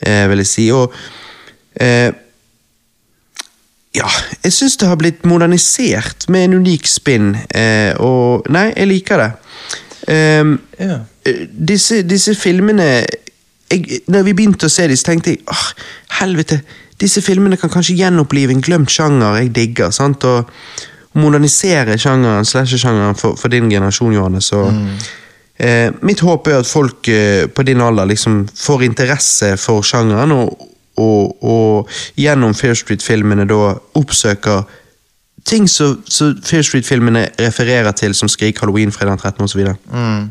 eh, 0.00 0.24
vil 0.32 0.44
jeg 0.44 0.52
si. 0.54 0.70
Og 0.72 0.96
eh, 1.76 2.08
ja, 3.94 4.08
jeg 4.42 4.52
syns 4.52 4.76
det 4.80 4.88
har 4.90 4.98
blitt 5.00 5.24
modernisert 5.28 6.26
med 6.32 6.48
en 6.48 6.58
unik 6.64 6.88
spinn, 6.90 7.34
eh, 7.54 7.92
og 8.02 8.48
nei, 8.52 8.70
jeg 8.74 8.90
liker 8.90 9.22
det. 9.22 9.32
Um, 10.04 10.58
Ja. 10.78 10.98
Eh, 11.24 11.46
disse, 11.48 12.02
disse 12.04 12.34
filmene 12.36 13.04
jeg, 13.70 14.02
når 14.12 14.26
vi 14.26 14.34
begynte 14.36 14.68
å 14.68 14.72
se 14.72 14.84
så 14.96 15.06
tenkte 15.06 15.32
jeg 15.32 15.40
åh, 15.48 15.68
helvete, 16.20 16.60
disse 17.00 17.22
filmene 17.24 17.56
kan 17.56 17.72
kanskje 17.72 17.96
gjenopplive 17.98 18.52
en 18.52 18.62
glemt 18.62 18.92
sjanger 18.92 19.40
jeg 19.40 19.54
digger. 19.54 19.90
sant? 19.90 20.24
Og 20.24 20.50
modernisere 21.14 21.96
sjangeren, 21.98 22.44
slasher-sjangeren 22.44 23.16
for, 23.18 23.38
for 23.38 23.52
din 23.52 23.70
generasjon, 23.70 24.14
Johannes. 24.14 24.50
Og, 24.52 24.74
eh, 25.56 25.90
mitt 26.02 26.20
håp 26.20 26.48
er 26.48 26.60
at 26.60 26.70
folk 26.70 27.08
eh, 27.08 27.46
på 27.46 27.66
din 27.66 27.80
alder 27.80 28.10
liksom 28.10 28.44
får 28.54 28.86
interesse 28.90 29.54
for 29.60 29.82
sjangeren, 29.86 30.32
og, 30.32 30.70
og, 30.96 31.44
og 31.44 31.88
gjennom 32.16 32.54
Fair 32.54 32.74
Street-filmene 32.78 33.46
da 33.50 33.74
oppsøker 33.98 34.62
ting 35.44 35.68
som 35.70 35.98
Fair 36.44 36.62
Street-filmene 36.62 37.28
refererer 37.40 37.92
til, 37.92 38.14
som 38.14 38.28
Skrik, 38.28 38.60
Halloween, 38.60 38.92
Fredag 38.92 39.18
13 39.18 39.44
osv. 39.44 39.60
Mm. 39.92 40.30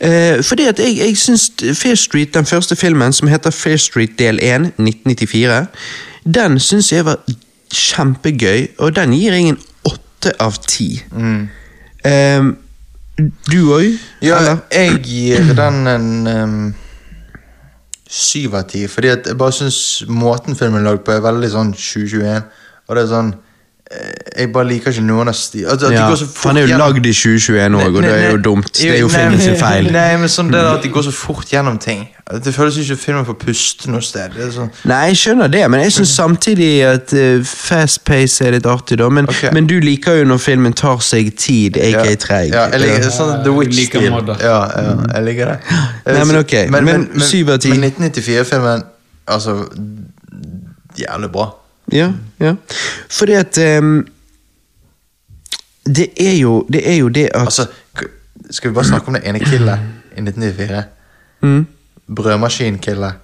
Eh, 0.00 0.44
fordi 0.44 0.66
at 0.66 0.78
jeg, 0.78 0.96
jeg 0.98 1.16
syns 1.16 1.50
Fair 1.78 1.94
Street, 1.94 2.34
den 2.34 2.46
første 2.46 2.76
filmen, 2.76 3.12
som 3.12 3.28
heter 3.28 3.50
Fair 3.50 3.76
Street 3.76 4.18
del 4.18 4.38
1, 4.42 4.72
1994, 4.78 5.66
den 6.34 6.60
syns 6.60 6.92
jeg 6.92 7.04
var 7.04 7.20
kjempegøy, 7.74 8.66
og 8.78 8.96
den 8.96 9.14
gir 9.14 9.32
jeg 9.32 9.52
en 9.52 9.60
åtte 9.84 10.32
av 10.40 10.58
ti. 10.66 11.02
Eh, 12.04 12.42
du 13.52 13.60
òg? 13.72 13.94
Ja, 14.22 14.58
jeg 14.72 14.98
gir 15.04 15.54
den 15.56 15.86
en 15.88 16.26
um, 16.26 16.74
syv 18.08 18.54
av 18.54 18.68
ti, 18.70 18.86
fordi 18.86 19.08
at 19.08 19.26
jeg 19.26 19.36
bare 19.38 19.52
syns 19.52 20.04
måten 20.08 20.56
filmen 20.58 20.80
er 20.82 20.90
lagd 20.92 21.04
på, 21.06 21.12
er 21.16 21.24
veldig 21.24 21.50
sånn 21.50 21.72
2021. 21.74 22.42
Og 22.86 22.94
det 22.96 23.02
er 23.02 23.08
sånn 23.10 23.32
eh, 23.90 24.12
Jeg 24.42 24.52
bare 24.54 24.68
liker 24.68 24.92
ikke 24.94 25.02
noen 25.06 25.28
av 25.32 25.34
sti... 25.34 25.64
Altså, 25.66 25.90
Ja, 25.90 26.06
går 26.10 26.20
så 26.20 26.26
for 26.30 26.52
han 26.52 26.60
er 26.60 26.66
jo 26.66 26.70
gjennom- 26.70 26.92
lagd 26.94 27.06
i 27.06 27.12
2021 27.12 27.80
òg, 27.80 27.96
og 27.96 28.02
det 28.06 28.12
er 28.14 28.30
jo 28.30 28.42
dumt. 28.44 28.70
Det 28.78 28.90
er 28.94 29.00
jo 29.00 29.08
filmen 29.10 29.40
sin 29.42 29.56
feil. 29.58 29.90
Nei, 29.92 30.12
men 30.22 30.30
sånn 30.30 30.52
det 30.54 30.62
at 30.62 30.82
de 30.86 30.92
går 30.94 31.08
så 31.08 31.14
fort 31.14 31.50
gjennom 31.50 31.78
ting. 31.82 32.06
Det 32.26 32.54
føles 32.54 32.76
ikke 32.76 32.88
som 32.88 32.98
filmen 32.98 33.26
får 33.26 33.34
puste 33.38 33.90
noe 33.90 34.02
sted. 34.02 34.32
Det 34.34 34.48
er 34.48 34.48
sånn 34.50 34.70
Nei, 34.90 34.96
jeg 35.12 35.18
skjønner 35.20 35.50
det, 35.52 35.60
men 35.70 35.84
jeg 35.84 35.92
syns 35.94 36.14
samtidig 36.18 36.70
at 36.82 37.12
uh, 37.14 37.44
fast 37.46 38.00
pace 38.08 38.42
er 38.42 38.56
litt 38.56 38.66
artig, 38.66 38.98
da. 38.98 39.06
Men, 39.14 39.28
okay. 39.30 39.52
men 39.54 39.68
du 39.70 39.76
liker 39.82 40.18
jo 40.18 40.24
når 40.26 40.40
filmen 40.42 40.74
tar 40.74 40.98
seg 41.06 41.30
tid, 41.38 41.78
aka 41.78 42.16
treig. 42.18 42.50
Ja, 42.50 42.64
jeg 42.74 42.82
liker 42.82 43.06
sånn 43.14 43.44
The 43.44 43.52
Witch-stil. 43.54 44.08
Like. 44.10 44.40
Ja, 44.42 44.58
ja, 44.74 44.96
jeg 45.12 45.28
liker 45.28 45.52
det. 45.52 45.78
Nei, 46.16 46.24
men 46.32 46.40
ok, 46.40 46.56
men 46.74 47.06
syv 47.22 47.54
av 47.54 47.62
ti. 47.62 47.70
Men 47.76 47.86
1994-filmen, 47.92 48.84
altså 49.36 49.60
Jævlig 50.96 51.28
bra. 51.30 51.46
Ja, 51.92 52.10
ja. 52.40 52.54
Fordi 53.12 53.32
at 53.32 53.58
um, 53.78 54.06
det, 55.86 56.08
er 56.16 56.32
jo, 56.40 56.66
det 56.72 56.82
er 56.90 56.94
jo 56.94 57.08
det 57.08 57.28
at 57.34 57.40
Altså, 57.40 57.66
skal 58.50 58.70
vi 58.70 58.74
bare 58.74 58.84
snakke 58.84 59.08
om 59.08 59.14
det 59.14 59.22
ene 59.28 59.38
killet 59.38 59.78
i 60.16 60.20
1994? 60.20 60.82
mm, 61.40 61.66
Brødmaskinkillet. 62.08 63.22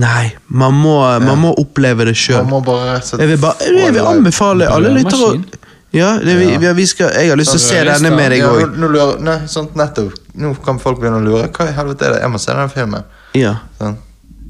Nei, 0.00 0.32
man 0.48 0.74
må, 0.74 0.94
man 1.22 1.38
må 1.38 1.52
oppleve 1.60 2.04
det 2.08 2.16
sjøl. 2.18 2.40
Jeg 2.42 3.28
vil, 3.28 3.38
bare, 3.38 3.68
jeg 3.68 3.92
vil 3.94 4.00
anbefale 4.10 4.66
alle 4.66 4.90
lyttere 4.96 5.20
å 5.20 5.28
Brødmaskin? 5.36 5.60
ja, 5.94 6.08
det, 6.18 6.34
vi, 6.40 6.48
Ja. 6.50 6.58
vi, 6.58 6.72
vi 6.80 6.86
skal, 6.90 7.12
Jeg 7.14 7.30
har 7.30 7.38
lyst 7.38 7.52
til 7.54 7.60
å 7.60 7.62
se 7.62 7.84
denne 7.86 8.10
med 8.16 8.32
deg 8.34 8.40
ja, 8.42 8.48
òg. 8.50 8.64
nå, 8.74 8.80
nå 8.82 8.88
lurer, 8.90 9.20
nei, 9.22 9.36
sant, 9.46 9.76
nettopp. 9.78 10.16
Nå 10.34 10.54
kan 10.64 10.80
folk 10.82 10.98
begynne 10.98 11.20
å 11.20 11.26
lure. 11.28 11.46
Hva 11.54 11.68
i 11.70 11.76
helvete 11.76 12.08
er 12.08 12.16
det? 12.16 12.24
Jeg 12.24 12.32
må 12.34 12.40
se 12.42 12.56
den 12.58 12.72
filmen. 12.74 13.04
Ja. 13.38 13.52
Sånn. 13.78 14.00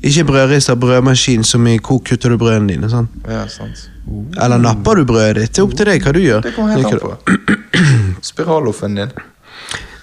Ikke 0.05 0.25
brødrister, 0.29 0.77
brødmaskin 0.81 1.45
som 1.49 1.67
i 1.69 1.77
hvor 1.79 2.01
kutter 2.05 2.33
du 2.33 2.39
brødene 2.41 2.73
dine. 2.73 2.89
Sånn. 2.93 3.07
Ja, 3.29 3.45
sant. 3.53 3.85
Eller 4.41 4.59
napper 4.61 4.97
du 5.01 5.05
brødet 5.09 5.37
ditt? 5.43 5.53
Det 5.53 5.61
er 5.61 5.65
opp 5.69 5.77
til 5.77 5.87
deg 5.89 6.03
hva 6.05 6.13
du 6.17 6.21
gjør. 6.25 6.41
Det 6.45 6.55
kommer 6.57 6.77
helt 6.77 6.89
an 6.89 7.01
på. 7.05 8.19
Spiraloffen 8.33 8.97
din. 8.99 9.13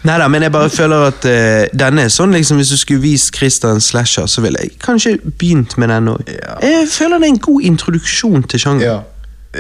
Nei 0.04 0.18
da, 0.18 0.28
men 0.28 0.42
jeg 0.42 0.52
bare 0.52 0.70
føler 0.74 1.08
at 1.12 1.26
uh, 1.30 1.68
denne 1.78 2.08
er 2.08 2.10
sånn 2.10 2.34
liksom 2.34 2.58
Hvis 2.58 2.72
du 2.74 2.78
skulle 2.82 3.04
vist 3.04 3.36
Christian 3.38 3.82
Slasher, 3.82 4.26
så 4.26 4.42
ville 4.42 4.58
jeg 4.64 4.80
kanskje 4.82 5.18
begynt 5.38 5.78
med 5.78 5.94
den 5.94 6.10
òg. 6.16 6.26
Ja. 6.28 6.58
Jeg 6.66 6.90
føler 6.90 7.22
det 7.22 7.30
er 7.30 7.36
en 7.36 7.42
god 7.46 7.62
introduksjon 7.70 8.48
til 8.50 8.64
sjangeren. 8.66 8.88
Ja. 8.90 9.00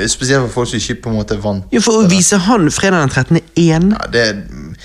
Spesielt 0.07 0.45
for 0.45 0.61
folk 0.61 0.69
som 0.71 0.79
ikke 0.79 1.01
på 1.03 1.09
en 1.11 1.17
måte 1.17 1.35
vant 1.43 1.73
Ja, 1.75 1.81
for 1.83 1.99
å 1.99 2.03
vise 2.07 2.37
han 2.45 2.69
fredag 2.71 3.01
den 3.01 3.09
13. 3.11 3.39
én 3.59 3.89
Ja, 3.91 4.05
det, 4.07 4.21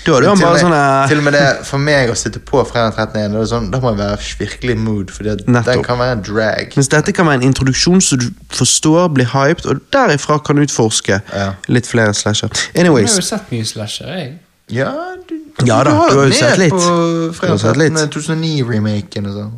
Da 0.03 0.17
er 0.17 0.25
han 0.27 0.41
bare 0.41 0.59
sånn, 0.59 0.73
eh, 0.75 1.07
Til 1.07 1.21
og 1.21 1.23
med 1.23 1.33
det 1.37 1.43
for 1.63 1.79
meg 1.79 2.11
å 2.11 2.15
sitte 2.19 2.41
på 2.43 2.59
fredag 2.67 2.97
13. 2.97 3.31
Det 3.31 3.39
er 3.39 3.47
sånn, 3.47 3.69
Da 3.71 3.79
må 3.79 3.93
jeg 3.93 4.01
være 4.01 4.17
virkelig 4.41 4.75
mood, 4.77 5.13
for 5.15 5.23
den 5.23 5.83
kan 5.85 6.01
være 6.01 6.17
en 6.17 6.25
drag. 6.27 6.75
Mens 6.75 6.91
dette 6.91 7.15
kan 7.15 7.25
være 7.25 7.39
en 7.39 7.47
introduksjon 7.47 8.03
så 8.03 8.19
du 8.19 8.27
forstår, 8.51 9.07
blir 9.15 9.31
hyped, 9.31 9.65
og 9.71 9.79
derifra 9.95 10.41
kan 10.43 10.59
utforske 10.59 11.21
Ja. 11.33 11.53
litt 11.69 11.87
flere 11.87 12.13
slasher. 12.13 12.51
Jeg 12.75 12.85
har 12.85 12.99
jo 12.99 13.07
sett 13.07 13.49
mye 13.49 13.63
slasher, 13.63 14.11
jeg. 14.11 14.39
Ja, 14.67 15.15
du, 15.27 15.35
Ja 15.65 15.83
da, 15.83 15.91
har 15.91 16.11
du 16.11 16.17
har 16.19 16.27
jo 16.27 16.33
sett 16.35 16.57
litt. 16.59 16.75
På 16.75 16.79
Du 16.79 17.27
har 17.27 17.33
fredag 17.33 17.63
sett 17.63 17.79
litt. 17.79 18.03
2009-remaken 18.15 19.29
og 19.31 19.39
sånn. 19.39 19.55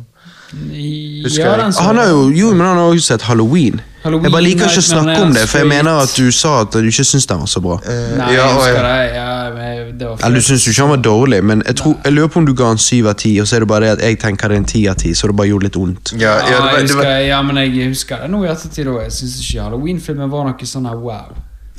Ja, 0.50 1.56
den 1.56 1.72
Han 1.72 1.98
har 1.98 2.08
jo, 2.08 2.30
jo, 2.34 2.50
men 2.54 2.66
han 2.66 2.76
har 2.76 2.88
også 2.90 3.12
sett 3.12 3.22
Halloween. 3.22 3.80
Halloween, 4.02 4.24
jeg 4.24 4.32
bare 4.32 4.42
liker 4.42 4.66
ikke 4.66 4.80
å 4.80 4.86
snakke 4.86 5.16
om 5.22 5.34
det, 5.34 5.44
for 5.46 5.60
jeg 5.60 5.68
mener 5.68 5.98
at 6.02 6.14
du 6.16 6.30
sa 6.34 6.54
at 6.64 6.72
du 6.72 6.88
ikke 6.88 7.04
syns 7.04 7.28
den 7.28 7.42
var 7.42 7.50
så 7.52 7.60
bra. 7.62 7.76
Uh, 7.84 7.90
Nei, 8.18 8.30
ja, 8.34 8.46
jeg 8.46 8.56
husker 8.56 8.86
det. 8.88 8.96
Ja, 9.14 9.26
men 9.54 9.92
det 10.00 10.08
var 10.08 10.24
Eller 10.26 10.42
du 10.42 10.46
syns 10.48 10.66
ikke 10.72 10.86
han 10.86 10.92
var 10.94 11.02
dårlig, 11.04 11.42
men 11.44 11.62
jeg, 11.66 11.76
tror, 11.82 11.94
jeg 12.04 12.16
lurer 12.16 12.32
på 12.32 12.40
om 12.40 12.48
du 12.48 12.54
ga 12.56 12.70
han 12.72 12.82
syv 12.82 13.10
av 13.12 13.18
ti, 13.20 13.34
og 13.42 13.46
så 13.46 13.58
er 13.58 13.66
det 13.66 13.68
bare 13.70 13.84
det 13.84 13.92
at 13.98 14.02
jeg 14.08 14.18
tenker 14.24 14.50
det 14.50 14.56
er 14.56 14.64
en 14.64 14.70
ti 14.72 14.82
av 14.90 14.98
ti, 15.04 15.12
så 15.14 15.30
det 15.30 15.36
bare 15.38 15.52
gjorde 15.52 15.68
litt 15.68 15.78
vondt. 15.78 16.14
Ja, 16.16 16.34
ja, 16.40 16.48
det 16.48 16.58
var, 16.64 16.80
det 16.88 16.98
var, 17.02 17.12
ja, 17.28 17.42
men 17.46 17.62
jeg 17.62 17.92
husker 17.92 18.24
det 18.24 18.32
nå 18.32 18.42
i 18.46 18.50
ettertid 18.50 18.90
òg. 18.90 19.04
Jeg 19.04 19.14
syns 19.20 19.38
ikke 19.44 19.68
Halloween-filmen 19.68 20.32
var 20.32 20.48
noe 20.48 20.72
sånn 20.72 20.90
her 20.90 20.98
wow. 20.98 21.30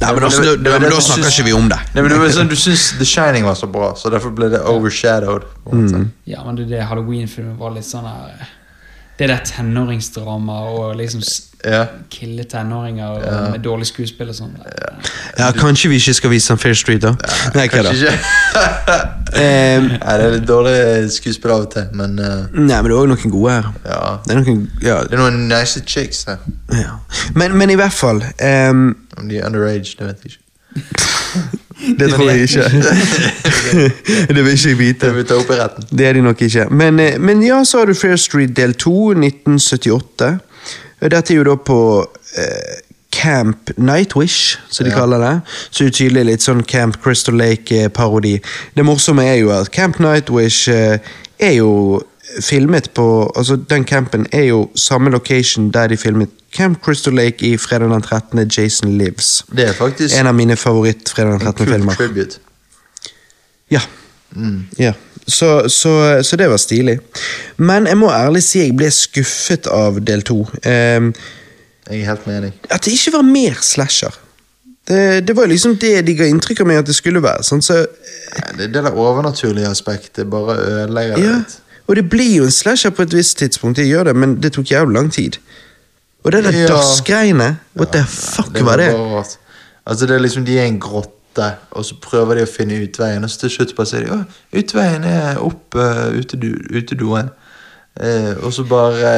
Nei, 0.02 0.14
men 0.14 0.24
da, 0.24 0.30
det 0.58 0.72
var- 0.72 0.80
da, 0.90 1.02
snakker 1.06 1.30
ikke 1.30 1.44
vi 1.46 1.54
om 1.54 1.68
det. 1.70 1.78
Nei, 1.94 2.02
men 2.02 2.10
det 2.12 2.18
var 2.20 2.32
sånn, 2.40 2.50
Du 2.50 2.56
syns 2.58 2.88
The 2.98 3.06
Shining 3.06 3.46
var 3.46 3.54
så 3.60 3.68
bra, 3.72 3.92
så 3.96 4.10
derfor 4.14 4.34
ble 4.34 4.50
det 4.50 4.62
overshadowed. 4.66 5.46
Mm. 5.70 6.10
Ja, 6.26 6.42
men 6.46 6.56
det, 6.58 6.66
det 6.72 6.82
Halloween-filmen 6.90 7.58
var 7.62 7.76
litt 7.76 7.86
sånn 7.86 8.08
her 8.10 8.50
Det 9.20 9.28
der 9.30 9.42
tenåringsdrama 9.46 10.54
og 10.72 10.96
liksom 10.98 11.22
Ja. 11.66 11.84
kille 12.10 12.44
tenåringer 12.50 13.06
og 13.22 13.52
med 13.52 13.60
dårlig 13.62 13.86
skuespill 13.86 14.30
og 14.30 14.36
sånn. 14.36 14.56
Ja, 15.38 15.52
Kanskje 15.52 15.90
vi 15.92 16.00
ikke 16.02 16.14
skal 16.18 16.30
vise 16.34 16.50
han 16.50 16.58
Fair 16.58 16.74
Street, 16.74 17.02
da? 17.04 17.12
Nei, 17.54 17.68
hva 17.70 17.84
da? 17.86 17.92
Kanskje 17.92 18.10
ikke. 18.10 18.98
Eh, 19.38 19.82
Nei, 19.92 20.16
det 20.18 20.26
er 20.26 20.34
litt 20.40 20.48
dårlig 20.50 21.12
skuespill 21.14 21.54
av 21.54 21.68
og 21.68 21.70
til, 21.76 21.86
men 21.94 22.18
uh, 22.20 22.48
nei, 22.58 22.66
men 22.82 22.90
det 22.90 22.96
er 22.96 22.98
òg 22.98 23.12
noen 23.14 23.32
gode 23.38 23.52
her. 23.60 23.70
ja. 23.86 24.02
Det 24.26 24.34
er 24.36 24.42
noen, 24.42 24.64
ja, 24.82 24.98
Det 25.06 25.14
er 25.20 25.22
noen 25.22 25.40
nice 25.52 25.84
chicks 25.86 26.24
her. 26.28 26.42
ja. 26.74 26.98
Men, 27.36 27.54
men 27.62 27.70
i 27.70 27.78
hvert 27.78 27.94
fall 27.94 28.24
um, 28.26 28.88
Om 29.18 29.30
de 29.30 29.38
er 29.38 29.46
underage, 29.46 29.94
det 30.00 30.08
vet 30.08 30.26
jeg 30.26 30.32
ikke. 30.34 31.60
Det 32.00 32.10
tror 32.14 32.30
jeg 32.30 32.42
ikke. 32.42 32.64
det 34.28 34.44
vil 34.46 34.54
ikke 34.54 34.70
jeg 34.70 34.78
Det 34.78 34.80
vite. 34.80 35.14
vil 35.16 35.26
ta 35.26 35.34
opp 35.40 35.50
i 35.50 35.58
retten. 35.60 35.88
Det 35.98 36.08
er 36.08 36.14
de 36.14 36.22
nok 36.22 36.42
ikke. 36.42 36.68
Men, 36.70 37.00
eh, 37.00 37.18
men 37.20 37.42
ja, 37.44 37.64
så 37.64 37.78
har 37.82 37.86
du 37.86 37.94
Fair 37.98 38.16
Street 38.16 38.54
del 38.58 38.74
2, 38.74 39.14
1978. 39.14 40.40
Dette 41.02 41.34
er 41.34 41.38
jo 41.40 41.44
da 41.44 41.56
på 41.58 41.80
eh, 42.38 42.80
Camp 43.12 43.72
Nightwish, 43.78 44.58
som 44.70 44.86
de 44.86 44.92
Ja. 44.92 44.98
kaller 45.00 45.20
det. 45.20 45.34
Så 45.72 45.84
det 45.84 45.88
er 45.88 45.90
det 45.90 45.98
tydelig 45.98 46.26
litt 46.26 46.42
sånn 46.46 46.64
Camp 46.64 47.02
Crystal 47.04 47.36
Lake-parodi. 47.36 48.38
Det 48.78 48.86
morsomme 48.86 49.26
er 49.28 49.36
jo 49.42 49.50
at 49.52 49.72
Camp 49.72 50.00
Nightwish 50.00 50.70
eh, 50.70 50.98
er 51.40 51.52
jo 51.58 52.02
filmet 52.40 52.90
på 52.96 53.34
Altså, 53.38 53.56
den 53.70 53.84
campen 53.86 54.26
er 54.32 54.44
jo 54.44 54.70
samme 54.76 55.10
location 55.10 55.72
der 55.72 55.88
de 55.88 55.98
filmet 55.98 56.30
Camp 56.56 56.80
Crystal 56.84 57.14
Lake 57.14 57.46
i 57.46 57.58
fredag 57.58 57.90
den 57.90 58.02
13. 58.02 58.48
Jason 58.58 58.98
Lives. 58.98 59.46
Det 59.56 59.70
er 59.70 59.74
faktisk 59.74 60.20
En 60.20 60.28
av 60.28 60.36
mine 60.36 60.56
favoritt-fredag 60.56 61.40
den 61.40 61.48
13.-filmer. 61.48 61.96
tribute. 61.96 62.40
Ja. 63.72 63.82
Mm. 64.36 64.66
ja. 64.80 64.94
Så, 65.28 65.70
så, 65.70 66.20
så 66.24 66.36
det 66.36 66.50
var 66.50 66.58
stilig. 66.58 67.00
Men 67.58 67.88
jeg 67.88 67.98
må 67.98 68.10
ærlig 68.12 68.44
si 68.44 68.60
jeg 68.60 68.76
ble 68.78 68.90
skuffet 68.92 69.68
av 69.72 70.02
del 70.04 70.22
to. 70.28 70.42
Um, 70.66 71.14
Jeg 71.90 72.02
er 72.02 72.06
helt 72.06 72.28
med 72.28 72.42
deg. 72.42 72.54
at 72.70 72.86
det 72.86 72.92
ikke 72.92 73.14
var 73.14 73.22
mer 73.28 73.58
slasher. 73.62 74.18
Det, 74.88 75.28
det 75.28 75.36
var 75.38 75.46
liksom 75.48 75.76
det 75.78 76.06
de 76.08 76.16
ga 76.18 76.26
inntrykk 76.28 76.64
av 76.64 76.68
meg 76.68 76.78
at 76.82 76.88
det 76.90 76.96
skulle 76.98 77.22
være. 77.24 77.44
Sånn, 77.48 77.62
så, 77.62 77.86
Det, 78.58 78.72
det 78.74 78.84
der 78.84 78.92
overnaturlige 78.92 79.68
aspektet 79.70 80.30
bare 80.30 80.58
ødelegger 80.58 81.16
det 81.16 81.26
ja. 81.26 81.36
litt. 81.38 81.58
Og 81.92 81.98
det 82.00 82.06
blir 82.10 82.38
jo 82.38 82.46
en 82.48 82.54
slasher 82.56 82.94
på 82.96 83.04
et 83.04 83.14
visst 83.18 83.38
tidspunkt, 83.42 83.78
jeg 83.82 83.90
gjør 83.92 84.08
det, 84.08 84.16
men 84.16 84.38
det 84.40 84.54
tok 84.56 84.70
jævlig 84.72 84.96
lang 84.96 85.10
tid. 85.12 85.38
Og 86.24 86.32
det 86.32 86.44
der 86.46 86.52
Ja. 86.56 86.68
dassgreiene, 86.70 87.58
what 87.76 87.92
the 87.92 88.04
fuck 88.08 88.54
var 88.64 88.78
det? 88.80 88.92
bare. 88.96 89.24
Altså 89.86 90.06
det 90.08 90.16
er 90.16 90.20
liksom 90.20 90.46
De 90.46 90.60
er 90.60 90.66
en 90.70 90.80
grotte, 90.80 91.50
og 91.72 91.86
så 91.86 91.96
prøver 92.02 92.36
de 92.36 92.44
å 92.44 92.50
finne 92.58 92.78
utveien, 92.84 93.24
og 93.24 93.30
så 93.30 93.40
til 93.40 93.50
slutt 93.50 93.76
bare 93.76 93.88
sier 93.90 94.06
de 94.06 94.12
at 94.14 94.64
utveien 94.64 95.04
er 95.04 95.38
opp 95.44 95.76
uh, 95.76 96.08
utedo, 96.16 96.54
utedoen. 96.78 97.30
Eh, 98.00 98.38
og 98.40 98.54
så 98.56 98.64
bare 98.64 99.10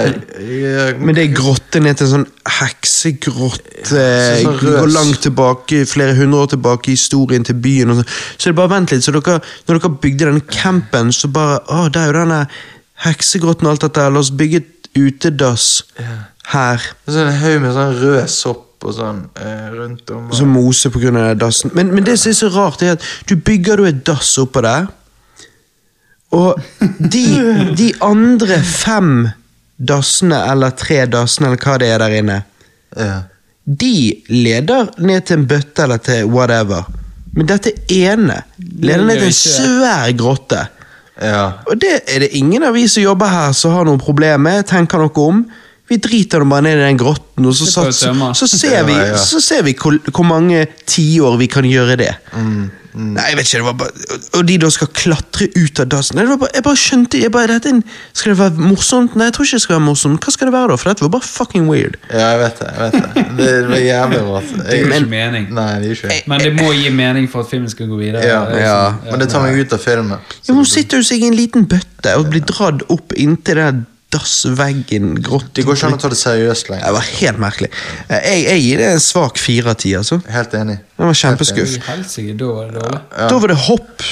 eh, 0.41 0.97
Men 0.97 1.13
det 1.13 1.27
er 1.27 1.35
grotte 1.37 1.77
ned 1.79 1.99
til 1.99 2.07
en 2.07 2.13
sånn 2.15 2.25
heksegrotte. 2.57 3.83
Ja, 3.93 4.39
sånn 4.41 4.57
går 4.63 4.89
langt 4.89 5.21
tilbake, 5.23 5.83
flere 5.87 6.15
hundre 6.17 6.41
år 6.41 6.49
tilbake 6.55 6.89
i 6.89 6.97
historien 6.97 7.45
til 7.45 7.59
byen. 7.61 7.93
Og 7.93 8.01
så. 8.01 8.07
så 8.33 8.49
det 8.49 8.55
er 8.55 8.59
bare 8.63 8.73
vent 8.73 8.95
litt, 8.95 9.05
så 9.05 9.13
dere, 9.13 9.39
når 9.67 9.79
dere 9.79 9.93
bygde 10.07 10.29
denne 10.31 10.45
campen, 10.49 11.13
så 11.13 11.29
bare 11.31 11.61
Å, 11.69 11.85
det 11.93 12.01
er 12.01 12.09
jo 12.09 12.17
denne 12.17 12.41
heksegrotten 13.05 13.69
og 13.69 13.75
alt 13.75 13.87
dette. 13.87 14.09
La 14.09 14.23
oss 14.25 14.33
bygge 14.41 14.63
et 14.63 14.91
utedass 14.97 15.69
her. 16.51 16.89
Så 17.05 17.19
er 17.19 17.29
det 17.29 17.29
en 17.29 17.41
haug 17.43 17.61
med 17.63 17.77
sånn 17.77 17.97
rød 18.01 18.21
sopp 18.31 18.83
og 18.83 18.97
sånn 18.97 19.21
eh, 19.39 19.69
rundt 19.77 20.11
om. 20.11 20.27
Og 20.27 20.35
så 20.37 20.49
mose 20.49 20.91
på 20.91 21.01
grunn 21.03 21.21
av 21.21 21.29
den 21.29 21.45
dassen. 21.45 21.71
Men, 21.77 21.93
men 21.95 22.05
det 22.07 22.17
som 22.19 22.33
er 22.33 22.39
så 22.41 22.51
rart, 22.53 22.83
er 22.83 22.97
at 22.97 23.07
du 23.29 23.37
bygger 23.37 23.79
du 23.79 23.87
et 23.87 24.03
dass 24.07 24.33
oppå 24.41 24.65
der, 24.65 24.89
Og 26.33 26.57
de, 27.13 27.23
de 27.77 27.91
andre 28.01 28.57
fem 28.65 29.27
dassene, 29.77 30.39
eller 30.51 30.73
tre 30.79 31.03
dassene, 31.09 31.51
eller 31.51 31.61
hva 31.61 31.77
det 31.81 31.91
er 31.93 32.03
der 32.03 32.17
inne, 32.21 32.41
Ja. 32.97 33.21
de 33.65 34.13
leder 34.29 34.89
ned 34.99 35.21
til 35.25 35.39
en 35.39 35.45
bøtte 35.47 35.83
eller 35.85 35.97
til 36.03 36.25
whatever. 36.29 36.83
Men 37.33 37.47
dette 37.49 37.71
ene 37.89 38.41
leder 38.59 39.05
ned 39.07 39.21
til 39.21 39.29
en 39.31 39.37
svær 39.39 40.11
grotte. 40.19 40.65
ja. 41.21 41.45
Og 41.69 41.79
det 41.81 42.01
er 42.07 42.19
det 42.25 42.29
ingen 42.37 42.63
av 42.63 42.73
vi 42.75 42.87
som 42.87 43.03
jobber 43.03 43.31
her 43.31 43.51
som 43.57 43.71
har 43.73 43.85
noe 43.87 43.97
problem 43.97 44.41
med, 44.45 44.65
tenker 44.69 45.01
noe 45.01 45.25
om. 45.27 45.45
Vi 45.93 46.01
driter 46.01 46.41
nå 46.41 46.49
bare 46.49 46.65
ned 46.65 46.79
i 46.81 46.85
den 46.87 46.97
grotten, 47.01 47.45
og 47.45 47.53
så, 47.53 47.67
Det 47.85 47.93
sats, 47.93 48.39
så 48.41 48.47
ser 48.57 48.83
vi, 48.87 48.93
Ja, 48.97 49.11
ja. 49.13 49.17
så 49.21 49.39
ser 49.43 49.61
vi 49.67 49.75
hvor, 49.77 49.99
hvor 50.09 50.25
mange 50.25 50.65
tiår 50.89 51.37
vi 51.37 51.47
kan 51.53 51.67
gjøre 51.69 51.99
det. 52.01 52.15
Mm, 52.33 52.71
Nei, 52.93 53.23
jeg 53.31 53.37
vet 53.39 53.47
ikke, 53.47 53.57
det 53.57 53.65
var 53.65 53.77
bare 53.79 54.17
Og 54.37 54.43
de 54.45 54.55
da 54.61 54.67
skal 54.69 54.89
klatre 54.93 55.47
ut 55.57 55.79
av 55.81 55.87
dassen. 55.89 56.13
Nei, 56.13 56.25
det 56.27 56.29
var 56.35 56.39
bare, 56.43 56.51
jeg 56.53 56.63
bare 56.67 56.77
skjønte 56.77 57.21
jeg 57.23 57.31
bare, 57.33 57.55
dette 57.55 57.71
Skal 58.13 58.33
det 58.33 58.37
være 58.37 58.65
morsomt? 58.67 59.15
Nei, 59.17 59.25
jeg 59.31 59.33
tror 59.33 59.47
ikke 59.47 59.57
det 59.57 59.63
skal 59.63 59.75
være 59.79 59.85
morsomt. 59.87 60.21
Hva 60.27 60.33
skal 60.35 60.49
det 60.49 60.53
være, 60.53 60.67
da? 60.69 60.75
For 60.77 60.91
dette 60.91 61.05
var 61.07 61.09
bare 61.15 61.25
fucking 61.25 61.65
weird. 61.71 61.95
ja, 62.11 62.27
jeg 62.35 62.41
vet 62.43 62.59
det. 62.61 62.67
jeg 62.69 62.83
vet 62.83 63.15
Det 63.15 63.23
Det, 63.39 63.47
det 63.47 63.71
var 63.71 63.81
jævlig 63.87 64.19
rart. 64.27 64.51
Det 64.59 64.77
gir 64.77 64.93
ikke 64.93 65.09
mening. 65.15 65.47
nei, 65.57 65.65
det 65.81 65.89
gir 65.89 65.97
ikke. 66.11 66.19
Men 66.33 66.45
det 66.45 66.51
må 66.59 66.67
gi 66.77 66.91
mening 66.99 67.29
for 67.33 67.41
at 67.41 67.49
filmen 67.49 67.69
skal 67.73 67.89
gå 67.89 67.97
videre. 68.03 68.21
Ja, 68.29 68.43
Det 68.51 68.59
er 68.61 68.67
ja. 68.67 68.75
sånn, 68.91 69.09
Men 69.09 69.19
det 69.25 69.29
tar 69.33 69.41
meg 69.47 69.57
ut 69.63 69.73
av 69.73 69.81
filmen. 69.87 70.29
Ja, 70.45 70.53
hun 70.59 70.69
sitter 70.75 71.01
jo 71.01 71.09
seg 71.09 71.25
i 71.25 71.31
en 71.33 71.39
liten 71.39 71.65
bøtte 71.65 72.13
og 72.19 72.29
blir 72.29 72.45
dratt 72.45 72.85
opp 72.93 73.17
inntil 73.17 73.57
den 73.63 73.81
dassveggen. 74.13 75.15
Grått. 75.25 75.49
Det 75.57 75.65
går 75.67 75.77
ikke 75.77 75.89
an 75.89 75.97
å 75.97 76.01
ta 76.01 76.11
det 76.11 76.19
seriøst 76.19 76.69
Det 76.73 76.91
var 76.95 77.07
helt 77.19 77.41
merkelig. 77.41 77.71
Jeg, 78.09 78.43
jeg 78.45 78.65
gir 78.65 78.83
det 78.83 78.91
en 78.95 79.03
svak 79.03 79.41
fire 79.41 79.73
av 79.73 79.79
ti, 79.81 79.95
altså. 79.99 80.19
Helt 80.33 80.53
enig. 80.59 80.77
Det 80.97 81.09
var 81.09 81.17
kjempeskuff. 81.23 81.79
I 81.79 81.81
helsike, 81.89 82.37
da 82.39 82.51
var 82.59 82.71
det 82.75 82.85
ja. 82.85 83.01
Da 83.31 83.41
var 83.41 83.53
det 83.53 83.59
hopp. 83.65 84.05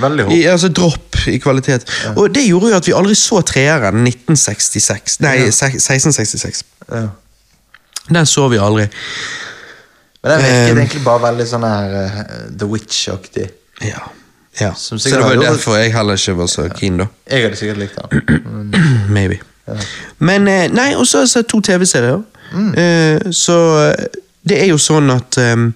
Veldig 0.00 0.26
I, 0.30 0.44
altså 0.46 0.70
dropp 0.70 1.18
i 1.28 1.38
kvalitet. 1.42 1.88
Og 2.14 2.30
det 2.30 2.44
gjorde 2.46 2.70
jo 2.70 2.78
at 2.78 2.86
vi 2.86 2.94
aldri 2.94 3.16
så 3.18 3.40
treeren 3.46 4.04
1966. 4.06 5.18
Nei, 5.24 5.36
ja. 5.42 5.50
1666. 5.50 6.62
Ja. 6.86 7.08
Den 8.10 8.26
så 8.26 8.46
vi 8.50 8.60
aldri. 8.62 8.86
Men 10.22 10.32
den 10.34 10.42
virket 10.44 10.70
Um, 10.70 10.78
egentlig 10.78 11.02
bare 11.04 11.22
veldig 11.24 11.46
sånn 11.48 11.64
her 11.66 11.94
uh, 11.96 12.22
The 12.60 12.68
Witch-aktig. 12.68 13.48
Ja. 13.86 14.02
Ja. 14.58 14.72
Som 14.74 14.98
Så 14.98 15.10
det 15.10 15.20
var 15.22 15.34
jo 15.34 15.42
derfor 15.42 15.76
jeg 15.78 15.92
heller 15.94 16.18
ikke 16.18 16.34
var 16.36 16.46
så 16.50 16.68
keen, 16.74 16.96
da. 16.98 17.06
Jeg 17.30 17.42
hadde 17.46 17.56
sikkert 17.56 17.78
likt 17.78 17.96
den. 18.00 18.74
Maybe. 19.16 19.38
Men 20.18 20.48
eh, 20.48 20.68
Nei, 20.74 20.94
og 20.98 21.06
så 21.06 21.20
har 21.20 21.28
jeg 21.28 21.34
sett 21.36 21.48
to 21.52 21.60
TV-serier. 21.62 22.22
Eh, 22.74 23.30
så 23.30 23.58
eh, 23.88 24.06
det 24.42 24.62
er 24.64 24.70
jo 24.72 24.78
sånn 24.80 25.10
at 25.14 25.36
um, 25.54 25.68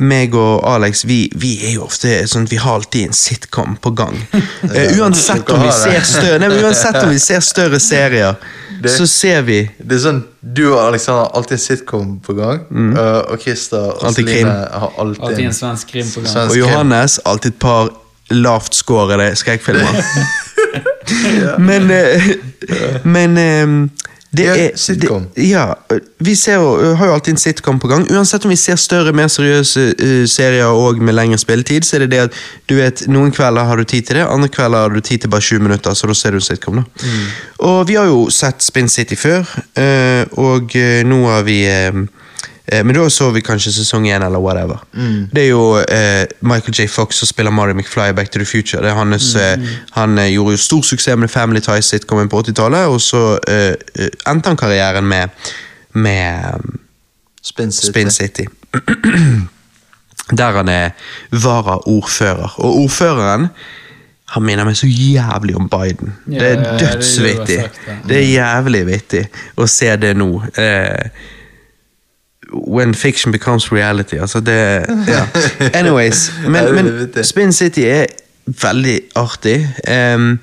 meg 0.00 0.32
og 0.34 0.64
Alex, 0.66 1.04
vi, 1.06 1.26
vi 1.36 1.50
er 1.68 1.74
jo 1.76 1.84
ofte 1.84 2.14
sånn 2.26 2.46
at 2.48 2.52
vi 2.54 2.58
har 2.62 2.78
alltid 2.80 3.10
en 3.10 3.16
sitcom 3.16 3.76
på 3.84 3.92
gang. 3.94 4.16
Uh, 4.60 5.00
uansett, 5.00 5.48
om 5.50 5.62
større, 5.72 6.36
nei, 6.38 6.48
uansett 6.62 6.98
om 7.02 7.08
vi 7.10 7.18
ser 7.18 7.40
større 7.42 7.78
serier, 7.80 8.34
Det- 8.80 8.88
så 8.94 9.04
ser 9.08 9.42
vi 9.44 9.58
Det 9.76 9.96
er 9.96 10.00
sånn, 10.00 10.20
Du 10.40 10.62
og 10.70 10.78
Alexander 10.86 11.26
har 11.26 11.32
alltid 11.36 11.56
en 11.58 11.62
sitcom 11.64 12.12
på 12.24 12.32
gang, 12.38 12.60
eh, 12.70 13.18
og 13.32 13.42
Christer 13.42 13.90
og 13.90 13.98
Mm. 14.00 14.06
Alltid 14.08 14.24
Celine 14.28 14.40
krim. 14.40 14.80
har 14.80 14.92
alltid, 14.98 15.24
Alltid 15.28 15.44
en 15.50 15.52
svensk 15.58 15.88
krim 15.92 16.06
på 16.14 16.20
gang. 16.22 16.30
Svensk 16.32 16.50
Og 16.54 16.56
Johannes 16.62 17.18
alltid 17.28 17.52
et 17.52 17.58
par 17.60 17.90
lavt 18.30 18.74
skårede 18.74 19.32
skrekkfilmer. 19.36 20.00
Men 21.58 21.90
eh, 21.90 22.30
Men 23.04 23.36
eh, 23.38 23.90
det 24.30 24.44
Ja, 24.46 24.54
er 24.54 24.76
sitcom. 24.78 25.24
Det, 25.34 25.42
ja, 25.50 25.74
vi 26.22 26.36
ser, 26.38 26.60
jo- 26.62 26.94
har 26.94 27.06
jo 27.08 27.12
alltid 27.16 27.32
en 27.34 27.40
sitcom 27.42 27.80
på 27.82 27.88
gang. 27.90 28.04
Uansett 28.14 28.44
om 28.46 28.50
vi 28.52 28.56
ser 28.56 28.76
større, 28.78 29.10
mer 29.12 29.26
seriøse 29.26 29.82
uh, 29.98 30.26
serier 30.30 30.70
og 30.70 31.00
med 31.02 31.16
lengre 31.18 31.38
spilletid, 31.38 31.82
så 31.82 31.96
er 31.96 32.04
det 32.04 32.10
det 32.12 32.20
at 32.28 32.38
du 32.70 32.76
vet, 32.78 33.02
noen 33.10 33.32
kvelder 33.34 33.66
har 33.66 33.76
du 33.76 33.82
tid 33.90 34.06
til 34.06 34.20
det, 34.20 34.28
andre 34.30 34.48
kvelder 34.54 34.86
har 34.86 34.94
du 34.94 35.00
tid 35.02 35.18
til 35.24 35.32
bare 35.34 35.42
20 35.42 35.66
minutter, 35.66 35.94
så 35.98 36.06
da 36.06 36.14
ser 36.14 36.30
du 36.30 36.38
en 36.38 36.46
sitcom. 36.46 36.78
da. 36.78 36.84
Mm. 37.02 37.26
Og 37.72 37.88
vi 37.90 37.98
har 37.98 38.06
jo 38.06 38.28
sett 38.30 38.62
Spin 38.62 38.88
City 38.88 39.18
før, 39.18 39.42
uh, 39.42 40.22
og 40.38 40.78
uh, 40.78 41.02
nå 41.10 41.20
har 41.26 41.42
vi 41.50 41.58
eh, 42.72 42.84
Men 42.84 42.94
da 42.94 43.08
så 43.10 43.30
vi 43.34 43.40
kanskje 43.40 43.72
sesong 43.72 44.06
én, 44.08 44.22
eller 44.26 44.38
whatever. 44.38 44.78
Mm. 44.94 45.28
Det 45.34 45.42
er 45.44 45.48
jo 45.48 45.76
eh, 45.78 46.26
Michael 46.40 46.74
J. 46.78 46.86
Fox 46.88 47.16
som 47.20 47.26
spiller 47.26 47.50
Marty 47.50 47.72
McFly 47.76 48.08
i 48.10 48.12
Back 48.12 48.30
to 48.30 48.38
the 48.38 48.46
Future. 48.46 48.82
Det 48.82 48.90
er 48.90 48.94
hans, 48.94 49.34
Mm. 49.34 49.40
eh, 49.64 49.68
han 49.92 50.18
eh, 50.18 50.28
gjorde 50.34 50.50
jo 50.50 50.56
stor 50.56 50.82
suksess 50.82 51.16
med 51.18 51.28
Family 51.30 51.60
Ties-sitcomen 51.60 52.28
på 52.28 52.42
80-tallet, 52.42 52.86
og 52.86 53.00
så 53.00 53.38
endte 54.26 54.48
han 54.48 54.56
karrieren 54.56 55.04
med, 55.08 55.28
med 55.94 56.54
um, 56.54 56.78
Spin 57.42 57.72
City. 57.72 57.90
Spin 57.90 58.10
City. 58.10 58.44
Der 60.38 60.52
han 60.56 60.68
er 60.68 60.90
varaordfører. 61.32 62.54
Og 62.58 62.76
ordføreren 62.84 63.48
han 64.30 64.42
minner 64.46 64.62
meg 64.68 64.76
så 64.78 64.86
jævlig 64.86 65.56
om 65.58 65.66
Biden. 65.72 66.12
Ja, 66.30 66.38
det 66.38 66.50
er 66.52 66.78
dødsvittig. 66.78 67.56
det. 67.64 67.96
Det 68.08 68.16
er 68.20 68.28
jævlig 68.30 68.84
vittig 68.86 69.24
å 69.58 69.66
se 69.66 69.88
det 69.98 70.12
nå. 70.16 70.28
Eh, 70.54 71.08
when 72.52 72.94
fiction 72.94 73.32
becomes 73.32 73.72
reality. 73.72 74.14
Altså 74.14 74.40
det 74.40 74.86
ja. 75.08 75.26
Anyways. 75.80 76.32
Men, 76.48 76.74
men. 76.74 77.24
Spin 77.24 77.52
City 77.52 77.80
er 77.80 78.06
veldig 78.46 79.00
artig. 79.14 79.68
Um, 80.14 80.38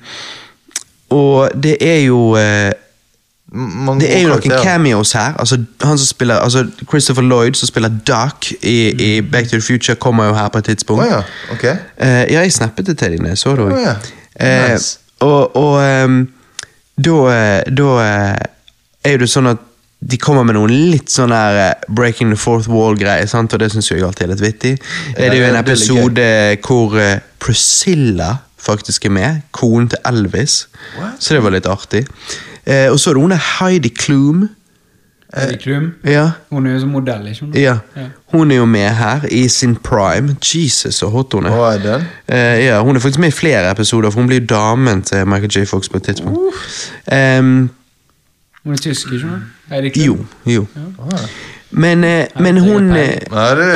og 1.10 1.50
det 1.62 1.76
er 1.80 1.98
jo 1.98 2.30
uh, 2.30 2.70
det 4.00 4.16
er 4.16 4.22
jo 4.22 4.28
noen 4.28 4.62
cameos 4.62 5.12
her. 5.12 5.34
Altså, 5.38 5.56
han 5.82 5.98
som 5.98 6.06
spiller, 6.06 6.34
altså 6.34 6.66
Christopher 6.88 7.22
Lloyd, 7.22 7.54
som 7.54 7.66
spiller 7.66 7.88
Duck 7.88 8.52
i, 8.62 8.90
i 8.90 9.20
Back 9.20 9.48
to 9.48 9.56
the 9.56 9.62
Future, 9.62 9.94
kommer 9.94 10.24
jo 10.24 10.34
her 10.34 10.48
på 10.48 10.58
et 10.58 10.64
tidspunkt. 10.64 11.02
Oh, 11.02 11.08
ja, 11.10 11.22
Okay. 11.52 11.76
Uh, 12.00 12.06
ja, 12.06 12.40
jeg 12.40 12.52
snappet 12.52 12.86
det 12.86 12.98
til 12.98 13.10
dine, 13.10 13.36
så 13.36 13.56
du. 13.56 13.64
Oh, 13.64 13.80
ja, 13.82 13.94
nice. 14.72 14.98
uh, 15.22 15.28
og 15.28 15.56
og 15.56 16.04
um, 16.04 16.28
da, 16.98 17.16
eh, 17.32 17.62
da 17.70 17.88
eh, 18.02 18.36
er 19.12 19.20
det 19.22 19.28
sånn 19.30 19.52
at 19.52 19.62
de 20.00 20.18
kommer 20.22 20.44
med 20.46 20.54
noen 20.54 20.70
litt 20.92 21.10
sånn 21.10 21.32
her 21.34 21.56
eh, 21.58 21.86
breaking 21.90 22.30
the 22.30 22.38
fourth 22.38 22.68
wall-greier, 22.70 23.26
og 23.34 23.56
det 23.58 23.70
syns 23.72 23.90
jeg 23.90 24.04
alltid 24.06 24.28
er 24.28 24.32
litt 24.34 24.44
vittig. 24.44 24.74
Eh, 25.16 25.24
det 25.24 25.32
er 25.32 25.40
jo 25.40 25.48
en 25.48 25.58
episode 25.58 26.28
hvor 26.66 26.94
eh, 27.02 27.16
Priscilla 27.42 28.36
faktisk 28.58 29.08
er 29.08 29.14
med, 29.16 29.40
konen 29.50 29.88
til 29.90 29.98
Elvis. 30.06 30.68
What? 30.98 31.18
Så 31.22 31.34
det 31.34 31.42
var 31.42 31.54
litt 31.54 31.66
artig. 31.66 32.04
Eh, 32.66 32.86
og 32.92 32.98
så 33.00 33.10
er 33.10 33.18
det 33.18 33.22
hun 33.26 33.34
der 33.34 33.44
Heidi 33.58 33.90
Klum. 33.94 34.46
Heidi 35.34 35.58
Klum. 35.60 35.90
Ja, 36.08 36.30
Hun 36.50 36.66
er 36.66 36.72
jo 36.72 36.80
som 36.80 36.92
modell, 36.94 37.26
ikke 37.28 37.38
sant? 37.42 37.56
ja. 37.58 37.74
Hun 38.32 38.50
er 38.50 38.56
jo 38.62 38.64
med 38.64 38.88
her 38.96 39.26
i 39.32 39.48
sin 39.48 39.74
prime. 39.76 40.36
Jesus, 40.40 40.94
så 41.02 41.08
hot 41.12 41.32
hun 41.36 41.46
er. 41.48 41.52
Hva 41.56 41.72
er 41.74 41.82
det? 41.84 41.98
Eh, 42.28 42.64
ja, 42.66 42.78
Hun 42.82 42.96
er 42.96 43.00
faktisk 43.00 43.18
med 43.20 43.28
i 43.28 43.36
flere 43.36 43.70
episoder, 43.70 44.10
for 44.10 44.20
hun 44.20 44.28
blir 44.30 44.40
jo 44.40 44.46
damen 44.46 45.02
til 45.02 45.26
Michael 45.26 45.50
J. 45.52 45.66
Fox 45.68 45.88
på 45.88 45.96
et 45.96 46.02
tidspunkt. 46.02 46.38
Ehm, 47.12 47.68
Hun 48.68 48.74
er 48.76 48.80
tysk, 48.84 49.06
ikke 49.12 49.20
sant? 49.24 49.42
det 49.82 49.92
Klum. 49.94 50.26
jo, 50.46 50.52
jo. 50.52 50.66
Ja. 50.76 51.16
Men, 51.70 52.04
eh, 52.04 52.26
men 52.40 52.56
hun 52.60 52.90
eh. 52.96 53.16
Ja, 53.32 53.54
du, 53.56 53.62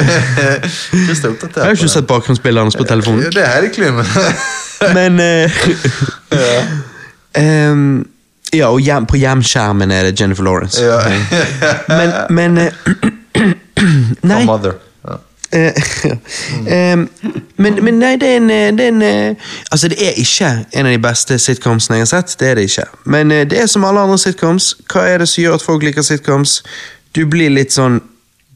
er 1.25 1.31
oppdatert 1.31 1.57
Jeg 1.57 1.65
har 1.65 1.71
på 1.71 1.71
ikke 1.73 1.83
det. 1.83 1.91
sett 1.91 2.07
bakgrunnsbildet 2.11 2.63
hans 2.63 2.77
på 2.77 2.85
telefonen. 2.89 3.25
Det 3.33 3.41
er 3.43 3.49
Heidi 3.55 3.69
Klum. 3.73 4.03
Men 4.99 5.21
eh, 5.21 5.51
ehm, 7.41 8.05
Ja, 8.53 8.69
og 8.69 8.81
hjem, 8.85 9.07
på 9.09 9.17
hjemskjermen 9.17 9.91
er 9.95 10.11
det 10.11 10.21
Jennifer 10.21 10.45
Lawrence. 10.45 10.83
ja. 10.85 10.99
Men, 11.89 12.13
men 12.31 12.59
eh, 12.59 12.73
Nei. 14.33 14.45
Mother. 14.45 14.73
Eh, 15.53 16.97
men, 17.57 17.75
men 17.85 17.99
nei, 18.01 18.15
det 18.21 18.29
er 18.29 18.37
en, 18.41 18.51
eh, 18.51 18.69
det 18.77 18.87
er 18.87 18.93
en 18.93 19.03
eh, 19.03 19.51
Altså, 19.71 19.89
det 19.93 19.99
er 20.01 20.17
ikke 20.17 20.49
en 20.73 20.87
av 20.89 20.93
de 20.95 21.01
beste 21.03 21.39
sitcomsene 21.39 21.99
jeg 21.99 22.07
har 22.07 22.11
sett. 22.13 22.37
Det 22.41 22.49
er 22.49 22.55
det 22.61 22.65
ikke. 22.71 22.87
Men 23.05 23.33
eh, 23.33 23.43
det 23.49 23.59
er 23.61 23.67
som 23.69 23.85
alle 23.85 24.01
andre 24.01 24.19
sitcoms. 24.19 24.71
Hva 24.93 25.05
er 25.11 25.21
det 25.23 25.29
som 25.29 25.43
gjør 25.45 25.59
at 25.59 25.67
folk 25.67 25.85
liker 25.85 26.03
sitcoms? 26.07 26.63
Du 27.17 27.27
blir 27.29 27.53
litt 27.53 27.75
sånn 27.77 28.01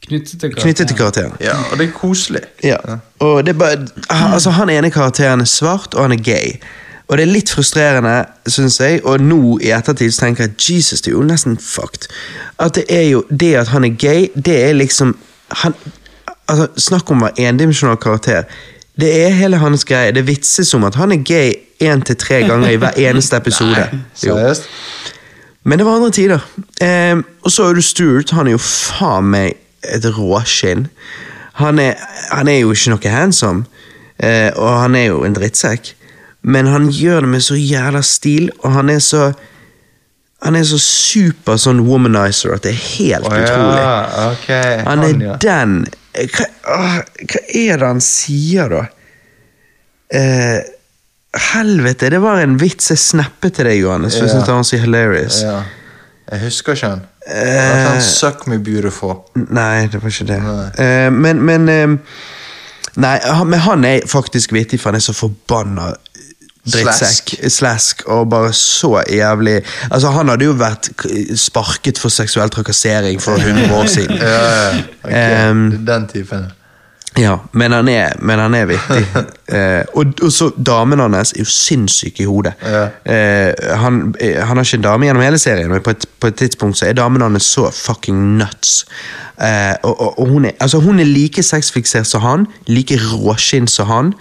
Knyttet 0.07 0.39
til 0.41 0.53
knyttet 0.55 0.87
til 0.89 0.97
karakteren. 0.97 1.33
ja, 1.43 1.57
og 1.73 1.79
det 1.81 1.89
er 1.89 1.93
koselig. 1.97 2.43
Ja. 2.63 2.77
Og 3.25 3.41
det 3.47 3.57
er 3.57 3.59
bare 3.59 3.87
ah, 4.09 4.33
Altså, 4.37 4.51
han 4.55 4.71
ene 4.71 4.91
karakteren 4.95 5.41
er 5.43 5.49
svart, 5.51 5.95
og 5.95 6.03
han 6.07 6.13
er 6.15 6.23
gay. 6.23 6.53
Og 7.09 7.19
det 7.19 7.25
er 7.27 7.33
litt 7.33 7.51
frustrerende, 7.51 8.25
syns 8.51 8.81
jeg, 8.81 9.01
og 9.05 9.21
nå 9.23 9.59
i 9.63 9.73
ettertid 9.75 10.15
så 10.15 10.27
tenker 10.27 10.47
jeg 10.47 10.55
Jesus, 10.69 11.03
det 11.03 11.11
er 11.11 11.17
jo 11.17 11.27
nesten 11.27 11.59
fucked. 11.59 12.07
At 12.59 12.75
det 12.79 12.85
er 12.89 13.09
jo 13.11 13.25
Det 13.31 13.55
at 13.57 13.69
han 13.69 13.85
er 13.85 13.97
gay, 13.99 14.29
det 14.35 14.57
er 14.69 14.73
liksom 14.79 15.17
han, 15.63 15.75
altså, 16.49 16.69
Snakk 16.89 17.11
om 17.11 17.23
å 17.23 17.29
være 17.29 17.51
endimensjonal 17.51 18.01
karakter. 18.03 18.49
Det 18.97 19.11
er 19.27 19.35
hele 19.37 19.61
hans 19.61 19.85
greie. 19.85 20.15
Det 20.17 20.25
vitses 20.27 20.73
om 20.75 20.87
at 20.89 20.97
han 20.97 21.13
er 21.13 21.25
gay 21.27 21.53
én 21.85 22.03
til 22.07 22.17
tre 22.17 22.41
ganger 22.49 22.73
i 22.73 22.81
hver 22.81 22.97
eneste 23.09 23.37
episode. 23.37 23.89
Nei, 23.93 24.03
Seriøst? 24.17 24.69
Men 25.67 25.79
det 25.79 25.87
var 25.87 25.99
andre 25.99 26.11
tider. 26.15 26.43
Eh, 26.81 27.19
og 27.43 27.53
så 27.53 27.69
er 27.69 27.75
du 27.75 27.83
Stuart. 27.83 28.31
Han 28.39 28.47
er 28.47 28.57
jo 28.57 28.63
faen 28.63 29.33
meg 29.35 29.57
et 29.85 30.07
råskinn. 30.17 30.87
Han 31.61 31.81
er, 31.83 31.97
han 32.31 32.49
er 32.49 32.61
jo 32.61 32.73
ikke 32.77 32.93
noe 32.93 33.13
handsome, 33.13 33.65
eh, 34.21 34.51
og 34.55 34.81
han 34.83 34.95
er 34.95 35.09
jo 35.09 35.23
en 35.25 35.37
drittsekk. 35.37 35.95
Men 36.47 36.69
han 36.71 36.91
gjør 36.93 37.25
det 37.25 37.31
med 37.33 37.45
så 37.45 37.57
jævla 37.59 38.03
stil, 38.07 38.51
og 38.63 38.73
han 38.73 38.91
er 38.91 38.99
så 38.99 39.33
Han 40.45 40.53
er 40.55 40.67
så 40.69 40.77
super 40.79 41.57
sånn 41.57 41.79
womanizer 41.81 42.53
at 42.53 42.67
det 42.67 42.75
er 42.75 42.81
helt 42.99 43.25
oh, 43.25 43.33
utrolig. 43.33 43.79
ja, 43.81 44.27
okay. 44.29 44.83
Han 44.85 45.01
er 45.03 45.39
den 45.41 45.73
hva, 46.17 47.03
er 47.53 47.77
det 47.81 47.87
han 47.87 48.01
sier, 48.05 48.73
da? 48.73 48.87
Eh, 50.15 50.73
Helvete, 51.37 52.09
det 52.11 52.21
var 52.23 52.41
en 52.41 52.57
vits 52.57 52.89
jeg 52.93 53.01
snappet 53.01 53.59
til 53.59 53.69
deg, 53.69 53.83
Johannes. 53.83 54.17
Jeg 54.17 54.31
syns 54.31 54.49
han 54.49 54.63
var 54.63 54.65
så 54.65 54.79
hilarious. 54.81 55.43
Ja. 55.45 55.59
Jeg 56.31 56.43
husker 56.47 56.79
ikke 56.79 56.93
han. 56.95 57.05
Eh. 57.27 57.83
han 57.87 58.01
Suck 58.03 58.47
me 58.51 58.59
beautiful. 58.59 59.21
Nei, 59.35 59.87
det 59.93 60.01
var 60.03 60.15
ikke 60.15 60.29
det. 60.31 60.41
Eh, 60.83 61.11
men 61.13 61.43
men 61.45 61.69
eh, 61.69 61.95
Nei, 62.97 63.19
men 63.45 63.61
han 63.61 63.85
er 63.85 64.07
faktisk 64.09 64.55
vittig, 64.57 64.81
for 64.81 64.89
han 64.89 64.97
er 64.97 65.05
så 65.05 65.13
forbanna 65.13 65.91
drittsekk. 66.73 67.35
Slask. 67.53 68.03
Og 68.07 68.29
bare 68.31 68.53
så 68.53 69.03
jævlig 69.11 69.61
Altså, 69.91 70.11
han 70.11 70.29
hadde 70.29 70.45
jo 70.45 70.57
vært 70.59 70.91
sparket 71.39 71.99
for 71.99 72.13
seksuell 72.13 72.51
trakassering 72.51 73.23
for 73.23 73.41
100 73.41 73.75
år 73.75 73.87
siden. 73.87 74.23
Ja, 74.27 74.39
ja. 74.43 74.79
ok. 75.05 75.11
Ehm. 75.13 75.87
Den 75.87 76.07
typen. 76.09 76.47
Ja, 77.17 77.39
men 77.53 77.73
han 77.73 77.89
er, 77.89 78.13
men 78.19 78.39
han 78.39 78.55
er 78.55 78.67
vittig. 78.69 79.05
eh, 79.57 79.85
og, 79.97 80.13
og 80.23 80.33
så 80.33 80.51
Damen 80.57 81.01
hans 81.01 81.33
er 81.33 81.41
jo 81.41 81.49
sinnssyk 81.49 82.21
i 82.21 82.27
hodet. 82.29 82.53
Ja. 82.63 82.83
Eh, 83.05 83.77
han, 83.81 84.15
eh, 84.21 84.37
han 84.45 84.57
har 84.57 84.67
ikke 84.67 84.81
en 84.83 84.85
dame 84.85 85.09
gjennom 85.09 85.25
hele 85.25 85.41
serien, 85.41 85.71
men 85.73 85.81
på 85.85 85.95
et, 85.97 86.05
på 86.21 86.29
et 86.29 86.37
tidspunkt 86.37 86.79
så 86.79 86.91
er 86.91 86.99
damen 86.99 87.25
hans 87.25 87.49
så 87.57 87.71
fucking 87.73 88.37
nuts. 88.37 88.83
Eh, 89.41 89.73
og, 89.83 89.95
og, 90.01 90.19
og 90.19 90.29
hun, 90.29 90.45
er, 90.45 90.59
altså, 90.61 90.81
hun 90.85 91.01
er 91.01 91.09
like 91.09 91.43
sexfiksert 91.43 92.07
som 92.07 92.25
han, 92.25 92.47
like 92.69 93.01
råskinn 93.01 93.69
som 93.69 93.89
han. 93.89 94.13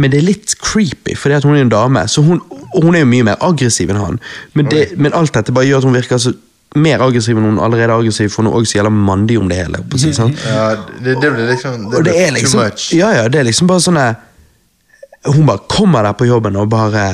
Men 0.00 0.12
det 0.12 0.22
er 0.22 0.24
litt 0.24 0.54
creepy, 0.62 1.14
fordi 1.18 1.36
at 1.36 1.44
hun 1.44 1.56
er 1.56 1.66
en 1.66 1.72
dame. 1.72 2.06
Så 2.08 2.22
hun, 2.24 2.40
hun 2.72 2.94
er 2.96 3.04
jo 3.04 3.10
mye 3.10 3.26
mer 3.28 3.42
aggressiv 3.44 3.90
enn 3.92 4.00
han. 4.00 4.18
Men, 4.56 4.70
det, 4.72 4.86
men 4.96 5.12
alt 5.16 5.34
dette 5.36 5.52
bare 5.52 5.68
gjør 5.68 5.82
at 5.82 5.88
hun 5.90 5.98
virker 5.98 6.22
så 6.22 6.32
mer 6.80 7.02
aggressiv 7.04 7.36
enn 7.36 7.50
hun 7.50 7.58
allerede 7.60 7.90
er 7.90 7.98
aggressiv, 7.98 8.30
for 8.32 8.42
hun 8.42 8.52
er 8.52 8.56
også 8.62 8.78
gjelder 8.78 8.94
mandig 8.96 9.36
om 9.40 9.50
det 9.50 9.58
hele. 9.60 9.82
Si, 10.00 10.14
sant? 10.16 10.38
Ja, 10.48 10.70
det, 11.04 11.18
det 11.20 11.32
blir 11.34 11.50
liksom 11.50 11.90
Det, 11.92 12.00
blir 12.06 12.16
er 12.16 12.32
liksom, 12.32 12.60
too 12.62 12.70
much. 12.70 12.86
ja, 12.96 13.10
ja, 13.18 13.26
det 13.28 13.42
er 13.42 13.48
liksom 13.50 13.68
bare 13.68 13.84
sånn 13.84 14.00
Hun 15.28 15.44
bare 15.46 15.68
kommer 15.70 16.08
der 16.08 16.16
på 16.18 16.26
jobben 16.26 16.56
og 16.56 16.70
bare 16.72 17.04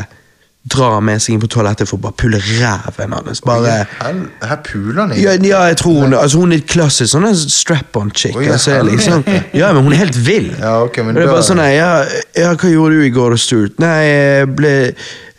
drar 0.75 1.01
med 1.05 1.23
seg 1.23 1.35
inn 1.35 1.43
på 1.43 1.51
toalettet 1.53 1.89
for 1.89 1.99
å 1.99 2.05
bare 2.09 2.17
pulle 2.21 2.41
ræven 2.43 3.15
hans. 3.17 3.43
Bare 3.47 3.77
Her, 3.99 4.59
puler 4.67 5.01
han 5.03 5.15
ja, 5.19 5.35
ja, 5.43 5.63
jeg 5.71 5.79
tror 5.83 6.03
hun 6.05 6.17
altså 6.19 6.43
Hun 6.43 6.55
er 6.57 6.65
klassisk 6.69 7.13
sånn 7.13 7.29
en 7.29 7.39
strap-on 7.39 8.11
chick. 8.15 8.37
Altså, 8.39 8.81
liksom, 8.87 9.25
ja, 9.57 9.73
men 9.75 9.87
hun 9.87 9.95
er 9.95 10.05
helt 10.05 10.19
vill. 10.27 10.51
Ja, 10.59 10.79
ok, 10.85 11.01
men 11.07 11.17
det 11.19 11.25
er 11.27 11.33
bare 11.33 11.47
sånn 11.47 11.63
ja, 11.69 11.93
ja, 12.39 12.53
hva 12.55 12.71
gjorde 12.73 12.99
du 12.99 13.07
i 13.07 13.15
går, 13.15 13.37
Stuart? 13.41 13.79
Nei, 13.83 13.97
jeg 14.09 14.53
ble 14.59 14.75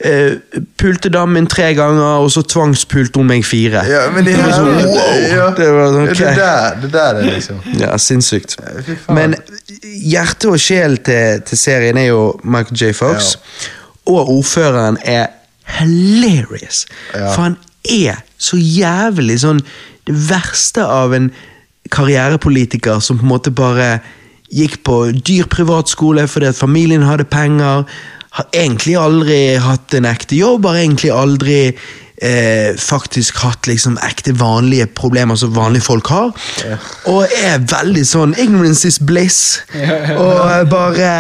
eh, 0.06 0.36
Pulte 0.80 1.12
damen 1.14 1.36
min 1.36 1.50
tre 1.52 1.72
ganger, 1.78 2.22
og 2.24 2.30
så 2.34 2.44
tvangspulte 2.48 3.22
hun 3.22 3.30
meg 3.30 3.46
fire. 3.48 3.84
Ja, 3.90 4.06
men 4.14 4.28
det, 4.28 4.36
her, 4.38 4.48
var 4.48 4.56
sånn, 4.58 4.94
wow. 4.94 5.18
Ja, 5.34 5.48
Det 5.58 5.72
var 5.76 5.92
sånn, 5.96 6.12
okay. 6.14 6.22
det, 6.22 6.36
der, 6.40 6.80
det 6.84 6.94
der 6.96 7.20
er 7.22 7.32
liksom 7.34 7.60
Ja, 7.80 7.98
sinnssykt. 8.02 8.58
Men 9.12 9.36
hjerte 9.84 10.54
og 10.54 10.62
sjel 10.62 11.00
til, 11.06 11.44
til 11.48 11.60
serien 11.60 12.00
er 12.00 12.10
jo 12.12 12.24
Michael 12.44 12.80
J. 12.80 12.96
Fox. 12.98 13.36
Og 14.10 14.32
ordføreren 14.40 14.98
er 15.06 15.30
hilarious. 15.80 16.86
Ja. 17.14 17.30
For 17.34 17.50
han 17.50 17.58
er 17.86 18.24
så 18.40 18.58
jævlig 18.58 19.40
sånn 19.44 19.62
Det 20.08 20.16
verste 20.30 20.82
av 20.90 21.14
en 21.14 21.30
karrierepolitiker 21.94 23.02
som 23.04 23.20
på 23.20 23.28
en 23.28 23.30
måte 23.30 23.52
bare 23.54 24.00
gikk 24.50 24.80
på 24.88 24.96
dyr 25.14 25.46
privatskole 25.52 26.26
fordi 26.30 26.50
at 26.50 26.58
familien 26.58 27.06
hadde 27.06 27.28
penger. 27.30 27.86
Har 28.38 28.48
egentlig 28.54 28.96
aldri 28.98 29.40
hatt 29.62 29.94
en 29.98 30.08
ekte 30.10 30.38
jobb, 30.38 30.66
har 30.66 30.80
egentlig 30.82 31.12
aldri 31.14 31.60
eh, 31.70 32.76
faktisk 32.78 33.42
hatt 33.44 33.70
liksom 33.70 33.98
ekte 34.06 34.34
vanlige 34.38 34.90
problemer 34.98 35.38
som 35.40 35.54
vanlige 35.56 35.86
folk 35.86 36.10
har. 36.14 36.34
Og 37.10 37.38
er 37.44 37.62
veldig 37.70 38.06
sånn 38.06 38.36
ignorance 38.38 38.88
is 38.88 39.00
bliss. 39.02 39.42
Og 40.18 40.46
eh, 40.46 40.64
bare 40.70 41.12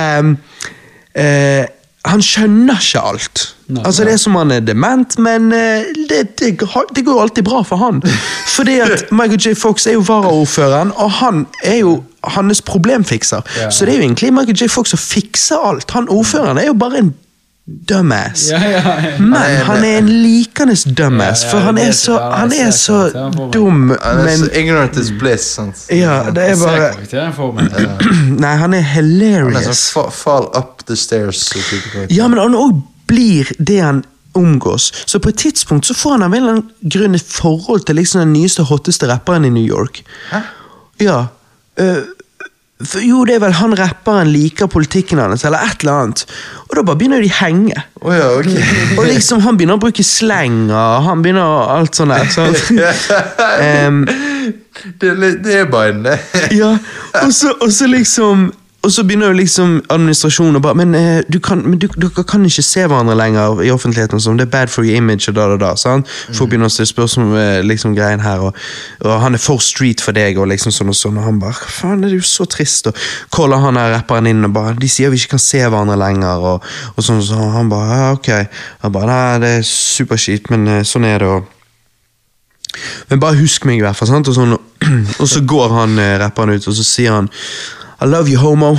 eh, 1.14 1.66
Han 2.08 2.22
skjønner 2.24 2.80
ikke 2.80 3.02
alt. 3.04 3.56
altså 3.86 4.04
Det 4.08 4.14
er 4.14 4.18
som 4.18 4.36
han 4.40 4.52
er 4.56 4.60
dement, 4.64 5.18
men 5.20 5.52
eh, 5.52 5.90
det, 6.10 6.40
det, 6.40 6.52
det 6.96 7.06
går 7.06 7.12
jo 7.12 7.20
alltid 7.20 7.44
bra 7.44 7.62
for 7.68 7.82
han. 7.82 8.02
Fordi 8.56 8.80
at 8.80 9.12
Michael 9.12 9.40
J. 9.40 9.56
Fox 9.58 9.88
er 9.88 9.98
jo 9.98 10.06
varaordføreren, 10.08 10.94
og 10.96 11.12
han 11.12 11.46
er 11.64 11.82
jo 11.82 12.04
hans 12.24 12.62
problemfikser. 12.62 13.42
Så 13.70 13.86
det 13.86 13.94
er 13.94 13.98
jo 13.98 14.08
egentlig 14.08 14.34
Michael 14.34 14.58
J. 14.62 14.70
Fox 14.72 14.90
som 14.96 15.00
fikser 15.00 15.60
alt. 15.60 15.92
Han 15.92 16.10
ordføreren 16.10 16.58
er 16.58 16.72
jo 16.72 16.74
bare 16.74 17.04
en 17.04 17.14
dumbass. 17.90 18.50
Ja, 18.52 18.60
ja, 18.64 18.80
ja. 18.80 19.12
Men 19.20 19.58
han 19.68 19.84
er 19.84 19.98
en 19.98 20.10
likende 20.10 20.76
dumbass, 20.98 21.44
Ja, 21.44 21.48
ja, 21.48 21.52
for 21.54 21.60
han 21.60 21.78
er 21.78 21.92
så, 21.92 22.18
han 22.34 22.54
er 22.54 22.72
så 22.72 23.00
dum, 23.54 23.92
men 23.96 24.46
ignorant 24.54 24.98
is 24.98 25.12
bliss. 25.20 25.48
Sant? 25.56 25.86
Ja, 25.90 26.24
det 26.36 26.50
er 26.52 26.56
bare. 26.62 26.92
Nei, 28.44 28.56
han 28.56 28.74
er 28.74 28.82
Han 28.82 28.82
er 28.82 28.82
hilarious. 28.94 29.84
fall 30.12 30.50
up 30.58 30.86
the 30.88 30.96
stairs. 30.96 31.50
Ja, 32.10 32.28
men 32.28 32.40
han 32.40 32.56
òg 32.56 32.82
blir 33.10 33.50
det 33.58 33.80
han 33.82 34.04
omgås. 34.38 34.92
Så 35.06 35.20
på 35.20 35.30
et 35.30 35.38
tidspunkt 35.38 35.86
så 35.86 35.94
får 35.98 36.12
han 36.12 36.24
av 36.24 36.34
en 36.34 36.42
eller 36.44 36.58
annen 36.58 36.92
grunn 36.94 37.16
et 37.18 37.26
forhold 37.26 37.86
til 37.88 37.96
liksom 37.96 38.22
den 38.22 38.34
nyeste, 38.34 38.64
hotteste 38.64 39.08
rapperen 39.10 39.46
i 39.46 39.50
New 39.50 39.66
York. 39.66 40.04
Hæ? 40.32 40.42
Ja. 41.02 41.26
øh, 41.80 41.98
for, 42.80 43.02
jo, 43.04 43.26
det 43.28 43.36
er 43.36 43.42
vel 43.44 43.56
han 43.60 43.74
rapperen 43.76 44.30
liker 44.32 44.70
politikken 44.72 45.20
hans, 45.20 45.44
eller 45.48 45.66
et 45.68 45.84
eller 45.84 46.06
annet. 46.06 46.24
Og 46.70 46.78
da 46.78 46.84
bare 46.88 47.00
begynner 47.02 47.24
de 47.26 47.28
å 47.32 47.38
henge. 47.42 47.84
Oh 48.00 48.14
ja, 48.16 48.30
okay. 48.38 48.64
Og 48.98 49.04
liksom 49.10 49.42
Han 49.44 49.58
begynner 49.60 49.76
å 49.80 49.84
bruke 49.84 50.06
slenger, 50.06 51.04
han 51.04 51.24
begynner 51.26 51.44
å- 51.44 51.68
alt 51.76 52.00
sånt 52.00 52.16
der. 52.16 52.30
sant? 52.32 52.56
um, 53.90 54.06
det, 55.02 55.12
det 55.44 55.58
er 55.60 55.68
bare 55.68 55.92
en 55.92 56.08
ja, 56.56 56.72
og 57.26 57.72
så 57.74 57.90
liksom 57.92 58.48
og 58.80 58.92
så 58.96 59.04
begynner 59.04 59.34
jo 59.34 59.36
liksom 59.36 59.72
administrasjonen 59.92 60.56
å 60.56 60.62
bare 60.64 60.78
Men, 60.80 60.94
eh, 60.96 61.22
du 61.28 61.40
kan, 61.44 61.60
men 61.68 61.80
du, 61.80 61.88
dere 62.00 62.24
kan 62.24 62.46
ikke 62.48 62.64
se 62.64 62.86
hverandre 62.86 63.16
lenger 63.18 63.60
i 63.66 63.72
offentligheten. 63.74 64.22
Sånn. 64.24 64.38
Det 64.40 64.46
er 64.48 64.54
bad 64.54 64.72
for 64.72 64.88
your 64.88 64.96
image. 64.96 65.28
og 65.28 65.36
da, 65.36 65.48
da, 65.52 65.58
da, 65.58 65.72
sant? 65.76 66.08
Folk 66.32 66.50
begynner 66.50 66.72
å 66.72 66.72
stille 66.72 66.88
spørsmål 66.88 67.34
ved 67.34 67.68
liksom, 67.68 67.96
greien 67.98 68.24
her. 68.24 68.40
Og, 68.40 68.56
og 69.04 69.18
han 69.20 69.36
er 69.36 69.44
for 69.44 69.60
street 69.60 70.00
for 70.00 70.16
deg, 70.16 70.40
og 70.40 70.48
liksom 70.48 70.72
sånn 70.72 70.94
og 70.94 70.96
sånn. 70.96 71.20
Og 71.20 71.28
han 71.28 71.42
bare 71.44 71.58
Hva 71.60 71.74
faen, 71.76 72.02
det 72.02 72.14
er 72.14 72.16
jo 72.16 72.24
så 72.24 72.48
trist. 72.48 72.88
Og 72.88 72.96
caller 73.36 73.60
han 73.66 73.80
her 73.82 73.92
rapperen 73.98 74.32
inn 74.32 74.48
og 74.48 74.56
bare 74.56 74.78
De 74.80 74.88
sier 74.88 75.12
vi 75.12 75.20
ikke 75.20 75.36
kan 75.36 75.44
se 75.44 75.60
hverandre 75.60 76.00
lenger. 76.00 76.40
Og, 76.40 76.72
og 76.96 77.04
sånn 77.04 77.20
og 77.20 77.28
sånn. 77.28 77.52
Han 77.58 77.72
bare 77.74 78.00
ja, 78.00 78.12
ok. 78.16 78.34
Han 78.86 78.96
bare 78.96 79.08
Nei, 79.10 79.40
det 79.44 79.54
er 79.58 79.66
superskitt, 79.68 80.52
men 80.54 80.68
eh, 80.70 80.86
sånn 80.88 81.08
er 81.10 81.20
det. 81.20 81.28
og 81.28 81.56
men 83.10 83.20
bare 83.20 83.40
husk 83.40 83.66
meg 83.66 83.80
i 83.80 83.84
hvert 83.84 83.98
fall. 83.98 84.08
Sant? 84.12 84.30
Og, 84.30 84.36
sånn, 84.38 84.54
og 84.54 85.28
så 85.34 85.42
går 85.44 85.74
han 85.74 86.00
eh, 86.00 86.16
rapperen 86.22 86.54
ut, 86.56 86.68
og 86.70 86.76
så 86.78 86.86
sier 86.86 87.16
han 87.18 87.30
I 88.02 88.06
love 88.08 88.30
you, 88.32 88.38
homo. 88.40 88.78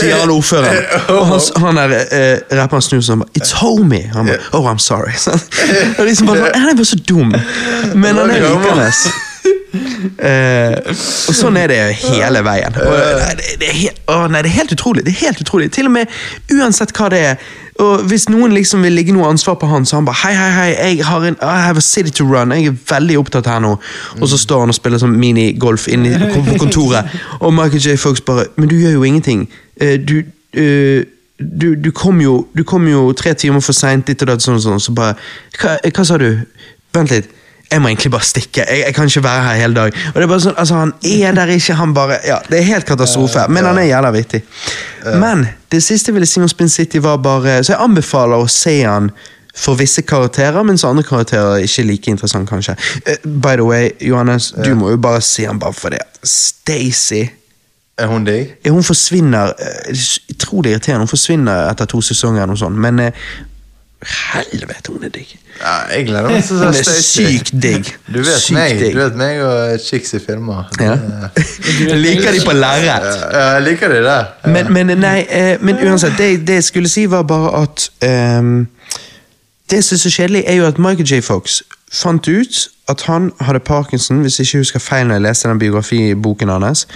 Sier 0.00 0.18
han 0.20 0.30
ordføreren. 0.30 0.82
Og 1.08 1.26
han, 1.26 1.40
han 1.64 1.78
der 1.80 1.94
eh, 2.12 2.56
rapperen 2.58 2.82
snur 2.84 3.00
seg 3.00 3.14
og 3.16 3.22
bare 3.24 3.40
It's 3.40 3.54
homie. 3.62 4.10
Han 4.12 4.28
bare 4.28 4.42
Oh, 4.52 4.66
I'm 4.68 4.78
sorry. 4.82 5.14
Han 5.96 6.04
liksom 6.06 6.26
bare, 6.28 6.50
han 6.54 6.68
er 6.68 6.76
bare 6.76 6.84
så 6.90 6.98
dum, 7.08 7.32
men 7.94 8.16
han 8.20 8.30
er 8.30 8.44
likende. 8.44 8.90
Eh, 9.68 10.74
og 10.88 11.36
sånn 11.36 11.56
er 11.60 11.70
det 11.70 11.78
hele 12.00 12.42
veien. 12.46 12.76
Og, 12.80 12.98
det, 13.38 13.56
det, 13.60 13.68
er 13.68 13.78
helt, 13.82 14.02
å, 14.08 14.20
nei, 14.32 14.42
det 14.44 14.52
er 14.52 14.60
helt 14.62 14.74
utrolig. 14.74 15.04
Det 15.06 15.12
er 15.14 15.26
helt 15.28 15.42
utrolig. 15.44 15.70
Til 15.74 15.90
og 15.90 15.94
med 15.98 16.14
uansett 16.54 16.94
hva 16.96 17.10
det 17.12 17.20
er. 17.32 17.50
Og 17.84 18.06
Hvis 18.10 18.26
noen 18.32 18.54
liksom 18.56 18.82
vil 18.82 18.96
ligge 18.98 19.14
noe 19.14 19.28
ansvar 19.30 19.58
på 19.60 19.68
han, 19.70 19.86
så 19.86 20.00
han 20.00 20.08
bare 20.08 20.18
hei, 20.24 20.32
hei, 20.34 20.48
hei, 20.56 20.88
jeg 20.98 21.04
har 21.06 21.28
en, 21.28 21.36
I 21.42 21.60
have 21.66 21.78
a 21.78 21.84
city 21.84 22.10
to 22.10 22.26
run. 22.26 22.54
Jeg 22.56 22.72
er 22.72 22.80
veldig 22.90 23.20
opptatt 23.20 23.50
her 23.50 23.60
nå. 23.62 23.76
Og 24.18 24.32
så 24.32 24.40
står 24.40 24.64
han 24.64 24.74
og 24.74 24.78
spiller 24.78 25.02
sånn 25.02 25.14
minigolf 25.18 25.86
inne 25.92 26.16
på 26.34 26.58
kontoret. 26.58 27.12
Og 27.38 27.54
Michael 27.54 27.84
J. 27.84 28.00
Fox 28.00 28.24
bare 28.24 28.48
Men 28.56 28.72
du 28.72 28.76
gjør 28.78 28.98
jo 28.98 29.06
ingenting. 29.06 29.46
Eh, 29.80 29.96
du 30.00 30.20
uh, 30.58 31.04
du, 31.38 31.76
du, 31.78 31.92
kom 31.94 32.18
jo, 32.18 32.48
du 32.50 32.64
kom 32.66 32.88
jo 32.90 33.12
tre 33.14 33.30
timer 33.38 33.62
for 33.62 33.76
seint, 33.76 34.08
ditt 34.08 34.22
og 34.24 34.32
datt, 34.32 34.42
sånn 34.42 34.56
og 34.58 34.64
sånn. 34.64 34.80
Så 34.82 34.94
bare 34.96 35.14
hva, 35.60 35.76
hva 35.86 36.04
sa 36.06 36.16
du? 36.18 36.32
Vent 36.96 37.12
litt. 37.14 37.28
Jeg 37.70 37.82
må 37.84 37.88
egentlig 37.88 38.10
bare 38.10 38.24
stikke. 38.24 38.64
Jeg, 38.64 38.84
jeg 38.86 38.94
kan 38.96 39.04
ikke 39.10 39.22
være 39.24 39.42
her 39.44 39.54
hele 39.60 39.74
dag. 39.76 39.92
Og 40.08 40.14
det 40.14 40.22
er 40.24 40.30
bare 40.30 40.40
sånn, 40.40 40.54
altså 40.58 40.74
Han 40.80 40.92
er 41.04 41.34
der 41.36 41.50
ikke, 41.52 41.74
han 41.76 41.94
bare 41.94 42.16
Ja, 42.26 42.38
Det 42.48 42.58
er 42.58 42.68
helt 42.70 42.86
katastrofe, 42.88 43.44
men 43.52 43.64
han 43.68 43.78
er 43.78 43.90
jævla 43.90 44.10
vittig. 44.14 44.42
Men 45.20 45.46
det 45.72 45.82
siste 45.84 46.08
jeg 46.08 46.14
ville 46.16 46.26
si 46.26 46.40
om 46.40 46.48
Spin 46.48 46.68
City, 46.72 46.98
var 47.04 47.18
bare 47.24 47.58
Så 47.64 47.74
jeg 47.74 47.82
anbefaler 47.84 48.40
å 48.40 48.48
se 48.48 48.78
han 48.86 49.10
for 49.58 49.74
visse 49.74 50.02
karakterer, 50.06 50.62
mens 50.62 50.84
andre 50.86 51.02
karakterer 51.02 51.56
er 51.56 51.64
ikke 51.66 51.82
like 51.82 52.10
interessant, 52.12 52.46
kanskje. 52.48 52.76
Eh, 53.10 53.16
by 53.26 53.56
the 53.58 53.64
way, 53.66 53.88
Johannes, 54.00 54.52
du 54.64 54.70
må 54.78 54.92
jo 54.92 55.00
bare 55.02 55.18
se 55.20 55.48
han 55.48 55.58
bare 55.58 55.74
for 55.74 55.90
det. 55.90 55.98
Stacy 56.22 57.24
Er 57.98 58.06
hun 58.06 58.22
deg? 58.24 58.52
hun 58.70 58.84
forsvinner 58.86 59.52
Jeg 59.88 60.38
tror 60.38 60.62
det 60.62 60.70
er 60.70 60.76
irriterende. 60.76 61.08
Hun 61.08 61.10
forsvinner 61.10 61.70
etter 61.72 61.84
to 61.90 62.00
sesonger, 62.00 62.42
eller 62.44 62.54
noe 62.54 62.60
sånt, 62.60 62.78
men 62.78 63.00
eh, 63.02 63.12
helvete, 64.06 64.92
hun 64.92 65.04
er 65.04 65.08
digg. 65.08 65.38
Ja, 65.60 65.96
jeg 65.96 66.06
gleder 66.06 66.28
meg 66.30 66.44
til 66.44 66.56
Hun 66.56 66.66
er 66.66 67.00
sykt 67.02 67.52
digg. 67.62 67.84
Du 68.06 68.18
vet 68.18 68.40
Sykt 68.40 68.54
meg 68.54 68.78
digg. 68.78 68.94
Du 68.94 68.98
vet 68.98 69.16
meg 69.16 69.40
og 69.42 69.80
chicks 69.82 70.14
i 70.14 70.20
filmer. 70.26 70.70
Ja. 70.80 70.94
Jeg 71.88 71.98
liker 71.98 72.32
de 72.32 72.44
på 72.46 72.52
lerret. 72.52 73.08
Ja, 73.32 73.40
jeg 73.54 73.62
liker 73.62 73.88
det 73.88 74.04
der. 74.04 74.24
Men, 74.46 74.72
men, 74.72 74.98
nei, 74.98 75.26
eh, 75.28 75.56
men 75.60 75.82
uansett, 75.82 76.14
det, 76.18 76.46
det 76.46 76.60
jeg 76.60 76.64
skulle 76.64 76.88
si, 76.88 77.10
var 77.10 77.22
bare 77.22 77.62
at 77.62 77.90
um, 78.38 78.68
Det 79.70 79.84
som 79.84 79.94
er 79.94 79.98
så 79.98 80.10
kjedelig, 80.10 80.44
er 80.46 80.54
jo 80.54 80.66
at 80.66 80.78
Michael 80.78 81.06
J. 81.06 81.22
Fox 81.22 81.62
fant 81.92 82.28
ut 82.28 82.68
at 82.88 83.02
han 83.02 83.32
hadde 83.40 83.60
parkinson, 83.60 84.20
hvis 84.20 84.38
jeg 84.38 84.46
ikke 84.46 84.58
husker 84.58 84.78
feil 84.78 85.06
når 85.06 85.14
jeg 85.14 85.22
leste 85.22 85.48
den 85.48 85.58
biografiboken 85.58 86.48
hans 86.48 86.88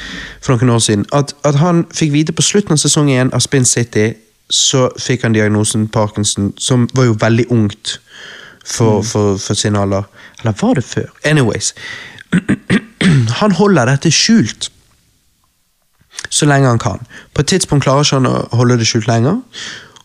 for 0.42 0.56
noen 0.56 0.70
år 0.70 0.78
siden, 0.78 1.04
at, 1.12 1.34
at 1.44 1.54
han 1.54 1.86
fikk 1.94 2.12
vite 2.12 2.32
på 2.32 2.42
slutten 2.42 2.72
av 2.72 2.80
sesong 2.80 3.10
én 3.10 3.32
av 3.32 3.40
Spin 3.40 3.64
City 3.64 4.12
så 4.52 4.88
fikk 5.00 5.24
han 5.24 5.32
diagnosen 5.36 5.88
Parkinson, 5.88 6.52
som 6.60 6.84
var 6.94 7.08
jo 7.08 7.16
veldig 7.20 7.46
ungt 7.50 7.96
for, 8.64 9.02
for, 9.02 9.38
for 9.40 9.58
sin 9.58 9.76
alder. 9.76 10.04
Eller 10.40 10.54
var 10.60 10.76
det 10.78 10.84
før? 10.84 11.08
Anyways. 11.24 11.74
Han 13.40 13.52
holder 13.52 13.88
dette 13.90 14.12
skjult 14.14 14.70
så 16.28 16.46
lenge 16.46 16.68
han 16.68 16.78
kan. 16.78 17.00
På 17.34 17.42
et 17.42 17.46
tidspunkt 17.46 17.84
klarer 17.84 18.04
ikke 18.04 18.20
han 18.20 18.28
å 18.30 18.56
holde 18.56 18.78
det 18.80 18.86
skjult 18.88 19.08
lenger. 19.10 19.40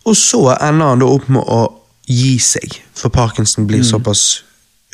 Og 0.07 0.15
så 0.17 0.41
ender 0.55 0.93
han 0.93 1.03
da 1.03 1.09
opp 1.11 1.27
med 1.31 1.43
å 1.43 1.61
gi 2.07 2.37
seg, 2.41 2.79
for 2.95 3.11
Parkinson 3.13 3.67
blir 3.67 3.83
såpass, 3.83 4.43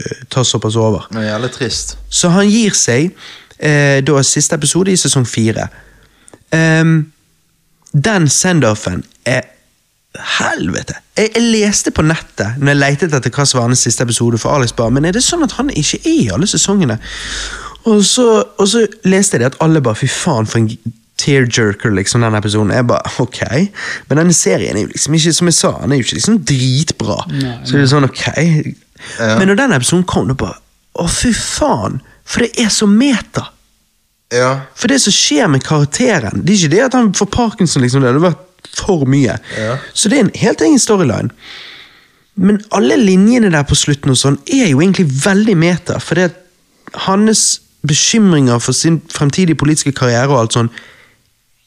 eh, 0.02 0.26
tar 0.30 0.44
såpass 0.44 0.76
over. 0.76 1.08
Det 1.12 1.22
er 1.22 1.30
jævlig 1.32 1.52
trist. 1.52 1.98
Så 2.10 2.30
han 2.34 2.50
gir 2.50 2.74
seg 2.78 3.14
eh, 3.60 4.02
da 4.02 4.24
siste 4.26 4.58
episode 4.58 4.92
i 4.92 4.98
sesong 4.98 5.26
fire. 5.30 5.68
Ehm, 6.54 7.13
den 7.94 8.30
send-offen 8.30 9.04
er 9.26 9.50
Helvete! 10.38 11.00
Jeg, 11.18 11.32
jeg 11.34 11.42
leste 11.42 11.90
på 11.94 12.04
nettet 12.06 12.60
når 12.62 12.76
jeg 12.76 12.80
lette 12.84 13.08
etter 13.18 13.34
hva 13.34 13.46
som 13.50 13.60
var 13.60 13.72
hans 13.72 13.82
siste 13.82 14.06
episode, 14.06 14.38
for 14.38 14.54
Alex 14.54 14.76
bare 14.78 14.94
Men 14.94 15.08
er 15.10 15.16
det 15.16 15.24
sånn 15.26 15.46
at 15.46 15.56
han 15.58 15.72
ikke 15.74 16.04
er 16.04 16.20
i 16.20 16.28
alle 16.36 16.50
sesongene? 16.50 17.00
Og 17.90 18.04
så, 18.06 18.28
og 18.46 18.68
så 18.70 18.84
leste 19.10 19.36
jeg 19.36 19.44
det 19.44 19.50
at 19.54 19.58
alle 19.66 19.82
bare 19.84 19.98
Fy 20.00 20.10
faen, 20.12 20.46
for 20.50 20.62
en 20.62 20.70
tearjerker, 21.24 21.94
liksom, 21.94 22.24
den 22.26 22.36
episoden. 22.36 22.72
Jeg 22.74 22.88
bare, 22.90 23.12
ok. 23.22 23.42
Men 24.10 24.20
denne 24.20 24.36
serien 24.36 24.78
er 24.78 24.86
jo 24.86 24.92
liksom 24.92 25.18
ikke, 25.18 25.34
som 25.38 25.50
jeg 25.50 25.58
sa, 25.58 25.72
han 25.80 25.94
er 25.94 26.02
jo 26.02 26.08
ikke 26.08 26.18
liksom 26.18 26.40
dritbra. 26.50 27.18
Nei, 27.32 27.54
så 27.64 27.78
det 27.78 27.84
er 27.84 27.92
sånn, 27.94 28.08
ok. 28.10 28.24
Men 29.22 29.48
når 29.52 29.60
den 29.62 29.76
episoden 29.78 30.06
kom, 30.10 30.28
det 30.32 30.38
bare 30.42 30.60
Å, 31.00 31.08
fy 31.10 31.32
faen! 31.34 32.02
For 32.28 32.46
det 32.46 32.54
er 32.62 32.70
så 32.72 32.88
meta. 32.88 33.48
Ja. 34.34 34.54
For 34.76 34.92
det 34.92 35.00
som 35.04 35.14
skjer 35.14 35.50
med 35.52 35.62
karakteren 35.66 36.42
Det 36.42 36.56
er 36.56 36.62
ikke 36.64 36.74
det 36.74 36.86
at 36.88 36.96
han 36.98 37.12
får 37.14 37.30
parkinson, 37.34 37.84
liksom, 37.86 38.02
det 38.02 38.10
hadde 38.12 38.24
vært 38.24 38.72
for 38.74 39.06
mye. 39.10 39.38
Ja. 39.60 39.78
Så 39.94 40.10
det 40.10 40.18
er 40.18 40.26
en 40.26 40.38
helt 40.42 40.64
egen 40.66 40.82
storyline. 40.82 41.30
Men 42.34 42.62
alle 42.74 42.98
linjene 42.98 43.52
der 43.54 43.66
på 43.70 43.78
slutten 43.78 44.14
og 44.14 44.18
sånn 44.18 44.40
er 44.50 44.72
jo 44.72 44.82
egentlig 44.82 45.06
veldig 45.22 45.56
meta, 45.60 46.00
for 46.02 46.18
det 46.18 46.32
at 46.32 46.40
hans 47.06 47.62
bekymringer 47.86 48.62
for 48.64 48.76
sin 48.78 49.02
fremtidige 49.12 49.60
politiske 49.60 49.94
karriere 49.96 50.32
og 50.32 50.40
alt 50.40 50.58
sånn 50.58 50.72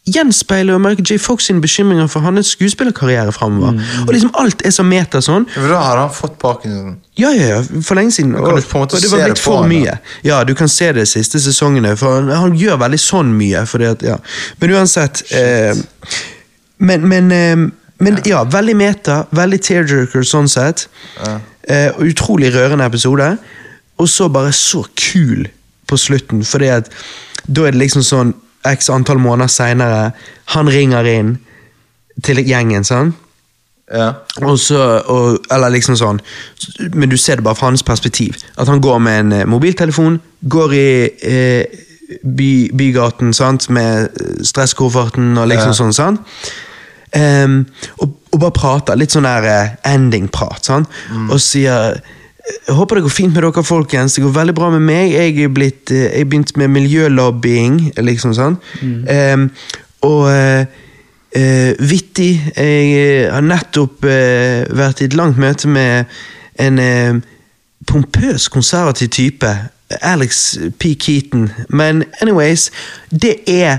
gjenspeiler 0.06 0.76
jo 0.76 0.78
Michael 0.78 1.06
J. 1.10 1.18
Fox 1.18 1.48
sine 1.48 1.60
bekymringer 1.60 2.06
for 2.10 2.22
hans 2.22 2.52
skuespillerkarriere 2.54 3.32
framover. 3.34 3.74
Mm. 3.74 4.04
Og 4.06 4.12
liksom 4.14 4.30
alt 4.38 4.62
er 4.66 4.74
så 4.74 4.84
meta 4.86 5.20
sånn. 5.24 5.48
For 5.54 5.72
da 5.72 5.80
har 5.82 6.00
han 6.00 6.12
fått 6.14 6.36
parkinson. 6.42 6.94
Ja, 7.18 7.32
ja, 7.34 7.48
ja, 7.56 7.58
for 7.82 7.98
lenge 7.98 8.14
siden. 8.14 8.36
Og, 8.38 8.46
det 8.46 9.10
var 9.10 9.24
blitt 9.24 9.42
for 9.42 9.64
han, 9.64 9.72
mye. 9.72 9.96
Ja, 10.26 10.42
du 10.46 10.54
kan 10.58 10.70
se 10.70 10.92
det 10.92 11.02
de 11.02 11.10
siste 11.10 11.40
sesongene, 11.42 11.96
for 11.98 12.30
han, 12.30 12.54
gjør 12.54 12.78
veldig 12.84 13.02
sånn 13.02 13.34
mye. 13.34 13.64
At, 13.66 14.06
ja. 14.06 14.20
Men 14.60 14.76
uansett 14.78 15.24
eh, 15.34 15.74
Men, 16.78 17.08
men, 17.08 17.32
eh, 17.32 17.66
men 18.04 18.22
ja. 18.28 18.44
veldig 18.44 18.76
meta, 18.76 19.24
veldig 19.34 19.60
tearjerker 19.64 20.26
sånn 20.28 20.48
sett. 20.52 20.86
Eh, 21.66 21.90
utrolig 22.04 22.52
rørende 22.54 22.86
episode. 22.86 23.32
Og 23.96 24.10
så 24.12 24.28
bare 24.30 24.52
så 24.54 24.84
kul 24.94 25.48
på 25.88 25.98
slutten, 25.98 26.44
fordi 26.44 26.68
at 26.76 26.90
da 27.46 27.66
er 27.66 27.74
det 27.74 27.80
liksom 27.80 28.02
sånn 28.04 28.34
x 28.72 28.90
antall 28.90 29.18
måneder 29.22 29.50
seinere, 29.52 30.10
han 30.54 30.68
ringer 30.72 31.06
inn 31.10 31.36
til 32.24 32.40
gjengen, 32.46 32.84
sant? 32.84 33.14
Ja. 33.92 34.12
Og 34.42 34.58
så, 34.58 34.80
og, 35.06 35.44
eller 35.54 35.70
liksom 35.70 35.94
sånn 35.94 36.18
Men 36.98 37.06
du 37.06 37.14
ser 37.16 37.38
det 37.38 37.44
bare 37.46 37.54
fra 37.54 37.68
hans 37.68 37.84
perspektiv. 37.86 38.34
At 38.58 38.66
han 38.66 38.80
går 38.82 38.98
med 38.98 39.20
en 39.20 39.32
eh, 39.36 39.44
mobiltelefon, 39.46 40.16
går 40.50 40.74
i 40.74 40.88
eh, 41.22 41.76
by, 42.26 42.50
bygaten 42.74 43.30
sant? 43.36 43.68
med 43.70 44.08
eh, 44.10 44.42
stresskofferten 44.42 45.38
og 45.38 45.46
liksom 45.52 45.70
Ja. 45.70 45.78
sånn. 45.78 45.94
sant? 45.94 46.20
Um, 47.16 47.60
og, 48.02 48.16
og 48.34 48.40
bare 48.42 48.56
prater. 48.58 48.98
Litt 48.98 49.14
sånn 49.14 49.28
der 49.28 49.46
eh, 49.52 49.76
ending-prat. 49.94 50.66
sant? 50.66 50.90
Og 51.30 51.38
sier 51.40 52.00
jeg 52.46 52.74
håper 52.78 52.98
det 52.98 53.02
går 53.06 53.14
fint 53.14 53.34
med 53.34 53.42
dere, 53.42 53.64
folkens. 53.66 54.14
Det 54.14 54.22
går 54.22 54.34
veldig 54.36 54.54
bra 54.54 54.70
med 54.70 54.84
meg. 54.86 55.12
Jeg 55.12 55.52
blitt, 55.54 55.90
eh, 55.90 56.18
jeg 56.18 56.28
begynte 56.28 56.58
med 56.60 56.70
miljølobbying, 56.74 57.78
liksom 57.98 58.34
sånn. 58.36 58.58
Em, 59.10 59.48
og 60.06 60.26
uh, 60.30 60.66
eh, 61.36 61.72
vittig. 61.90 62.52
Jeg 62.56 62.90
eh, 62.96 63.32
har 63.32 63.44
nettopp 63.44 64.04
uh, 64.06 64.66
vært 64.78 65.02
i 65.02 65.08
et 65.10 65.16
langt 65.18 65.40
møte 65.40 65.68
med 65.68 66.12
en 66.62 66.78
uh, 66.78 67.18
pompøs, 67.86 68.48
konservativ 68.48 69.08
type. 69.08 69.50
Alex 70.02 70.56
P. 70.78 70.94
Keaton. 70.98 71.50
Men 71.68 72.04
anyways, 72.20 72.70
det 73.10 73.36
er 73.46 73.78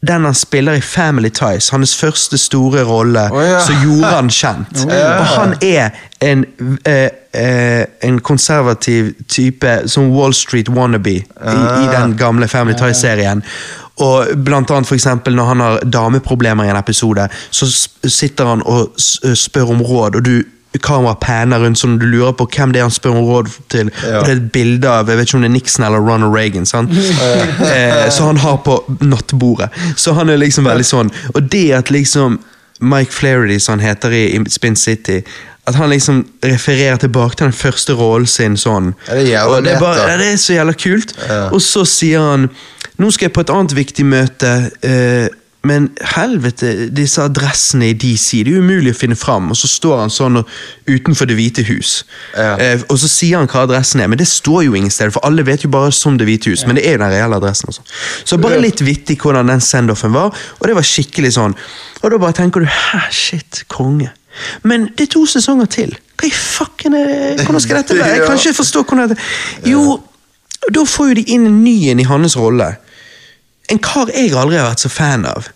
den 0.00 0.24
han 0.24 0.34
spiller 0.34 0.72
i 0.72 0.80
Family 0.80 1.30
Ties, 1.30 1.70
hans 1.70 1.96
første 1.96 2.38
store 2.38 2.84
rolle, 2.86 3.24
oh, 3.32 3.42
ja. 3.42 3.58
som 3.60 3.80
gjorde 3.82 4.12
han 4.12 4.30
kjent. 4.30 4.84
Og 5.18 5.24
han 5.32 5.56
er 5.62 5.90
en, 6.22 6.44
eh, 6.86 7.08
eh, 7.34 7.84
en 8.06 8.20
konservativ 8.20 9.12
type 9.28 9.74
som 9.90 10.12
Wall 10.14 10.34
Street 10.34 10.68
wannabe 10.68 11.10
i, 11.10 11.24
i 11.82 11.88
den 11.90 12.16
gamle 12.18 12.48
Family 12.48 12.78
Ties-serien. 12.78 13.42
Og 13.98 14.26
blant 14.44 14.70
annet 14.70 14.86
for 14.86 14.94
eksempel 14.94 15.34
når 15.34 15.50
han 15.50 15.60
har 15.64 15.80
dameproblemer 15.82 16.68
i 16.68 16.70
en 16.70 16.78
episode, 16.78 17.26
så 17.50 17.66
sitter 18.06 18.46
han 18.46 18.62
og 18.62 18.94
spør 19.34 19.74
om 19.74 19.82
råd, 19.82 20.20
og 20.20 20.24
du 20.24 20.36
kamera 20.84 21.14
panner 21.20 21.62
rundt 21.62 21.80
sånn 21.80 21.98
du 22.00 22.06
lurer 22.08 22.34
på 22.36 22.46
hvem 22.54 22.72
det 22.74 22.82
er 22.82 22.88
han 22.88 22.94
spør 22.94 23.16
om 23.16 23.26
råd 23.28 23.50
til. 23.72 23.90
Ja. 24.02 24.20
Og 24.20 24.28
det 24.28 24.34
er 24.34 24.36
et 24.36 24.52
bilde 24.54 24.92
av 24.92 25.10
jeg 25.10 25.20
vet 25.20 25.28
ikke 25.28 25.38
om 25.38 25.46
det 25.46 25.50
er 25.50 25.56
Nixon 25.56 25.88
eller 25.88 26.04
Ronald 26.04 26.34
Reagan. 26.34 26.68
Eh, 27.68 28.08
så 28.10 28.28
han 28.28 28.38
har 28.42 28.60
på 28.64 28.78
nattbordet. 29.00 29.68
Så 29.96 30.12
han 30.16 30.30
er 30.30 30.40
liksom 30.40 30.68
veldig 30.68 30.86
sånn. 30.86 31.10
Og 31.34 31.42
det 31.52 31.66
at 31.76 31.92
liksom 31.94 32.38
Mike 32.80 33.12
Flaherty, 33.12 33.58
som 33.60 33.78
han 33.78 33.86
heter 33.88 34.14
i, 34.14 34.24
i 34.36 34.42
Spin 34.50 34.76
City 34.76 35.22
At 35.66 35.74
han 35.74 35.90
liksom 35.90 36.22
refererer 36.44 36.96
tilbake 36.96 37.36
til 37.36 37.50
den 37.50 37.56
første 37.56 37.92
rollen 37.98 38.26
sin 38.30 38.56
sånn. 38.56 38.94
Det 39.08 39.26
er 39.34 39.44
og 39.44 39.64
det, 39.66 39.74
er 39.74 39.82
bare, 39.82 40.14
det 40.16 40.30
er 40.32 40.38
så 40.40 40.54
jævla 40.54 40.72
kult. 40.72 41.12
Ja. 41.28 41.48
Og 41.52 41.60
så 41.62 41.84
sier 41.84 42.24
han 42.24 42.48
Nå 42.98 43.10
skal 43.14 43.28
jeg 43.28 43.34
på 43.36 43.44
et 43.44 43.50
annet 43.54 43.74
viktig 43.76 44.06
møte. 44.08 44.54
Eh, 44.82 45.28
men 45.66 45.88
helvete, 46.14 46.88
disse 46.94 47.22
adressene 47.22 47.88
i 47.90 47.94
DC, 47.98 48.44
det 48.46 48.52
er 48.54 48.62
umulig 48.62 48.92
å 48.94 48.98
finne 48.98 49.16
fram. 49.18 49.50
Og 49.50 49.58
så 49.58 49.66
står 49.70 50.04
han 50.04 50.12
sånn 50.12 50.38
utenfor 50.86 51.26
Det 51.26 51.34
hvite 51.34 51.64
hus. 51.66 52.04
Ja. 52.36 52.52
Eh, 52.62 52.84
og 52.86 53.00
så 53.02 53.10
sier 53.10 53.40
han 53.40 53.50
hva 53.50 53.64
adressen 53.66 54.02
er, 54.04 54.10
men 54.10 54.20
det 54.20 54.28
står 54.30 54.68
jo 54.68 54.76
ingen 54.78 54.92
steder, 54.94 55.10
for 55.14 55.26
alle 55.26 55.42
vet 55.46 55.66
jo 55.66 55.72
bare 55.74 55.90
som 55.94 56.18
Det 56.18 56.28
hvite 56.28 56.52
hus. 56.52 56.62
Men 56.68 56.78
det 56.78 56.86
er 56.86 56.94
jo 56.94 57.02
den 57.02 57.14
reelle 57.16 57.40
adressen. 57.42 57.72
Også. 57.72 57.82
Så 58.24 58.38
bare 58.40 58.60
litt 58.62 58.84
vittig 58.86 59.18
hvordan 59.24 59.50
den 59.50 59.64
send-offen 59.64 60.14
var, 60.14 60.30
og 60.30 60.70
det 60.70 60.78
var 60.78 60.86
skikkelig 60.86 61.34
sånn. 61.36 61.58
Og 62.04 62.14
da 62.14 62.22
bare 62.22 62.38
tenker 62.38 62.62
du 62.62 62.70
hæ, 62.70 63.02
shit, 63.10 63.64
konge. 63.72 64.12
Men 64.62 64.92
det 64.94 65.08
er 65.08 65.14
to 65.16 65.24
sesonger 65.26 65.66
til. 65.74 65.96
Hva 66.18 66.28
i 66.28 66.34
fucken 66.34 66.94
er 66.94 67.08
det? 67.10 67.44
Hvordan 67.44 67.64
skal 67.64 67.82
dette 67.82 67.98
være? 67.98 68.12
Jeg 68.14 68.26
kan 68.28 68.38
ikke 68.38 68.58
forstå 68.60 68.84
hvordan 68.86 69.10
dette 69.10 69.70
Jo, 69.70 69.98
da 70.74 70.84
får 70.86 71.10
jo 71.10 71.18
de 71.18 71.24
inn 71.34 71.48
en 71.50 71.64
ny 71.64 71.76
en 71.90 72.02
i 72.02 72.06
hans 72.06 72.38
rolle. 72.38 72.76
En 73.72 73.78
kar 73.78 74.08
jeg 74.14 74.32
aldri 74.36 74.56
har 74.56 74.70
vært 74.70 74.80
så 74.84 74.88
fan 74.92 75.26
av. 75.28 75.48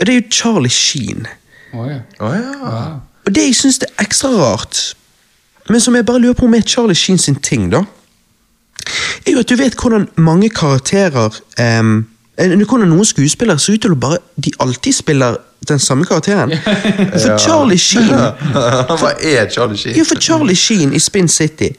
Og 0.00 0.06
Det 0.06 0.14
er 0.14 0.20
jo 0.20 0.28
Charlie 0.30 0.70
Sheen. 0.70 1.26
Oh, 1.74 1.88
ja. 1.90 1.98
Oh, 2.20 2.32
ja. 2.34 2.84
Og 3.26 3.34
det 3.34 3.44
jeg 3.48 3.54
syns 3.56 3.78
er 3.82 3.92
ekstra 4.04 4.28
rart, 4.30 4.94
men 5.68 5.80
som 5.80 5.94
jeg 5.96 6.04
bare 6.06 6.20
lurer 6.20 6.34
på 6.38 6.44
om 6.44 6.54
er 6.54 6.60
Charlie 6.66 6.94
Sheen 6.94 7.18
sin 7.18 7.34
ting, 7.36 7.70
da, 7.72 7.82
er 9.26 9.32
jo 9.32 9.38
at 9.40 9.48
du 9.48 9.56
vet 9.56 9.74
hvordan 9.80 10.08
mange 10.16 10.50
karakterer 10.50 11.40
um, 11.80 12.06
Hvordan 12.36 12.88
noen 12.90 13.04
skuespillere 13.06 13.58
ser 13.62 13.76
ut 13.78 13.80
til 13.84 13.92
å 13.94 13.96
bare 13.96 14.18
De 14.36 14.50
alltid 14.60 14.92
spiller 14.92 15.36
den 15.68 15.78
samme 15.78 16.04
karakteren. 16.04 16.50
For 17.14 17.38
Charlie 17.40 17.78
Sheen 17.78 18.10
Hva 19.00 19.12
er 19.22 19.46
Charlie 19.54 19.78
Sheen? 19.78 19.94
Jo, 19.96 20.04
for 20.04 20.20
Charlie 20.20 20.56
Sheen 20.58 20.92
i 20.92 20.98
Spin 21.00 21.28
City 21.28 21.70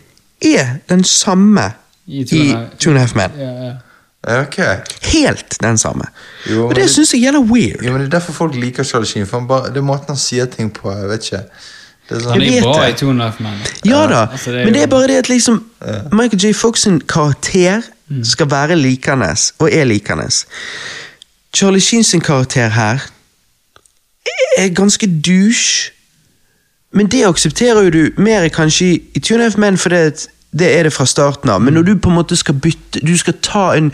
er 0.41 0.77
den 0.90 1.03
samme 1.03 1.67
I 2.08 2.24
Two 2.24 2.90
and 2.90 2.98
a 2.98 3.01
Half- 3.03 3.16
Men. 3.16 3.32
Ja, 3.38 3.51
ja. 3.66 3.74
Ja, 4.28 4.42
Ok. 4.42 4.56
Helt 5.04 5.58
den 5.62 5.78
samme. 5.78 6.04
Jo, 6.50 6.68
Og 6.68 6.76
det 6.76 6.84
det- 6.84 6.92
syns 6.92 7.12
jeg 7.14 7.22
gjelder 7.22 7.40
weird. 7.42 7.84
Jo, 7.86 7.92
men 7.92 8.02
Det 8.02 8.08
er 8.14 8.20
derfor 8.20 8.34
folk 8.34 8.56
liker 8.56 8.84
Charlie 8.84 9.08
Sheen. 9.08 9.26
For 9.28 9.40
han 9.40 9.48
bare, 9.48 9.70
det 9.70 9.78
er 9.78 9.82
måten 9.82 10.06
han 10.08 10.18
sier 10.18 10.45
ting 10.45 10.72
på. 10.74 10.92
Jeg 10.92 11.10
vet 11.10 11.24
ikke. 11.32 11.44
Det 12.10 12.18
er 12.18 12.22
sånn, 12.22 12.32
Han 12.32 12.42
er 12.42 12.50
vet 12.52 12.64
bra 12.64 12.86
det. 12.86 12.90
i 12.94 12.98
Two 12.98 13.10
and 13.10 13.22
a 13.22 13.26
Half 13.26 13.40
Men. 13.40 13.54
Ja 13.86 14.08
da, 14.08 14.26
altså, 14.32 14.52
det 14.52 14.66
men 14.66 14.74
det 14.74 14.82
er 14.84 14.88
bare 14.88 15.08
det 15.08 15.18
at 15.18 15.30
liksom 15.30 15.64
Michael 16.12 16.40
J. 16.44 16.54
Fox 16.56 16.80
sin 16.80 17.00
karakter 17.02 17.82
skal 18.24 18.45
være 18.52 18.76
likende, 18.76 19.36
og 19.60 19.70
er 19.74 19.84
likende. 19.84 20.30
Charlie 21.56 21.82
Sheen 21.82 22.04
sin 22.04 22.22
karakter 22.22 22.68
her 22.70 23.00
er 24.58 24.70
ganske 24.70 25.08
douche, 25.26 25.92
men 26.94 27.08
det 27.08 27.26
aksepterer 27.26 27.84
jo 27.84 27.90
du 27.90 28.10
mer 28.18 28.48
kanskje 28.50 28.86
i, 28.86 29.02
i 29.16 29.20
Two 29.20 29.34
and 29.36 29.42
a 29.42 29.45
Half 29.45 29.58
Men, 29.58 29.78
for 29.78 29.90
det, 30.59 30.69
er 30.77 30.84
det 30.84 30.93
fra 30.93 31.06
starten 31.06 31.50
av. 31.50 31.61
Men 31.61 31.74
når 31.74 31.88
du 31.88 31.95
på 32.00 32.09
en 32.09 32.16
måte 32.16 32.35
skal 32.35 32.56
bytte 32.56 33.01
Du 33.03 33.17
skal 33.17 33.34
ta 33.43 33.66
en, 33.75 33.92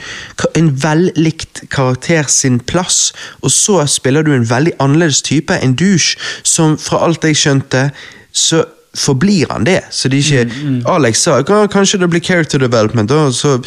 en 0.56 0.70
vellikt 0.84 1.64
karakter 1.70 2.28
sin 2.30 2.60
plass, 2.60 3.14
og 3.42 3.52
så 3.52 3.86
spiller 3.86 4.22
du 4.22 4.34
en 4.36 4.50
veldig 4.50 4.74
annerledes 4.80 5.22
type, 5.22 5.54
en 5.54 5.74
douche, 5.76 6.20
som 6.44 6.78
fra 6.78 7.02
alt 7.06 7.26
jeg 7.26 7.36
skjønte, 7.36 7.90
så 8.32 8.64
forblir 8.96 9.50
han 9.50 9.66
det. 9.66 9.82
Så 9.90 10.10
det 10.10 10.20
er 10.20 10.46
ikke 10.46 10.92
Alex 10.92 11.24
sa 11.24 11.42
kanskje 11.42 12.00
det 12.00 12.10
blir 12.10 12.22
character 12.22 12.60
development, 12.60 13.10
da, 13.10 13.32
så 13.32 13.60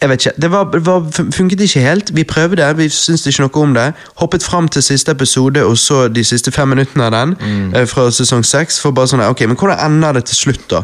Jeg 0.00 0.08
vet 0.08 0.26
ikke. 0.26 0.40
Det 0.42 0.50
var, 0.50 0.78
var, 0.80 1.30
funket 1.32 1.60
ikke 1.60 1.80
helt. 1.80 2.10
Vi 2.16 2.24
prøvde, 2.24 2.76
vi 2.76 2.88
syntes 2.88 3.26
ikke 3.26 3.42
noe 3.42 3.62
om 3.62 3.74
det. 3.74 3.92
Hoppet 4.16 4.42
fram 4.42 4.68
til 4.68 4.82
siste 4.82 5.12
episode 5.12 5.64
og 5.64 5.76
så 5.78 6.08
de 6.08 6.24
siste 6.24 6.52
fem 6.52 6.68
minuttene 6.68 7.04
av 7.04 7.12
den. 7.12 7.34
Mm. 7.40 7.74
Fra 7.86 8.06
sesong 8.10 8.40
seks. 8.44 8.80
For 8.80 8.96
bare 8.96 9.10
sånn, 9.12 9.20
ok, 9.20 9.44
men 9.44 9.60
hvordan 9.60 9.82
ender 9.90 10.16
det 10.16 10.24
til 10.30 10.36
slutt, 10.38 10.64
da? 10.72 10.80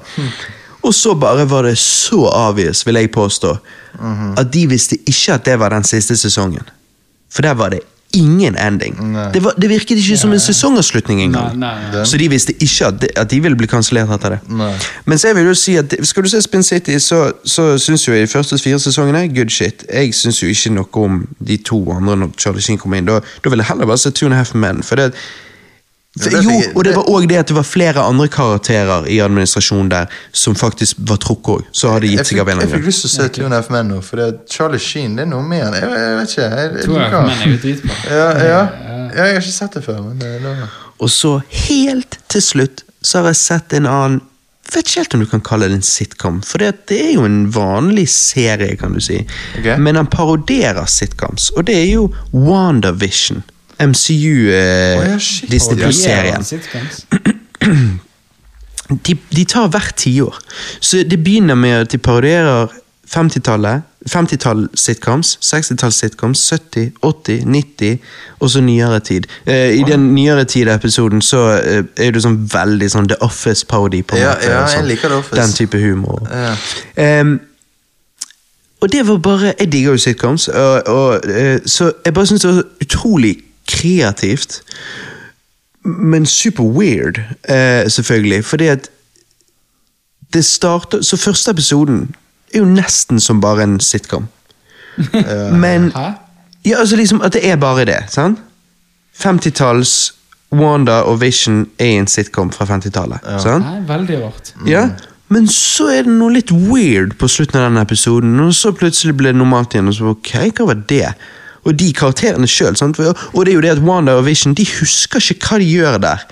Og 0.86 0.94
så 0.94 1.16
bare 1.18 1.48
var 1.50 1.66
det 1.66 1.74
så 1.82 2.28
obvious, 2.30 2.84
vil 2.86 3.00
jeg 3.00 3.10
påstå, 3.10 3.56
at 4.38 4.52
de 4.54 4.66
visste 4.70 4.98
ikke 5.06 5.34
at 5.34 5.44
det 5.48 5.58
var 5.58 5.74
den 5.74 5.84
siste 5.84 6.16
sesongen. 6.16 6.62
For 7.32 7.42
der 7.42 7.58
var 7.58 7.74
det 7.74 7.80
ingen 8.16 8.56
ending. 8.56 9.16
Det, 9.34 9.40
var, 9.44 9.52
det 9.60 9.68
virket 9.68 9.98
ikke 9.98 10.16
som 10.16 10.32
en 10.32 10.40
sesongavslutning 10.40 11.20
engang. 11.22 11.58
Nei, 11.58 11.72
nei, 11.74 11.90
nei. 11.92 12.04
Så 12.06 12.16
de 12.20 12.28
visste 12.30 12.54
ikke 12.54 12.86
at 12.86 13.00
de, 13.02 13.08
at 13.16 13.30
de 13.30 13.40
ville 13.42 13.58
bli 13.58 13.68
kansellert 13.68 14.12
etter 14.14 14.36
det. 14.36 14.38
Men 15.04 15.18
så 15.18 15.32
jeg 15.32 15.36
vil 15.36 15.50
jo 15.50 15.54
si 15.58 15.74
at 15.76 15.94
skal 16.02 16.24
du 16.24 16.30
se 16.32 16.42
Spin 16.42 16.62
City, 16.62 16.98
så, 17.02 17.32
så 17.44 17.66
syns 17.82 18.06
jo 18.08 18.14
jeg 18.14 18.28
de 18.28 18.32
første 18.32 18.58
fire 18.62 18.78
sesongene 18.80 19.26
good 19.34 19.50
shit. 19.52 19.84
Jeg 19.92 20.14
syns 20.14 20.42
jo 20.42 20.48
ikke 20.48 20.72
noe 20.78 21.02
om 21.02 21.26
de 21.48 21.56
to 21.56 21.80
andre 21.92 22.16
når 22.22 22.32
Charlie 22.38 22.62
Sheen 22.62 22.78
kom 22.78 22.94
inn. 22.94 23.10
Da, 23.10 23.18
da 23.44 23.52
ville 23.52 23.64
jeg 23.66 23.72
heller 23.74 23.90
bare 23.90 24.00
se 24.00 24.14
Two 24.14 24.30
and 24.30 24.38
a 24.38 24.40
Half 24.40 24.54
Men. 24.54 24.82
For 24.86 25.02
det, 25.02 25.12
det 26.16 26.40
jo, 26.40 26.52
og 26.74 26.84
det 26.86 26.94
var 26.96 27.08
òg 27.12 27.26
det 27.28 27.36
at 27.42 27.50
det 27.50 27.56
var 27.58 27.66
flere 27.68 28.00
andre 28.00 28.28
karakterer 28.32 29.04
i 29.12 29.18
administrasjonen 29.20 29.90
der 29.92 30.12
som 30.32 30.56
faktisk 30.56 31.02
var 31.10 31.20
trukket 31.20 31.52
òg. 31.58 31.66
Så 31.76 31.92
har 31.92 32.00
de 32.00 32.12
gitt 32.14 32.24
seg 32.24 32.38
fikk, 32.38 32.40
av 32.40 32.48
en 32.48 32.54
jeg 32.54 32.56
eller 32.56 32.70
fikk 32.70 32.78
annen 32.78 32.86
grunn. 32.86 32.94
lyst 32.94 33.04
til 33.04 33.10
å 33.10 33.14
se 33.16 33.28
Two 33.36 33.50
F. 33.60 33.68
nå, 33.90 34.00
for 34.06 34.22
det 34.22 34.28
er 34.30 34.38
Charlie 34.56 34.80
Sheen 34.80 35.18
det 35.18 35.26
er 35.26 35.30
noe 35.34 35.44
mer. 35.44 35.76
Jeg, 35.76 35.90
jeg 35.92 36.16
vet 36.20 36.36
ikke. 36.36 36.46
Jeg, 36.46 36.56
jeg, 36.56 36.72
jeg, 36.72 36.88
jeg, 36.88 37.02
jeg, 37.02 37.10
han. 37.12 37.52
er 37.52 37.60
dritbra. 37.66 37.98
ja, 38.08 38.28
ja. 38.48 38.62
ja, 39.16 39.26
jeg 39.28 39.36
har 39.36 39.44
ikke 39.44 39.58
sett 39.58 39.76
det 39.76 39.84
før, 39.84 40.00
men 40.06 40.22
det, 40.22 40.32
det 40.44 40.56
Og 41.04 41.12
så 41.12 41.34
helt 41.68 42.18
til 42.32 42.44
slutt 42.44 42.84
så 43.04 43.20
har 43.20 43.30
jeg 43.30 43.42
sett 43.42 43.76
en 43.76 43.90
annen 43.90 44.24
Vet 44.66 44.88
ikke 44.88 44.98
helt 45.04 45.14
om 45.14 45.20
du 45.22 45.28
kan 45.30 45.42
kalle 45.46 45.68
det 45.70 45.76
en 45.78 45.84
sitcom, 45.86 46.40
for 46.42 46.58
det, 46.58 46.72
det 46.90 46.96
er 46.98 47.12
jo 47.14 47.22
en 47.22 47.44
vanlig 47.54 48.08
serie, 48.10 48.74
kan 48.80 48.96
du 48.96 48.98
si. 49.04 49.20
Okay. 49.60 49.76
Men 49.78 49.94
han 49.94 50.08
paroderer 50.10 50.88
sitcoms, 50.90 51.52
og 51.54 51.68
det 51.68 51.76
er 51.84 51.86
jo 51.92 52.08
WandaVision. 52.32 53.44
MCU 53.80 54.50
eh, 54.52 55.18
Plus-serien. 55.50 56.44
De, 58.86 59.16
de 59.34 59.42
tar 59.44 59.66
hvert 59.74 59.96
tiår. 59.98 60.36
Så 60.80 61.00
det 61.10 61.16
begynner 61.24 61.56
med 61.58 61.72
at 61.80 61.92
de 61.92 61.98
parodierer 61.98 62.68
50-tallet. 63.10 63.82
50-tall 64.06 64.68
sitcoms, 64.78 65.32
60-tall 65.42 65.90
sitcoms, 65.92 66.38
70, 66.52 66.92
80, 67.02 67.40
90 67.50 67.96
og 68.38 68.50
så 68.50 68.60
nyere 68.62 69.00
tid. 69.02 69.26
Eh, 69.46 69.72
I 69.80 69.82
den 69.88 70.04
nyere 70.14 70.44
tid-episoden 70.46 71.22
så 71.26 71.40
eh, 71.58 71.80
er 71.98 72.14
det 72.14 72.22
sånn 72.22 72.36
veldig 72.52 72.90
sånn 72.92 73.08
The 73.10 73.18
Office-parodi. 73.26 74.04
på 74.06 74.20
Ja, 74.20 74.36
måte, 74.36 74.46
ja, 74.46 74.60
jeg 74.62 74.76
sånn. 74.76 74.86
liker 74.92 75.10
The 75.10 75.18
Office. 75.18 75.40
Den 75.40 75.56
type 75.58 75.80
humor. 75.82 76.22
Ja. 76.30 76.54
Um, 77.20 77.40
og 78.80 78.92
det 78.92 79.02
var 79.08 79.18
bare 79.18 79.54
Jeg 79.58 79.72
digger 79.72 79.96
jo 79.96 79.98
sitcoms, 79.98 80.48
og, 80.48 80.86
og, 80.86 81.26
eh, 81.26 81.58
så 81.66 81.90
jeg 82.04 82.14
bare 82.14 82.26
syns 82.30 82.46
det 82.46 82.54
var 82.54 82.62
utrolig 82.86 83.34
kreativt. 83.66 84.60
Men 85.84 86.26
super 86.26 86.64
weird, 86.64 87.20
eh, 87.48 87.88
selvfølgelig. 87.90 88.44
Fordi 88.44 88.66
at 88.66 88.88
det 90.32 90.44
starter 90.44 91.02
Så 91.02 91.16
første 91.16 91.50
episoden 91.50 92.14
er 92.54 92.58
jo 92.58 92.64
nesten 92.64 93.20
som 93.20 93.40
bare 93.40 93.62
en 93.62 93.80
sitcom. 93.80 94.28
Men 95.62 95.92
Hæ? 95.94 96.10
Ja, 96.66 96.78
altså 96.78 96.96
liksom 96.96 97.20
at 97.22 97.32
det 97.32 97.46
er 97.48 97.56
bare 97.56 97.84
det. 97.84 98.04
sant? 98.08 98.38
50-talls 99.14 100.12
Wanda 100.52 101.00
og 101.02 101.20
Vision 101.20 101.66
er 101.78 101.84
en 102.00 102.06
sitcom 102.06 102.50
fra 102.52 102.64
50-tallet. 102.64 103.18
Ja. 103.24 103.58
Veldig 103.86 104.18
rart. 104.24 104.54
Ja, 104.66 104.88
men 105.28 105.48
så 105.50 105.88
er 105.90 106.02
det 106.06 106.12
noe 106.14 106.30
litt 106.36 106.52
weird 106.52 107.16
på 107.18 107.26
slutten 107.30 107.58
av 107.58 107.64
denne 107.66 107.82
episoden, 107.82 108.36
og 108.40 108.52
så 108.54 108.70
plutselig 108.76 109.16
ble 109.18 109.32
det 109.32 109.40
normalt 109.40 109.74
igjen. 109.74 109.90
Og 109.90 109.96
så, 109.96 110.12
ok, 110.14 110.32
hva 110.54 110.68
var 110.68 110.82
det? 110.90 111.08
Og 111.66 111.74
de 111.74 111.90
karakterene 111.96 112.48
sjøl. 112.50 112.76
Og 112.78 113.40
det 113.44 113.50
er 113.50 113.56
jo 113.56 113.64
det 113.64 113.74
at 113.74 113.82
Wanda 113.82 114.16
og 114.18 114.26
Vision 114.28 114.54
de 114.54 114.66
husker 114.78 115.22
ikke 115.34 115.50
hva 115.50 115.58
de 115.62 115.70
gjør 115.70 115.98
der. 116.04 116.26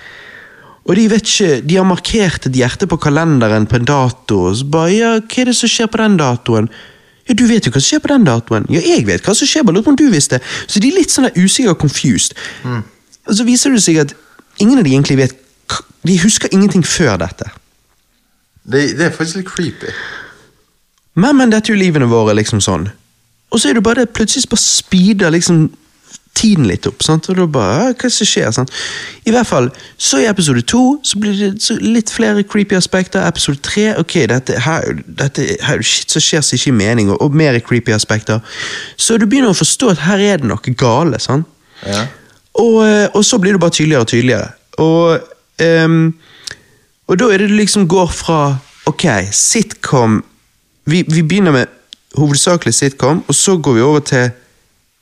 Og 0.85 0.95
de 0.99 1.07
vet 1.09 1.25
ikke, 1.25 1.61
de 1.65 1.77
har 1.79 1.87
markert 1.87 2.45
et 2.45 2.57
hjerte 2.59 2.87
på 2.87 2.99
kalenderen 3.01 3.65
på 3.65 3.79
en 3.79 3.87
dato, 3.89 4.43
og 4.51 4.57
så 4.59 4.67
bare 4.69 4.91
ja, 4.93 5.13
hva 5.17 5.41
er 5.41 5.49
det 5.49 5.55
som 5.57 5.71
skjer 5.71 5.89
på 5.89 5.97
den 5.97 6.17
datoen? 6.21 6.69
Ja, 7.25 7.33
du 7.33 7.47
vet 7.49 7.65
jo 7.65 7.71
hva 7.73 7.81
som 7.81 7.87
skjer 7.87 8.03
på 8.03 8.11
den 8.11 8.27
datoen. 8.27 8.67
Ja, 8.69 8.83
jeg 8.85 9.07
vet 9.07 9.25
hva 9.25 9.33
som 9.33 9.49
skjer, 9.49 9.65
bare 9.65 9.79
lurer 9.79 9.87
på 9.87 9.95
om 9.95 9.97
du 9.97 10.05
visste. 10.13 10.39
Så 10.69 10.81
de 10.81 10.91
er 10.91 10.99
litt 10.99 11.13
sånn 11.13 11.31
usikre 11.33 11.73
og 11.73 11.79
confused. 11.81 12.37
Og 13.25 13.33
så 13.39 13.47
viser 13.47 13.73
det 13.73 13.81
seg 13.81 13.97
at 14.03 14.13
ingen 14.61 14.77
av 14.77 14.85
de 14.85 14.93
egentlig 14.93 15.17
vet 15.23 15.41
De 16.05 16.13
husker 16.21 16.51
ingenting 16.53 16.83
før 16.85 17.15
dette. 17.17 17.47
Det, 18.61 18.83
det 18.93 19.07
er 19.07 19.13
faktisk 19.13 19.39
litt 19.39 19.47
creepy. 19.49 19.89
Men, 21.17 21.39
men 21.39 21.49
dette 21.49 21.71
er 21.71 21.73
jo 21.73 21.79
livene 21.81 22.05
våre, 22.05 22.35
liksom 22.37 22.61
sånn. 22.61 22.85
Og 23.55 23.61
så 23.61 23.71
er 23.71 23.77
det 23.77 23.85
bare 23.87 24.03
plutselig 24.05 24.49
bare 24.51 24.59
speeder 24.59 25.31
liksom 25.31 25.69
tiden 26.35 26.67
litt 26.67 26.87
opp. 26.89 27.03
sant? 27.03 27.29
Og 27.31 27.37
da 27.37 27.45
bare, 27.47 27.93
hva 27.95 28.09
som 28.11 28.27
skjer? 28.27 28.51
sant? 28.55 28.71
I 29.23 29.31
hvert 29.31 29.47
fall, 29.47 29.69
så 29.97 30.19
i 30.19 30.27
episode 30.27 30.65
to 30.67 30.83
så 31.07 31.19
blir 31.21 31.37
det 31.39 31.63
så 31.63 31.77
litt 31.79 32.11
flere 32.11 32.43
creepy 32.43 32.75
aspekter. 32.75 33.23
Episode 33.23 33.63
tre, 33.63 33.87
ok, 34.01 34.17
dette 34.31 34.59
her, 34.65 34.89
er 34.91 34.99
dette 35.21 35.47
her 35.63 35.79
er 35.79 35.87
shit 35.87 36.11
så 36.11 36.19
skjer 36.23 36.43
som 36.43 36.59
ikke 36.59 36.73
i 36.73 36.77
mening, 36.81 37.13
og, 37.13 37.21
og 37.23 37.39
mer 37.39 37.59
creepy 37.63 37.95
aspekter. 37.95 38.43
Så 38.97 39.15
du 39.21 39.27
begynner 39.29 39.55
å 39.55 39.57
forstå 39.57 39.95
at 39.95 40.03
her 40.09 40.27
er 40.33 40.43
det 40.43 40.51
noe 40.51 40.75
gale. 40.75 41.21
sant? 41.23 41.47
Ja. 41.87 42.05
Og, 42.59 42.83
eh, 42.83 43.07
og 43.13 43.23
så 43.27 43.39
blir 43.39 43.55
det 43.55 43.63
bare 43.63 43.77
tydeligere 43.77 44.03
og 44.03 44.11
tydeligere. 44.11 44.51
Og, 44.83 45.31
um, 45.63 46.13
og 47.07 47.19
da 47.19 47.31
er 47.31 47.45
det 47.45 47.53
liksom 47.55 47.87
går 47.87 48.11
fra 48.11 48.39
Ok, 48.85 49.05
sitcom 49.31 50.19
Vi, 50.85 50.99
vi 51.07 51.23
begynner 51.23 51.53
med 51.55 51.74
hovedsakelig 52.17 52.73
sitcom, 52.73 53.23
og 53.27 53.35
så 53.35 53.57
går 53.57 53.73
vi 53.73 53.81
over 53.81 53.99
til 53.99 54.29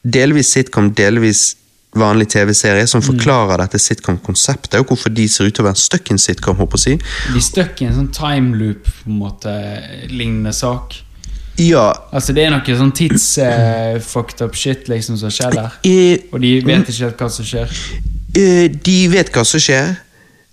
delvis 0.03 0.47
sitcom, 0.55 0.91
delvis 0.97 1.55
vanlig 1.93 2.25
TV-serie, 2.33 2.87
som 2.89 3.03
forklarer 3.05 3.61
dette 3.61 3.77
sitcom-konseptet, 3.79 4.79
og 4.81 4.87
hvorfor 4.89 5.13
de 5.13 5.27
ser 5.29 5.45
ut 5.45 5.53
til 5.53 5.61
å 5.63 5.67
være 5.67 5.77
stuck 5.77 6.09
in 6.09 6.17
sitcom. 6.17 6.55
håper 6.57 6.77
jeg 6.81 6.97
De. 6.99 7.33
De 7.35 7.41
støkk 7.45 7.81
i 7.81 7.85
en 7.85 7.93
sånn 7.99 8.11
time 8.15 8.55
loop, 8.57 8.87
på 9.03 9.09
en 9.11 9.19
måte, 9.19 9.53
lignende 10.09 10.53
sak. 10.53 10.95
Ja, 11.61 11.91
Altså 12.11 12.33
Det 12.33 12.47
er 12.47 12.49
noe 12.49 12.77
sånn 12.79 12.91
tids-fucked 12.97 14.41
up 14.41 14.55
shit 14.57 14.87
liksom 14.89 15.17
som 15.21 15.29
skjer 15.29 15.51
der. 15.53 15.75
eh, 15.85 16.17
Og 16.33 16.41
de 16.41 16.55
vet 16.65 16.89
ikke 16.89 17.03
helt 17.05 17.17
hva 17.21 17.29
som 17.29 17.45
skjer. 17.45 17.69
Eh, 18.35 18.67
de 18.73 19.07
vet 19.13 19.29
hva 19.29 19.43
som 19.45 19.59
skjer 19.61 19.93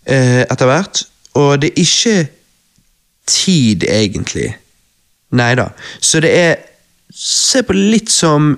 eh, 0.05 0.43
etter 0.45 0.67
hvert, 0.69 1.05
og 1.41 1.61
det 1.63 1.71
er 1.73 1.81
ikke 1.81 2.29
tid, 3.27 3.85
egentlig. 3.89 4.51
Nei 5.31 5.55
da. 5.59 5.71
Så 6.01 6.21
det 6.21 6.35
er 6.39 6.59
Se 7.11 7.63
på 7.67 7.75
det 7.75 7.89
litt 7.91 8.11
som 8.11 8.53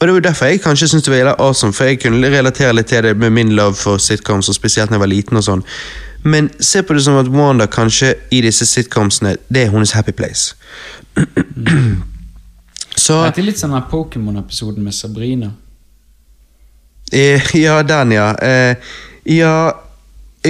Og 0.00 0.06
det 0.06 0.14
var 0.16 0.20
derfor 0.24 0.48
jeg 0.50 0.62
kanskje 0.64 0.88
syntes 0.88 1.04
det 1.04 1.12
var 1.12 1.18
jævla 1.18 1.34
awesome, 1.38 1.72
for 1.72 1.84
jeg 1.84 2.00
kunne 2.02 2.30
relatere 2.32 2.72
litt 2.74 2.88
til 2.90 3.04
det 3.04 3.12
med 3.16 3.30
min 3.30 3.52
love 3.52 3.74
for 3.76 4.00
sitcoms, 4.00 4.48
og 4.48 4.54
spesielt 4.56 4.90
da 4.90 4.96
jeg 4.96 5.02
var 5.02 5.10
liten 5.12 5.36
og 5.36 5.44
sånn. 5.44 5.62
Men 6.24 6.48
se 6.60 6.80
på 6.82 6.96
det 6.96 7.02
som 7.04 7.18
at 7.20 7.28
Wanda 7.28 7.66
kanskje 7.66 8.14
i 8.32 8.40
disse 8.40 8.66
sitcomsene, 8.66 9.36
det 9.52 9.66
er 9.66 9.74
hennes 9.74 9.92
happy 9.92 10.12
place. 10.16 10.56
Så 12.96 13.18
Dette 13.26 13.40
er 13.42 13.46
litt 13.50 13.60
sånn 13.60 13.76
den 13.76 13.84
Pokémon-episoden 13.92 14.84
med 14.84 14.96
Sabrina. 14.96 15.52
Eh, 17.12 17.52
ja, 17.60 17.82
den, 17.82 18.16
ja. 18.16 18.32
Eh, 18.40 18.76
ja 19.36 19.54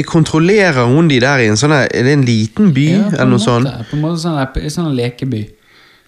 Kontrollerer 0.06 0.84
hun 0.86 1.08
de 1.10 1.18
der 1.20 1.38
i 1.42 1.46
en 1.50 1.56
sånn 1.58 1.72
her- 1.74 1.88
Er 1.94 2.02
det 2.04 2.12
en 2.12 2.22
liten 2.24 2.72
by, 2.72 2.84
Ja, 2.90 2.98
på 3.02 3.06
eller 3.08 3.22
en 3.22 3.30
noe 3.30 3.38
måte. 3.38 3.44
sånt? 3.44 3.88
På 3.90 3.96
en 3.96 4.02
måte 4.02 4.20
sånn, 4.22 4.38
en- 4.56 4.70
sånn 4.70 4.94
lekeby. 4.96 5.48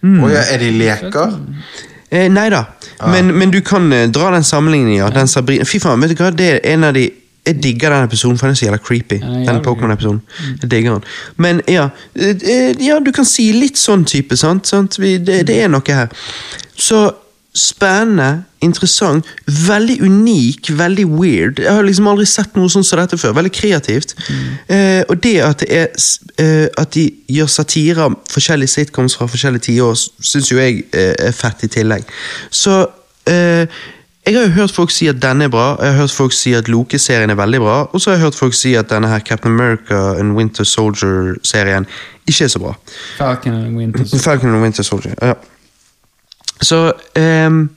Å 0.05 0.31
ja, 0.33 0.41
er 0.55 0.59
de 0.59 0.70
leker? 0.70 1.39
Eh, 2.12 2.28
nei 2.28 2.49
da, 2.51 2.67
men, 3.07 3.33
men 3.39 3.51
du 3.51 3.61
kan 3.62 3.91
eh, 3.93 4.07
dra 4.07 4.31
den 4.33 4.43
sammenligningen. 4.43 4.99
Ja. 4.99 5.09
Den 5.11 5.27
Sabrina 5.27 5.65
Fy 5.65 5.78
faen, 5.81 6.01
vet 6.01 6.11
du 6.11 6.23
hva? 6.23 6.31
Det 6.35 6.49
er 6.65 6.70
en 6.73 6.85
av 6.85 6.94
de 6.94 7.11
Jeg 7.44 7.61
digger 7.61 7.91
den 7.91 8.05
episoden, 8.07 8.39
for 8.39 8.47
den 8.47 8.52
er 8.52 8.55
så 8.55 8.67
jævla 8.69 8.78
creepy. 8.78 9.17
Ja, 9.20 9.52
den 9.52 9.62
Pokémon-episoden. 9.65 10.20
Jeg 10.61 10.70
digger 10.70 10.93
den. 10.93 11.02
Men 11.36 11.61
ja, 11.67 11.89
eh, 12.15 12.36
eh, 12.41 12.75
ja, 12.78 13.01
du 13.01 13.11
kan 13.11 13.25
si 13.25 13.52
litt 13.52 13.75
sånn 13.77 14.05
type, 14.07 14.36
sant? 14.36 14.65
sant? 14.67 14.94
Vi, 15.01 15.17
det, 15.19 15.47
det 15.49 15.57
er 15.65 15.67
noe 15.69 15.83
her. 15.89 16.09
Så 16.77 17.12
spennende, 17.55 18.44
interessant, 18.60 19.26
veldig 19.68 19.98
unik, 20.02 20.70
veldig 20.78 21.06
weird. 21.06 21.58
Jeg 21.58 21.74
har 21.74 21.84
liksom 21.84 22.08
aldri 22.08 22.26
sett 22.26 22.56
noe 22.56 22.70
sånt 22.72 22.86
som 22.89 23.00
dette 23.02 23.18
før. 23.20 23.34
Veldig 23.36 23.52
kreativt. 23.52 24.14
Eh, 24.72 25.02
og 25.08 25.18
det 25.22 25.34
at, 25.44 25.60
det 25.60 25.81
er, 25.82 25.89
eh, 26.40 26.68
at 26.78 26.94
de 26.94 27.10
gjør 27.28 27.50
satire 27.52 28.06
av 28.08 28.16
forskjellige 28.32 28.72
sitcoms 28.76 29.18
fra 29.18 29.28
forskjellige 29.28 29.68
tiår, 29.68 29.98
syns 30.24 30.52
jo 30.52 30.60
jeg 30.62 30.86
eh, 30.97 31.12
er 31.28 31.36
fett 31.36 31.66
i 31.66 31.72
tillegg. 31.76 32.08
Så 32.50 32.86
eh, 33.28 33.68
jeg 34.26 34.39
har 34.39 34.47
jo 34.47 34.56
hørt 34.56 34.72
folk 34.72 34.90
si 34.94 35.08
at 35.10 35.20
denne 35.20 35.50
er 35.50 35.52
bra, 35.52 35.76
jeg 35.82 35.92
har 35.92 36.05
hørt 36.05 36.16
folk 36.16 36.32
si 36.32 36.55
at 36.55 36.68
Loke-serien 36.72 37.31
er 37.31 37.36
veldig 37.36 37.60
bra, 37.60 37.78
og 37.92 38.00
så 38.00 38.10
har 38.10 38.16
jeg 38.16 38.24
hørt 38.28 38.39
folk 38.39 38.55
si 38.55 38.76
at 38.78 38.89
denne 38.90 39.08
her 39.10 39.18
Captain 39.18 39.52
America 39.52 40.14
and 40.14 40.36
Winter 40.39 40.64
Soldier-serien 40.64 41.89
ikke 42.26 42.44
er 42.44 42.48
så 42.48 42.62
bra. 42.62 42.76
Falcon 43.18 43.55
and 43.55 43.76
Winter 43.76 44.05
Soldier. 44.05 44.22
Falcon 44.22 44.55
and 44.55 44.62
Winter 44.62 44.82
Soldier, 44.82 45.14
ja. 45.22 45.34
Så 46.62 46.92
um, 47.18 47.70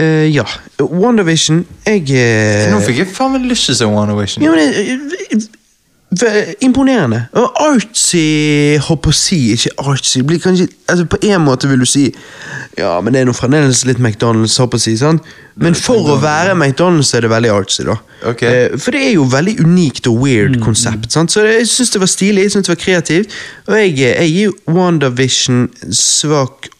uh, 0.00 0.34
Ja. 0.34 0.44
WandaVision 0.80 1.64
Jeg 1.86 2.02
uh, 2.10 2.72
Nå 2.72 2.82
fikk 2.86 3.04
jeg 3.04 3.12
faen 3.14 3.36
meg 3.36 3.48
lyst 3.50 3.68
til 3.68 3.76
å 3.76 3.80
se 3.82 3.92
WandaVision. 3.92 4.44
ja, 4.44 4.50
men, 4.54 5.48
eh, 6.22 6.54
imponerende. 6.64 7.26
Artsy, 7.34 8.78
håper 8.80 9.12
å 9.12 9.16
si, 9.16 9.38
ikke 9.54 9.74
artsy, 9.90 10.22
blir 10.26 10.40
kanskje, 10.42 10.68
altså 10.88 11.04
på 11.12 11.18
en 11.28 11.44
måte 11.44 11.68
vil 11.68 11.82
du 11.84 11.86
si, 11.88 12.06
ja, 12.78 12.94
men 13.04 13.12
det 13.12 13.20
er 13.20 13.28
nå 13.28 13.34
fremdeles 13.36 13.84
litt 13.88 14.00
McDonalds, 14.00 14.56
håper 14.62 14.80
å 14.80 14.82
si, 14.82 14.96
sant? 14.98 15.26
Men 15.60 15.76
for 15.76 16.08
å 16.14 16.16
være 16.22 16.54
McDonalds 16.56 17.12
er 17.14 17.26
det 17.26 17.32
veldig 17.32 17.52
artsy 17.52 17.84
da. 17.88 17.98
Ok. 18.30 18.42
Eh, 18.48 18.78
for 18.78 18.96
det 18.96 19.04
er 19.04 19.14
jo 19.18 19.28
veldig 19.30 19.58
unikt 19.66 20.08
og 20.10 20.22
weird 20.24 20.58
konsept, 20.64 21.10
sant? 21.12 21.34
Så 21.34 21.44
jeg 21.46 21.68
synes 21.68 21.92
det 21.94 22.02
var 22.02 22.12
stilig, 22.14 22.46
jeg 22.46 22.56
synes 22.56 22.70
det 22.70 22.74
var 22.76 22.82
kreativt, 22.86 23.38
og 23.68 23.78
jeg, 23.78 23.94
jeg 24.08 24.34
gir 24.34 24.56
WandaVision 24.70 25.68
svak 25.92 26.70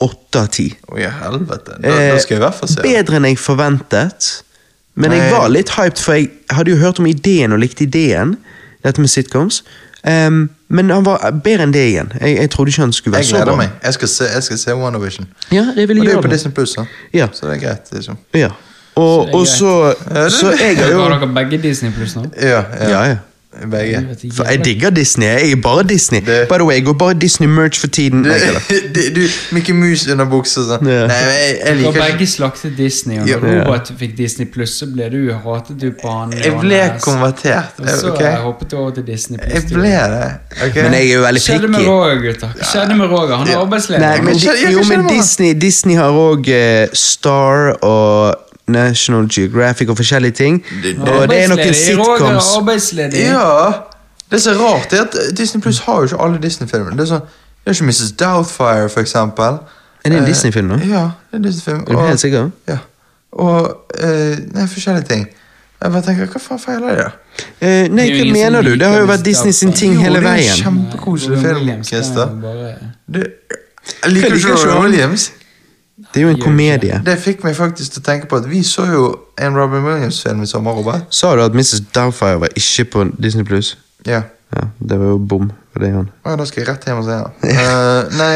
8 0.00 0.40
av 0.40 0.48
10. 0.48 0.74
Å, 0.90 0.96
helvete. 1.22 1.76
Da, 1.80 1.94
da 2.12 2.18
skal 2.18 2.34
jeg 2.36 2.40
i 2.40 2.44
hvert 2.44 2.58
fall 2.58 2.68
se 2.68 2.80
det. 2.82 2.88
Bedre 2.90 3.16
enn 3.20 3.28
jeg 3.30 3.38
forventet. 3.38 4.30
Men 4.94 5.12
jeg 5.14 5.30
var 5.32 5.48
litt 5.50 5.70
hyped, 5.74 5.98
for 6.02 6.14
jeg 6.18 6.30
hadde 6.54 6.70
jo 6.70 6.76
hørt 6.78 6.98
om 7.02 7.06
ideen 7.10 7.54
og 7.54 7.58
likte 7.62 7.86
ideen. 7.86 8.36
Dette 8.84 9.00
med 9.00 9.10
sitcoms. 9.10 9.62
Ehm, 10.04 10.50
men 10.68 10.90
han 10.92 11.04
var 11.06 11.22
bedre 11.44 11.64
enn 11.64 11.72
det 11.72 11.86
igjen. 11.88 12.10
Jeg, 12.20 12.36
jeg 12.36 12.50
trodde 12.52 12.70
ikke 12.74 12.82
han 12.84 12.92
skulle 12.92 13.14
være 13.16 13.24
Jeg 13.24 13.30
så 13.30 13.36
gleder 13.38 13.52
bra. 13.52 13.56
meg. 13.62 13.70
Jeg 13.86 13.94
skal 13.96 14.08
se, 14.12 14.24
jeg 14.34 14.42
skal 14.48 14.58
se 14.58 14.74
WandaVision. 14.76 15.28
Ja, 15.54 15.64
det 15.76 15.88
vil 15.88 16.00
Og 16.00 16.06
det 16.06 16.12
er 16.12 16.18
jo 16.18 16.24
på. 16.26 16.32
Disney 16.34 16.52
Plus, 16.52 16.74
da. 16.76 16.84
Ja. 17.14 17.28
så 17.32 17.48
det 17.48 17.56
er 17.56 17.60
greit. 17.66 17.92
liksom. 17.92 18.18
Ja. 18.34 18.50
Og, 18.94 19.24
Så 19.24 19.24
det 19.26 19.32
er 19.34 20.24
og 20.24 20.30
så 20.30 20.38
Så 20.38 20.50
jeg 20.60 20.76
har 20.78 20.90
jo 20.92 21.00
Har 21.02 21.16
dere 21.18 21.30
begge 21.34 21.58
Disney 21.62 21.90
Plus 21.90 22.14
nå? 22.16 22.26
Ja, 22.38 22.62
ja. 22.80 22.90
Ja, 22.90 23.04
ja. 23.08 23.16
Begge. 23.70 24.00
For 24.36 24.44
jeg 24.50 24.64
digger 24.64 24.90
Disney. 24.90 25.26
Jeg 25.26 25.52
er 25.52 25.56
bare 25.62 25.82
Disney. 25.82 26.20
Det- 26.20 26.48
By 26.48 26.54
the 26.54 26.64
way, 26.64 26.74
jeg 26.74 26.84
går 26.84 26.92
bare 26.92 27.14
Disney-merch 27.14 27.80
for 27.80 27.86
tiden. 27.86 28.24
Du, 28.24 28.30
du, 28.94 29.00
du 29.14 29.20
Mickey 29.52 29.72
Mouse 29.72 30.12
under 30.12 30.24
buksa 30.24 30.60
og 30.60 30.66
sånn. 30.68 30.88
Ja. 30.90 31.06
Nei, 31.06 31.16
jeg, 31.16 31.56
jeg 31.66 31.76
liker 31.76 31.88
ikke 31.90 32.00
begge 32.00 32.18
ikke 32.18 32.26
slaktet 32.32 32.76
Disney, 32.78 33.18
og 33.20 33.28
Ja. 33.28 33.38
når 33.38 33.60
Robert 33.60 33.92
fikk 33.98 34.16
Disney 34.18 34.46
pluss, 34.54 34.74
så 34.80 34.86
ble 34.92 35.08
du 35.12 35.20
hatet 35.44 35.80
du 35.80 35.90
på 36.02 36.10
han. 36.10 36.32
Jeg 36.32 36.54
ble 36.60 36.74
Johannes. 36.76 37.04
konvertert. 37.04 37.78
Og 37.78 37.88
så 37.88 38.12
okay. 38.12 38.24
jeg 38.30 38.42
hoppet 38.44 38.70
du 38.70 38.76
over 38.76 38.90
til 38.98 39.06
Disney 39.06 39.38
pluss. 39.38 39.54
Jeg 39.54 39.62
ble 39.70 39.94
det. 40.14 40.30
Okay. 40.68 40.82
Men 40.82 40.92
jeg 40.98 41.08
er 41.10 41.14
jo 41.14 41.20
veldig 41.26 41.42
picky. 41.42 41.52
skjedde 41.52 41.68
med. 41.68 41.86
Roger, 41.88 42.22
gutter? 42.26 42.48
Skjedde 42.72 42.96
med 42.96 43.06
Roger? 43.14 43.36
Han 43.36 43.48
er 43.48 43.60
arbeidsledig. 43.62 44.00
Nei, 44.00 44.20
men, 44.20 44.34
jo, 44.72 44.82
men 44.88 45.08
Disney, 45.08 45.54
Disney 45.54 45.94
har 45.96 46.10
òg 46.24 46.50
Star 46.94 47.76
og 47.82 48.43
National 48.66 49.28
Geographic 49.28 49.88
og 49.88 49.96
forskjellige 49.96 50.32
ting. 50.32 50.64
Det- 50.82 50.98
Og 50.98 51.28
det 51.28 51.42
er 51.44 51.48
noen 51.48 51.74
sitcoms. 51.74 52.44
arbeidsledig. 52.58 53.18
Ja! 53.20 53.72
Det 54.30 54.40
som 54.42 54.52
er 54.54 54.58
rart, 54.58 54.92
er 54.92 55.00
at 55.02 55.36
Disney 55.36 55.60
Plus 55.62 55.78
har 55.78 55.94
jo 55.96 56.02
ikke 56.02 56.20
alle 56.24 56.38
Disney-filmene. 56.42 56.96
Det 56.96 57.00
er 57.00 57.14
sånn 57.14 57.20
det 57.64 57.70
er 57.70 57.70
ikke 57.72 57.84
Mrs. 57.84 58.12
Doubtfire, 58.20 58.88
for 58.90 59.00
eksempel. 59.00 59.58
Er 60.04 60.10
det 60.10 60.16
en 60.18 60.22
Eh, 60.22 60.26
Disney-film 60.28 60.66
nå? 60.68 60.74
Ja, 60.74 61.02
det 61.04 61.32
er 61.32 61.36
en 61.36 61.42
Disney-film. 61.42 61.80
Er 61.88 61.92
du 61.92 61.98
helt 62.06 62.20
sikker? 62.20 62.50
Ja. 62.68 62.78
Og 63.32 63.76
eh, 64.00 64.36
Nei, 64.54 64.66
forskjellige 64.66 65.08
ting. 65.08 65.26
Jeg 65.82 65.92
bare 65.92 66.02
tenker, 66.02 66.26
Hva 66.26 66.38
faen 66.40 66.58
feiler 66.58 66.88
de, 66.90 66.96
da? 66.96 67.10
Eh, 67.60 67.88
nei, 67.88 68.06
Det 68.08 68.20
hva 68.26 68.32
mener 68.32 68.62
du? 68.62 68.70
Det 68.76 68.86
har 68.88 68.98
jo 69.00 69.06
vært 69.06 69.22
Disney 69.24 69.52
sin 69.52 69.72
ting 69.72 69.96
hele 70.02 70.20
veien. 70.20 70.36
Jo, 70.36 70.54
det 70.54 70.64
er 70.64 70.68
en 70.68 70.88
Kjempekoselig 70.90 71.38
film, 71.40 71.84
Christer. 71.84 72.28
Liker 74.06 74.28
Du, 74.30 74.34
ikke. 74.36 74.80
Williams. 74.80 75.32
Det 75.96 76.20
er 76.20 76.24
jo 76.24 76.28
en 76.34 76.40
komedie. 76.42 76.96
Det 77.06 77.14
fikk 77.22 77.44
meg 77.46 77.54
faktisk 77.56 77.92
til 77.94 78.02
å 78.02 78.04
tenke 78.08 78.26
på 78.30 78.38
at 78.40 78.48
vi 78.50 78.64
så 78.66 78.82
jo 78.90 79.02
en 79.38 79.54
Robin 79.54 79.84
Williams-film 79.86 80.42
i 80.42 80.46
sommer, 80.50 80.74
Robert. 80.74 81.04
Sa 81.14 81.34
du 81.38 81.42
at 81.44 81.54
Mrs. 81.54 81.84
Doubtfire 81.94 82.40
var 82.42 82.54
ikke 82.58 82.84
på 82.90 83.04
Disney 83.22 83.46
Plus? 83.46 83.76
Ja. 84.06 84.24
Ja, 84.54 84.66
det 84.78 84.98
var 84.98 85.12
jo 85.14 85.18
bom 85.18 85.52
for 85.72 85.82
det, 85.82 85.92
han. 85.94 86.10
Ja, 86.26 86.34
da 86.38 86.44
skal 86.46 86.62
jeg 86.62 86.68
rett 86.68 86.84
hjem 86.86 86.98
og 87.00 87.06
se 87.06 87.14
den. 87.20 87.30
uh, 87.46 88.18
nei, 88.18 88.34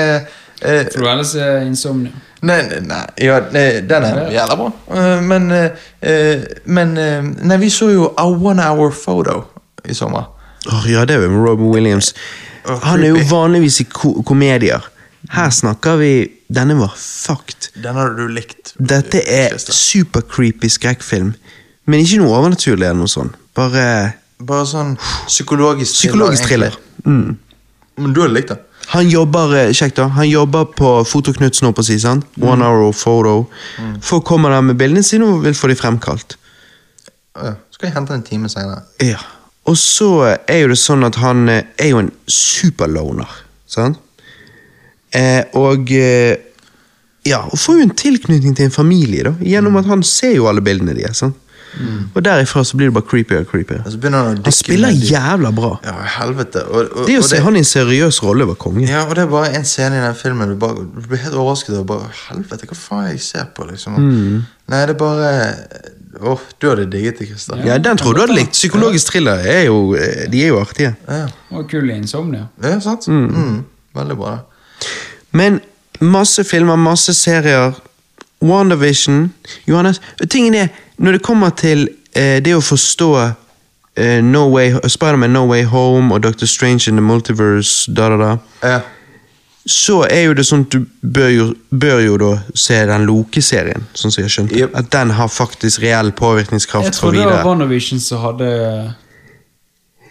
eh, 0.63 0.87
For 0.93 0.99
du 1.03 1.07
har 1.07 1.13
ellers 1.17 1.35
er 1.39 1.61
insomnia. 1.67 2.15
nei, 2.43 2.61
nei, 2.71 2.81
nei, 2.87 3.03
ja, 3.23 3.39
nei, 3.55 3.67
den 3.91 4.07
er 4.07 4.31
jævla 4.35 4.57
bra. 4.59 4.71
Uh, 4.91 5.23
men 5.27 5.51
eh, 5.55 5.87
eh, 6.03 6.43
men 6.67 6.95
Nei, 7.43 7.59
vi 7.63 7.71
så 7.71 7.91
jo 7.91 8.13
A 8.19 8.27
One 8.31 8.63
Hour 8.63 8.95
Photo 8.95 9.41
i 9.85 9.95
sommer. 9.95 10.31
Åh, 10.67 10.87
ja, 10.91 11.05
det 11.07 11.17
er 11.17 11.27
jo 11.27 11.31
med 11.35 11.47
Robin 11.47 11.71
Williams. 11.75 12.15
Han 12.83 13.03
er 13.03 13.15
jo 13.15 13.27
vanligvis 13.31 13.81
i 13.81 13.87
ko 13.91 14.23
komedier. 14.27 14.83
Her 15.29 15.51
snakker 15.53 15.99
vi 16.01 16.11
Denne 16.49 16.75
var 16.79 16.95
fucked. 16.97 17.71
Den 17.83 17.97
hadde 17.99 18.17
du 18.17 18.31
likt. 18.33 18.73
Dette 18.81 19.21
er 19.29 19.59
supercreepy 19.61 20.71
skrekkfilm. 20.73 21.35
Men 21.89 22.01
ikke 22.05 22.23
noe 22.23 22.33
overnaturlig 22.39 22.87
eller 22.89 23.03
noe 23.03 23.13
sånt. 23.13 23.37
Bare 23.57 24.15
Bare 24.39 24.65
sånn 24.71 24.95
psykologisk 25.27 25.93
thriller. 25.99 26.09
psykologisk 26.15 26.49
thriller. 26.49 26.79
Mm. 27.05 27.37
Men 27.99 28.13
du 28.15 28.21
hadde 28.23 28.37
likt 28.39 28.53
det. 28.55 28.59
Han 28.95 29.09
jobber 29.11 29.53
eh, 29.59 29.73
kjekt 29.77 29.99
da, 29.99 30.07
han 30.17 30.29
jobber 30.31 30.65
på 30.73 30.93
Fotoknutsen, 31.05 31.67
holdt 31.69 31.77
på 31.77 31.83
å 31.85 31.89
si, 31.91 31.99
sant? 32.01 32.25
One 32.41 32.65
Hour 32.65 32.93
Photo. 32.97 33.35
Folk 34.01 34.25
kommer 34.25 34.55
der 34.55 34.63
med 34.65 34.79
bildene 34.81 35.03
sine 35.05 35.27
og 35.29 35.43
vil 35.45 35.57
få 35.59 35.69
de 35.69 35.77
fremkalt. 35.77 36.39
Ja. 37.37 37.57
Skal 37.75 37.91
jeg 37.91 37.97
hente 37.99 38.15
en 38.17 38.25
time 38.25 38.49
senere. 38.49 38.81
Ja. 39.05 39.21
Og 39.69 39.77
så 39.77 40.09
er 40.49 40.63
jo 40.63 40.71
det 40.73 40.79
sånn 40.81 41.05
at 41.05 41.19
han 41.21 41.45
eh, 41.53 41.67
er 41.77 41.93
jo 41.93 42.01
en 42.07 42.13
superloner, 42.33 43.29
sant? 43.69 44.01
Eh, 45.17 45.45
og 45.59 45.91
eh, 45.93 46.37
ja, 47.29 47.43
og 47.49 47.59
får 47.59 47.79
jo 47.81 47.89
en 47.89 47.97
tilknytning 47.97 48.57
til 48.57 48.69
en 48.69 48.75
familie, 48.75 49.27
da, 49.29 49.35
gjennom 49.45 49.77
at 49.81 49.89
han 49.91 50.03
ser 50.07 50.37
jo 50.37 50.49
alle 50.51 50.65
bildene 50.65 50.97
deres. 50.97 51.25
sant? 51.25 51.37
Og 52.17 52.23
derifra 52.25 52.63
så 52.65 52.79
blir 52.79 52.89
det 52.89 52.95
bare 52.97 53.07
creepier 53.07 53.43
og 53.45 53.51
creepier. 53.51 53.83
Han 53.85 54.41
Han 54.45 54.53
spiller 54.53 54.89
jævla 54.89 55.51
bra. 55.55 55.77
Ja, 55.85 55.93
helvete. 56.19 56.65
Og, 56.65 56.89
og, 56.93 57.07
Det 57.07 57.19
å 57.19 57.27
se 57.27 57.41
han 57.45 57.57
i 57.57 57.63
en 57.63 57.69
seriøs 57.69 58.23
rolle 58.25 58.47
var 58.49 58.57
konge. 58.61 58.87
Ja, 58.89 59.05
og 59.05 59.15
det 59.19 59.27
er 59.27 59.31
bare 59.31 59.53
en 59.57 59.69
scene 59.69 60.01
i 60.01 60.03
den 60.03 60.17
filmen 60.19 60.55
du, 60.55 60.57
bare, 60.57 60.87
du 60.89 61.07
blir 61.09 61.21
helt 61.23 61.37
overrasket 61.37 61.77
over 61.77 61.87
bare, 61.93 62.11
Helvete, 62.31 62.67
hva 62.71 62.79
faen 62.79 63.05
er 63.07 63.15
jeg 63.15 63.23
ser 63.27 63.47
på, 63.55 63.69
liksom? 63.69 64.01
Mm. 64.01 64.43
Nei, 64.73 64.83
det 64.89 64.97
er 64.97 65.01
bare 65.05 65.31
Åh, 66.19 66.41
du 66.59 66.67
hadde 66.71 66.89
digget 66.91 67.21
det, 67.21 67.29
Christer. 67.29 67.61
Ja, 67.63 67.77
Den 67.79 67.99
tror 68.01 68.17
du 68.17 68.25
hadde 68.25 68.35
likt. 68.35 68.57
Psykologisk 68.57 69.13
thriller 69.13 69.45
er 69.45 69.67
jo, 69.69 69.95
eh, 69.95 70.25
de 70.33 70.41
er 70.43 70.55
jo 70.55 70.59
artige. 70.59 70.97
Ja, 71.07 71.27
Og 71.53 71.69
kul 71.71 71.91
i 71.91 71.99
insomnia. 72.01 72.49
ja 72.65 72.81
sant? 72.81 73.07
Mm. 73.07 73.65
Veldig 73.95 74.17
bra. 74.17 74.31
det. 74.31 74.48
Men 75.31 75.61
masse 76.01 76.45
filmer, 76.45 76.77
masse 76.77 77.15
serier. 77.15 77.73
WandaVision 78.41 79.33
Johannes, 79.67 80.01
tingen 80.31 80.55
er, 80.55 80.69
når 81.03 81.13
det 81.17 81.23
kommer 81.27 81.51
til 81.59 81.89
eh, 82.15 82.37
det 82.45 82.53
å 82.55 82.61
forstå 82.63 83.09
eh, 83.99 84.21
no 84.23 84.45
Way, 84.53 84.77
Spider-Man 84.87 85.33
No 85.35 85.43
Way 85.51 85.65
Home 85.67 86.15
og 86.15 86.23
Doctor 86.23 86.47
Strange 86.47 86.87
in 86.87 86.95
the 86.95 87.03
Multiverse, 87.03 87.91
da, 87.91 88.07
da, 88.13 88.17
da, 88.23 88.37
Ja. 88.63 88.77
så 89.67 90.05
er 90.07 90.23
jo 90.29 90.37
det 90.39 90.45
sånn 90.47 90.63
at 90.69 90.77
du 90.77 90.87
bør 91.03 91.29
jo, 91.35 91.49
bør 91.75 91.99
jo 92.05 92.21
da 92.23 92.31
se 92.55 92.79
den 92.87 93.09
Loke-serien, 93.11 93.89
sånn 93.99 94.15
som 94.15 94.23
jeg 94.23 94.29
har 94.31 94.35
skjønt. 94.37 94.55
Yep. 94.55 94.79
At 94.85 94.93
den 94.95 95.11
har 95.19 95.29
faktisk 95.35 95.83
reell 95.83 96.13
påvirkningskraft 96.13 96.87
Jeg 96.87 96.95
tror 96.95 97.11
trodde 97.11 97.27
det 97.27 97.35
var. 97.35 97.45
WandaVision 97.51 98.01
som 98.01 98.23
hadde 98.23 98.53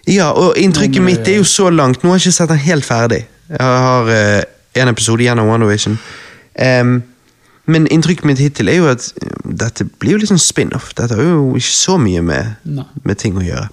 Ja, 0.08 0.30
og 0.36 0.60
inntrykket 0.60 1.02
mitt 1.04 1.28
er 1.28 1.40
jo 1.40 1.48
så 1.48 1.70
langt. 1.72 2.04
Nå 2.04 2.12
har 2.12 2.20
jeg 2.20 2.28
ikke 2.28 2.38
sett 2.42 2.52
den 2.52 2.62
helt 2.68 2.86
ferdig. 2.88 3.24
Jeg 3.50 3.82
har 3.88 4.12
eh, 4.12 4.44
en 4.82 4.94
episode 4.94 5.24
igjen 5.24 5.42
av 5.42 5.50
WandaVision. 5.50 6.00
Um, 6.58 6.98
men 7.68 7.88
inntrykket 7.92 8.28
mitt 8.28 8.40
hittil 8.40 8.70
er 8.72 8.80
jo 8.80 8.88
at 8.88 9.10
eh, 9.20 9.34
dette 9.60 9.84
blir 10.00 10.16
jo 10.16 10.22
litt 10.22 10.32
sånn 10.32 10.40
spin-off. 10.40 10.94
Dette 10.96 11.18
har 11.20 11.26
jo 11.28 11.58
ikke 11.60 11.76
så 11.76 11.98
mye 12.00 12.22
med, 12.24 12.54
med 13.04 13.20
ting 13.20 13.36
å 13.36 13.44
gjøre. 13.44 13.68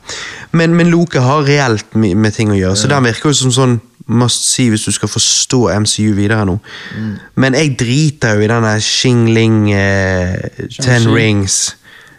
Men, 0.58 0.74
men 0.74 0.90
Loke 0.90 1.22
har 1.22 1.46
reelt 1.46 1.94
mye 1.98 2.18
med 2.18 2.34
ting 2.34 2.50
å 2.50 2.58
gjøre, 2.58 2.78
så 2.80 2.90
den 2.90 3.06
virker 3.06 3.30
jo 3.30 3.38
som 3.44 3.54
sånn 3.54 3.78
must 4.04 4.44
see 4.50 4.68
hvis 4.68 4.84
du 4.84 4.92
skal 4.92 5.08
forstå 5.08 5.60
MCU 5.80 6.10
videre 6.18 6.44
nå. 6.48 6.58
Men 7.40 7.56
jeg 7.56 7.76
driter 7.80 8.36
jo 8.36 8.44
i 8.44 8.50
denne 8.50 8.74
Shingling 8.82 9.70
eh, 9.72 10.66
Ten. 10.80 11.08
Rings. 11.14 11.76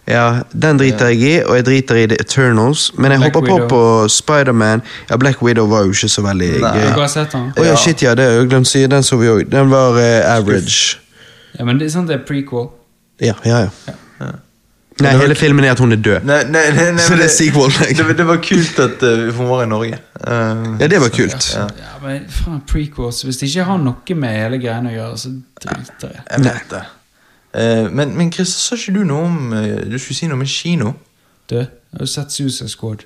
Ja, 0.08 0.42
Den 0.53 0.77
driter 0.77 1.08
jeg 1.09 1.22
i, 1.22 1.34
og 1.43 1.56
jeg 1.58 1.66
driter 1.66 1.95
i 1.95 2.06
The 2.08 2.17
Eternals. 2.22 2.92
Men 2.98 3.11
jeg 3.11 3.19
Black 3.19 3.34
hopper 3.35 3.53
Widow. 3.53 3.67
på 3.67 3.80
på 4.03 4.08
Spiderman. 4.14 4.82
Ja, 5.09 5.17
Black 5.17 5.42
Widow 5.42 5.67
var 5.67 5.84
jo 5.88 5.95
ikke 5.95 6.09
så 6.09 6.22
veldig 6.22 6.50
Nei. 6.61 6.74
gøy. 6.77 6.82
Dere 6.85 7.00
har 7.01 7.08
sett 7.08 7.32
den? 7.32 7.51
Å 7.58 7.64
ja, 7.64 7.72
Ja. 7.72 7.75
shit, 7.75 8.01
ja, 8.01 8.14
det 8.16 8.25
har 8.25 8.32
jeg 8.32 8.50
glemt 8.50 8.67
å 8.67 8.69
si. 8.69 8.85
Den 8.88 9.03
så 9.03 9.17
vi 9.17 9.27
òg. 9.27 9.50
Den 9.50 9.69
var 9.69 9.98
eh, 9.98 10.35
average. 10.38 10.98
Ja, 11.58 11.66
men 11.66 11.80
det 11.80 11.88
er 11.88 11.90
sant 11.90 12.08
det 12.08 12.19
er 12.19 12.25
prequel. 12.27 12.69
Ja, 13.22 13.34
ja, 13.45 13.59
ja. 13.66 13.69
Ja. 14.19 14.32
Nei, 15.01 15.11
var 15.11 15.25
hele 15.25 15.35
filmen 15.35 15.66
er 15.66 15.72
at 15.72 15.80
hun 15.80 15.92
er 15.92 15.95
død. 16.00 16.24
Nei, 16.24 16.43
nei, 16.43 16.69
nei, 16.72 16.92
nei, 16.95 17.01
Så 17.03 17.09
men 17.09 17.19
det 17.19 17.25
er 17.25 17.34
sequel. 17.34 17.72
Det, 17.98 18.17
det 18.17 18.25
var 18.27 18.38
kult 18.38 18.80
at 18.80 19.01
uh, 19.03 19.32
hun 19.35 19.48
var 19.50 19.64
i 19.64 19.67
Norge. 19.67 19.98
Uh, 20.22 20.77
Ja, 20.80 20.88
det 20.88 21.01
var 21.01 21.09
kult. 21.09 21.50
Ja. 21.56 21.66
Ja, 21.80 21.95
men 22.03 22.30
faen, 22.32 22.61
prequels 22.69 23.24
Hvis 23.25 23.38
det 23.42 23.50
ikke 23.50 23.66
har 23.67 23.77
noe 23.82 24.16
med 24.16 24.38
hele 24.38 24.58
greiene 24.61 24.93
å 24.93 24.95
gjøre, 24.95 25.17
så 25.17 25.34
driter 25.66 26.14
jeg. 26.14 26.24
Jeg 26.32 26.43
vet 26.45 26.69
det. 26.72 26.84
Eh, 27.56 27.88
men, 27.92 28.14
men 28.17 28.32
Chris, 28.35 28.51
sa 28.59 28.75
ikke 28.75 28.93
du 28.98 29.03
noe 29.08 29.25
om 29.30 29.53
eh, 29.56 29.85
Du 29.88 29.95
skulle 30.01 30.17
si 30.17 30.27
noe 30.27 30.35
om 30.40 30.45
kino? 30.50 30.93
Du, 31.48 31.56
jeg 31.61 31.69
har 31.95 32.03
jo 32.03 32.09
sett 32.09 32.34
Suicide 32.35 32.72
Squad. 32.74 33.06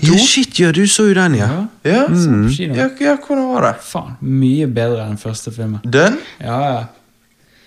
Ja, 0.00 0.16
shit, 0.16 0.54
ja, 0.62 0.70
du 0.72 0.86
så 0.88 1.08
jo 1.10 1.14
den, 1.16 1.34
ja. 1.36 1.48
Ja? 1.84 1.90
ja. 1.90 2.04
Mm. 2.08 2.46
Ja, 2.76 2.86
ja, 3.00 3.16
hvordan 3.20 3.50
var 3.50 3.66
det? 3.66 3.74
Faen, 3.84 4.14
mye 4.24 4.68
bedre 4.70 5.02
enn 5.04 5.16
den 5.16 5.20
første 5.20 5.52
filmen. 5.52 5.82
Den? 5.84 6.16
Ja, 6.40 6.58
ja. 6.64 6.80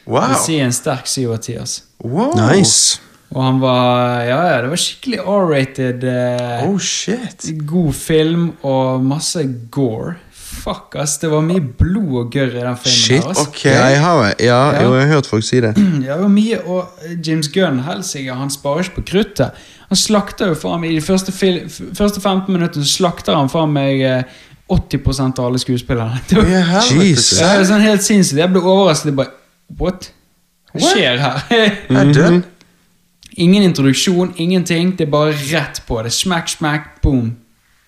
Wow. 0.07 0.23
Jeg 0.23 0.31
vil 0.33 0.41
si 0.47 0.57
en 0.63 0.73
sterk 0.73 1.09
syv 1.11 1.35
av 1.35 1.41
ti, 1.45 1.55
altså. 1.61 1.83
wow. 2.01 2.31
Nice. 2.39 3.01
Og 3.31 3.43
han 3.45 3.61
var 3.61 4.23
Ja, 4.27 4.39
ja, 4.49 4.55
det 4.63 4.71
var 4.73 4.81
skikkelig 4.81 5.19
R-rated. 5.23 6.03
Eh, 6.03 6.65
Oh 6.65 6.79
shit. 6.81 7.45
God 7.69 7.93
film 7.95 8.49
og 8.67 9.05
masse 9.05 9.45
gore. 9.71 10.17
Fuck, 10.51 10.95
ass. 10.99 11.17
Det 11.21 11.30
var 11.31 11.41
mye 11.45 11.61
blod 11.80 12.11
og 12.21 12.31
gørr 12.35 12.51
i 12.57 12.61
den 12.61 12.77
filmen. 12.77 12.97
Shit. 12.99 13.23
her, 13.23 13.31
ass. 13.31 13.39
Ok. 13.47 13.63
Ja, 13.65 13.85
jeg 13.93 13.99
har, 14.03 14.23
ja, 14.39 14.59
Ja. 14.75 14.83
jo, 14.83 14.93
jeg 14.97 15.07
har 15.07 15.13
hørt 15.15 15.30
folk 15.31 15.43
si 15.47 15.61
det. 15.63 15.73
Ja, 16.05 16.15
det 16.17 16.21
var 16.25 16.33
mye, 16.35 16.59
og 16.67 17.03
James 17.27 17.49
Gunn 17.53 17.80
helsike, 17.88 18.35
han 18.35 18.49
sparer 18.53 18.83
ikke 18.85 18.95
på 19.01 19.05
kruttet. 19.13 19.51
Han 19.91 19.99
slakter 19.99 20.51
jo 20.53 20.55
faen 20.55 20.80
meg 20.83 20.93
I 20.93 20.99
de 20.99 21.03
første, 21.03 21.33
fil, 21.35 21.57
første 21.97 22.21
15 22.21 22.47
minuttene 22.55 22.85
slakter 22.88 23.35
han 23.35 23.49
faen 23.51 23.73
meg 23.75 23.99
eh, 24.07 24.23
80% 24.71 25.39
av 25.41 25.49
alle 25.49 25.59
skuespillerne. 25.59 26.21
Det 26.30 26.38
var, 26.38 26.47
yeah, 26.47 26.80
Jesus. 26.95 27.39
Ja, 27.41 27.53
det 27.57 27.65
er 27.65 27.69
sånn 27.73 27.83
helt 27.83 28.05
sinnssykt. 28.05 28.39
Jeg 28.39 28.53
ble 28.53 28.61
overrasket. 28.63 29.11
Jeg 29.11 29.19
bare 29.19 29.33
What? 29.80 30.11
Hva 30.71 30.80
skjer 30.93 31.19
her? 31.19 31.43
Er 31.99 32.11
du? 32.15 32.41
Ingen 33.39 33.63
introduksjon, 33.63 34.33
ingenting. 34.39 34.93
Det 34.99 35.07
er 35.07 35.11
bare 35.11 35.35
rett 35.51 35.81
på. 35.88 35.99
Det 36.03 36.11
smack, 36.15 36.49
smack, 36.51 36.89
boom. 37.03 37.33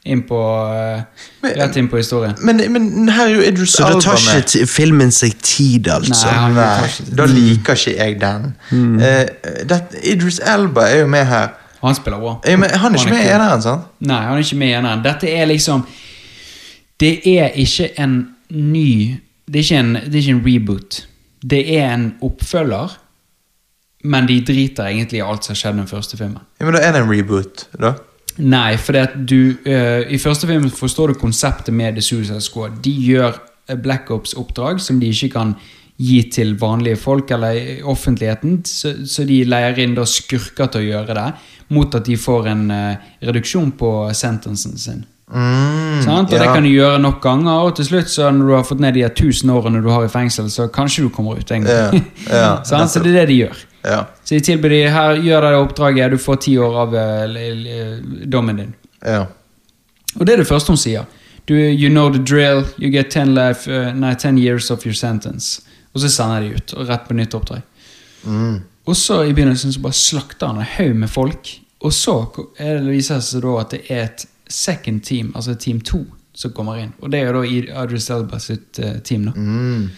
Inn 0.05 0.21
på, 0.27 0.37
eh, 0.75 1.03
Men- 1.41 1.53
rett 1.55 1.77
inn 1.79 1.87
på 1.87 1.95
historien. 1.97 2.35
Men, 2.43 2.57
men 2.73 3.07
her 3.07 3.27
er 3.29 3.35
jo 3.37 3.41
Idris 3.41 3.71
Så 3.77 3.85
da 3.87 3.99
tar 4.03 4.19
ikke 4.41 4.67
filmen 4.67 5.11
seg 5.15 5.37
tid, 5.41 5.87
altså? 5.87 6.25
Nei, 6.27 6.33
han 6.41 6.57
Nei, 6.57 6.89
da 7.15 7.25
liker 7.31 7.77
ikke 7.79 7.93
jeg 7.97 8.17
den. 8.19 8.49
Eh, 8.99 9.25
det, 9.63 9.79
Idris 10.03 10.39
Elba 10.43 10.89
er 10.89 10.99
jo 11.05 11.07
med 11.07 11.25
her. 11.25 11.53
Han 11.83 11.95
spiller 11.95 12.19
bra. 12.19 12.35
Men 12.57 12.69
han 12.69 12.93
er 12.95 12.99
ikke 12.99 13.15
med 13.15 13.23
i 13.25 13.31
eneren, 13.31 13.61
sant? 13.63 13.87
Nei, 14.03 14.19
han 14.23 14.33
er 14.37 14.43
ikke 14.43 14.59
med 14.59 14.67
i 14.67 14.75
eneren. 14.77 15.03
Dette 15.03 15.31
er 15.31 15.45
liksom 15.47 15.85
Det 16.99 17.27
er 17.27 17.49
ikke 17.59 17.89
en 17.99 18.13
ny 18.51 19.19
Det 19.47 19.59
er 19.59 19.63
ikke 19.63 19.79
en, 19.79 19.93
det 19.93 20.15
er 20.15 20.21
ikke 20.21 20.35
en 20.37 20.45
reboot. 20.45 20.99
Det 21.43 21.59
er 21.77 21.89
en 21.93 22.05
oppfølger, 22.23 22.93
men 24.03 24.27
de 24.27 24.37
driter 24.47 24.85
egentlig 24.87 25.19
i 25.19 25.23
alt 25.23 25.43
som 25.43 25.51
har 25.51 25.59
skjedd 25.59 25.75
den 25.81 25.87
første 25.87 26.17
filmen. 26.17 26.39
Ja, 26.59 26.65
men 26.65 26.75
da 26.75 26.79
er 26.79 26.91
det 26.95 27.01
en 27.03 27.09
reboot, 27.11 27.65
da? 27.79 27.93
Nei, 28.41 28.77
for 28.81 28.97
du 29.13 29.53
uh, 29.67 30.01
I 30.09 30.17
første 30.21 30.49
film 30.49 30.69
forstår 30.73 31.13
du 31.13 31.19
konseptet 31.21 31.73
med 31.75 31.97
The 31.97 32.01
Suicide 32.01 32.41
Squad. 32.41 32.79
De 32.85 32.91
gjør 32.91 33.37
eh, 33.69 33.77
Black 33.77 34.09
Ops-oppdrag 34.11 34.81
som 34.81 34.99
de 35.01 35.11
ikke 35.13 35.33
kan 35.35 35.55
gi 36.01 36.23
til 36.33 36.55
vanlige 36.59 36.97
folk 36.97 37.29
eller 37.31 37.83
offentligheten, 37.85 38.63
så, 38.65 38.95
så 39.05 39.23
de 39.29 39.43
leier 39.45 39.77
inn 39.83 39.93
da 39.95 40.07
skurker 40.09 40.71
til 40.73 40.81
å 40.81 40.87
gjøre 40.87 41.15
det, 41.19 41.27
mot 41.73 41.95
at 41.95 42.07
de 42.09 42.17
får 42.17 42.49
en 42.49 42.63
uh, 42.73 43.09
reduksjon 43.21 43.69
på 43.77 43.91
sentensen 44.17 44.73
sin. 44.81 45.03
Mm? 45.33 46.01
Og 46.01 46.33
ja. 46.33 46.39
det 46.41 46.49
kan 46.49 46.65
du 46.65 46.69
gjøre 46.69 46.99
nok 47.01 47.21
ganger, 47.23 47.67
og 47.67 47.77
til 47.77 47.87
slutt, 47.87 48.09
så 48.11 48.31
når 48.33 48.49
du 48.49 48.55
har 48.57 48.65
fått 48.67 48.81
ned 48.83 48.97
de 48.97 49.05
tusen 49.15 49.53
årene 49.53 49.81
du 49.85 49.91
har 49.93 50.05
i 50.05 50.11
fengsel, 50.11 50.49
så 50.53 50.67
kanskje 50.73 51.05
du 51.05 51.13
kommer 51.13 51.39
ut 51.39 51.53
en 51.53 51.69
gang. 51.69 51.93
Yeah, 51.93 52.25
yeah, 52.33 52.65
Så 52.65 53.01
det 53.05 53.13
er 53.13 53.21
det 53.21 53.29
de 53.31 53.39
gjør. 53.45 53.63
Ja. 53.83 54.05
Så 54.23 54.35
de 54.35 54.39
tilbyr 54.47 54.69
de 54.69 54.81
her, 54.89 55.17
gjør 55.19 55.41
deg 55.47 55.57
oppdraget, 55.59 56.11
du 56.11 56.17
får 56.17 56.37
ti 56.45 56.53
år 56.57 56.77
av 56.85 56.93
eh, 56.95 57.23
l- 57.27 58.27
dommen 58.31 58.55
din. 58.61 58.73
ja. 59.05 59.25
Og 60.19 60.25
det 60.27 60.33
er 60.35 60.37
det 60.43 60.47
første 60.47 60.69
hun 60.69 60.77
sier. 60.77 61.05
Du, 61.49 61.55
you 61.55 61.89
know 61.89 62.05
the 62.13 62.19
drill, 62.21 62.59
you 62.77 62.91
get 62.93 63.09
10, 63.09 63.31
life, 63.33 63.65
uh, 63.67 63.89
nei, 63.97 64.13
ten 64.15 64.37
years 64.37 64.69
of 64.71 64.85
your 64.85 64.93
sentence. 64.93 65.63
Og 65.93 66.01
så 66.03 66.09
sender 66.13 66.39
de 66.45 66.51
ut, 66.55 66.73
og 66.77 66.87
rett 66.87 67.07
på 67.07 67.15
nytt 67.17 67.33
oppdrag. 67.33 67.63
Mm. 68.23 68.59
Og 68.85 68.95
så 68.95 69.23
i 69.25 69.33
begynnelsen 69.33 69.73
så 69.73 69.81
bare 69.81 69.97
slakter 69.97 70.47
han 70.51 70.61
en 70.61 70.69
haug 70.77 70.93
med 71.01 71.09
folk. 71.09 71.49
Og 71.81 71.91
så 71.97 72.13
er 72.61 72.77
det 72.83 72.93
viser 72.93 73.15
det 73.19 73.25
seg 73.25 73.41
da 73.43 73.55
at 73.63 73.73
det 73.73 73.81
er 73.89 74.03
et 74.05 74.25
second 74.53 75.01
team, 75.03 75.31
altså 75.35 75.55
team 75.59 75.81
2, 75.81 76.03
som 76.33 76.53
kommer 76.53 76.77
inn. 76.83 76.93
Og 77.01 77.09
det 77.11 77.19
er 77.23 77.31
jo 77.31 77.41
da 77.41 77.43
Idris 77.83 78.09
Elba 78.13 78.37
sitt 78.39 78.79
uh, 78.85 78.99
team. 79.03 79.25
da. 79.31 79.33
Mm. 79.35 79.89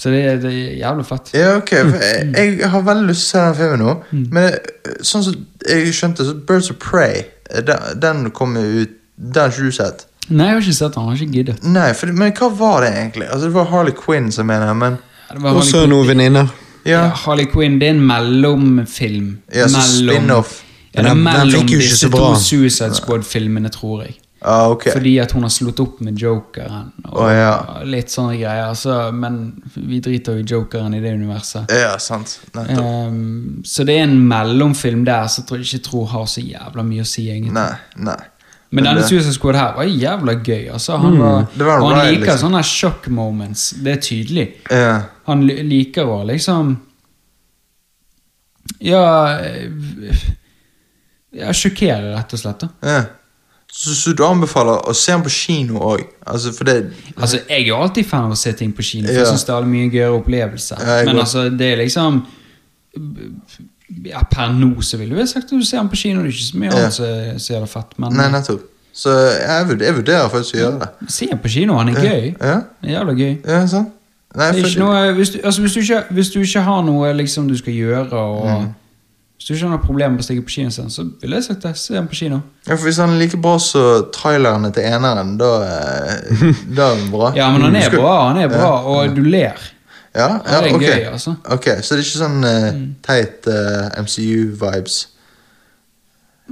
Så 0.00 0.08
det 0.14 0.20
er, 0.24 0.36
det 0.40 0.50
er 0.50 0.76
jævlig 0.80 1.04
fett. 1.10 1.30
Ja, 1.36 1.50
ok. 1.60 1.70
Jeg, 1.76 2.54
jeg 2.62 2.70
har 2.72 2.84
veldig 2.86 3.10
lyst 3.10 3.26
til 3.26 3.36
å 3.36 3.42
se 3.42 3.42
den 3.50 3.56
filmen 3.58 3.82
nå. 3.84 3.94
Mm. 4.14 4.22
Men 4.32 4.46
eh, 4.54 4.94
sånn 5.04 5.24
som 5.26 5.34
jeg 5.68 5.90
skjønte, 5.98 6.24
så 6.24 6.32
Birds 6.48 6.70
of 6.72 6.78
Prey 6.80 7.18
eh, 7.50 7.60
Den, 7.68 7.84
den 8.00 8.22
kom 8.32 8.56
jo 8.56 8.62
ut 8.86 8.94
Den 9.20 9.42
har 9.42 9.52
ikke 9.52 9.68
du 9.68 9.76
sett? 9.76 10.06
Nei, 10.30 10.46
jeg 10.46 10.54
har 10.56 10.62
ikke 10.64 10.76
sett 10.78 10.94
den, 10.96 11.02
jeg 11.04 11.10
har 11.10 11.20
ikke 11.26 11.36
giddet. 11.36 11.64
Nei, 11.74 11.90
for, 11.98 12.12
men 12.16 12.32
hva 12.38 12.48
var 12.56 12.86
det 12.86 12.90
egentlig? 12.96 13.26
Altså 13.28 13.50
Det 13.50 13.54
var 13.58 13.68
Harley 13.74 13.92
Quinn 13.98 14.30
som 14.32 14.46
mener, 14.48 14.72
men 14.78 14.96
Ja, 15.28 15.34
det 15.36 15.42
var 15.44 15.58
Og 15.60 15.64
så 15.68 15.82
Harley 15.82 15.84
Quinn- 15.84 15.92
noen 15.96 16.08
venninner. 16.14 16.52
Ja, 16.86 16.90
Ja, 16.94 17.08
Harley 17.26 17.44
Quinn, 17.52 17.76
det 17.82 17.90
er 17.90 17.96
en 17.98 18.04
mellomfilm. 18.08 19.38
ja 19.54 19.68
så 19.68 19.76
Mellom- 19.76 20.16
spin-off. 20.16 20.62
Ja, 20.94 21.02
det 21.02 21.10
er 21.10 21.14
mellom 21.14 21.66
disse 21.68 22.08
to 22.10 22.34
Suicide 22.40 22.94
Squad-filmene, 22.96 23.68
tror 23.70 24.02
jeg. 24.06 24.16
Ah, 24.42 24.70
okay. 24.72 24.92
Fordi 24.92 25.18
at 25.20 25.32
hun 25.36 25.44
har 25.44 25.52
slått 25.52 25.80
opp 25.82 25.98
med 26.00 26.16
jokeren. 26.18 26.86
Og 27.10 27.18
oh, 27.26 27.28
ja. 27.28 27.52
litt 27.84 28.08
sånne 28.08 28.38
greier. 28.40 28.72
Så, 28.78 28.94
men 29.12 29.36
vi 29.74 29.98
driter 30.00 30.38
jo 30.38 30.44
i 30.44 30.48
jokeren 30.48 30.96
i 30.96 31.00
det 31.02 31.12
universet. 31.12 31.68
Ja, 31.76 31.98
sant. 32.00 32.38
Ehm, 32.56 33.60
så 33.68 33.84
det 33.84 33.98
er 33.98 34.06
en 34.06 34.16
mellomfilm 34.30 35.04
der 35.04 35.28
som 35.28 35.44
jeg 35.52 35.66
ikke 35.68 35.82
tror 35.90 36.08
har 36.14 36.24
så 36.32 36.40
jævla 36.40 36.86
mye 36.88 37.04
å 37.04 37.10
si. 37.10 37.26
egentlig 37.28 37.52
Nei, 37.58 37.74
nei. 38.00 38.16
Men 38.70 38.86
denne 38.86 39.02
det- 39.02 39.08
Suicide 39.10 39.34
Squad 39.34 39.56
her 39.58 39.76
var 39.76 39.84
jævla 39.84 40.38
gøy. 40.40 40.72
Altså, 40.72 40.96
han 40.96 41.18
var, 41.18 41.46
var 41.58 41.80
og 41.82 41.90
han 41.90 42.00
ride, 42.00 42.10
liker 42.14 42.24
liksom. 42.24 42.42
sånne 42.46 42.64
shock 42.64 43.08
moments. 43.08 43.70
Det 43.76 43.92
er 43.92 44.00
tydelig. 44.08 44.48
Yeah. 44.70 45.02
Han 45.26 45.44
liker 45.46 46.08
å 46.08 46.22
liksom 46.24 46.78
Ja 48.80 49.38
eh, 49.42 49.68
Ja, 51.32 51.52
sjokkere, 51.52 52.14
rett 52.14 52.32
og 52.32 52.40
slett. 52.40 52.60
da 52.64 52.68
ja. 52.88 53.00
Så, 53.72 53.94
så 53.94 54.12
du 54.12 54.24
anbefaler 54.26 54.82
å 54.90 54.92
se 54.94 55.12
den 55.12 55.22
på 55.22 55.30
kino 55.30 55.78
òg? 55.78 56.00
Altså, 56.26 56.50
Altså, 57.16 57.38
Jeg 57.48 57.60
er 57.62 57.66
jo 57.68 57.76
alltid 57.76 58.04
fan 58.06 58.24
av 58.24 58.32
å 58.32 58.36
se 58.36 58.52
ting 58.52 58.72
på 58.72 58.82
kino, 58.82 59.06
for 59.06 59.12
Ja. 59.14 59.18
jeg 59.20 59.26
synes 59.28 59.44
det 59.44 59.54
er 59.54 59.64
mye 59.64 59.90
gøyere 59.90 60.18
opplevelse. 60.22 60.74
Ja, 60.80 61.04
Men 61.04 61.14
går. 61.16 61.20
altså, 61.20 61.44
det 61.58 61.72
er 61.72 61.76
liksom 61.76 62.22
ja, 64.04 64.22
Per 64.30 64.52
nå 64.54 64.82
så 64.86 64.96
ville 65.00 65.16
jeg 65.18 65.28
sagt 65.28 65.44
at 65.44 65.50
du 65.50 65.64
ser 65.66 65.78
den 65.80 65.88
på 65.90 65.96
kino. 65.96 66.22
Det 66.22 66.30
er 66.30 66.32
ikke 66.36 66.50
så 66.52 66.58
mye 66.58 66.70
Ja. 66.70 66.78
annet 66.78 66.92
som 66.92 67.38
som 67.38 67.54
gjør 67.56 67.60
det 67.60 67.70
fett. 67.70 67.98
Men 67.98 68.12
Nei, 68.12 68.28
nettopp. 68.30 68.60
Så 68.92 69.10
jeg 69.10 69.78
jeg 69.80 69.94
vurderer 69.94 70.28
faktisk 70.30 70.54
å 70.54 70.58
gjøre 70.58 70.78
det. 70.80 71.10
se 71.10 71.26
den 71.26 71.38
på 71.38 71.48
kino. 71.48 71.76
Han 71.78 71.88
er 71.88 71.94
gøy. 72.00 72.36
Ja, 72.40 72.60
jævla 72.84 73.14
gøy. 73.14 73.38
ja 73.46 73.66
sant? 73.66 73.88
Nei, 74.36 74.52
Det 74.52 74.62
for- 74.72 74.78
noe, 74.80 75.12
hvis, 75.14 75.30
du, 75.30 75.38
altså, 75.44 75.60
hvis, 75.60 75.72
du 75.74 75.80
ikke, 75.80 76.04
hvis 76.10 76.30
du 76.30 76.38
ikke 76.40 76.60
har 76.62 76.82
noe 76.82 77.12
liksom, 77.14 77.48
du 77.48 77.56
skal 77.56 77.72
gjøre, 77.74 78.12
og 78.12 78.46
Mm. 78.60 78.74
Hvis 79.40 79.46
du 79.48 79.54
ikke 79.54 79.64
har 79.64 79.70
noen 79.72 79.80
problemer 79.86 80.12
med 80.12 80.20
å 80.20 80.24
stikke 80.26 80.42
på 80.44 80.52
kino, 80.52 80.68
så 80.92 81.02
ville 81.22 81.38
jeg 81.38 81.44
sagt 81.46 81.62
det. 81.64 81.70
Se 81.80 81.94
den 81.94 82.08
på 82.10 82.16
kino. 82.18 82.42
Ja, 82.66 82.74
for 82.74 82.84
Hvis 82.84 82.98
han 83.00 83.14
er 83.14 83.22
like 83.22 83.38
bra 83.40 83.54
som 83.64 84.10
trailerne 84.12 84.68
til 84.76 84.84
eneren, 84.84 85.30
da, 85.40 85.48
eh, 85.64 86.42
da 86.76 86.90
er 86.90 86.98
han 86.98 87.06
bra. 87.14 87.30
Ja, 87.40 87.46
men 87.54 87.64
han 87.64 87.78
er 87.80 87.86
skal- 87.88 88.02
bra, 88.04 88.28
han 88.28 88.36
er 88.42 88.50
bra, 88.52 88.58
Ja, 88.66 88.82
og 88.84 89.16
du 89.16 89.22
ler. 89.24 89.56
Ja, 90.12 90.26
Ja, 90.26 90.28
ja, 90.44 90.60
det 90.60 90.70
er 90.72 90.76
okay. 90.76 90.92
gøy, 90.92 91.08
altså. 91.14 91.34
Ok, 91.56 91.64
Så 91.80 91.94
det 91.96 92.02
er 92.02 92.04
ikke 92.04 92.20
sånn 92.26 92.44
uh, 92.44 92.78
teit 93.06 93.48
uh, 93.48 93.88
MCU-vibes? 94.02 95.00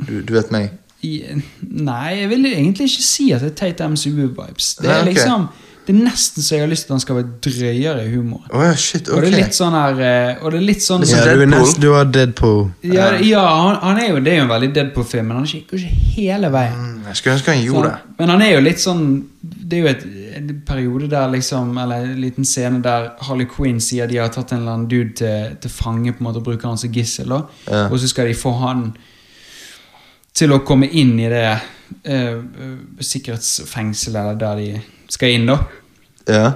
Du, 0.08 0.20
du 0.22 0.32
vet 0.38 0.50
meg? 0.54 0.70
I, 1.02 1.12
nei, 1.60 2.14
jeg 2.22 2.28
vil 2.32 2.46
egentlig 2.54 2.88
ikke 2.88 3.04
si 3.06 3.28
at 3.34 3.42
det 3.44 3.50
er 3.52 3.58
teit 3.66 3.84
MCU-vibes. 3.84 4.76
Det 4.80 4.88
er 4.88 4.94
Nei, 4.94 5.00
okay. 5.02 5.12
liksom 5.12 5.48
Det 5.88 5.94
er 5.94 6.02
nesten 6.04 6.44
så 6.44 6.58
jeg 6.58 6.66
har 6.66 6.68
lyst 6.68 6.84
til 6.84 6.92
at 6.92 6.98
han 6.98 7.00
skal 7.00 7.16
være 7.16 7.28
drøyere 7.46 8.02
i 8.04 8.10
humor. 8.12 8.42
Oh, 8.52 8.60
yeah, 8.60 8.74
shit, 8.76 9.06
Og 9.08 9.22
det 9.24 9.30
er 9.30 9.38
litt 9.38 9.56
sånn 9.56 9.72
her 9.72 10.00
eh, 10.04 10.42
Og 10.42 10.52
det 10.52 10.58
er 10.58 10.64
litt 10.66 10.82
sånn 10.84 11.06
yeah, 11.08 11.22
du, 11.24 11.44
er 11.46 11.48
nest, 11.48 11.78
du 11.80 11.86
har 11.94 12.10
Deadpool. 12.12 12.58
Ja, 12.84 13.06
ja 13.24 13.44
han, 13.48 13.78
han 13.80 14.00
er 14.02 14.10
jo, 14.10 14.18
det 14.20 14.34
er 14.34 14.36
jo 14.36 14.42
en 14.44 14.50
veldig 14.50 14.68
Deadpool-film, 14.76 15.30
men 15.30 15.38
han 15.40 15.46
går 15.48 15.80
ikke 15.80 15.94
hele 16.18 16.50
veien. 16.52 16.76
Mm, 16.76 17.06
Jeg 17.08 17.20
skulle 17.20 17.36
ønske 17.38 17.54
han 17.54 17.62
gjorde 17.64 17.86
det. 17.86 17.94
Sånn. 18.02 18.18
Men 18.18 18.32
han 18.34 18.44
er 18.44 18.52
jo 18.52 18.58
litt 18.66 18.84
sånn 18.84 19.06
Det 19.40 19.78
er 19.78 19.80
jo 19.80 19.88
et, 19.94 20.04
en 20.42 20.52
periode 20.68 21.08
der 21.14 21.32
liksom 21.32 21.72
Eller 21.86 22.04
en 22.10 22.20
liten 22.26 22.50
scene 22.52 22.82
der 22.84 23.08
Harley 23.24 23.48
Quinn 23.48 23.80
sier 23.80 24.12
de 24.12 24.20
har 24.20 24.28
tatt 24.34 24.52
en 24.52 24.60
eller 24.60 24.76
annen 24.76 24.92
dude 24.92 25.16
til, 25.22 25.56
til 25.64 25.72
fange 25.72 26.12
på 26.12 26.20
en 26.20 26.28
måte 26.28 26.42
og 26.42 26.50
bruker 26.50 26.68
han 26.68 26.76
som 26.84 26.92
gissel. 26.92 27.32
da 27.32 27.40
Ja. 27.64 27.86
Og 27.88 27.96
så 28.04 28.12
skal 28.12 28.28
de 28.28 28.36
få 28.36 28.52
han 28.60 28.90
til 30.36 30.52
å 30.52 30.60
komme 30.68 30.92
inn 30.92 31.16
i 31.16 31.32
det 31.32 31.48
uh, 31.56 32.38
sikkerhetsfengselet 33.00 34.36
der 34.44 34.60
de 34.60 34.70
skal 35.08 35.34
inn, 35.34 35.48
da. 35.48 35.56
Ja. 36.28 36.48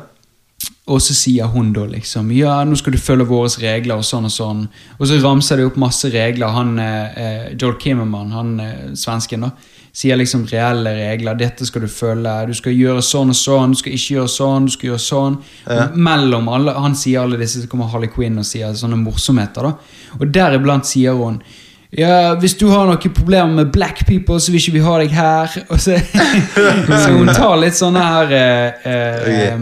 Og 0.90 0.98
så 1.02 1.14
sier 1.14 1.46
hun 1.52 1.70
da 1.74 1.84
liksom 1.86 2.30
Ja, 2.34 2.56
nå 2.66 2.76
skal 2.78 2.96
du 2.96 3.00
følge 3.00 3.26
våre 3.30 3.50
regler, 3.62 4.00
og 4.02 4.06
sånn 4.06 4.26
og 4.26 4.34
sånn. 4.34 4.64
Og 4.98 5.06
så 5.08 5.18
ramser 5.22 5.60
de 5.60 5.68
opp 5.68 5.78
masse 5.80 6.10
regler. 6.10 6.50
Han 6.50 6.74
eh, 6.82 7.20
eh, 7.22 7.46
Joel 7.54 7.78
Kimmermann, 7.82 8.32
han 8.34 8.50
eh, 8.60 8.90
svensken, 8.98 9.46
da, 9.46 9.52
sier 9.94 10.18
liksom 10.18 10.44
reelle 10.50 10.94
regler. 10.96 11.38
Dette 11.38 11.66
skal 11.68 11.86
du 11.86 11.90
følge. 11.92 12.34
Du 12.50 12.54
skal 12.58 12.74
gjøre 12.74 13.04
sånn 13.06 13.30
og 13.30 13.38
sånn. 13.38 13.76
Du 13.76 13.82
skal 13.82 13.94
ikke 13.94 14.16
gjøre 14.18 14.34
sånn. 14.34 14.66
Du 14.66 14.74
skal 14.74 14.90
gjøre 14.90 15.04
sånn. 15.06 15.40
Ja. 15.68 15.86
mellom 15.94 16.50
alle 16.50 16.74
Han 16.74 16.96
sier 16.98 17.22
alle 17.22 17.38
disse, 17.40 17.62
så 17.62 17.70
kommer 17.70 17.90
Harley 17.92 18.10
Quinn 18.10 18.40
og 18.42 18.48
sier 18.48 18.74
sånne 18.74 18.98
morsomheter, 18.98 19.70
da. 19.70 20.00
Og 20.18 20.26
deriblant 20.34 20.88
sier 20.88 21.14
hun 21.16 21.38
ja, 21.92 22.34
hvis 22.40 22.54
du 22.56 22.70
har 22.70 22.86
noen 22.88 23.12
problemer 23.12 23.52
med 23.52 23.72
black 23.72 24.06
people, 24.08 24.38
så 24.40 24.52
vil 24.52 24.62
ikke 24.62 24.72
vi 24.78 24.84
ha 24.84 24.94
deg 25.02 25.10
her. 25.12 25.56
Og 25.72 25.80
så, 25.82 25.98
så 26.00 27.10
hun 27.12 27.28
tar 27.28 27.58
litt 27.60 27.76
sånne 27.76 28.04
her 28.06 28.32
eh, 28.38 28.86
eh, 28.88 29.58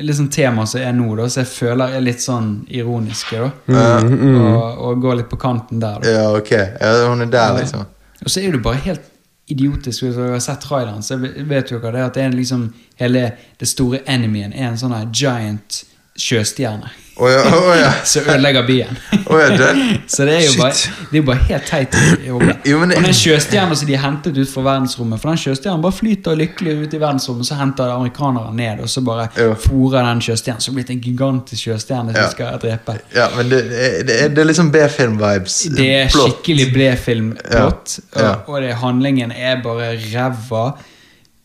Litt 0.00 0.18
sånn 0.18 0.32
tema 0.34 0.64
som 0.66 0.82
er 0.82 0.96
nå, 0.96 1.06
da, 1.20 1.28
så 1.30 1.44
jeg 1.44 1.50
føler 1.52 1.94
er 1.94 2.02
litt 2.02 2.24
sånn 2.24 2.50
ironiske. 2.74 3.38
da 3.70 3.84
og, 4.00 4.82
og 4.82 5.04
går 5.04 5.20
litt 5.20 5.30
på 5.30 5.38
kanten 5.38 5.78
der. 5.82 6.02
da 6.02 6.16
ja, 6.16 6.26
ok. 6.34 6.52
Ja, 6.58 6.90
hun 7.06 7.22
er 7.22 7.30
der, 7.30 7.54
liksom. 7.60 7.86
Og 8.24 8.32
så 8.32 8.42
er 8.42 8.56
du 8.56 8.58
bare 8.64 8.82
helt 8.88 9.06
idiotisk. 9.50 10.08
Hvis 10.08 10.18
dere 10.18 10.34
har 10.34 10.42
sett 10.42 10.64
traileren, 10.64 11.04
så 11.06 11.20
vet 11.20 11.70
jo 11.70 11.78
hva 11.78 11.94
det 11.94 12.02
er. 12.02 12.10
at 12.10 12.18
det 12.18 12.24
er 12.24 12.34
liksom 12.34 12.66
hele 12.98 13.24
det 13.60 13.68
store 13.70 14.02
enemyen 14.10 14.54
er 14.54 14.72
en 14.72 14.80
sånn 14.80 14.96
giant 15.14 15.84
sjøstjerne 16.18 16.90
Oh 17.20 17.28
ja, 17.28 17.40
oh 17.52 17.74
ja. 17.76 17.90
som 18.04 18.22
ødelegger 18.28 18.62
byen. 18.66 18.96
Oh 19.26 19.36
ja. 19.40 19.56
Så 20.08 20.24
det 20.24 20.34
er 20.38 20.44
jo 20.46 20.52
bare, 20.56 20.72
det 21.12 21.18
er 21.18 21.24
bare 21.26 21.36
helt 21.50 21.66
teit. 21.68 21.96
Jo, 22.26 22.38
men 22.38 22.88
det- 22.88 22.96
Og 22.96 23.04
den 23.04 23.12
sjøstjerna 23.14 23.76
som 23.76 23.88
de 23.90 23.96
hentet 24.00 24.38
ut 24.40 24.48
fra 24.48 24.62
verdensrommet 24.64 25.20
For 25.20 25.28
den 25.28 25.36
sjøstjernen 25.42 25.82
bare 25.84 25.92
flyter 25.92 26.38
lykkelig 26.40 26.76
ut 26.86 26.94
i 26.96 27.00
verdensrommet, 27.02 27.44
så 27.46 27.58
henter 27.60 27.92
amerikanere 27.92 28.54
ned, 28.56 28.80
og 28.80 28.88
så 28.88 29.02
bare 29.04 29.26
fôrer 29.66 30.06
den 30.08 30.22
sjøstjernen, 30.24 30.64
så 30.64 30.72
blir 30.72 30.86
det 30.88 30.96
en 30.96 31.02
gigantisk 31.04 31.66
sjøstjerne 31.68 32.14
som 32.16 32.30
skal 32.32 32.56
drepe. 32.62 32.96
Ja, 33.14 33.28
men 33.36 33.50
det, 33.52 33.60
det, 33.68 34.16
er, 34.22 34.28
det 34.32 34.38
er 34.38 34.48
liksom 34.48 34.72
B-film-vibes. 34.72 35.58
Det 35.76 35.90
er 35.98 36.08
skikkelig 36.14 36.70
B-film-plott, 36.72 37.98
og, 38.16 38.48
og 38.48 38.62
det, 38.64 38.72
handlingen 38.80 39.32
er 39.36 39.60
bare 39.62 39.92
ræva. 40.14 40.70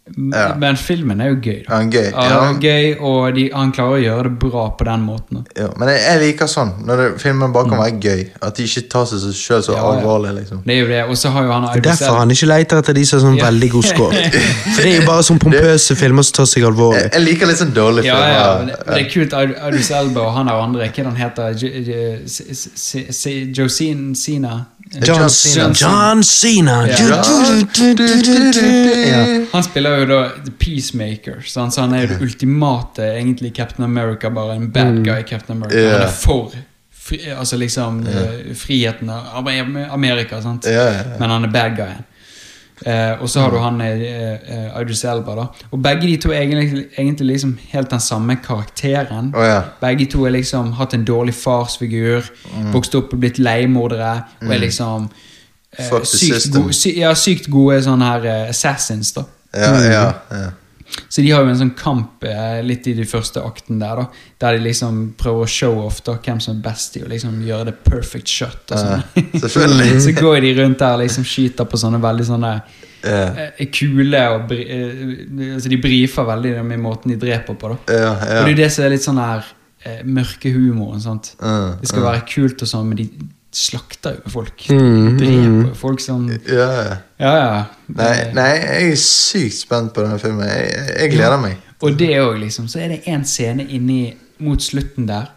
Ja. 0.05 0.53
Men 0.61 0.75
filmen 0.77 1.19
er 1.19 1.31
jo 1.31 1.35
gøy. 1.41 1.63
da. 1.67 1.75
Han 1.79 1.87
er 1.87 1.91
gøy. 1.91 2.09
Ja, 2.11 2.23
Ja. 2.29 2.39
han 2.45 2.55
er 2.55 2.59
gøy, 2.61 2.97
og 3.01 3.33
de, 3.35 3.49
han 3.53 3.71
klarer 3.73 3.95
å 3.97 4.03
gjøre 4.03 4.23
det 4.29 4.33
bra 4.39 4.69
på 4.77 4.85
den 4.85 5.01
måten. 5.01 5.39
Ja, 5.57 5.67
men 5.79 5.89
jeg, 5.89 5.99
jeg 6.05 6.19
liker 6.21 6.45
sånn, 6.51 6.73
når 6.85 6.97
det, 7.01 7.07
filmen 7.23 7.51
bare 7.55 7.69
kan 7.71 7.79
være 7.81 7.99
gøy. 8.03 8.21
At 8.45 8.55
de 8.55 8.63
ikke 8.69 8.83
tar 8.89 9.05
seg 9.09 9.19
selv 9.33 9.63
så 9.65 9.73
Mm. 9.75 9.81
Alvorlig. 9.97 10.33
liksom 10.37 10.61
Det 10.63 10.75
er 10.75 10.79
jo 10.81 10.87
det, 10.87 11.01
og 11.09 11.15
så 11.17 11.29
har 11.31 11.43
jo 11.43 11.51
han 11.51 11.63
Det 11.73 11.85
er 11.85 11.89
derfor 11.89 12.17
han 12.19 12.29
ikke 12.29 12.45
leter 12.47 12.77
etter 12.83 12.93
de 12.93 13.05
som 13.05 13.19
har 13.19 13.25
sånn 13.25 13.37
Ja. 13.37 13.45
veldig 13.49 13.71
god 13.71 13.83
score. 13.83 14.11
For 14.75 14.81
det 14.83 14.91
er 14.93 14.99
jo 15.01 15.05
bare 15.07 15.23
sånn 15.23 15.39
pompøse 15.39 15.95
filmer 15.95 16.23
som 16.23 16.33
tar 16.37 16.45
seg 16.45 16.63
alvorlig. 16.63 17.01
jeg, 17.01 17.11
jeg 17.13 17.21
liker 17.25 17.47
litt 17.47 17.57
sånn 17.57 17.73
dårlige 17.73 18.05
Ja, 18.05 18.13
ja, 18.13 18.23
filmer. 18.29 18.57
men 18.59 18.67
det, 18.67 18.75
men 18.85 18.95
det 18.95 19.05
er 19.05 19.09
kult. 19.09 19.33
Ad- 19.33 20.01
Elba 20.05 20.21
og 20.21 20.33
han 20.37 20.45
der 20.45 20.53
andre, 20.53 20.81
hva 20.85 20.99
er 20.99 21.03
han 21.03 21.15
heter? 21.15 21.53
Josine 23.57 24.15
Sina? 24.15 24.65
John, 25.01 25.17
John 25.19 25.29
Cena. 25.29 25.73
John 25.73 26.23
Cena. 26.23 26.87
Ja. 26.87 27.23
Ja. 29.07 29.45
Han 29.51 29.63
spiller 29.63 29.97
jo 29.99 30.05
da 30.05 30.19
The 30.45 30.51
Peacemaker, 30.59 31.41
så 31.45 31.67
han 31.79 31.93
er 31.93 32.01
jo 32.05 32.07
det 32.13 32.21
ultimate 32.21 33.03
egentlig 33.03 33.55
Captain 33.55 33.83
America, 33.85 34.29
bare 34.29 34.55
en 34.55 34.71
bad 34.71 35.03
guy 35.05 35.23
Captain 35.27 35.57
America. 35.57 35.77
Han 35.91 36.01
er 36.07 36.11
for 36.11 36.51
fri, 37.05 37.19
altså 37.37 37.57
liksom 37.57 38.07
eh, 38.07 38.55
friheten 38.57 39.09
av 39.09 39.47
Amerika, 39.91 40.41
sant? 40.41 40.65
Men 41.19 41.29
han 41.29 41.43
er 41.43 41.51
bad 41.53 41.75
guyen. 41.77 42.03
Eh, 42.83 43.21
og 43.21 43.29
så 43.29 43.39
har 43.39 43.53
du 43.53 43.57
han 43.57 43.79
eh, 43.81 44.01
eh, 44.35 44.81
Idris 44.81 45.03
Elba, 45.07 45.35
da. 45.35 45.45
Og 45.71 45.79
begge 45.83 46.09
de 46.09 46.17
to 46.17 46.31
er 46.31 46.41
egentlig, 46.41 46.85
egentlig 46.97 47.27
liksom 47.27 47.57
helt 47.71 47.91
den 47.91 47.99
samme 47.99 48.35
karakteren. 48.43 49.31
Oh, 49.35 49.45
ja. 49.45 49.61
Begge 49.81 50.09
to 50.11 50.23
har 50.23 50.35
liksom 50.35 50.73
hatt 50.73 50.93
en 50.93 51.05
dårlig 51.07 51.33
farsfigur, 51.33 52.27
vokst 52.73 52.95
opp 52.95 53.13
og 53.15 53.23
blitt 53.23 53.39
leiemordere, 53.39 54.17
og 54.41 54.53
er 54.53 54.61
liksom 54.65 55.07
eh, 55.79 55.95
sykt, 56.03 56.51
gode, 56.51 56.75
sy, 56.75 56.97
ja, 56.99 57.13
sykt 57.15 57.49
gode 57.51 57.79
sånne 57.87 58.11
her 58.11 58.29
eh, 58.33 58.51
assassins, 58.51 59.13
da. 59.15 59.23
Ja, 59.55 59.71
ja, 59.79 60.05
ja. 60.35 60.51
Så 61.09 61.21
de 61.21 61.31
har 61.31 61.43
jo 61.43 61.51
en 61.51 61.59
sånn 61.59 61.73
kamp 61.77 62.23
eh, 62.27 62.61
litt 62.65 62.87
i 62.87 62.93
de 62.95 63.05
første 63.07 63.41
akten 63.43 63.79
der, 63.81 63.99
da. 63.99 64.23
Der 64.41 64.57
de 64.57 64.65
liksom 64.65 65.01
prøver 65.19 65.45
å 65.45 65.51
show 65.51 65.79
off 65.85 66.01
da, 66.05 66.17
hvem 66.23 66.39
som 66.43 66.57
er 66.57 66.63
best 66.65 66.97
i 66.99 67.03
å 67.03 67.09
liksom 67.11 67.37
gjøre 67.45 67.69
det 67.69 67.75
perfect 67.85 68.31
shot. 68.31 68.63
Og 68.71 68.81
sånn. 68.81 69.05
Selvfølgelig. 69.43 70.01
så 70.05 70.15
går 70.17 70.39
de 70.45 70.53
rundt 70.61 70.81
der 70.81 70.97
og 70.97 71.03
liksom 71.03 71.27
skyter 71.27 71.69
på 71.69 71.79
sånne 71.81 72.01
veldig 72.03 72.27
sånne 72.29 72.53
yeah. 73.03 73.43
eh, 73.57 73.67
kule 73.73 74.23
og 74.35 74.55
eh, 74.55 75.53
altså 75.55 75.71
De 75.71 75.79
brifer 75.81 76.27
veldig 76.27 76.57
med 76.65 76.83
måten 76.83 77.13
de 77.13 77.19
dreper 77.21 77.59
på. 77.59 77.75
da 77.75 77.99
ja, 77.99 78.11
Og 78.15 78.49
det 78.49 78.55
er 78.55 78.61
det 78.65 78.71
som 78.73 78.87
er 78.87 78.95
litt 78.95 79.05
sånn 79.05 79.21
her 79.21 79.47
eh, 79.85 80.03
mørke 80.03 80.51
humoren. 80.55 81.03
sant? 81.03 81.33
Uh, 81.41 81.75
Det 81.81 81.91
skal 81.91 82.07
være 82.07 82.25
kult 82.29 82.65
og 82.65 82.71
sånn, 82.71 82.91
men 82.91 83.03
de 83.03 83.09
slakter 83.55 84.17
jo 84.19 84.31
folk. 84.33 84.65
Mm, 84.69 85.17
Dreper 85.19 85.75
folk 85.79 86.01
som 86.03 86.27
Ja, 86.29 86.67
ja. 86.75 86.97
Ja, 87.17 87.33
ja. 87.39 87.61
Nei, 87.87 88.15
nei, 88.35 88.49
jeg 88.59 88.91
er 88.91 88.99
sykt 88.99 89.61
spent 89.61 89.93
på 89.95 90.03
denne 90.03 90.19
filmen. 90.19 90.47
Jeg, 90.49 90.67
jeg, 90.73 91.13
gleder 91.13 91.37
gleder 91.37 91.41
meg. 91.43 91.61
Og 91.85 91.95
det 91.99 92.11
òg, 92.19 92.35
liksom. 92.41 92.67
Så 92.71 92.81
er 92.83 92.91
det 92.91 93.01
en 93.11 93.23
scene 93.27 93.63
inni 93.63 94.09
mot 94.43 94.61
slutten 94.61 95.07
der. 95.07 95.31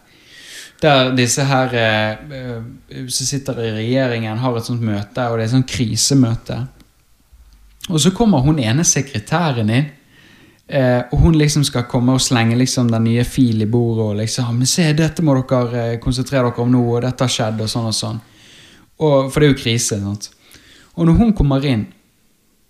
Der 0.79 1.13
disse 1.15 1.43
her 1.47 1.73
eh, 1.75 2.35
eh, 2.39 3.07
som 3.11 3.27
sitter 3.27 3.59
i 3.63 3.71
regjeringen, 3.77 4.39
har 4.39 4.57
et 4.57 4.67
sånt 4.67 4.83
møte, 4.83 5.27
og 5.27 5.37
det 5.37 5.45
er 5.45 5.47
et 5.47 5.55
sånt 5.55 5.71
krisemøte. 5.71 6.59
Og 7.89 7.99
så 8.03 8.11
kommer 8.15 8.43
hun 8.45 8.59
ene 8.61 8.85
sekretæren 8.87 9.71
inn, 9.73 9.89
eh, 10.69 11.01
og 11.11 11.19
hun 11.23 11.37
liksom 11.37 11.63
skal 11.67 11.87
komme 11.89 12.15
og 12.15 12.23
slenge 12.23 12.57
liksom 12.57 12.89
den 12.91 13.07
nye 13.09 13.23
fil 13.27 13.61
i 13.61 13.69
bordet. 13.69 14.05
og 14.05 14.15
liksom, 14.21 14.57
men 14.57 14.69
se, 14.69 14.87
dette 14.93 15.25
må 15.25 15.35
dere 15.41 15.85
eh, 15.93 15.99
konsentrere 15.99 16.49
dere 16.49 16.63
om 16.63 16.71
nå, 16.71 16.83
og 16.95 17.01
dette 17.05 17.25
har 17.25 17.35
skjedd, 17.35 17.63
og 17.65 17.71
sånn 17.71 17.89
og 17.89 17.95
sånn. 17.95 18.19
Og, 18.99 19.31
for 19.31 19.39
det 19.39 19.47
er 19.47 19.53
jo 19.53 19.61
krise. 19.63 19.99
sant? 19.99 20.29
Og 20.95 21.07
når 21.07 21.21
hun 21.21 21.33
kommer 21.33 21.65
inn, 21.65 21.87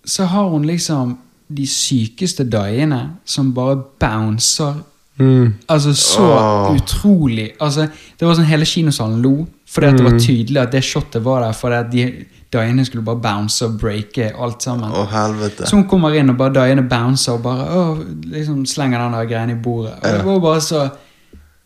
så 0.04 0.24
har 0.30 0.48
hun 0.48 0.66
liksom 0.66 1.18
de 1.50 1.66
sykeste 1.66 2.46
daiene 2.46 3.00
som 3.24 3.50
bare 3.54 3.80
bouncer. 4.00 4.78
Mm. 5.20 5.54
Altså 5.68 5.92
så 5.94 6.22
oh. 6.24 6.70
utrolig 6.72 7.50
altså, 7.60 7.90
Det 8.16 8.24
var 8.24 8.38
sånn 8.38 8.46
hele 8.48 8.64
kinosalen 8.64 9.18
lo, 9.20 9.34
fordi 9.70 9.86
at 9.86 9.98
det 10.00 10.04
var 10.06 10.18
tydelig 10.18 10.60
at 10.64 10.72
det 10.74 10.82
shotet 10.84 11.22
var 11.24 11.44
der 11.46 11.52
fordi 11.56 11.76
at 11.78 11.90
de 11.92 12.06
Diane 12.50 12.82
skulle 12.82 13.04
bare 13.06 13.20
bounce 13.22 13.62
og 13.62 13.76
breake 13.78 14.32
alt 14.34 14.64
sammen. 14.66 14.90
Å, 14.90 15.04
helvete. 15.12 15.68
Så 15.70 15.76
hun 15.78 15.84
kommer 15.86 16.16
inn 16.18 16.32
og 16.32 16.36
bare 16.40 16.50
Diane 16.56 16.82
bouncer 16.90 17.36
og 17.36 17.44
bare 17.44 17.68
å, 17.70 17.84
liksom 18.26 18.64
slenger 18.66 18.98
den 19.04 19.14
der 19.14 19.28
greien 19.30 19.52
i 19.54 19.54
bordet. 19.54 19.92
Og 20.00 20.16
det 20.16 20.24
var 20.26 20.40
bare 20.48 20.64
så 20.66 20.80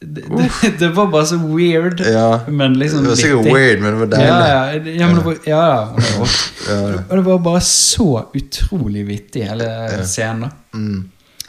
det, 0.05 0.27
det, 0.29 0.51
det 0.83 0.91
var 0.99 1.07
bare 1.09 1.25
så 1.31 1.39
weird, 1.41 2.03
Ja. 2.05 2.41
men 2.53 2.77
liksom 2.77 3.07
det 3.07 3.15
var 3.15 3.17
sikkert 3.17 3.39
vittig. 3.47 3.55
weird, 3.57 3.81
men 3.81 3.95
det 3.95 4.01
var 4.03 4.11
deilig. 4.13 4.29
Ja, 4.29 4.45
ja, 4.45 4.99
ja, 5.01 5.07
men 5.09 5.17
det 5.17 5.25
var, 5.25 5.39
ja, 5.49 5.63
ja, 5.71 5.81
og 5.89 6.03
det 6.05 6.13
var, 6.21 6.37
Ja, 6.69 6.77
ja. 6.91 7.01
og 7.09 7.17
det 7.17 7.25
var 7.31 7.39
bare 7.49 7.61
så 7.65 8.09
utrolig 8.37 9.07
vittig, 9.09 9.47
hele 9.49 9.71
scenen. 10.05 10.45
da. 10.51 10.79
Mm. 10.79 11.01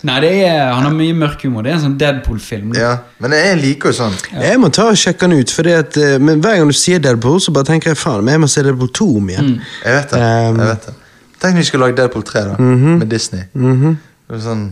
Nei, 0.05 0.15
det 0.21 0.31
er, 0.45 0.59
han 0.69 0.83
har 0.85 0.93
mye 0.93 1.15
mørk 1.17 1.41
humor. 1.47 1.63
Det 1.65 1.71
er 1.71 1.77
en 1.79 1.83
sånn 1.87 1.95
Deadpool-film. 1.97 2.75
ja. 2.77 2.91
Men 3.23 3.33
jeg 3.33 3.55
liker 3.61 3.89
jo 3.89 3.97
sånn. 4.03 4.17
Jeg 4.37 4.59
må 4.61 4.69
ta 4.75 4.89
og 4.91 4.99
sjekke 5.01 5.25
den 5.25 5.39
ut, 5.41 5.53
fordi 5.55 5.71
at, 5.73 5.97
eh, 5.97 6.17
men 6.21 6.43
hver 6.43 6.59
gang 6.59 6.69
du 6.69 6.75
sier 6.77 6.99
Deadpool, 7.01 7.39
så 7.41 7.53
bare 7.55 7.65
tenker 7.71 7.93
jeg 7.93 7.97
faen, 7.97 8.21
men 8.25 8.35
jeg 8.35 8.43
må 8.43 8.49
se 8.51 8.63
Deadpool 8.67 8.91
2 8.93 9.07
om 9.17 9.31
igjen. 9.33 9.49
Jeg 9.85 9.95
vet 9.97 10.13
det. 10.13 10.19
Um, 10.21 10.59
jeg 10.61 10.69
vet 10.73 10.85
det. 10.89 10.95
Tenk 11.41 11.57
om 11.57 11.61
vi 11.63 11.65
skulle 11.67 11.87
lage 11.87 11.97
Deadpool 11.97 12.23
3 12.27 12.43
da, 12.51 12.57
med 12.59 13.07
Disney. 13.09 13.47
Mhm. 13.53 13.97
Det 14.25 14.37
er 14.39 14.41
sånn, 14.41 14.63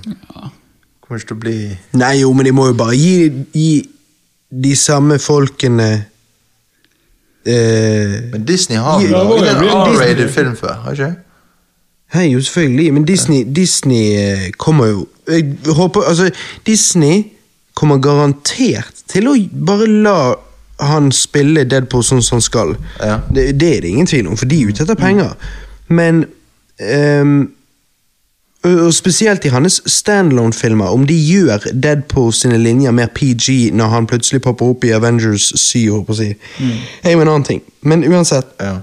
kommer 1.03 1.19
ikke 1.19 1.27
til 1.29 1.35
å 1.37 1.41
bli 1.43 1.57
Nei, 2.01 2.13
jo, 2.23 2.31
men 2.33 2.47
de 2.47 2.53
må 2.57 2.63
jo 2.71 2.73
bare 2.77 2.95
gi, 2.97 3.29
gi 3.53 3.67
de 4.49 4.71
samme 4.77 5.19
folkene 5.21 5.89
eh, 7.45 8.15
Men 8.31 8.45
Disney 8.47 8.79
har 8.81 9.01
jo 9.03 9.11
Ja, 9.11 9.21
en 9.53 9.93
R-rated 9.93 10.29
film 10.33 10.55
før, 10.57 10.73
har 10.85 10.97
ikke? 10.97 11.11
Hei, 12.13 12.27
jo, 12.29 12.41
selvfølgelig, 12.41 12.93
men 12.93 13.05
Disney, 13.05 13.43
Disney 13.55 14.03
eh, 14.13 14.51
kommer 14.57 14.85
jo 14.91 15.07
Jeg 15.27 15.55
håper 15.65 16.01
Altså, 16.01 16.29
Disney 16.65 17.23
kommer 17.73 17.97
garantert 17.97 18.93
til 19.09 19.27
å 19.27 19.33
bare 19.65 19.87
la 19.89 20.17
han 20.83 21.11
spille 21.15 21.63
Deadpool 21.69 22.03
sånn 22.03 22.21
som 22.25 22.37
han 22.37 22.43
skal. 22.43 22.71
Ja. 22.99 23.19
Det, 23.33 23.53
det 23.61 23.69
er 23.77 23.81
det 23.81 23.89
ingen 23.93 24.09
tvil 24.09 24.27
om, 24.27 24.37
for 24.37 24.49
de 24.49 24.59
er 24.59 24.69
ute 24.73 24.83
etter 24.83 24.97
penger. 24.99 25.31
Men 25.87 26.25
um, 26.81 27.51
og 28.63 28.93
spesielt 28.95 29.45
i 29.45 29.51
hans 29.51 29.81
standalone-filmer, 29.91 30.85
om 30.85 31.03
de 31.07 31.15
gjør 31.17 31.65
Deadpool 31.73 32.31
sine 32.35 32.57
linjer 32.61 32.93
mer 32.95 33.09
PG 33.11 33.73
når 33.75 33.91
han 33.91 34.07
plutselig 34.07 34.39
popper 34.45 34.71
opp 34.71 34.85
i 34.87 34.93
Avengers 34.95 35.49
7, 35.59 35.89
håper 35.91 36.13
jeg 36.13 36.13
å 36.13 36.19
si, 36.21 36.77
er 37.03 37.15
jo 37.15 37.23
en 37.25 37.31
annen 37.33 37.47
ting. 37.47 37.63
Men 37.81 38.05
uansett 38.07 38.53
Ja. 38.61 38.77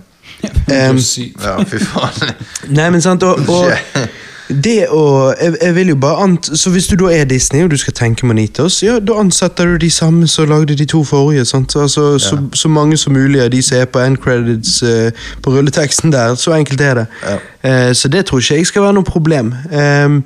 Sykt. 0.98 1.44
ja, 1.44 1.58
fy 1.64 1.78
faen. 1.84 2.34
Nei, 2.78 2.90
men 2.90 3.02
sant, 3.02 3.22
og, 3.22 3.38
og 3.48 3.72
det 4.64 4.88
å 4.90 5.02
jeg, 5.38 5.54
jeg 5.60 5.74
vil 5.76 5.92
jo 5.92 5.96
bare 6.02 6.24
ant 6.24 6.48
Så 6.58 6.72
hvis 6.74 6.88
du 6.90 6.96
da 6.98 7.10
er 7.14 7.28
Disney, 7.30 7.62
og 7.64 7.70
du 7.70 7.76
skal 7.78 7.94
tenke 7.94 8.26
Manitos, 8.26 8.80
ja, 8.82 8.98
da 8.98 9.18
ansetter 9.22 9.72
du 9.72 9.76
de 9.78 9.90
samme 9.90 10.28
som 10.28 10.48
lagde 10.50 10.74
de 10.78 10.86
to 10.90 11.04
forrige. 11.04 11.44
sant? 11.44 11.76
Altså, 11.76 12.18
så, 12.18 12.38
så 12.54 12.68
mange 12.68 12.96
som 12.96 13.14
mulig 13.14 13.40
av 13.42 13.50
de 13.54 13.62
som 13.62 13.78
er 13.78 13.86
på 13.90 14.02
end 14.02 14.18
credits 14.22 14.82
uh, 14.82 15.10
på 15.42 15.54
rulleteksten 15.54 16.12
der. 16.12 16.34
Så 16.34 16.54
enkelt 16.56 16.80
er 16.80 17.02
det. 17.02 17.06
Ja. 17.22 17.38
Uh, 17.88 17.94
så 17.94 18.08
det 18.08 18.26
tror 18.26 18.42
ikke 18.42 18.58
jeg 18.58 18.66
skal 18.66 18.88
være 18.88 18.98
noe 18.98 19.06
problem. 19.06 19.54
Um, 19.70 20.24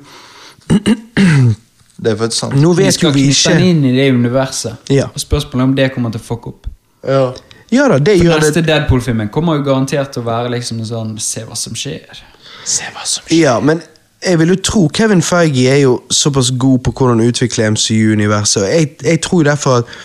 Det 1.95 2.11
er 2.11 2.17
faktisk 2.19 2.39
sant. 2.39 2.55
nå 2.59 2.73
Vi 2.73 2.83
vet 2.83 2.91
jo 2.91 2.99
skal 2.99 3.13
vi 3.15 3.21
knytte 3.29 3.51
den 3.53 3.61
ikke 3.61 3.69
inn 3.69 3.83
i 3.87 3.91
det 3.95 4.07
universet. 4.13 4.89
Ja. 4.91 5.07
Og 5.13 5.19
Spørsmålet 5.21 5.63
er 5.63 5.69
om 5.69 5.75
det 5.75 5.91
kommer 5.93 6.11
til 6.11 6.19
å 6.19 6.25
fucke 6.25 6.51
opp. 6.51 6.67
Ja. 7.07 7.29
Ja 7.73 7.87
da, 7.89 7.97
det 7.97 8.17
For 8.19 8.27
gjør 8.27 8.41
Neste 8.43 8.61
det. 8.61 8.67
Deadpool-filmen 8.69 9.29
kommer 9.33 9.59
jo 9.59 9.65
garantert 9.65 10.13
til 10.13 10.21
å 10.23 10.27
være 10.27 10.53
liksom 10.53 10.83
sånn 10.85 11.15
Se 11.21 11.45
hva 11.47 11.57
som 11.57 11.75
skjer. 11.77 12.23
Se 12.65 12.87
hva 12.93 13.05
som 13.05 13.25
skjer. 13.25 13.39
Ja, 13.39 13.59
men 13.59 13.81
jeg 14.25 14.39
vil 14.41 14.53
jo 14.55 14.57
tro 14.65 14.87
Kevin 14.93 15.21
Feige 15.25 15.69
er 15.69 15.81
jo 15.83 15.95
såpass 16.13 16.51
god 16.57 16.83
på 16.85 16.93
hvordan 16.97 17.21
utvikle 17.25 17.69
MCU-universet. 17.75 18.63
og 18.63 18.69
jeg, 18.69 18.91
jeg 19.03 19.21
tror 19.21 19.43
derfor 19.43 19.83
at 19.83 19.97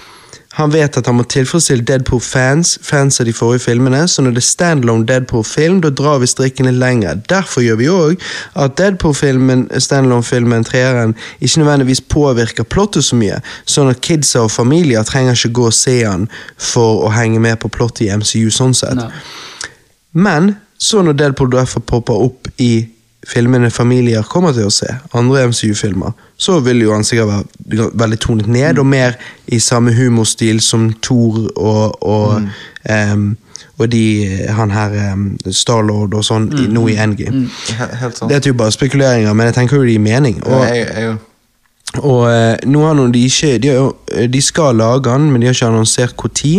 han 0.61 0.73
vet 0.73 0.97
at 0.99 1.09
han 1.09 1.17
må 1.17 1.25
tilfredsstille 1.25 1.85
Deadpool-fans, 1.89 2.77
fans 2.85 3.21
av 3.21 3.27
de 3.29 3.33
forrige 3.35 3.65
filmene, 3.65 4.03
så 4.09 4.23
når 4.23 4.37
det 4.37 4.43
er 4.43 4.49
standalone 4.49 5.07
Deadpool-film, 5.09 5.81
da 5.85 5.91
drar 5.91 6.21
vi 6.21 6.29
strikkene 6.31 6.73
lenger. 6.77 7.23
Derfor 7.33 7.65
gjør 7.65 7.81
vi 7.81 7.89
òg 7.93 8.27
at 8.61 8.77
Deadpool-filmen, 8.79 9.67
standalone-filmen, 9.73 10.67
treeren, 10.69 11.17
ikke 11.41 11.63
nødvendigvis 11.63 12.05
påvirker 12.13 12.69
plottet 12.69 13.09
så 13.09 13.19
mye, 13.19 13.41
sånn 13.65 13.91
at 13.93 14.03
kidsa 14.05 14.45
og 14.45 14.53
familier 14.53 15.07
trenger 15.09 15.39
ikke 15.39 15.55
gå 15.61 15.69
og 15.71 15.77
se 15.77 15.99
han 16.05 16.29
for 16.61 17.07
å 17.09 17.13
henge 17.17 17.41
med 17.43 17.61
på 17.63 17.73
plottet 17.73 18.07
i 18.07 18.13
MCU 18.13 18.53
sånn 18.55 18.77
sett. 18.77 19.01
No. 19.01 19.11
Men 20.13 20.55
så 20.81 21.03
når 21.05 21.19
Deadpool 21.19 21.53
derfor 21.53 21.85
popper 21.85 22.27
opp 22.29 22.49
i 22.61 22.73
filmene 23.27 23.71
familier 23.71 24.23
kommer 24.23 24.55
til 24.57 24.69
å 24.69 24.73
se, 24.73 24.89
andre 25.17 25.45
MCU-filmer, 25.51 26.13
så 26.41 26.59
vil 26.65 26.81
jo 26.87 26.95
han 26.95 27.05
sikkert 27.05 27.29
være 27.29 27.91
veldig 28.01 28.19
tonet 28.21 28.49
ned, 28.49 28.81
og 28.81 28.87
mer 28.89 29.19
i 29.47 29.61
samme 29.61 29.93
humorstil 29.93 30.61
som 30.65 30.89
Thor 31.05 31.43
og, 31.57 32.03
og, 32.03 32.49
em, 32.89 33.35
og 33.77 33.91
de, 33.93 34.05
han 34.57 34.73
her 34.73 34.97
um, 35.13 35.27
Starlord 35.53 36.15
og 36.17 36.25
sånn 36.25 36.49
i, 36.57 36.67
nå 36.73 36.87
i 36.89 36.97
Endgame. 37.01 37.45
Mm. 37.45 37.83
Helt 38.01 38.17
sant. 38.17 38.31
Det 38.31 38.39
er 38.41 38.53
jo 38.53 38.57
bare 38.57 38.73
spekuleringer, 38.77 39.37
men 39.37 39.51
jeg 39.51 39.59
tenker 39.59 39.77
jo 39.77 39.85
det 39.85 39.99
gir 39.99 40.05
mening. 40.05 40.41
Og, 40.47 40.65
jeg, 40.65 40.87
jeg, 40.89 41.19
og 42.01 42.25
eh, 42.31 42.57
nå 42.71 42.87
har 42.87 43.05
de 43.13 43.27
ikke 43.27 43.59
de, 43.61 43.75
de 44.33 44.43
skal 44.45 44.81
lage 44.81 45.05
den, 45.11 45.29
men 45.33 45.41
de 45.41 45.51
har 45.51 45.57
ikke 45.57 45.69
annonsert 45.69 46.17
når. 46.17 46.55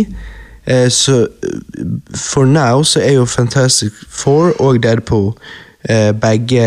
Eh, 0.66 0.86
så 0.94 1.24
eh, 1.42 1.90
for 2.14 2.46
now 2.46 2.82
så 2.86 3.02
er 3.02 3.18
jo 3.18 3.26
Fantastic 3.26 3.92
Four 4.08 4.54
og 4.62 4.82
Deadpool 4.82 5.32
begge 6.14 6.64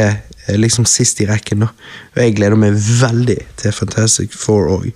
eh, 0.48 0.58
liksom 0.60 0.86
sist 0.86 1.22
i 1.22 1.28
rekken. 1.30 1.60
da 1.66 1.72
Og 2.16 2.22
jeg 2.24 2.36
gleder 2.36 2.60
meg 2.60 2.76
veldig 2.76 3.38
til 3.58 3.72
Fantastic 3.72 4.34
Four 4.34 4.70
òg. 4.80 4.92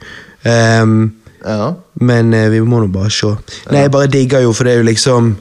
ja. 1.45 1.73
men 1.93 2.33
eh, 2.33 2.49
vi 2.51 2.59
må 2.61 2.79
nå 2.79 2.87
bare 2.91 3.11
se. 3.11 3.31
Nei, 3.71 3.85
jeg 3.85 3.91
bare 3.91 4.11
digger 4.11 4.43
jo, 4.45 4.53
for 4.53 4.67
det 4.67 4.73
er 4.73 4.83
jo 4.83 4.89
liksom 4.89 5.35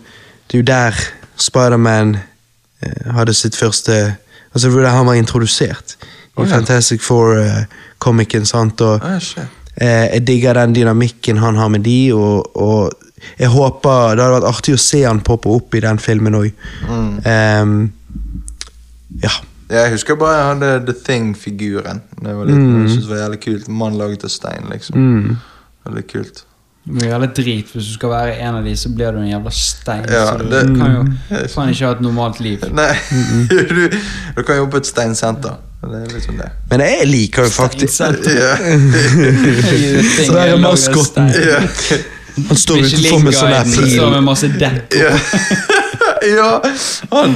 Det 0.48 0.56
er 0.56 0.62
jo 0.62 0.68
der 0.68 1.00
Spiderman 1.38 2.16
eh, 2.82 3.12
hadde 3.14 3.34
sitt 3.34 3.56
første 3.56 4.16
Altså, 4.54 4.70
det 4.70 4.90
han 4.90 5.06
var 5.06 5.14
introdusert. 5.14 5.98
I 6.38 6.40
Å. 6.40 6.46
Fantastic 6.48 7.02
Four-komikeren, 7.04 8.46
sant. 8.48 8.80
Og 8.80 9.02
Ah, 9.04 9.20
eh, 9.76 10.06
jeg 10.14 10.26
digger 10.26 10.56
den 10.56 10.72
dynamikken 10.74 11.38
han 11.38 11.56
har 11.56 11.68
med 11.68 11.84
de, 11.84 12.12
og, 12.14 12.56
og 12.56 12.92
jeg 13.38 13.48
håper 13.52 14.16
Det 14.16 14.24
hadde 14.24 14.34
vært 14.38 14.48
artig 14.48 14.74
å 14.74 14.80
se 14.80 15.02
han 15.04 15.20
poppe 15.20 15.50
opp 15.52 15.74
i 15.74 15.82
den 15.84 15.98
filmen 15.98 16.34
òg. 16.38 16.48
Mm. 16.88 17.90
Ja. 19.22 19.30
Jeg 19.70 19.90
husker 19.92 20.16
bare 20.16 20.36
jeg 20.36 20.46
hadde 20.48 20.86
The 20.86 20.94
Thing-figuren. 21.04 21.98
Da 22.22 22.28
jeg 22.30 22.36
var 22.38 22.44
liten. 22.48 22.82
Jeg 22.82 22.90
synes 22.90 23.04
det 23.06 23.10
var 23.14 23.22
jævlig 23.22 23.40
kult. 23.44 23.68
Mann 23.68 23.98
laget 24.00 24.24
av 24.24 24.30
stein, 24.32 24.64
liksom. 24.72 24.96
Mm. 24.96 25.36
Veldig 25.86 26.04
kult. 26.12 26.44
Det 26.88 26.94
blir 26.96 27.08
jævlig 27.10 27.28
drit 27.36 27.72
Hvis 27.74 27.84
du 27.84 27.92
skal 27.98 28.08
være 28.08 28.38
en 28.40 28.54
av 28.54 28.64
de, 28.64 28.72
så 28.80 28.88
blir 28.88 29.12
du 29.12 29.18
en 29.20 29.28
jævla 29.28 29.50
stein. 29.52 30.06
Ja, 30.08 30.22
så 30.30 30.38
du 30.38 30.44
det- 30.50 30.78
kan 30.78 30.94
jo 30.94 31.02
Mm. 31.02 31.48
faen 31.54 31.68
ikke 31.74 31.84
ha 31.84 31.92
et 31.92 32.00
normalt 32.00 32.40
liv. 32.40 32.64
Nei, 32.80 32.94
du, 33.50 33.90
du 34.36 34.42
kan 34.42 34.56
jobbe 34.56 34.70
på 34.70 34.76
et 34.76 34.86
steinsenter. 34.86 35.58
Det 35.82 36.00
er 36.02 36.14
liksom 36.14 36.36
det. 36.40 36.48
Men 36.70 36.80
jeg 36.80 37.06
liker 37.06 37.42
jo 37.42 37.48
faktisk 37.48 37.92
Steinsenter. 37.94 38.56
Så 40.26 40.32
der 40.36 40.40
er 40.40 40.56
maskotten. 40.56 41.28
Han 42.48 42.56
står 42.56 42.76
utenfor 42.86 43.18
med 43.24 43.34
sånn 43.34 43.52
her 43.52 43.64
står 43.68 44.10
med 44.16 44.22
masse 44.26 44.48
dekk. 44.58 44.96
Ja. 44.96 45.12
ja. 46.38 46.62
Han 47.10 47.34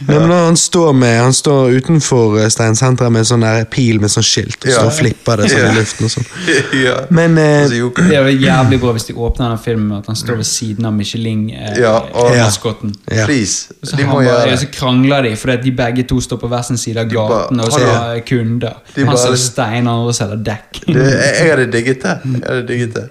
Nei, 0.00 0.16
men 0.18 0.30
han 0.30 0.56
står, 0.56 0.92
med, 0.96 1.20
han 1.20 1.34
står 1.36 1.70
utenfor 1.76 2.38
eh, 2.40 2.46
Steinsenteret 2.48 3.12
med 3.12 3.26
sånn 3.28 3.42
der 3.44 3.66
pil 3.68 3.98
med 4.00 4.08
sånn 4.10 4.24
skilt, 4.24 4.56
og 4.64 4.72
så 4.72 4.84
og 4.88 4.94
flipper 4.96 5.42
det 5.42 5.50
sånn 5.52 5.60
Ja. 5.60 5.72
i 5.72 5.76
luften 5.76 6.06
og 6.08 6.12
sånn. 6.14 6.24
ja. 6.86 6.94
Men 7.12 7.36
eh, 7.38 7.64
Og 7.66 7.68
så 7.68 8.06
Det 8.08 8.16
er 8.16 8.30
jo 8.30 8.38
jævlig 8.46 8.78
bra 8.80 8.94
hvis 8.96 9.04
de 9.10 9.14
åpner 9.14 9.44
denne 9.50 9.58
filmen 9.60 9.86
med 9.90 9.98
at 9.98 10.06
han 10.08 10.16
står 10.16 10.40
ved 10.40 10.48
siden 10.48 10.88
av 10.88 10.94
Michelin-maskotten. 10.96 12.94
Ja. 13.12 13.26
Please. 13.26 13.74
Så, 13.82 13.96
De 13.96 14.04
bare, 14.08 14.24
gjøre 14.24 14.52
og 14.54 14.58
så 14.62 14.70
krangler 14.72 15.22
de 15.28 15.34
fordi 15.36 15.56
de 15.68 15.72
begge 15.82 16.02
to 16.08 16.20
står 16.24 16.40
på 16.40 16.48
hver 16.50 16.62
sin 16.70 16.80
side 16.80 17.00
av 17.04 17.10
gaten 17.12 17.60
og 17.60 17.72
så 17.72 17.80
Ja. 17.80 17.92
har 17.98 18.20
kunder. 18.26 18.74
De 18.96 19.04
Han 19.04 19.18
selger 19.18 19.36
steiner, 19.36 19.90
andre 19.90 20.14
selger 20.14 20.36
dekk. 20.36 20.80
jeg, 20.86 21.50
hadde 21.50 21.72
digget 21.72 22.02
det. 22.02 22.16
Jeg 22.24 22.42
hadde 22.48 22.66
digget 22.68 22.94
det. 22.94 23.08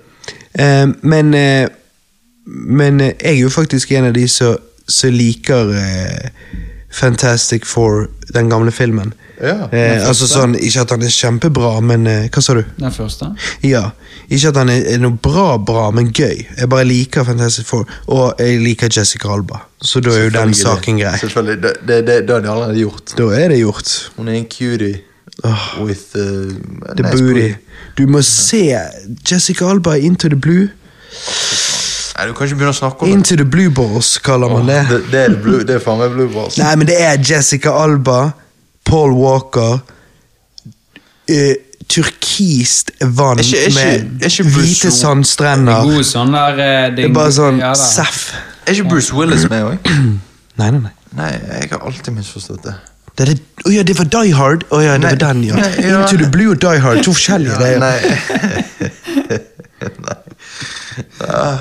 Eh, 0.60 0.88
men 1.02 1.34
eh, 1.34 1.68
men 2.50 3.00
eh, 3.02 3.14
jeg 3.22 3.36
er 3.36 3.40
jo 3.44 3.50
faktisk 3.50 3.92
en 3.92 4.06
av 4.10 4.14
de 4.14 4.28
som 4.28 4.58
som 4.90 5.14
liker 5.14 5.74
eh, 5.78 6.30
Fantastic 6.92 7.66
Four, 7.66 8.08
den 8.34 8.50
gamle 8.50 8.72
filmen. 8.72 9.14
Ja, 9.40 9.70
eh, 9.72 10.02
altså 10.04 10.28
sånn, 10.28 10.58
Ikke 10.60 10.82
at 10.84 10.92
han 10.92 11.04
er 11.06 11.14
kjempebra, 11.16 11.70
men 11.80 12.08
eh, 12.12 12.26
Hva 12.28 12.42
sa 12.44 12.58
du? 12.58 12.64
Den 12.76 12.92
første. 12.92 13.30
Ja, 13.64 13.86
Ikke 14.28 14.52
at 14.52 14.58
han 14.60 14.72
er, 14.74 14.84
er 14.96 15.00
noe 15.00 15.16
bra, 15.16 15.54
bra, 15.64 15.86
men 15.96 16.10
gøy. 16.12 16.42
Jeg 16.58 16.70
bare 16.72 16.88
liker 16.90 17.24
Fantastic 17.28 17.70
Four, 17.70 17.86
og 18.12 18.42
jeg 18.42 18.60
liker 18.66 18.92
Jessica 18.92 19.32
Alba. 19.32 19.62
Så 19.80 20.02
da 20.04 20.12
er 20.12 20.28
jo 20.28 20.34
den 20.36 20.56
saken 20.58 21.00
grei. 21.00 21.16
Selvfølgelig. 21.22 21.62
Det, 21.64 21.76
det, 21.88 22.02
det, 22.10 22.18
det 22.28 22.36
har 22.36 22.44
de 22.44 22.52
allerede 22.52 22.82
gjort. 22.82 23.16
Da 23.16 23.30
er 23.38 23.54
det 23.54 23.62
gjort. 23.62 23.94
Hun 24.18 24.28
er 24.28 24.42
en 24.42 24.50
cutie 24.52 25.00
with 25.80 26.18
uh, 26.20 26.52
The 26.98 27.04
nice 27.04 27.24
booty. 27.24 27.54
Du 27.96 28.08
må 28.08 28.22
se 28.22 28.76
Jessica 29.24 29.70
Alba 29.70 29.96
Into 29.96 30.28
the 30.28 30.36
Blue. 30.36 30.68
Nei, 32.20 32.26
du 32.28 32.34
kan 32.36 32.50
ikke 32.50 32.58
begynne 32.60 32.74
å 32.74 32.76
snakke 32.76 33.06
om 33.06 33.08
det. 33.08 33.16
Into 33.16 33.36
the 33.40 33.46
Blue 33.48 33.70
Balls, 33.72 34.10
kaller 34.20 34.52
man 34.52 34.66
det. 34.68 34.82
Det, 34.90 34.98
det 35.14 35.20
er, 35.22 35.30
det 35.32 35.40
blue, 35.46 35.62
det 35.64 35.78
er 35.78 35.84
faen 35.86 36.02
meg 36.02 36.12
blue 36.18 36.28
balls. 36.34 36.58
Nei, 36.60 36.74
men 36.82 36.90
det 36.90 36.98
er 37.00 37.16
Jessica 37.24 37.72
Alba, 37.80 38.18
Paul 38.90 39.14
Walker 39.16 39.78
uh, 39.80 41.54
Turkist 41.90 42.92
vann 43.02 43.40
Er 43.40 43.44
ikke- 43.48 43.62
er 43.64 43.70
ikke- 43.72 43.80
med 43.80 44.26
er 44.28 44.34
ikke 44.34 44.44
hvite 44.58 44.92
sandstrender. 44.92 45.88
God 45.88 46.04
sånn 46.06 46.36
der 46.36 46.60
eh, 46.66 46.90
Det 46.98 47.06
er 47.08 47.14
bare 47.16 47.32
sånn 47.34 47.58
ja, 47.64 47.72
seff. 47.74 48.34
Er 48.68 48.76
ikke 48.76 48.90
Bruce 48.92 49.16
Willis 49.16 49.48
med 49.50 49.64
òg? 49.72 49.90
Nei, 50.60 50.70
nei, 50.76 50.80
nei. 50.84 50.92
Nei, 51.18 51.32
jeg 51.32 51.70
har 51.72 51.80
alltid 51.88 52.14
misforstått 52.20 52.64
det. 52.68 52.76
Det, 53.16 53.24
er 53.24 53.32
det, 53.32 53.40
ja, 53.74 53.82
det 53.88 53.96
var 53.98 54.06
Die 54.12 54.34
Hard. 54.36 54.68
Oh 54.76 54.84
ja, 54.84 54.98
det 55.00 55.02
Nei, 55.08 55.10
var 55.16 55.22
den, 55.24 55.44
ja. 55.48 55.56
nei, 55.56 55.72
ja. 55.88 56.02
Into 56.04 56.18
the 56.20 56.30
Blue 56.30 56.52
og 56.52 56.60
Die 56.62 56.80
Hard. 56.84 57.02
To 57.08 57.14
forskjellige 57.16 57.56
greier. 57.56 57.80
Nei. 57.80 58.00
Nei. 61.26 61.58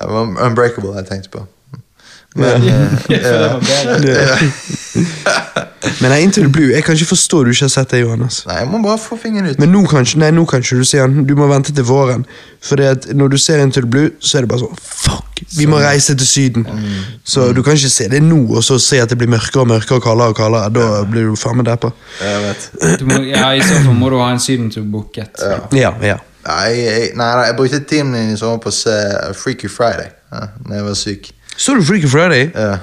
Det 0.00 0.10
var 0.10 0.46
Unbreakable 0.46 0.96
jeg 0.96 1.06
tenkte 1.10 1.30
på. 1.38 1.46
Men 2.36 2.46
eh, 3.08 3.40
var 3.40 3.60
bedre. 3.60 4.38
Men 6.00 6.10
nei, 6.10 6.18
Into 6.22 6.40
the 6.42 6.48
Blue 6.50 6.72
Jeg 6.74 6.82
kan 6.84 6.94
ikke 6.94 7.06
forstå 7.12 7.38
du 7.46 7.50
ikke 7.52 7.64
har 7.64 7.70
sett 7.72 7.90
det, 7.94 8.00
Johannes. 8.02 8.40
Nei, 8.46 8.56
jeg 8.60 8.68
må 8.70 8.80
bare 8.82 8.98
få 8.98 9.16
fingeren 9.22 9.46
ut. 9.50 9.58
Men 9.62 9.70
nå 9.72 9.84
kan, 9.88 10.02
ikke- 10.06 10.18
nei, 10.20 10.30
nå 10.34 10.44
kan 10.50 10.60
ikke 10.62 10.76
du 10.80 10.84
se 10.84 10.98
den. 10.98 11.24
Du 11.26 11.34
må 11.38 11.46
vente 11.50 11.72
til 11.74 11.84
våren. 11.86 12.24
For 12.62 12.76
når 13.14 13.28
du 13.32 13.36
ser 13.38 13.62
Into 13.62 13.80
the 13.80 13.86
Blue, 13.90 14.10
så 14.20 14.38
er 14.38 14.40
det 14.46 14.50
bare 14.50 14.60
sånn 14.64 14.76
Fuck! 14.82 15.24
Vi 15.56 15.66
må 15.70 15.78
reise 15.78 16.16
til 16.18 16.26
Syden. 16.26 16.66
Så 17.24 17.52
du 17.54 17.62
kan 17.62 17.78
ikke 17.78 17.90
se 17.94 18.08
det 18.10 18.20
nå 18.26 18.40
og 18.56 18.64
så 18.66 18.78
se 18.82 18.98
at 19.00 19.08
det 19.12 19.18
blir 19.20 19.30
mørkere 19.30 19.62
og 19.62 19.68
mørkere 19.70 20.00
og 20.00 20.02
kaldere 20.02 20.34
og 20.34 20.36
kaldere. 20.36 20.70
Da 20.74 21.04
blir 21.06 21.28
du 21.30 21.36
faen 21.38 21.60
meg 21.60 21.68
deppa. 21.70 21.92
Ja, 22.20 23.52
I 23.54 23.62
så 23.62 23.78
fall 23.84 23.94
må 23.94 24.10
du 24.10 24.18
ha 24.18 24.32
en 24.34 24.42
sydentur 24.42 24.82
booket. 24.90 25.38
Ja, 25.38 25.60
ja. 25.78 25.92
Jeg, 26.02 26.18
nei, 26.46 27.10
nei, 27.18 27.28
jeg 27.46 27.56
brukte 27.56 27.80
timen 27.88 28.14
min 28.14 28.32
i 28.34 28.38
sommer 28.38 28.60
på 28.62 28.70
å 28.72 28.74
se 28.74 28.94
Freaky 29.36 29.68
Friday 29.72 30.12
ja, 30.32 30.46
Når 30.64 30.74
jeg 30.76 30.84
var 30.86 30.96
syk. 30.98 31.30
Så 31.56 31.74
du 31.74 31.82
Freaky 31.82 32.08
Friday? 32.10 32.50
Ja. 32.54 32.78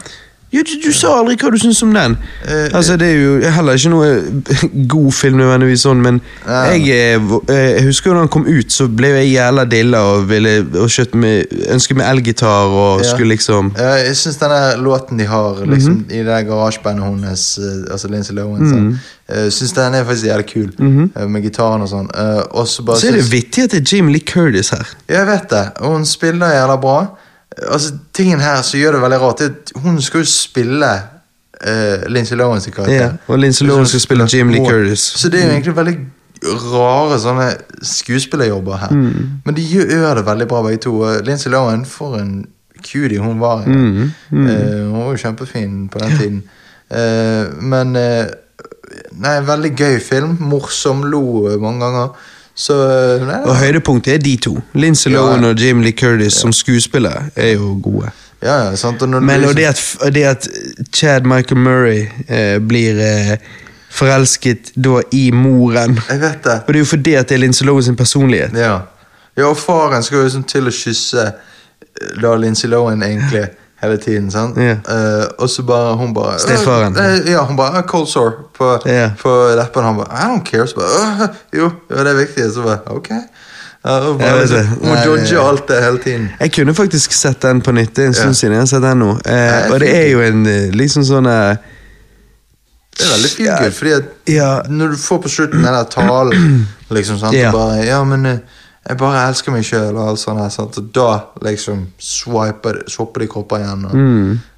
Du, 0.55 0.75
du 0.85 0.91
sa 0.95 1.17
aldri 1.19 1.35
hva 1.41 1.51
du 1.51 1.57
syns 1.59 1.81
om 1.83 1.91
den. 1.95 2.17
Eh, 2.47 2.69
altså, 2.71 2.95
Det 2.97 3.09
er 3.11 3.17
jo 3.19 3.51
heller 3.57 3.79
ikke 3.79 3.91
noe 3.91 4.09
god 4.95 5.11
film, 5.11 5.39
nødvendigvis, 5.41 5.83
sånn, 5.83 6.03
men 6.05 6.21
jeg, 6.47 6.85
eh, 6.95 7.33
eh, 7.51 7.71
jeg 7.75 7.87
husker 7.89 8.11
jo 8.11 8.15
da 8.15 8.23
den 8.23 8.31
kom 8.31 8.47
ut, 8.47 8.71
så 8.71 8.87
ble 8.87 9.11
jeg 9.17 9.33
jævla 9.33 9.65
dilla 9.69 10.03
og 10.13 10.29
ville 10.29 10.55
og 10.79 11.17
med, 11.19 11.51
ønsket 11.75 11.99
meg 11.99 12.07
elgitar 12.09 12.71
og 12.71 13.03
skulle 13.05 13.35
liksom 13.35 13.73
Ja, 13.77 13.95
jeg 13.99 14.15
syns 14.19 14.39
denne 14.41 14.61
låten 14.81 15.19
de 15.19 15.27
har 15.29 15.61
liksom, 15.67 16.05
i 16.09 16.23
det 16.25 16.39
garasjebandet 16.47 17.05
hennes, 17.09 17.45
eh, 17.57 17.91
altså 17.91 18.07
Lindsay 18.07 18.35
Lohan, 18.35 18.61
-hmm. 18.61 18.95
uh, 19.35 19.49
synes 19.49 19.71
den 19.71 19.93
er 19.93 20.03
faktisk 20.03 20.25
jævlig 20.25 20.45
kul, 20.53 20.71
eh, 21.15 21.29
med 21.29 21.41
gitaren 21.41 21.81
og 21.81 21.89
sånn. 21.89 22.09
Uh, 22.15 22.65
så 22.65 22.81
er 22.81 22.91
det 22.91 23.01
synes... 23.01 23.31
vittig 23.31 23.63
at 23.63 23.71
det 23.71 23.81
er 23.81 23.95
Jamie 23.95 24.13
Lee 24.13 24.25
Curtis 24.25 24.69
her. 24.69 24.87
Jeg 25.09 25.27
vet 25.27 25.49
det, 25.49 25.69
hun 25.79 26.05
spiller 26.05 26.47
jævla 26.47 26.75
bra. 26.75 27.17
Altså, 27.71 27.93
Tingen 28.13 28.39
her 28.39 28.61
som 28.61 28.79
gjør 28.79 28.97
det 28.97 29.01
veldig 29.01 29.19
rart, 29.21 29.41
er 29.41 29.53
at 29.53 29.71
hun 29.83 30.01
skal 30.01 30.23
jo 30.23 30.29
spille 30.29 30.91
uh, 30.95 32.11
Lindsay 32.11 32.35
Lohan 32.35 32.61
sin 32.61 32.73
karakter. 32.73 32.95
Ja, 32.95 33.11
og 33.27 33.39
Lindsay 33.39 33.67
Lohan 33.67 33.87
skal 33.87 34.03
spille 34.03 34.27
Jim 34.33 34.49
Lee 34.49 34.65
Curtis. 34.69 34.99
Så 34.99 35.29
det 35.29 35.41
er 35.41 35.47
jo 35.47 35.51
egentlig 35.51 35.75
veldig 35.75 35.97
rare 36.73 37.19
sånne 37.19 37.47
skuespillerjobber 37.81 38.77
her. 38.77 38.91
Mm. 38.93 39.29
Men 39.45 39.55
de 39.55 39.63
gjør, 39.63 40.13
det 40.19 40.25
veldig 40.27 40.47
bra, 40.51 40.61
begge 40.65 40.83
to. 40.85 40.95
Lincy 41.25 41.49
Lohan, 41.53 41.85
for 41.85 42.19
en 42.19 42.45
cutie 42.85 43.19
hun 43.19 43.39
var. 43.39 43.65
Mm. 43.65 44.11
Mm, 44.29 44.45
Uh, 44.45 44.91
hun 44.91 44.99
var 44.99 45.11
jo 45.11 45.21
kjempefin 45.23 45.87
på 45.89 45.99
den 45.99 46.17
tiden. 46.19 46.41
Uh, 46.91 47.63
men 47.63 47.95
uh, 47.95 48.25
Nei, 49.15 49.39
veldig 49.43 49.71
gøy 49.75 49.99
film. 50.03 50.37
Morsom. 50.39 51.03
Lo 51.11 51.47
eh, 51.49 51.57
mange 51.59 51.83
ganger. 51.83 52.27
Så 52.55 52.75
eh, 53.19 53.27
Og 53.43 53.55
høydepunktet 53.59 54.13
er 54.13 54.17
de 54.23 54.37
to. 54.37 54.53
Ja. 54.75 54.91
Lohan 55.11 55.43
og 55.43 55.59
Jim 55.59 55.81
Lee 55.83 55.91
Curtis 55.91 56.33
som 56.39 56.53
skuespillere 56.53 57.29
er 57.35 57.53
jo 57.53 57.79
gode. 57.83 58.11
Ja, 58.43 58.69
ja, 58.69 58.75
sant? 58.75 59.01
Og 59.01 59.09
Men 59.09 59.41
liksom- 59.41 59.49
og 59.49 59.55
det 59.55 59.65
at, 59.65 60.13
det 60.13 60.23
at 60.23 60.47
Chad 60.93 61.21
Michael 61.25 61.57
Murray 61.57 62.07
eh, 62.29 62.59
blir 62.59 62.99
eh, 62.99 63.37
forelsket 63.89 64.71
da 64.75 65.01
i 65.11 65.31
moren 65.31 65.99
Jeg 66.09 66.21
vet 66.21 66.43
det. 66.43 66.61
Og 66.67 66.67
det 66.67 66.75
er 66.75 66.79
jo 66.79 66.85
fordi 66.85 67.13
at 67.13 67.29
det 67.29 67.35
er 67.35 67.39
Lindsay 67.39 67.65
Lohan 67.65 67.83
sin 67.83 67.95
personlighet. 67.95 68.51
Ja. 68.53 68.79
ja, 69.37 69.45
og 69.45 69.57
faren 69.57 70.03
skal 70.03 70.17
jo 70.17 70.23
liksom 70.23 70.43
til 70.43 70.67
å 70.67 70.71
kysse 70.71 71.25
eh, 71.27 72.21
da 72.21 72.35
Lindsay 72.35 72.69
Lohan 72.69 73.03
egentlig 73.03 73.47
hele 73.85 73.97
tiden. 74.01 74.31
sant? 74.31 74.57
Yeah. 74.57 74.77
Uh, 74.89 75.25
og 75.39 75.49
så 75.49 75.63
bare 75.63 75.95
hun 75.99 76.13
bare 76.13 76.39
Stefaren. 76.39 76.97
Uh, 76.97 77.29
ja, 77.31 77.43
hun 77.45 77.57
bare 77.57 77.77
«Ah, 77.79 77.85
Cold 77.87 78.07
sore 78.11 78.31
på, 78.57 78.73
yeah. 78.87 79.11
på 79.21 79.33
leppen. 79.57 79.83
Han 79.83 79.97
bare 80.01 80.11
I 80.11 80.27
don't 80.31 80.43
care. 80.51 80.67
Så 80.67 80.75
bare 80.75 80.87
«Åh, 80.99 81.27
Jo, 81.53 81.71
ja, 81.89 82.03
det 82.03 82.11
er 82.11 82.19
viktig. 82.25 82.49
Så 82.53 82.61
bare 82.65 82.79
ok. 82.97 83.09
Uh, 83.85 83.91
bare, 83.91 84.27
Jeg 84.27 84.33
vet 84.33 84.41
liksom, 84.41 84.57
det. 84.57 84.65
hun 84.67 84.87
må 84.89 84.95
Nei, 84.95 85.05
dodge 85.05 85.29
det- 85.35 85.39
alt 85.47 85.67
det 85.67 85.83
hele 85.83 85.97
tiden. 86.03 86.29
Jeg 86.39 86.51
kunne 86.53 86.73
faktisk 86.75 87.11
sett 87.13 87.41
den 87.41 87.61
på 87.61 87.71
nytt. 87.71 87.99
En 87.99 88.13
stund 88.13 88.33
siden 88.35 88.53
jeg 88.53 88.61
har 88.61 88.65
sett 88.71 88.81
den 88.81 88.99
nå. 88.99 89.09
Uh, 89.11 89.71
og 89.73 89.79
det 89.79 89.91
er 89.95 90.07
jo 90.11 90.21
en 90.25 90.45
eh, 90.49 90.69
liksom 90.73 91.03
sånn 91.05 91.25
eh, 91.29 91.55
Det 92.95 93.03
er 93.05 93.11
veldig 93.11 93.29
feel 93.29 93.51
good, 93.59 93.71
fordi 93.75 93.91
at 93.91 94.03
Ja. 94.27 94.61
når 94.69 94.87
du 94.87 94.97
får 94.97 95.17
på 95.21 95.29
slutten 95.29 95.63
den 95.63 95.73
der 95.73 95.83
talen, 95.91 96.67
liksom, 96.97 97.19
sant, 97.19 97.35
Ja. 97.35 97.51
bare 97.51 97.83
Ja, 97.85 98.03
men 98.03 98.25
eh, 98.25 98.37
jeg 98.89 98.97
bare 98.97 99.21
elsker 99.29 99.51
meg 99.51 99.63
sjøl, 99.65 99.95
og 99.95 100.09
alt 100.11 100.21
sånt 100.21 100.41
her, 100.41 100.49
sant, 100.53 100.77
og 100.77 100.89
da 100.93 101.07
liksom 101.45 101.87
swiper, 101.97 102.83
swapper 102.91 103.23
de 103.25 103.27
kropper 103.31 103.63
igjen. 103.63 103.87
Og, 103.89 103.95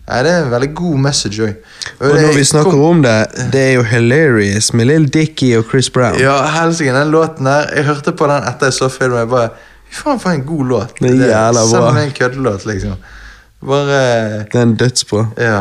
Nei, 0.07 0.17
det 0.23 0.31
er 0.31 0.45
en 0.45 0.51
veldig 0.53 0.69
god 0.75 0.99
message 1.03 1.43
òg. 1.43 1.55
Mm. 1.99 2.03
Og 2.07 2.13
når 2.15 2.35
vi 2.37 2.43
snakker 2.47 2.83
om 2.89 3.01
det, 3.03 3.15
det 3.51 3.61
er 3.61 3.73
jo 3.75 3.81
hilarious 3.89 4.69
med 4.73 4.87
Lill 4.87 5.07
Dickie 5.11 5.57
og 5.59 5.65
Chris 5.67 5.89
Brown. 5.91 6.15
Ja, 6.19 6.37
helsike, 6.53 6.93
den 6.95 7.11
låten 7.11 7.49
der 7.49 7.67
Jeg 7.75 7.83
hørte 7.89 8.13
på 8.15 8.29
den 8.31 8.47
etter 8.47 8.71
jeg 8.71 8.77
så 8.77 8.87
filmen. 8.91 9.19
Jeg 9.19 9.29
bare 9.33 9.49
Fy 9.87 10.01
faen, 10.03 10.19
for 10.19 10.29
en 10.35 10.45
god 10.47 10.65
låt. 10.67 10.93
Det 10.99 11.11
er 11.11 11.29
jævla 11.31 11.63
Selv 11.63 11.79
bra. 11.79 11.89
om 11.89 11.95
det 11.95 12.03
er 12.03 12.07
en 12.07 12.15
køddelåt, 12.15 12.65
liksom. 12.67 12.95
Bare 13.67 13.99
Det 14.51 14.55
er 14.55 14.61
en 14.61 14.75
dødsbra. 14.75 15.25
Ja. 15.37 15.59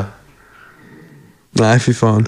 Nei, 1.60 1.78
fy 1.80 1.92
faen. 1.96 2.26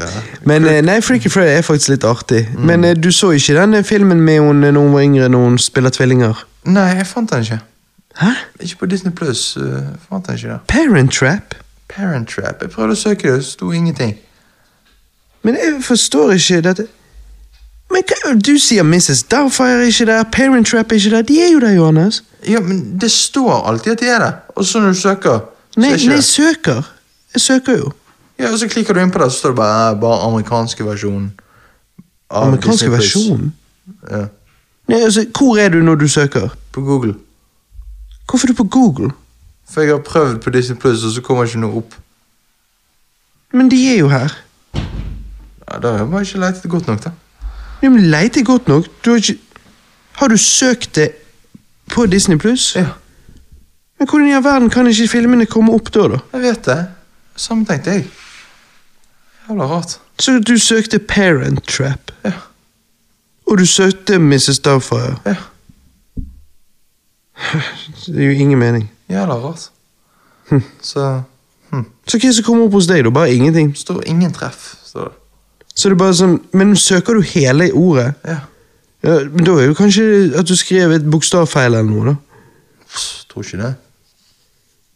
Men 0.48 0.64
eh, 0.68 0.80
nei, 0.84 1.00
Freaky 1.04 1.28
Friday 1.32 1.58
er 1.58 1.62
faktisk 1.66 1.88
litt 1.92 2.04
artig. 2.08 2.44
Mm. 2.54 2.66
Men 2.70 2.84
eh, 2.84 2.94
du 2.96 3.10
så 3.12 3.30
ikke 3.36 3.54
den 3.58 3.84
filmen 3.84 4.20
med 4.24 4.40
hun 4.40 4.60
når 4.64 4.78
hun 4.78 4.92
var 4.94 5.02
yngre, 5.06 5.28
når 5.28 5.44
hun 5.48 5.58
spiller 5.58 5.90
tvillinger? 5.94 6.44
Nei, 6.64 6.86
jeg 6.98 7.06
fant 7.06 7.30
den 7.32 7.42
ikke. 7.46 7.58
Hæ? 8.18 8.30
Ikke 8.60 8.76
på 8.78 8.86
Disney 8.86 9.12
Pluss. 9.14 9.56
Uh, 9.56 9.64
fant 10.08 10.26
den 10.26 10.34
ikke 10.40 10.48
der. 10.48 10.58
Parent 10.68 11.12
Trap? 11.12 11.54
Parent 11.88 12.28
Trap. 12.28 12.62
Jeg 12.62 12.70
prøvde 12.74 12.96
å 12.96 12.98
søke 12.98 13.28
det, 13.28 13.36
det 13.42 13.44
sto 13.52 13.72
ingenting. 13.72 14.16
Men 15.46 15.54
jeg 15.60 15.76
forstår 15.86 16.32
ikke 16.36 16.60
dette. 16.66 16.86
Men 17.92 18.02
hva, 18.04 18.32
Du 18.44 18.58
sier 18.60 18.84
Mrs. 18.84 19.22
Doubtfire 19.30 19.78
er 19.84 19.86
ikke 19.92 20.06
der, 20.10 20.24
Parent 20.32 20.66
Trap 20.68 20.92
er 20.92 20.98
ikke 21.00 21.14
der. 21.14 21.22
De 21.30 21.38
er 21.44 21.52
jo 21.54 21.60
der, 21.62 21.72
Johannes. 21.78 22.22
Ja, 22.48 22.60
men 22.60 22.98
det 23.00 23.10
står 23.14 23.62
alltid 23.70 23.92
at 23.92 24.02
de 24.02 24.10
er 24.12 24.18
der. 24.24 24.32
Og 24.56 24.66
så 24.68 24.80
når 24.82 24.96
du 24.96 25.00
søker, 25.00 25.38
så 25.70 25.80
Nei, 25.80 25.92
er 25.94 26.02
nei, 26.08 26.16
det. 26.18 26.24
søker. 26.24 26.82
Jeg 27.34 27.40
søker 27.40 27.78
jo. 27.78 27.92
Ja, 28.38 28.52
og 28.52 28.58
så 28.58 28.68
klikker 28.70 28.94
du 28.94 29.00
inn 29.00 29.10
på 29.10 29.18
det, 29.18 29.32
så 29.32 29.38
står 29.38 29.48
det 29.54 29.56
bare, 29.56 29.96
bare 30.00 30.20
amerikanske 30.28 30.84
versjonen. 30.86 31.30
Amerikanske 32.30 32.90
versjon. 32.92 33.52
Ja, 34.10 34.26
Nei, 34.88 35.00
altså, 35.04 35.26
Hvor 35.38 35.58
er 35.60 35.68
du 35.68 35.82
når 35.84 35.94
du 36.00 36.08
søker? 36.08 36.48
på 36.72 36.80
Google. 36.80 37.14
Hvorfor 38.30 38.46
er 38.46 38.52
du 38.52 38.56
på 38.56 38.64
Google? 38.68 39.10
For 39.70 39.80
jeg 39.80 39.90
har 39.90 39.98
prøvd 40.04 40.38
på 40.40 40.50
Disney 40.50 40.76
Plus, 40.78 41.04
og 41.04 41.12
så 41.12 41.20
kommer 41.20 41.44
ikke 41.44 41.58
noe 41.60 41.76
opp. 41.82 41.94
Men 43.52 43.70
de 43.70 43.80
er 43.92 43.98
jo 43.98 44.08
her. 44.08 44.32
Ja, 44.74 45.78
Da 45.78 45.90
har 45.92 45.98
jeg 45.98 46.10
bare 46.10 46.22
ikke 46.22 46.38
lett 46.40 46.62
godt 46.68 46.86
nok, 46.86 47.02
da. 47.04 47.10
Ja, 47.82 47.88
men 47.88 48.06
Leter 48.10 48.44
godt 48.44 48.68
nok. 48.68 48.84
Du 49.04 49.10
har 49.10 49.16
ikke 49.16 49.38
Har 50.18 50.28
du 50.28 50.36
søkt 50.36 50.94
det 50.96 51.10
på 51.92 52.06
Disney 52.06 52.36
Pluss? 52.38 52.74
Ja, 52.76 52.86
Men 53.98 54.08
hvordan 54.08 54.28
i 54.28 54.32
all 54.32 54.44
verden 54.44 54.70
kan 54.70 54.86
ikke 54.86 55.08
filmene 55.08 55.46
komme 55.46 55.72
opp 55.74 55.92
da, 55.94 56.08
da? 56.08 56.18
jeg 56.32 56.42
vet 56.42 56.64
det. 56.66 56.86
Samme 57.36 57.64
tenkte 57.66 57.90
jeg. 57.90 58.06
Jævla 59.48 59.64
rart. 59.66 59.98
Så 60.18 60.38
du 60.38 60.58
søkte 60.58 60.98
Parent 60.98 61.62
Trap, 61.68 62.10
Ja. 62.24 62.32
og 63.46 63.58
du 63.58 63.66
søkte 63.66 64.18
Mrs. 64.18 64.58
Doubtfire. 64.64 65.16
Ja, 65.26 65.34
Det 68.06 68.18
er 68.22 68.24
jo 68.26 68.30
ingen 68.30 68.58
mening. 68.58 68.90
jævla 69.10 69.34
rart. 69.34 69.70
Så 70.82 71.22
hm. 71.70 71.84
Så 72.08 72.18
hva 72.18 72.28
det 72.28 72.34
som 72.36 72.44
kommer 72.44 72.64
opp 72.64 72.72
hos 72.72 72.86
deg, 72.88 73.04
da? 73.04 73.10
Bare 73.10 73.34
ingenting? 73.34 73.74
står 73.76 74.02
ingen 74.06 74.32
treff. 74.32 74.74
står 74.84 75.04
det. 75.04 75.12
Så 75.74 75.88
det 75.88 75.94
er 75.94 75.98
bare 76.00 76.14
sånn 76.14 76.38
Men 76.52 76.76
søker 76.76 77.14
du 77.14 77.20
hele 77.20 77.68
ordet? 77.72 78.14
Ja. 78.26 78.38
Ja, 79.02 79.18
men 79.30 79.44
Da 79.44 79.52
er 79.52 79.56
det 79.60 79.66
jo 79.68 79.74
kanskje 79.78 80.06
at 80.38 80.48
du 80.48 80.56
skrev 80.56 80.90
et 80.92 81.04
bokstavfeil 81.10 81.74
eller 81.74 81.82
noe, 81.86 82.04
da. 82.06 82.14
Pff, 82.88 83.24
Tror 83.30 83.42
ikke 83.44 83.60
det. 83.62 83.74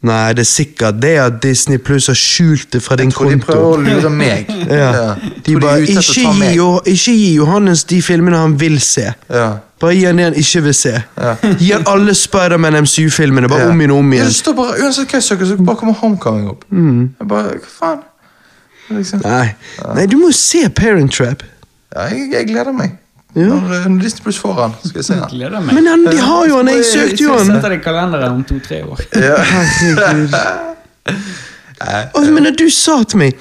Nei, 0.02 0.32
det 0.34 0.42
er 0.42 0.48
sikkert 0.50 0.96
det 1.02 1.12
at 1.22 1.36
Disney 1.44 1.78
Pluss 1.78 2.08
har 2.10 2.16
skjult 2.18 2.72
det 2.74 2.80
fra 2.82 2.96
din 2.98 3.12
konto. 3.14 3.30
Jeg 3.30 3.40
tror 3.44 3.52
de 3.52 3.52
prøver 3.52 3.76
å 3.76 4.00
lure 4.00 4.10
meg. 4.10 4.48
Ja. 4.82 5.14
De 5.46 5.54
bare 5.62 5.76
å 5.78 5.84
ikke 5.84 6.32
gi. 6.40 6.48
Jo- 6.56 6.80
ikke 6.90 7.12
gi 7.14 7.28
Johannes 7.36 7.84
de 7.84 8.00
filmene 8.02 8.36
han 8.40 8.56
vil 8.58 8.80
se. 8.82 9.12
Ja. 9.30 9.46
Bare 9.82 9.94
gi 9.94 10.04
han 10.08 10.18
det 10.18 10.24
han 10.30 10.34
ikke 10.38 10.62
vil 10.64 10.74
se. 10.74 10.94
Ja. 11.18 11.34
Gi 11.58 11.70
han 11.74 11.86
alle 11.90 12.14
Spiderman 12.18 12.74
MCU-filmene, 12.82 13.48
bare 13.50 13.68
Ja. 13.68 13.70
om 13.70 13.80
igjen 13.80 13.90
og 13.94 13.98
om 14.02 14.12
igjen. 14.12 14.26
det 14.26 14.34
står 14.40 14.54
bare, 14.58 14.80
Uansett 14.82 15.06
hva 15.10 15.20
jeg 15.20 15.22
søker, 15.28 15.46
så 15.52 15.56
bare 15.64 15.76
kommer 15.76 15.94
Homecoming 16.02 16.48
opp. 16.50 16.64
Jeg 16.72 17.28
bare, 17.28 17.58
hva 17.62 17.72
faen? 17.78 18.02
Liksom. 18.90 19.22
Nei. 19.24 19.54
Nei, 19.94 20.06
du 20.06 20.16
må 20.18 20.32
se 20.34 20.66
Parent 20.68 21.12
Trap. 21.14 21.42
Ja, 21.94 22.08
jeg, 22.10 22.26
jeg 22.32 22.46
gleder 22.50 22.72
meg. 22.74 22.98
Ja. 23.34 23.48
Når, 23.48 24.00
Disney 24.02 24.22
Plus 24.22 24.38
får 24.38 24.52
han, 24.58 24.74
skal 24.84 24.98
jeg 24.98 25.04
se 25.06 25.14
han. 25.16 25.30
Gleder 25.30 25.60
meg. 25.64 25.74
Men 25.78 25.86
han, 25.88 26.04
de 26.04 26.18
har 26.20 26.46
jo 26.50 26.58
han, 26.58 26.68
jeg 26.68 26.84
søkte 26.84 27.22
jo 27.22 27.30
Jeg 27.30 27.38
han. 27.38 27.46
setter 27.54 27.72
det 27.72 27.78
i 27.78 27.84
kalenderen 27.84 28.34
om 28.36 28.44
to-tre 28.44 28.82
år. 28.84 29.00
Herregud. 29.14 30.36
Og, 32.14 32.28
men 32.30 32.46
du 32.54 32.68
sa 32.70 33.00
til 33.02 33.18
meg 33.18 33.38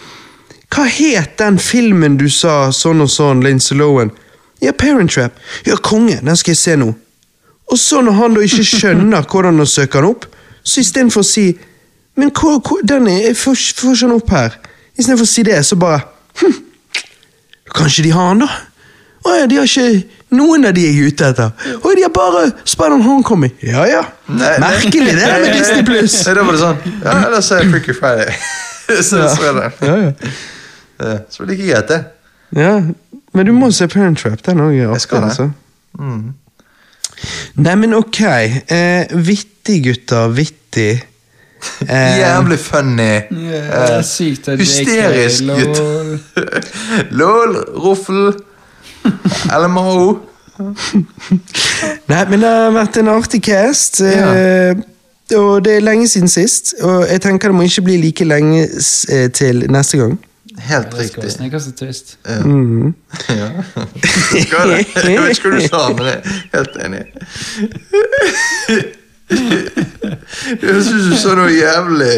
Hva 0.73 0.87
het 0.89 1.35
den 1.37 1.59
filmen 1.61 2.15
du 2.17 2.25
sa 2.31 2.71
sånn 2.73 3.03
og 3.03 3.11
sånn, 3.11 3.43
Lindsay 3.45 3.77
Lohan? 3.77 4.09
Ja, 4.63 4.71
Parent 4.71 5.11
Trap. 5.13 5.37
Ja, 5.67 5.75
konge, 5.77 6.19
den 6.23 6.37
skal 6.39 6.55
jeg 6.55 6.61
se 6.61 6.75
nå. 6.79 6.87
Og 7.71 7.79
så 7.79 8.01
når 8.01 8.17
han 8.17 8.37
da 8.37 8.45
ikke 8.45 8.65
skjønner 8.65 9.27
hvordan 9.27 9.61
å 9.61 9.67
søke 9.69 9.99
den 9.99 10.09
opp, 10.09 10.25
så 10.63 10.81
istedenfor 10.83 11.25
å 11.25 11.27
si 11.27 11.45
Men 12.19 12.31
hvor, 12.35 12.57
hvor, 12.59 12.81
den 12.83 13.07
er, 13.07 13.21
jeg 13.29 13.37
får, 13.39 13.61
får 13.77 13.93
ikke 13.95 14.07
han 14.07 14.15
opp 14.17 14.31
her. 14.35 14.57
Istedenfor 14.99 15.25
å 15.25 15.31
si 15.31 15.43
det, 15.47 15.61
så 15.65 15.77
bare 15.79 16.01
hm, 16.41 16.57
Kanskje 17.71 18.03
de 18.03 18.11
har 18.11 18.33
han, 18.33 18.43
da? 18.43 18.49
Å 19.21 19.35
ja, 19.37 19.45
de 19.49 19.59
har 19.59 19.67
ikke 19.69 20.07
Noen 20.31 20.63
av 20.65 20.71
de 20.73 20.85
jeg 20.85 20.95
er 20.95 21.09
ute 21.11 21.27
etter. 21.27 21.49
Å, 21.75 21.89
de 21.97 22.03
har 22.05 22.11
bare 22.15 22.45
Spider-Man 22.63 23.01
Homecoming. 23.03 23.51
Ja 23.67 23.83
ja. 23.89 23.99
Nei. 24.31 24.53
Merkelig 24.63 25.11
det 25.11 25.25
der 25.25 25.41
med 25.43 25.53
Disney 25.57 25.83
Pluss. 25.87 26.15
Ja, 26.23 26.35
Da 26.37 26.45
var 26.47 26.55
det 26.55 26.61
sånn 26.61 26.77
Ja, 27.03 27.15
da 27.33 27.41
ser 27.43 27.65
jeg 27.65 27.73
Freaky 27.73 27.95
Friday. 27.97 28.31
så, 29.09 29.25
så, 29.35 29.51
det. 29.57 29.67
Ja, 29.83 29.97
ja. 30.05 30.31
Ja, 31.01 31.17
så 31.33 31.43
like 31.49 31.65
greit, 31.67 31.91
det. 31.91 31.99
Ja, 32.55 32.73
men 33.33 33.47
du 33.47 33.51
må 33.55 33.71
se 33.75 33.87
Parent 33.91 34.19
Trap. 34.23 34.39
Den 34.45 34.59
òg 34.63 34.75
er 34.77 34.91
artig. 34.95 35.19
Altså. 35.19 35.49
Mm. 35.99 36.33
Nei, 37.61 37.75
men 37.83 37.93
ok. 37.97 38.19
Eh, 38.71 39.11
vittig, 39.27 39.81
gutter. 39.89 40.31
Vittig. 40.39 40.91
Eh, 41.85 42.15
Jævlig 42.17 42.55
funny. 42.57 43.19
Er 43.53 43.99
sykt 44.07 44.47
hysterisk 44.57 45.43
gutt. 45.45 45.77
lol. 45.77 46.15
Lol, 47.19 47.53
ruffel, 47.83 48.31
LMO. 49.61 50.19
Nei, 52.07 52.23
men 52.29 52.39
det 52.43 52.49
har 52.49 52.71
vært 52.75 52.97
en 53.01 53.07
artig 53.15 53.41
cast. 53.47 54.01
Eh, 54.01 54.75
og 55.37 55.63
det 55.65 55.77
er 55.77 55.85
lenge 55.85 56.07
siden 56.11 56.27
sist. 56.29 56.73
Og 56.83 57.05
jeg 57.09 57.21
tenker 57.23 57.47
det 57.51 57.55
må 57.57 57.63
ikke 57.67 57.81
bli 57.87 57.97
like 58.01 58.25
lenge 58.27 58.65
s- 58.81 59.05
eh, 59.09 59.29
til 59.29 59.65
neste 59.71 59.97
gang. 59.97 60.17
Helt 60.59 60.91
Det 60.91 61.07
skal 61.07 61.23
riktig. 61.23 61.31
snikke 61.37 61.59
seg 61.63 61.75
twist. 61.79 62.17
Ja. 62.27 62.41
Mm. 62.43 62.93
Ja. 63.29 63.49
Jeg 64.35 65.21
vet 65.23 65.37
ikke 65.37 65.49
hva 65.49 65.55
du 65.55 65.67
sa, 65.67 65.85
men 65.95 66.05
jeg 66.05 66.17
er 66.19 66.57
helt 66.57 66.75
enig. 66.85 67.05
Jeg 70.61 70.83
syns 70.83 71.05
du 71.09 71.15
sa 71.19 71.35
noe 71.37 71.51
jævlig 71.53 72.15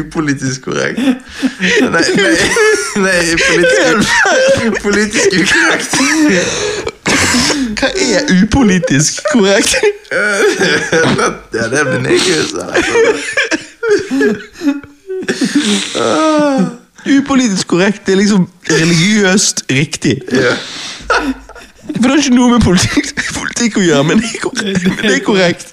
upolitisk 0.00 0.66
korrekt. 0.68 0.98
Nei, 1.00 2.04
nei, 2.16 2.36
nei 3.04 3.22
politisk, 3.46 4.08
politisk 4.82 5.26
ukorrekt. 5.40 5.92
Hva 7.80 7.88
er 7.94 8.22
upolitisk 8.36 9.12
korrekt? 9.32 9.76
Ja, 11.54 11.64
det 11.72 11.82
blir 11.88 12.00
sak. 12.50 12.72
upolitisk 17.10 17.66
korrekt 17.66 18.06
det 18.06 18.12
er 18.12 18.16
liksom 18.20 18.48
religiøst 18.70 19.64
riktig. 19.70 20.20
Ja. 20.32 20.54
For 21.96 22.02
det 22.06 22.10
har 22.10 22.20
ikke 22.22 22.34
noe 22.36 22.50
med 22.54 22.64
politikk, 22.64 23.06
politikk 23.40 23.78
å 23.80 23.84
gjøre, 23.84 24.04
men 24.10 24.16
det 24.22 24.28
er 24.30 24.40
korrekt. 24.44 24.84
Men 24.86 24.94
det 25.06 25.14
er 25.14 25.24
korrekt. 25.26 25.68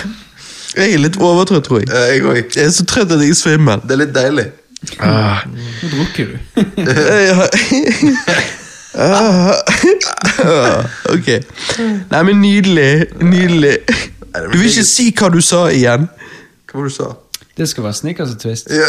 Jeg 0.70 0.94
er 0.94 1.00
litt 1.02 1.16
overtrøtt, 1.18 1.64
tror 1.66 1.80
jeg. 1.80 1.88
Jeg. 1.90 2.44
Jeg 2.54 2.64
er 2.68 2.70
så 2.70 2.84
trøtt 2.86 3.10
at 3.10 3.20
jeg 3.24 3.32
er 3.34 3.38
svimmel. 3.38 3.80
Det 3.82 3.96
er 3.96 4.00
litt 4.04 4.12
deilig. 4.14 4.44
Nå 5.02 5.90
drukker 5.96 6.24
du. 6.30 6.36
Ah. 8.90 9.54
ok. 11.06 11.28
Nei, 12.10 12.22
men 12.26 12.40
nydelig. 12.42 13.06
Nydelig. 13.22 13.76
Du 14.34 14.56
vil 14.56 14.66
ikke 14.66 14.82
si 14.88 15.04
hva 15.14 15.28
du 15.30 15.38
sa 15.46 15.60
igjen? 15.70 16.08
Hva 16.66 16.80
var 16.80 16.88
det 16.88 16.90
du 16.90 16.96
sa? 16.96 17.10
Det 17.60 17.66
skal 17.68 17.84
være 17.84 17.92
snickers 17.92 18.30
og 18.32 18.38
twist. 18.40 18.70
Ja. 18.72 18.86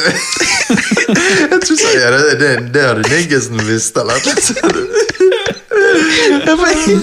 Jeg 1.51 1.58
tror 1.66 1.75
så, 1.75 1.90
ja, 1.98 2.11
det, 2.16 2.40
det, 2.40 2.51
det 2.74 2.83
hadde 2.85 3.09
niggesen 3.11 3.59
visst, 3.67 3.98
eller? 4.00 4.16
Jeg, 6.41 7.00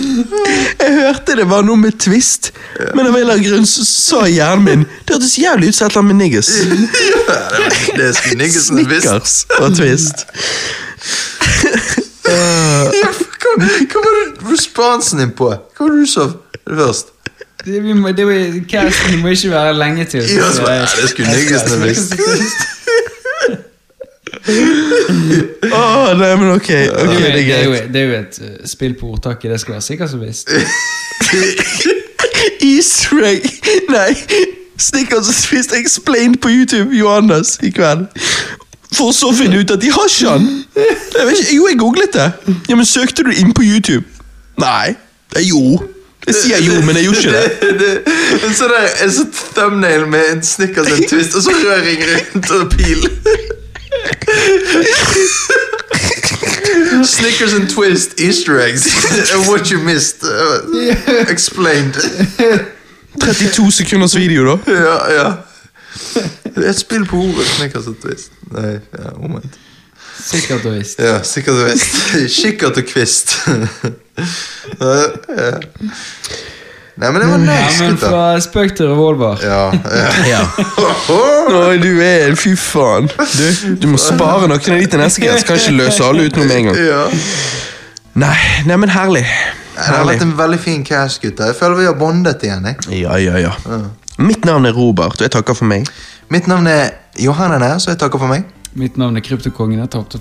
jeg 0.81 0.93
hørte 0.95 1.35
det 1.37 1.45
var 1.51 1.63
noe 1.67 1.77
med 1.77 1.99
twist, 2.01 2.53
men 2.97 3.05
av 3.05 3.13
en 3.13 3.21
eller 3.21 3.35
annen 3.35 3.45
grunn 3.45 3.67
så 3.69 3.85
sa 3.85 4.21
hjernen 4.31 4.65
min 4.65 4.85
Det 5.05 5.17
hørtes 5.17 5.35
jævlig 5.41 5.69
ut 5.69 5.77
som 5.77 5.87
et 5.87 5.93
eller 5.93 6.01
annet 6.01 6.15
med 6.15 6.19
niggers. 6.23 6.51
Ja, 6.57 7.37
det, 7.59 7.69
det 7.99 8.09
skulle 8.17 8.39
niggesen 8.41 8.81
visst. 8.81 9.05
Snickers 9.05 9.35
og 9.61 9.77
twist. 9.77 10.25
Ja, 12.29 13.09
hva, 13.41 13.53
hva 13.57 14.01
var 14.05 14.17
det 14.19 14.51
responsen 14.51 15.23
din 15.23 15.31
på? 15.37 15.47
Hva 15.49 15.87
var 15.87 15.95
det 15.95 16.03
du 16.05 16.11
sa 16.13 16.27
først? 16.69 17.15
Det, 17.65 17.83
vi 17.83 17.93
må, 17.93 18.09
det, 18.15 18.25
casten 18.71 19.19
må 19.21 19.29
ikke 19.35 19.51
være 19.51 19.75
lenge 19.79 20.05
til. 20.05 20.21
Ja, 20.21 20.53
så, 20.55 20.63
ja, 20.71 20.81
det 21.03 21.11
skulle 21.11 21.29
niggesen 21.37 21.83
visst. 21.83 22.15
Åh, 25.73 26.19
nei, 26.19 26.37
men 26.37 26.51
ok, 26.51 26.63
okay 26.63 26.73
Det, 26.73 27.33
det 27.35 27.51
er 27.51 27.59
er 27.59 27.65
jo, 27.65 27.73
det 27.93 28.01
er 28.01 28.07
jo 28.07 28.13
et 28.19 28.39
uh, 28.41 28.67
spill 28.67 28.95
på 28.95 29.07
ordtaket, 29.07 29.51
det 29.51 29.61
skal 29.61 29.73
være 29.73 29.83
sikkert 29.83 30.11
som 30.11 30.21
visst. 30.21 30.51
Easter 32.71 33.25
egg! 33.25 33.51
Nei, 33.91 34.15
Snickers 34.79 35.29
og 35.29 35.35
spist 35.35 35.75
explained 35.77 36.37
på 36.37 36.49
YouTube, 36.49 36.95
Johannes, 36.97 37.59
i 37.63 37.71
kveld. 37.71 38.07
For 38.95 39.13
så 39.13 39.33
å 39.33 39.37
finne 39.37 39.59
ut 39.61 39.71
at 39.75 39.83
de 39.83 39.91
har 39.93 40.09
ikke 40.09 40.33
han! 40.33 40.49
Jeg 40.79 41.27
vet 41.27 41.43
ikke, 41.43 41.57
jo, 41.57 41.67
jeg 41.69 41.79
googlet 41.79 42.15
det. 42.15 42.31
Ja, 42.71 42.77
men 42.79 42.87
søkte 42.89 43.27
du 43.27 43.33
inn 43.35 43.53
på 43.53 43.67
YouTube? 43.67 44.07
Nei. 44.61 44.95
Det 45.35 45.43
er 45.43 45.49
jo. 45.51 45.77
Jeg 46.27 46.35
sier 46.35 46.61
jo, 46.61 46.81
men 46.85 46.97
jeg 46.97 47.05
gjorde 47.05 47.19
ikke 47.19 47.37
det. 47.39 47.79
det, 47.81 47.93
en 48.49 48.55
sånn 48.59 48.73
der, 48.75 48.89
en 49.05 49.13
sånn 49.15 49.31
thumbnail 49.55 50.07
med 50.11 50.33
en 50.33 50.43
Snickers 50.45 50.91
og 50.93 50.99
en 50.99 51.09
twist, 51.09 51.35
og 51.39 51.43
så 51.47 51.51
røring 51.63 52.03
rundt 52.11 52.51
og 52.59 52.71
pil. 52.75 53.01
Snickers 57.05 57.55
and 57.55 57.71
twist 57.71 58.21
Easter 58.21 58.59
eggs. 58.61 58.85
What 59.49 59.71
you 59.71 59.79
missed. 59.79 60.23
uh, 60.25 61.31
explained. 61.31 61.95
32 63.21 63.71
sekunders 63.73 64.15
video, 64.17 64.45
da. 64.45 64.73
Ja, 64.73 65.13
ja. 65.13 65.33
Det 66.45 66.65
er 66.65 66.71
et 66.71 66.79
spill 66.79 67.07
på 67.07 67.17
ordet. 67.17 67.47
Snickers 67.57 67.87
and 67.87 67.97
twist. 68.03 68.33
Nei, 68.53 68.79
ja, 68.99 69.15
moment. 69.21 69.59
Sikkert 70.19 70.65
og 70.67 70.75
visst. 70.79 70.99
Ja, 70.99 71.23
sikkert 71.23 71.55
og 71.55 71.71
visst. 71.71 71.97
Kikkert 72.43 72.77
og 72.77 72.85
kvist. 72.91 73.37
Ja. 74.19 74.95
ja. 75.39 75.51
Nei, 76.99 77.11
men 77.15 77.21
det 77.23 77.27
var 77.31 77.39
Ja, 77.39 77.45
nice, 77.47 77.83
men 77.85 77.93
gutter. 77.95 78.09
fra 78.11 78.41
spøk 78.43 78.73
til 78.77 78.89
revolver. 78.91 79.39
Ja, 79.47 79.71
ja. 80.33 80.41
Oi, 81.15 81.77
du 81.79 81.93
er 82.03 82.25
en 82.27 82.37
fy 82.41 82.57
faen. 82.59 83.07
Du, 83.09 83.45
du 83.79 83.87
må 83.93 84.01
spare 84.03 84.49
noen 84.51 84.57
av 84.59 84.65
de 84.67 84.89
til 84.91 84.99
neste 84.99 85.23
gang. 85.23 85.39
så 85.39 85.47
Kan 85.53 85.61
ikke 85.63 85.77
løse 85.79 86.03
alle 86.09 86.27
utenom 86.27 86.51
en 86.57 86.71
gang. 86.71 86.81
ja. 86.89 87.05
Nei, 88.19 88.35
nei, 88.67 88.75
men 88.83 88.91
herlig. 88.91 89.23
Det 89.79 89.85
har 89.95 90.03
vært 90.09 90.25
en 90.25 90.33
veldig 90.35 90.59
fin 90.59 90.81
cash, 90.83 91.21
gutter. 91.23 91.53
Jeg 91.53 91.55
føler 91.61 91.79
vi 91.79 91.85
har 91.87 91.95
bondet 92.01 92.43
igjen. 92.43 92.65
Jeg. 92.67 92.99
Ja, 93.05 93.15
ja, 93.23 93.37
ja. 93.39 93.53
Mitt 94.19 94.43
navn 94.49 94.67
er 94.67 94.75
Robert, 94.75 95.21
og 95.21 95.23
jeg 95.23 95.31
takker 95.31 95.55
for 95.55 95.71
meg. 95.71 95.87
Mitt 96.35 96.49
navn 96.51 96.67
er 96.67 96.89
Johanne, 97.23 97.61
og 97.77 97.87
jeg 97.87 98.01
takker 98.03 98.19
for 98.19 98.27
meg. 98.27 98.43
Mitt 98.75 98.99
navn 98.99 99.15
er 99.17 99.23
Kryptokongen. 99.23 99.79
Jeg 99.85 99.93
tapte 99.95 100.19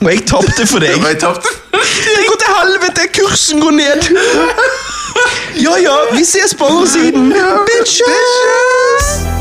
Og 0.00 0.08
jeg 0.10 0.22
tapte 0.26 0.66
for 0.66 0.82
deg. 0.82 0.96
Jeg 1.08 1.18
tapte. 1.20 1.48
Det 1.72 2.24
går 2.28 2.38
til 2.42 2.54
helvete! 2.58 3.08
Kursen 3.18 3.60
går 3.60 3.70
ned! 3.70 4.08
Ja 5.60 5.76
ja, 5.82 5.96
vi 6.12 6.24
ses 6.24 6.54
på 6.54 6.64
andre 6.64 6.88
siden. 6.88 7.32
Bitches! 7.66 9.39